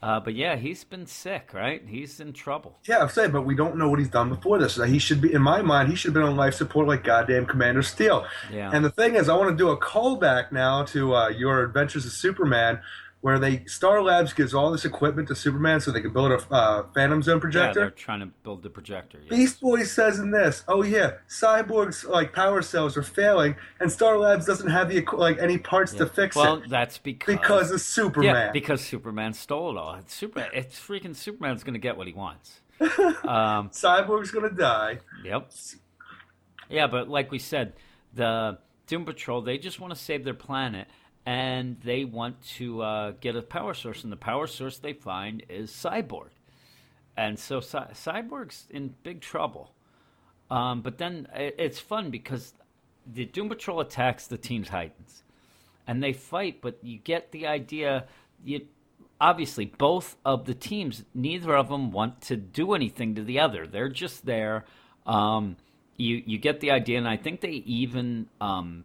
Uh, 0.00 0.18
but 0.18 0.34
yeah, 0.34 0.56
he's 0.56 0.82
been 0.82 1.06
sick, 1.06 1.50
right? 1.52 1.82
He's 1.86 2.18
in 2.18 2.32
trouble. 2.32 2.76
Yeah, 2.88 2.98
I'm 2.98 3.08
saying, 3.08 3.30
but 3.30 3.42
we 3.42 3.54
don't 3.54 3.76
know 3.76 3.88
what 3.88 4.00
he's 4.00 4.08
done 4.08 4.30
before 4.30 4.58
this. 4.58 4.74
He 4.74 4.98
should 4.98 5.20
be, 5.20 5.32
in 5.32 5.42
my 5.42 5.62
mind, 5.62 5.90
he 5.90 5.94
should 5.94 6.08
have 6.08 6.14
been 6.14 6.24
on 6.24 6.34
life 6.34 6.54
support 6.54 6.88
like 6.88 7.04
goddamn 7.04 7.46
Commander 7.46 7.82
Steel. 7.82 8.26
Yeah. 8.52 8.70
And 8.72 8.84
the 8.84 8.90
thing 8.90 9.14
is, 9.14 9.28
I 9.28 9.36
want 9.36 9.50
to 9.50 9.56
do 9.56 9.70
a 9.70 9.78
callback 9.78 10.50
now 10.50 10.82
to 10.86 11.14
uh, 11.14 11.28
your 11.28 11.62
Adventures 11.62 12.04
of 12.04 12.10
Superman. 12.10 12.80
Where 13.22 13.38
they 13.38 13.64
Star 13.64 14.02
Labs 14.02 14.32
gives 14.32 14.52
all 14.52 14.70
this 14.70 14.84
equipment 14.84 15.28
to 15.28 15.34
Superman 15.34 15.80
so 15.80 15.90
they 15.90 16.00
can 16.00 16.12
build 16.12 16.32
a 16.32 16.54
uh, 16.54 16.84
Phantom 16.92 17.22
Zone 17.22 17.40
projector. 17.40 17.80
Yeah, 17.80 17.84
they're 17.86 17.90
trying 17.90 18.20
to 18.20 18.26
build 18.42 18.62
the 18.62 18.68
projector. 18.70 19.18
yes. 19.22 19.30
Beast 19.30 19.60
Boy 19.60 19.84
says 19.84 20.18
in 20.18 20.30
this, 20.32 20.64
oh 20.68 20.82
yeah, 20.82 21.12
Cyborg's 21.28 22.04
like 22.04 22.32
power 22.32 22.60
cells 22.62 22.96
are 22.96 23.02
failing, 23.02 23.54
and 23.80 23.90
Star 23.90 24.18
Labs 24.18 24.44
doesn't 24.44 24.68
have 24.68 24.88
the 24.88 25.04
like 25.12 25.38
any 25.38 25.56
parts 25.56 25.92
to 25.94 26.06
fix 26.06 26.36
Well, 26.36 26.56
it 26.56 26.60
Well, 26.60 26.68
that's 26.68 26.98
because 26.98 27.34
because 27.34 27.70
of 27.70 27.80
Superman. 27.80 28.34
yeah, 28.34 28.50
because 28.52 28.84
Superman 28.84 29.32
stole 29.32 29.70
it 29.70 29.76
all. 29.78 29.94
It's 29.94 30.14
Superman. 30.14 30.50
It's 30.52 30.78
freaking 30.78 31.14
Superman's 31.16 31.62
going 31.64 31.74
to 31.74 31.80
get 31.80 31.96
what 31.96 32.06
he 32.06 32.12
wants. 32.12 32.60
Um, 32.80 33.70
Cyborg's 33.70 34.32
gonna 34.32 34.50
die. 34.50 34.98
Yep. 35.24 35.52
Yeah, 36.68 36.88
but 36.88 37.08
like 37.08 37.30
we 37.30 37.38
said, 37.38 37.74
the 38.12 38.58
Doom 38.88 39.04
Patrol 39.04 39.40
they 39.42 39.58
just 39.58 39.78
want 39.78 39.94
to 39.94 39.98
save 40.00 40.24
their 40.24 40.34
planet, 40.34 40.88
and 41.24 41.76
they 41.84 42.04
want 42.04 42.42
to 42.56 42.82
uh, 42.82 43.12
get 43.20 43.36
a 43.36 43.42
power 43.42 43.74
source, 43.74 44.02
and 44.02 44.12
the 44.12 44.16
power 44.16 44.46
source 44.46 44.78
they 44.78 44.92
find 44.92 45.44
is 45.48 45.70
Cyborg, 45.70 46.30
and 47.16 47.38
so 47.38 47.60
Cy- 47.60 47.90
Cyborg's 47.92 48.66
in 48.70 48.94
big 49.02 49.20
trouble. 49.20 49.72
Um, 50.50 50.82
but 50.82 50.98
then 50.98 51.28
i- 51.34 51.52
it's 51.58 51.78
fun 51.78 52.10
because 52.10 52.54
the 53.06 53.24
Doom 53.24 53.48
Patrol 53.48 53.80
attacks 53.80 54.26
the 54.26 54.38
Teen 54.38 54.64
Titans, 54.64 55.22
and 55.86 56.02
they 56.02 56.12
fight. 56.12 56.60
But 56.60 56.78
you 56.82 56.98
get 56.98 57.32
the 57.32 57.46
idea. 57.46 58.06
You 58.44 58.66
obviously 59.20 59.66
both 59.66 60.16
of 60.24 60.46
the 60.46 60.54
teams, 60.54 61.04
neither 61.14 61.54
of 61.56 61.68
them 61.68 61.92
want 61.92 62.20
to 62.22 62.36
do 62.36 62.74
anything 62.74 63.14
to 63.14 63.22
the 63.22 63.38
other. 63.38 63.66
They're 63.66 63.88
just 63.88 64.26
there. 64.26 64.64
Um, 65.06 65.56
you 65.96 66.22
you 66.26 66.38
get 66.38 66.60
the 66.60 66.70
idea, 66.72 66.98
and 66.98 67.08
I 67.08 67.16
think 67.16 67.40
they 67.40 67.50
even 67.50 68.28
um, 68.40 68.84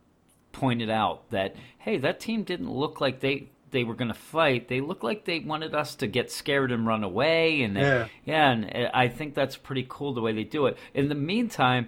pointed 0.58 0.90
out 0.90 1.30
that 1.32 1.56
hey, 1.80 1.98
that 1.98 2.20
team 2.20 2.44
didn't 2.44 2.70
look 2.72 3.00
like 3.00 3.20
they 3.22 3.50
they 3.72 3.84
were 3.84 3.96
going 3.96 4.08
to 4.08 4.14
fight. 4.14 4.68
They 4.70 4.80
looked 4.82 5.04
like 5.04 5.26
they 5.26 5.40
wanted 5.40 5.76
us 5.76 5.96
to 5.96 6.08
get 6.08 6.32
scared 6.32 6.72
and 6.72 6.88
run 6.88 7.04
away. 7.04 7.62
And 7.64 7.76
Yeah. 7.76 8.08
yeah, 8.26 8.52
and 8.52 8.66
uh, 8.74 8.90
I 8.94 9.08
think 9.10 9.36
that's 9.36 9.58
pretty 9.58 9.86
cool 9.90 10.14
the 10.14 10.22
way 10.22 10.32
they 10.34 10.44
do 10.46 10.66
it. 10.68 10.78
In 10.94 11.10
the 11.10 11.16
meantime. 11.16 11.88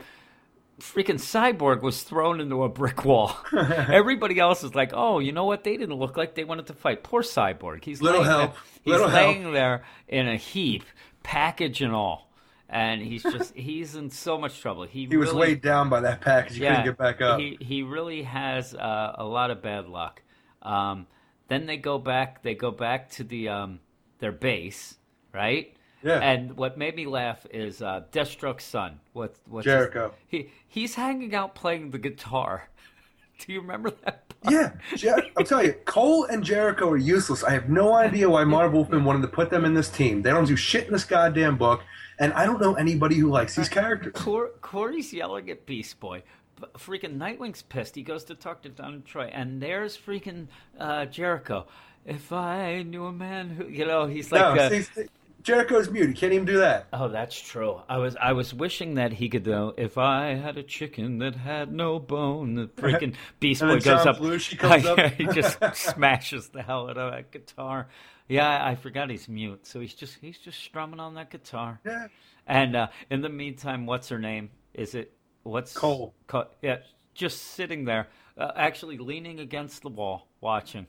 Freaking 0.80 1.20
Cyborg 1.20 1.82
was 1.82 2.04
thrown 2.04 2.40
into 2.40 2.64
a 2.64 2.70
brick 2.70 3.04
wall. 3.04 3.36
Everybody 3.54 4.40
else 4.40 4.64
is 4.64 4.74
like, 4.76 4.92
"Oh, 4.94 5.20
you 5.20 5.34
know 5.34 5.44
what? 5.44 5.66
They 5.66 5.76
didn't 5.76 5.98
look 5.98 6.16
like 6.16 6.36
they 6.36 6.46
wanted 6.46 6.68
to 6.68 6.74
fight." 6.74 7.04
Poor 7.04 7.22
Cyborg. 7.22 7.84
He's 7.84 8.02
Little 8.02 8.22
laying 8.22 8.32
help. 8.32 8.54
There, 8.54 8.62
he's 8.84 8.92
Little 8.94 9.10
help. 9.10 9.28
laying 9.36 9.52
there 9.52 9.84
in 10.08 10.30
a 10.30 10.38
heap, 10.38 10.86
package 11.22 11.82
and 11.82 11.94
all, 11.94 12.29
and 12.70 13.02
he's 13.02 13.24
just 13.24 13.56
he's 13.56 13.96
in 13.96 14.10
so 14.10 14.38
much 14.38 14.60
trouble. 14.62 14.84
He 14.84 15.06
He 15.06 15.18
was 15.18 15.30
really, 15.30 15.40
weighed 15.40 15.62
down 15.62 15.90
by 15.90 16.02
that 16.02 16.22
package. 16.22 16.54
He 16.56 16.60
couldn't 16.62 16.86
get 16.86 16.98
back 16.98 17.22
up. 17.22 17.40
He 17.40 17.58
he 17.60 17.84
really 17.84 18.24
has 18.24 18.76
uh, 18.76 19.16
a 19.18 19.26
lot 19.26 19.52
of 19.52 19.62
bad 19.62 19.88
luck. 19.88 20.22
Um, 20.62 21.08
then 21.48 21.66
they 21.66 21.78
go 21.78 21.98
back. 21.98 22.44
They 22.44 22.54
go 22.56 22.72
back 22.72 23.10
to 23.12 23.24
the 23.24 23.50
um, 23.50 23.80
their 24.20 24.32
base, 24.32 24.96
right? 25.34 25.76
Yeah. 26.04 26.20
And 26.20 26.56
what 26.56 26.78
made 26.78 26.96
me 26.96 27.06
laugh 27.08 27.46
is 27.52 27.82
uh, 27.82 28.04
Deathstroke's 28.12 28.64
son. 28.64 29.00
What 29.14 29.36
what's 29.48 29.66
his- 29.66 29.74
Jericho. 29.74 30.14
he 30.28 30.50
he's 30.68 30.96
hanging 30.96 31.34
out 31.36 31.56
playing 31.56 31.92
the 31.92 32.00
guitar. 32.00 32.70
Do 33.40 33.54
you 33.54 33.62
remember 33.62 33.92
that? 34.06 34.30
part? 34.42 34.54
Yeah, 34.54 34.72
Jer- 34.96 35.24
I'm 35.38 35.46
telling 35.46 35.68
you, 35.68 35.74
Kole 35.86 36.28
and 36.30 36.44
Jericho 36.44 36.90
are 36.90 36.98
useless. 36.98 37.44
I 37.44 37.52
have 37.52 37.70
no 37.70 37.94
idea 37.94 38.30
why 38.30 38.44
Marv 38.44 38.74
Wolfman 38.74 39.04
wanted 39.04 39.22
to 39.24 39.28
put 39.28 39.50
them 39.50 39.66
in 39.66 39.74
this 39.74 39.90
team. 39.90 40.22
They 40.22 40.30
don't 40.32 40.46
do 40.46 40.56
shit 40.56 40.88
in 40.88 40.94
this 40.94 41.04
goddamn 41.04 41.58
book, 41.58 41.82
and 42.20 42.34
I 42.34 42.46
don't 42.46 42.62
know 42.62 42.74
anybody 42.76 43.16
who 43.16 43.30
likes 43.30 43.56
these 43.56 43.70
characters. 43.70 44.14
Cor- 44.16 44.52
Kory's 44.62 45.14
yelling 45.14 45.50
at 45.50 45.66
Beast 45.66 46.00
Boy. 46.00 46.24
But 46.60 46.74
freaking 46.74 47.18
Nightwing's 47.18 47.62
pissed. 47.62 47.96
He 47.96 48.04
goes 48.04 48.26
to 48.26 48.36
talk 48.36 48.64
to 48.64 48.70
Donna 48.70 49.00
Troy, 49.00 49.30
and 49.34 49.62
there's 49.62 49.98
freaking 49.98 50.48
uh, 50.78 51.06
Jericho. 51.06 51.68
If 52.06 52.34
I 52.34 52.84
knew 52.84 53.06
a 53.06 53.14
man 53.14 53.50
who, 53.50 53.68
you 53.68 53.86
know, 53.86 54.08
he's 54.08 54.32
like, 54.32 54.42
no, 54.42 54.62
uh, 54.62 54.70
see, 54.70 54.82
see, 54.82 55.06
Jericho's 55.42 55.90
mute. 55.90 56.10
He 56.10 56.14
can't 56.14 56.34
even 56.34 56.46
do 56.46 56.58
that. 56.58 56.88
oh, 56.92 57.08
that's 57.08 57.40
true. 57.40 57.82
I 57.88 57.98
was, 57.98 58.16
I 58.18 58.34
was 58.34 58.54
wishing 58.54 58.96
that 58.96 59.14
he 59.14 59.30
could 59.30 59.44
go. 59.44 59.74
If 59.78 59.98
I 59.98 60.36
had 60.36 60.58
a 60.58 60.64
chicken 60.64 61.20
that 61.20 61.36
had 61.36 61.72
no 61.72 62.00
bone, 62.00 62.56
the 62.56 62.68
freaking 62.78 63.16
Beast 63.40 63.62
Boy 63.62 63.80
John 63.80 64.06
goes 64.06 64.06
up. 64.06 64.58
Comes 64.58 64.86
up. 64.86 65.00
he 65.14 65.28
just 65.28 65.58
smashes 65.76 66.50
the 66.50 66.62
hell 66.62 66.90
out 66.90 66.98
of 66.98 67.12
that 67.14 67.32
guitar. 67.32 67.88
Yeah, 68.30 68.66
I 68.66 68.76
forgot 68.76 69.10
he's 69.10 69.28
mute, 69.28 69.66
so 69.66 69.80
he's 69.80 69.94
just, 69.94 70.18
he's 70.22 70.38
just 70.38 70.60
strumming 70.60 71.00
on 71.00 71.16
that 71.16 71.32
guitar. 71.32 71.80
Yeah. 71.86 72.08
And 72.48 72.76
uh, 72.76 72.88
in 73.10 73.22
the 73.22 73.30
meantime, 73.30 73.86
what's 73.86 74.08
her 74.10 74.20
name? 74.20 74.52
Is 74.74 74.96
it 74.96 75.14
what's 75.44 75.74
Kole. 75.74 76.14
Co- 76.28 76.48
yeah, 76.62 76.78
just 77.14 77.42
sitting 77.42 77.86
there, 77.86 78.08
uh, 78.38 78.52
actually 78.56 78.98
leaning 78.98 79.40
against 79.40 79.82
the 79.82 79.90
wall, 79.90 80.28
watching. 80.42 80.88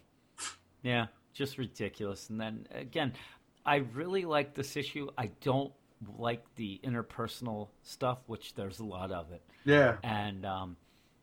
Yeah, 0.82 1.06
just 1.32 1.58
ridiculous. 1.58 2.30
And 2.30 2.40
then 2.40 2.66
again, 2.70 3.14
I 3.64 3.76
really 3.94 4.24
like 4.24 4.54
this 4.54 4.76
issue. 4.76 5.08
I 5.18 5.30
don't 5.40 5.72
like 6.18 6.44
the 6.56 6.80
interpersonal 6.84 7.68
stuff, 7.82 8.18
which 8.26 8.54
there's 8.54 8.78
a 8.78 8.84
lot 8.84 9.10
of 9.10 9.32
it. 9.32 9.42
Yeah. 9.64 9.96
And 10.02 10.46
um, 10.46 10.76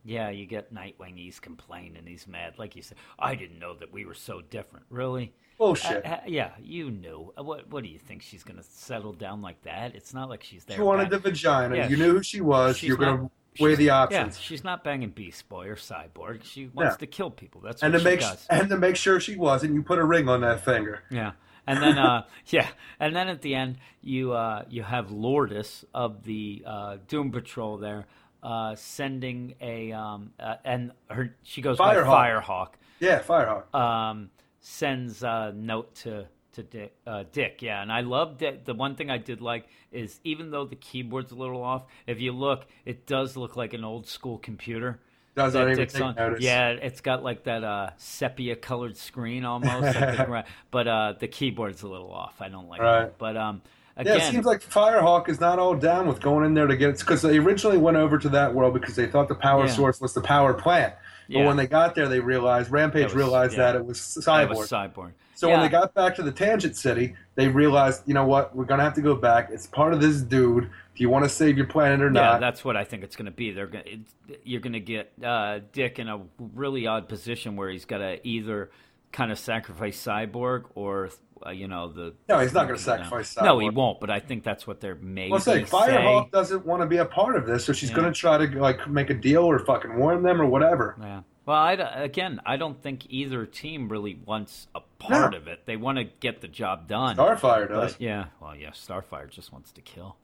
yeah, 0.08 0.30
you 0.30 0.45
get 0.45 0.74
Nightwing. 0.74 1.18
He's 1.18 1.40
complaining. 1.40 2.03
He's 2.06 2.26
mad. 2.27 2.53
Like 2.58 2.76
you 2.77 2.82
said, 2.82 2.98
I 3.19 3.36
didn't 3.36 3.60
know 3.60 3.74
that 3.76 3.92
we 3.92 4.06
were 4.06 4.14
so 4.14 4.42
different. 4.42 4.86
Really? 4.90 5.34
Bullshit. 5.58 6.06
Uh, 6.06 6.10
uh, 6.10 6.19
yeah, 6.27 6.52
you 6.61 6.90
knew. 6.92 7.34
Uh, 7.38 7.44
What 7.44 7.69
What 7.69 7.84
do 7.84 7.90
you 7.90 8.00
think 8.00 8.22
she's 8.22 8.44
gonna 8.44 8.64
settle 8.64 9.11
down 9.14 9.42
like 9.42 9.61
that? 9.64 9.95
It's 9.95 10.14
not 10.14 10.30
like 10.30 10.44
she's 10.44 10.64
there. 10.66 10.77
She 10.77 10.82
wanted 10.84 11.10
the 11.10 11.19
vagina. 11.19 11.76
Yeah, 11.76 11.90
you 11.90 11.98
knew 11.98 12.14
who 12.14 12.24
she 12.24 12.42
was. 12.42 12.82
You're 12.82 12.95
gonna 12.98 13.30
weigh 13.60 13.76
the 13.76 13.90
options. 13.90 14.38
Yeah, 14.38 14.42
she's 14.42 14.64
not 14.64 14.84
banging 14.84 15.10
Beast 15.10 15.50
Boy 15.50 15.68
or 15.68 15.76
Cyborg. 15.76 16.44
She 16.44 16.68
wants 16.68 16.94
Yeah. 16.94 16.98
to 16.98 17.08
kill 17.08 17.32
people. 17.32 17.60
That's 17.61 17.82
and 17.84 17.92
what 17.92 17.98
to 18.00 18.03
she 18.03 18.10
make 18.11 18.19
does. 18.22 18.48
and 18.50 18.69
to 18.69 18.77
make 18.77 18.95
sure 18.95 19.19
she 19.19 19.36
wasn't, 19.36 19.74
you 19.74 19.82
put 19.84 19.98
a 20.00 20.06
ring 20.06 20.30
on 20.30 20.42
that 20.42 20.64
finger. 20.64 21.02
Yeah, 21.10 21.32
and 21.66 21.82
then 21.82 21.98
uh, 21.98 22.26
yeah, 22.45 22.68
and 23.00 23.16
then 23.16 23.27
at 23.27 23.42
the 23.42 23.56
end 23.56 23.77
you 24.02 24.34
uh, 24.34 24.64
you 24.69 24.84
have 24.84 25.10
Lourdes 25.11 25.84
of 25.94 26.24
the 26.24 26.64
uh, 26.68 26.98
Doom 27.08 27.32
Patrol 27.32 27.77
there 27.77 28.06
uh, 28.44 28.76
sending 28.76 29.56
a 29.62 29.92
um, 29.92 30.32
uh, 30.40 30.56
and 30.64 30.92
her 31.10 31.36
she 31.44 31.62
goes 31.62 31.78
by 31.78 31.96
Firehawk. 31.96 32.44
Firehawk. 32.44 32.68
Yeah, 33.00 33.22
Firehawk. 33.22 33.74
um, 33.76 34.30
sends 34.60 35.24
a 35.24 35.54
note 35.56 35.94
to 35.96 36.26
to 36.54 36.64
Dick, 36.64 36.96
uh, 37.06 37.24
Dick. 37.32 37.62
Yeah, 37.62 37.82
and 37.82 37.92
I 37.92 38.02
love 38.02 38.40
that. 38.40 38.66
The 38.66 38.74
one 38.74 38.96
thing 38.96 39.10
I 39.12 39.18
did 39.20 39.42
like 39.42 39.68
is 39.92 40.20
even 40.24 40.50
though 40.52 40.66
the 40.66 40.76
keyboard's 40.76 41.32
a 41.32 41.36
little 41.36 41.62
off, 41.62 41.84
if 42.08 42.20
you 42.20 42.32
look, 42.32 42.66
it 42.86 43.06
does 43.06 43.38
look 43.38 43.56
like 43.56 43.74
an 43.74 43.84
old 43.84 44.08
school 44.08 44.38
computer. 44.40 45.00
Does 45.36 45.54
that 45.54 45.76
Dick's 45.76 45.94
take 45.94 46.02
on. 46.02 46.16
notice. 46.16 46.42
Yeah, 46.44 46.70
it's 46.70 47.00
got 47.02 47.22
like 47.24 47.44
that 47.44 47.64
uh, 47.64 47.92
sepia 47.98 48.56
colored 48.56 48.98
screen 48.98 49.46
almost, 49.46 49.84
like 49.84 50.18
the 50.18 50.46
but 50.72 50.88
uh, 50.88 51.14
the 51.20 51.28
keyboard's 51.28 51.84
a 51.84 51.88
little 51.88 52.12
off. 52.12 52.42
I 52.42 52.50
don't 52.50 52.68
like 52.68 52.82
Right. 52.82 53.04
it. 53.04 53.16
But 53.20 53.38
um, 53.38 53.62
Yeah, 54.06 54.16
it 54.16 54.32
seems 54.32 54.45
like 54.45 54.61
Firehawk 54.61 55.30
is 55.30 55.40
not 55.40 55.59
all 55.59 55.76
down 55.76 56.08
with 56.08 56.22
going 56.22 56.45
in 56.45 56.53
there 56.53 56.67
to 56.67 56.77
get 56.77 56.90
it 56.90 57.00
because 57.00 57.22
they 57.22 57.38
originally 57.38 57.77
went 57.77 57.98
over 57.98 58.17
to 58.17 58.30
that 58.30 58.53
world 58.53 58.74
because 58.74 58.95
they 58.95 59.08
thought 59.08 59.27
the 59.27 59.35
power 59.35 59.66
Yeah. 59.66 59.72
source 59.72 60.00
was 60.00 60.14
the 60.14 60.22
power 60.22 60.53
plant. 60.53 60.93
But 61.27 61.35
Yeah. 61.40 61.48
when 61.48 61.58
they 61.58 61.67
got 61.67 61.95
there, 61.95 62.08
they 62.08 62.19
realized 62.19 62.72
Rampage 62.72 63.06
was- 63.06 63.16
realized 63.16 63.53
yeah. 63.58 63.72
that 63.72 63.76
it 63.76 63.85
was 63.85 63.98
Cyborg. 64.00 64.50
was 64.58 64.69
Cyborg. 64.69 65.11
so 65.35 65.50
when 65.50 65.59
they 65.61 65.69
got 65.69 65.93
back 65.93 66.16
to 66.16 66.24
the 66.24 66.32
Tangent 66.32 66.76
City, 66.76 67.16
they 67.35 67.48
realized, 67.48 68.03
you 68.06 68.14
know 68.14 68.26
what, 68.26 68.56
we're 68.56 68.66
gonna 68.66 68.84
have 68.84 68.93
to 68.95 69.01
go 69.01 69.16
back. 69.16 69.50
It's 69.51 69.67
part 69.67 69.93
of 69.93 70.00
this 70.01 70.22
dude. 70.22 70.64
Do 70.95 71.03
you 71.03 71.09
want 71.09 71.26
to 71.26 71.30
save 71.30 71.58
your 71.58 71.67
planet 71.67 72.01
or 72.01 72.09
not? 72.09 72.34
Yeah, 72.34 72.40
that's 72.40 72.66
what 72.66 72.76
I 72.76 72.84
think 72.84 73.03
it's 73.03 73.16
going 73.16 73.27
to 73.27 73.32
be. 73.32 73.51
They're 73.51 73.67
going 73.67 73.84
to, 73.85 74.38
you're 74.43 74.61
going 74.61 74.74
to 74.74 74.80
get 74.80 75.11
uh, 75.24 75.59
Dick 75.72 76.00
in 76.00 76.08
a 76.08 76.22
really 76.56 76.88
odd 76.88 77.08
position 77.08 77.56
where 77.56 77.69
he's 77.69 77.85
got 77.85 78.00
to 78.00 78.17
either 78.27 78.72
kind 79.11 79.32
of 79.32 79.40
sacrifice 79.40 80.03
Cyborg 80.03 80.66
or 80.76 81.10
uh, 81.45 81.52
you 81.52 81.68
know 81.68 81.88
the. 81.92 82.14
No, 82.27 82.40
he's 82.40 82.53
not 82.53 82.68
you 82.68 82.74
know. 82.74 82.77
sacrifice 82.77 83.38
No, 83.38 83.60
he 83.60 83.69
won't. 83.69 84.00
But 84.00 84.10
I 84.10 84.19
think 84.19 84.44
that's 84.44 84.66
what 84.66 84.80
they're 84.82 84.95
maybe 84.95 85.32
well, 85.32 85.40
say 85.40 85.64
say. 85.64 85.69
Firehawk 85.69 86.32
doesn't 86.32 86.66
want 86.66 86.82
to 86.82 86.88
be 86.88 86.98
a 86.98 87.06
part 87.06 87.36
of 87.36 87.45
this, 87.45 87.66
so 87.66 87.74
she's 87.74 87.90
Yeah. 87.90 87.95
gonna 87.98 88.14
try 88.14 88.45
to 88.45 88.60
like 88.60 88.88
make 88.90 89.10
a 89.10 89.14
deal 89.14 89.44
or 89.44 89.60
fucking 89.60 89.98
warn 89.98 90.24
them 90.24 90.42
or 90.42 90.45
whatever. 90.45 90.95
Yeah. 91.00 91.22
Well, 91.45 91.56
I, 91.56 91.74
again, 91.74 92.42
I 92.45 92.58
don't 92.58 92.82
think 92.82 93.06
either 93.10 93.45
team 93.45 93.88
really 93.88 94.19
wants 94.26 94.68
a 94.76 94.82
part 95.00 95.32
No. 95.32 95.38
of 95.38 95.48
it. 95.48 95.66
They 95.66 95.77
want 95.77 95.98
to 95.98 96.03
get 96.03 96.42
the 96.42 96.50
job 96.50 96.90
done. 96.90 97.16
Starfire 97.16 97.69
does. 97.69 97.95
Yeah, 98.00 98.26
well, 98.42 98.53
yeah, 98.53 98.72
Starfire 98.72 99.30
just 99.30 99.53
wants 99.53 99.72
to 99.72 99.82
kill. 99.82 100.18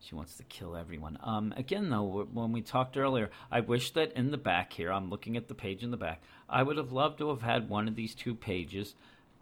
She 0.00 0.14
wants 0.14 0.34
to 0.38 0.42
kill 0.44 0.74
everyone. 0.74 1.18
Um, 1.22 1.52
again, 1.58 1.90
though, 1.90 2.26
when 2.32 2.52
we 2.52 2.62
talked 2.62 2.96
earlier, 2.96 3.30
I 3.50 3.60
wish 3.60 3.90
that 3.92 4.12
in 4.14 4.30
the 4.30 4.38
back 4.38 4.72
here, 4.72 4.90
I'm 4.90 5.10
looking 5.10 5.36
at 5.36 5.46
the 5.46 5.54
page 5.54 5.84
in 5.84 5.90
the 5.90 5.96
back. 5.98 6.22
I 6.52 6.62
would 6.62 6.76
have 6.76 6.92
loved 6.92 7.18
to 7.18 7.30
have 7.30 7.42
had 7.42 7.68
one 7.68 7.88
of 7.88 7.96
these 7.96 8.14
two 8.14 8.34
pages 8.34 8.94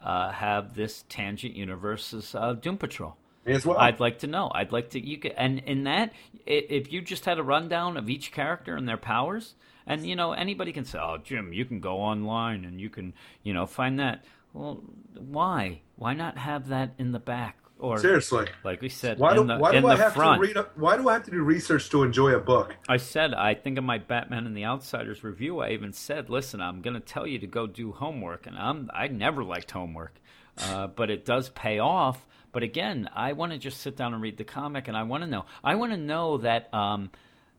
uh, 0.03 0.31
have 0.31 0.75
this 0.75 1.05
Tangent 1.09 1.55
Universe's 1.55 2.35
uh, 2.35 2.55
Doom 2.55 2.79
Patrol. 2.79 3.17
As 3.47 3.65
well. 3.65 3.79
I'd 3.79 4.01
like 4.01 4.19
to 4.21 4.27
know. 4.27 4.51
I'd 4.55 4.71
like 4.71 4.91
to 4.91 5.01
you 5.05 5.19
could, 5.19 5.33
and 5.33 5.61
in 5.61 5.85
that, 5.85 6.13
if 6.47 6.93
you 6.93 7.01
just 7.01 7.25
had 7.25 7.39
a 7.39 7.43
rundown 7.43 7.97
of 7.97 8.11
each 8.11 8.33
character 8.33 8.77
and 8.77 8.87
their 8.87 8.99
powers, 8.99 9.55
and 9.87 10.07
you 10.07 10.15
know 10.15 10.33
anybody 10.33 10.73
can 10.73 10.85
say, 10.85 10.99
"Oh, 10.99 11.17
Jim, 11.17 11.53
you 11.53 11.65
can 11.65 11.81
go 11.81 11.97
online 11.97 12.67
and 12.67 12.79
you 12.79 12.91
can 12.91 13.15
you 13.43 13.55
know 13.55 13.65
find 13.65 13.99
that." 13.99 14.25
Well, 14.53 14.83
why? 15.17 15.81
Why 15.97 16.13
not 16.13 16.37
have 16.37 16.69
that 16.69 16.93
in 16.99 17.13
the 17.13 17.19
back? 17.19 17.60
Or 17.81 17.99
Seriously. 17.99 18.47
like 18.63 18.83
we 18.83 18.91
said, 18.91 19.19
Why 19.19 19.35
do, 19.35 19.41
in 19.41 19.47
the, 19.47 19.57
why 19.57 19.73
do 19.73 19.87
I 19.87 19.97
have 19.97 20.13
front. 20.13 20.41
to 20.41 20.47
read? 20.47 20.57
A, 20.59 20.69
why 20.75 20.99
do 20.99 21.09
I 21.09 21.15
have 21.15 21.25
to 21.25 21.31
do 21.31 21.43
research 21.43 21.89
to 21.91 22.03
enjoy 22.03 22.35
a 22.35 22.39
book? 22.39 22.77
I 22.89 22.99
said, 22.99 23.33
I 23.33 23.55
think 23.55 23.79
in 23.79 23.85
my 23.85 23.97
Batman 23.97 24.47
and 24.47 24.55
the 24.55 24.67
Outsiders 24.67 25.25
review, 25.25 25.61
I 25.61 25.71
even 25.71 25.95
said, 25.95 26.29
listen, 26.29 26.61
I'm 26.61 26.83
going 26.83 26.95
to 26.95 27.01
tell 27.01 27.27
you 27.27 27.39
to 27.39 27.47
go 27.47 27.67
do 27.67 27.93
homework. 27.93 28.47
And 28.47 28.59
I'm, 28.59 28.91
I 28.93 29.09
never 29.09 29.43
liked 29.43 29.71
homework, 29.71 30.21
uh, 30.59 30.87
but 30.97 31.11
it 31.11 31.25
does 31.25 31.49
pay 31.49 31.79
off. 31.79 32.27
But 32.53 32.63
again, 32.63 33.09
I 33.15 33.33
want 33.33 33.53
to 33.53 33.59
just 33.59 33.81
sit 33.81 33.97
down 33.97 34.13
and 34.13 34.23
read 34.23 34.37
the 34.37 34.45
comic, 34.45 34.87
and 34.87 34.97
I 34.97 35.05
want 35.05 35.23
to 35.25 35.31
know. 35.31 35.47
I 35.65 35.77
want 35.77 35.93
to 35.93 35.99
know 35.99 36.39
that 36.39 36.73
um, 36.75 37.11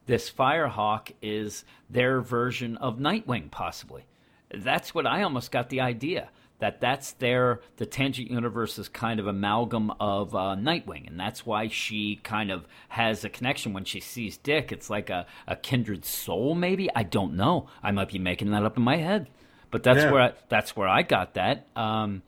this 0.06 0.30
Firehawk 0.30 1.14
is 1.22 1.66
their 1.90 2.22
version 2.22 2.78
of 2.78 3.00
Nightwing, 3.00 3.50
possibly. 3.50 4.06
That's 4.54 4.94
what 4.94 5.08
I 5.08 5.24
almost 5.24 5.52
got 5.52 5.70
the 5.70 5.82
idea 5.82 6.30
that 6.62 6.80
that's 6.80 7.12
their 7.14 7.60
the 7.78 7.86
tangent 7.86 8.32
universe 8.32 8.80
is 8.80 8.88
kind 8.88 9.20
of 9.20 9.28
amalgam 9.28 9.92
of 10.00 10.34
uh, 10.34 10.56
Nightwing, 10.58 11.06
and 11.08 11.20
that's 11.20 11.46
why 11.46 11.68
she 11.68 12.16
kind 12.24 12.50
of 12.50 12.66
has 12.90 13.26
a 13.26 13.30
connection 13.30 13.74
when 13.74 13.84
she 13.84 14.00
sees 14.00 14.38
Dick. 14.38 14.72
It's 14.72 14.90
like 14.90 15.10
a, 15.10 15.26
a 15.48 15.56
kindred 15.58 16.06
soul, 16.06 16.56
maybe. 16.56 16.90
I 16.96 17.04
don't 17.04 17.34
know. 17.36 17.68
I 17.84 17.92
might 17.92 18.10
be 18.10 18.20
making 18.20 18.52
that 18.52 18.64
up 18.64 18.78
in 18.78 18.84
my 18.84 18.96
head, 18.98 19.28
but 19.70 19.84
that's 19.84 20.00
Yeah. 20.04 20.12
where 20.12 20.22
I, 20.22 20.34
that's 20.48 20.76
where 20.76 20.88
I 20.88 21.02
got 21.02 21.34
that. 21.34 21.68
Um, 21.76 22.22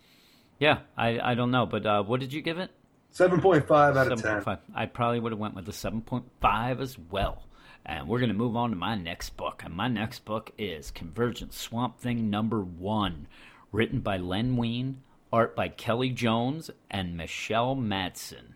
yeah, 0.59 0.79
I, 0.97 1.19
I 1.19 1.33
don't 1.35 1.51
know, 1.51 1.65
but 1.65 1.85
uh, 1.85 2.03
what 2.03 2.19
did 2.19 2.33
you 2.33 2.41
give 2.41 2.57
it? 2.57 2.69
Seven 3.11 3.39
point 3.41 3.67
five 3.67 3.95
out 3.95 4.11
of 4.11 4.21
ten. 4.21 4.41
7.5. 4.41 4.59
I 4.75 4.85
probably 4.87 5.19
would 5.19 5.31
have 5.31 5.39
went 5.39 5.53
with 5.55 5.65
the 5.65 5.71
7.5 5.71 6.81
as 6.81 6.97
well. 6.97 7.43
And 7.85 8.07
we're 8.07 8.19
going 8.19 8.31
to 8.31 8.35
move 8.35 8.55
on 8.55 8.69
to 8.69 8.75
my 8.77 8.95
next 8.95 9.35
book. 9.35 9.61
And 9.65 9.73
my 9.75 9.87
next 9.89 10.23
book 10.25 10.51
is 10.57 10.89
Convergence 10.89 11.57
Swamp 11.57 11.99
Thing 11.99 12.29
number 12.29 12.61
one, 12.61 13.27
written 13.73 13.99
by 13.99 14.15
Len 14.15 14.55
Wein, 14.55 15.01
art 15.33 15.55
by 15.55 15.67
Kelly 15.67 16.11
Jones 16.11 16.71
and 16.89 17.17
Michelle 17.17 17.75
Madsen. 17.75 18.53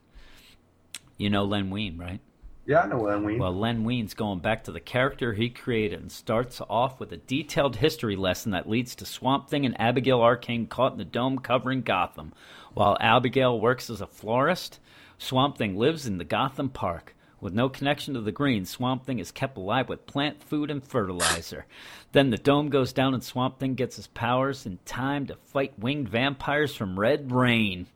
You 1.18 1.30
know 1.30 1.44
Len 1.44 1.70
Wein, 1.70 1.98
right? 1.98 2.22
Yeah, 2.68 2.82
I 2.82 2.88
know 2.88 3.02
Len 3.02 3.24
Wein. 3.24 3.40
Well, 3.40 3.54
Len 3.54 3.84
Wein's 3.84 4.14
going 4.14 4.40
back 4.40 4.64
to 4.66 4.72
the 4.72 4.80
character 4.80 5.34
he 5.34 5.50
created 5.50 6.00
and 6.00 6.12
starts 6.12 6.62
off 6.70 7.00
with 7.00 7.12
a 7.12 7.18
detailed 7.18 7.78
history 7.78 8.16
lesson 8.16 8.52
that 8.52 8.70
leads 8.70 8.94
to 8.96 9.06
Swamp 9.06 9.50
Thing 9.50 9.66
and 9.66 9.80
Abigail 9.82 10.22
Arcane 10.22 10.68
caught 10.68 10.92
in 10.92 10.98
the 10.98 11.06
dome 11.06 11.40
covering 11.40 11.82
Gotham. 11.82 12.34
While 12.74 12.98
Abigail 13.00 13.60
works 13.60 13.90
as 13.90 14.02
a 14.02 14.08
florist, 14.08 14.80
Swamp 15.18 15.58
Thing 15.58 15.78
lives 15.78 16.06
in 16.06 16.20
the 16.20 16.24
Gotham 16.24 16.70
Park. 16.70 17.16
With 17.40 17.54
no 17.54 17.70
connection 17.70 18.16
to 18.16 18.22
the 18.22 18.32
green, 18.32 18.66
Swamp 18.66 19.06
Thing 19.06 19.20
is 19.20 19.32
kept 19.32 19.58
alive 19.58 19.88
with 19.90 20.08
plant 20.08 20.42
food 20.44 20.72
and 20.72 20.84
fertilizer. 20.84 21.66
Then 22.14 22.30
the 22.30 22.38
dome 22.38 22.70
goes 22.70 22.94
down 22.94 23.14
and 23.14 23.24
Swamp 23.24 23.60
Thing 23.60 23.76
gets 23.76 23.98
his 23.98 24.08
powers 24.08 24.66
in 24.66 24.80
time 24.86 25.28
to 25.28 25.36
fight 25.36 25.78
winged 25.78 26.08
vampires 26.10 26.74
from 26.74 26.98
Red 27.00 27.32
Rain. 27.32 27.88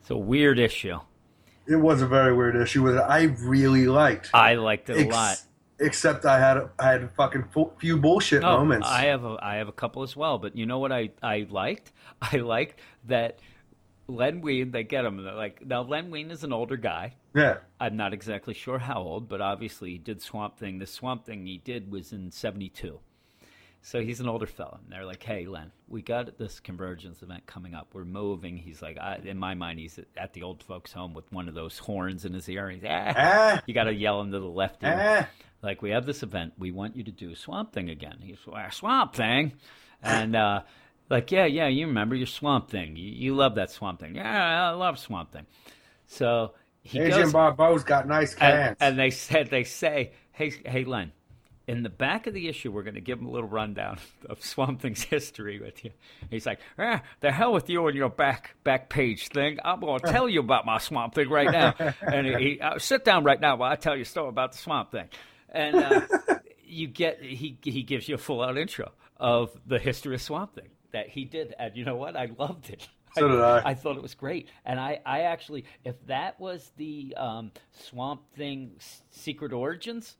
It's 0.00 0.10
a 0.10 0.16
weird 0.16 0.58
issue. 0.58 0.98
it 1.66 1.76
was 1.76 2.02
a 2.02 2.06
very 2.06 2.34
weird 2.34 2.56
issue 2.56 2.82
with 2.82 2.96
it. 2.96 3.00
I 3.02 3.22
really 3.40 3.86
liked. 3.86 4.30
I 4.34 4.56
liked 4.56 4.90
it 4.90 4.96
a 4.96 5.00
Ex- 5.02 5.12
lot. 5.14 5.42
Except 5.78 6.24
I 6.26 6.38
had 6.38 6.68
I 6.78 6.90
had 6.90 7.02
a 7.04 7.08
fucking 7.08 7.44
fu- 7.54 7.70
few 7.78 7.96
bullshit 7.96 8.42
Oh, 8.44 8.58
moments. 8.58 8.86
I 8.88 9.04
have 9.06 9.24
a 9.24 9.38
I 9.40 9.54
have 9.56 9.68
a 9.68 9.72
couple 9.72 10.02
as 10.02 10.16
well, 10.16 10.38
but 10.38 10.56
you 10.56 10.66
know 10.66 10.78
what 10.80 10.92
I 10.92 11.10
I 11.22 11.46
liked? 11.48 11.92
I 12.22 12.38
liked 12.38 12.78
that 13.06 13.38
Len 14.08 14.40
Wein. 14.40 14.70
They 14.70 14.84
get 14.84 15.04
him. 15.04 15.22
They're 15.22 15.34
like 15.34 15.64
now 15.64 15.82
Len 15.82 16.10
Wein 16.10 16.30
is 16.30 16.44
an 16.44 16.52
older 16.52 16.76
guy. 16.76 17.14
yeah, 17.34 17.58
I'm 17.80 17.96
not 17.96 18.12
exactly 18.12 18.54
sure 18.54 18.78
how 18.78 19.00
old, 19.00 19.28
but 19.28 19.40
obviously 19.40 19.90
he 19.90 19.98
did 19.98 20.20
Swamp 20.22 20.58
Thing. 20.58 20.78
The 20.78 20.86
Swamp 20.86 21.24
Thing 21.24 21.46
he 21.46 21.58
did 21.58 21.90
was 21.90 22.12
in 22.12 22.30
'72, 22.30 22.98
so 23.80 24.00
he's 24.00 24.20
an 24.20 24.28
older 24.28 24.46
fella. 24.46 24.80
And 24.82 24.92
they're 24.92 25.06
like, 25.06 25.22
"Hey, 25.22 25.46
Len, 25.46 25.72
we 25.88 26.02
got 26.02 26.38
this 26.38 26.60
convergence 26.60 27.22
event 27.22 27.46
coming 27.46 27.74
up. 27.74 27.88
We're 27.94 28.04
moving." 28.04 28.56
He's 28.56 28.82
like, 28.82 28.98
I, 28.98 29.20
"In 29.24 29.38
my 29.38 29.54
mind, 29.54 29.78
he's 29.78 29.98
at 30.16 30.32
the 30.32 30.42
old 30.42 30.62
folks' 30.62 30.92
home 30.92 31.14
with 31.14 31.30
one 31.32 31.48
of 31.48 31.54
those 31.54 31.78
horns 31.78 32.24
in 32.24 32.32
his 32.34 32.48
ear." 32.48 32.70
He's 32.70 32.82
ah, 32.84 33.12
ah, 33.16 33.62
you 33.66 33.74
got 33.74 33.84
to 33.84 33.94
yell 33.94 34.20
into 34.20 34.38
the 34.40 34.46
left 34.46 34.82
ear 34.82 35.22
ah. 35.22 35.28
like 35.62 35.80
we 35.80 35.90
have 35.90 36.06
this 36.06 36.22
event 36.22 36.52
we 36.58 36.70
want 36.72 36.96
you 36.96 37.04
to 37.04 37.12
do 37.12 37.34
swamp 37.34 37.72
thing 37.72 37.88
again 37.88 38.16
he's 38.20 38.38
well, 38.46 38.70
swamp 38.70 39.14
thing 39.14 39.52
and 40.02 40.34
uh 40.34 40.60
like 41.10 41.30
yeah 41.30 41.46
yeah 41.46 41.68
you 41.68 41.86
remember 41.86 42.14
your 42.14 42.26
swamp 42.26 42.70
thing 42.70 42.96
you, 42.96 43.10
you 43.10 43.34
love 43.34 43.54
that 43.56 43.70
swamp 43.70 44.00
thing 44.00 44.14
yeah 44.14 44.68
i 44.68 44.70
love 44.70 44.98
swamp 44.98 45.32
thing 45.32 45.46
so 46.06 46.52
he 46.82 47.00
Adrienne 47.00 47.22
goes 47.22 47.32
Barbeau's 47.32 47.84
got 47.84 48.08
nice 48.08 48.34
cans. 48.34 48.76
and, 48.80 48.90
and 48.90 48.98
they 48.98 49.10
said 49.10 49.50
they 49.50 49.64
say 49.64 50.12
hey 50.32 50.52
hey 50.64 50.84
len 50.84 51.12
in 51.68 51.82
the 51.82 51.88
back 51.88 52.26
of 52.26 52.34
the 52.34 52.48
issue, 52.48 52.72
we're 52.72 52.82
going 52.82 52.96
to 52.96 53.00
give 53.00 53.18
him 53.18 53.26
a 53.26 53.30
little 53.30 53.48
rundown 53.48 53.98
of 54.28 54.44
Swamp 54.44 54.82
Thing's 54.82 55.02
history 55.02 55.60
with 55.60 55.84
you. 55.84 55.90
He's 56.30 56.46
like, 56.46 56.60
ah, 56.78 57.02
the 57.20 57.30
hell 57.30 57.52
with 57.52 57.68
you 57.70 57.86
and 57.86 57.96
your 57.96 58.08
back 58.08 58.56
back 58.64 58.88
page 58.88 59.28
thing. 59.28 59.58
I'm 59.64 59.80
going 59.80 60.00
to 60.04 60.10
tell 60.10 60.28
you 60.28 60.40
about 60.40 60.66
my 60.66 60.78
Swamp 60.78 61.14
Thing 61.14 61.28
right 61.28 61.50
now. 61.50 61.74
and 62.00 62.26
he, 62.26 62.34
he 62.34 62.60
uh, 62.60 62.78
sit 62.78 63.04
down 63.04 63.24
right 63.24 63.40
now 63.40 63.56
while 63.56 63.70
I 63.70 63.76
tell 63.76 63.96
you 63.96 64.02
a 64.02 64.06
story 64.06 64.28
about 64.28 64.52
the 64.52 64.58
Swamp 64.58 64.90
Thing. 64.90 65.08
And 65.48 65.76
uh, 65.76 66.00
you 66.64 66.88
get 66.88 67.22
he 67.22 67.58
he 67.62 67.82
gives 67.82 68.08
you 68.08 68.14
a 68.14 68.18
full 68.18 68.42
out 68.42 68.56
intro 68.56 68.92
of 69.18 69.50
the 69.66 69.78
history 69.78 70.14
of 70.14 70.22
Swamp 70.22 70.54
Thing 70.54 70.68
that 70.92 71.08
he 71.08 71.24
did, 71.24 71.54
and 71.58 71.76
you 71.76 71.84
know 71.84 71.96
what? 71.96 72.16
I 72.16 72.28
loved 72.38 72.70
it. 72.70 72.88
So 73.14 73.28
did 73.28 73.40
I. 73.40 73.62
I 73.70 73.74
thought 73.74 73.96
it 73.96 74.02
was 74.02 74.14
great, 74.14 74.48
and 74.64 74.80
I, 74.80 75.00
I 75.04 75.22
actually, 75.22 75.64
if 75.84 75.94
that 76.06 76.40
was 76.40 76.72
the 76.76 77.14
um, 77.16 77.52
Swamp 77.72 78.22
Thing 78.36 78.72
secret 79.10 79.52
origins, 79.52 80.16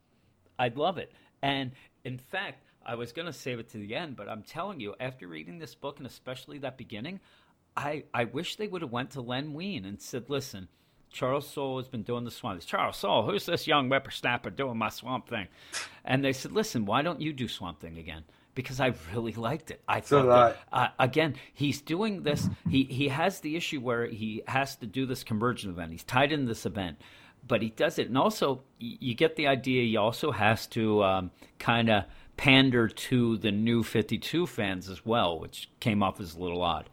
I'd 0.59 0.77
love 0.77 0.99
it. 0.99 1.13
And 1.41 1.73
in 2.05 2.19
fact, 2.19 2.65
I 2.85 2.95
was 2.97 3.13
going 3.13 3.27
to 3.27 3.33
save 3.33 3.59
it 3.59 3.71
to 3.71 3.79
the 3.79 3.95
end, 3.95 4.17
but 4.17 4.29
I'm 4.29 4.43
telling 4.43 4.81
you, 4.81 4.95
after 5.01 5.27
reading 5.27 5.59
this 5.59 5.75
book 5.75 5.99
and 5.99 6.07
especially 6.07 6.59
that 6.59 6.77
beginning, 6.77 7.21
I, 7.77 8.05
I 8.13 8.25
wish 8.25 8.57
they 8.57 8.69
would 8.69 8.83
have 8.83 8.93
went 8.93 9.13
to 9.13 9.21
Len 9.21 9.55
Wein 9.55 9.85
and 9.85 10.01
said, 10.01 10.29
"Listen, 10.29 10.69
Charles 11.11 11.49
Soule 11.49 11.79
has 11.79 11.89
been 11.89 12.03
doing 12.03 12.25
the 12.25 12.31
Swamp. 12.31 12.61
Thing. 12.61 12.67
Charles 12.67 12.99
Soule, 12.99 13.25
who's 13.25 13.47
this 13.47 13.67
young 13.67 13.89
whippersnapper 13.89 14.51
doing 14.51 14.77
my 14.77 14.91
Swamp 14.91 15.29
Thing?" 15.29 15.49
And 16.05 16.23
they 16.23 16.33
said, 16.33 16.53
"Listen, 16.53 16.85
why 16.85 17.03
don't 17.03 17.21
you 17.21 17.33
do 17.33 17.49
Swamp 17.49 17.81
Thing 17.81 17.97
again?" 17.97 18.25
Because 18.55 18.81
I 18.81 18.93
really 19.15 19.33
liked 19.33 19.71
it. 19.71 19.81
I 19.89 20.03
So 20.03 20.25
thought 20.25 20.57
that, 20.71 20.79
uh, 20.79 20.89
again, 20.99 21.37
he's 21.55 21.81
doing 21.81 22.23
this. 22.23 22.49
He 22.69 22.85
he 22.85 23.09
has 23.09 23.41
the 23.41 23.57
issue 23.57 23.81
where 23.81 24.07
he 24.07 24.43
has 24.47 24.77
to 24.77 24.87
do 24.87 25.07
this 25.07 25.25
conversion 25.25 25.71
event. 25.71 25.93
He's 25.93 26.05
tied 26.05 26.33
in 26.33 26.45
this 26.45 26.67
event, 26.67 26.99
but 27.47 27.63
he 27.63 27.71
does 27.71 27.99
it, 27.99 28.09
and 28.09 28.19
also 28.19 28.63
you 28.79 29.15
get 29.15 29.37
the 29.37 29.47
idea. 29.47 29.85
He 29.85 29.97
also 29.97 30.33
has 30.33 30.67
to 30.69 31.03
um, 31.03 31.31
kind 31.59 31.89
of 31.89 32.05
pander 32.37 32.89
to 32.89 33.39
the 33.39 33.53
new 33.53 33.83
Fifty 33.83 34.19
Two 34.19 34.47
fans 34.47 34.91
as 34.91 35.07
well, 35.07 35.39
which 35.39 35.71
came 35.81 36.03
off 36.03 36.21
as 36.21 36.35
a 36.35 36.39
little 36.39 36.63
odd. 36.63 36.91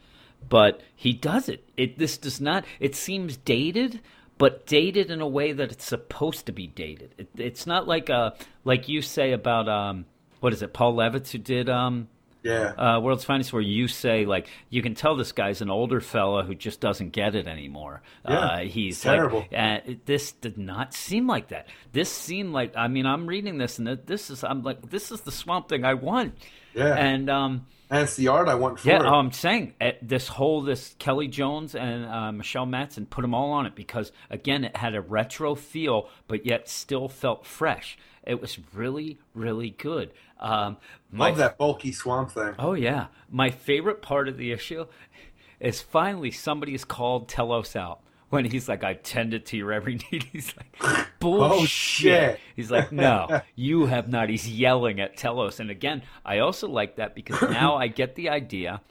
But 0.47 0.81
he 0.95 1.11
does 1.11 1.49
it. 1.49 1.69
It 1.75 1.97
this 1.97 2.17
does 2.17 2.39
not. 2.39 2.63
It 2.79 2.95
seems 2.95 3.35
dated. 3.35 3.99
But 4.37 4.65
dated 4.65 5.11
in 5.11 5.19
a 5.19 5.27
way 5.27 5.51
that 5.51 5.69
it's 5.69 5.83
supposed 5.83 6.45
to 6.45 6.53
be 6.53 6.65
dated. 6.65 7.13
It, 7.17 7.27
it's 7.35 7.67
not 7.67 7.89
like 7.89 8.07
a 8.07 8.35
like 8.63 8.87
you 8.87 9.01
say 9.01 9.33
about 9.33 9.67
um, 9.67 10.05
what 10.39 10.53
is 10.53 10.61
it? 10.61 10.73
Paul 10.73 10.95
Levitz 10.95 11.31
who 11.31 11.37
did 11.37 11.69
um, 11.69 12.07
yeah. 12.43 12.73
uh, 12.77 12.99
World's 12.99 13.23
Finest, 13.23 13.51
where 13.53 13.61
you 13.61 13.87
say 13.87 14.25
like 14.25 14.49
you 14.69 14.81
can 14.81 14.95
tell 14.95 15.15
this 15.15 15.31
guy's 15.31 15.61
an 15.61 15.69
older 15.69 16.01
fella 16.01 16.43
who 16.43 16.55
just 16.55 16.79
doesn't 16.79 17.11
get 17.11 17.35
it 17.35 17.47
anymore. 17.47 18.01
Yeah, 18.27 18.39
uh, 18.39 18.57
he's 18.59 19.01
terrible. 19.01 19.45
Like, 19.51 19.53
uh, 19.53 19.93
this 20.05 20.31
did 20.33 20.57
not 20.57 20.93
seem 20.93 21.27
like 21.27 21.49
that. 21.49 21.67
This 21.91 22.11
seemed 22.11 22.53
like 22.53 22.73
I 22.75 22.87
mean 22.87 23.05
I'm 23.05 23.27
reading 23.27 23.57
this 23.57 23.79
and 23.79 23.87
this 24.05 24.29
is 24.29 24.43
I'm 24.43 24.63
like 24.63 24.89
this 24.89 25.11
is 25.11 25.21
the 25.21 25.31
Swamp 25.31 25.69
Thing 25.69 25.83
I 25.83 25.95
want. 25.95 26.35
Yeah. 26.73 26.93
And 26.93 27.29
um, 27.29 27.65
and 27.89 28.03
it's 28.03 28.15
the 28.15 28.27
art 28.27 28.47
I 28.47 28.55
want 28.55 28.79
for 28.79 28.87
yeah, 28.87 28.99
it. 28.99 29.05
oh, 29.05 29.15
I'm 29.15 29.31
saying 29.31 29.73
uh, 29.81 29.91
this 30.01 30.27
whole 30.27 30.61
this 30.61 30.95
Kelly 30.99 31.27
Jones 31.27 31.75
and 31.75 32.05
uh, 32.05 32.31
Michelle 32.31 32.67
Madsen 32.67 33.09
put 33.09 33.21
them 33.21 33.33
all 33.33 33.51
on 33.51 33.65
it 33.65 33.75
because 33.75 34.11
again 34.29 34.63
it 34.63 34.75
had 34.75 34.95
a 34.95 35.01
retro 35.01 35.55
feel, 35.55 36.09
but 36.27 36.45
yet 36.45 36.69
still 36.69 37.07
felt 37.07 37.45
fresh. 37.45 37.97
It 38.23 38.41
was 38.41 38.59
really 38.73 39.19
really 39.33 39.71
good. 39.71 40.11
Um, 40.39 40.77
my 41.11 41.29
Love 41.29 41.37
that 41.37 41.57
bulky 41.57 41.91
swamp 41.91 42.31
thing. 42.31 42.55
Oh 42.59 42.73
yeah, 42.73 43.07
my 43.29 43.49
favorite 43.49 44.01
part 44.01 44.27
of 44.27 44.37
the 44.37 44.51
issue 44.51 44.85
is 45.59 45.81
finally 45.81 46.31
somebody 46.31 46.73
is 46.73 46.85
called 46.85 47.27
Telos 47.27 47.75
out 47.75 48.01
when 48.29 48.45
he's 48.45 48.69
like, 48.69 48.83
"I 48.83 48.93
tended 48.93 49.45
to 49.47 49.57
your 49.57 49.71
every 49.71 49.95
need." 50.11 50.23
He's 50.23 50.55
like, 50.55 50.75
oh, 50.81 51.05
"Bullshit." 51.19 51.69
shit. 51.69 52.39
He's 52.55 52.71
like, 52.71 52.91
"No, 52.91 53.41
you 53.55 53.85
have 53.85 54.09
not." 54.09 54.29
He's 54.29 54.47
yelling 54.47 54.99
at 54.99 55.17
Telos, 55.17 55.59
and 55.59 55.69
again, 55.69 56.03
I 56.25 56.39
also 56.39 56.67
like 56.67 56.97
that 56.97 57.15
because 57.15 57.41
now 57.41 57.75
I 57.75 57.87
get 57.87 58.15
the 58.15 58.29
idea 58.29 58.81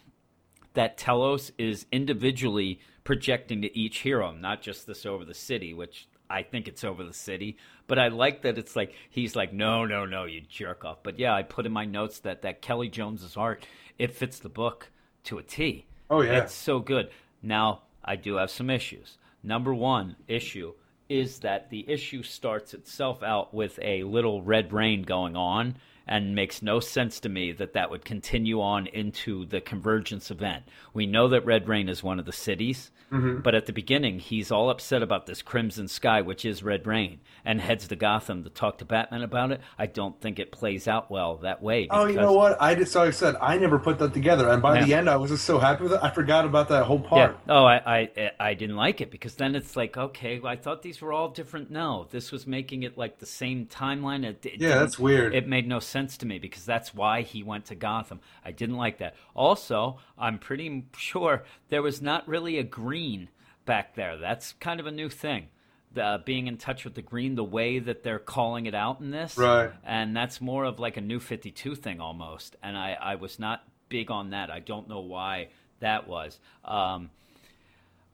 that 0.75 0.97
Telos 0.97 1.51
is 1.59 1.87
individually 1.91 2.81
projecting 3.05 3.63
to 3.63 3.79
each 3.79 3.99
hero, 4.01 4.33
not 4.33 4.63
just 4.63 4.87
this 4.87 5.07
over 5.07 5.25
the 5.25 5.35
city, 5.35 5.73
which 5.75 6.09
I 6.31 6.43
think 6.43 6.69
it's 6.69 6.85
over 6.85 7.03
the 7.05 7.15
city. 7.15 7.57
But 7.87 7.99
I 7.99 8.09
like 8.09 8.43
that 8.43 8.59
it's 8.59 8.77
like 8.77 8.95
he's 9.11 9.35
like, 9.35 9.53
no, 9.53 9.85
no, 9.85 10.05
no, 10.05 10.25
you 10.25 10.43
jerk 10.43 10.85
off. 10.85 10.99
But 11.03 11.19
yeah, 11.19 11.35
I 11.35 11.43
put 11.43 11.67
in 11.67 11.73
my 11.73 11.85
notes 11.85 12.21
that 12.21 12.43
that 12.43 12.63
Kelly 12.63 12.89
Jones's 12.89 13.37
art 13.37 13.67
it 13.99 14.15
fits 14.15 14.39
the 14.39 14.49
book 14.49 14.91
to 15.25 15.39
a 15.39 15.43
T. 15.43 15.87
Oh, 16.11 16.21
yeah. 16.21 16.39
it's 16.39 16.55
so 16.55 16.79
good. 16.79 17.11
Now 17.43 17.83
I 18.05 18.17
do 18.17 18.37
have 18.37 18.51
some 18.51 18.71
issues. 18.71 19.19
Number 19.43 19.75
one 19.75 20.17
issue 20.27 20.75
is 21.09 21.39
that 21.41 21.71
the 21.71 21.89
issue 21.89 22.23
starts 22.23 22.75
itself 22.75 23.23
out 23.23 23.55
with 23.55 23.79
a 23.83 24.03
little 24.03 24.43
red 24.43 24.73
rain 24.73 25.03
going 25.03 25.37
on. 25.37 25.77
And 26.09 26.35
makes 26.35 26.63
no 26.63 26.81
sense 26.81 27.21
to 27.21 27.29
me 27.29 27.53
that 27.53 27.75
that 27.75 27.91
would 27.91 28.05
continue 28.05 28.61
on 28.61 28.87
into 28.87 29.45
the 29.45 29.61
convergence 29.61 30.31
event. 30.31 30.65
We 30.95 31.07
know 31.07 31.29
that 31.29 31.45
Red 31.45 31.69
Rain 31.69 31.89
is 31.89 32.03
one 32.03 32.19
of 32.19 32.27
the 32.27 32.33
cities, 32.33 32.91
Mm-hmm. 33.11 33.41
but 33.41 33.55
at 33.55 33.65
the 33.65 33.73
beginning, 33.73 34.19
he's 34.19 34.51
all 34.51 34.69
upset 34.69 35.03
about 35.03 35.25
this 35.25 35.41
Crimson 35.41 35.89
Sky, 35.89 36.21
which 36.21 36.45
is 36.45 36.63
Red 36.63 36.87
Rain, 36.87 37.21
and 37.43 37.59
heads 37.59 37.89
to 37.89 37.97
Gotham 37.97 38.45
to 38.45 38.51
talk 38.51 38.77
to 38.79 38.85
Batman 38.85 39.23
about 39.23 39.51
it. 39.51 39.63
I 39.79 39.87
don't 39.87 40.21
think 40.21 40.39
it 40.39 40.53
plays 40.53 40.87
out 40.87 41.11
well 41.11 41.37
that 41.39 41.63
way. 41.63 41.89
Oh, 41.91 42.05
you 42.05 42.17
know 42.17 42.35
what? 42.35 42.61
I 42.61 42.75
just, 42.75 42.93
so 42.93 43.01
I 43.01 43.09
said, 43.11 43.37
I 43.41 43.57
never 43.57 43.79
put 43.79 43.99
that 44.01 44.13
together. 44.13 44.51
And 44.51 44.61
by 44.61 44.81
Yeah. 44.81 44.85
the 44.85 44.93
end, 44.93 45.09
I 45.09 45.17
was 45.17 45.31
just 45.31 45.47
so 45.47 45.59
happy 45.59 45.85
with 45.85 45.95
it. 45.95 46.01
I 46.03 46.11
forgot 46.11 46.45
about 46.45 46.69
that 46.69 46.85
whole 46.85 47.01
Yeah. 47.03 47.09
part. 47.09 47.39
Oh, 47.49 47.65
I, 47.65 47.81
I 48.19 48.31
I 48.39 48.53
didn't 48.53 48.77
like 48.77 49.01
it 49.01 49.11
because 49.11 49.37
then 49.37 49.55
it's 49.55 49.75
like, 49.75 49.97
okay, 49.97 50.39
well, 50.39 50.53
I 50.53 50.57
thought 50.57 50.83
these 50.83 51.01
were 51.01 51.15
all 51.15 51.31
different. 51.31 51.71
No, 51.71 52.09
this 52.11 52.31
was 52.31 52.47
making 52.47 52.83
it 52.83 52.99
like 52.99 53.21
the 53.21 53.27
same 53.27 53.65
timeline. 53.65 54.23
It, 54.27 54.45
it 54.45 54.61
Yeah, 54.61 54.81
that's 54.81 54.99
weird. 54.99 55.35
It 55.35 55.49
made 55.49 55.67
no 55.67 55.79
sense 55.79 55.98
to 56.07 56.27
me 56.27 56.39
because 56.39 56.65
that's 56.65 56.95
why 56.95 57.23
he 57.23 57.43
went 57.43 57.67
to 57.67 57.75
Gotham. 57.75 58.21
I 58.45 58.53
didn't 58.53 58.77
like 58.77 58.99
that. 58.99 59.17
Also, 59.35 59.99
I'm 60.17 60.39
pretty 60.39 60.85
sure 60.97 61.45
there 61.69 61.83
was 61.83 62.01
not 62.01 62.29
really 62.29 62.59
a 62.59 62.63
green 62.63 63.29
back 63.67 63.95
there. 63.97 64.17
That's 64.17 64.53
kind 64.55 64.81
of 64.81 64.87
a 64.87 64.91
new 64.93 65.09
thing. 65.09 65.49
The, 65.93 66.23
being 66.25 66.47
in 66.47 66.59
touch 66.59 66.85
with 66.85 66.95
the 66.95 67.03
green, 67.03 67.35
the 67.35 67.45
way 67.45 67.79
that 67.79 68.03
they're 68.03 68.19
calling 68.19 68.67
it 68.67 68.75
out 68.75 69.01
in 69.01 69.11
this, 69.11 69.37
Right. 69.37 69.71
And 69.85 70.15
that's 70.17 70.41
more 70.41 70.65
of 70.65 70.79
like 70.79 70.97
a 70.97 71.01
new 71.01 71.19
Fifty 71.19 71.51
Two 71.51 71.75
thing 71.75 72.01
almost. 72.01 72.57
And 72.63 72.77
I, 72.77 72.97
I 73.01 73.15
was 73.17 73.39
not 73.39 73.65
big 73.89 74.11
on 74.11 74.31
that. 74.31 74.51
I 74.51 74.61
don't 74.61 74.89
know 74.89 75.01
why 75.01 75.49
that 75.81 76.07
was. 76.07 76.39
Um, 76.65 77.11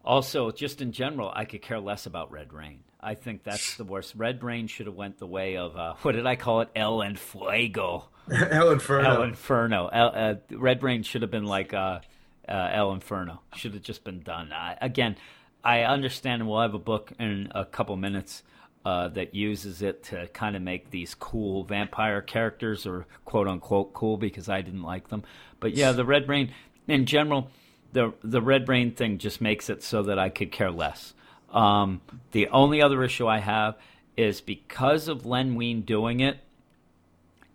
also, 0.05 0.51
just 0.51 0.81
in 0.81 0.93
general, 0.93 1.33
I 1.35 1.45
could 1.47 1.63
care 1.63 1.81
less 1.81 2.07
about 2.07 2.31
Red 2.31 2.53
Rain. 2.53 2.81
I 3.05 3.15
think 3.15 3.45
that's 3.45 3.77
the 3.77 3.85
worst. 3.85 4.15
Red 4.17 4.43
Rain 4.43 4.67
should 4.67 4.87
have 4.87 4.95
went 4.95 5.19
the 5.19 5.27
way 5.27 5.57
of 5.57 5.77
uh, 5.77 5.95
what 6.03 6.13
did 6.13 6.27
I 6.27 6.37
call 6.37 6.63
it? 6.63 6.71
El 6.75 7.03
and 7.03 7.19
Fuego. 7.19 8.09
El 8.33 8.71
Inferno. 8.71 9.11
El 9.11 9.23
Inferno. 9.23 9.89
El, 9.89 10.13
uh, 10.15 10.35
Red 10.51 10.83
Rain 10.83 11.03
should 11.03 11.23
have 11.23 11.31
been 11.31 11.45
like 11.45 11.75
uh, 11.75 12.01
uh, 12.49 12.71
El 12.73 12.93
Inferno. 12.93 13.43
Should 13.57 13.75
have 13.75 13.83
just 13.83 14.05
been 14.05 14.23
done. 14.23 14.53
I, 14.53 14.79
again, 14.81 15.17
I 15.63 15.83
understand, 15.83 16.43
and 16.43 16.51
we'll 16.51 16.63
have 16.63 16.75
a 16.75 16.79
book 16.79 17.13
in 17.19 17.53
a 17.55 17.65
couple 17.65 17.97
minutes 17.97 18.43
uh, 18.85 19.09
that 19.09 19.35
uses 19.35 19.83
it 19.83 20.03
to 20.05 20.27
kind 20.29 20.57
of 20.57 20.63
make 20.63 20.91
these 20.91 21.15
cool 21.15 21.65
vampire 21.65 22.23
characters, 22.23 22.87
or 22.87 23.07
quote 23.25 23.49
unquote 23.49 23.93
cool, 23.93 24.17
because 24.17 24.49
I 24.49 24.63
didn't 24.63 24.83
like 24.83 25.09
them. 25.09 25.23
But 25.61 25.75
yeah, 25.75 25.93
the 25.93 26.05
Red 26.05 26.29
Rain 26.29 26.53
in 26.89 27.07
general, 27.07 27.51
the 27.93 28.15
the 28.23 28.41
Red 28.41 28.69
Rain 28.69 28.93
thing 28.93 29.19
just 29.19 29.41
makes 29.41 29.69
it 29.69 29.83
so 29.83 30.03
that 30.03 30.19
I 30.19 30.29
could 30.29 30.53
care 30.53 30.71
less. 30.71 31.15
Um, 31.55 32.01
the 32.33 32.49
only 32.49 32.83
other 32.83 33.03
issue 33.03 33.27
I 33.27 33.39
have 33.39 33.77
is 34.17 34.41
because 34.41 35.09
of 35.09 35.25
Len 35.25 35.55
Wein 35.55 35.83
doing 35.83 36.21
it, 36.21 36.39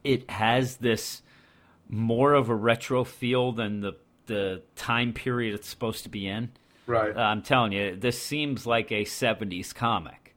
it 0.03 0.29
has 0.31 0.77
this 0.77 1.21
more 1.89 2.33
of 2.33 2.49
a 2.49 2.55
retro 2.55 3.03
feel 3.03 3.51
than 3.51 3.81
the 3.81 3.93
the 4.27 4.61
time 4.75 5.11
period 5.11 5.55
it's 5.55 5.67
supposed 5.67 6.03
to 6.03 6.09
be 6.09 6.27
in. 6.27 6.51
Right. 6.85 7.15
Uh, 7.15 7.19
I'm 7.19 7.41
telling 7.41 7.71
you, 7.71 7.95
this 7.95 8.21
seems 8.21 8.65
like 8.65 8.91
a 8.91 9.03
70s 9.03 9.73
comic. 9.73 10.35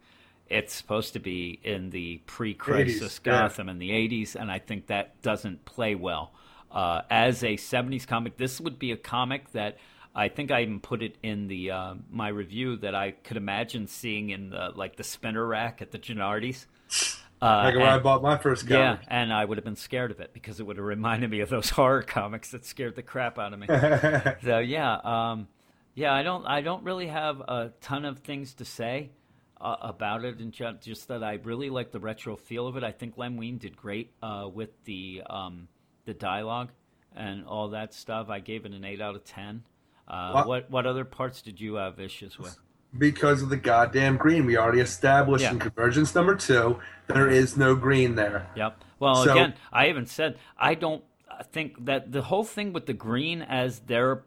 It's 0.49 0.74
supposed 0.74 1.12
to 1.12 1.18
be 1.18 1.60
in 1.62 1.91
the 1.91 2.23
pre-crisis 2.26 3.18
80s, 3.18 3.26
yeah. 3.26 3.32
Gotham 3.32 3.68
in 3.68 3.78
the 3.78 3.91
80s, 3.91 4.34
and 4.34 4.50
I 4.50 4.58
think 4.58 4.86
that 4.86 5.20
doesn't 5.23 5.65
play 5.66 5.94
well. 5.94 6.32
Uh, 6.70 7.02
as 7.10 7.42
a 7.42 7.57
70s 7.57 8.07
comic, 8.07 8.39
this 8.39 8.60
would 8.60 8.78
be 8.78 8.92
a 8.92 8.97
comic 8.97 9.52
that 9.52 9.76
I 10.15 10.28
think 10.28 10.50
I 10.50 10.62
even 10.62 10.81
put 10.81 11.02
it 11.02 11.16
in 11.23 11.49
the 11.49 11.70
uh, 11.70 11.94
my 12.10 12.28
review 12.28 12.76
that 12.78 12.94
I 12.94 13.12
could 13.12 13.36
imagine 13.36 13.86
seeing 13.86 14.31
in 14.31 14.50
the 14.50 14.73
like 14.74 14.97
the 14.97 15.05
spinner 15.05 15.47
rack 15.47 15.81
at 15.81 15.91
the 15.91 15.99
Gennardis. 15.99 16.66
Uh, 17.41 17.62
like 17.65 17.74
where 17.74 17.89
I 17.89 17.99
bought 17.99 18.23
my 18.23 18.39
first 18.39 18.68
comic. 18.68 19.00
yeah, 19.02 19.08
and 19.08 19.32
I 19.32 19.44
would 19.44 19.58
have 19.58 19.65
been 19.65 19.74
scared 19.74 20.12
of 20.12 20.20
it 20.20 20.32
because 20.32 20.60
it 20.60 20.62
would 20.66 20.76
have 20.76 20.86
reminded 20.86 21.28
me 21.28 21.41
of 21.41 21.49
those 21.49 21.70
horror 21.70 22.02
comics 22.02 22.50
that 22.52 22.65
scared 22.65 22.94
the 22.94 23.02
crap 23.02 23.39
out 23.39 23.52
of 23.52 23.58
me. 23.58 23.66
so 24.44 24.58
yeah, 24.60 24.99
um, 25.02 25.49
yeah, 25.94 26.15
I 26.15 26.23
don't, 26.23 26.47
I 26.47 26.60
don't 26.60 26.84
really 26.84 27.08
have 27.08 27.41
a 27.41 27.73
ton 27.81 28.05
of 28.05 28.20
things 28.20 28.55
to 28.55 28.65
say 28.65 29.10
uh, 29.60 29.76
about 29.81 30.24
it, 30.24 30.39
and 30.39 30.52
ju- 30.52 30.78
just 30.81 31.08
that 31.08 31.24
I 31.24 31.34
really 31.42 31.68
like 31.70 31.91
the 31.91 32.00
retro 32.00 32.36
feel 32.36 32.66
of 32.68 32.76
it. 32.76 32.84
I 32.84 32.92
think 32.92 33.18
Len 33.18 33.36
Wein 33.36 33.58
did 33.58 33.76
great 33.76 34.12
uh, 34.23 34.49
with 34.52 34.70
the 34.84 35.23
um, 35.28 35.68
the 36.05 36.15
dialogue 36.15 36.70
and 37.16 37.44
all 37.47 37.70
that 37.70 37.92
stuff. 37.92 38.28
I 38.31 38.39
gave 38.41 38.66
it 38.66 38.73
an 38.73 38.84
eight 38.84 39.00
out 39.00 39.16
of 39.16 39.24
ten. 39.24 39.65
Uh, 40.08 40.32
Well- 40.34 40.48
what 40.48 40.70
what 40.70 40.86
other 40.86 41.05
parts 41.05 41.42
did 41.42 41.60
you 41.60 41.74
have 41.76 41.98
issues 42.00 42.39
with? 42.39 42.58
because 42.98 43.40
of 43.40 43.48
the 43.48 43.56
goddamn 43.56 44.18
green. 44.18 44.44
We 44.44 44.58
already 44.58 44.81
established 44.81 45.44
Yeah. 45.44 45.52
in 45.52 45.58
convergence 45.58 46.14
number 46.14 46.34
two, 46.34 46.78
there 47.06 47.26
is 47.26 47.56
no 47.56 47.74
green 47.74 48.16
there. 48.16 48.50
Yep. 48.55 48.84
Well, 48.98 49.14
So- 49.24 49.32
again, 49.32 49.55
I 49.72 49.89
even 49.89 50.05
said 50.05 50.36
I 50.58 50.74
don't 50.74 51.02
think 51.52 51.86
that 51.86 52.12
the 52.12 52.20
whole 52.20 52.44
thing 52.44 52.74
with 52.74 52.84
the 52.84 52.92
green, 52.92 53.40
as 53.40 53.81
they're 53.81 54.24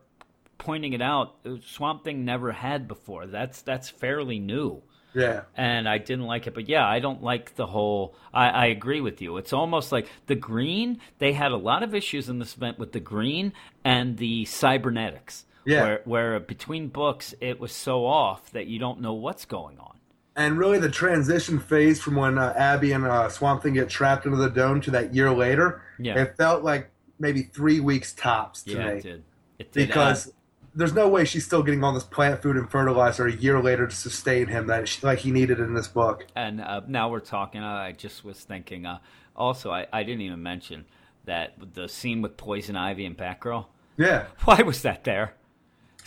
pointing 0.57 0.93
it 0.93 1.01
out, 1.01 1.35
uh, 1.45 1.57
Swamp 1.63 2.03
Thing 2.03 2.25
never 2.25 2.53
had 2.53 2.87
before. 2.87 3.27
That's 3.27 3.61
that's 3.61 3.87
fairly 3.89 4.39
new, 4.39 4.81
Yeah. 5.13 5.41
and 5.55 5.87
I 5.87 5.99
didn't 5.99 6.25
like 6.25 6.47
it. 6.47 6.55
But 6.55 6.67
yeah, 6.67 6.87
I 6.87 6.97
don't 6.99 7.21
like 7.21 7.55
the 7.57 7.67
whole. 7.67 8.15
I, 8.33 8.49
I 8.49 8.65
agree 8.65 8.99
with 8.99 9.21
you. 9.21 9.37
It's 9.37 9.53
almost 9.53 9.91
like 9.91 10.09
the 10.25 10.33
green. 10.35 10.99
They 11.19 11.33
had 11.33 11.51
a 11.51 11.57
lot 11.57 11.83
of 11.83 11.93
issues 11.93 12.29
in 12.29 12.39
this 12.39 12.57
event 12.57 12.79
with 12.79 12.93
the 12.93 12.99
green 12.99 13.53
and 13.83 14.17
the 14.17 14.45
cybernetics. 14.45 15.45
Yeah. 15.65 15.83
Where, 15.83 16.01
where 16.05 16.39
between 16.39 16.87
books 16.89 17.33
it 17.41 17.59
was 17.59 17.71
so 17.71 18.05
off 18.05 18.51
that 18.51 18.67
you 18.67 18.79
don't 18.79 19.01
know 19.01 19.13
what's 19.13 19.45
going 19.45 19.79
on. 19.79 19.97
And 20.37 20.57
really, 20.57 20.79
the 20.79 20.89
transition 20.89 21.59
phase 21.59 22.01
from 22.01 22.15
when 22.15 22.37
uh, 22.37 22.53
Abby 22.57 22.91
and 22.91 23.05
uh, 23.05 23.29
Swamp 23.29 23.63
Thing 23.63 23.73
get 23.73 23.87
trapped 23.89 24.25
into 24.25 24.37
the 24.37 24.49
dome 24.49 24.81
to 24.81 24.91
that 24.91 25.13
year 25.15 25.31
later, 25.31 25.81
Yeah. 25.97 26.19
it 26.21 26.35
felt 26.35 26.61
like 26.63 26.89
maybe 27.19 27.43
three 27.43 27.79
weeks 27.79 28.13
tops 28.13 28.61
to 28.63 28.71
yeah, 28.73 28.85
me. 28.85 28.97
it 28.97 29.03
did. 29.03 29.23
It 29.59 29.71
did. 29.71 29.87
Because 29.87 30.27
Uh, 30.27 30.31
there's 30.75 30.93
no 30.93 31.07
way 31.07 31.23
she's 31.23 31.45
still 31.45 31.63
getting 31.63 31.81
all 31.85 31.93
this 31.93 32.03
plant 32.03 32.41
food 32.41 32.57
and 32.57 32.69
fertilizer 32.69 33.25
a 33.27 33.31
year 33.31 33.61
later 33.61 33.87
to 33.87 33.95
sustain 33.95 34.47
him 34.47 34.67
that 34.67 34.89
she, 34.89 35.05
like 35.07 35.19
he 35.19 35.31
needed 35.31 35.57
in 35.61 35.73
this 35.73 35.87
book. 35.87 36.27
And 36.35 36.59
uh, 36.59 36.81
now 36.85 37.09
we're 37.09 37.21
talking. 37.21 37.63
Uh, 37.63 37.67
I 37.67 37.93
just 37.93 38.25
was 38.25 38.41
thinking. 38.41 38.85
Uh, 38.85 38.97
also, 39.37 39.71
I, 39.71 39.87
I 39.93 40.03
didn't 40.03 40.21
even 40.21 40.43
mention 40.43 40.83
that 41.23 41.53
the 41.73 41.87
scene 41.87 42.21
with 42.21 42.35
Poison 42.35 42.75
Ivy 42.75 43.05
and 43.05 43.17
Batgirl. 43.17 43.67
Yeah. 43.95 44.25
Why 44.43 44.61
was 44.63 44.81
that 44.81 45.05
there? 45.05 45.33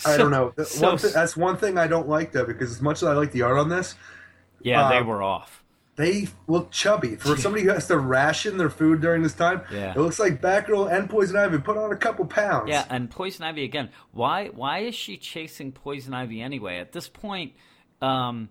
I 0.06 0.16
don't 0.16 0.30
know. 0.30 0.52
So- 0.64 0.88
one 0.90 0.98
thi- 0.98 1.08
that's 1.08 1.36
one 1.36 1.56
thing 1.56 1.78
I 1.78 1.86
don't 1.86 2.08
like 2.08 2.32
though, 2.32 2.44
because 2.46 2.70
as 2.70 2.80
much 2.82 2.98
as 3.02 3.04
I 3.08 3.12
like 3.14 3.32
the 3.32 3.42
art 3.42 3.58
on 3.58 3.68
this, 3.68 3.94
yeah, 4.60 4.88
they 4.90 4.98
um, 4.98 5.06
were 5.06 5.22
off. 5.22 5.64
they 5.96 6.28
look 6.46 6.70
chubby. 6.70 7.16
For 7.16 7.36
somebody 7.36 7.64
who 7.64 7.70
has 7.70 7.86
to 7.88 7.98
ration 7.98 8.56
their 8.58 8.70
food 8.70 9.00
during 9.00 9.22
this 9.22 9.34
time, 9.34 9.62
Yeah. 9.72 9.90
it 9.92 9.96
looks 9.96 10.18
like 10.18 10.40
Batgirl 10.40 10.90
and 10.92 11.10
Poison 11.10 11.36
Ivy 11.36 11.58
put 11.58 11.76
on 11.76 11.90
a 11.92 11.96
couple 11.96 12.24
pounds. 12.26 12.68
Yeah, 12.68 12.84
and 12.88 13.10
Poison 13.10 13.44
Ivy 13.44 13.64
again. 13.64 13.90
Why 14.12 14.48
why 14.48 14.80
is 14.80 14.94
she 14.94 15.16
chasing 15.16 15.72
Poison 15.72 16.14
Ivy 16.14 16.40
anyway? 16.40 16.78
At 16.78 16.92
this 16.92 17.08
point, 17.08 17.52
um, 18.00 18.48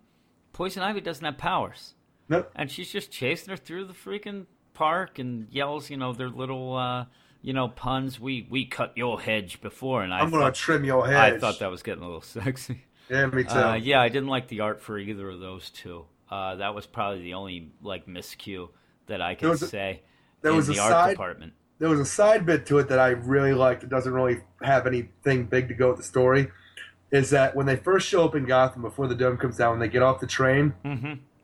Poison 0.54 0.84
Ivy 0.84 1.02
doesn't 1.02 1.24
have 1.24 1.38
powers, 1.38 1.94
Nope. 2.30 2.52
and 2.56 2.70
she's 2.72 2.92
just 2.92 3.12
chasing 3.12 3.50
her 3.52 3.58
through 3.58 3.86
the 3.86 3.94
freaking 3.94 4.46
park 4.74 5.18
and 5.20 5.48
yells, 5.52 5.90
you 5.90 5.98
know, 5.98 6.14
their 6.14 6.30
little, 6.30 6.76
uh, 6.76 7.06
you 7.42 7.54
know, 7.54 7.68
puns. 7.70 8.20
We 8.20 8.48
we 8.50 8.66
cut 8.66 8.94
your 8.96 9.20
hedge 9.22 9.62
before, 9.62 10.04
and 10.04 10.14
I 10.14 10.20
I'm 10.20 10.30
gonna 10.32 10.46
thought, 10.46 10.56
trim 10.56 10.84
your 10.84 11.06
head. 11.08 11.16
I 11.36 11.40
thought 11.40 11.60
that 11.60 11.72
was 11.72 11.84
getting 11.84 12.04
a 12.04 12.06
little 12.08 12.22
sexy. 12.42 12.84
Yeah, 13.10 13.26
me 13.28 13.44
too. 13.44 13.50
Uh, 13.52 13.74
yeah, 13.76 14.02
I 14.02 14.10
didn't 14.10 14.28
like 14.30 14.48
the 14.50 14.60
art 14.62 14.82
for 14.82 14.98
either 14.98 15.30
of 15.30 15.40
those 15.40 15.70
two. 15.70 16.06
Uh, 16.30 16.56
that 16.58 16.76
was 16.76 16.86
probably 16.86 17.22
the 17.24 17.34
only 17.36 17.72
like 17.82 18.06
miscue 18.06 18.70
that 19.06 19.22
I 19.22 19.30
There 19.30 19.36
can 19.36 19.50
was 19.50 19.62
a- 19.64 19.68
say 19.68 20.02
there 20.42 20.52
in 20.52 20.58
was 20.58 20.68
a 20.70 20.74
the 20.74 20.80
art 20.80 20.92
side- 20.92 21.12
department. 21.12 21.54
There 21.80 21.90
was 21.90 22.00
a 22.00 22.06
side 22.06 22.46
bit 22.46 22.66
to 22.66 22.80
it 22.80 22.90
that 22.90 22.98
I 23.00 23.10
really 23.10 23.54
liked. 23.54 23.84
It 23.84 23.90
doesn't 23.90 24.12
really 24.12 24.40
have 24.64 24.88
anything 24.88 25.46
big 25.46 25.68
to 25.68 25.76
go 25.76 25.90
with 25.90 25.98
the 25.98 26.04
story. 26.04 26.48
Is 27.12 27.30
that 27.30 27.56
when 27.56 27.66
they 27.68 27.76
first 27.78 28.08
show 28.10 28.26
up 28.26 28.36
in 28.36 28.46
Gotham 28.46 28.82
before 28.82 29.08
the 29.08 29.14
dome 29.16 29.38
comes 29.38 29.58
down, 29.58 29.72
when 29.72 29.80
they 29.80 29.88
get 29.88 30.02
off 30.02 30.20
the 30.20 30.28
train, 30.28 30.74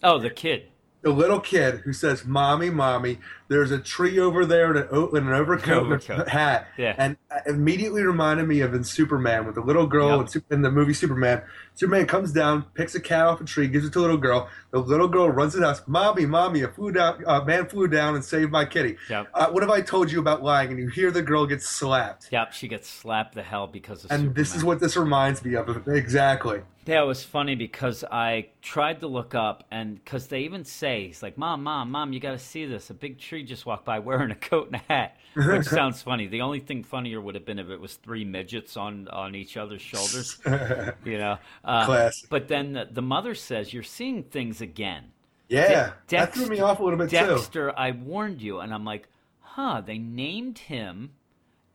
Oh, 0.04 0.18
the 0.20 0.30
kid. 0.32 0.64
the 1.04 1.12
little 1.12 1.40
kid 1.40 1.82
who 1.86 1.94
says, 1.94 2.26
"Mommy, 2.26 2.70
mommy, 2.72 3.20
there's 3.54 3.72
a 3.72 3.80
tree 3.80 4.20
over 4.20 4.46
there 4.46 4.72
in 4.72 4.78
an, 4.78 4.88
in 5.16 5.28
an 5.28 5.34
overcoat, 5.34 6.10
and 6.10 6.22
a 6.22 6.30
hat," 6.30 6.68
Yeah. 6.78 6.96
and 6.98 7.16
it 7.32 7.44
immediately 7.52 8.02
reminded 8.04 8.48
me 8.48 8.62
of 8.62 8.74
in 8.74 8.84
Superman 8.84 9.46
with 9.46 9.56
the 9.56 9.62
little 9.62 9.86
girl 9.88 10.18
Yep. 10.18 10.36
in, 10.36 10.56
in 10.56 10.62
the 10.64 10.72
movie 10.72 10.94
Superman. 10.94 11.44
Superman 11.76 12.06
comes 12.06 12.32
down, 12.32 12.64
picks 12.76 12.94
a 12.96 13.00
cat 13.00 13.26
off 13.28 13.42
a 13.42 13.46
tree, 13.46 13.68
gives 13.68 13.86
it 13.86 13.94
to 13.94 14.00
a 14.00 14.02
little 14.02 14.18
girl. 14.18 14.48
The 14.72 14.80
little 14.80 15.08
girl 15.08 15.30
runs 15.30 15.54
to 15.54 15.60
the 15.60 15.68
house, 15.68 15.82
"Mommy, 15.88 16.26
mommy, 16.26 16.62
a 16.62 16.68
flew 16.68 16.92
down, 16.92 17.24
a 17.26 17.44
man 17.46 17.68
flew 17.68 17.88
down 17.88 18.16
and 18.16 18.24
saved 18.26 18.52
my 18.52 18.66
kitty." 18.66 18.98
Yep. 19.10 19.28
Uh, 19.34 19.48
what 19.50 19.64
have 19.64 19.70
I 19.72 19.82
told 19.82 20.12
you 20.12 20.20
about 20.20 20.44
lying? 20.44 20.72
And 20.72 20.80
you 20.80 20.88
hear 20.88 21.12
the 21.12 21.22
girl 21.22 21.46
get 21.46 21.62
slapped. 21.62 22.30
Yep, 22.32 22.54
she 22.54 22.68
gets 22.68 22.90
slapped 22.90 23.36
the 23.36 23.44
hell 23.44 23.68
because 23.68 24.04
of 24.06 24.12
And 24.12 24.36
this 24.36 24.56
is 24.56 24.64
what 24.64 24.80
this 24.80 24.98
reminds 24.98 25.44
me 25.46 25.56
of. 25.56 25.88
Exactly. 25.88 26.62
Yeah, 26.86 27.04
it 27.04 27.06
was 27.06 27.24
funny 27.24 27.56
because 27.56 28.04
I 28.04 28.50
tried 28.62 29.00
to 29.00 29.08
look 29.08 29.34
up, 29.34 29.64
and 29.72 29.96
because 30.04 30.28
they 30.28 30.42
even 30.42 30.66
say, 30.66 31.08
he's 31.08 31.24
like, 31.24 31.38
Mom, 31.38 31.64
Mom, 31.64 31.90
Mom, 31.92 32.12
you 32.12 32.20
got 32.20 32.32
to 32.32 32.40
see 32.40 32.66
this. 32.66 32.90
A 32.90 32.94
big 32.94 33.20
tree 33.20 33.43
just 33.44 33.66
walked 33.66 33.86
by 33.86 34.00
wearing 34.00 34.32
a 34.32 34.36
coat 34.36 34.68
and 34.68 34.76
a 34.76 34.94
hat, 34.94 35.18
which 35.36 35.66
sounds 35.68 36.02
funny. 36.02 36.28
The 36.28 36.42
only 36.42 36.60
thing 36.60 36.84
funnier 36.84 37.22
would 37.22 37.36
have 37.36 37.46
been 37.46 37.60
if 37.60 37.70
it 37.70 37.80
was 37.80 37.96
three 37.96 38.26
midgets 38.26 38.76
on, 38.78 39.08
on 39.10 39.36
each 39.36 39.58
other's 39.58 39.82
shoulders, 39.82 40.40
you 41.06 41.18
know. 41.18 41.38
Uh, 41.64 41.86
Classic. 41.86 42.30
But 42.30 42.48
then 42.48 42.74
the, 42.74 42.88
the 42.90 43.02
mother 43.02 43.36
says, 43.36 43.74
You're 43.74 43.84
seeing 43.84 44.24
things 44.24 44.62
again. 44.62 45.12
Yeah, 45.50 45.92
De- 46.08 46.18
that 46.18 46.34
threw 46.34 46.48
me 46.48 46.60
off 46.62 46.80
a 46.80 46.84
little 46.84 46.98
bit 46.98 47.10
too. 47.10 47.18
Dexter, 47.18 47.78
I 47.78 47.92
warned 47.92 48.42
you. 48.42 48.60
And 48.60 48.74
I'm 48.74 48.86
like, 48.86 49.08
huh, 49.40 49.82
they 49.86 50.00
named 50.00 50.58
him, 50.58 51.12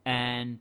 and 0.05 0.59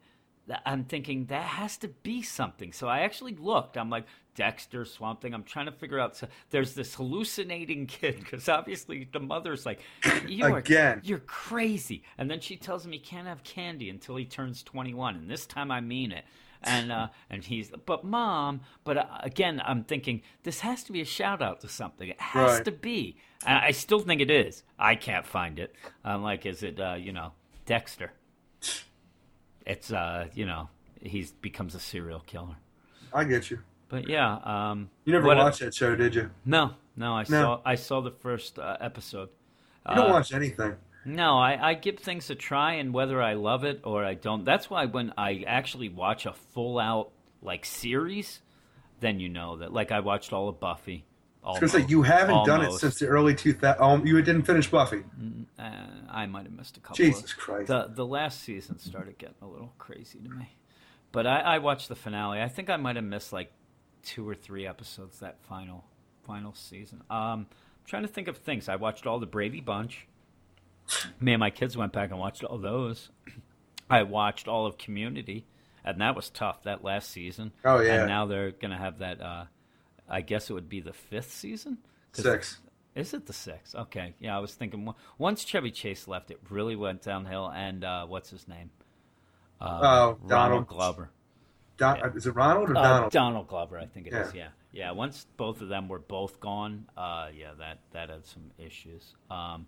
I'm 0.65 0.85
thinking 0.85 1.27
that 1.27 1.43
has 1.43 1.77
to 1.79 1.89
be 1.89 2.23
something. 2.23 2.73
So 2.73 2.87
I 2.87 3.01
actually 3.01 3.35
looked. 3.35 3.77
I'm 3.77 3.91
like 3.91 4.05
Dexter, 4.39 4.85
Swamp 4.85 5.21
Thing. 5.21 5.35
I'm 5.35 5.43
trying 5.43 5.67
to 5.67 5.73
figure 5.73 5.99
out. 5.99 6.15
So 6.17 6.29
there's 6.51 6.73
this 6.75 6.95
hallucinating 6.95 7.87
kid 7.89 8.21
because 8.21 8.49
obviously 8.49 9.09
the 9.13 9.19
mother's 9.19 9.67
like, 9.67 9.81
you 10.29 10.45
are, 10.45 10.59
Again. 10.59 11.01
you're 11.03 11.19
crazy. 11.19 12.05
And 12.17 12.31
then 12.31 12.39
she 12.39 12.57
tells 12.57 12.87
him 12.87 12.93
he 12.93 13.01
can't 13.01 13.27
have 13.27 13.43
candy 13.43 13.91
until 13.91 14.15
he 14.15 14.25
turns 14.25 14.63
21, 14.63 15.17
and 15.17 15.29
this 15.29 15.45
time 15.45 15.73
I 15.73 15.81
mean 15.81 16.13
it. 16.13 16.25
And 16.63 16.93
uh, 16.93 17.09
and 17.31 17.43
he's, 17.43 17.73
but 17.85 18.05
mom, 18.05 18.61
but 18.85 18.97
uh, 18.99 19.07
again, 19.25 19.61
I'm 19.65 19.83
thinking 19.83 20.23
this 20.45 20.61
has 20.61 20.85
to 20.85 20.93
be 20.93 21.01
a 21.01 21.05
shout 21.05 21.43
out 21.43 21.61
to 21.63 21.69
something. 21.69 22.09
It 22.09 22.21
has 22.21 22.55
Right. 22.59 22.65
to 22.67 22.71
be. 22.73 23.17
I, 23.45 23.67
I 23.67 23.71
still 23.73 23.99
think 24.01 24.21
it 24.21 24.31
is. 24.31 24.63
I 24.79 24.95
can't 24.95 25.27
find 25.27 25.59
it. 25.59 25.75
I'm 26.05 26.23
like, 26.23 26.47
is 26.47 26.63
it, 26.63 26.79
uh, 26.79 26.95
you 26.97 27.13
know, 27.13 27.33
Dexter? 27.67 28.13
It's, 29.67 29.93
uh, 29.93 30.29
you 30.35 30.47
know, 30.47 30.69
he 31.03 31.27
becomes 31.43 31.75
a 31.75 31.81
serial 31.81 32.21
killer. 32.21 32.57
I 33.13 33.25
get 33.25 33.51
you. 33.51 33.59
But 33.89 34.09
yeah, 34.09 34.35
um, 34.45 34.91
You 35.05 35.13
never 35.13 35.27
watched 35.35 35.61
that 35.61 35.75
show, 35.75 35.97
did 35.97 36.15
you? 36.15 36.31
No, 36.45 36.75
no, 36.97 37.15
I 37.15 37.21
No. 37.23 37.25
saw 37.27 37.61
I 37.65 37.75
saw 37.77 38.01
the 38.01 38.11
first 38.11 38.59
uh, 38.59 38.77
episode. 38.81 39.31
You 39.89 39.95
don't 39.97 40.11
Uh, 40.11 40.13
watch 40.15 40.33
anything. 40.33 40.77
No, 41.05 41.39
I, 41.39 41.71
I 41.71 41.75
give 41.75 41.99
things 41.99 42.29
a 42.29 42.35
try, 42.35 42.75
and 42.75 42.93
whether 42.93 43.23
I 43.23 43.33
love 43.33 43.65
it 43.65 43.81
or 43.85 44.05
I 44.05 44.13
don't, 44.15 44.45
that's 44.45 44.69
why 44.69 44.85
when 44.85 45.15
I 45.17 45.43
actually 45.47 45.89
watch 45.89 46.27
a 46.27 46.35
full 46.35 46.79
out 46.79 47.13
like 47.41 47.65
series, 47.65 48.41
then 49.01 49.19
you 49.21 49.29
know 49.31 49.57
that. 49.57 49.73
Like 49.73 49.91
I 49.91 50.01
watched 50.01 50.33
all 50.35 50.49
of 50.51 50.61
Buffy. 50.61 51.07
I 51.43 51.53
was 51.53 51.61
gonna 51.61 51.69
say 51.85 51.87
you 51.89 52.03
haven't 52.03 52.45
done 52.45 52.61
it 52.63 52.73
since 52.73 52.99
the 52.99 53.07
early 53.07 53.33
2000s. 53.35 53.81
Um, 53.81 54.07
you 54.07 54.21
didn't 54.21 54.43
finish 54.43 54.69
Buffy. 54.71 55.03
Uh, 55.59 55.63
I 56.11 56.27
might 56.27 56.45
have 56.45 56.53
missed 56.53 56.77
a 56.77 56.81
couple. 56.81 56.97
Jesus 56.97 57.33
of, 57.33 57.39
Christ. 57.39 57.69
The 57.69 57.89
the 57.95 58.05
last 58.05 58.41
season 58.43 58.79
started 58.79 59.17
getting 59.17 59.37
a 59.41 59.47
little 59.47 59.73
crazy 59.79 60.19
to 60.19 60.29
me, 60.29 60.57
but 61.11 61.27
I, 61.27 61.41
I 61.41 61.59
watched 61.59 61.89
the 61.89 61.97
finale. 61.97 62.43
I 62.43 62.49
think 62.49 62.69
I 62.69 62.77
might 62.77 62.97
have 62.97 63.05
missed 63.05 63.33
like 63.33 63.51
two 64.09 64.27
or 64.27 64.35
three 64.35 64.67
episodes 64.67 65.21
that 65.21 65.37
final 65.49 65.85
final 66.25 66.55
season. 66.55 67.03
Um, 67.11 67.47
I'm 67.51 67.87
trying 67.87 68.03
to 68.03 68.09
think 68.09 68.27
of 68.29 68.39
things. 68.39 68.69
I 68.69 68.77
watched 68.77 69.07
all 69.07 69.19
the 69.19 69.27
Brady 69.27 69.61
Bunch. 69.61 70.07
Me 71.21 71.33
and 71.35 71.41
my 71.41 71.51
kids 71.51 71.77
went 71.77 71.93
back 71.93 72.11
and 72.11 72.19
watched 72.19 72.43
all 72.43 72.57
those. 72.59 73.11
I 73.91 74.03
watched 74.05 74.49
all 74.49 74.65
of 74.67 74.79
Community, 74.79 75.45
and 75.85 76.01
that 76.01 76.17
was 76.17 76.31
tough. 76.31 76.63
That 76.63 76.83
last 76.83 77.11
season. 77.11 77.53
Oh, 77.65 77.81
yeah. 77.81 78.01
And 78.01 78.09
now 78.09 78.25
they're 78.27 78.51
gonna 78.53 78.79
have 78.79 78.99
that. 79.01 79.21
Uh, 79.21 79.45
I 80.09 80.23
guess 80.23 80.49
it 80.49 80.55
would 80.55 80.69
be 80.71 80.81
the 80.81 80.95
fifth 80.95 81.31
season. 81.33 81.79
Six. 82.13 82.59
is 82.95 83.13
it 83.13 83.27
the 83.27 83.35
sixth? 83.35 83.75
Okay, 83.75 84.15
yeah. 84.19 84.35
I 84.35 84.41
was 84.41 84.55
thinking 84.55 84.93
once 85.19 85.45
Chevy 85.45 85.71
Chase 85.71 86.09
left, 86.09 86.31
it 86.31 86.41
really 86.49 86.77
went 86.77 87.03
downhill. 87.03 87.51
And 87.55 87.85
uh, 87.85 88.07
what's 88.07 88.31
his 88.31 88.49
name? 88.49 88.71
Uh, 89.61 89.79
Oh, 89.83 89.83
Ronald 89.83 90.29
Donald. 90.29 90.67
Glover. 90.69 91.11
Don, 91.79 91.97
Yeah. 91.97 92.11
Is 92.15 92.27
it 92.27 92.33
Ronald 92.33 92.71
or 92.71 92.77
Uh, 92.77 92.83
Donald? 92.83 93.13
Donald 93.13 93.49
Glover, 93.49 93.79
I 93.79 93.87
think 93.87 94.07
it 94.09 94.13
is. 94.13 94.35
Yeah. 94.35 94.49
Yeah, 94.73 94.87
yeah. 94.87 94.91
Once 94.91 95.27
both 95.37 95.63
of 95.63 95.69
them 95.69 95.89
were 95.89 95.99
both 96.01 96.39
gone, 96.41 96.87
uh, 96.97 97.29
yeah, 97.35 97.53
that 97.59 97.79
that 97.93 98.11
had 98.11 98.27
some 98.27 98.51
issues. 98.59 99.15
Um, 99.31 99.67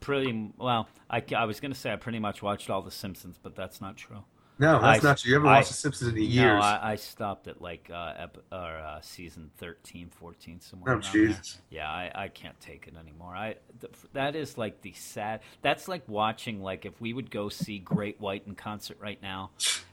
pretty 0.00 0.52
well. 0.58 0.88
I, 1.08 1.22
I 1.36 1.44
was 1.44 1.60
going 1.60 1.72
to 1.72 1.78
say 1.78 1.92
I 1.92 1.96
pretty 1.96 2.18
much 2.18 2.42
watched 2.42 2.68
all 2.70 2.82
the 2.82 2.90
Simpsons, 2.90 3.38
but 3.42 3.54
that's 3.54 3.80
not 3.80 3.96
true. 3.98 4.24
no, 4.58 4.80
that's 4.80 5.04
I- 5.04 5.08
not 5.08 5.18
true. 5.18 5.28
You 5.28 5.34
haven't 5.36 5.48
I- 5.50 5.56
watched 5.56 5.68
The 5.68 5.74
Simpsons 5.74 6.10
in 6.14 6.22
years. 6.22 6.60
No, 6.60 6.66
I, 6.66 6.92
I 6.92 6.96
stopped 6.96 7.46
at 7.48 7.60
like 7.62 7.90
uh, 7.92 8.14
ep- 8.16 8.38
or 8.50 8.78
uh, 8.78 9.00
season 9.02 9.50
13, 9.58 10.08
14, 10.10 10.60
somewhere. 10.60 10.96
Oh. 10.96 11.00
Jesus. 11.00 11.60
Yeah, 11.70 11.88
I, 11.90 12.10
I 12.14 12.28
can't 12.28 12.58
take 12.60 12.86
it 12.88 12.94
anymore. 12.98 13.34
I 13.36 13.56
th- 13.80 13.92
that 14.14 14.34
is 14.36 14.56
like 14.58 14.80
the 14.82 14.92
sad. 14.94 15.40
That's 15.62 15.86
like 15.88 16.08
watching 16.08 16.62
like 16.62 16.86
if 16.86 16.98
we 17.00 17.12
would 17.12 17.30
go 17.30 17.48
see 17.50 17.78
Great 17.78 18.18
White 18.20 18.44
in 18.46 18.54
concert 18.54 18.96
right 19.00 19.20
now, 19.22 19.50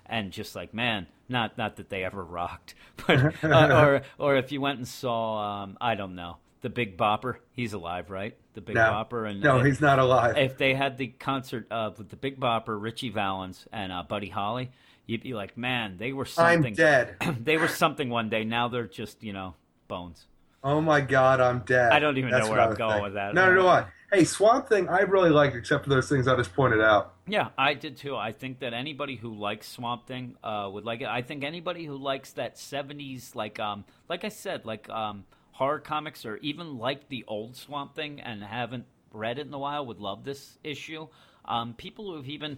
and 0.10 0.32
just 0.32 0.56
like 0.56 0.74
man, 0.74 1.08
not 1.30 1.58
not 1.58 1.78
that 1.78 1.90
they 1.90 2.04
ever 2.04 2.24
rocked, 2.24 2.76
but 3.08 3.44
uh, 3.44 3.48
or 3.50 4.02
or 4.18 4.36
if 4.38 4.52
you 4.52 4.62
went 4.62 4.78
and 4.78 4.88
saw 4.88 5.64
um, 5.64 5.78
I 5.80 5.96
don't 5.96 6.16
know 6.16 6.38
the 6.62 6.70
Big 6.70 6.98
Bopper. 6.98 7.38
He's 7.52 7.74
alive, 7.74 8.10
right? 8.10 8.36
The 8.54 8.62
Big 8.62 8.76
no, 8.76 8.82
Bopper 8.82 9.30
and 9.30 9.42
no, 9.42 9.58
and- 9.58 9.68
he's 9.68 9.82
not 9.82 10.00
alive. 10.00 10.38
if 10.38 10.58
they 10.58 10.74
had 10.74 10.98
the 10.98 11.08
concert 11.08 11.68
uh, 11.72 11.92
with 11.98 12.10
the 12.10 12.16
Big 12.16 12.40
Bopper, 12.40 12.82
Ritchie 12.82 13.10
Valens, 13.10 13.68
and 13.72 13.92
uh, 13.92 14.04
Buddy 14.04 14.30
Holly, 14.30 14.72
you'd 15.06 15.24
be 15.24 15.34
like, 15.34 15.58
man, 15.58 15.98
they 15.98 16.14
were 16.14 16.26
something. 16.26 16.66
I'm 16.66 16.74
dead. 16.74 17.16
they 17.44 17.58
were 17.58 17.68
something 17.68 18.10
one 18.10 18.30
day. 18.30 18.44
Now 18.44 18.68
they're 18.68 18.88
just 18.88 19.24
you 19.24 19.34
know 19.34 19.56
bones. 19.88 20.26
Oh 20.64 20.82
my 20.82 21.02
God, 21.02 21.40
I'm 21.40 21.60
dead. 21.60 21.92
I 21.92 22.00
don't 22.00 22.18
even 22.18 22.32
That's 22.32 22.46
know 22.46 22.52
where 22.52 22.62
I'm 22.62 22.76
going 22.76 23.04
with 23.04 23.14
that. 23.14 23.34
No, 23.34 23.54
no, 23.54 23.62
no. 23.62 23.86
Hey, 24.12 24.24
Swamp 24.24 24.70
Thing, 24.70 24.88
I 24.90 25.02
really 25.02 25.30
liked, 25.30 25.56
except 25.56 25.84
for 25.84 25.90
those 25.90 26.10
things 26.10 26.28
I 26.28 26.36
just 26.36 26.54
pointed 26.54 26.82
out. 26.82 27.14
Yeah, 27.28 27.50
I 27.58 27.74
did 27.74 27.98
too. 27.98 28.16
I 28.16 28.32
think 28.32 28.60
that 28.60 28.74
anybody 28.74 29.16
who 29.16 29.34
likes 29.34 29.68
Swamp 29.68 30.08
Thing 30.08 30.38
uh, 30.44 30.70
would 30.72 30.86
like 30.86 31.02
it. 31.02 31.08
I 31.08 31.22
think 31.22 31.44
anybody 31.44 31.86
who 31.86 31.98
likes 31.98 32.32
that 32.34 32.56
'70s, 32.56 33.36
like 33.36 33.60
um, 33.60 33.84
like 34.08 34.24
I 34.24 34.30
said, 34.30 34.66
like 34.66 34.90
um, 34.90 35.26
horror 35.52 35.80
comics, 35.80 36.26
or 36.26 36.38
even 36.38 36.78
like 36.78 37.10
the 37.10 37.26
old 37.28 37.58
Swamp 37.58 37.96
Thing 37.96 38.22
and 38.22 38.42
haven't 38.44 38.86
read 39.12 39.40
it 39.40 39.48
in 39.48 39.54
a 39.54 39.60
while, 39.60 39.86
would 39.86 40.00
love 40.00 40.24
this 40.24 40.58
issue. 40.64 41.08
Um, 41.44 41.74
people 41.74 42.14
who've 42.14 42.28
even 42.28 42.58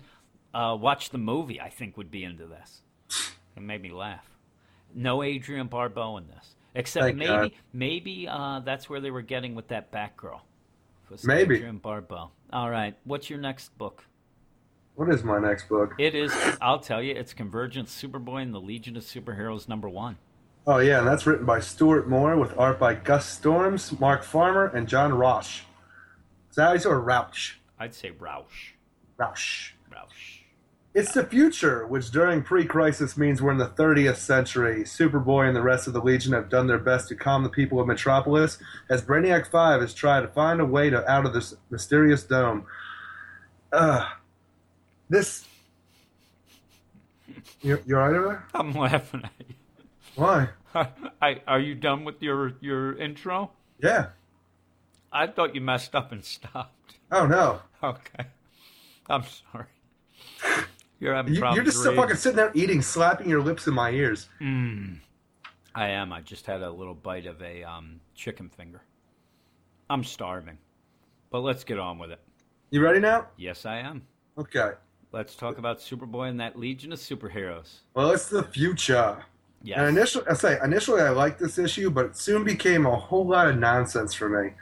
uh, 0.54 0.78
watched 0.80 1.12
the 1.12 1.18
movie, 1.18 1.60
I 1.60 1.70
think, 1.70 1.98
would 1.98 2.12
be 2.12 2.24
into 2.24 2.46
this. 2.46 2.82
It 3.56 3.64
made 3.64 3.82
me 3.82 3.92
laugh. 3.92 4.26
No 4.94 5.24
Adrienne 5.24 5.68
Barbeau 5.68 6.18
in 6.18 6.28
this, 6.28 6.56
except 6.76 7.06
Thank 7.06 7.18
maybe 7.18 7.28
God. 7.28 7.52
maybe 7.74 8.28
uh, 8.30 8.60
that's 8.60 8.90
where 8.90 9.02
they 9.02 9.12
were 9.12 9.22
getting 9.22 9.56
with 9.56 9.68
that 9.70 9.92
Batgirl. 9.92 10.42
Maybe. 11.24 11.56
Adrienne 11.56 11.78
Barbeau. 11.78 12.30
All 12.54 12.70
right, 12.70 12.96
what's 13.04 13.30
your 13.30 13.40
next 13.40 13.76
book? 13.78 14.04
What 15.00 15.10
is 15.14 15.24
my 15.24 15.40
next 15.40 15.70
book? 15.70 15.96
It 15.98 16.14
is. 16.14 16.34
I'll 16.60 16.82
tell 16.82 17.02
you. 17.02 17.16
It's 17.16 17.34
Convergence, 17.34 17.90
Superboy, 17.90 18.42
and 18.42 18.54
the 18.54 18.60
Legion 18.60 18.98
of 18.98 19.04
Superheroes 19.04 19.70
number 19.70 19.88
one. 19.88 20.18
Oh, 20.68 20.80
yeah, 20.80 21.00
and 21.00 21.08
that's 21.08 21.26
written 21.26 21.46
by 21.46 21.62
Stuart 21.62 22.10
Moore 22.10 22.36
with 22.36 22.54
art 22.58 22.80
by 22.80 22.96
Gus 22.96 23.26
Storms, 23.26 23.98
Mark 23.98 24.26
Farmer, 24.26 24.66
and 24.66 24.90
John 24.90 25.14
Roche. 25.14 25.62
Is 26.50 26.58
that 26.58 26.66
how 26.66 26.74
you 26.74 26.80
say? 26.80 26.90
Or 26.90 27.00
Rauch? 27.00 27.54
I'd 27.80 27.96
say 27.96 28.12
Roush. 28.12 28.74
Rauch. 29.18 29.72
Roush. 29.90 30.40
It's 30.94 31.14
the 31.14 31.24
future, 31.24 31.88
which 31.88 32.12
during 32.12 32.44
pre 32.44 32.66
crisis 32.66 33.16
means 33.16 33.42
we're 33.42 33.54
in 33.54 33.58
the 33.58 33.70
30th 33.70 34.18
century. 34.18 34.84
Superboy 34.84 35.48
and 35.48 35.56
the 35.56 35.62
rest 35.62 35.88
of 35.88 35.94
the 35.94 36.02
Legion 36.02 36.34
have 36.34 36.50
done 36.50 36.68
their 36.68 36.78
best 36.78 37.08
to 37.08 37.16
calm 37.16 37.44
the 37.44 37.50
people 37.50 37.80
of 37.80 37.88
Metropolis 37.88 38.58
as 38.90 39.02
Brainiac 39.02 39.50
5 39.50 39.80
has 39.80 39.94
tried 39.94 40.22
to 40.24 40.28
find 40.28 40.60
a 40.60 40.66
way 40.66 40.90
to 40.90 41.10
out 41.10 41.26
of 41.26 41.32
this 41.32 41.56
mysterious 41.70 42.24
dome. 42.24 42.66
Ugh. 43.72 44.06
This. 45.10 45.46
You, 47.62 47.82
you 47.86 47.96
alright 47.98 48.16
over 48.16 48.28
there? 48.28 48.46
I'm 48.54 48.74
laughing 48.74 49.22
at 49.24 49.32
you. 49.48 49.56
Why? 50.16 50.50
I, 51.22 51.42
are 51.48 51.60
you 51.60 51.76
done 51.76 52.06
with 52.06 52.22
your 52.22 52.54
your 52.62 52.98
intro? 52.98 53.52
Yeah. 53.82 54.08
I 55.12 55.28
thought 55.28 55.56
you 55.56 55.62
messed 55.62 55.96
up 55.96 56.12
and 56.12 56.24
stopped. 56.24 56.96
Oh, 57.12 57.26
no. 57.26 57.62
Okay. 57.84 58.26
I'm 59.10 59.24
sorry. 59.52 59.66
You're 61.00 61.16
having 61.16 61.34
You, 61.34 61.40
problems. 61.40 61.56
you're 61.56 61.66
just 61.66 61.82
so 61.84 61.96
fucking 61.96 62.18
sitting 62.18 62.36
there 62.36 62.52
eating, 62.54 62.82
slapping 62.84 63.28
your 63.28 63.42
lips 63.42 63.66
in 63.66 63.74
my 63.74 63.90
ears. 63.90 64.28
I 64.40 65.88
am. 65.88 66.14
I 66.14 66.22
just 66.22 66.46
had 66.46 66.62
a 66.62 66.70
little 66.70 66.94
bite 66.94 67.26
of 67.26 67.42
a 67.42 67.64
um, 67.64 68.02
chicken 68.14 68.50
finger. 68.50 68.82
I'm 69.90 70.04
starving. 70.04 70.58
But 71.32 71.40
let's 71.40 71.64
get 71.64 71.80
on 71.80 71.98
with 71.98 72.12
it. 72.12 72.20
You 72.70 72.82
ready 72.82 73.00
now? 73.00 73.28
Yes, 73.38 73.66
I 73.66 73.78
am. 73.78 74.04
Okay. 74.38 74.72
Let's 75.12 75.34
talk 75.36 75.58
about 75.58 75.80
Superboy 75.80 76.30
and 76.30 76.40
that 76.40 76.58
Legion 76.58 76.94
of 76.94 77.00
Superheroes. 77.00 77.80
Well, 77.96 78.12
it's 78.12 78.30
the 78.30 78.44
future. 78.44 79.18
Yes. 79.64 79.80
And 79.80 79.98
initially, 79.98 80.26
I 80.30 80.36
say 80.36 80.60
initially 80.64 81.02
I 81.02 81.10
liked 81.10 81.40
this 81.40 81.58
issue, 81.58 81.90
but 81.90 82.06
it 82.06 82.18
soon 82.18 82.44
became 82.44 82.86
a 82.86 82.96
whole 82.96 83.26
lot 83.26 83.48
of 83.48 83.58
nonsense 83.58 84.14
for 84.14 84.30
me. 84.30 84.54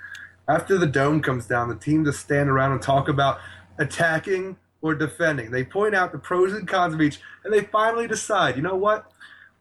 After 0.47 0.77
the 0.77 0.87
dome 0.87 1.21
comes 1.21 1.47
down, 1.47 1.67
the 1.67 1.75
team 1.75 2.05
just 2.05 2.21
stand 2.21 2.49
around 2.49 2.71
and 2.71 2.81
talk 2.81 3.09
about 3.09 3.39
attacking 3.77 4.55
or 4.81 4.95
defending. 4.95 5.51
They 5.51 5.65
point 5.65 5.93
out 5.93 6.13
the 6.13 6.17
pros 6.17 6.53
and 6.53 6.65
cons 6.65 6.93
of 6.93 7.01
each, 7.01 7.19
and 7.43 7.53
they 7.53 7.61
finally 7.61 8.07
decide, 8.07 8.55
you 8.55 8.61
know 8.61 8.77
what? 8.77 9.11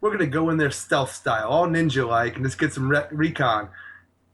We're 0.01 0.13
gonna 0.13 0.27
go 0.29 0.51
in 0.51 0.57
there 0.57 0.71
stealth 0.71 1.13
style, 1.13 1.49
all 1.49 1.67
ninja-like, 1.67 2.37
and 2.37 2.45
just 2.45 2.61
get 2.61 2.73
some 2.73 2.89
re- 2.89 3.09
recon. 3.11 3.69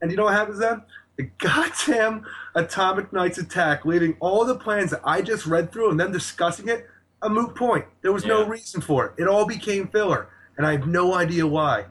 And 0.01 0.11
you 0.11 0.17
know 0.17 0.25
what 0.25 0.35
happens 0.35 0.59
then? 0.59 0.83
The 1.15 1.29
goddamn 1.37 2.25
Atomic 2.55 3.13
Knights 3.13 3.37
attack, 3.37 3.85
leaving 3.85 4.17
all 4.19 4.45
the 4.45 4.55
plans 4.55 4.91
that 4.91 5.01
I 5.03 5.21
just 5.21 5.45
read 5.45 5.71
through 5.71 5.91
and 5.91 5.99
then 5.99 6.11
discussing 6.11 6.69
it 6.69 6.87
a 7.21 7.29
moot 7.29 7.55
point. 7.55 7.85
There 8.01 8.11
was 8.11 8.25
no 8.25 8.45
reason 8.45 8.81
for 8.81 9.05
it. 9.05 9.21
It 9.21 9.27
all 9.27 9.45
became 9.45 9.87
filler, 9.87 10.29
and 10.57 10.65
I 10.65 10.73
have 10.73 10.87
no 10.87 11.13
idea 11.13 11.47
why. 11.47 11.85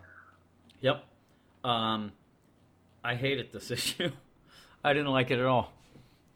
Yep. 0.81 1.05
Um, 1.65 2.13
I 3.03 3.15
hated 3.15 3.53
this 3.53 3.71
issue. 3.71 4.11
I 4.85 4.93
didn't 4.93 5.11
like 5.11 5.31
it 5.31 5.39
at 5.39 5.47
all. 5.47 5.73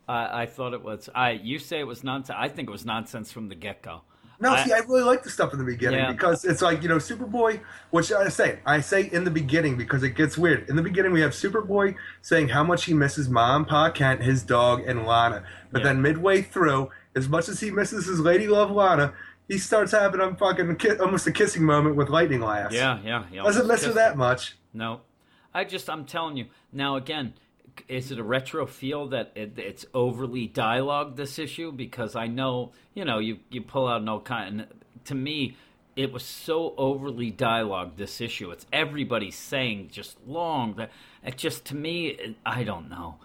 I, 0.08 0.42
I 0.42 0.46
thought 0.46 0.72
it 0.72 0.82
was. 0.82 1.08
I 1.14 1.32
you 1.32 1.58
say 1.58 1.80
it 1.80 1.86
was 1.86 2.04
nonsense. 2.04 2.36
I 2.38 2.48
think 2.48 2.68
it 2.68 2.72
was 2.72 2.84
nonsense 2.84 3.32
from 3.32 3.48
the 3.48 3.54
get 3.54 3.82
go. 3.82 4.02
No, 4.38 4.52
I- 4.52 4.64
see, 4.64 4.72
I 4.72 4.78
really 4.80 5.02
like 5.02 5.22
the 5.22 5.30
stuff 5.30 5.52
in 5.52 5.58
the 5.58 5.64
beginning 5.64 6.00
Yeah. 6.00 6.12
because 6.12 6.44
it's 6.44 6.60
like 6.62 6.82
you 6.82 6.88
know 6.88 6.96
Superboy. 6.96 7.60
Which 7.90 8.12
I 8.12 8.28
say, 8.28 8.58
I 8.66 8.80
say 8.80 9.02
in 9.12 9.24
the 9.24 9.30
beginning 9.30 9.76
because 9.76 10.02
it 10.02 10.10
gets 10.10 10.36
weird. 10.36 10.68
In 10.68 10.76
the 10.76 10.82
beginning, 10.82 11.12
we 11.12 11.20
have 11.22 11.32
Superboy 11.32 11.94
saying 12.22 12.48
how 12.48 12.62
much 12.64 12.84
he 12.84 12.94
misses 12.94 13.28
Mom, 13.28 13.64
Pa 13.64 13.90
Kent, 13.90 14.22
his 14.22 14.42
dog, 14.42 14.82
and 14.86 15.06
Lana. 15.06 15.42
But 15.72 15.80
Yeah. 15.80 15.84
then 15.88 16.02
midway 16.02 16.42
through, 16.42 16.90
as 17.14 17.28
much 17.28 17.48
as 17.48 17.60
he 17.60 17.70
misses 17.70 18.06
his 18.06 18.20
lady 18.20 18.46
love 18.48 18.70
Lana, 18.70 19.12
he 19.48 19.58
starts 19.58 19.92
having 19.92 20.20
a 20.20 20.34
fucking 20.34 20.76
ki- 20.76 20.98
almost 20.98 21.26
a 21.26 21.32
kissing 21.32 21.64
moment 21.64 21.96
with 21.96 22.08
Lightning 22.10 22.40
Lass. 22.40 22.72
Yeah, 22.72 22.98
yeah. 23.04 23.24
Doesn't 23.42 23.66
miss 23.66 23.84
her 23.84 23.92
that 23.92 24.16
much. 24.18 24.56
No, 24.74 25.00
I 25.54 25.64
just 25.64 25.88
I'm 25.88 26.04
telling 26.04 26.36
you 26.36 26.46
now. 26.72 26.96
Again, 26.96 27.32
is 27.88 28.10
it 28.10 28.18
a 28.18 28.24
retro 28.24 28.66
feel 28.66 29.08
that 29.08 29.32
it, 29.34 29.58
it's 29.58 29.86
overly 29.94 30.46
dialogue 30.46 31.16
this 31.16 31.38
issue? 31.38 31.72
Because 31.72 32.16
I 32.16 32.26
know 32.26 32.72
you 32.94 33.04
know 33.04 33.18
you 33.18 33.38
you 33.50 33.62
pull 33.62 33.88
out 33.88 34.02
no 34.02 34.20
kind. 34.20 34.66
To 35.04 35.14
me, 35.14 35.56
it 35.96 36.12
was 36.12 36.24
so 36.24 36.74
overly 36.76 37.30
dialogue 37.30 37.96
this 37.96 38.20
issue. 38.20 38.50
It's 38.50 38.66
everybody 38.72 39.30
saying 39.30 39.88
just 39.92 40.18
long 40.26 40.74
that 40.74 40.90
it 41.24 41.36
just 41.36 41.64
to 41.66 41.76
me 41.76 42.08
it, 42.08 42.36
I 42.44 42.64
don't 42.64 42.90
know. 42.90 43.16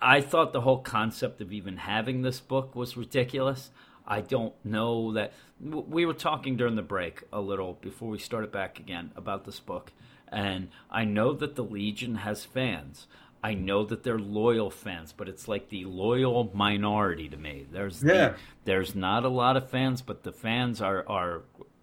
I 0.00 0.20
thought 0.20 0.52
the 0.52 0.60
whole 0.60 0.80
concept 0.80 1.40
of 1.40 1.52
even 1.52 1.78
having 1.78 2.22
this 2.22 2.40
book 2.40 2.74
was 2.74 2.96
ridiculous. 2.96 3.70
I 4.06 4.20
don't 4.20 4.52
know 4.64 5.12
that 5.12 5.32
we 5.60 6.04
were 6.04 6.12
talking 6.12 6.56
during 6.56 6.74
the 6.74 6.82
break 6.82 7.22
a 7.32 7.40
little 7.40 7.74
before 7.74 8.10
we 8.10 8.18
started 8.18 8.50
back 8.50 8.78
again 8.80 9.12
about 9.16 9.44
this 9.44 9.60
book, 9.60 9.92
and 10.28 10.68
I 10.90 11.04
know 11.04 11.32
that 11.34 11.54
the 11.54 11.62
Legion 11.64 12.16
has 12.16 12.44
fans. 12.44 13.06
I 13.42 13.54
know 13.54 13.84
that 13.84 14.04
they're 14.04 14.18
loyal 14.18 14.70
fans, 14.70 15.12
but 15.12 15.28
it's 15.28 15.48
like 15.48 15.68
the 15.68 15.84
loyal 15.84 16.50
minority 16.54 17.28
to 17.28 17.36
me. 17.36 17.66
There's 17.70 18.00
the- 18.00 18.34
there's 18.64 18.94
not 18.94 19.24
a 19.24 19.28
lot 19.28 19.56
of 19.56 19.68
fans, 19.68 20.00
but 20.00 20.22
the 20.22 20.32
fans 20.32 20.80
are 20.80 21.04
are 21.08 21.42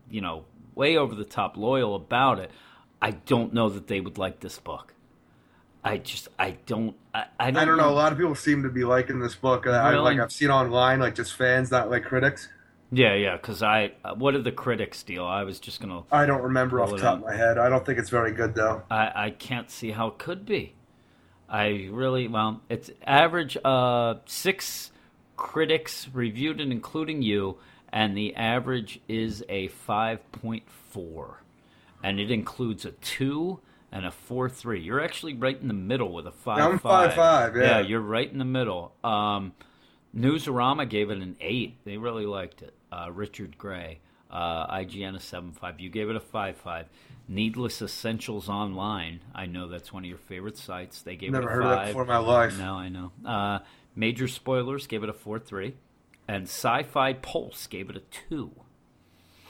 you 0.09 0.21
know 0.21 0.45
way 0.75 0.95
over 0.95 1.13
the 1.15 1.25
top 1.25 1.57
loyal 1.57 1.95
about 1.95 2.39
it. 2.39 2.51
I 3.01 3.11
don't 3.11 3.53
know 3.53 3.69
that 3.69 3.87
they 3.87 3.99
would 3.99 4.17
like 4.17 4.39
this 4.39 4.57
book. 4.59 4.93
I 5.83 5.97
just 5.97 6.27
I 6.37 6.57
don't 6.65 6.95
I, 7.13 7.25
I 7.39 7.51
don't, 7.51 7.61
I 7.61 7.65
don't 7.65 7.77
know. 7.77 7.89
A 7.89 7.91
lot 7.91 8.11
of 8.11 8.17
people 8.17 8.35
seem 8.35 8.63
to 8.63 8.69
be 8.69 8.83
liking 8.83 9.19
this 9.19 9.35
book. 9.35 9.67
I, 9.67 9.93
I 9.93 9.95
like 9.95 10.19
I've 10.19 10.31
seen 10.31 10.49
online, 10.49 10.99
like 10.99 11.15
just 11.15 11.33
fans, 11.35 11.71
not 11.71 11.89
like 11.89 12.03
critics. 12.03 12.49
Yeah, 12.91 13.13
yeah. 13.13 13.37
Because 13.37 13.61
I, 13.61 13.91
what 14.17 14.31
did 14.31 14.43
the 14.43 14.51
critics 14.51 15.03
deal? 15.03 15.23
I 15.25 15.43
was 15.43 15.59
just 15.59 15.79
gonna. 15.79 16.03
I 16.11 16.25
don't 16.25 16.41
remember 16.41 16.81
off 16.81 16.89
the 16.89 16.97
top 16.97 17.17
up. 17.17 17.19
of 17.19 17.25
my 17.25 17.35
head. 17.35 17.57
I 17.57 17.69
don't 17.69 17.85
think 17.85 17.99
it's 17.99 18.09
very 18.09 18.31
good 18.31 18.55
though. 18.55 18.83
I, 18.89 19.11
I 19.25 19.29
can't 19.31 19.69
see 19.69 19.91
how 19.91 20.07
it 20.07 20.17
could 20.17 20.45
be. 20.45 20.73
I 21.49 21.89
really 21.91 22.27
well. 22.27 22.61
It's 22.69 22.91
average. 23.05 23.57
Uh, 23.63 24.15
six 24.25 24.91
critics 25.35 26.07
reviewed 26.13 26.61
it, 26.61 26.71
including 26.71 27.21
you, 27.21 27.57
and 27.91 28.15
the 28.15 28.35
average 28.35 29.01
is 29.07 29.43
a 29.49 29.69
five 29.69 30.31
point 30.31 30.63
four, 30.91 31.41
and 32.03 32.19
it 32.19 32.29
includes 32.29 32.85
a 32.85 32.91
two 32.91 33.59
and 33.91 34.05
a 34.05 34.11
four 34.11 34.47
three. 34.49 34.81
You're 34.81 35.01
actually 35.01 35.33
right 35.33 35.59
in 35.59 35.67
the 35.67 35.73
middle 35.73 36.13
with 36.13 36.27
a 36.27 36.31
five. 36.31 36.59
I'm 36.59 36.79
5'5", 36.79 37.55
yeah. 37.55 37.79
you're 37.79 37.99
right 37.99 38.31
in 38.31 38.37
the 38.37 38.45
middle. 38.45 38.93
Um, 39.03 39.53
Newsarama 40.15 40.87
gave 40.89 41.09
it 41.09 41.19
an 41.19 41.35
eight. 41.41 41.77
They 41.85 41.97
really 41.97 42.25
liked 42.25 42.61
it. 42.61 42.73
Uh, 42.91 43.09
Richard 43.11 43.57
Gray, 43.57 43.99
uh, 44.29 44.67
IGN 44.75 45.15
a 45.15 45.19
seven 45.19 45.51
five. 45.51 45.79
You 45.79 45.89
gave 45.89 46.09
it 46.09 46.15
a 46.15 46.19
five 46.19 46.57
five. 46.57 46.87
Needless 47.27 47.81
Essentials 47.81 48.49
Online. 48.49 49.19
I 49.35 49.45
know 49.45 49.67
that's 49.67 49.93
one 49.93 50.03
of 50.03 50.09
your 50.09 50.17
favorite 50.17 50.57
sites. 50.57 51.01
They 51.03 51.15
gave 51.15 51.31
Never 51.31 51.47
it 51.47 51.51
a 51.51 51.53
heard 51.53 51.63
of 51.63 51.69
that 51.69 51.87
before 51.87 52.01
in 52.01 52.07
my 52.07 52.17
life. 52.17 52.57
No, 52.57 52.73
I 52.73 52.89
know. 52.89 53.11
Uh, 53.23 53.59
Major 53.95 54.27
Spoilers 54.27 54.87
gave 54.87 55.03
it 55.03 55.09
a 55.09 55.13
four 55.13 55.37
three, 55.39 55.75
and 56.27 56.43
Sci-Fi 56.45 57.13
Pulse 57.13 57.67
gave 57.67 57.89
it 57.89 57.95
a 57.95 58.01
two. 58.29 58.51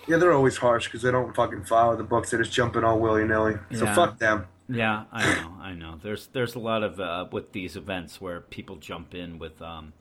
Yeah, 0.07 0.17
they're 0.17 0.33
always 0.33 0.57
harsh 0.57 0.85
because 0.85 1.03
they 1.03 1.11
don't 1.11 1.35
fucking 1.35 1.65
follow 1.65 1.95
the 1.95 2.03
books. 2.03 2.31
They're 2.31 2.41
just 2.41 2.53
jump 2.53 2.75
in 2.75 2.83
all 2.83 2.99
willy 2.99 3.25
nilly. 3.25 3.55
So 3.73 3.85
Yeah. 3.85 3.93
fuck 3.95 4.17
them. 4.17 4.47
Yeah, 4.67 5.05
I 5.11 5.35
know, 5.35 5.53
I 5.61 5.73
know. 5.73 5.99
There's 6.01 6.27
there's 6.27 6.55
a 6.55 6.59
lot 6.59 6.83
of 6.83 6.99
uh, 6.99 7.25
with 7.31 7.53
these 7.53 7.75
events 7.75 8.19
where 8.21 8.41
people 8.41 8.75
jump 8.75 9.15
in 9.15 9.39
with 9.39 9.61
um, 9.61 9.93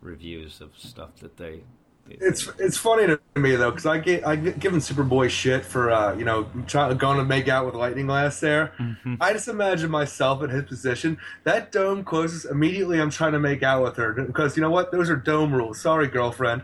reviews 0.00 0.60
of 0.60 0.72
stuff 0.78 1.16
that 1.20 1.36
they. 1.36 1.60
It's 2.08 2.48
it's 2.58 2.76
funny 2.76 3.06
to 3.06 3.20
me 3.36 3.54
though 3.54 3.70
because 3.70 3.86
I 3.86 3.98
get 3.98 4.26
I 4.26 4.36
get 4.36 4.58
given 4.58 4.80
Superboy 4.80 5.30
shit 5.30 5.64
for 5.64 5.90
uh, 5.90 6.14
you 6.16 6.24
know 6.24 6.48
trying 6.66 6.96
going 6.96 7.18
to 7.18 7.24
make 7.24 7.48
out 7.48 7.66
with 7.66 7.74
Lightning 7.74 8.06
Lass 8.06 8.40
there. 8.40 8.72
Mm-hmm. 8.78 9.14
I 9.20 9.32
just 9.32 9.48
imagine 9.48 9.90
myself 9.90 10.42
in 10.42 10.50
his 10.50 10.64
position. 10.64 11.18
That 11.44 11.70
dome 11.70 12.02
closes 12.02 12.44
immediately. 12.44 13.00
I'm 13.00 13.10
trying 13.10 13.32
to 13.32 13.38
make 13.38 13.62
out 13.62 13.82
with 13.84 13.96
her 13.96 14.12
because 14.12 14.56
you 14.56 14.62
know 14.62 14.70
what? 14.70 14.90
Those 14.90 15.08
are 15.08 15.16
dome 15.16 15.54
rules. 15.54 15.80
Sorry, 15.80 16.08
girlfriend. 16.08 16.62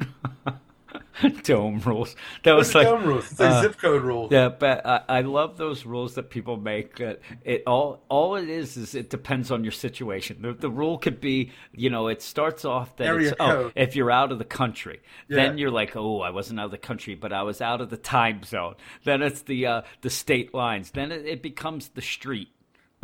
dome 1.42 1.80
rules. 1.80 2.16
That 2.42 2.52
was 2.52 2.74
like 2.74 2.86
dome 2.86 3.04
rules. 3.04 3.30
It's 3.30 3.40
like 3.40 3.50
uh, 3.50 3.62
zip 3.62 3.78
code 3.78 4.02
rules. 4.02 4.32
Yeah, 4.32 4.48
but 4.48 4.84
I, 4.84 5.02
I 5.08 5.20
love 5.20 5.56
those 5.56 5.86
rules 5.86 6.14
that 6.14 6.30
people 6.30 6.56
make. 6.56 6.96
That 6.96 7.20
it 7.44 7.62
all 7.66 8.02
all 8.08 8.36
it 8.36 8.48
is 8.48 8.76
is 8.76 8.94
it 8.94 9.10
depends 9.10 9.50
on 9.50 9.64
your 9.64 9.72
situation. 9.72 10.42
The, 10.42 10.52
the 10.52 10.70
rule 10.70 10.98
could 10.98 11.20
be, 11.20 11.52
you 11.72 11.90
know, 11.90 12.08
it 12.08 12.22
starts 12.22 12.64
off 12.64 12.96
that 12.96 13.06
Area 13.06 13.30
it's, 13.30 13.36
oh, 13.40 13.46
code. 13.46 13.72
if 13.76 13.96
you're 13.96 14.10
out 14.10 14.32
of 14.32 14.38
the 14.38 14.44
country, 14.44 15.00
then 15.28 15.58
you're 15.58 15.70
like, 15.70 15.96
oh, 15.96 16.20
I 16.20 16.30
wasn't 16.30 16.60
out 16.60 16.66
of 16.66 16.70
the 16.70 16.78
country, 16.78 17.14
but 17.14 17.32
I 17.32 17.42
was 17.42 17.60
out 17.60 17.80
of 17.80 17.90
the 17.90 17.96
time 17.96 18.42
zone. 18.42 18.74
Then 19.04 19.22
it's 19.22 19.42
the 19.42 19.66
uh, 19.66 19.82
the 20.00 20.10
state 20.10 20.54
lines. 20.54 20.90
Then 20.90 21.12
it, 21.12 21.26
it 21.26 21.42
becomes 21.42 21.88
the 21.88 22.02
street, 22.02 22.48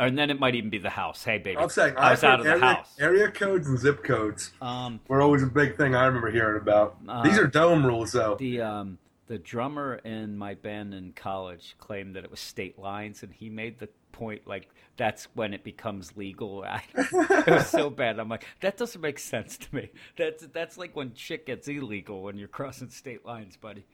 and 0.05 0.17
then 0.17 0.29
it 0.29 0.39
might 0.39 0.55
even 0.55 0.69
be 0.69 0.77
the 0.77 0.89
house. 0.89 1.23
Hey, 1.23 1.37
baby, 1.37 1.57
I'm 1.57 1.69
saying 1.69 1.95
I 1.97 2.11
was 2.11 2.23
out 2.23 2.39
of 2.39 2.45
the 2.45 2.51
area, 2.51 2.63
house. 2.65 2.95
Area 2.99 3.31
codes 3.31 3.67
and 3.67 3.79
zip 3.79 4.03
codes 4.03 4.51
Um, 4.61 4.99
were 5.07 5.21
always 5.21 5.43
a 5.43 5.47
big 5.47 5.77
thing 5.77 5.95
I 5.95 6.05
remember 6.05 6.31
hearing 6.31 6.61
about. 6.61 6.97
These 7.23 7.37
are 7.37 7.47
dome 7.47 7.85
rules 7.85 8.11
though. 8.11 8.35
the 8.35 8.61
um 8.61 8.97
the 9.27 9.37
drummer 9.37 9.95
in 10.03 10.37
my 10.37 10.55
band 10.55 10.93
in 10.93 11.13
college 11.13 11.75
claimed 11.79 12.15
that 12.17 12.25
it 12.25 12.31
was 12.31 12.41
state 12.41 12.77
lines 12.77 13.23
and 13.23 13.31
he 13.33 13.49
made 13.49 13.79
the 13.79 13.87
point 14.11 14.45
like 14.45 14.67
that's 14.97 15.29
when 15.35 15.53
it 15.53 15.63
becomes 15.63 16.17
legal 16.17 16.63
I, 16.67 16.83
it 16.93 17.47
was 17.47 17.67
so 17.67 17.89
bad 17.89 18.19
i'm 18.19 18.27
like 18.27 18.45
that 18.59 18.75
doesn't 18.75 18.99
make 18.99 19.19
sense 19.19 19.57
to 19.57 19.73
me 19.73 19.89
that's 20.17 20.45
that's 20.47 20.77
like 20.77 20.97
when 20.97 21.13
shit 21.15 21.45
gets 21.45 21.69
illegal 21.69 22.23
when 22.23 22.37
you're 22.37 22.49
crossing 22.49 22.89
state 22.89 23.25
lines 23.25 23.55
buddy 23.55 23.85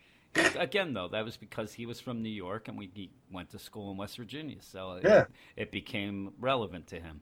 again 0.59 0.93
though 0.93 1.07
that 1.07 1.23
was 1.25 1.37
because 1.37 1.73
he 1.73 1.85
was 1.85 1.99
from 1.99 2.21
new 2.21 2.29
york 2.29 2.67
and 2.67 2.77
we 2.77 2.89
he 2.93 3.09
went 3.31 3.49
to 3.49 3.59
school 3.59 3.91
in 3.91 3.97
west 3.97 4.17
virginia 4.17 4.57
so 4.61 4.93
it, 4.93 5.03
Yeah. 5.05 5.25
it 5.55 5.71
became 5.71 6.33
relevant 6.39 6.87
to 6.87 6.99
him 6.99 7.21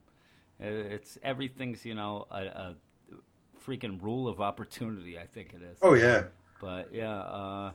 Uh, 0.61 0.67
it's 0.95 1.17
everything's 1.23 1.85
you 1.85 1.95
know 1.95 2.25
a, 2.31 2.43
a 2.45 2.75
freaking 3.65 4.01
rule 4.01 4.27
of 4.27 4.39
opportunity 4.41 5.17
i 5.19 5.25
think 5.25 5.53
it 5.53 5.61
is 5.61 5.77
oh 5.81 5.93
yeah. 5.93 6.23
but 6.61 6.89
yeah, 6.93 7.19
uh, 7.19 7.71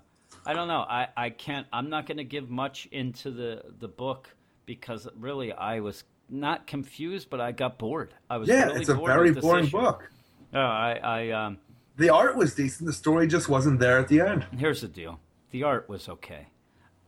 I 0.47 0.53
don't 0.55 0.69
know. 0.69 0.85
I, 0.89 1.09
I 1.17 1.31
can't. 1.31 1.67
I'm 1.73 1.91
not 1.91 2.07
going 2.07 2.19
to 2.19 2.25
give 2.37 2.49
much 2.49 2.87
into 2.93 3.33
the 3.33 3.63
the 3.81 3.89
book 3.89 4.29
because 4.65 5.09
really 5.19 5.53
I 5.53 5.81
was 5.81 6.05
not 6.29 6.69
confused, 6.69 7.29
but 7.31 7.41
I 7.41 7.51
got 7.51 7.79
bored. 7.79 8.15
I 8.31 8.37
was 8.37 8.49
Yeah, 8.49 8.67
really 8.67 8.81
it's 8.81 8.89
a 8.89 8.95
very 8.95 9.33
boring 9.33 9.65
issue. 9.67 9.77
book. 9.81 10.09
Uh, 10.55 10.59
I 10.59 11.01
I 11.03 11.31
um. 11.31 11.59
The 11.97 12.11
art 12.11 12.37
was 12.37 12.55
decent. 12.55 12.87
The 12.87 12.93
story 12.93 13.27
just 13.27 13.49
wasn't 13.49 13.81
there 13.81 13.99
at 13.99 14.07
the 14.07 14.21
end. 14.21 14.47
Here's 14.57 14.81
the 14.83 14.89
deal. 14.89 15.19
The 15.51 15.65
art 15.65 15.89
was 15.89 16.09
okay. 16.09 16.47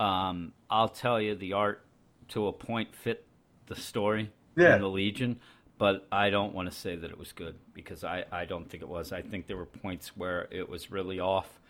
Um, 0.01 0.53
I'll 0.71 0.89
tell 0.89 1.21
you, 1.21 1.35
the 1.35 1.53
art 1.53 1.85
to 2.29 2.47
a 2.49 2.53
point 2.53 2.95
fit 2.95 3.25
the 3.67 3.77
story 3.77 4.31
Yeah. 4.57 4.75
in 4.77 4.81
the 4.83 4.89
Legion, 4.89 5.39
but 5.79 6.07
I 6.11 6.31
don't 6.31 6.55
want 6.55 6.71
to 6.71 6.77
say 6.77 6.97
that 6.97 7.11
it 7.11 7.19
was 7.19 7.33
good 7.33 7.55
because 7.75 8.03
I, 8.05 8.25
I 8.33 8.45
don't 8.45 8.69
think 8.69 8.83
it 8.83 8.89
was. 8.89 9.12
I 9.12 9.23
think 9.23 9.47
there 9.47 9.57
were 9.57 9.67
points 9.67 10.17
where 10.17 10.49
it 10.51 10.69
was 10.69 10.91
really 10.91 11.21
off. 11.21 11.61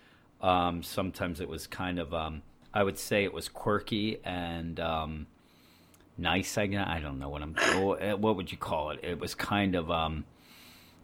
Um, 0.40 0.82
sometimes 0.82 1.40
it 1.40 1.48
was 1.48 1.66
kind 1.66 1.98
of, 1.98 2.12
um, 2.14 2.42
I 2.72 2.82
would 2.82 2.98
say 2.98 3.24
it 3.24 3.32
was 3.34 3.48
quirky 3.48 4.18
and 4.24 4.80
um, 4.80 5.26
nice. 6.16 6.56
I, 6.58 6.62
I 6.62 7.00
don't 7.00 7.18
know 7.18 7.28
what 7.28 7.42
I'm, 7.42 7.54
what 8.20 8.36
would 8.36 8.50
you 8.50 8.58
call 8.58 8.90
it? 8.90 9.00
It 9.02 9.20
was 9.20 9.34
kind 9.34 9.74
of, 9.74 9.90
um, 9.90 10.24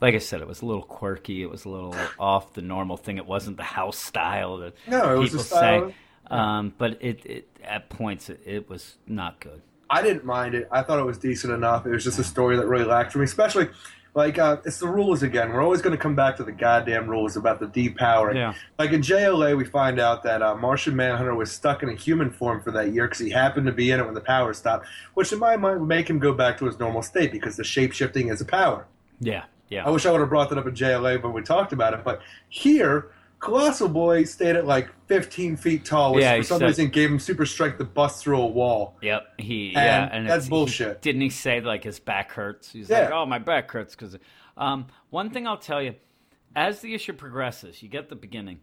like 0.01 0.15
I 0.15 0.19
said, 0.19 0.41
it 0.41 0.49
was 0.49 0.63
a 0.63 0.67
little 0.67 0.83
quirky. 0.83 1.43
It 1.43 1.51
was 1.51 1.65
a 1.65 1.69
little 1.69 1.95
off 2.19 2.55
the 2.55 2.63
normal 2.63 2.97
thing. 2.97 3.17
It 3.17 3.27
wasn't 3.27 3.57
the 3.57 3.65
house 3.65 3.99
style 3.99 4.59
that 4.59 4.75
No, 4.87 5.21
it 5.21 5.25
people 5.25 5.41
say. 5.41 5.95
Um, 6.31 6.75
but 6.77 6.99
it, 7.01 7.25
it 7.25 7.49
at 7.65 7.89
points 7.89 8.29
it, 8.29 8.41
it 8.45 8.69
was 8.69 8.97
not 9.07 9.41
good. 9.41 9.63
I 9.91 10.03
didn't 10.03 10.25
mind 10.25 10.55
it. 10.55 10.69
I 10.71 10.83
thought 10.83 10.99
it 10.99 11.07
was 11.07 11.17
decent 11.17 11.53
enough. 11.53 11.87
It 11.87 11.91
was 11.91 12.05
just 12.05 12.19
a 12.19 12.25
story 12.25 12.57
that 12.57 12.67
really 12.67 12.85
lacked 12.85 13.13
for 13.13 13.19
me, 13.19 13.25
especially 13.25 13.69
like 14.15 14.39
uh, 14.39 14.59
it's 14.67 14.79
the 14.79 14.89
rules 14.89 15.23
again. 15.23 15.51
We're 15.51 15.63
always 15.63 15.81
going 15.81 15.97
to 15.97 16.03
come 16.03 16.15
back 16.15 16.37
to 16.37 16.45
the 16.45 16.53
goddamn 16.53 17.09
rules 17.09 17.37
about 17.37 17.61
the 17.61 17.67
depowering. 17.67 18.35
Yeah. 18.35 18.55
Like 18.79 18.93
in 18.93 19.01
JLA, 19.01 19.57
we 19.57 19.65
find 19.65 19.99
out 19.99 20.23
that 20.25 20.43
uh, 20.43 20.55
Martian 20.57 20.95
Manhunter 20.97 21.35
was 21.35 21.51
stuck 21.51 21.83
in 21.83 21.89
a 21.89 21.95
human 21.95 22.31
form 22.31 22.61
for 22.61 22.71
that 22.73 22.93
year 22.93 23.07
because 23.07 23.21
he 23.21 23.31
happened 23.31 23.67
to 23.67 23.73
be 23.73 23.91
in 23.91 24.01
it 24.01 24.05
when 24.05 24.15
the 24.15 24.21
power 24.21 24.53
stopped, 24.53 24.87
which 25.15 25.33
in 25.33 25.39
my 25.39 25.57
mind 25.57 25.81
would 25.81 25.89
make 25.89 26.11
him 26.11 26.19
go 26.19 26.35
back 26.35 26.59
to 26.59 26.67
his 26.67 26.79
normal 26.79 27.01
state 27.01 27.33
because 27.33 27.57
the 27.57 27.65
shape 27.65 27.93
shifting 27.93 28.29
is 28.29 28.41
a 28.41 28.45
power. 28.45 28.87
Yeah, 29.21 29.45
yeah. 29.69 29.87
I 29.87 29.91
wish 29.91 30.07
I 30.07 30.11
would 30.13 30.21
have 30.21 30.29
brought 30.29 30.49
that 30.51 30.59
up 30.59 30.67
in 30.67 30.75
JLA 30.75 31.23
when 31.23 31.33
we 31.33 31.43
talked 31.43 31.73
about 31.73 31.95
it, 31.95 32.05
but 32.05 32.21
here. 32.49 33.13
Colossal 33.41 33.89
Boy 33.89 34.25
stayed 34.25 34.57
at 34.57 34.67
like 34.67 34.89
15 35.07 35.57
feet 35.57 35.85
tall, 35.85 36.13
which 36.13 36.23
Yeah, 36.23 36.39
for 36.39 36.43
some 36.43 36.59
said- 36.59 36.67
reason 36.67 36.89
gave 36.89 37.09
him 37.09 37.21
super 37.21 37.47
strength 37.47 37.79
to 37.79 37.85
bust 37.85 38.21
through 38.25 38.41
a 38.41 38.47
wall. 38.49 38.97
Yep, 39.01 39.35
he 39.39 39.71
yeah, 39.75 40.07
And 40.07 40.13
and 40.13 40.27
that's 40.27 40.33
it's- 40.33 40.45
he- 40.47 40.51
bullshit. 40.51 41.03
didn't 41.03 41.21
he 41.21 41.31
say 41.31 41.61
like 41.61 41.85
his 41.85 42.01
back 42.01 42.33
hurts? 42.33 42.73
He's 42.73 42.91
like, 42.91 43.13
oh, 43.13 43.25
my 43.27 43.39
back 43.39 43.71
hurts 43.71 43.95
because. 43.95 44.17
Um, 44.57 44.89
one 45.11 45.31
thing 45.31 45.47
I'll 45.47 45.57
tell 45.57 45.81
you, 45.81 45.95
as 46.57 46.81
the 46.81 46.95
issue 46.95 47.13
progresses, 47.13 47.81
you 47.81 47.89
get 47.89 48.09
the 48.09 48.17
beginning, 48.17 48.59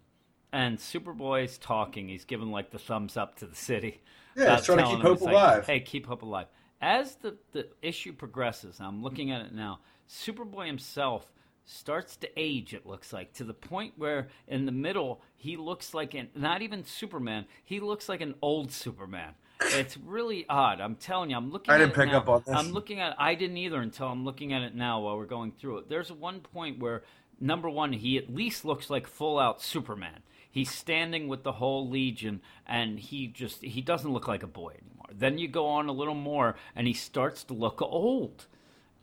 and 0.51 0.77
Superboy's 0.77 1.57
talking. 1.57 2.09
He's 2.09 2.25
giving 2.25 2.51
like 2.51 2.71
the 2.71 2.79
thumbs 2.79 3.15
up 3.15 3.37
to 3.37 3.45
the 3.45 3.55
city. 3.55 4.01
Yeah, 4.35 4.57
he's 4.57 4.65
trying 4.65 4.79
to 4.79 4.83
keep 4.87 4.99
hope 4.99 5.13
it's 5.13 5.21
like, 5.21 5.31
alive. 5.33 5.67
hey, 5.67 5.79
keep 5.79 6.05
hope 6.05 6.21
alive. 6.23 6.47
As 6.81 7.15
the 7.15 7.37
the 7.53 7.69
issue 7.81 8.11
progresses, 8.11 8.81
I'm 8.81 9.01
looking 9.01 9.31
at 9.31 9.39
it 9.45 9.53
now. 9.55 9.79
Superboy 10.09 10.67
himself 10.67 11.31
starts 11.65 12.15
to 12.17 12.29
age. 12.37 12.73
It 12.73 12.85
looks 12.85 13.11
like 13.11 13.33
to 13.33 13.43
the 13.43 13.53
point 13.53 13.93
where 13.97 14.27
in 14.47 14.65
the 14.65 14.71
middle 14.71 15.21
he 15.35 15.57
looks 15.57 15.93
like 15.93 16.13
an 16.13 16.29
not 16.35 16.61
even 16.61 16.83
Superman. 16.85 17.45
He 17.63 17.79
looks 17.79 18.07
like 18.07 18.21
an 18.21 18.35
old 18.41 18.71
Superman. 18.71 19.33
It's 19.61 19.97
really 19.97 20.45
odd. 20.49 20.81
I'm 20.81 20.95
telling 20.95 21.29
you. 21.31 21.37
I'm 21.37 21.51
looking. 21.51 21.73
I 21.73 21.77
didn't 21.77 21.93
pick 21.93 22.09
now. 22.09 22.17
up 22.17 22.29
on 22.29 22.43
this. 22.45 22.55
I'm 22.55 22.71
looking 22.71 22.99
at. 22.99 23.15
I 23.19 23.35
didn't 23.35 23.57
either 23.57 23.81
until 23.81 24.07
I'm 24.07 24.25
looking 24.25 24.53
at 24.53 24.61
it 24.61 24.75
now 24.75 25.01
while 25.01 25.17
we're 25.17 25.25
going 25.25 25.51
through 25.51 25.79
it. 25.79 25.89
There's 25.89 26.11
one 26.11 26.41
point 26.41 26.79
where 26.79 27.03
number 27.39 27.69
one, 27.69 27.93
he 27.93 28.17
at 28.17 28.33
least 28.33 28.65
looks 28.65 28.89
like 28.89 29.07
full 29.07 29.39
out 29.39 29.61
Superman. 29.61 30.21
He's 30.49 30.71
standing 30.71 31.27
with 31.27 31.43
the 31.43 31.53
whole 31.53 31.89
Legion, 31.89 32.41
and 32.65 32.99
he 32.99 33.27
just 33.27 33.61
he 33.61 33.81
doesn't 33.81 34.11
look 34.11 34.27
like 34.27 34.43
a 34.43 34.47
boy 34.47 34.69
anymore. 34.69 35.07
Then 35.11 35.37
you 35.37 35.47
go 35.47 35.67
on 35.67 35.87
a 35.87 35.93
little 35.93 36.15
more, 36.15 36.55
and 36.75 36.87
he 36.87 36.93
starts 36.93 37.43
to 37.45 37.53
look 37.53 37.81
old. 37.81 38.47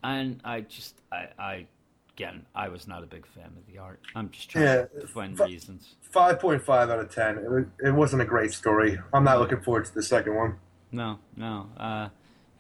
And 0.03 0.41
I 0.45 0.61
just 0.63 0.95
I, 1.13 1.29
I 1.39 1.67
again 2.15 2.45
I 2.55 2.69
was 2.69 2.87
not 2.89 3.03
a 3.03 3.07
big 3.07 3.27
fan 3.27 3.47
of 3.57 3.67
the 3.73 3.79
art. 3.79 4.01
I'm 4.15 4.31
just 4.31 4.51
trying 4.51 4.65
Yeah, 4.65 4.85
to 5.01 5.07
find 5.07 5.37
fu- 5.37 5.45
reasons. 5.45 5.95
Five 6.11 6.41
point 6.41 6.63
five 6.63 6.91
out 6.91 6.99
of 6.99 7.15
ten. 7.15 7.39
It, 7.39 7.51
wa- 7.51 7.89
it 7.89 7.93
wasn't 7.95 8.23
a 8.23 8.27
great 8.27 8.53
story. 8.53 8.99
I'm 9.13 9.25
not 9.25 9.39
looking 9.39 9.61
forward 9.61 9.85
to 9.87 9.95
the 9.95 10.03
second 10.03 10.35
one. 10.35 10.57
No, 10.91 11.19
no. 11.37 11.69
Uh, 11.77 12.09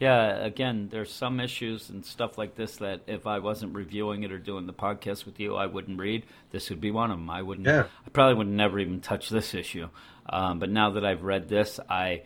yeah, 0.00 0.44
again, 0.44 0.88
there's 0.90 1.12
some 1.12 1.38
issues 1.38 1.88
and 1.90 2.04
stuff 2.04 2.36
like 2.38 2.54
this 2.56 2.76
that 2.78 3.02
if 3.06 3.26
I 3.26 3.38
wasn't 3.38 3.74
reviewing 3.76 4.22
it 4.24 4.32
or 4.32 4.38
doing 4.38 4.66
the 4.66 4.72
podcast 4.72 5.26
with 5.26 5.38
you, 5.38 5.54
I 5.54 5.66
wouldn't 5.66 6.00
read. 6.00 6.24
This 6.50 6.70
would 6.70 6.80
be 6.80 6.90
one 6.90 7.10
of 7.12 7.18
them. 7.18 7.30
I 7.30 7.42
wouldn't. 7.42 7.66
Yeah. 7.68 7.84
I 8.04 8.10
probably 8.10 8.34
would 8.34 8.48
never 8.48 8.78
even 8.80 9.00
touch 9.00 9.28
this 9.28 9.54
issue. 9.54 9.88
Um, 10.28 10.58
but 10.58 10.70
now 10.70 10.90
that 10.90 11.04
I've 11.04 11.22
read 11.22 11.48
this, 11.48 11.78
I 11.88 12.22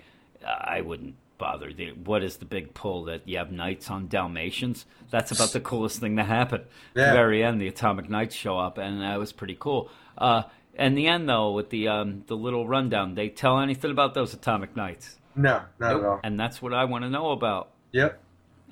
I 0.46 0.80
wouldn't 0.82 1.16
bother. 1.38 1.72
The, 1.72 1.92
what 1.92 2.22
is 2.22 2.36
the 2.38 2.44
big 2.44 2.74
pull 2.74 3.04
that 3.04 3.28
you 3.28 3.38
have 3.38 3.52
knights 3.52 3.90
on 3.90 4.08
Dalmatians? 4.08 4.86
That's 5.10 5.30
about 5.30 5.50
the 5.52 5.60
coolest 5.60 6.00
thing 6.00 6.16
that 6.16 6.24
happened. 6.24 6.64
At 6.94 7.10
the 7.10 7.12
very 7.12 7.42
end, 7.44 7.60
the 7.60 7.68
Atomic 7.68 8.08
Knights 8.08 8.34
show 8.34 8.58
up, 8.58 8.78
and 8.78 9.02
that 9.02 9.18
was 9.18 9.32
pretty 9.32 9.56
cool. 9.58 9.90
Uh, 10.16 10.44
in 10.74 10.94
the 10.94 11.06
end, 11.06 11.28
though, 11.28 11.52
with 11.52 11.70
the 11.70 11.88
um, 11.88 12.24
the 12.26 12.36
little 12.36 12.66
rundown, 12.66 13.14
they 13.14 13.28
tell 13.28 13.60
anything 13.60 13.90
about 13.90 14.14
those 14.14 14.34
Atomic 14.34 14.76
Knights. 14.76 15.18
No, 15.34 15.62
not 15.78 15.96
at 15.96 16.04
all. 16.04 16.20
And 16.22 16.38
that's 16.38 16.60
what 16.60 16.72
I 16.72 16.84
want 16.84 17.04
to 17.04 17.10
know 17.10 17.30
about. 17.30 17.70
Yep. 17.92 18.22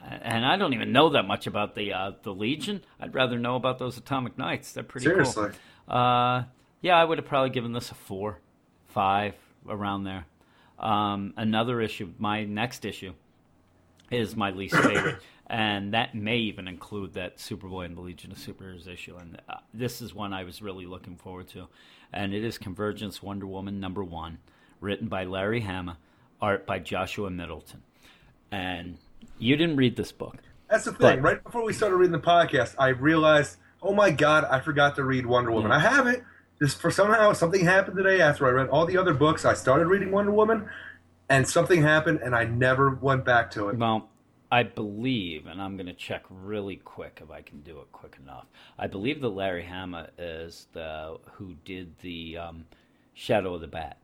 And 0.03 0.45
I 0.45 0.57
don't 0.57 0.75
even 0.75 0.93
know 0.93 1.11
that 1.11 1.27
much 1.27 1.47
about 1.47 1.75
the 1.75 1.93
uh, 1.93 2.13
the 2.23 2.35
Legion. 2.35 2.83
I'd 3.01 3.15
rather 3.15 3.39
know 3.39 3.57
about 3.57 3.79
those 3.79 3.97
Atomic 3.97 4.37
Knights. 4.37 4.73
They're 4.73 4.83
pretty 4.85 5.05
Seriously. 5.05 5.51
cool. 5.89 5.97
Uh, 5.97 6.45
yeah, 6.83 6.97
I 6.97 7.05
would 7.05 7.17
have 7.19 7.27
probably 7.27 7.51
given 7.51 7.73
this 7.73 7.91
a 7.91 7.95
four, 7.95 8.41
five, 8.89 9.35
around 9.67 10.05
there. 10.05 10.27
Um, 10.79 11.35
another 11.37 11.81
issue, 11.81 12.13
my 12.19 12.45
next 12.45 12.85
issue, 12.85 13.15
is 14.11 14.37
my 14.37 14.51
least 14.51 14.77
favorite, 14.77 15.17
and 15.47 15.95
that 15.95 16.15
may 16.15 16.37
even 16.39 16.69
include 16.69 17.15
that 17.15 17.39
Superboy 17.39 17.87
and 17.87 17.97
the 17.97 18.01
Legion 18.01 18.33
of 18.33 18.39
Superheroes 18.39 18.87
issue. 18.89 19.17
And 19.17 19.41
uh, 19.49 19.57
this 19.73 20.03
is 20.03 20.15
one 20.15 20.33
I 20.33 20.45
was 20.45 20.61
really 20.63 20.87
looking 20.87 21.17
forward 21.17 21.49
to, 21.49 21.69
and 22.13 22.35
it 22.35 22.45
is 22.45 22.59
Convergence 22.59 23.23
Wonder 23.23 23.47
Woman 23.47 23.81
number 23.81 24.05
one, 24.05 24.39
written 24.81 25.09
by 25.09 25.25
Larry 25.25 25.61
Hama, 25.61 25.99
art 26.41 26.67
by 26.67 26.79
Joshua 26.79 27.31
Middleton. 27.31 27.83
And 28.51 28.99
you 29.39 29.57
didn't 29.57 29.77
read 29.77 29.97
this 29.97 30.13
book. 30.13 30.37
That's 30.69 30.85
the 30.85 30.93
thing. 30.93 30.99
But- 31.01 31.23
right 31.23 31.45
before 31.45 31.65
we 31.65 31.73
started 31.73 31.97
reading 31.97 32.13
the 32.13 32.19
podcast, 32.19 32.75
I 32.79 32.89
realized, 32.89 33.57
oh 33.83 33.95
my 33.95 34.11
god, 34.11 34.45
I 34.45 34.61
forgot 34.61 34.97
to 34.97 35.05
read 35.05 35.27
Wonder 35.27 35.51
Woman. 35.53 35.73
I 35.73 35.79
haven't. 35.79 36.23
Just 36.61 36.81
for 36.81 36.91
somehow 36.91 37.33
something 37.33 37.65
happened 37.65 37.97
today 37.97 38.21
after 38.21 38.47
I 38.47 38.51
read 38.51 38.69
all 38.69 38.87
the 38.87 38.97
other 38.97 39.13
books. 39.13 39.45
I 39.45 39.55
started 39.55 39.87
reading 39.87 40.11
Wonder 40.11 40.31
Woman, 40.31 40.69
and 41.29 41.49
something 41.49 41.83
happened, 41.83 42.21
and 42.23 42.35
I 42.35 42.45
never 42.45 42.91
went 42.91 43.25
back 43.25 43.51
to 43.53 43.69
it. 43.69 43.77
Well, 43.77 44.09
I 44.53 44.63
believe, 44.63 45.47
and 45.47 45.61
I'm 45.61 45.77
going 45.77 45.87
to 45.87 45.93
check 45.93 46.23
really 46.31 46.77
quick 46.77 47.21
if 47.23 47.31
I 47.31 47.43
can 47.43 47.63
do 47.63 47.81
it 47.81 47.91
quick 47.91 48.17
enough. 48.23 48.47
I 48.79 48.87
believe 48.87 49.21
that 49.21 49.31
Larry 49.31 49.65
Hama 49.65 50.11
is 50.17 50.69
the 50.73 51.19
who 51.33 51.57
did 51.65 51.99
the 52.03 52.39
um, 52.39 52.65
Shadow 53.15 53.55
of 53.55 53.61
the 53.61 53.67
Bat. 53.67 53.99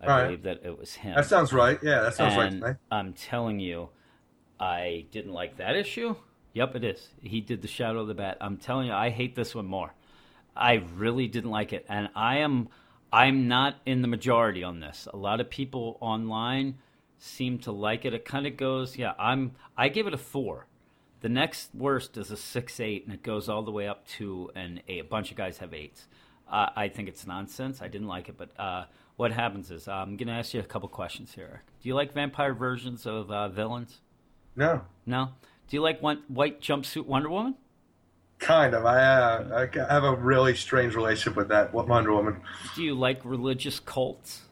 I 0.00 0.04
All 0.04 0.10
right. 0.10 0.24
believe 0.24 0.42
that 0.44 0.60
it 0.64 0.78
was 0.78 0.94
him. 0.94 1.16
That 1.16 1.26
sounds 1.26 1.52
right. 1.52 1.78
Yeah, 1.82 2.02
that 2.02 2.14
sounds 2.14 2.36
right 2.36 2.52
and 2.52 2.60
me. 2.60 2.68
I'm 2.90 3.12
telling 3.12 3.58
you, 3.58 3.88
I 4.60 5.06
didn't 5.10 5.32
like 5.32 5.56
that 5.56 5.74
issue. 5.74 6.14
Yep, 6.54 6.76
it 6.76 6.84
is. 6.84 7.08
He 7.20 7.40
did 7.40 7.62
the 7.62 7.68
Shadow 7.68 8.00
of 8.00 8.08
the 8.08 8.14
Bat. 8.14 8.38
I'm 8.40 8.58
telling 8.58 8.86
you, 8.86 8.92
I 8.92 9.10
hate 9.10 9.34
this 9.34 9.54
one 9.54 9.66
more. 9.66 9.94
I 10.56 10.84
really 10.96 11.28
didn't 11.28 11.50
like 11.50 11.72
it, 11.72 11.86
and 11.88 12.08
I 12.14 12.38
am 12.38 12.68
I'm 13.12 13.48
not 13.48 13.76
in 13.84 14.02
the 14.02 14.08
majority 14.08 14.62
on 14.64 14.80
this. 14.80 15.06
A 15.12 15.16
lot 15.16 15.40
of 15.40 15.50
people 15.50 15.98
online 16.00 16.78
seem 17.18 17.58
to 17.60 17.72
like 17.72 18.04
it. 18.04 18.14
It 18.14 18.24
kind 18.24 18.46
of 18.46 18.56
goes, 18.56 18.96
yeah. 18.96 19.12
I'm 19.18 19.52
I 19.76 19.88
give 19.88 20.06
it 20.06 20.14
a 20.14 20.18
four. 20.18 20.66
The 21.20 21.28
next 21.28 21.70
worst 21.74 22.16
is 22.16 22.30
a 22.30 22.36
six 22.36 22.80
eight, 22.80 23.04
and 23.04 23.14
it 23.14 23.22
goes 23.22 23.48
all 23.48 23.62
the 23.62 23.70
way 23.70 23.86
up 23.86 24.06
to 24.18 24.50
an 24.54 24.80
eight. 24.88 25.00
A 25.00 25.04
bunch 25.04 25.30
of 25.30 25.36
guys 25.36 25.58
have 25.58 25.72
eights. 25.72 26.06
Uh, 26.50 26.68
I 26.76 26.88
think 26.88 27.08
it's 27.08 27.26
nonsense. 27.26 27.80
I 27.80 27.88
didn't 27.88 28.08
like 28.08 28.28
it, 28.28 28.36
but 28.36 28.50
uh, 28.58 28.84
what 29.16 29.32
happens 29.32 29.70
is 29.70 29.88
I'm 29.88 30.16
going 30.16 30.28
to 30.28 30.34
ask 30.34 30.52
you 30.52 30.60
a 30.60 30.64
couple 30.64 30.88
questions 30.88 31.32
here. 31.34 31.62
Do 31.80 31.88
you 31.88 31.94
like 31.94 32.12
vampire 32.12 32.52
versions 32.52 33.06
of 33.06 33.30
uh, 33.30 33.48
villains? 33.48 34.00
No, 34.54 34.82
No. 35.06 35.30
Do 35.68 35.76
you 35.76 35.80
like 35.80 36.02
one, 36.02 36.22
white 36.28 36.60
jumpsuit 36.60 37.06
Wonder 37.06 37.30
Woman? 37.30 37.54
Kind 38.42 38.74
of. 38.74 38.84
I, 38.84 39.02
uh, 39.02 39.66
I 39.88 39.92
have 39.92 40.04
a 40.04 40.14
really 40.14 40.54
strange 40.54 40.94
relationship 40.94 41.36
with 41.36 41.48
that 41.48 41.72
Wonder 41.72 42.12
Woman. 42.12 42.42
Do 42.74 42.82
you 42.82 42.94
like 42.94 43.24
religious 43.24 43.80
cults? 43.80 44.42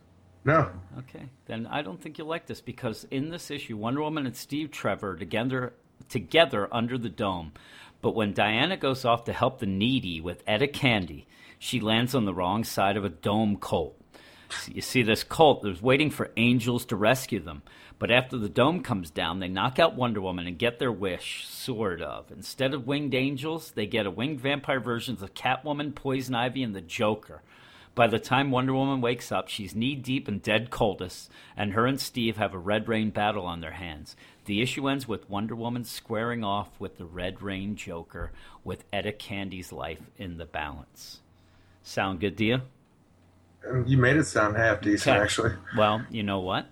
No. 0.44 0.70
Okay, 0.99 1.27
then 1.47 1.67
I 1.67 1.83
don't 1.83 2.01
think 2.01 2.17
you'll 2.17 2.27
like 2.27 2.47
this 2.47 2.62
because 2.62 3.07
in 3.10 3.28
this 3.28 3.51
issue, 3.51 3.77
Wonder 3.77 4.01
Woman 4.01 4.25
and 4.25 4.36
Steve 4.36 4.70
Trevor 4.70 5.17
together 5.17 5.75
together 6.09 6.67
under 6.73 6.97
the 6.97 7.10
dome. 7.10 7.52
But 8.01 8.15
when 8.15 8.33
Diana 8.33 8.78
goes 8.78 9.05
off 9.05 9.25
to 9.25 9.33
help 9.35 9.59
the 9.59 9.67
needy 9.67 10.20
with 10.20 10.43
Etta 10.47 10.69
Candy, 10.69 11.27
she 11.59 11.78
lands 11.81 12.15
on 12.15 12.25
the 12.25 12.33
wrong 12.33 12.65
side 12.65 12.97
of 12.97 13.05
a 13.05 13.10
dome 13.10 13.57
cult. 13.57 13.99
You 14.72 14.82
see, 14.82 15.02
this 15.02 15.24
cult 15.24 15.66
is 15.66 15.82
waiting 15.82 16.10
for 16.10 16.30
angels 16.36 16.84
to 16.86 16.96
rescue 16.96 17.40
them. 17.40 17.62
But 17.98 18.10
after 18.10 18.38
the 18.38 18.48
dome 18.48 18.82
comes 18.82 19.10
down, 19.10 19.40
they 19.40 19.48
knock 19.48 19.78
out 19.78 19.94
Wonder 19.94 20.20
Woman 20.20 20.46
and 20.46 20.58
get 20.58 20.78
their 20.78 20.92
wish, 20.92 21.46
sort 21.46 22.00
of. 22.00 22.30
Instead 22.32 22.72
of 22.72 22.86
winged 22.86 23.14
angels, 23.14 23.72
they 23.72 23.86
get 23.86 24.06
a 24.06 24.10
winged 24.10 24.40
vampire 24.40 24.80
versions 24.80 25.22
of 25.22 25.34
Catwoman, 25.34 25.94
Poison 25.94 26.34
Ivy, 26.34 26.62
and 26.62 26.74
the 26.74 26.80
Joker. 26.80 27.42
By 27.94 28.06
the 28.06 28.18
time 28.18 28.50
Wonder 28.50 28.72
Woman 28.72 29.00
wakes 29.00 29.30
up, 29.30 29.48
she's 29.48 29.74
knee 29.74 29.96
deep 29.96 30.28
in 30.28 30.38
dead 30.38 30.70
cultists, 30.70 31.28
and 31.56 31.72
her 31.72 31.86
and 31.86 32.00
Steve 32.00 32.38
have 32.38 32.54
a 32.54 32.58
Red 32.58 32.88
Rain 32.88 33.10
battle 33.10 33.44
on 33.44 33.60
their 33.60 33.72
hands. 33.72 34.16
The 34.46 34.62
issue 34.62 34.88
ends 34.88 35.06
with 35.06 35.28
Wonder 35.28 35.54
Woman 35.54 35.84
squaring 35.84 36.42
off 36.42 36.68
with 36.78 36.96
the 36.96 37.04
Red 37.04 37.42
Rain 37.42 37.76
Joker, 37.76 38.32
with 38.64 38.84
Etta 38.92 39.12
Candy's 39.12 39.72
life 39.72 40.00
in 40.16 40.38
the 40.38 40.46
balance. 40.46 41.20
Sound 41.82 42.20
good 42.20 42.38
to 42.38 42.60
you? 43.64 43.84
You 43.86 43.97
made 43.98 44.16
it 44.16 44.24
sound 44.24 44.56
half 44.56 44.80
decent, 44.80 45.16
Okay. 45.16 45.22
actually. 45.22 45.52
Well, 45.76 46.05
you 46.10 46.22
know 46.22 46.40
what? 46.40 46.66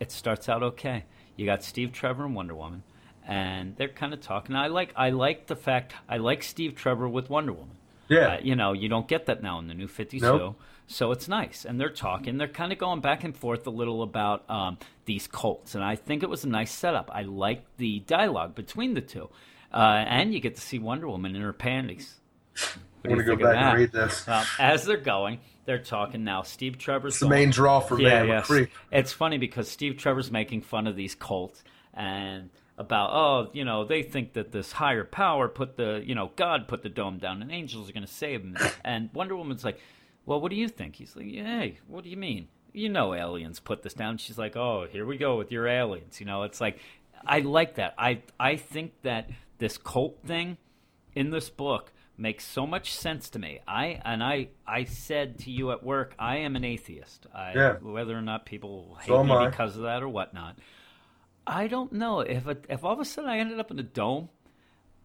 It 0.00 0.10
starts 0.10 0.48
out 0.48 0.62
okay. 0.62 1.04
You 1.36 1.46
got 1.46 1.62
Steve 1.64 1.92
Trevor 1.92 2.24
and 2.24 2.34
Wonder 2.34 2.54
Woman, 2.54 2.82
and 3.26 3.76
they're 3.76 3.88
kind 3.88 4.12
of 4.12 4.20
talking. 4.20 4.54
I 4.56 4.68
like 4.68 4.92
I 4.96 5.10
like 5.10 5.46
the 5.46 5.56
fact 5.56 5.94
I 6.08 6.18
like 6.18 6.42
Steve 6.42 6.74
Trevor 6.74 7.08
with 7.08 7.30
Wonder 7.30 7.52
Woman. 7.52 7.76
Yeah. 8.08 8.34
Uh, 8.34 8.38
you 8.42 8.54
know, 8.54 8.72
you 8.72 8.88
don't 8.88 9.08
get 9.08 9.26
that 9.26 9.42
now 9.42 9.58
in 9.58 9.66
the 9.66 9.74
new 9.74 9.88
52. 9.88 10.24
Nope. 10.24 10.56
So 10.86 11.10
it's 11.12 11.26
nice. 11.26 11.64
And 11.64 11.80
they're 11.80 11.88
talking. 11.88 12.36
They're 12.36 12.48
kind 12.48 12.70
of 12.70 12.78
going 12.78 13.00
back 13.00 13.24
and 13.24 13.34
forth 13.34 13.66
a 13.66 13.70
little 13.70 14.02
about 14.02 14.48
um, 14.50 14.76
these 15.06 15.26
cults. 15.26 15.74
And 15.74 15.82
I 15.82 15.96
think 15.96 16.22
it 16.22 16.28
was 16.28 16.44
a 16.44 16.48
nice 16.48 16.70
setup. 16.70 17.10
I 17.12 17.22
like 17.22 17.64
the 17.78 18.00
dialogue 18.00 18.54
between 18.54 18.92
the 18.92 19.00
two. 19.00 19.30
Uh, 19.72 20.04
and 20.06 20.34
you 20.34 20.40
get 20.40 20.56
to 20.56 20.60
see 20.60 20.78
Wonder 20.78 21.08
Woman 21.08 21.34
in 21.34 21.40
her 21.40 21.54
panties. 21.54 22.20
I'm 23.04 23.10
going 23.10 23.18
to 23.18 23.24
go 23.24 23.36
back 23.36 23.56
and 23.56 23.78
read 23.78 23.92
this. 23.92 24.26
As 24.58 24.84
they're 24.84 24.98
going, 24.98 25.40
they're 25.64 25.78
talking 25.82 26.24
now. 26.24 26.42
Steve 26.42 26.78
Trevor's 26.78 27.14
It's 27.14 27.20
the 27.20 27.26
going- 27.26 27.40
main 27.40 27.50
draw 27.50 27.80
for 27.80 27.96
me. 27.96 28.04
yeah, 28.04 28.20
I'm 28.22 28.28
yes. 28.28 28.52
It's 28.92 29.12
funny 29.12 29.38
because 29.38 29.68
Steve 29.70 29.96
Trevor's 29.96 30.30
making 30.30 30.62
fun 30.62 30.86
of 30.86 30.96
these 30.96 31.14
cults 31.14 31.62
and 31.92 32.50
about 32.76 33.10
oh, 33.12 33.50
you 33.52 33.64
know, 33.64 33.84
they 33.84 34.02
think 34.02 34.32
that 34.32 34.50
this 34.50 34.72
higher 34.72 35.04
power 35.04 35.48
put 35.48 35.76
the, 35.76 36.02
you 36.04 36.14
know, 36.14 36.32
God 36.36 36.66
put 36.66 36.82
the 36.82 36.88
dome 36.88 37.18
down 37.18 37.40
and 37.40 37.52
angels 37.52 37.88
are 37.88 37.92
going 37.92 38.06
to 38.06 38.12
save 38.12 38.42
them. 38.42 38.56
And 38.84 39.10
Wonder 39.12 39.36
Woman's 39.36 39.64
like, 39.64 39.78
"Well, 40.26 40.40
what 40.40 40.50
do 40.50 40.56
you 40.56 40.68
think?" 40.68 40.96
He's 40.96 41.14
like, 41.14 41.26
"Hey, 41.26 41.78
what 41.86 42.02
do 42.04 42.10
you 42.10 42.16
mean? 42.16 42.48
You 42.72 42.88
know, 42.88 43.14
aliens 43.14 43.60
put 43.60 43.82
this 43.84 43.94
down." 43.94 44.18
She's 44.18 44.38
like, 44.38 44.56
"Oh, 44.56 44.86
here 44.90 45.06
we 45.06 45.16
go 45.18 45.36
with 45.38 45.52
your 45.52 45.68
aliens." 45.68 46.18
You 46.18 46.26
know, 46.26 46.42
it's 46.42 46.60
like 46.60 46.80
I 47.24 47.38
like 47.40 47.76
that. 47.76 47.94
I 47.96 48.22
I 48.40 48.56
think 48.56 48.92
that 49.02 49.30
this 49.58 49.78
cult 49.78 50.18
thing 50.26 50.56
in 51.14 51.30
this 51.30 51.48
book 51.50 51.92
makes 52.16 52.44
so 52.44 52.66
much 52.66 52.92
sense 52.94 53.30
to 53.30 53.38
me. 53.38 53.60
I 53.66 54.00
and 54.04 54.22
I 54.22 54.48
I 54.66 54.84
said 54.84 55.38
to 55.40 55.50
you 55.50 55.72
at 55.72 55.82
work, 55.82 56.14
I 56.18 56.36
am 56.38 56.56
an 56.56 56.64
atheist. 56.64 57.26
I, 57.34 57.52
Yeah. 57.54 57.72
Whether 57.80 58.16
or 58.16 58.22
not 58.22 58.46
people 58.46 58.96
hate 59.00 59.08
So 59.08 59.24
me 59.24 59.32
I. 59.32 59.48
because 59.50 59.76
of 59.76 59.82
that 59.82 60.02
or 60.02 60.08
whatnot, 60.08 60.56
I 61.46 61.66
don't 61.66 61.92
know. 61.92 62.20
If 62.20 62.46
it, 62.46 62.64
if 62.68 62.84
all 62.84 62.92
of 62.92 63.00
a 63.00 63.04
sudden 63.04 63.28
I 63.30 63.38
ended 63.38 63.60
up 63.60 63.70
in 63.70 63.78
a 63.78 63.82
dome, 63.82 64.28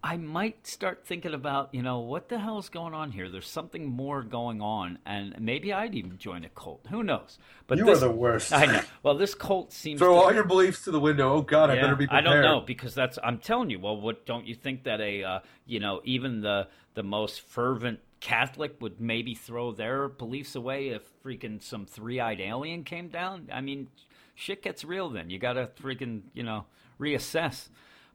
I 0.01 0.15
might 0.15 0.65
start 0.65 1.05
thinking 1.05 1.33
about, 1.33 1.73
you 1.73 1.81
know, 1.81 1.99
what 1.99 2.29
the 2.29 2.39
hell 2.39 2.57
is 2.57 2.69
going 2.69 2.93
on 2.93 3.11
here? 3.11 3.29
There's 3.29 3.49
something 3.49 3.85
more 3.85 4.23
going 4.23 4.61
on, 4.61 4.99
and 5.05 5.35
maybe 5.39 5.73
I'd 5.73 5.93
even 5.93 6.17
join 6.17 6.45
a 6.45 6.49
cult. 6.49 6.87
Who 6.89 7.03
knows? 7.03 7.37
But 7.67 7.79
You 7.79 7.85
this, 7.85 7.97
are 7.97 8.07
the 8.07 8.11
worst. 8.11 8.53
I 8.53 8.65
know. 8.65 8.81
Well, 9.03 9.15
this 9.15 9.35
cult 9.35 9.73
seems 9.73 9.99
Throw 9.99 10.13
to, 10.13 10.21
all 10.21 10.33
your 10.33 10.45
beliefs 10.45 10.85
to 10.85 10.91
the 10.91 11.01
window. 11.01 11.33
Oh 11.33 11.41
God, 11.41 11.69
I 11.69 11.75
better 11.75 11.97
be 11.97 12.07
I 12.09 12.21
don't 12.21 12.41
know 12.41 12.61
because 12.61 12.95
that's. 12.95 13.19
I'm 13.21 13.39
telling 13.39 13.69
you. 13.69 13.79
Well, 13.79 13.99
what 13.99 14.25
don't 14.25 14.47
you 14.47 14.55
think 14.55 14.83
that 14.83 15.01
a, 15.01 15.23
uh, 15.23 15.39
you 15.65 15.81
know, 15.81 16.01
even 16.05 16.41
the 16.41 16.67
the 16.93 17.03
most 17.03 17.41
fervent 17.41 17.99
Catholic 18.21 18.77
would 18.79 19.01
maybe 19.01 19.35
throw 19.35 19.73
their 19.73 20.07
beliefs 20.07 20.55
away 20.55 20.89
if 20.89 21.03
freaking 21.23 21.61
some 21.61 21.85
three 21.85 22.21
eyed 22.21 22.39
alien 22.39 22.85
came 22.85 23.09
down? 23.09 23.49
I 23.51 23.59
mean, 23.59 23.87
shit 24.33 24.63
gets 24.63 24.85
real. 24.85 25.09
Then 25.09 25.29
you 25.29 25.39
got 25.39 25.53
to 25.53 25.69
freaking, 25.81 26.21
you 26.33 26.43
know, 26.43 26.65
reassess. 26.99 27.67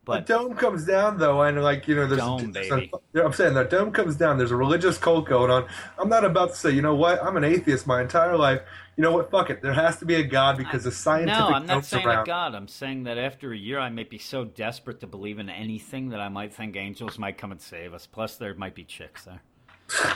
The 0.06 0.20
dome 0.20 0.54
comes 0.54 0.84
down 0.84 1.18
though, 1.18 1.42
and 1.42 1.62
like 1.62 1.88
you 1.88 1.94
know, 1.94 2.06
there's, 2.06 2.20
Dome, 2.20 2.52
there's 2.52 2.68
baby. 2.68 2.92
I'm 3.14 3.32
saying 3.32 3.54
that 3.54 3.70
dome 3.70 3.92
comes 3.92 4.16
down. 4.16 4.38
There's 4.38 4.50
a 4.50 4.56
religious 4.56 4.98
cult 4.98 5.26
going 5.26 5.50
on. 5.50 5.66
I'm 5.98 6.08
not 6.08 6.24
about 6.24 6.50
to 6.50 6.56
say, 6.56 6.70
you 6.70 6.82
know 6.82 6.94
what? 6.94 7.22
I'm 7.22 7.36
an 7.36 7.44
atheist 7.44 7.86
my 7.86 8.02
entire 8.02 8.36
life. 8.36 8.60
You 8.96 9.02
know 9.02 9.12
what? 9.12 9.30
Fuck 9.30 9.50
it. 9.50 9.62
There 9.62 9.72
has 9.72 9.98
to 9.98 10.04
be 10.04 10.14
a 10.16 10.22
God 10.22 10.56
because 10.56 10.84
the 10.84 10.92
scientific 10.92 11.38
no, 11.38 11.48
I'm 11.48 11.66
not 11.66 11.84
saying 11.84 12.06
around. 12.06 12.22
a 12.22 12.26
God. 12.26 12.54
I'm 12.54 12.68
saying 12.68 13.04
that 13.04 13.18
after 13.18 13.52
a 13.52 13.56
year, 13.56 13.78
I 13.78 13.88
might 13.88 14.10
be 14.10 14.18
so 14.18 14.44
desperate 14.44 15.00
to 15.00 15.06
believe 15.06 15.38
in 15.38 15.48
anything 15.48 16.10
that 16.10 16.20
I 16.20 16.28
might 16.28 16.52
think 16.52 16.76
angels 16.76 17.18
might 17.18 17.38
come 17.38 17.50
and 17.50 17.60
save 17.60 17.94
us. 17.94 18.06
Plus, 18.06 18.36
there 18.36 18.54
might 18.54 18.74
be 18.74 18.84
chicks 18.84 19.24
there. 19.24 19.42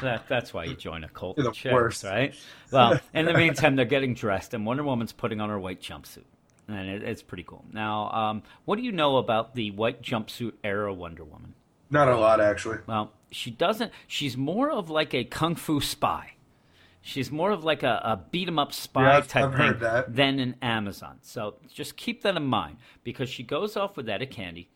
That, 0.01 0.29
that's 0.29 0.55
why 0.55 0.65
you 0.65 0.75
join 0.75 1.05
a 1.05 1.09
cult. 1.09 1.37
You're 1.37 1.47
the 1.47 1.53
chicks, 1.53 1.73
worst. 1.73 2.05
right? 2.05 2.35
Well, 2.73 3.01
in 3.15 3.27
the 3.27 3.35
meantime, 3.35 3.77
they're 3.77 3.85
getting 3.85 4.15
dressed, 4.15 4.55
and 4.55 4.65
Wonder 4.65 4.83
Woman's 4.83 5.13
putting 5.13 5.41
on 5.41 5.51
her 5.51 5.59
white 5.59 5.81
jumpsuit, 5.81 6.25
and 6.69 6.89
it, 6.89 7.03
it's 7.03 7.23
pretty 7.23 7.43
cool. 7.45 7.65
Now, 7.73 8.11
um, 8.11 8.43
what 8.65 8.77
do 8.77 8.83
you 8.83 8.93
know 8.93 9.17
about 9.17 9.55
the 9.55 9.71
white 9.71 10.03
jumpsuit 10.03 10.53
era 10.63 10.93
Wonder 10.93 11.25
Woman? 11.25 11.55
Not 11.91 12.09
a 12.09 12.17
lot, 12.17 12.41
actually. 12.41 12.79
Well, 12.87 13.13
she 13.31 13.51
doesn't. 13.51 13.93
She's 14.07 14.37
more 14.37 14.71
of 14.71 14.91
like 14.91 15.15
a 15.15 15.25
kung 15.25 15.55
fu 15.55 15.81
spy. 15.81 16.33
She's 17.01 17.31
more 17.31 17.53
of 17.53 17.65
like 17.65 17.83
a, 17.83 18.01
a 18.05 18.23
beat 18.31 18.49
'em 18.49 18.59
up 18.59 18.73
spy 18.73 19.15
Yeah, 19.15 19.21
type 19.21 19.45
I've 19.55 19.81
thing 19.81 20.15
than 20.15 20.39
an 20.39 20.57
Amazon. 20.61 21.19
So 21.23 21.55
just 21.73 21.97
keep 21.97 22.23
that 22.23 22.37
in 22.37 22.45
mind 22.45 22.77
because 23.05 23.31
she 23.31 23.43
goes 23.43 23.77
off 23.77 23.97
with 23.97 24.09
Etta 24.09 24.27
Candy 24.27 24.69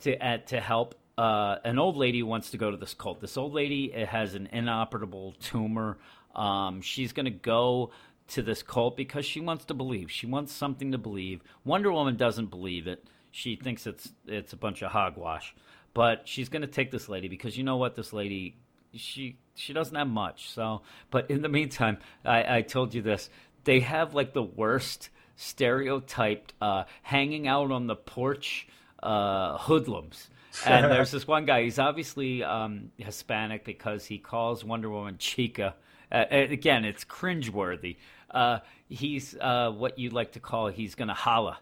to 0.00 0.18
uh, 0.18 0.38
to 0.46 0.60
help 0.60 0.96
uh, 1.16 1.56
an 1.64 1.78
old 1.78 1.96
lady 1.96 2.20
who 2.20 2.26
wants 2.26 2.50
to 2.50 2.58
go 2.58 2.70
to 2.70 2.76
this 2.76 2.94
cult. 2.94 3.20
This 3.20 3.36
old 3.36 3.52
lady 3.52 3.90
has 3.90 4.34
an 4.34 4.48
inoperable 4.50 5.34
tumor. 5.40 5.98
Um, 6.34 6.80
she's 6.80 7.12
going 7.12 7.26
to 7.26 7.30
go 7.30 7.90
to 8.32 8.42
this 8.42 8.62
cult 8.62 8.96
because 8.96 9.24
she 9.24 9.40
wants 9.40 9.64
to 9.66 9.74
believe. 9.74 10.10
She 10.10 10.26
wants 10.26 10.52
something 10.52 10.92
to 10.92 10.98
believe. 10.98 11.42
Wonder 11.64 11.92
Woman 11.92 12.16
doesn't 12.16 12.46
believe 12.46 12.86
it. 12.86 13.04
She 13.30 13.56
thinks 13.56 13.86
it's 13.86 14.12
it's 14.26 14.52
a 14.52 14.56
bunch 14.56 14.82
of 14.82 14.92
hogwash. 14.92 15.54
But 15.94 16.26
she's 16.26 16.48
going 16.48 16.62
to 16.62 16.68
take 16.68 16.90
this 16.90 17.08
lady 17.08 17.28
because 17.28 17.56
you 17.56 17.64
know 17.64 17.76
what? 17.76 17.94
This 17.94 18.12
lady, 18.12 18.56
she 18.94 19.36
she 19.54 19.72
doesn't 19.72 19.94
have 19.94 20.08
much. 20.08 20.50
So, 20.50 20.82
but 21.10 21.30
in 21.30 21.42
the 21.42 21.48
meantime, 21.48 21.98
I, 22.24 22.58
I 22.58 22.62
told 22.62 22.94
you 22.94 23.02
this. 23.02 23.30
They 23.64 23.80
have 23.80 24.14
like 24.14 24.32
the 24.32 24.42
worst 24.42 25.10
stereotyped 25.36 26.54
uh, 26.60 26.84
hanging 27.02 27.46
out 27.46 27.70
on 27.70 27.86
the 27.86 27.96
porch 27.96 28.66
uh, 29.02 29.58
hoodlums. 29.58 30.28
And 30.66 30.90
there's 30.90 31.10
this 31.10 31.26
one 31.26 31.46
guy. 31.46 31.62
He's 31.62 31.78
obviously 31.78 32.44
um, 32.44 32.92
Hispanic 32.98 33.64
because 33.64 34.04
he 34.04 34.18
calls 34.18 34.64
Wonder 34.64 34.90
Woman 34.90 35.16
Chica. 35.18 35.74
Uh, 36.10 36.24
again, 36.30 36.84
it's 36.84 37.04
cringeworthy. 37.04 37.96
Uh, 38.32 38.58
he's 38.88 39.36
uh, 39.40 39.70
what 39.70 39.98
you'd 39.98 40.12
like 40.12 40.32
to 40.32 40.40
call. 40.40 40.68
He's 40.68 40.94
gonna 40.94 41.14
holla. 41.14 41.58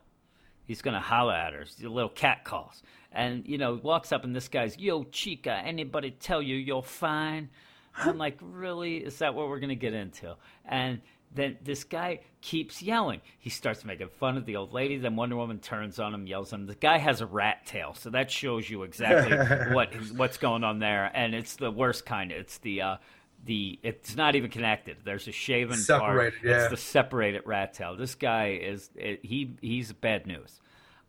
He's 0.64 0.82
gonna 0.82 1.00
holla 1.00 1.36
at 1.36 1.52
her. 1.52 1.64
Little 1.82 2.08
cat 2.08 2.44
calls. 2.44 2.82
And 3.12 3.46
you 3.46 3.58
know, 3.58 3.80
walks 3.82 4.12
up 4.12 4.24
and 4.24 4.34
this 4.34 4.48
guy's, 4.48 4.78
"Yo, 4.78 5.04
Chica, 5.04 5.52
anybody 5.52 6.10
tell 6.12 6.40
you 6.40 6.56
you're 6.56 6.82
fine?" 6.82 7.50
I'm 7.96 8.18
like, 8.18 8.38
really? 8.40 8.98
Is 8.98 9.18
that 9.18 9.34
what 9.34 9.48
we're 9.48 9.58
gonna 9.58 9.74
get 9.74 9.94
into? 9.94 10.36
And 10.64 11.00
then 11.32 11.58
this 11.62 11.84
guy 11.84 12.20
keeps 12.40 12.82
yelling. 12.82 13.20
He 13.38 13.50
starts 13.50 13.84
making 13.84 14.08
fun 14.08 14.36
of 14.36 14.46
the 14.46 14.56
old 14.56 14.72
lady. 14.72 14.98
Then 14.98 15.16
Wonder 15.16 15.36
Woman 15.36 15.60
turns 15.60 16.00
on 16.00 16.12
him, 16.12 16.26
yells 16.26 16.52
at 16.52 16.60
him. 16.60 16.66
The 16.66 16.74
guy 16.74 16.98
has 16.98 17.20
a 17.20 17.26
rat 17.26 17.66
tail, 17.66 17.94
so 17.94 18.10
that 18.10 18.30
shows 18.30 18.68
you 18.68 18.82
exactly 18.82 19.36
what 19.74 19.94
what's 20.16 20.38
going 20.38 20.64
on 20.64 20.80
there. 20.80 21.10
And 21.14 21.34
it's 21.34 21.56
the 21.56 21.70
worst 21.70 22.04
kind. 22.04 22.32
It's 22.32 22.58
the 22.58 22.82
uh, 22.82 22.96
the 23.44 23.78
it's 23.82 24.16
not 24.16 24.36
even 24.36 24.50
connected. 24.50 24.98
There's 25.04 25.28
a 25.28 25.32
shaven 25.32 25.76
part. 25.76 25.84
Separated, 25.84 26.38
yeah. 26.44 26.62
It's 26.62 26.70
the 26.70 26.76
separated 26.76 27.42
rat 27.46 27.74
tail. 27.74 27.96
This 27.96 28.14
guy 28.14 28.58
is 28.62 28.90
it, 28.94 29.24
he 29.24 29.56
he's 29.60 29.92
bad 29.92 30.26
news. 30.26 30.60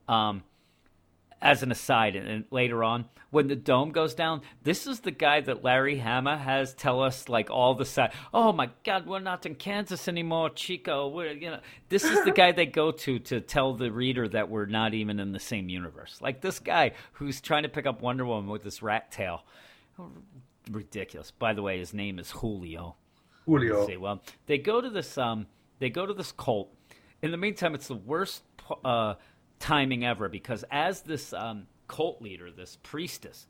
Um, 0.07 0.43
as 1.41 1.63
an 1.63 1.71
aside, 1.71 2.15
and, 2.15 2.27
and 2.27 2.45
later 2.51 2.83
on, 2.83 3.05
when 3.31 3.47
the 3.47 3.55
dome 3.55 3.91
goes 3.91 4.13
down, 4.13 4.41
this 4.63 4.85
is 4.85 4.99
the 4.99 5.11
guy 5.11 5.41
that 5.41 5.63
Larry 5.63 5.97
Hama 5.97 6.37
has 6.37 6.73
tell 6.73 7.01
us 7.01 7.27
like 7.29 7.49
all 7.49 7.73
the 7.73 7.85
side. 7.85 8.11
Oh 8.33 8.51
my 8.51 8.69
God, 8.83 9.07
we're 9.07 9.19
not 9.19 9.45
in 9.45 9.55
Kansas 9.55 10.07
anymore, 10.07 10.51
Chico. 10.51 11.07
We're 11.07 11.31
you 11.31 11.49
know, 11.49 11.59
this 11.89 12.03
is 12.03 12.23
the 12.23 12.31
guy 12.35 12.51
they 12.51 12.67
go 12.67 12.91
to 12.91 13.19
to 13.19 13.41
tell 13.41 13.73
the 13.73 13.91
reader 13.91 14.27
that 14.27 14.49
we're 14.49 14.67
not 14.67 14.93
even 14.93 15.19
in 15.19 15.31
the 15.31 15.39
same 15.39 15.69
universe. 15.69 16.19
Like 16.21 16.41
this 16.41 16.59
guy 16.59 16.91
who's 17.13 17.41
trying 17.41 17.63
to 17.63 17.69
pick 17.69 17.85
up 17.85 18.01
Wonder 18.01 18.25
Woman 18.25 18.49
with 18.49 18.63
this 18.63 18.83
rat 18.83 19.11
tail. 19.11 19.43
Ridiculous. 20.69 21.31
By 21.31 21.53
the 21.53 21.61
way, 21.61 21.79
his 21.79 21.93
name 21.93 22.19
is 22.19 22.31
Julio. 22.31 22.95
Julio. 23.45 23.87
See, 23.87 23.97
well, 23.97 24.21
they 24.45 24.57
go 24.57 24.81
to 24.81 24.89
this 24.89 25.17
um, 25.17 25.47
they 25.79 25.89
go 25.89 26.05
to 26.05 26.13
this 26.13 26.31
cult. 26.31 26.73
In 27.21 27.31
the 27.31 27.37
meantime, 27.37 27.75
it's 27.75 27.87
the 27.87 27.95
worst 27.95 28.43
uh, 28.85 29.15
timing 29.59 30.05
ever 30.05 30.29
because 30.29 30.63
as 30.71 31.01
this 31.01 31.33
um, 31.33 31.67
cult 31.87 32.21
leader, 32.21 32.51
this 32.51 32.77
priestess, 32.83 33.47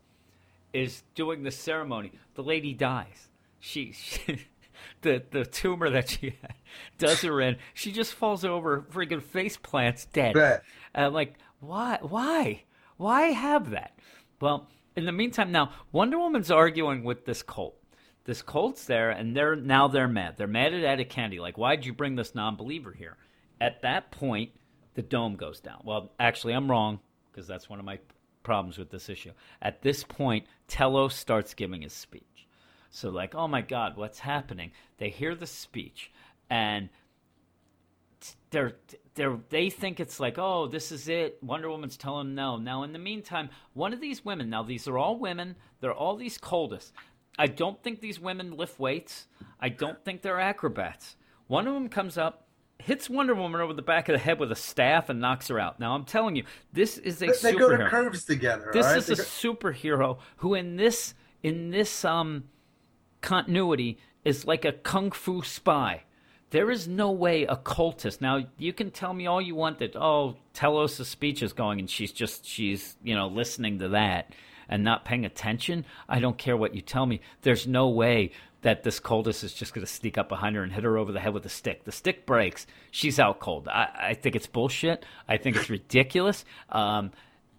is 0.72 1.02
doing 1.14 1.42
the 1.42 1.50
ceremony, 1.50 2.12
the 2.34 2.42
lady 2.42 2.72
dies. 2.72 3.28
She, 3.60 3.92
she 3.92 4.46
the 5.02 5.22
the 5.30 5.44
tumor 5.44 5.90
that 5.90 6.08
she 6.08 6.36
had 6.40 6.54
does 6.98 7.20
her 7.22 7.40
in. 7.40 7.56
She 7.74 7.92
just 7.92 8.14
falls 8.14 8.44
over, 8.44 8.84
freaking 8.92 9.22
face 9.22 9.56
plants, 9.56 10.06
dead. 10.06 10.34
Bet. 10.34 10.62
And 10.94 11.06
I'm 11.06 11.12
like, 11.12 11.34
why? 11.60 11.98
Why? 12.02 12.64
Why 12.96 13.22
have 13.28 13.70
that? 13.70 13.98
Well, 14.40 14.68
in 14.96 15.06
the 15.06 15.12
meantime, 15.12 15.52
now 15.52 15.72
Wonder 15.92 16.18
Woman's 16.18 16.50
arguing 16.50 17.04
with 17.04 17.24
this 17.24 17.42
cult. 17.42 17.76
This 18.24 18.42
cult's 18.42 18.84
there, 18.84 19.10
and 19.10 19.36
they're 19.36 19.56
now 19.56 19.88
they're 19.88 20.06
mad. 20.06 20.36
They're 20.36 20.46
mad 20.46 20.74
at 20.74 20.84
Etta 20.84 21.04
Candy. 21.04 21.40
Like, 21.40 21.58
why'd 21.58 21.84
you 21.84 21.92
bring 21.92 22.14
this 22.14 22.34
non-believer 22.34 22.92
here? 22.92 23.16
At 23.60 23.82
that 23.82 24.12
point, 24.12 24.52
the 24.94 25.02
dome 25.02 25.36
goes 25.36 25.60
down. 25.60 25.82
Well, 25.84 26.12
actually, 26.20 26.52
I'm 26.52 26.70
wrong 26.70 27.00
because 27.30 27.48
that's 27.48 27.68
one 27.68 27.78
of 27.78 27.84
my 27.84 27.98
problems 28.42 28.78
with 28.78 28.90
this 28.90 29.08
issue. 29.08 29.32
At 29.60 29.82
this 29.82 30.04
point, 30.04 30.46
Telos 30.68 31.14
starts 31.14 31.54
giving 31.54 31.82
his 31.82 31.92
speech. 31.92 32.46
So, 32.90 33.08
like, 33.08 33.34
oh 33.34 33.48
my 33.48 33.62
God, 33.62 33.96
what's 33.96 34.20
happening? 34.20 34.72
They 34.98 35.08
hear 35.08 35.34
the 35.34 35.46
speech, 35.46 36.12
and 36.50 36.90
they're 38.50 38.72
they're 39.14 39.38
they 39.50 39.68
think 39.70 40.00
it's 40.00 40.18
like 40.20 40.36
oh 40.38 40.66
this 40.66 40.90
is 40.92 41.08
it 41.08 41.38
wonder 41.42 41.68
woman's 41.70 41.96
telling 41.96 42.28
them 42.28 42.34
no 42.34 42.56
now 42.56 42.82
in 42.82 42.92
the 42.92 42.98
meantime 42.98 43.48
one 43.74 43.92
of 43.92 44.00
these 44.00 44.24
women 44.24 44.48
now 44.50 44.62
these 44.62 44.86
are 44.88 44.98
all 44.98 45.18
women 45.18 45.54
they're 45.80 45.92
all 45.94 46.16
these 46.16 46.38
coldest 46.38 46.92
i 47.38 47.46
don't 47.46 47.82
think 47.82 48.00
these 48.00 48.18
women 48.20 48.56
lift 48.56 48.78
weights 48.78 49.26
i 49.60 49.68
don't 49.68 50.04
think 50.04 50.22
they're 50.22 50.40
acrobats 50.40 51.16
one 51.46 51.66
of 51.66 51.74
them 51.74 51.88
comes 51.88 52.16
up 52.18 52.46
hits 52.78 53.08
wonder 53.08 53.34
woman 53.34 53.60
over 53.60 53.72
the 53.72 53.82
back 53.82 54.08
of 54.08 54.12
the 54.14 54.18
head 54.18 54.38
with 54.40 54.50
a 54.50 54.56
staff 54.56 55.08
and 55.08 55.20
knocks 55.20 55.48
her 55.48 55.58
out 55.58 55.78
now 55.78 55.94
i'm 55.94 56.04
telling 56.04 56.34
you 56.36 56.44
this 56.72 56.98
is 56.98 57.22
a 57.22 57.26
They, 57.26 57.52
they 57.52 57.52
go 57.54 57.76
to 57.76 57.88
curves 57.88 58.24
together. 58.24 58.70
this 58.72 58.86
right? 58.86 58.96
is 58.98 59.06
They 59.06 59.12
a 59.14 59.16
go- 59.16 59.22
superhero 59.22 60.18
who 60.38 60.54
in 60.54 60.76
this 60.76 61.14
in 61.42 61.70
this 61.70 62.04
um 62.04 62.44
continuity 63.20 63.98
is 64.24 64.44
like 64.46 64.64
a 64.64 64.72
kung 64.72 65.10
fu 65.10 65.42
spy. 65.42 66.02
There 66.52 66.70
is 66.70 66.86
no 66.86 67.10
way 67.10 67.44
a 67.44 67.56
cultist. 67.56 68.20
Now 68.20 68.44
you 68.58 68.74
can 68.74 68.90
tell 68.90 69.14
me 69.14 69.26
all 69.26 69.40
you 69.40 69.54
want 69.54 69.78
that 69.78 69.96
oh 69.96 70.36
Telos' 70.52 71.08
speech 71.08 71.42
is 71.42 71.54
going 71.54 71.80
and 71.80 71.88
she's 71.88 72.12
just 72.12 72.44
she's 72.44 72.94
you 73.02 73.14
know 73.14 73.26
listening 73.26 73.78
to 73.78 73.88
that 73.88 74.34
and 74.68 74.84
not 74.84 75.06
paying 75.06 75.24
attention. 75.24 75.86
I 76.10 76.20
don't 76.20 76.36
care 76.36 76.56
what 76.56 76.74
you 76.74 76.82
tell 76.82 77.06
me. 77.06 77.22
There's 77.40 77.66
no 77.66 77.88
way 77.88 78.32
that 78.60 78.82
this 78.82 79.00
cultist 79.00 79.42
is 79.42 79.54
just 79.54 79.72
going 79.72 79.84
to 79.84 79.90
sneak 79.90 80.18
up 80.18 80.28
behind 80.28 80.54
her 80.56 80.62
and 80.62 80.70
hit 80.70 80.84
her 80.84 80.98
over 80.98 81.10
the 81.10 81.20
head 81.20 81.32
with 81.32 81.46
a 81.46 81.50
stick. 81.50 81.84
The 81.84 81.90
stick 81.90 82.26
breaks. 82.26 82.66
She's 82.90 83.18
out 83.18 83.40
cold. 83.40 83.66
I, 83.66 83.88
I 83.94 84.14
think 84.14 84.36
it's 84.36 84.46
bullshit. 84.46 85.06
I 85.26 85.38
think 85.38 85.56
it's 85.56 85.70
ridiculous. 85.70 86.44
Um, 86.68 87.12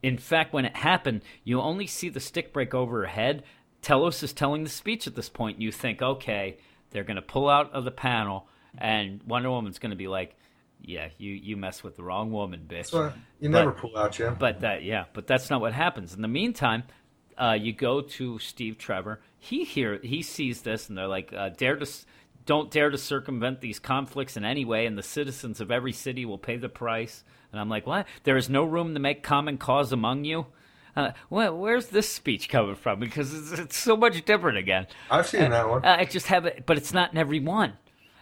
in 0.03 0.19
fact, 0.19 0.53
when 0.53 0.65
it 0.65 0.75
happened, 0.75 1.23
you 1.43 1.59
only 1.59 1.88
see 1.88 2.09
the 2.09 2.19
stick 2.19 2.53
break 2.53 2.75
over 2.75 3.01
her 3.01 3.07
head. 3.07 3.43
Telos 3.81 4.22
is 4.22 4.33
telling 4.33 4.63
the 4.63 4.69
speech 4.69 5.07
at 5.07 5.15
this 5.15 5.30
point. 5.30 5.59
You 5.59 5.72
think, 5.72 6.01
okay, 6.01 6.57
they're 6.91 7.03
going 7.03 7.15
to 7.15 7.22
pull 7.23 7.49
out 7.49 7.73
of 7.73 7.85
the 7.85 7.91
panel, 7.91 8.47
and 8.77 9.21
Wonder 9.23 9.49
Woman's 9.49 9.79
going 9.79 9.91
to 9.91 9.95
be 9.95 10.07
like, 10.07 10.35
"Yeah, 10.81 11.09
you 11.17 11.31
you 11.33 11.57
mess 11.57 11.83
with 11.83 11.95
the 11.95 12.03
wrong 12.03 12.31
woman, 12.31 12.65
bitch." 12.67 12.91
You 13.39 13.49
But- 13.49 13.59
never 13.59 13.71
pull 13.71 13.97
out, 13.97 14.13
Jim. 14.13 14.35
But 14.39 14.61
that, 14.61 14.83
yeah, 14.83 15.05
but 15.13 15.27
that's 15.27 15.49
not 15.49 15.61
what 15.61 15.73
happens. 15.73 16.13
In 16.13 16.21
the 16.21 16.27
meantime, 16.27 16.83
uh, 17.37 17.57
you 17.59 17.73
go 17.73 18.01
to 18.01 18.39
Steve 18.39 18.77
Trevor. 18.77 19.21
He 19.39 19.63
hear 19.63 19.99
he 20.03 20.21
sees 20.21 20.61
this, 20.61 20.89
and 20.89 20.97
they're 20.97 21.07
like, 21.07 21.33
uh, 21.33 21.49
"Dare 21.49 21.75
to, 21.77 21.87
don't 22.45 22.71
dare 22.71 22.89
to 22.89 22.97
circumvent 22.97 23.61
these 23.61 23.79
conflicts 23.79 24.37
in 24.37 24.45
any 24.45 24.65
way, 24.65 24.85
and 24.85 24.97
the 24.97 25.03
citizens 25.03 25.59
of 25.61 25.71
every 25.71 25.93
city 25.93 26.25
will 26.25 26.37
pay 26.37 26.57
the 26.57 26.69
price." 26.69 27.23
And 27.51 27.59
I'm 27.59 27.69
like, 27.69 27.85
"What? 27.85 28.07
There 28.23 28.37
is 28.37 28.49
no 28.49 28.63
room 28.63 28.93
to 28.93 28.99
make 28.99 29.21
common 29.23 29.57
cause 29.57 29.91
among 29.91 30.25
you." 30.25 30.47
Uh, 30.95 31.11
well, 31.29 31.57
where's 31.57 31.87
this 31.87 32.07
speech 32.07 32.49
coming 32.49 32.75
from? 32.75 32.99
Because 32.99 33.33
it's, 33.33 33.59
it's 33.59 33.75
so 33.75 33.97
much 33.97 34.23
different 34.25 34.59
again. 34.59 34.85
I've 35.09 35.27
seen 35.27 35.49
that 35.49 35.67
one. 35.67 35.83
I 35.83 36.05
just 36.05 36.27
have 36.27 36.45
it, 36.45 36.67
but 36.67 36.77
it's 36.77 36.93
not 36.93 37.11
in 37.11 37.17
every 37.17 37.39
one. 37.39 37.73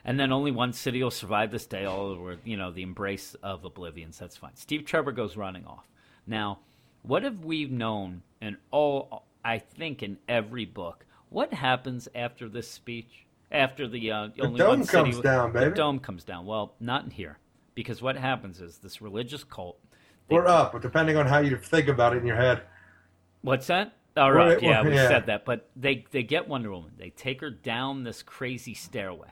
And 0.03 0.19
then 0.19 0.31
only 0.31 0.51
one 0.51 0.73
city 0.73 1.03
will 1.03 1.11
survive 1.11 1.51
this 1.51 1.65
day. 1.67 1.85
All 1.85 2.07
over, 2.07 2.37
you 2.43 2.57
know, 2.57 2.71
the 2.71 2.81
embrace 2.81 3.35
of 3.43 3.63
oblivions. 3.65 4.17
That's 4.17 4.35
fine. 4.37 4.55
Steve 4.55 4.85
Trevor 4.85 5.11
goes 5.11 5.37
running 5.37 5.65
off. 5.65 5.87
Now, 6.25 6.59
what 7.03 7.23
have 7.23 7.43
we 7.45 7.65
known 7.65 8.23
in 8.41 8.57
all? 8.71 9.25
I 9.43 9.57
think 9.59 10.03
in 10.03 10.17
every 10.29 10.65
book, 10.65 11.05
what 11.29 11.53
happens 11.53 12.07
after 12.15 12.47
this 12.49 12.69
speech? 12.69 13.25
After 13.51 13.85
the 13.87 14.11
uh, 14.11 14.29
only 14.39 14.59
dome 14.59 14.67
one 14.79 14.83
city, 14.85 15.11
comes 15.11 15.19
down, 15.19 15.51
The 15.51 15.59
baby. 15.59 15.75
dome 15.75 15.99
comes 15.99 16.23
down. 16.23 16.45
Well, 16.45 16.73
not 16.79 17.03
in 17.03 17.09
here, 17.11 17.37
because 17.75 18.01
what 18.01 18.15
happens 18.15 18.61
is 18.61 18.77
this 18.77 19.01
religious 19.01 19.43
cult. 19.43 19.77
they- 20.29 20.35
We're 20.35 20.47
up, 20.47 20.79
depending 20.81 21.17
on 21.17 21.27
how 21.27 21.39
you 21.39 21.57
think 21.57 21.89
about 21.89 22.15
it 22.15 22.19
in 22.19 22.25
your 22.27 22.37
head. 22.37 22.61
What's 23.41 23.67
that? 23.67 23.93
All 24.15 24.31
Right, 24.31 24.61
yeah, 24.61 24.81
well, 24.81 24.85
we 24.91 24.95
yeah. 24.95 25.07
said 25.09 25.25
that. 25.25 25.43
But 25.43 25.69
they 25.75 26.05
they 26.11 26.23
get 26.23 26.47
Wonder 26.47 26.71
Woman. 26.71 26.91
They 26.97 27.09
take 27.09 27.41
her 27.41 27.49
down 27.49 28.03
this 28.03 28.23
crazy 28.23 28.73
stairway. 28.73 29.29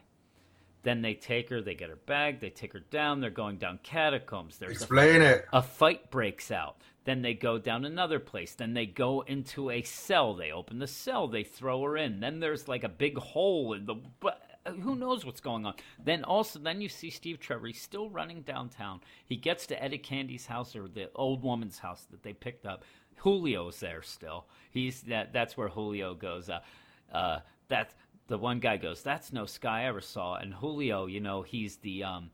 Then 0.89 1.03
they 1.03 1.13
take 1.13 1.49
her. 1.49 1.61
They 1.61 1.75
get 1.75 1.91
her 1.91 1.99
bag. 2.07 2.39
They 2.39 2.49
take 2.49 2.73
her 2.73 2.79
down. 2.79 3.21
They're 3.21 3.29
going 3.29 3.57
down 3.57 3.77
catacombs. 3.83 4.57
There's 4.57 4.71
a, 4.71 4.73
Explain 4.73 5.21
it. 5.21 5.45
a 5.53 5.61
fight 5.61 6.09
breaks 6.09 6.49
out. 6.49 6.77
Then 7.03 7.21
they 7.21 7.35
go 7.35 7.59
down 7.59 7.85
another 7.85 8.17
place. 8.17 8.55
Then 8.55 8.73
they 8.73 8.87
go 8.87 9.21
into 9.21 9.69
a 9.69 9.83
cell. 9.83 10.33
They 10.33 10.51
open 10.51 10.79
the 10.79 10.87
cell. 10.87 11.27
They 11.27 11.43
throw 11.43 11.83
her 11.83 11.95
in. 11.95 12.21
Then 12.21 12.39
there's 12.39 12.67
like 12.67 12.83
a 12.83 12.89
big 12.89 13.19
hole 13.19 13.73
in 13.73 13.85
the. 13.85 13.97
But 14.19 14.41
who 14.81 14.95
knows 14.95 15.23
what's 15.27 15.41
going 15.41 15.63
on? 15.67 15.75
Then 16.03 16.23
also, 16.23 16.57
then 16.57 16.81
you 16.81 16.89
see 16.89 17.11
Steve 17.11 17.39
Trevor. 17.39 17.67
He's 17.67 17.79
still 17.79 18.09
running 18.09 18.41
downtown. 18.41 19.01
He 19.27 19.35
gets 19.35 19.67
to 19.67 19.83
Etta 19.83 19.99
Candy's 19.99 20.47
house 20.47 20.75
or 20.75 20.87
the 20.87 21.11
old 21.13 21.43
woman's 21.43 21.77
house 21.77 22.07
that 22.09 22.23
they 22.23 22.33
picked 22.33 22.65
up. 22.65 22.83
Julio's 23.21 23.79
there 23.79 24.01
still. 24.01 24.47
He's 24.71 25.01
that. 25.01 25.33
That's 25.33 25.55
where 25.55 25.67
Julio 25.69 26.15
goes. 26.15 26.49
Uh, 26.49 26.61
uh, 27.13 27.41
that 27.67 27.93
the 28.29 28.37
one 28.37 28.59
guy 28.59 28.77
goes. 28.77 29.01
That's 29.01 29.33
no 29.33 29.45
sky 29.45 29.81
I 29.81 29.85
ever 29.85 30.01
saw. 30.01 30.35
And 30.35 30.53
Julio, 30.53 31.07
you 31.07 31.19
know, 31.19 31.41
he's 31.41 31.77
the 31.77 32.03
um, 32.03 32.29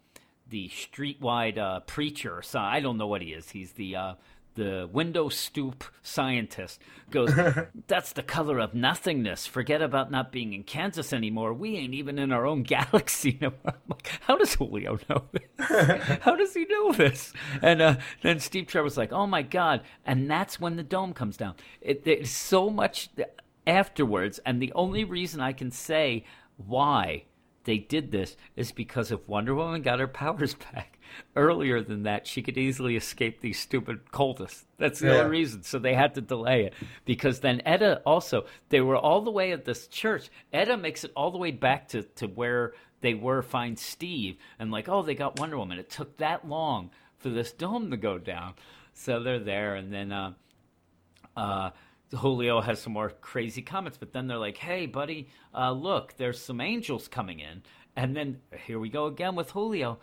the 0.48 0.69
streetwide 0.69 1.57
uh, 1.57 1.80
preacher. 1.82 2.41
So 2.43 2.59
I 2.59 2.82
don't 2.82 2.98
know 2.98 3.07
what 3.07 3.22
he 3.22 3.30
is. 3.30 3.49
He's 3.49 3.72
the 3.72 3.95
uh, 3.95 4.14
the 4.56 4.90
window 4.91 5.30
stoop 5.30 5.83
scientist. 6.01 6.82
Goes. 7.11 7.32
That's 7.88 8.14
the 8.14 8.24
color 8.24 8.59
of 8.59 8.74
nothingness. 8.74 9.48
Forget 9.48 9.82
about 9.82 10.11
not 10.11 10.32
being 10.32 10.53
in 10.53 10.64
Kansas 10.64 11.14
anymore. 11.14 11.53
We 11.53 11.77
ain't 11.77 11.93
even 11.93 12.19
in 12.19 12.32
our 12.32 12.45
own 12.45 12.64
galaxy 12.64 13.38
no 13.41 13.53
like, 13.65 14.07
how 14.22 14.38
does 14.38 14.56
Julio 14.56 14.99
know 15.09 15.24
this? 15.32 15.43
how 16.22 16.35
does 16.35 16.53
he 16.53 16.65
know 16.69 16.91
this? 16.91 17.32
And 17.61 17.82
uh, 17.82 17.95
then 18.22 18.40
Steve 18.40 18.67
Trevor's 18.67 18.98
like, 18.98 19.14
oh 19.14 19.27
my 19.27 19.43
god! 19.43 19.82
And 20.06 20.30
that's 20.30 20.59
when 20.59 20.75
the 20.75 20.83
dome 20.83 21.14
comes 21.14 21.38
down. 21.38 21.56
It, 21.82 22.03
there's 22.03 22.32
so 22.32 22.69
much 22.69 23.09
afterwards, 23.68 24.40
and 24.45 24.61
the 24.61 24.72
only 24.74 25.03
reason 25.03 25.42
I 25.42 25.53
can 25.53 25.72
say 25.72 26.24
why 26.58 27.26
they 27.66 27.77
did 27.80 28.11
this 28.11 28.38
is 28.56 28.72
because 28.72 29.11
if 29.11 29.27
Wonder 29.27 29.56
Woman 29.56 29.82
got 29.82 30.00
her 30.00 30.08
powers 30.24 30.53
back 30.56 31.00
earlier 31.35 31.82
than 31.82 32.03
that, 32.03 32.27
she 32.27 32.42
could 32.42 32.58
easily 32.58 32.95
escape 32.95 33.42
these 33.42 33.60
stupid 33.60 34.06
cultists. 34.11 34.66
That's 34.77 35.00
the 35.00 35.08
Yeah. 35.08 35.14
only 35.19 35.32
reason. 35.32 35.64
So 35.64 35.80
they 35.80 35.94
had 35.95 36.16
to 36.16 36.22
delay 36.22 36.66
it 36.66 36.74
because 37.06 37.40
then 37.40 37.61
Etta 37.66 38.02
also 38.06 38.45
they 38.69 38.82
were 38.82 38.98
all 38.98 39.22
the 39.22 39.32
way 39.32 39.52
at 39.52 39.66
this 39.66 39.88
church. 39.88 40.30
Etta 40.53 40.77
makes 40.77 41.03
it 41.03 41.11
all 41.16 41.32
the 41.32 41.38
way 41.38 41.52
back 41.52 41.88
to 41.90 42.03
to 42.03 42.27
where 42.27 42.74
they 43.02 43.14
were 43.14 43.42
find 43.42 43.77
Steve 43.77 44.38
and 44.60 44.72
like 44.72 44.88
oh 44.90 45.02
they 45.02 45.16
got 45.16 45.40
Wonder 45.40 45.58
Woman. 45.58 45.80
It 45.80 45.90
took 45.90 46.18
that 46.18 46.48
long 46.48 46.92
for 47.18 47.30
this 47.30 47.52
dome 47.52 47.90
to 47.92 47.98
go 47.98 48.18
down. 48.18 48.53
So 48.94 49.22
they're 49.22 49.40
there 49.40 49.76
and 49.76 49.92
then. 49.92 50.11
Uh, 50.11 50.34
uh, 51.35 51.72
Julio 52.11 52.61
has 52.61 52.82
some 52.82 52.93
more 52.93 53.09
crazy 53.22 53.61
comments, 53.61 53.98
but 53.98 54.14
then 54.14 54.27
they're 54.27 54.38
like, 54.38 54.58
"Hey, 54.58 54.85
buddy, 54.85 55.27
uh, 55.53 55.72
look, 55.72 56.16
there's 56.17 56.40
some 56.42 56.61
angels 56.61 57.08
coming 57.08 57.40
in," 57.40 57.64
and 57.95 58.16
then 58.16 58.42
here 58.66 58.80
we 58.80 58.90
go 58.90 59.06
again 59.08 59.35
with 59.35 59.51
Julio. 59.51 60.00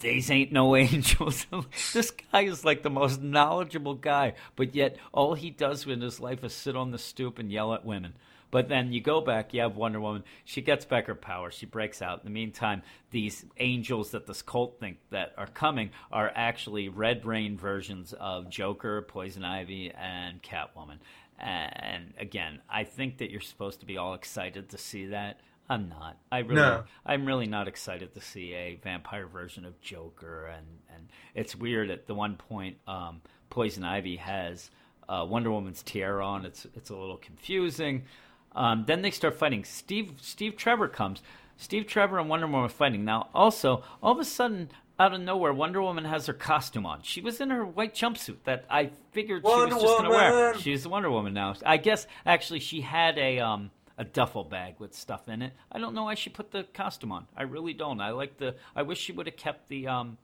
These 0.00 0.30
ain't 0.30 0.52
no 0.52 0.76
angels. 0.76 1.46
this 1.92 2.10
guy 2.10 2.42
is 2.42 2.64
like 2.64 2.82
the 2.82 2.90
most 2.90 3.20
knowledgeable 3.20 3.94
guy, 3.94 4.34
but 4.56 4.74
yet 4.74 4.96
all 5.12 5.34
he 5.34 5.50
does 5.50 5.86
in 5.86 6.00
his 6.00 6.20
life 6.20 6.44
is 6.44 6.52
sit 6.52 6.76
on 6.76 6.90
the 6.90 6.98
stoop 6.98 7.38
and 7.38 7.50
yell 7.50 7.74
at 7.74 7.84
women. 7.84 8.14
But 8.50 8.68
then 8.68 8.92
you 8.92 9.00
go 9.00 9.20
back, 9.20 9.52
you 9.52 9.60
have 9.60 9.76
Wonder 9.76 10.00
Woman. 10.00 10.24
She 10.44 10.62
gets 10.62 10.84
back 10.86 11.06
her 11.06 11.14
power. 11.14 11.50
She 11.50 11.66
breaks 11.66 12.00
out. 12.00 12.20
In 12.20 12.24
the 12.24 12.30
meantime, 12.30 12.82
these 13.10 13.44
angels 13.58 14.12
that 14.12 14.26
this 14.26 14.40
cult 14.40 14.80
think 14.80 14.98
that 15.10 15.34
are 15.36 15.48
coming 15.48 15.90
are 16.10 16.32
actually 16.34 16.88
Red 16.88 17.26
Rain 17.26 17.58
versions 17.58 18.14
of 18.18 18.48
Joker, 18.48 19.02
Poison 19.02 19.44
Ivy, 19.44 19.92
and 19.92 20.42
Catwoman. 20.42 20.98
And 21.38 22.14
again, 22.18 22.60
I 22.68 22.84
think 22.84 23.18
that 23.18 23.30
you're 23.30 23.40
supposed 23.40 23.80
to 23.80 23.86
be 23.86 23.96
all 23.96 24.14
excited 24.14 24.68
to 24.70 24.78
see 24.78 25.06
that. 25.06 25.40
I'm 25.70 25.88
not. 25.88 26.16
I 26.32 26.38
really, 26.38 26.54
No. 26.54 26.84
I'm 27.04 27.26
really 27.26 27.46
not 27.46 27.68
excited 27.68 28.14
to 28.14 28.20
see 28.20 28.54
a 28.54 28.76
vampire 28.76 29.26
version 29.26 29.64
of 29.64 29.80
Joker. 29.80 30.46
And 30.46 30.66
and 30.94 31.08
it's 31.34 31.54
weird. 31.54 31.90
At 31.90 32.06
the 32.06 32.14
one 32.14 32.36
point, 32.36 32.78
um, 32.86 33.20
Poison 33.50 33.84
Ivy 33.84 34.16
has 34.16 34.70
uh, 35.08 35.26
Wonder 35.28 35.50
Woman's 35.50 35.82
tiara 35.82 36.26
on. 36.26 36.46
It's 36.46 36.66
it's 36.74 36.90
a 36.90 36.96
little 36.96 37.18
confusing. 37.18 38.04
Um, 38.52 38.84
then 38.86 39.02
they 39.02 39.10
start 39.10 39.34
fighting. 39.34 39.64
Steve 39.64 40.12
Steve 40.20 40.56
Trevor 40.56 40.88
comes. 40.88 41.22
Steve 41.58 41.86
Trevor 41.86 42.18
and 42.18 42.28
Wonder 42.28 42.46
Woman 42.46 42.62
are 42.64 42.68
fighting. 42.68 43.04
Now, 43.04 43.28
also, 43.34 43.82
all 44.02 44.12
of 44.12 44.18
a 44.20 44.24
sudden, 44.24 44.70
out 44.98 45.14
of 45.14 45.20
nowhere, 45.20 45.52
Wonder 45.52 45.80
Woman 45.80 46.04
has 46.04 46.26
her 46.26 46.32
costume 46.32 46.84
on. 46.84 47.02
She 47.02 47.20
was 47.20 47.40
in 47.40 47.50
her 47.50 47.64
white 47.64 47.94
jumpsuit 47.94 48.38
that 48.44 48.64
I 48.68 48.90
figured 49.12 49.42
she 49.44 49.50
was 49.50 49.70
just 49.70 49.82
going 49.82 50.04
to 50.04 50.10
wear. 50.10 50.54
She's 50.58 50.86
Wonder 50.86 51.10
Woman 51.10 51.34
now. 51.34 51.54
I 51.64 51.76
guess 51.76 52.06
actually 52.26 52.60
she 52.60 52.80
had 52.80 53.18
a 53.18 53.38
um 53.38 53.70
a 53.96 54.04
duffel 54.04 54.44
bag 54.44 54.76
with 54.78 54.94
stuff 54.94 55.28
in 55.28 55.42
it. 55.42 55.52
I 55.72 55.78
don't 55.78 55.94
know 55.94 56.04
why 56.04 56.14
she 56.14 56.30
put 56.30 56.52
the 56.52 56.62
costume 56.72 57.12
on. 57.12 57.26
I 57.36 57.42
really 57.42 57.74
don't. 57.74 58.00
I 58.00 58.10
like 58.10 58.38
the. 58.38 58.54
I 58.74 58.82
wish 58.82 58.98
she 58.98 59.12
would 59.12 59.26
have 59.26 59.36
kept 59.36 59.68
the 59.68 59.88
um 59.88 60.18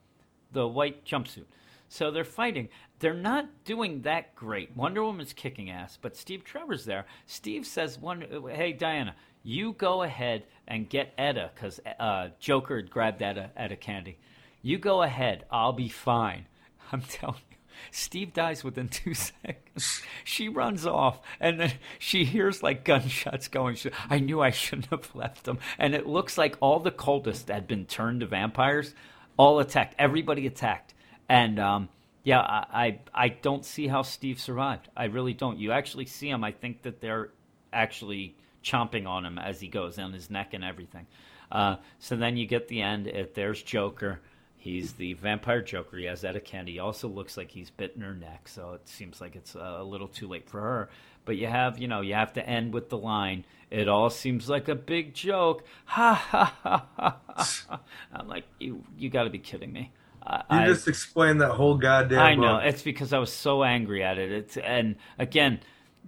the 0.52 0.66
white 0.66 1.04
jumpsuit. 1.04 1.44
So 1.88 2.10
they're 2.10 2.24
fighting. 2.24 2.68
They're 2.98 3.14
not 3.14 3.64
doing 3.64 4.02
that 4.02 4.34
great. 4.34 4.76
Wonder 4.76 5.04
Woman's 5.04 5.32
kicking 5.32 5.70
ass, 5.70 5.98
but 6.00 6.16
Steve 6.16 6.42
Trevor's 6.42 6.84
there. 6.84 7.04
Steve 7.26 7.66
says, 7.66 7.98
"Wonder, 7.98 8.26
hey 8.50 8.72
Diana, 8.72 9.14
you 9.42 9.74
go 9.74 10.02
ahead 10.02 10.44
and 10.66 10.88
get 10.88 11.12
Etta 11.18 11.50
because 11.54 11.80
uh, 12.00 12.28
Joker 12.40 12.82
grabbed 12.82 13.22
Etta 13.22 13.50
Etta 13.56 13.76
Candy. 13.76 14.18
You 14.64 14.78
go 14.78 15.02
ahead. 15.02 15.44
I'll 15.50 15.72
be 15.72 15.88
fine." 15.88 16.46
I'm 16.92 17.02
telling 17.02 17.36
you. 17.50 17.56
Steve 17.90 18.32
dies 18.32 18.64
within 18.64 18.88
two 18.88 19.14
seconds. 19.14 20.02
She 20.24 20.48
runs 20.48 20.86
off, 20.86 21.20
and 21.38 21.60
then 21.60 21.72
she 21.98 22.24
hears 22.24 22.62
like 22.62 22.84
gunshots 22.84 23.48
going. 23.48 23.76
She, 23.76 23.90
I 24.08 24.18
knew 24.18 24.40
I 24.40 24.50
shouldn't 24.50 24.86
have 24.86 25.14
left 25.14 25.44
them. 25.44 25.58
And 25.78 25.94
it 25.94 26.06
looks 26.06 26.38
like 26.38 26.56
all 26.60 26.80
the 26.80 26.90
cultists 26.90 27.48
had 27.48 27.68
been 27.68 27.84
turned 27.84 28.20
to 28.20 28.26
vampires 28.26 28.94
all 29.36 29.58
attacked. 29.58 29.94
Everybody 29.98 30.46
attacked. 30.46 30.94
And 31.28 31.58
um, 31.58 31.88
yeah, 32.22 32.40
I, 32.40 32.64
I 32.72 33.00
I 33.14 33.28
don't 33.28 33.64
see 33.64 33.86
how 33.86 34.02
Steve 34.02 34.40
survived. 34.40 34.88
I 34.96 35.04
really 35.04 35.34
don't. 35.34 35.58
You 35.58 35.72
actually 35.72 36.06
see 36.06 36.28
him. 36.28 36.44
I 36.44 36.52
think 36.52 36.82
that 36.82 37.00
they're 37.00 37.30
actually 37.72 38.36
chomping 38.62 39.06
on 39.06 39.26
him 39.26 39.38
as 39.38 39.60
he 39.60 39.68
goes 39.68 39.98
on 39.98 40.12
his 40.12 40.30
neck 40.30 40.54
and 40.54 40.64
everything. 40.64 41.06
Uh, 41.52 41.76
so 41.98 42.16
then 42.16 42.36
you 42.36 42.46
get 42.46 42.68
the 42.68 42.80
end. 42.80 43.06
It, 43.06 43.34
there's 43.34 43.62
Joker. 43.62 44.20
He's 44.64 44.94
the 44.94 45.12
vampire 45.12 45.60
Joker. 45.60 45.98
He 45.98 46.06
has 46.06 46.24
Etta 46.24 46.40
Candy. 46.40 46.72
He 46.72 46.78
also 46.78 47.06
looks 47.06 47.36
like 47.36 47.50
he's 47.50 47.68
bitten 47.68 48.00
her 48.00 48.14
neck, 48.14 48.48
so 48.48 48.72
it 48.72 48.88
seems 48.88 49.20
like 49.20 49.36
it's 49.36 49.54
uh, 49.54 49.76
a 49.78 49.84
little 49.84 50.08
too 50.08 50.26
late 50.26 50.48
for 50.48 50.58
her. 50.58 50.88
But 51.26 51.36
you 51.36 51.48
have, 51.48 51.78
you 51.78 51.86
know, 51.86 52.00
you 52.00 52.14
have 52.14 52.32
to 52.32 52.48
end 52.48 52.72
with 52.72 52.88
the 52.88 52.96
line. 52.96 53.44
It 53.70 53.88
all 53.88 54.08
seems 54.08 54.48
like 54.48 54.68
a 54.70 54.74
big 54.74 55.12
joke. 55.12 55.64
Ha 55.84 56.14
ha 56.14 56.56
ha 56.62 56.86
ha. 56.96 57.18
ha. 57.36 57.80
I'm 58.10 58.26
like, 58.26 58.44
you, 58.58 58.82
you 58.96 59.10
got 59.10 59.24
to 59.24 59.30
be 59.30 59.38
kidding 59.38 59.70
me. 59.70 59.92
I, 60.26 60.36
You 60.36 60.42
I- 60.62 60.66
just 60.68 60.88
explained 60.88 61.42
that 61.42 61.50
whole 61.52 61.76
goddamn 61.76 62.20
I 62.20 62.34
know 62.34 62.54
book. 62.56 62.62
it's 62.64 62.80
because 62.82 63.12
I 63.12 63.18
was 63.18 63.30
so 63.30 63.64
angry 63.64 64.02
at 64.02 64.16
it. 64.16 64.32
It's 64.32 64.56
and 64.56 64.96
again, 65.18 65.60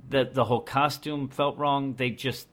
the 0.09 0.25
the 0.33 0.44
whole 0.44 0.60
costume 0.60 1.28
felt 1.28 1.59
wrong. 1.59 1.93
They 1.93 2.09
just, 2.09 2.49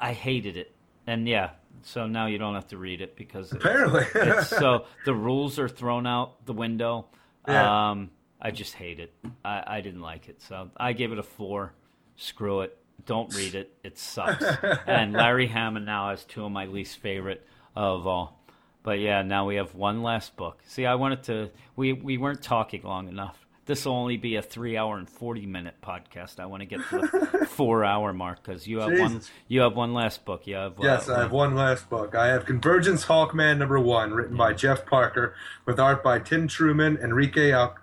I 0.00 0.12
hated 0.12 0.56
it, 0.56 0.72
and 1.06 1.28
yeah. 1.28 1.50
So 1.82 2.06
now 2.06 2.26
you 2.26 2.38
don't 2.38 2.54
have 2.54 2.68
to 2.68 2.78
read 2.78 3.00
it 3.00 3.16
because 3.16 3.52
it's- 3.52 3.64
Apparently. 3.64 4.04
it's 4.14 4.48
so 4.48 4.86
the 5.04 5.14
rules 5.14 5.58
are 5.58 5.68
thrown 5.68 6.06
out 6.06 6.44
the 6.46 6.52
window. 6.52 7.06
Yeah. 7.46 7.90
Um, 7.90 8.10
I 8.40 8.50
just 8.50 8.74
hate 8.74 9.00
it. 9.00 9.12
I, 9.44 9.62
I 9.66 9.80
didn't 9.80 10.00
like 10.02 10.28
it, 10.28 10.42
so 10.42 10.70
I 10.76 10.92
gave 10.92 11.12
it 11.12 11.18
a 11.18 11.22
four. 11.22 11.72
Screw 12.16 12.60
it. 12.62 12.76
Don't 13.04 13.32
read 13.34 13.54
it. 13.54 13.72
It 13.84 13.98
sucks. 13.98 14.44
and 14.86 15.12
Larry 15.12 15.46
Hama 15.46 15.80
now 15.80 16.10
has 16.10 16.24
two 16.24 16.44
of 16.44 16.50
my 16.52 16.66
least 16.66 16.98
favorite 16.98 17.46
of 17.76 18.06
all. 18.06 18.40
But 18.82 18.98
yeah, 19.00 19.22
now 19.22 19.46
we 19.46 19.56
have 19.56 19.74
one 19.74 20.02
last 20.02 20.36
book. 20.36 20.60
See, 20.66 20.86
I 20.86 20.94
wanted 20.96 21.22
to. 21.24 21.50
We 21.76 21.92
we 21.92 22.18
weren't 22.18 22.42
talking 22.42 22.82
long 22.82 23.08
enough. 23.08 23.45
This 23.66 23.84
will 23.84 23.94
only 23.94 24.16
be 24.16 24.36
a 24.36 24.42
three-hour 24.42 24.96
and 24.96 25.10
forty-minute 25.10 25.74
podcast. 25.82 26.38
I 26.38 26.46
want 26.46 26.60
to 26.60 26.66
get 26.66 26.80
to 26.90 26.98
the 27.00 27.46
four-hour 27.50 28.12
mark 28.12 28.42
because 28.42 28.66
you 28.66 28.78
have 28.78 28.96
one. 28.98 29.20
You 29.48 29.60
have 29.62 29.74
one 29.74 29.92
last 29.92 30.24
book. 30.24 30.46
You 30.46 30.54
have 30.54 30.78
uh, 30.78 30.84
Yes, 30.84 31.08
I 31.08 31.18
have 31.20 31.32
one 31.32 31.56
last 31.56 31.90
book. 31.90 32.14
I 32.14 32.28
have 32.28 32.46
Convergence 32.46 33.04
Hawkman 33.04 33.58
number 33.58 33.80
one, 33.80 34.12
written 34.12 34.36
by 34.36 34.52
Jeff 34.52 34.86
Parker, 34.86 35.34
with 35.64 35.80
art 35.80 36.04
by 36.04 36.20
Tim 36.20 36.46
Truman, 36.46 36.96
Enrique 36.98 37.50
Al- 37.50 37.74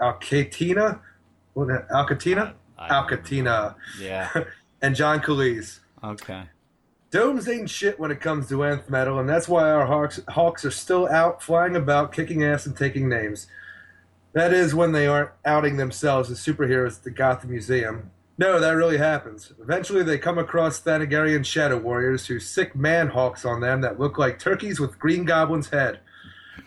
Alcatena, 0.00 0.98
what, 1.54 1.68
Alcatena, 1.88 2.54
I- 2.76 2.88
Alcatena, 2.88 3.76
Yeah. 4.00 4.28
and 4.82 4.96
John 4.96 5.20
Kalisz. 5.20 5.78
Okay. 6.02 6.42
Domes 7.12 7.46
ain't 7.48 7.70
shit 7.70 8.00
when 8.00 8.10
it 8.10 8.20
comes 8.20 8.48
to 8.48 8.64
nth 8.64 8.90
metal, 8.90 9.20
and 9.20 9.28
that's 9.28 9.46
why 9.46 9.70
our 9.70 9.86
hawks, 9.86 10.20
hawks 10.30 10.64
are 10.64 10.70
still 10.72 11.06
out 11.08 11.42
flying 11.42 11.76
about, 11.76 12.10
kicking 12.10 12.42
ass 12.42 12.66
and 12.66 12.76
taking 12.76 13.08
names. 13.08 13.46
That 14.34 14.52
is 14.52 14.74
when 14.74 14.92
they 14.92 15.06
aren't 15.06 15.30
outing 15.44 15.76
themselves 15.76 16.30
as 16.30 16.38
superheroes 16.38 16.98
at 16.98 17.04
the 17.04 17.10
Gotham 17.10 17.50
Museum. 17.50 18.10
No, 18.38 18.58
that 18.58 18.70
really 18.72 18.96
happens. 18.96 19.52
Eventually, 19.60 20.02
they 20.02 20.16
come 20.18 20.38
across 20.38 20.80
Thanagarian 20.80 21.44
Shadow 21.44 21.78
Warriors 21.78 22.26
who 22.26 22.40
sick 22.40 22.74
man 22.74 23.08
hawks 23.08 23.44
on 23.44 23.60
them 23.60 23.82
that 23.82 24.00
look 24.00 24.16
like 24.18 24.38
turkeys 24.38 24.80
with 24.80 24.98
Green 24.98 25.24
Goblin's 25.24 25.68
head. 25.68 26.00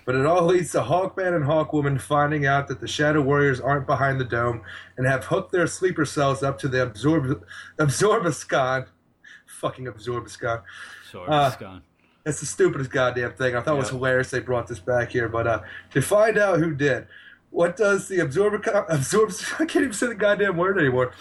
But 0.05 0.13
it 0.13 0.25
all 0.27 0.45
leads 0.45 0.71
to 0.73 0.81
Hawkman 0.81 1.35
and 1.35 1.45
Hawkwoman 1.45 1.99
finding 1.99 2.45
out 2.45 2.67
that 2.67 2.79
the 2.79 2.87
Shadow 2.87 3.21
Warriors 3.21 3.59
aren't 3.59 3.87
behind 3.87 4.19
the 4.19 4.25
dome 4.25 4.61
and 4.97 5.07
have 5.07 5.25
hooked 5.25 5.51
their 5.51 5.65
sleeper 5.65 6.05
cells 6.05 6.43
up 6.43 6.59
to 6.59 6.67
the 6.67 6.83
absorb- 6.83 7.43
Absorbascon. 7.79 8.85
Fucking 9.47 9.87
Absorbascon. 9.87 10.59
Sword 11.11 11.29
Uh. 11.29 11.79
It's 12.27 12.39
the 12.39 12.45
stupidest 12.45 12.89
goddamn 12.91 13.33
thing. 13.33 13.55
I 13.55 13.61
thought 13.61 13.75
it 13.75 13.77
was 13.77 13.89
hilarious 13.89 14.31
they 14.31 14.39
brought 14.39 14.67
this 14.67 14.79
back 14.79 15.11
here. 15.11 15.29
But 15.29 15.45
uh, 15.47 15.61
to 15.91 16.01
find 16.01 16.37
out 16.37 16.59
who 16.59 16.73
did, 16.73 17.07
what 17.51 17.77
does 17.77 18.07
the 18.07 18.17
Absorbicon, 18.19 18.85
absorb, 18.89 19.31
I 19.59 19.65
can't 19.65 19.83
even 19.83 19.93
say 19.93 20.07
the 20.07 20.15
goddamn 20.15 20.57
word 20.57 20.77
anymore. 20.77 21.11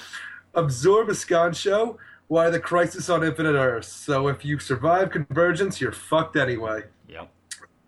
Absorbascon 0.54 1.52
show? 1.52 1.98
Why 2.28 2.48
the 2.50 2.58
crisis 2.60 3.10
on 3.10 3.22
Infinite 3.22 3.54
Earths. 3.54 3.88
So 3.92 4.28
if 4.28 4.44
you 4.44 4.58
survive 4.58 5.10
convergence, 5.10 5.80
you're 5.80 5.92
fucked 5.92 6.36
anyway. 6.36 6.84
Yep. 7.08 7.28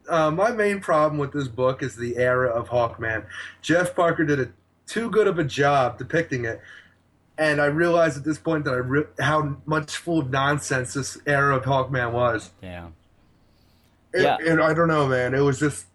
Uh, 0.09 0.31
my 0.31 0.51
main 0.51 0.81
problem 0.81 1.19
with 1.19 1.33
this 1.33 1.49
book 1.49 1.83
is 1.83 1.97
the 1.97 2.17
era 2.17 2.49
of 2.51 2.69
Hawkman. 2.69 3.25
Jeff 3.63 3.95
Parker 3.97 4.25
did 4.25 4.39
a 4.39 4.49
too 4.87 5.11
good 5.11 5.27
of 5.27 5.39
a 5.39 5.45
job 5.45 5.99
depicting 5.99 6.45
it, 6.45 6.61
and 7.39 7.61
I 7.61 7.67
realized 7.67 8.17
at 8.19 8.25
this 8.25 8.39
point 8.39 8.65
that 8.67 8.73
I 8.75 8.77
re- 8.77 9.05
how 9.19 9.57
much 9.65 9.97
full 9.97 10.21
of 10.21 10.31
nonsense 10.31 10.95
this 10.95 11.19
era 11.27 11.57
of 11.57 11.65
Hawkman 11.65 12.13
was. 12.13 12.51
Yeah. 12.63 12.89
It- 14.13 14.23
Yeah. 14.23 14.37
and 14.47 14.63
I 14.63 14.75
don't 14.75 14.89
know, 14.89 15.09
man. 15.09 15.35
It 15.35 15.41
was 15.41 15.59
just 15.59 15.87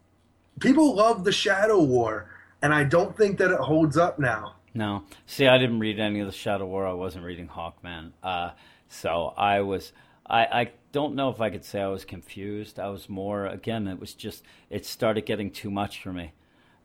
people 0.59 0.93
love 0.95 1.23
the 1.23 1.31
Shadow 1.31 1.81
War, 1.81 2.27
and 2.61 2.73
I 2.73 2.83
don't 2.83 3.15
think 3.15 3.37
that 3.39 3.51
it 3.51 3.59
holds 3.59 3.97
up 3.97 4.19
now. 4.19 4.55
No. 4.73 5.03
See, 5.25 5.47
I 5.47 5.57
didn't 5.57 5.79
read 5.79 5.99
any 5.99 6.19
of 6.19 6.27
the 6.27 6.31
Shadow 6.33 6.65
War. 6.65 6.87
I 6.87 6.93
wasn't 6.93 7.25
reading 7.25 7.47
Hawkman. 7.47 8.11
Uh, 8.23 8.51
so 8.87 9.33
I 9.37 9.61
was. 9.61 9.91
I, 10.25 10.45
I 10.45 10.71
don't 10.93 11.15
know 11.15 11.29
if 11.29 11.41
I 11.41 11.49
could 11.49 11.65
say 11.65 11.81
I 11.81 11.87
was 11.87 12.05
confused. 12.05 12.79
I 12.79 12.87
was 12.87 13.09
more. 13.09 13.45
Again, 13.47 13.87
it 13.87 13.99
was 13.99 14.13
just. 14.13 14.43
It 14.69 14.85
started 14.85 15.25
getting 15.25 15.51
too 15.51 15.69
much 15.69 16.01
for 16.01 16.13
me. 16.13 16.33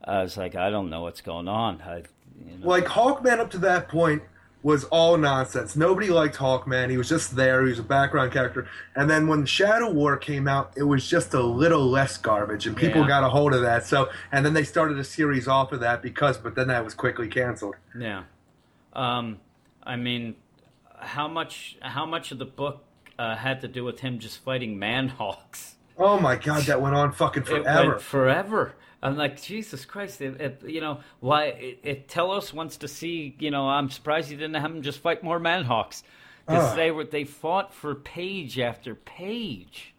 I 0.05 0.23
was 0.23 0.37
like, 0.37 0.55
I 0.55 0.71
don't 0.71 0.91
know 0.91 1.03
what's 1.03 1.21
going 1.21 1.49
on. 1.49 1.81
I, 1.83 2.03
you 2.45 2.59
know, 2.59 2.69
Like 2.69 2.87
Hawkman 2.87 3.39
up 3.39 3.51
to 3.53 3.59
that 3.59 3.89
point 3.89 4.23
was 4.67 4.83
all 4.87 5.17
nonsense. 5.17 5.77
Nobody 5.77 6.09
liked 6.09 6.35
Hawkman. 6.35 6.91
He 6.91 6.97
was 6.97 7.09
just 7.09 7.37
there. 7.37 7.63
He 7.63 7.69
was 7.69 7.79
a 7.79 7.85
background 7.85 8.33
character. 8.33 8.67
And 8.97 9.09
then 9.09 9.29
when 9.29 9.47
Shadow 9.47 9.93
War 9.93 10.17
came 10.17 10.49
out, 10.49 10.73
it 10.77 10.83
was 10.83 11.07
just 11.07 11.35
a 11.35 11.41
little 11.41 11.87
less 11.89 12.17
garbage, 12.19 12.67
and 12.67 12.77
people 12.77 13.03
Yeah. 13.03 13.07
got 13.07 13.23
a 13.23 13.29
hold 13.29 13.55
of 13.55 13.61
that. 13.63 13.87
So, 13.87 14.09
and 14.33 14.45
then 14.45 14.55
they 14.55 14.65
started 14.65 14.99
a 14.99 15.05
series 15.05 15.47
off 15.47 15.71
of 15.71 15.79
that 15.81 16.03
because, 16.03 16.37
but 16.37 16.57
then 16.57 16.67
that 16.67 16.85
was 16.85 16.95
quickly 16.95 17.29
canceled. 17.29 17.77
Yeah. 17.97 18.25
Um, 18.93 19.39
I 19.85 19.95
mean, 19.95 20.35
how 20.99 21.29
much? 21.29 21.77
How 21.81 22.05
much 22.05 22.33
of 22.33 22.39
the 22.41 22.45
book 22.45 22.83
uh, 23.21 23.37
had 23.37 23.61
to 23.61 23.69
do 23.69 23.85
with 23.85 24.01
him 24.01 24.19
just 24.19 24.39
fighting 24.43 24.79
manhawks? 24.79 25.75
Oh 25.97 26.19
my 26.19 26.35
god, 26.35 26.65
that 26.65 26.81
went 26.83 26.97
on 26.97 27.13
fucking 27.13 27.45
forever. 27.45 28.01
forever. 28.01 28.75
I'm 29.07 29.17
like, 29.17 29.41
Jesus 29.41 29.85
Christ! 29.85 30.21
It, 30.21 30.41
it, 30.41 30.63
you 30.67 30.81
know, 30.81 31.01
why? 31.21 31.45
It, 31.45 31.79
it 31.85 32.09
Telos 32.09 32.53
wants 32.53 32.79
to 32.79 32.89
see. 32.89 33.37
You 33.39 33.53
know, 33.53 33.69
I'm 33.69 33.89
surprised 33.89 34.31
he 34.31 34.37
didn't 34.37 34.55
have 34.55 34.71
him 34.71 34.83
just 34.83 34.99
fight 34.99 35.23
more 35.23 35.39
manhawks 35.39 36.03
because 36.47 36.65
Ugh. 36.65 36.73
Ah. 36.73 36.75
they 36.75 36.91
were 36.91 37.05
they 37.05 37.25
fought 37.25 37.73
for 37.73 37.95
page 37.95 38.59
after 38.59 38.95
page. 38.97 39.95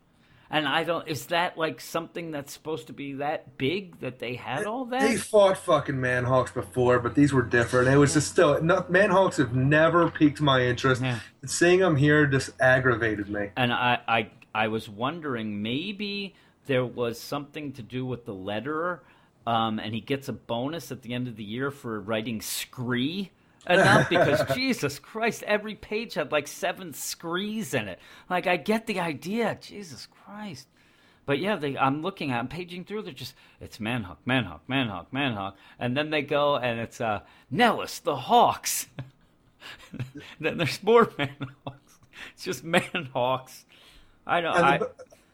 And 0.49 0.67
I 0.67 0.83
don't. 0.83 1.07
Is 1.07 1.27
that 1.27 1.57
like 1.57 1.81
something 1.81 2.31
that's 2.31 2.53
supposed 2.53 2.87
to 2.87 2.93
be 2.93 3.13
that 3.13 3.57
big 3.57 3.99
that 3.99 4.19
they 4.19 4.35
had 4.35 4.65
all 4.65 4.85
that? 4.85 5.01
They 5.01 5.17
fought 5.17 5.57
fucking 5.57 5.95
Manhawks 5.95 6.53
before, 6.53 6.99
but 6.99 7.15
these 7.15 7.33
were 7.33 7.41
different. 7.41 7.89
It 7.89 7.97
was 7.97 8.13
just 8.13 8.31
still 8.31 8.61
no, 8.61 8.81
Manhawks 8.83 9.37
have 9.37 9.55
never 9.55 10.09
piqued 10.09 10.39
my 10.39 10.61
interest. 10.61 11.01
Yeah. 11.01 11.19
Seeing 11.45 11.79
them 11.79 11.95
here 11.95 12.25
just 12.25 12.51
aggravated 12.61 13.29
me. 13.29 13.49
And 13.57 13.73
I, 13.73 13.99
I, 14.07 14.31
I 14.55 14.67
was 14.69 14.87
wondering 14.87 15.61
maybe 15.61 16.33
there 16.67 16.85
was 16.85 17.19
something 17.19 17.73
to 17.73 17.81
do 17.81 18.05
with 18.05 18.25
the 18.25 18.33
letterer, 18.33 18.99
um, 19.45 19.79
and 19.79 19.93
he 19.93 20.01
gets 20.01 20.27
a 20.27 20.33
bonus 20.33 20.91
at 20.91 21.01
the 21.01 21.13
end 21.13 21.27
of 21.27 21.35
the 21.35 21.43
year 21.43 21.71
for 21.71 21.99
writing 21.99 22.41
scree 22.41 23.31
enough 23.67 24.09
because 24.09 24.43
Jesus 24.55 24.99
Christ, 24.99 25.43
every 25.43 25.75
page 25.75 26.13
had 26.13 26.31
like 26.31 26.47
seven 26.47 26.93
screes 26.93 27.73
in 27.73 27.87
it. 27.87 27.99
Like 28.29 28.47
I 28.47 28.57
get 28.57 28.87
the 28.87 28.99
idea, 28.99 29.57
Jesus 29.59 30.07
Christ. 30.07 30.67
But 31.25 31.39
yeah, 31.39 31.57
they, 31.57 31.77
I'm 31.77 32.01
looking 32.01 32.31
at, 32.31 32.39
I'm 32.39 32.47
paging 32.47 32.85
through. 32.85 33.01
They're 33.01 33.13
just, 33.13 33.35
it's 33.59 33.79
Manhawk, 33.79 34.17
Manhawk, 34.25 34.61
Manhawk, 34.69 35.07
Manhawk, 35.11 35.55
and 35.77 35.95
then 35.95 36.09
they 36.09 36.21
go 36.21 36.55
and 36.55 36.79
it's 36.79 37.01
uh, 37.01 37.21
Nellis 37.51 37.99
the 37.99 38.15
Hawks. 38.15 38.87
then 40.39 40.57
there's 40.57 40.81
more 40.81 41.05
Manhawks. 41.19 41.99
It's 42.33 42.43
just 42.45 42.65
Manhawks. 42.65 43.65
I 44.25 44.41
know. 44.41 44.53
And 44.53 44.65
I, 44.65 44.77
the, 44.77 44.91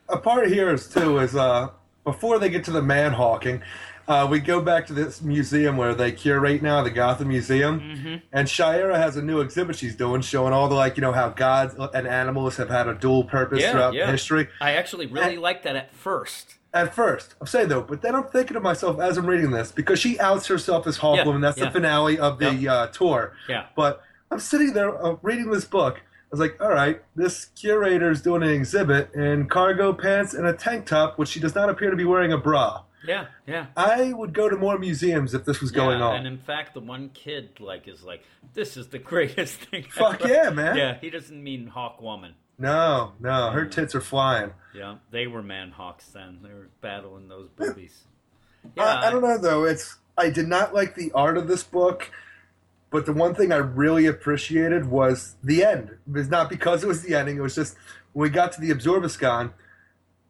a 0.10 0.18
part 0.18 0.48
here 0.48 0.74
is 0.74 0.88
too 0.88 1.20
is 1.20 1.36
uh, 1.36 1.70
before 2.04 2.40
they 2.40 2.50
get 2.50 2.64
to 2.66 2.72
the 2.72 2.82
Manhawking, 2.82 3.62
uh, 4.08 4.28
we 4.30 4.40
go 4.40 4.60
back 4.60 4.86
to 4.88 4.94
this 4.94 5.22
museum 5.22 5.78
where 5.78 5.96
they 5.96 6.12
curate 6.12 6.62
now, 6.62 6.84
the 6.84 6.90
Gotham 6.90 7.30
Museum, 7.30 7.80
Mm-hmm. 7.80 8.16
and 8.34 8.48
Shiera 8.48 8.96
has 8.98 9.16
a 9.16 9.22
new 9.22 9.40
exhibit 9.40 9.78
she's 9.78 9.96
doing, 9.96 10.22
showing 10.22 10.52
all 10.52 10.68
the 10.68 10.76
like 10.76 10.98
you 10.98 11.02
know 11.02 11.14
how 11.14 11.30
gods 11.30 11.76
and 11.94 12.08
animals 12.08 12.58
have 12.58 12.70
had 12.70 12.88
a 12.88 12.96
dual 12.96 13.24
purpose 13.24 13.62
yeah, 13.62 13.72
throughout 13.72 13.94
yeah. 13.94 14.12
history. 14.12 14.50
I 14.60 14.74
actually 14.74 15.06
really 15.08 15.38
liked 15.38 15.64
that 15.64 15.76
at 15.76 15.94
first. 15.94 16.56
At 16.74 16.94
first, 16.94 17.36
I'm 17.40 17.48
saying 17.48 17.70
though, 17.70 17.82
but 17.82 18.02
then 18.02 18.16
I'm 18.16 18.24
thinking 18.26 18.56
to 18.56 18.60
myself 18.60 19.00
as 19.00 19.18
I'm 19.18 19.28
reading 19.28 19.52
this 19.52 19.72
because 19.72 20.00
she 20.00 20.20
outs 20.20 20.48
herself 20.48 20.88
as 20.88 20.98
Hawkwoman. 20.98 21.42
That's 21.42 21.58
yeah. 21.58 21.66
the 21.66 21.72
finale 21.72 22.18
of 22.18 22.40
the 22.40 22.68
uh, 22.68 22.88
tour. 22.88 23.34
Yeah. 23.48 23.68
But 23.76 24.02
I'm 24.32 24.40
sitting 24.40 24.74
there 24.74 25.02
uh, 25.02 25.16
reading 25.22 25.52
this 25.52 25.66
book. 25.66 26.02
I 26.34 26.36
was 26.36 26.40
like, 26.40 26.60
all 26.60 26.72
right, 26.72 27.00
this 27.16 27.46
curator 27.54 28.10
is 28.10 28.24
doing 28.24 28.42
an 28.42 28.50
exhibit 28.50 29.14
in 29.14 29.48
cargo 29.48 29.94
pants 29.94 30.34
and 30.34 30.48
a 30.48 30.54
tank 30.54 30.88
top, 30.88 31.20
which 31.20 31.30
she 31.30 31.40
does 31.40 31.54
not 31.54 31.70
appear 31.70 31.92
to 31.92 31.96
be 31.96 32.06
wearing 32.06 32.34
a 32.34 32.40
bra. 32.40 32.82
Yeah, 33.08 33.28
yeah. 33.46 33.68
I 33.78 34.14
would 34.14 34.34
go 34.34 34.50
to 34.50 34.56
more 34.58 34.80
museums 34.80 35.36
if 35.36 35.46
this 35.46 35.62
was 35.62 35.70
going 35.70 36.00
yeah, 36.00 36.06
on. 36.06 36.16
And 36.16 36.26
in 36.26 36.40
fact, 36.40 36.74
the 36.74 36.80
one 36.80 37.10
kid 37.10 37.60
like 37.60 37.88
is 37.88 38.02
like, 38.02 38.24
"This 38.56 38.78
is 38.78 38.88
the 38.88 38.98
greatest 39.14 39.60
thing." 39.60 39.84
Fuck 39.84 40.22
ever." 40.22 40.34
yeah, 40.34 40.50
man. 40.50 40.76
Yeah, 40.76 40.98
he 41.00 41.12
doesn't 41.12 41.44
mean 41.44 41.68
Hawk 41.68 42.02
Woman. 42.02 42.34
no, 42.58 43.12
no, 43.20 43.52
her 43.52 43.66
tits 43.66 43.94
are 43.94 44.02
flying. 44.02 44.54
Yeah, 44.74 44.96
they 45.12 45.28
were 45.28 45.44
Manhawks 45.44 46.12
then. 46.14 46.40
They 46.42 46.50
were 46.50 46.70
battling 46.82 47.28
those 47.28 47.50
boobies. 47.50 48.06
Yeah, 48.76 48.86
I, 48.86 49.08
I 49.08 49.12
don't 49.12 49.22
know 49.22 49.38
though. 49.38 49.66
It's 49.66 49.98
I 50.18 50.32
did 50.32 50.48
not 50.48 50.74
like 50.74 50.96
the 50.96 51.12
art 51.12 51.38
of 51.38 51.48
this 51.48 51.62
book, 51.62 52.10
but 52.94 53.08
the 53.08 53.12
one 53.12 53.34
thing 53.34 53.52
I 53.52 53.58
really 53.58 54.06
appreciated 54.06 54.86
was 54.86 55.36
the 55.44 55.66
end. 55.66 55.90
It 55.90 56.14
was 56.14 56.30
not 56.30 56.48
because 56.48 56.84
it 56.84 56.88
was 56.88 57.02
the 57.02 57.16
ending. 57.16 57.38
It 57.38 57.42
was 57.42 57.56
just 57.56 57.76
when 58.14 58.22
we 58.22 58.30
got 58.30 58.52
to 58.54 58.62
the 58.62 58.70
Absorbascon, 58.70 59.52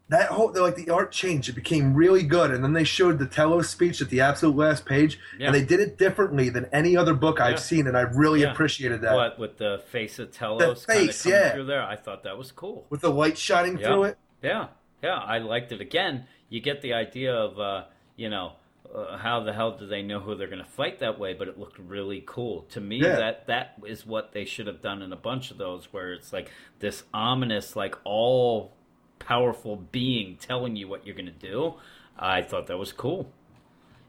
that 0.08 0.30
whole 0.30 0.54
like 0.56 0.76
the 0.76 0.90
art 0.90 1.12
changed. 1.12 1.50
It 1.50 1.56
became 1.56 1.94
really 1.94 2.24
good, 2.24 2.52
and 2.52 2.64
then 2.64 2.72
they 2.72 2.86
showed 2.86 3.20
the 3.20 3.26
Telos 3.26 3.70
speech 3.70 4.02
at 4.02 4.10
the 4.10 4.22
absolute 4.22 4.56
last 4.56 4.86
page, 4.86 5.20
Yeah. 5.38 5.48
and 5.48 5.56
they 5.56 5.64
did 5.64 5.82
it 5.82 5.98
differently 5.98 6.50
than 6.50 6.66
any 6.72 6.96
other 6.96 7.14
book 7.14 7.38
Yeah. 7.40 7.48
I've 7.48 7.60
seen, 7.60 7.86
and 7.86 7.98
I 7.98 8.02
really 8.02 8.42
Yeah. 8.42 8.52
appreciated 8.54 9.02
that. 9.02 9.14
What 9.14 9.38
with 9.38 9.58
the 9.58 9.82
face 9.90 10.18
of 10.18 10.32
Telos 10.32 10.62
of 10.62 10.86
face, 10.86 11.24
coming 11.24 11.38
yeah. 11.38 11.52
through 11.52 11.66
there? 11.66 11.84
I 11.84 11.98
thought 11.98 12.24
that 12.24 12.38
was 12.38 12.52
cool. 12.54 12.86
With 12.90 13.02
the 13.02 13.12
light 13.12 13.38
shining 13.38 13.78
through 13.78 14.04
it. 14.06 14.18
Yeah, 14.42 14.68
yeah, 15.02 15.18
I 15.18 15.40
liked 15.40 15.74
it. 15.74 15.82
Again, 15.82 16.26
you 16.50 16.62
get 16.62 16.82
the 16.82 16.94
idea 16.94 17.34
of, 17.34 17.60
uh, 17.60 17.84
you 18.16 18.30
know, 18.30 18.54
uh, 18.94 19.18
how 19.18 19.40
the 19.44 19.54
hell 19.54 19.78
do 19.78 19.88
they 19.88 20.02
know 20.02 20.20
who 20.20 20.36
they're 20.36 20.48
going 20.48 20.64
to 20.64 20.70
fight 20.70 21.00
that 21.00 21.18
way? 21.20 21.34
But 21.34 21.48
it 21.48 21.60
looked 21.60 21.80
really 21.80 22.24
cool 22.26 22.62
to 22.72 22.80
me. 22.82 22.98
Yeah. 22.98 23.16
That 23.16 23.48
that 23.48 23.74
is 23.86 24.06
what 24.06 24.34
they 24.34 24.46
should 24.46 24.68
have 24.68 24.82
done 24.82 25.02
in 25.02 25.12
a 25.12 25.16
bunch 25.18 25.52
of 25.52 25.58
those, 25.58 25.92
where 25.92 26.14
it's 26.14 26.32
like 26.32 26.52
this 26.80 27.04
ominous, 27.14 27.76
like 27.76 27.96
all 28.04 28.74
powerful 29.20 29.78
being 29.92 30.36
telling 30.38 30.76
you 30.76 30.88
what 30.88 31.06
you're 31.06 31.16
going 31.16 31.26
to 31.26 31.32
do. 31.32 31.76
I 32.18 32.42
thought 32.42 32.68
that 32.68 32.78
was 32.78 32.92
cool. 32.92 33.32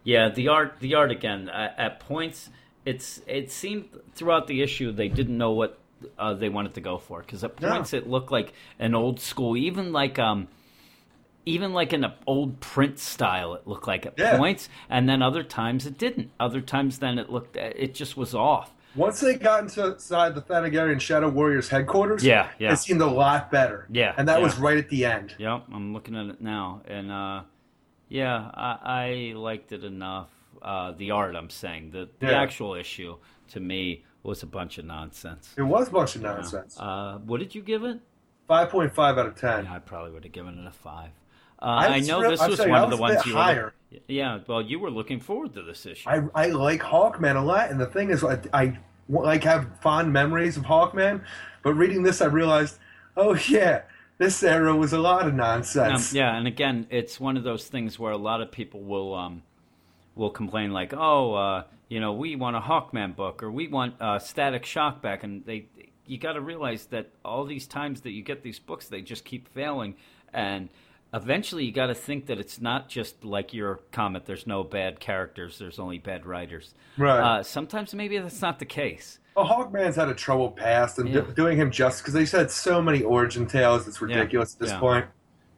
Yeah, 0.03 0.29
the 0.29 0.49
art, 0.49 0.77
the 0.81 0.95
art 0.97 1.11
again. 1.11 1.49
At, 1.49 1.79
at 1.79 2.01
points, 2.01 2.51
it's 2.85 3.23
it 3.27 3.51
seemed 3.51 3.89
throughout 4.15 4.47
the 4.47 4.61
issue 4.61 4.93
they 4.93 5.09
didn't 5.09 5.39
know 5.39 5.53
what 5.53 5.79
uh, 6.19 6.35
they 6.35 6.51
wanted 6.51 6.75
to 6.75 6.83
go 6.83 6.99
for 6.99 7.21
because 7.21 7.43
at 7.43 7.53
Yeah. 7.61 7.71
points 7.71 7.95
it 7.95 8.07
looked 8.07 8.31
like 8.31 8.53
an 8.79 8.95
old 8.95 9.21
school, 9.21 9.57
even 9.57 9.93
like 9.93 10.19
um, 10.19 10.49
even 11.47 11.73
like 11.73 11.93
in 11.93 12.05
an 12.05 12.13
old 12.27 12.61
print 12.61 12.99
style. 12.99 13.55
It 13.55 13.67
looked 13.67 13.87
like 13.87 14.07
at 14.07 14.15
Yeah. 14.19 14.37
points, 14.37 14.69
and 14.89 15.09
then 15.09 15.23
other 15.23 15.43
times 15.43 15.87
it 15.87 15.99
didn't. 15.99 16.31
Other 16.41 16.61
times 16.61 16.99
then 16.99 17.19
it 17.19 17.31
looked, 17.31 17.57
it 17.57 17.95
just 17.95 18.17
was 18.17 18.35
off. 18.35 18.73
Once 18.97 19.19
they 19.21 19.35
got 19.35 19.61
inside 19.63 20.35
the 20.37 20.41
Thanagarian 20.43 21.01
Shadow 21.01 21.29
Warriors 21.29 21.69
headquarters, 21.69 22.25
Yeah, 22.25 22.49
yeah. 22.61 22.73
it 22.73 22.77
seemed 22.77 23.01
a 23.01 23.07
lot 23.07 23.51
better. 23.51 23.87
Yeah, 23.91 24.15
and 24.17 24.29
that 24.29 24.39
yeah. 24.39 24.45
was 24.45 24.57
right 24.59 24.77
at 24.79 24.89
the 24.89 25.05
end. 25.05 25.35
Yep, 25.39 25.65
I'm 25.73 25.93
looking 25.93 26.15
at 26.17 26.27
it 26.27 26.41
now, 26.41 26.81
and 26.87 27.11
uh, 27.11 27.43
yeah, 28.09 28.51
I, 28.55 29.33
I 29.33 29.33
liked 29.37 29.73
it 29.73 29.85
enough. 29.85 30.29
uh, 30.63 30.93
the 30.93 31.11
art. 31.11 31.37
I'm 31.37 31.51
saying 31.51 31.91
the 31.91 32.09
the 32.21 32.29
Yeah. 32.29 32.41
actual 32.41 32.75
issue 32.75 33.17
to 33.49 33.61
me 33.61 34.03
was 34.23 34.43
a 34.43 34.47
bunch 34.47 34.79
of 34.79 34.87
nonsense. 34.87 35.53
It 35.59 35.63
was 35.63 35.89
a 35.89 35.91
bunch 35.91 36.17
of 36.17 36.23
nonsense. 36.23 36.79
Uh, 36.81 37.19
what 37.27 37.39
did 37.41 37.55
you 37.55 37.61
give 37.61 37.85
it? 37.85 38.01
Five 38.49 38.71
point 38.71 38.95
five 38.95 39.19
out 39.19 39.27
of 39.27 39.35
ten. 39.35 39.67
I 39.67 39.79
probably 39.81 40.13
would 40.13 40.25
have 40.25 40.33
given 40.33 40.59
it 40.59 40.67
a 40.67 40.71
five. 40.71 41.11
Uh, 41.65 41.67
I 41.67 41.87
I 41.97 42.01
know 42.01 42.21
real- 42.21 42.31
this 42.31 42.47
was 42.47 42.59
saying 42.59 42.71
one 42.71 42.81
I 42.81 42.85
of 42.85 42.91
the 42.91 42.97
ones 42.99 43.25
you 43.25 43.35
were. 43.35 43.41
higher. 43.43 43.75
Yeah, 44.09 44.41
well, 44.47 44.61
you 44.61 44.79
were 44.79 44.91
looking 44.91 45.21
forward 45.21 45.55
to 45.55 45.63
this 45.63 45.87
issue. 45.87 46.09
I, 46.09 46.23
I 46.35 46.47
like 46.49 46.81
Hawkman 46.83 47.37
a 47.37 47.41
lot, 47.41 47.71
and 47.71 47.81
the 47.81 47.87
thing 47.87 48.11
is, 48.11 48.23
I, 48.25 48.39
I 48.53 48.79
like 49.09 49.45
have 49.45 49.69
fond 49.81 50.13
memories 50.13 50.57
of 50.57 50.65
Hawkman, 50.65 51.23
but 51.63 51.75
reading 51.75 52.03
this, 52.03 52.21
I 52.21 52.27
realized, 52.27 52.79
oh 53.17 53.35
yeah, 53.49 53.83
this 54.19 54.43
era 54.43 54.75
was 54.77 54.93
a 54.93 54.99
lot 54.99 55.23
of 55.23 55.29
Um, 55.33 55.37
nonsense. 55.37 56.13
yeah, 56.13 56.37
and 56.37 56.47
again, 56.47 56.87
it's 56.91 57.19
one 57.21 57.37
of 57.37 57.45
those 57.45 57.69
things 57.69 57.99
where 57.99 58.13
a 58.13 58.17
lot 58.19 58.41
of 58.43 58.51
people 58.51 58.81
will 58.81 59.15
um, 59.15 59.43
will 60.17 60.31
complain 60.31 60.73
like, 60.73 60.93
"Oh, 60.93 61.35
uh, 61.35 61.63
you 61.89 62.01
know, 62.01 62.13
we 62.13 62.37
want 62.37 62.57
a 62.57 62.61
Hawkman 62.61 63.15
book 63.17 63.43
or 63.43 63.51
we 63.51 63.69
want 63.69 63.95
uh, 64.01 64.19
Static 64.19 64.67
Shock 64.67 65.01
back," 65.03 65.23
and 65.23 65.45
they 65.47 65.67
you 66.07 66.19
got 66.19 66.33
to 66.35 66.41
realize 66.41 66.87
that 66.87 67.11
all 67.25 67.45
these 67.45 67.67
times 67.67 68.03
that 68.03 68.11
you 68.11 68.23
get 68.23 68.43
these 68.43 68.59
books, 68.59 68.89
they 68.89 69.01
just 69.01 69.25
keep 69.25 69.49
failing, 69.55 69.95
and 70.33 70.69
eventually 71.15 71.65
you 71.65 71.73
got 71.73 71.87
to 71.87 71.95
think 71.95 72.27
that 72.27 72.39
it's 72.39 72.61
not 72.61 72.89
just 72.89 73.25
like 73.25 73.55
your 73.55 73.81
comic. 73.93 74.25
There's 74.27 74.47
no 74.47 74.65
bad 74.65 75.01
characters. 75.01 75.59
There's 75.59 75.79
only 75.79 75.99
bad 75.99 76.27
writers. 76.27 76.75
Right. 76.99 77.21
Uh, 77.39 77.43
sometimes 77.43 77.95
maybe 77.95 78.19
that's 78.19 78.43
not 78.43 78.59
the 78.59 78.65
case. 78.67 79.21
Well, 79.37 79.47
Hawkman's 79.47 79.97
had 79.97 80.09
a 80.09 80.15
troubled 80.15 80.57
past, 80.57 80.99
and 80.99 81.09
Yeah. 81.09 81.23
do- 81.23 81.33
doing 81.33 81.57
him 81.59 81.71
justice 81.71 82.01
because 82.03 82.15
they 82.15 82.27
said 82.27 82.51
so 82.51 82.83
many 82.83 83.03
origin 83.03 83.47
tales. 83.47 83.89
It's 83.89 84.01
ridiculous 84.01 84.55
at 84.55 84.61
this 84.61 84.71
yeah. 84.71 84.79
point. 84.81 85.07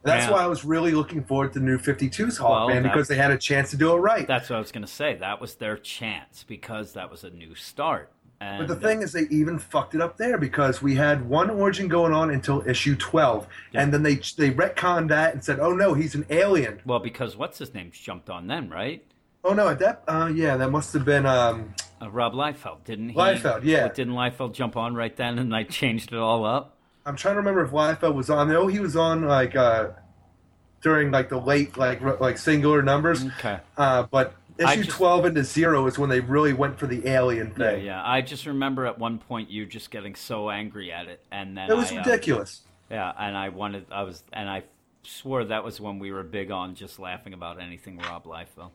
That's 0.03 0.25
Yeah. 0.27 0.31
why 0.31 0.43
I 0.43 0.47
was 0.47 0.63
really 0.63 0.91
looking 0.91 1.23
forward 1.23 1.53
to 1.53 1.59
New 1.59 1.77
52's 1.77 2.39
Well, 2.39 2.51
Hawkman 2.69 2.83
that- 2.83 2.83
because 2.83 3.07
they 3.07 3.15
had 3.17 3.31
a 3.31 3.37
chance 3.37 3.71
to 3.71 3.77
do 3.77 3.91
it 3.93 3.97
right. 3.97 4.25
That's 4.27 4.49
what 4.49 4.55
I 4.55 4.59
was 4.59 4.71
going 4.71 4.85
to 4.85 4.91
say. 4.91 5.15
That 5.15 5.41
was 5.41 5.55
their 5.55 5.75
chance 5.77 6.43
because 6.47 6.93
that 6.93 7.11
was 7.11 7.23
a 7.23 7.29
new 7.29 7.55
start. 7.55 8.11
And 8.39 8.59
But 8.59 8.67
the 8.67 8.79
thing 8.87 9.01
is, 9.01 9.13
they 9.13 9.23
even 9.31 9.57
fucked 9.57 9.95
it 9.95 10.01
up 10.01 10.17
there 10.17 10.37
because 10.37 10.81
we 10.81 10.95
had 10.95 11.27
one 11.27 11.49
origin 11.49 11.87
going 11.87 12.13
on 12.13 12.29
until 12.29 12.67
issue 12.67 12.95
12, 12.95 13.47
and 13.73 13.91
then 13.91 14.03
they 14.03 14.15
they 14.15 14.51
retconned 14.51 15.07
that 15.09 15.33
and 15.33 15.43
said, 15.43 15.59
"Oh 15.59 15.73
no, 15.73 15.95
he's 15.95 16.13
an 16.13 16.25
alien." 16.29 16.79
Well, 16.85 16.99
because 16.99 17.35
what's 17.35 17.57
his 17.57 17.73
name 17.73 17.89
jumped 17.91 18.29
on 18.29 18.45
them, 18.47 18.69
right? 18.69 19.03
Oh 19.43 19.53
no, 19.53 19.69
at 19.69 19.79
that 19.79 20.03
uh, 20.07 20.31
yeah, 20.33 20.55
that 20.57 20.69
must 20.69 20.93
have 20.93 21.03
been 21.05 21.25
um, 21.25 21.73
Uh, 22.01 22.09
Rob 22.11 22.33
Liefeld, 22.33 22.83
didn't 22.83 23.09
he? 23.09 23.15
Liefeld, 23.15 23.61
yeah. 23.63 23.83
But 23.83 23.95
didn't 23.95 24.13
Liefeld 24.13 24.53
jump 24.53 24.77
on 24.77 24.93
right 24.93 25.15
then 25.15 25.39
and 25.39 25.55
I 25.55 25.63
changed 25.63 26.11
it 26.13 26.19
all 26.19 26.45
up? 26.45 26.75
I'm 27.05 27.15
trying 27.15 27.35
to 27.35 27.39
remember 27.39 27.63
if 27.63 27.71
Liefeld 27.71 28.13
was 28.13 28.29
on. 28.29 28.49
No, 28.49 28.67
he 28.67 28.79
was 28.79 28.95
on 28.95 29.23
like 29.23 29.55
uh, 29.55 29.91
during 30.81 31.09
like 31.11 31.29
the 31.29 31.39
late 31.39 31.77
like 31.77 32.01
like 32.19 32.37
singular 32.37 32.81
numbers. 32.83 33.25
Okay. 33.25 33.59
Uh, 33.77 34.03
but 34.03 34.33
issue 34.59 34.83
just- 34.83 34.97
12 34.97 35.25
into 35.25 35.43
zero 35.43 35.85
is 35.87 35.97
when 35.99 36.09
they 36.09 36.19
really 36.19 36.53
went 36.53 36.77
for 36.79 36.87
the 36.87 37.07
alien 37.07 37.51
thing. 37.51 37.85
yeah. 37.85 38.01
I 38.05 38.21
just 38.21 38.45
remember 38.45 38.85
at 38.85 38.97
one 38.99 39.17
point 39.19 39.49
you 39.49 39.65
just 39.65 39.91
getting 39.91 40.15
so 40.15 40.49
angry 40.49 40.91
at 40.91 41.07
it, 41.07 41.23
and 41.31 41.57
then 41.57 41.69
It 41.69 41.75
was 41.75 41.91
I, 41.91 41.95
uh, 41.97 41.99
ridiculous. 41.99 42.61
yeah, 42.89 43.11
and 43.17 43.35
I 43.37 43.49
wanted, 43.49 43.85
I 43.91 44.03
was, 44.03 44.23
and 44.33 44.49
I 44.49 44.63
swore 45.03 45.43
that 45.45 45.63
was 45.63 45.79
when 45.79 45.99
we 45.99 46.11
were 46.11 46.23
big 46.23 46.51
on 46.51 46.75
just 46.75 46.99
laughing 46.99 47.33
about 47.33 47.61
anything 47.61 47.97
Rob 47.99 48.25
Liefeld. 48.25 48.71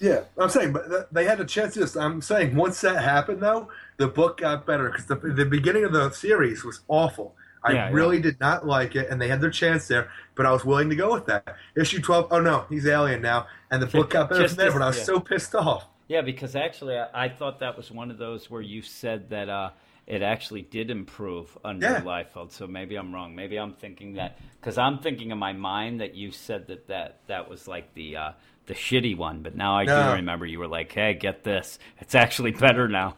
Yeah, 0.00 0.20
I'm 0.38 0.48
saying, 0.48 0.72
but 0.72 1.12
they 1.12 1.24
had 1.24 1.40
a 1.40 1.44
chance 1.44 1.74
to. 1.74 2.00
I'm 2.00 2.22
saying 2.22 2.54
once 2.54 2.80
that 2.82 3.02
happened, 3.02 3.40
though, 3.40 3.68
the 3.96 4.06
book 4.06 4.38
got 4.38 4.64
better 4.64 4.90
because 4.90 5.06
the 5.06 5.16
the 5.16 5.44
beginning 5.44 5.82
of 5.84 5.92
the 5.92 6.10
series 6.10 6.62
was 6.64 6.80
awful. 6.86 7.34
I 7.64 7.72
Yeah, 7.72 7.90
yeah. 7.90 7.90
really 7.90 8.20
did 8.20 8.40
not 8.40 8.66
like 8.66 8.96
it, 8.96 9.08
and 9.10 9.20
they 9.20 9.28
had 9.28 9.40
their 9.40 9.50
chance 9.50 9.88
there, 9.88 10.10
but 10.34 10.46
I 10.46 10.52
was 10.52 10.64
willing 10.64 10.90
to 10.90 10.96
go 10.96 11.12
with 11.12 11.26
that. 11.26 11.56
Issue 11.76 12.00
12, 12.00 12.28
oh 12.30 12.40
no, 12.40 12.66
he's 12.68 12.86
alien 12.86 13.22
now, 13.22 13.46
and 13.70 13.82
the 13.82 13.86
book 13.86 14.10
got 14.10 14.30
better 14.30 14.46
from 14.48 14.56
there. 14.56 14.72
But 14.72 14.82
I 14.82 14.86
was 14.88 14.96
yeah. 14.98 15.04
so 15.04 15.20
pissed 15.20 15.54
off. 15.54 15.86
Yeah, 16.08 16.22
because 16.22 16.56
actually, 16.56 16.96
I, 16.98 17.26
I 17.26 17.28
thought 17.28 17.60
that 17.60 17.76
was 17.76 17.90
one 17.90 18.10
of 18.10 18.18
those 18.18 18.50
where 18.50 18.62
you 18.62 18.80
said 18.82 19.28
that 19.30 19.48
uh, 19.50 19.70
it 20.06 20.22
actually 20.22 20.62
did 20.62 20.90
improve 20.90 21.56
under 21.64 21.86
Yeah. 21.86 22.00
Liefeld. 22.00 22.50
So 22.52 22.66
maybe 22.66 22.96
I'm 22.96 23.14
wrong. 23.14 23.34
Maybe 23.34 23.58
I'm 23.58 23.74
thinking 23.74 24.14
that 24.14 24.38
because 24.60 24.78
I'm 24.78 24.98
thinking 25.00 25.30
in 25.30 25.38
my 25.38 25.52
mind 25.52 26.00
that 26.00 26.14
you 26.14 26.30
said 26.30 26.68
that 26.68 26.86
that, 26.88 27.20
that 27.26 27.48
was 27.50 27.68
like 27.68 27.92
the 27.94 28.16
uh, 28.16 28.32
the 28.66 28.74
shitty 28.74 29.16
one. 29.16 29.42
But 29.42 29.54
now 29.54 29.76
I 29.76 29.84
No. 29.84 29.94
do 30.10 30.16
remember 30.16 30.46
you 30.46 30.58
were 30.58 30.68
like, 30.68 30.92
"Hey, 30.92 31.12
get 31.14 31.44
this! 31.44 31.78
It's 31.98 32.14
actually 32.14 32.52
better 32.52 32.88
now." 32.88 33.16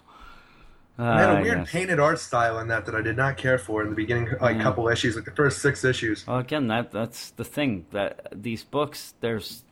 I 1.00 1.20
had 1.20 1.30
Uh, 1.30 1.38
a 1.38 1.42
weird 1.42 1.58
yes. 1.58 1.70
painted 1.70 1.98
art 1.98 2.18
style 2.18 2.58
in 2.58 2.68
that 2.68 2.84
that 2.86 2.94
I 2.94 3.00
did 3.02 3.16
not 3.16 3.36
care 3.36 3.58
for 3.58 3.82
in 3.82 3.90
the 3.90 3.96
beginning, 3.96 4.28
like 4.40 4.56
Mm. 4.56 4.62
couple 4.62 4.88
issues, 4.88 5.16
like 5.16 5.24
the 5.24 5.30
first 5.30 5.60
six 5.62 5.84
issues. 5.84 6.26
Well, 6.26 6.38
again, 6.38 6.66
that 6.68 6.92
that's 6.92 7.30
the 7.30 7.44
thing 7.44 7.86
that 7.92 8.28
these 8.32 8.62
books 8.64 9.14
there's 9.20 9.64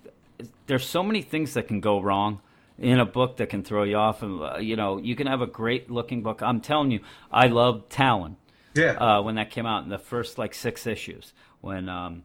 there's 0.67 0.87
so 0.87 1.03
many 1.03 1.23
things 1.23 1.55
that 1.55 1.67
can 1.69 1.81
go 1.81 2.01
wrong 2.01 2.41
in 2.79 3.01
a 3.01 3.05
book 3.05 3.37
that 3.39 3.49
can 3.49 3.63
throw 3.63 3.83
you 3.83 3.97
off, 3.97 4.23
and 4.23 4.41
uh, 4.41 4.57
you 4.59 4.77
know 4.77 4.99
you 4.99 5.15
can 5.17 5.27
have 5.27 5.41
a 5.43 5.47
great 5.47 5.91
looking 5.91 6.23
book. 6.23 6.43
I'm 6.43 6.61
telling 6.61 6.91
you, 6.93 7.01
I 7.33 7.49
love 7.49 7.89
Talon 7.89 8.37
Yeah, 8.75 8.93
uh, 8.93 9.23
when 9.23 9.35
that 9.35 9.51
came 9.51 9.67
out 9.67 9.83
in 9.85 9.91
the 9.91 9.99
first 9.99 10.39
like 10.39 10.55
six 10.55 10.87
issues 10.87 11.33
when 11.61 11.89
um, 11.89 12.25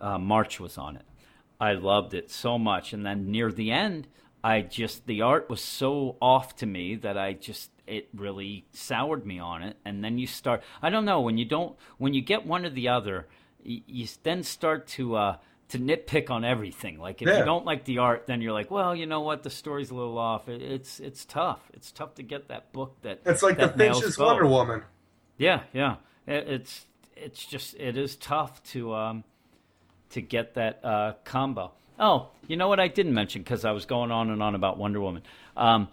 uh, 0.00 0.18
March 0.18 0.58
was 0.60 0.76
on 0.76 0.96
it. 0.96 1.04
I 1.60 1.72
loved 1.74 2.12
it 2.14 2.30
so 2.30 2.58
much, 2.58 2.92
and 2.92 3.06
then 3.06 3.30
near 3.30 3.52
the 3.52 3.70
end, 3.70 4.08
I 4.44 4.60
just 4.60 5.06
the 5.06 5.22
art 5.22 5.48
was 5.48 5.60
so 5.62 6.16
off 6.20 6.54
to 6.56 6.66
me 6.66 6.96
that 6.96 7.16
I 7.16 7.32
just 7.32 7.70
it 7.86 8.08
really 8.14 8.66
soured 8.72 9.24
me 9.26 9.38
on 9.38 9.62
it. 9.62 9.76
And 9.84 10.04
then 10.04 10.18
you 10.18 10.26
start, 10.26 10.62
I 10.82 10.90
don't 10.90 11.04
know, 11.04 11.20
when 11.22 11.38
you 11.38 11.44
don't 11.46 11.76
when 11.98 12.14
you 12.14 12.20
get 12.22 12.46
one 12.46 12.64
or 12.64 12.70
the 12.70 12.88
other, 12.88 13.26
you, 13.62 13.80
you 13.86 14.06
then 14.22 14.42
start 14.42 14.86
to. 14.88 15.16
Uh, 15.16 15.36
to 15.70 15.78
nitpick 15.78 16.28
on 16.30 16.44
everything, 16.44 16.98
like 17.00 17.22
if 17.22 17.26
Yeah. 17.26 17.38
you 17.38 17.44
don't 17.46 17.64
like 17.64 17.84
the 17.86 17.98
art, 17.98 18.26
then 18.26 18.42
you're 18.42 18.52
like, 18.52 18.70
well, 18.70 18.94
you 18.94 19.06
know 19.06 19.22
what, 19.22 19.42
the 19.42 19.48
story's 19.50 19.90
a 19.90 19.94
little 19.94 20.18
off. 20.18 20.46
It, 20.46 20.60
it's 20.60 21.00
it's 21.00 21.24
tough. 21.24 21.58
It's 21.72 21.90
tough 21.90 22.14
to 22.16 22.22
get 22.22 22.48
that 22.48 22.70
book 22.72 22.94
that 23.00 23.22
it's 23.24 23.42
like 23.42 23.56
the 23.56 23.68
that 23.68 23.76
nails 23.78 24.00
Finch's. 24.02 24.18
Wonder 24.18 24.46
Woman. 24.46 24.82
Yeah, 25.38 25.62
yeah. 25.72 25.96
It, 26.26 26.48
it's 26.48 26.84
it's 27.16 27.44
just 27.46 27.74
it 27.80 27.96
is 27.96 28.14
tough 28.16 28.62
to 28.74 28.94
um 28.94 29.24
to 30.10 30.20
get 30.20 30.54
that 30.54 30.84
uh, 30.84 31.14
combo. 31.24 31.72
Oh, 31.98 32.28
you 32.48 32.56
know 32.56 32.68
what 32.68 32.80
I 32.80 32.88
didn't 32.88 33.14
mention 33.14 33.42
because 33.42 33.64
I 33.64 33.72
was 33.72 33.86
going 33.86 34.10
on 34.10 34.30
and 34.30 34.42
on 34.42 34.54
about 34.54 34.78
Wonder 34.78 35.00
Woman. 35.00 35.22
Um, 35.56 35.88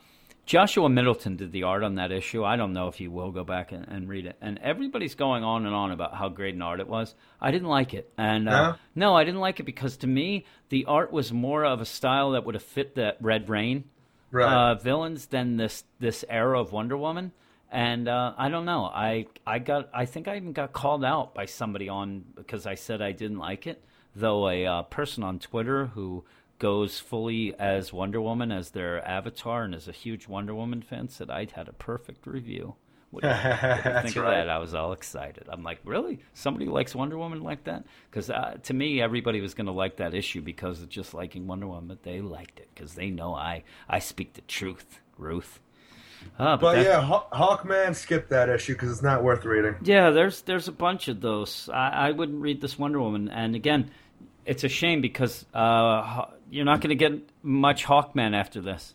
Joshua 0.47 0.89
Middleton 0.89 1.35
did 1.37 1.51
the 1.51 1.63
art 1.63 1.83
on 1.83 1.95
that 1.95 2.11
issue. 2.11 2.43
I 2.43 2.55
don't 2.55 2.73
know 2.73 2.87
if 2.87 2.99
you 2.99 3.11
will 3.11 3.31
go 3.31 3.43
back 3.43 3.71
and, 3.71 3.87
and 3.87 4.09
read 4.09 4.25
it. 4.25 4.35
And 4.41 4.57
everybody's 4.63 5.13
going 5.15 5.43
on 5.43 5.65
and 5.65 5.75
on 5.75 5.91
about 5.91 6.15
how 6.15 6.29
great 6.29 6.55
an 6.55 6.61
art 6.63 6.79
it 6.79 6.87
was. 6.87 7.13
I 7.39 7.51
didn't 7.51 7.67
like 7.67 7.93
it, 7.93 8.11
and 8.17 8.49
uh, 8.49 8.75
no, 8.95 9.15
I 9.15 9.23
didn't 9.23 9.39
like 9.39 9.59
it 9.59 9.63
because 9.63 9.97
to 9.97 10.07
me 10.07 10.45
the 10.69 10.85
art 10.85 11.11
was 11.13 11.31
more 11.31 11.63
of 11.63 11.79
a 11.79 11.85
style 11.85 12.31
that 12.31 12.45
would 12.45 12.55
have 12.55 12.63
fit 12.63 12.95
the 12.95 13.15
Red 13.21 13.47
Rain 13.49 13.83
Right. 14.31 14.51
uh, 14.51 14.75
villains 14.75 15.27
than 15.27 15.57
this 15.57 15.83
this 15.99 16.25
era 16.27 16.59
of 16.59 16.71
Wonder 16.71 16.97
Woman. 16.97 17.33
And 17.69 18.07
uh, 18.07 18.33
I 18.37 18.49
don't 18.49 18.65
know. 18.65 18.85
I 18.85 19.27
I 19.45 19.59
got 19.59 19.89
I 19.93 20.05
think 20.05 20.27
I 20.27 20.37
even 20.37 20.53
got 20.53 20.73
called 20.73 21.05
out 21.05 21.33
by 21.35 21.45
somebody 21.45 21.87
on 21.87 22.25
because 22.35 22.65
I 22.65 22.75
said 22.75 23.01
I 23.01 23.11
didn't 23.11 23.37
like 23.39 23.67
it. 23.67 23.83
Though 24.15 24.49
a 24.49 24.65
uh, 24.65 24.81
person 24.83 25.23
on 25.23 25.39
Twitter 25.39 25.87
who 25.87 26.23
goes 26.59 26.99
fully 26.99 27.55
as 27.57 27.91
Wonder 27.93 28.21
Woman 28.21 28.51
as 28.51 28.71
their 28.71 29.07
avatar 29.07 29.63
and 29.63 29.73
is 29.73 29.87
a 29.87 29.91
huge 29.93 30.27
Wonder 30.27 30.53
Woman 30.53 30.81
fan 30.81 31.09
said 31.09 31.29
I'd 31.29 31.51
had 31.51 31.67
a 31.67 31.73
perfect 31.73 32.27
review. 32.27 32.75
What 33.09 33.23
do 33.23 33.29
you, 33.29 33.33
what 33.33 33.41
do 33.41 33.47
you 33.49 33.55
That's 33.83 34.03
think 34.05 34.15
of 34.17 34.23
right. 34.23 34.35
that? 34.37 34.49
I 34.49 34.57
was 34.59 34.73
all 34.73 34.91
excited. 34.93 35.45
I'm 35.49 35.63
like, 35.63 35.79
really? 35.83 36.19
Somebody 36.33 36.67
likes 36.67 36.93
Wonder 36.95 37.17
Woman 37.17 37.41
like 37.41 37.63
that? 37.65 37.83
Because 38.09 38.29
uh, 38.29 38.57
to 38.63 38.73
me, 38.73 39.01
everybody 39.01 39.41
was 39.41 39.53
going 39.53 39.65
to 39.65 39.71
like 39.73 39.97
that 39.97 40.13
issue 40.13 40.41
because 40.41 40.81
of 40.81 40.89
just 40.89 41.13
liking 41.13 41.47
Wonder 41.47 41.67
Woman, 41.67 41.87
but 41.87 42.03
they 42.03 42.21
liked 42.21 42.59
it 42.59 42.69
because 42.73 42.93
they 42.93 43.09
know 43.09 43.33
I 43.33 43.63
I 43.89 43.99
speak 43.99 44.33
the 44.33 44.41
truth, 44.41 44.99
Ruth. 45.17 45.59
Uh, 46.37 46.55
but 46.55 46.61
But 46.61 46.75
that- 46.75 46.85
yeah, 46.85 47.01
Haw- 47.01 47.27
Hawkman, 47.31 47.95
skip 47.95 48.29
that 48.29 48.47
issue 48.47 48.73
because 48.73 48.91
it's 48.91 49.01
not 49.01 49.23
worth 49.23 49.43
reading. 49.43 49.75
yeah, 49.83 50.11
there's 50.11 50.43
there's 50.43 50.67
a 50.67 50.71
bunch 50.71 51.07
of 51.07 51.19
those. 51.21 51.67
I, 51.73 51.89
I 51.89 52.11
wouldn't 52.11 52.41
read 52.41 52.61
this 52.61 52.77
Wonder 52.77 52.99
Woman, 53.01 53.27
and 53.29 53.55
again, 53.55 53.89
it's 54.45 54.63
a 54.63 54.69
shame 54.69 55.01
because 55.01 55.45
uh, 55.53 56.25
you're 56.49 56.65
not 56.65 56.81
going 56.81 56.89
to 56.89 56.95
get 56.95 57.29
much 57.43 57.85
Hawkman 57.85 58.35
after 58.35 58.61
this. 58.61 58.93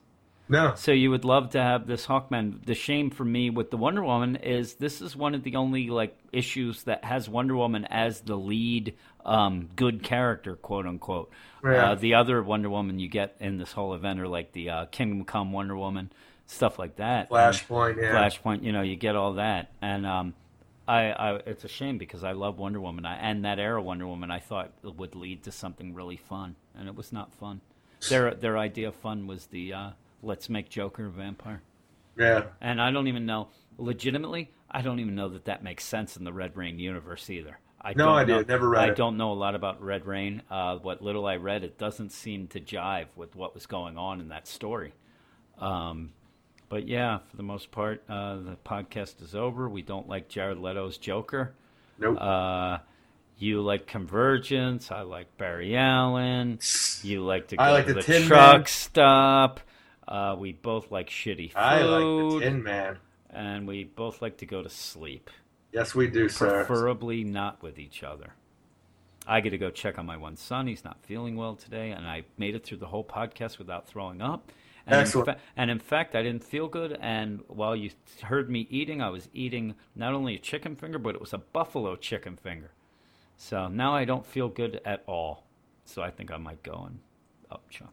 No. 0.49 0.75
So 0.77 0.93
you 0.93 1.11
would 1.11 1.25
love 1.25 1.51
to 1.51 1.63
have 1.63 1.87
this 1.87 2.07
Hawkman. 2.07 2.65
The 2.65 2.75
shame 2.75 3.11
for 3.11 3.25
me 3.25 3.51
with 3.51 3.71
the 3.71 3.77
Wonder 3.77 4.05
Woman 4.05 4.37
is 4.37 4.75
this 4.75 5.01
is 5.01 5.17
one 5.17 5.35
of 5.35 5.43
the 5.43 5.57
only 5.57 5.89
like 5.89 6.17
issues 6.33 6.85
that 6.85 7.05
has 7.05 7.29
Wonder 7.29 7.57
Woman 7.57 7.85
as 7.87 8.21
the 8.21 8.37
lead 8.37 8.95
um, 9.25 9.69
good 9.75 10.05
character, 10.05 10.55
quote 10.55 10.87
unquote. 10.87 11.31
Yeah. 11.65 11.91
Uh, 11.91 11.95
the 11.97 12.15
other 12.15 12.43
Wonder 12.43 12.71
Woman 12.71 13.01
you 13.01 13.09
get 13.09 13.37
in 13.41 13.59
this 13.59 13.73
whole 13.73 13.95
event 13.95 14.21
are 14.21 14.29
like 14.29 14.53
the 14.53 14.71
uh, 14.71 14.85
Kingdom 14.87 15.25
Come 15.25 15.51
Wonder 15.51 15.77
Woman, 15.77 16.13
stuff 16.47 16.79
like 16.79 16.97
that. 16.97 17.29
Flashpoint, 17.29 18.01
yeah. 18.01 18.13
Flashpoint, 18.13 18.63
you 18.63 18.71
know, 18.71 18.83
you 18.83 18.95
get 18.95 19.17
all 19.17 19.35
that, 19.35 19.73
and 19.83 20.07
um, 20.07 20.35
I, 20.89 21.11
I, 21.11 21.35
it's 21.47 21.65
a 21.65 21.69
shame 21.69 21.99
because 21.99 22.23
I 22.23 22.33
love 22.33 22.59
Wonder 22.59 22.81
Woman, 22.81 23.05
I, 23.07 23.17
and 23.17 23.45
that 23.45 23.59
era 23.59 23.83
Wonder 23.83 24.07
Woman 24.07 24.31
I 24.31 24.39
thought 24.39 24.73
would 24.83 25.15
lead 25.17 25.43
to 25.45 25.53
something 25.53 25.95
really 25.95 26.17
fun, 26.17 26.55
and 26.79 26.89
it 26.89 26.95
was 26.95 27.13
not 27.13 27.33
fun. 27.35 27.61
Their 28.09 28.35
their 28.35 28.57
idea 28.59 28.89
of 28.89 28.95
fun 28.95 29.27
was 29.27 29.47
the 29.47 29.73
uh, 29.73 29.91
let's 30.23 30.49
make 30.49 30.69
Joker 30.69 31.07
a 31.07 31.11
vampire, 31.11 31.63
Yeah. 32.17 32.45
and 32.61 32.81
I 32.81 32.91
don't 32.93 33.09
even 33.09 33.27
know 33.27 33.49
legitimately. 33.79 34.51
I 34.71 34.83
don't 34.83 35.01
even 35.01 35.15
know 35.15 35.29
that 35.31 35.47
that 35.47 35.63
makes 35.65 35.85
sense 35.85 36.17
in 36.17 36.25
the 36.25 36.33
Red 36.33 36.57
Rain 36.57 36.79
universe 36.79 37.31
either. 37.31 37.59
I 37.81 37.93
No 37.95 38.07
don't 38.07 38.17
idea. 38.19 38.35
know- 38.37 38.45
Never 38.49 38.69
read 38.69 38.85
I 38.85 38.89
it. 38.93 38.97
don't 38.97 39.17
know 39.17 39.33
a 39.33 39.35
lot 39.35 39.55
about 39.55 39.81
Red 39.83 40.07
Rain. 40.07 40.43
Uh, 40.51 40.77
what 40.79 41.03
little 41.03 41.27
I 41.27 41.37
read, 41.37 41.63
it 41.65 41.79
doesn't 41.79 42.11
seem 42.11 42.47
to 42.49 42.61
jive 42.61 43.07
with 43.17 43.35
what 43.37 43.55
was 43.55 43.67
going 43.67 43.97
on 43.97 44.21
in 44.21 44.29
that 44.29 44.47
story. 44.47 44.93
Um, 45.59 46.13
but 46.69 46.87
yeah, 46.89 47.19
for 47.31 47.37
the 47.37 47.43
most 47.43 47.71
part, 47.71 48.03
uh, 48.09 48.37
the 48.37 48.57
podcast 48.65 49.23
is 49.23 49.35
over. 49.35 49.69
We 49.69 49.83
don't 49.83 50.09
like 50.09 50.29
Jared 50.29 50.59
Leto's 50.59 50.99
Joker. 50.99 51.55
Nope. 51.99 52.21
Uh, 52.21 52.79
you 53.39 53.61
like 53.63 53.87
Convergence. 53.87 54.91
I 54.91 55.03
like 55.03 55.37
Barry 55.39 55.77
Allen. 55.77 56.59
You 57.03 57.23
like 57.25 57.49
to 57.49 57.57
go 57.57 57.63
I 57.63 57.71
like 57.73 57.87
to 57.87 57.95
the 57.95 58.03
the, 58.03 58.21
truck 58.25 58.57
Man. 58.59 58.67
stop. 58.67 59.61
Uh, 60.09 60.37
we 60.39 60.53
both 60.53 60.91
like 60.91 61.09
shitty 61.11 61.51
food, 61.53 61.59
I 61.59 61.83
like 61.83 62.33
the 62.33 62.41
Tin 62.41 62.63
Man. 62.63 62.99
and 63.31 63.67
we 63.67 63.85
both 63.85 64.23
like 64.23 64.37
to 64.39 64.47
go 64.47 64.63
to 64.63 64.69
sleep, 64.71 65.31
Yes, 65.73 65.95
we 65.97 66.07
do, 66.07 66.29
sir. 66.29 66.65
preferably 66.65 67.25
not 67.25 67.61
with 67.63 67.79
each 67.79 68.03
other. 68.05 68.33
I 69.27 69.41
get 69.41 69.51
to 69.51 69.59
go 69.59 69.71
check 69.71 69.99
on 69.99 70.07
my 70.07 70.17
one 70.17 70.37
son. 70.37 70.69
He's 70.69 70.85
not 70.85 70.99
feeling 71.03 71.35
well 71.35 71.57
today, 71.57 71.91
and 71.91 72.07
I 72.07 72.23
made 72.39 72.55
it 72.55 72.63
through 72.65 72.79
the 72.79 72.87
whole 72.87 73.03
podcast 73.05 73.59
without 73.59 73.89
throwing 73.89 74.23
up. 74.23 74.53
And 74.87 75.01
in, 75.01 75.07
fa- 75.25 75.37
and 75.57 75.71
in 75.71 75.79
fact, 75.81 76.15
I 76.15 76.23
didn't 76.23 76.45
feel 76.45 76.69
good. 76.69 76.97
And 77.01 77.41
while 77.49 77.75
you 77.75 77.91
heard 78.23 78.49
me 78.49 78.69
eating, 78.71 79.03
I 79.03 79.11
was 79.11 79.29
eating 79.35 79.75
not 79.97 80.15
only 80.15 80.37
a 80.37 80.39
chicken 80.39 80.77
finger, 80.77 80.99
but 80.99 81.15
it 81.15 81.21
was 81.21 81.33
a 81.33 81.39
buffalo 81.39 81.97
chicken 81.97 82.37
finger. 82.37 82.71
So 83.37 83.67
now 83.69 83.95
I 83.95 84.05
don't 84.05 84.25
feel 84.25 84.49
good 84.49 84.81
at 84.85 85.03
all. 85.07 85.45
So 85.85 86.03
I 86.03 86.11
think 86.11 86.31
I 86.31 86.37
might 86.37 86.63
go 86.63 86.85
and 86.87 87.01
up 87.51 87.69
chunk. 87.69 87.91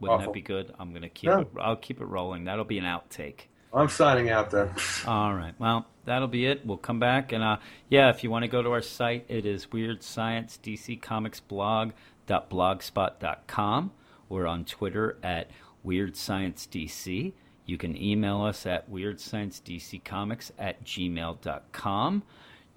Wouldn't 0.00 0.20
Awful. 0.20 0.32
that 0.32 0.34
be 0.34 0.40
good? 0.42 0.74
I'm 0.78 0.92
gonna 0.92 1.08
keep 1.08 1.28
Yeah. 1.28 1.40
it. 1.42 1.48
I'll 1.60 1.76
keep 1.76 2.00
it 2.00 2.04
rolling. 2.06 2.44
That'll 2.44 2.64
be 2.64 2.78
an 2.78 2.84
outtake. 2.84 3.42
I'm 3.72 3.88
signing 3.88 4.28
out 4.30 4.50
then. 4.50 4.70
All 5.06 5.32
right. 5.34 5.54
Well, 5.58 5.86
that'll 6.04 6.28
be 6.28 6.46
it. 6.46 6.64
We'll 6.66 6.76
come 6.76 6.98
back 7.00 7.32
and 7.32 7.42
uh, 7.44 7.56
yeah, 7.88 8.10
if 8.10 8.22
you 8.24 8.30
want 8.30 8.42
to 8.42 8.48
go 8.48 8.60
to 8.62 8.70
our 8.70 8.82
site, 8.82 9.24
it 9.28 9.46
is 9.46 9.70
Weird 9.72 10.02
Science 10.02 10.58
DC 10.62 11.00
Comics 11.00 11.40
blog.blogspot.com. 11.40 13.92
We're 14.28 14.46
on 14.46 14.64
Twitter 14.64 15.16
at 15.22 15.50
Weird 15.84 16.16
Science 16.16 16.66
DC. 16.70 17.32
You 17.66 17.78
can 17.78 17.96
email 17.96 18.42
us 18.42 18.66
at 18.66 18.90
weirdsciencedccomics 18.90 20.50
at 20.58 20.84
gmail.com. 20.84 22.22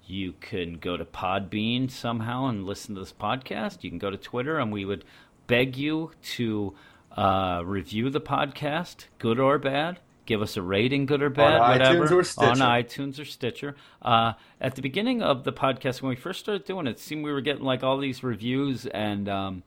You 0.06 0.32
can 0.40 0.74
go 0.78 0.96
to 0.96 1.04
Podbean 1.04 1.90
somehow 1.90 2.46
and 2.46 2.64
listen 2.64 2.94
to 2.94 3.00
this 3.00 3.12
podcast. 3.12 3.82
You 3.84 3.90
can 3.90 3.98
go 3.98 4.10
to 4.10 4.16
Twitter, 4.16 4.58
and 4.58 4.72
we 4.72 4.84
would 4.84 5.04
beg 5.46 5.76
you 5.76 6.12
to 6.36 6.74
uh, 7.12 7.62
review 7.64 8.08
the 8.08 8.20
podcast, 8.20 9.06
good 9.18 9.38
or 9.38 9.58
bad. 9.58 10.00
Give 10.24 10.40
us 10.42 10.56
a 10.56 10.62
rating, 10.62 11.06
good 11.06 11.22
or 11.22 11.30
bad, 11.30 11.60
On 11.60 11.70
whatever. 11.70 12.06
iTunes 12.06 12.10
or 12.12 12.24
Stitcher. 12.24 12.50
On 12.50 12.56
iTunes 12.58 13.18
or 13.20 13.24
Stitcher. 13.24 13.76
Uh, 14.02 14.34
at 14.60 14.74
the 14.74 14.82
beginning 14.82 15.22
of 15.22 15.44
the 15.44 15.52
podcast, 15.52 16.02
when 16.02 16.10
we 16.10 16.16
first 16.16 16.40
started 16.40 16.64
doing 16.64 16.86
it, 16.86 16.90
it 16.92 16.98
seemed 16.98 17.24
we 17.24 17.32
were 17.32 17.40
getting 17.40 17.64
like 17.64 17.82
all 17.82 17.98
these 17.98 18.22
reviews 18.22 18.86
and 18.86 19.28
um, 19.28 19.62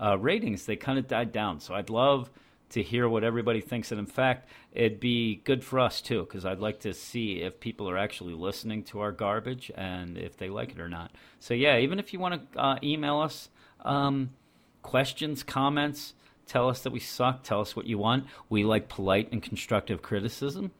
uh, 0.00 0.18
ratings. 0.18 0.66
They 0.66 0.76
kind 0.76 0.98
of 0.98 1.06
died 1.06 1.32
down. 1.32 1.60
So 1.60 1.74
I'd 1.74 1.90
love 1.90 2.30
to 2.74 2.82
hear 2.82 3.08
what 3.08 3.22
everybody 3.22 3.60
thinks. 3.60 3.92
And 3.92 4.00
in 4.00 4.06
fact, 4.06 4.48
it'd 4.72 4.98
be 4.98 5.36
good 5.44 5.62
for 5.62 5.78
us 5.78 6.00
too, 6.00 6.20
because 6.20 6.44
I'd 6.44 6.58
like 6.58 6.80
to 6.80 6.92
see 6.92 7.40
if 7.40 7.60
people 7.60 7.88
are 7.88 7.96
actually 7.96 8.34
listening 8.34 8.82
to 8.84 9.00
our 9.00 9.12
garbage 9.12 9.70
and 9.76 10.18
if 10.18 10.36
they 10.36 10.48
like 10.48 10.72
it 10.72 10.80
or 10.80 10.88
not. 10.88 11.12
So 11.38 11.54
yeah, 11.54 11.78
even 11.78 12.00
if 12.00 12.12
you 12.12 12.18
want 12.18 12.52
to 12.52 12.60
uh, 12.60 12.78
email 12.82 13.20
us 13.20 13.48
um, 13.84 14.30
questions, 14.82 15.44
comments, 15.44 16.14
tell 16.46 16.68
us 16.68 16.80
that 16.82 16.92
we 16.92 16.98
suck, 16.98 17.44
tell 17.44 17.60
us 17.60 17.76
what 17.76 17.86
you 17.86 17.96
want. 17.96 18.26
We 18.48 18.64
like 18.64 18.88
polite 18.88 19.30
and 19.30 19.40
constructive 19.40 20.02
criticism, 20.02 20.72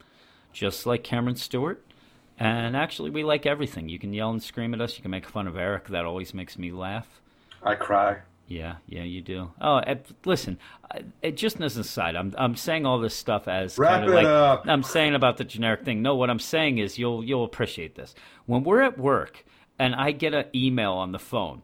just 0.52 0.86
like 0.86 1.04
Cameron 1.04 1.36
Stewart. 1.36 1.84
And 2.36 2.76
actually, 2.76 3.10
we 3.10 3.22
like 3.22 3.46
everything. 3.46 3.88
You 3.88 4.00
can 4.00 4.12
yell 4.12 4.30
and 4.30 4.42
scream 4.42 4.74
at 4.74 4.80
us. 4.80 4.96
You 4.96 5.02
can 5.02 5.12
make 5.12 5.28
fun 5.28 5.46
of 5.46 5.56
Eric. 5.56 5.86
That 5.88 6.04
always 6.04 6.34
makes 6.34 6.58
me 6.58 6.72
laugh. 6.72 7.20
I 7.62 7.76
cry. 7.76 8.18
Yeah, 8.46 8.76
yeah, 8.86 9.02
you 9.02 9.22
do. 9.22 9.52
Oh, 9.60 9.80
listen, 10.24 10.58
it 11.22 11.36
just 11.36 11.60
as 11.60 11.76
an 11.76 11.80
aside, 11.80 12.14
I'm 12.14 12.34
I'm 12.36 12.56
saying 12.56 12.84
all 12.84 12.98
this 13.00 13.14
stuff 13.14 13.48
as 13.48 13.78
Wrap 13.78 14.00
kind 14.00 14.04
of 14.04 14.14
like 14.14 14.26
up. 14.26 14.64
I'm 14.66 14.82
saying 14.82 15.14
about 15.14 15.38
the 15.38 15.44
generic 15.44 15.84
thing. 15.84 16.02
No, 16.02 16.14
what 16.14 16.28
I'm 16.28 16.38
saying 16.38 16.78
is 16.78 16.98
you'll 16.98 17.24
you'll 17.24 17.44
appreciate 17.44 17.94
this. 17.94 18.14
When 18.46 18.62
we're 18.62 18.82
at 18.82 18.98
work 18.98 19.44
and 19.78 19.94
I 19.94 20.12
get 20.12 20.34
an 20.34 20.46
email 20.54 20.92
on 20.92 21.12
the 21.12 21.18
phone, 21.18 21.62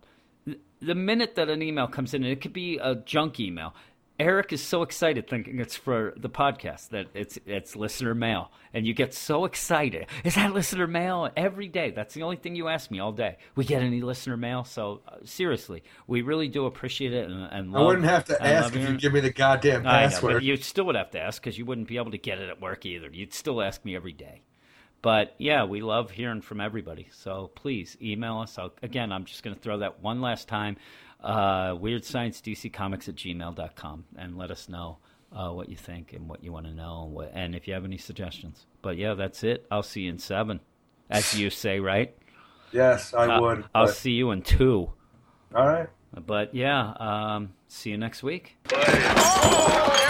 the 0.81 0.94
minute 0.94 1.34
that 1.34 1.50
an 1.50 1.62
email 1.62 1.86
comes 1.86 2.15
in, 2.15 2.25
and 2.25 2.33
it 2.33 2.41
could 2.41 2.55
be 2.55 2.78
a 2.78 2.94
junk 2.94 3.39
email. 3.39 3.75
Eric 4.20 4.52
is 4.52 4.62
so 4.62 4.82
excited 4.82 5.26
thinking 5.26 5.58
it's 5.60 5.76
for 5.76 6.12
the 6.15 6.28
podcast 6.28 6.90
that 6.90 7.07
it's 7.15 7.39
it's 7.47 7.74
listener 7.74 8.15
mail, 8.15 8.52
and 8.74 8.86
you 8.86 8.92
get 8.92 9.15
so 9.15 9.47
excited. 9.47 10.08
Is 10.24 10.34
that 10.34 10.52
listener 10.52 10.86
mail 10.86 11.31
every 11.39 11.68
day? 11.68 11.90
That's 11.90 12.12
the 12.12 12.23
only 12.23 12.36
thing 12.36 12.55
you 12.55 12.68
ask 12.68 12.90
me 12.90 13.00
all 13.00 13.12
day. 13.12 13.39
We 13.57 13.65
get 13.65 13.81
any 13.81 14.02
listener 14.02 14.36
mail? 14.36 14.65
So 14.65 15.00
uh, 15.08 15.16
seriously, 15.24 15.84
we 16.07 16.20
really 16.20 16.49
do 16.49 16.66
appreciate 16.66 17.15
it, 17.15 17.31
and, 17.31 17.44
and 17.50 17.74
I 17.74 17.81
wouldn't 17.81 18.05
have 18.05 18.26
to 18.26 18.42
ask 18.47 18.76
if 18.76 18.86
you 18.86 18.99
give 18.99 19.15
me 19.15 19.20
the 19.20 19.32
goddamn 19.32 19.86
I 19.86 20.07
know, 20.08 20.36
you 20.36 20.58
still 20.58 20.84
would 20.84 20.97
have 20.97 21.12
to 21.12 21.18
ask 21.18 21.42
because 21.42 21.57
you 21.57 21.65
wouldn't 21.65 21.89
be 21.89 21.97
able 21.97 22.10
to 22.10 22.18
get 22.18 22.39
it 22.39 22.50
at 22.50 22.60
work 22.60 22.84
either. 22.84 23.08
You'd 23.10 23.32
still 23.32 23.62
ask 23.62 23.86
me 23.86 23.97
every 23.97 24.12
day. 24.12 24.42
But 25.02 25.34
yeah, 25.39 25.65
we 25.65 25.81
love 25.81 26.10
hearing 26.10 26.42
from 26.42 26.60
everybody. 26.60 27.08
So 27.10 27.50
please 27.55 27.97
email 28.02 28.39
us. 28.40 28.58
I'll, 28.58 28.74
again, 28.82 29.12
I'm 29.12 29.24
just 29.24 29.42
going 29.42 29.57
to 29.57 29.62
throw 29.62 29.78
that 29.78 30.02
one 30.02 30.20
last 30.20 30.47
time. 30.47 30.76
Uh, 31.23 31.74
WeirdScienceDCComics 31.74 33.08
at 33.08 33.15
gmail.com 33.16 34.05
and 34.16 34.39
let 34.39 34.50
us 34.50 34.68
know 34.68 34.99
uh, 35.32 35.50
what 35.50 35.68
you 35.68 35.76
think 35.76 36.12
and 36.12 36.28
what 36.28 36.42
you 36.42 36.52
want 36.52 36.66
to 36.66 36.73
know 36.73 37.02
and, 37.05 37.12
what, 37.12 37.31
and 37.34 37.55
if 37.55 37.68
you 37.68 37.74
have 37.74 37.84
any 37.84 37.99
suggestions. 37.99 38.66
But 38.82 38.97
yeah, 38.97 39.15
that's 39.15 39.44
it. 39.44 39.66
I'll 39.70 39.82
see 39.82 40.02
you 40.02 40.10
in 40.10 40.18
seven, 40.18 40.60
as 41.10 41.39
you 41.39 41.50
say, 41.50 41.78
right? 41.81 42.16
yes, 42.73 43.12
I 43.15 43.26
Uh, 43.26 43.40
would. 43.40 43.65
I'll 43.74 43.86
but- 43.86 43.94
see 43.97 44.12
you 44.12 44.31
in 44.31 44.42
two. 44.42 44.90
all 45.55 45.66
right. 45.68 45.89
But 46.26 46.55
yeah, 46.55 46.92
um, 46.99 47.52
see 47.68 47.90
you 47.90 47.97
next 47.99 48.23
week. 48.24 48.57
Oh, 48.73 50.07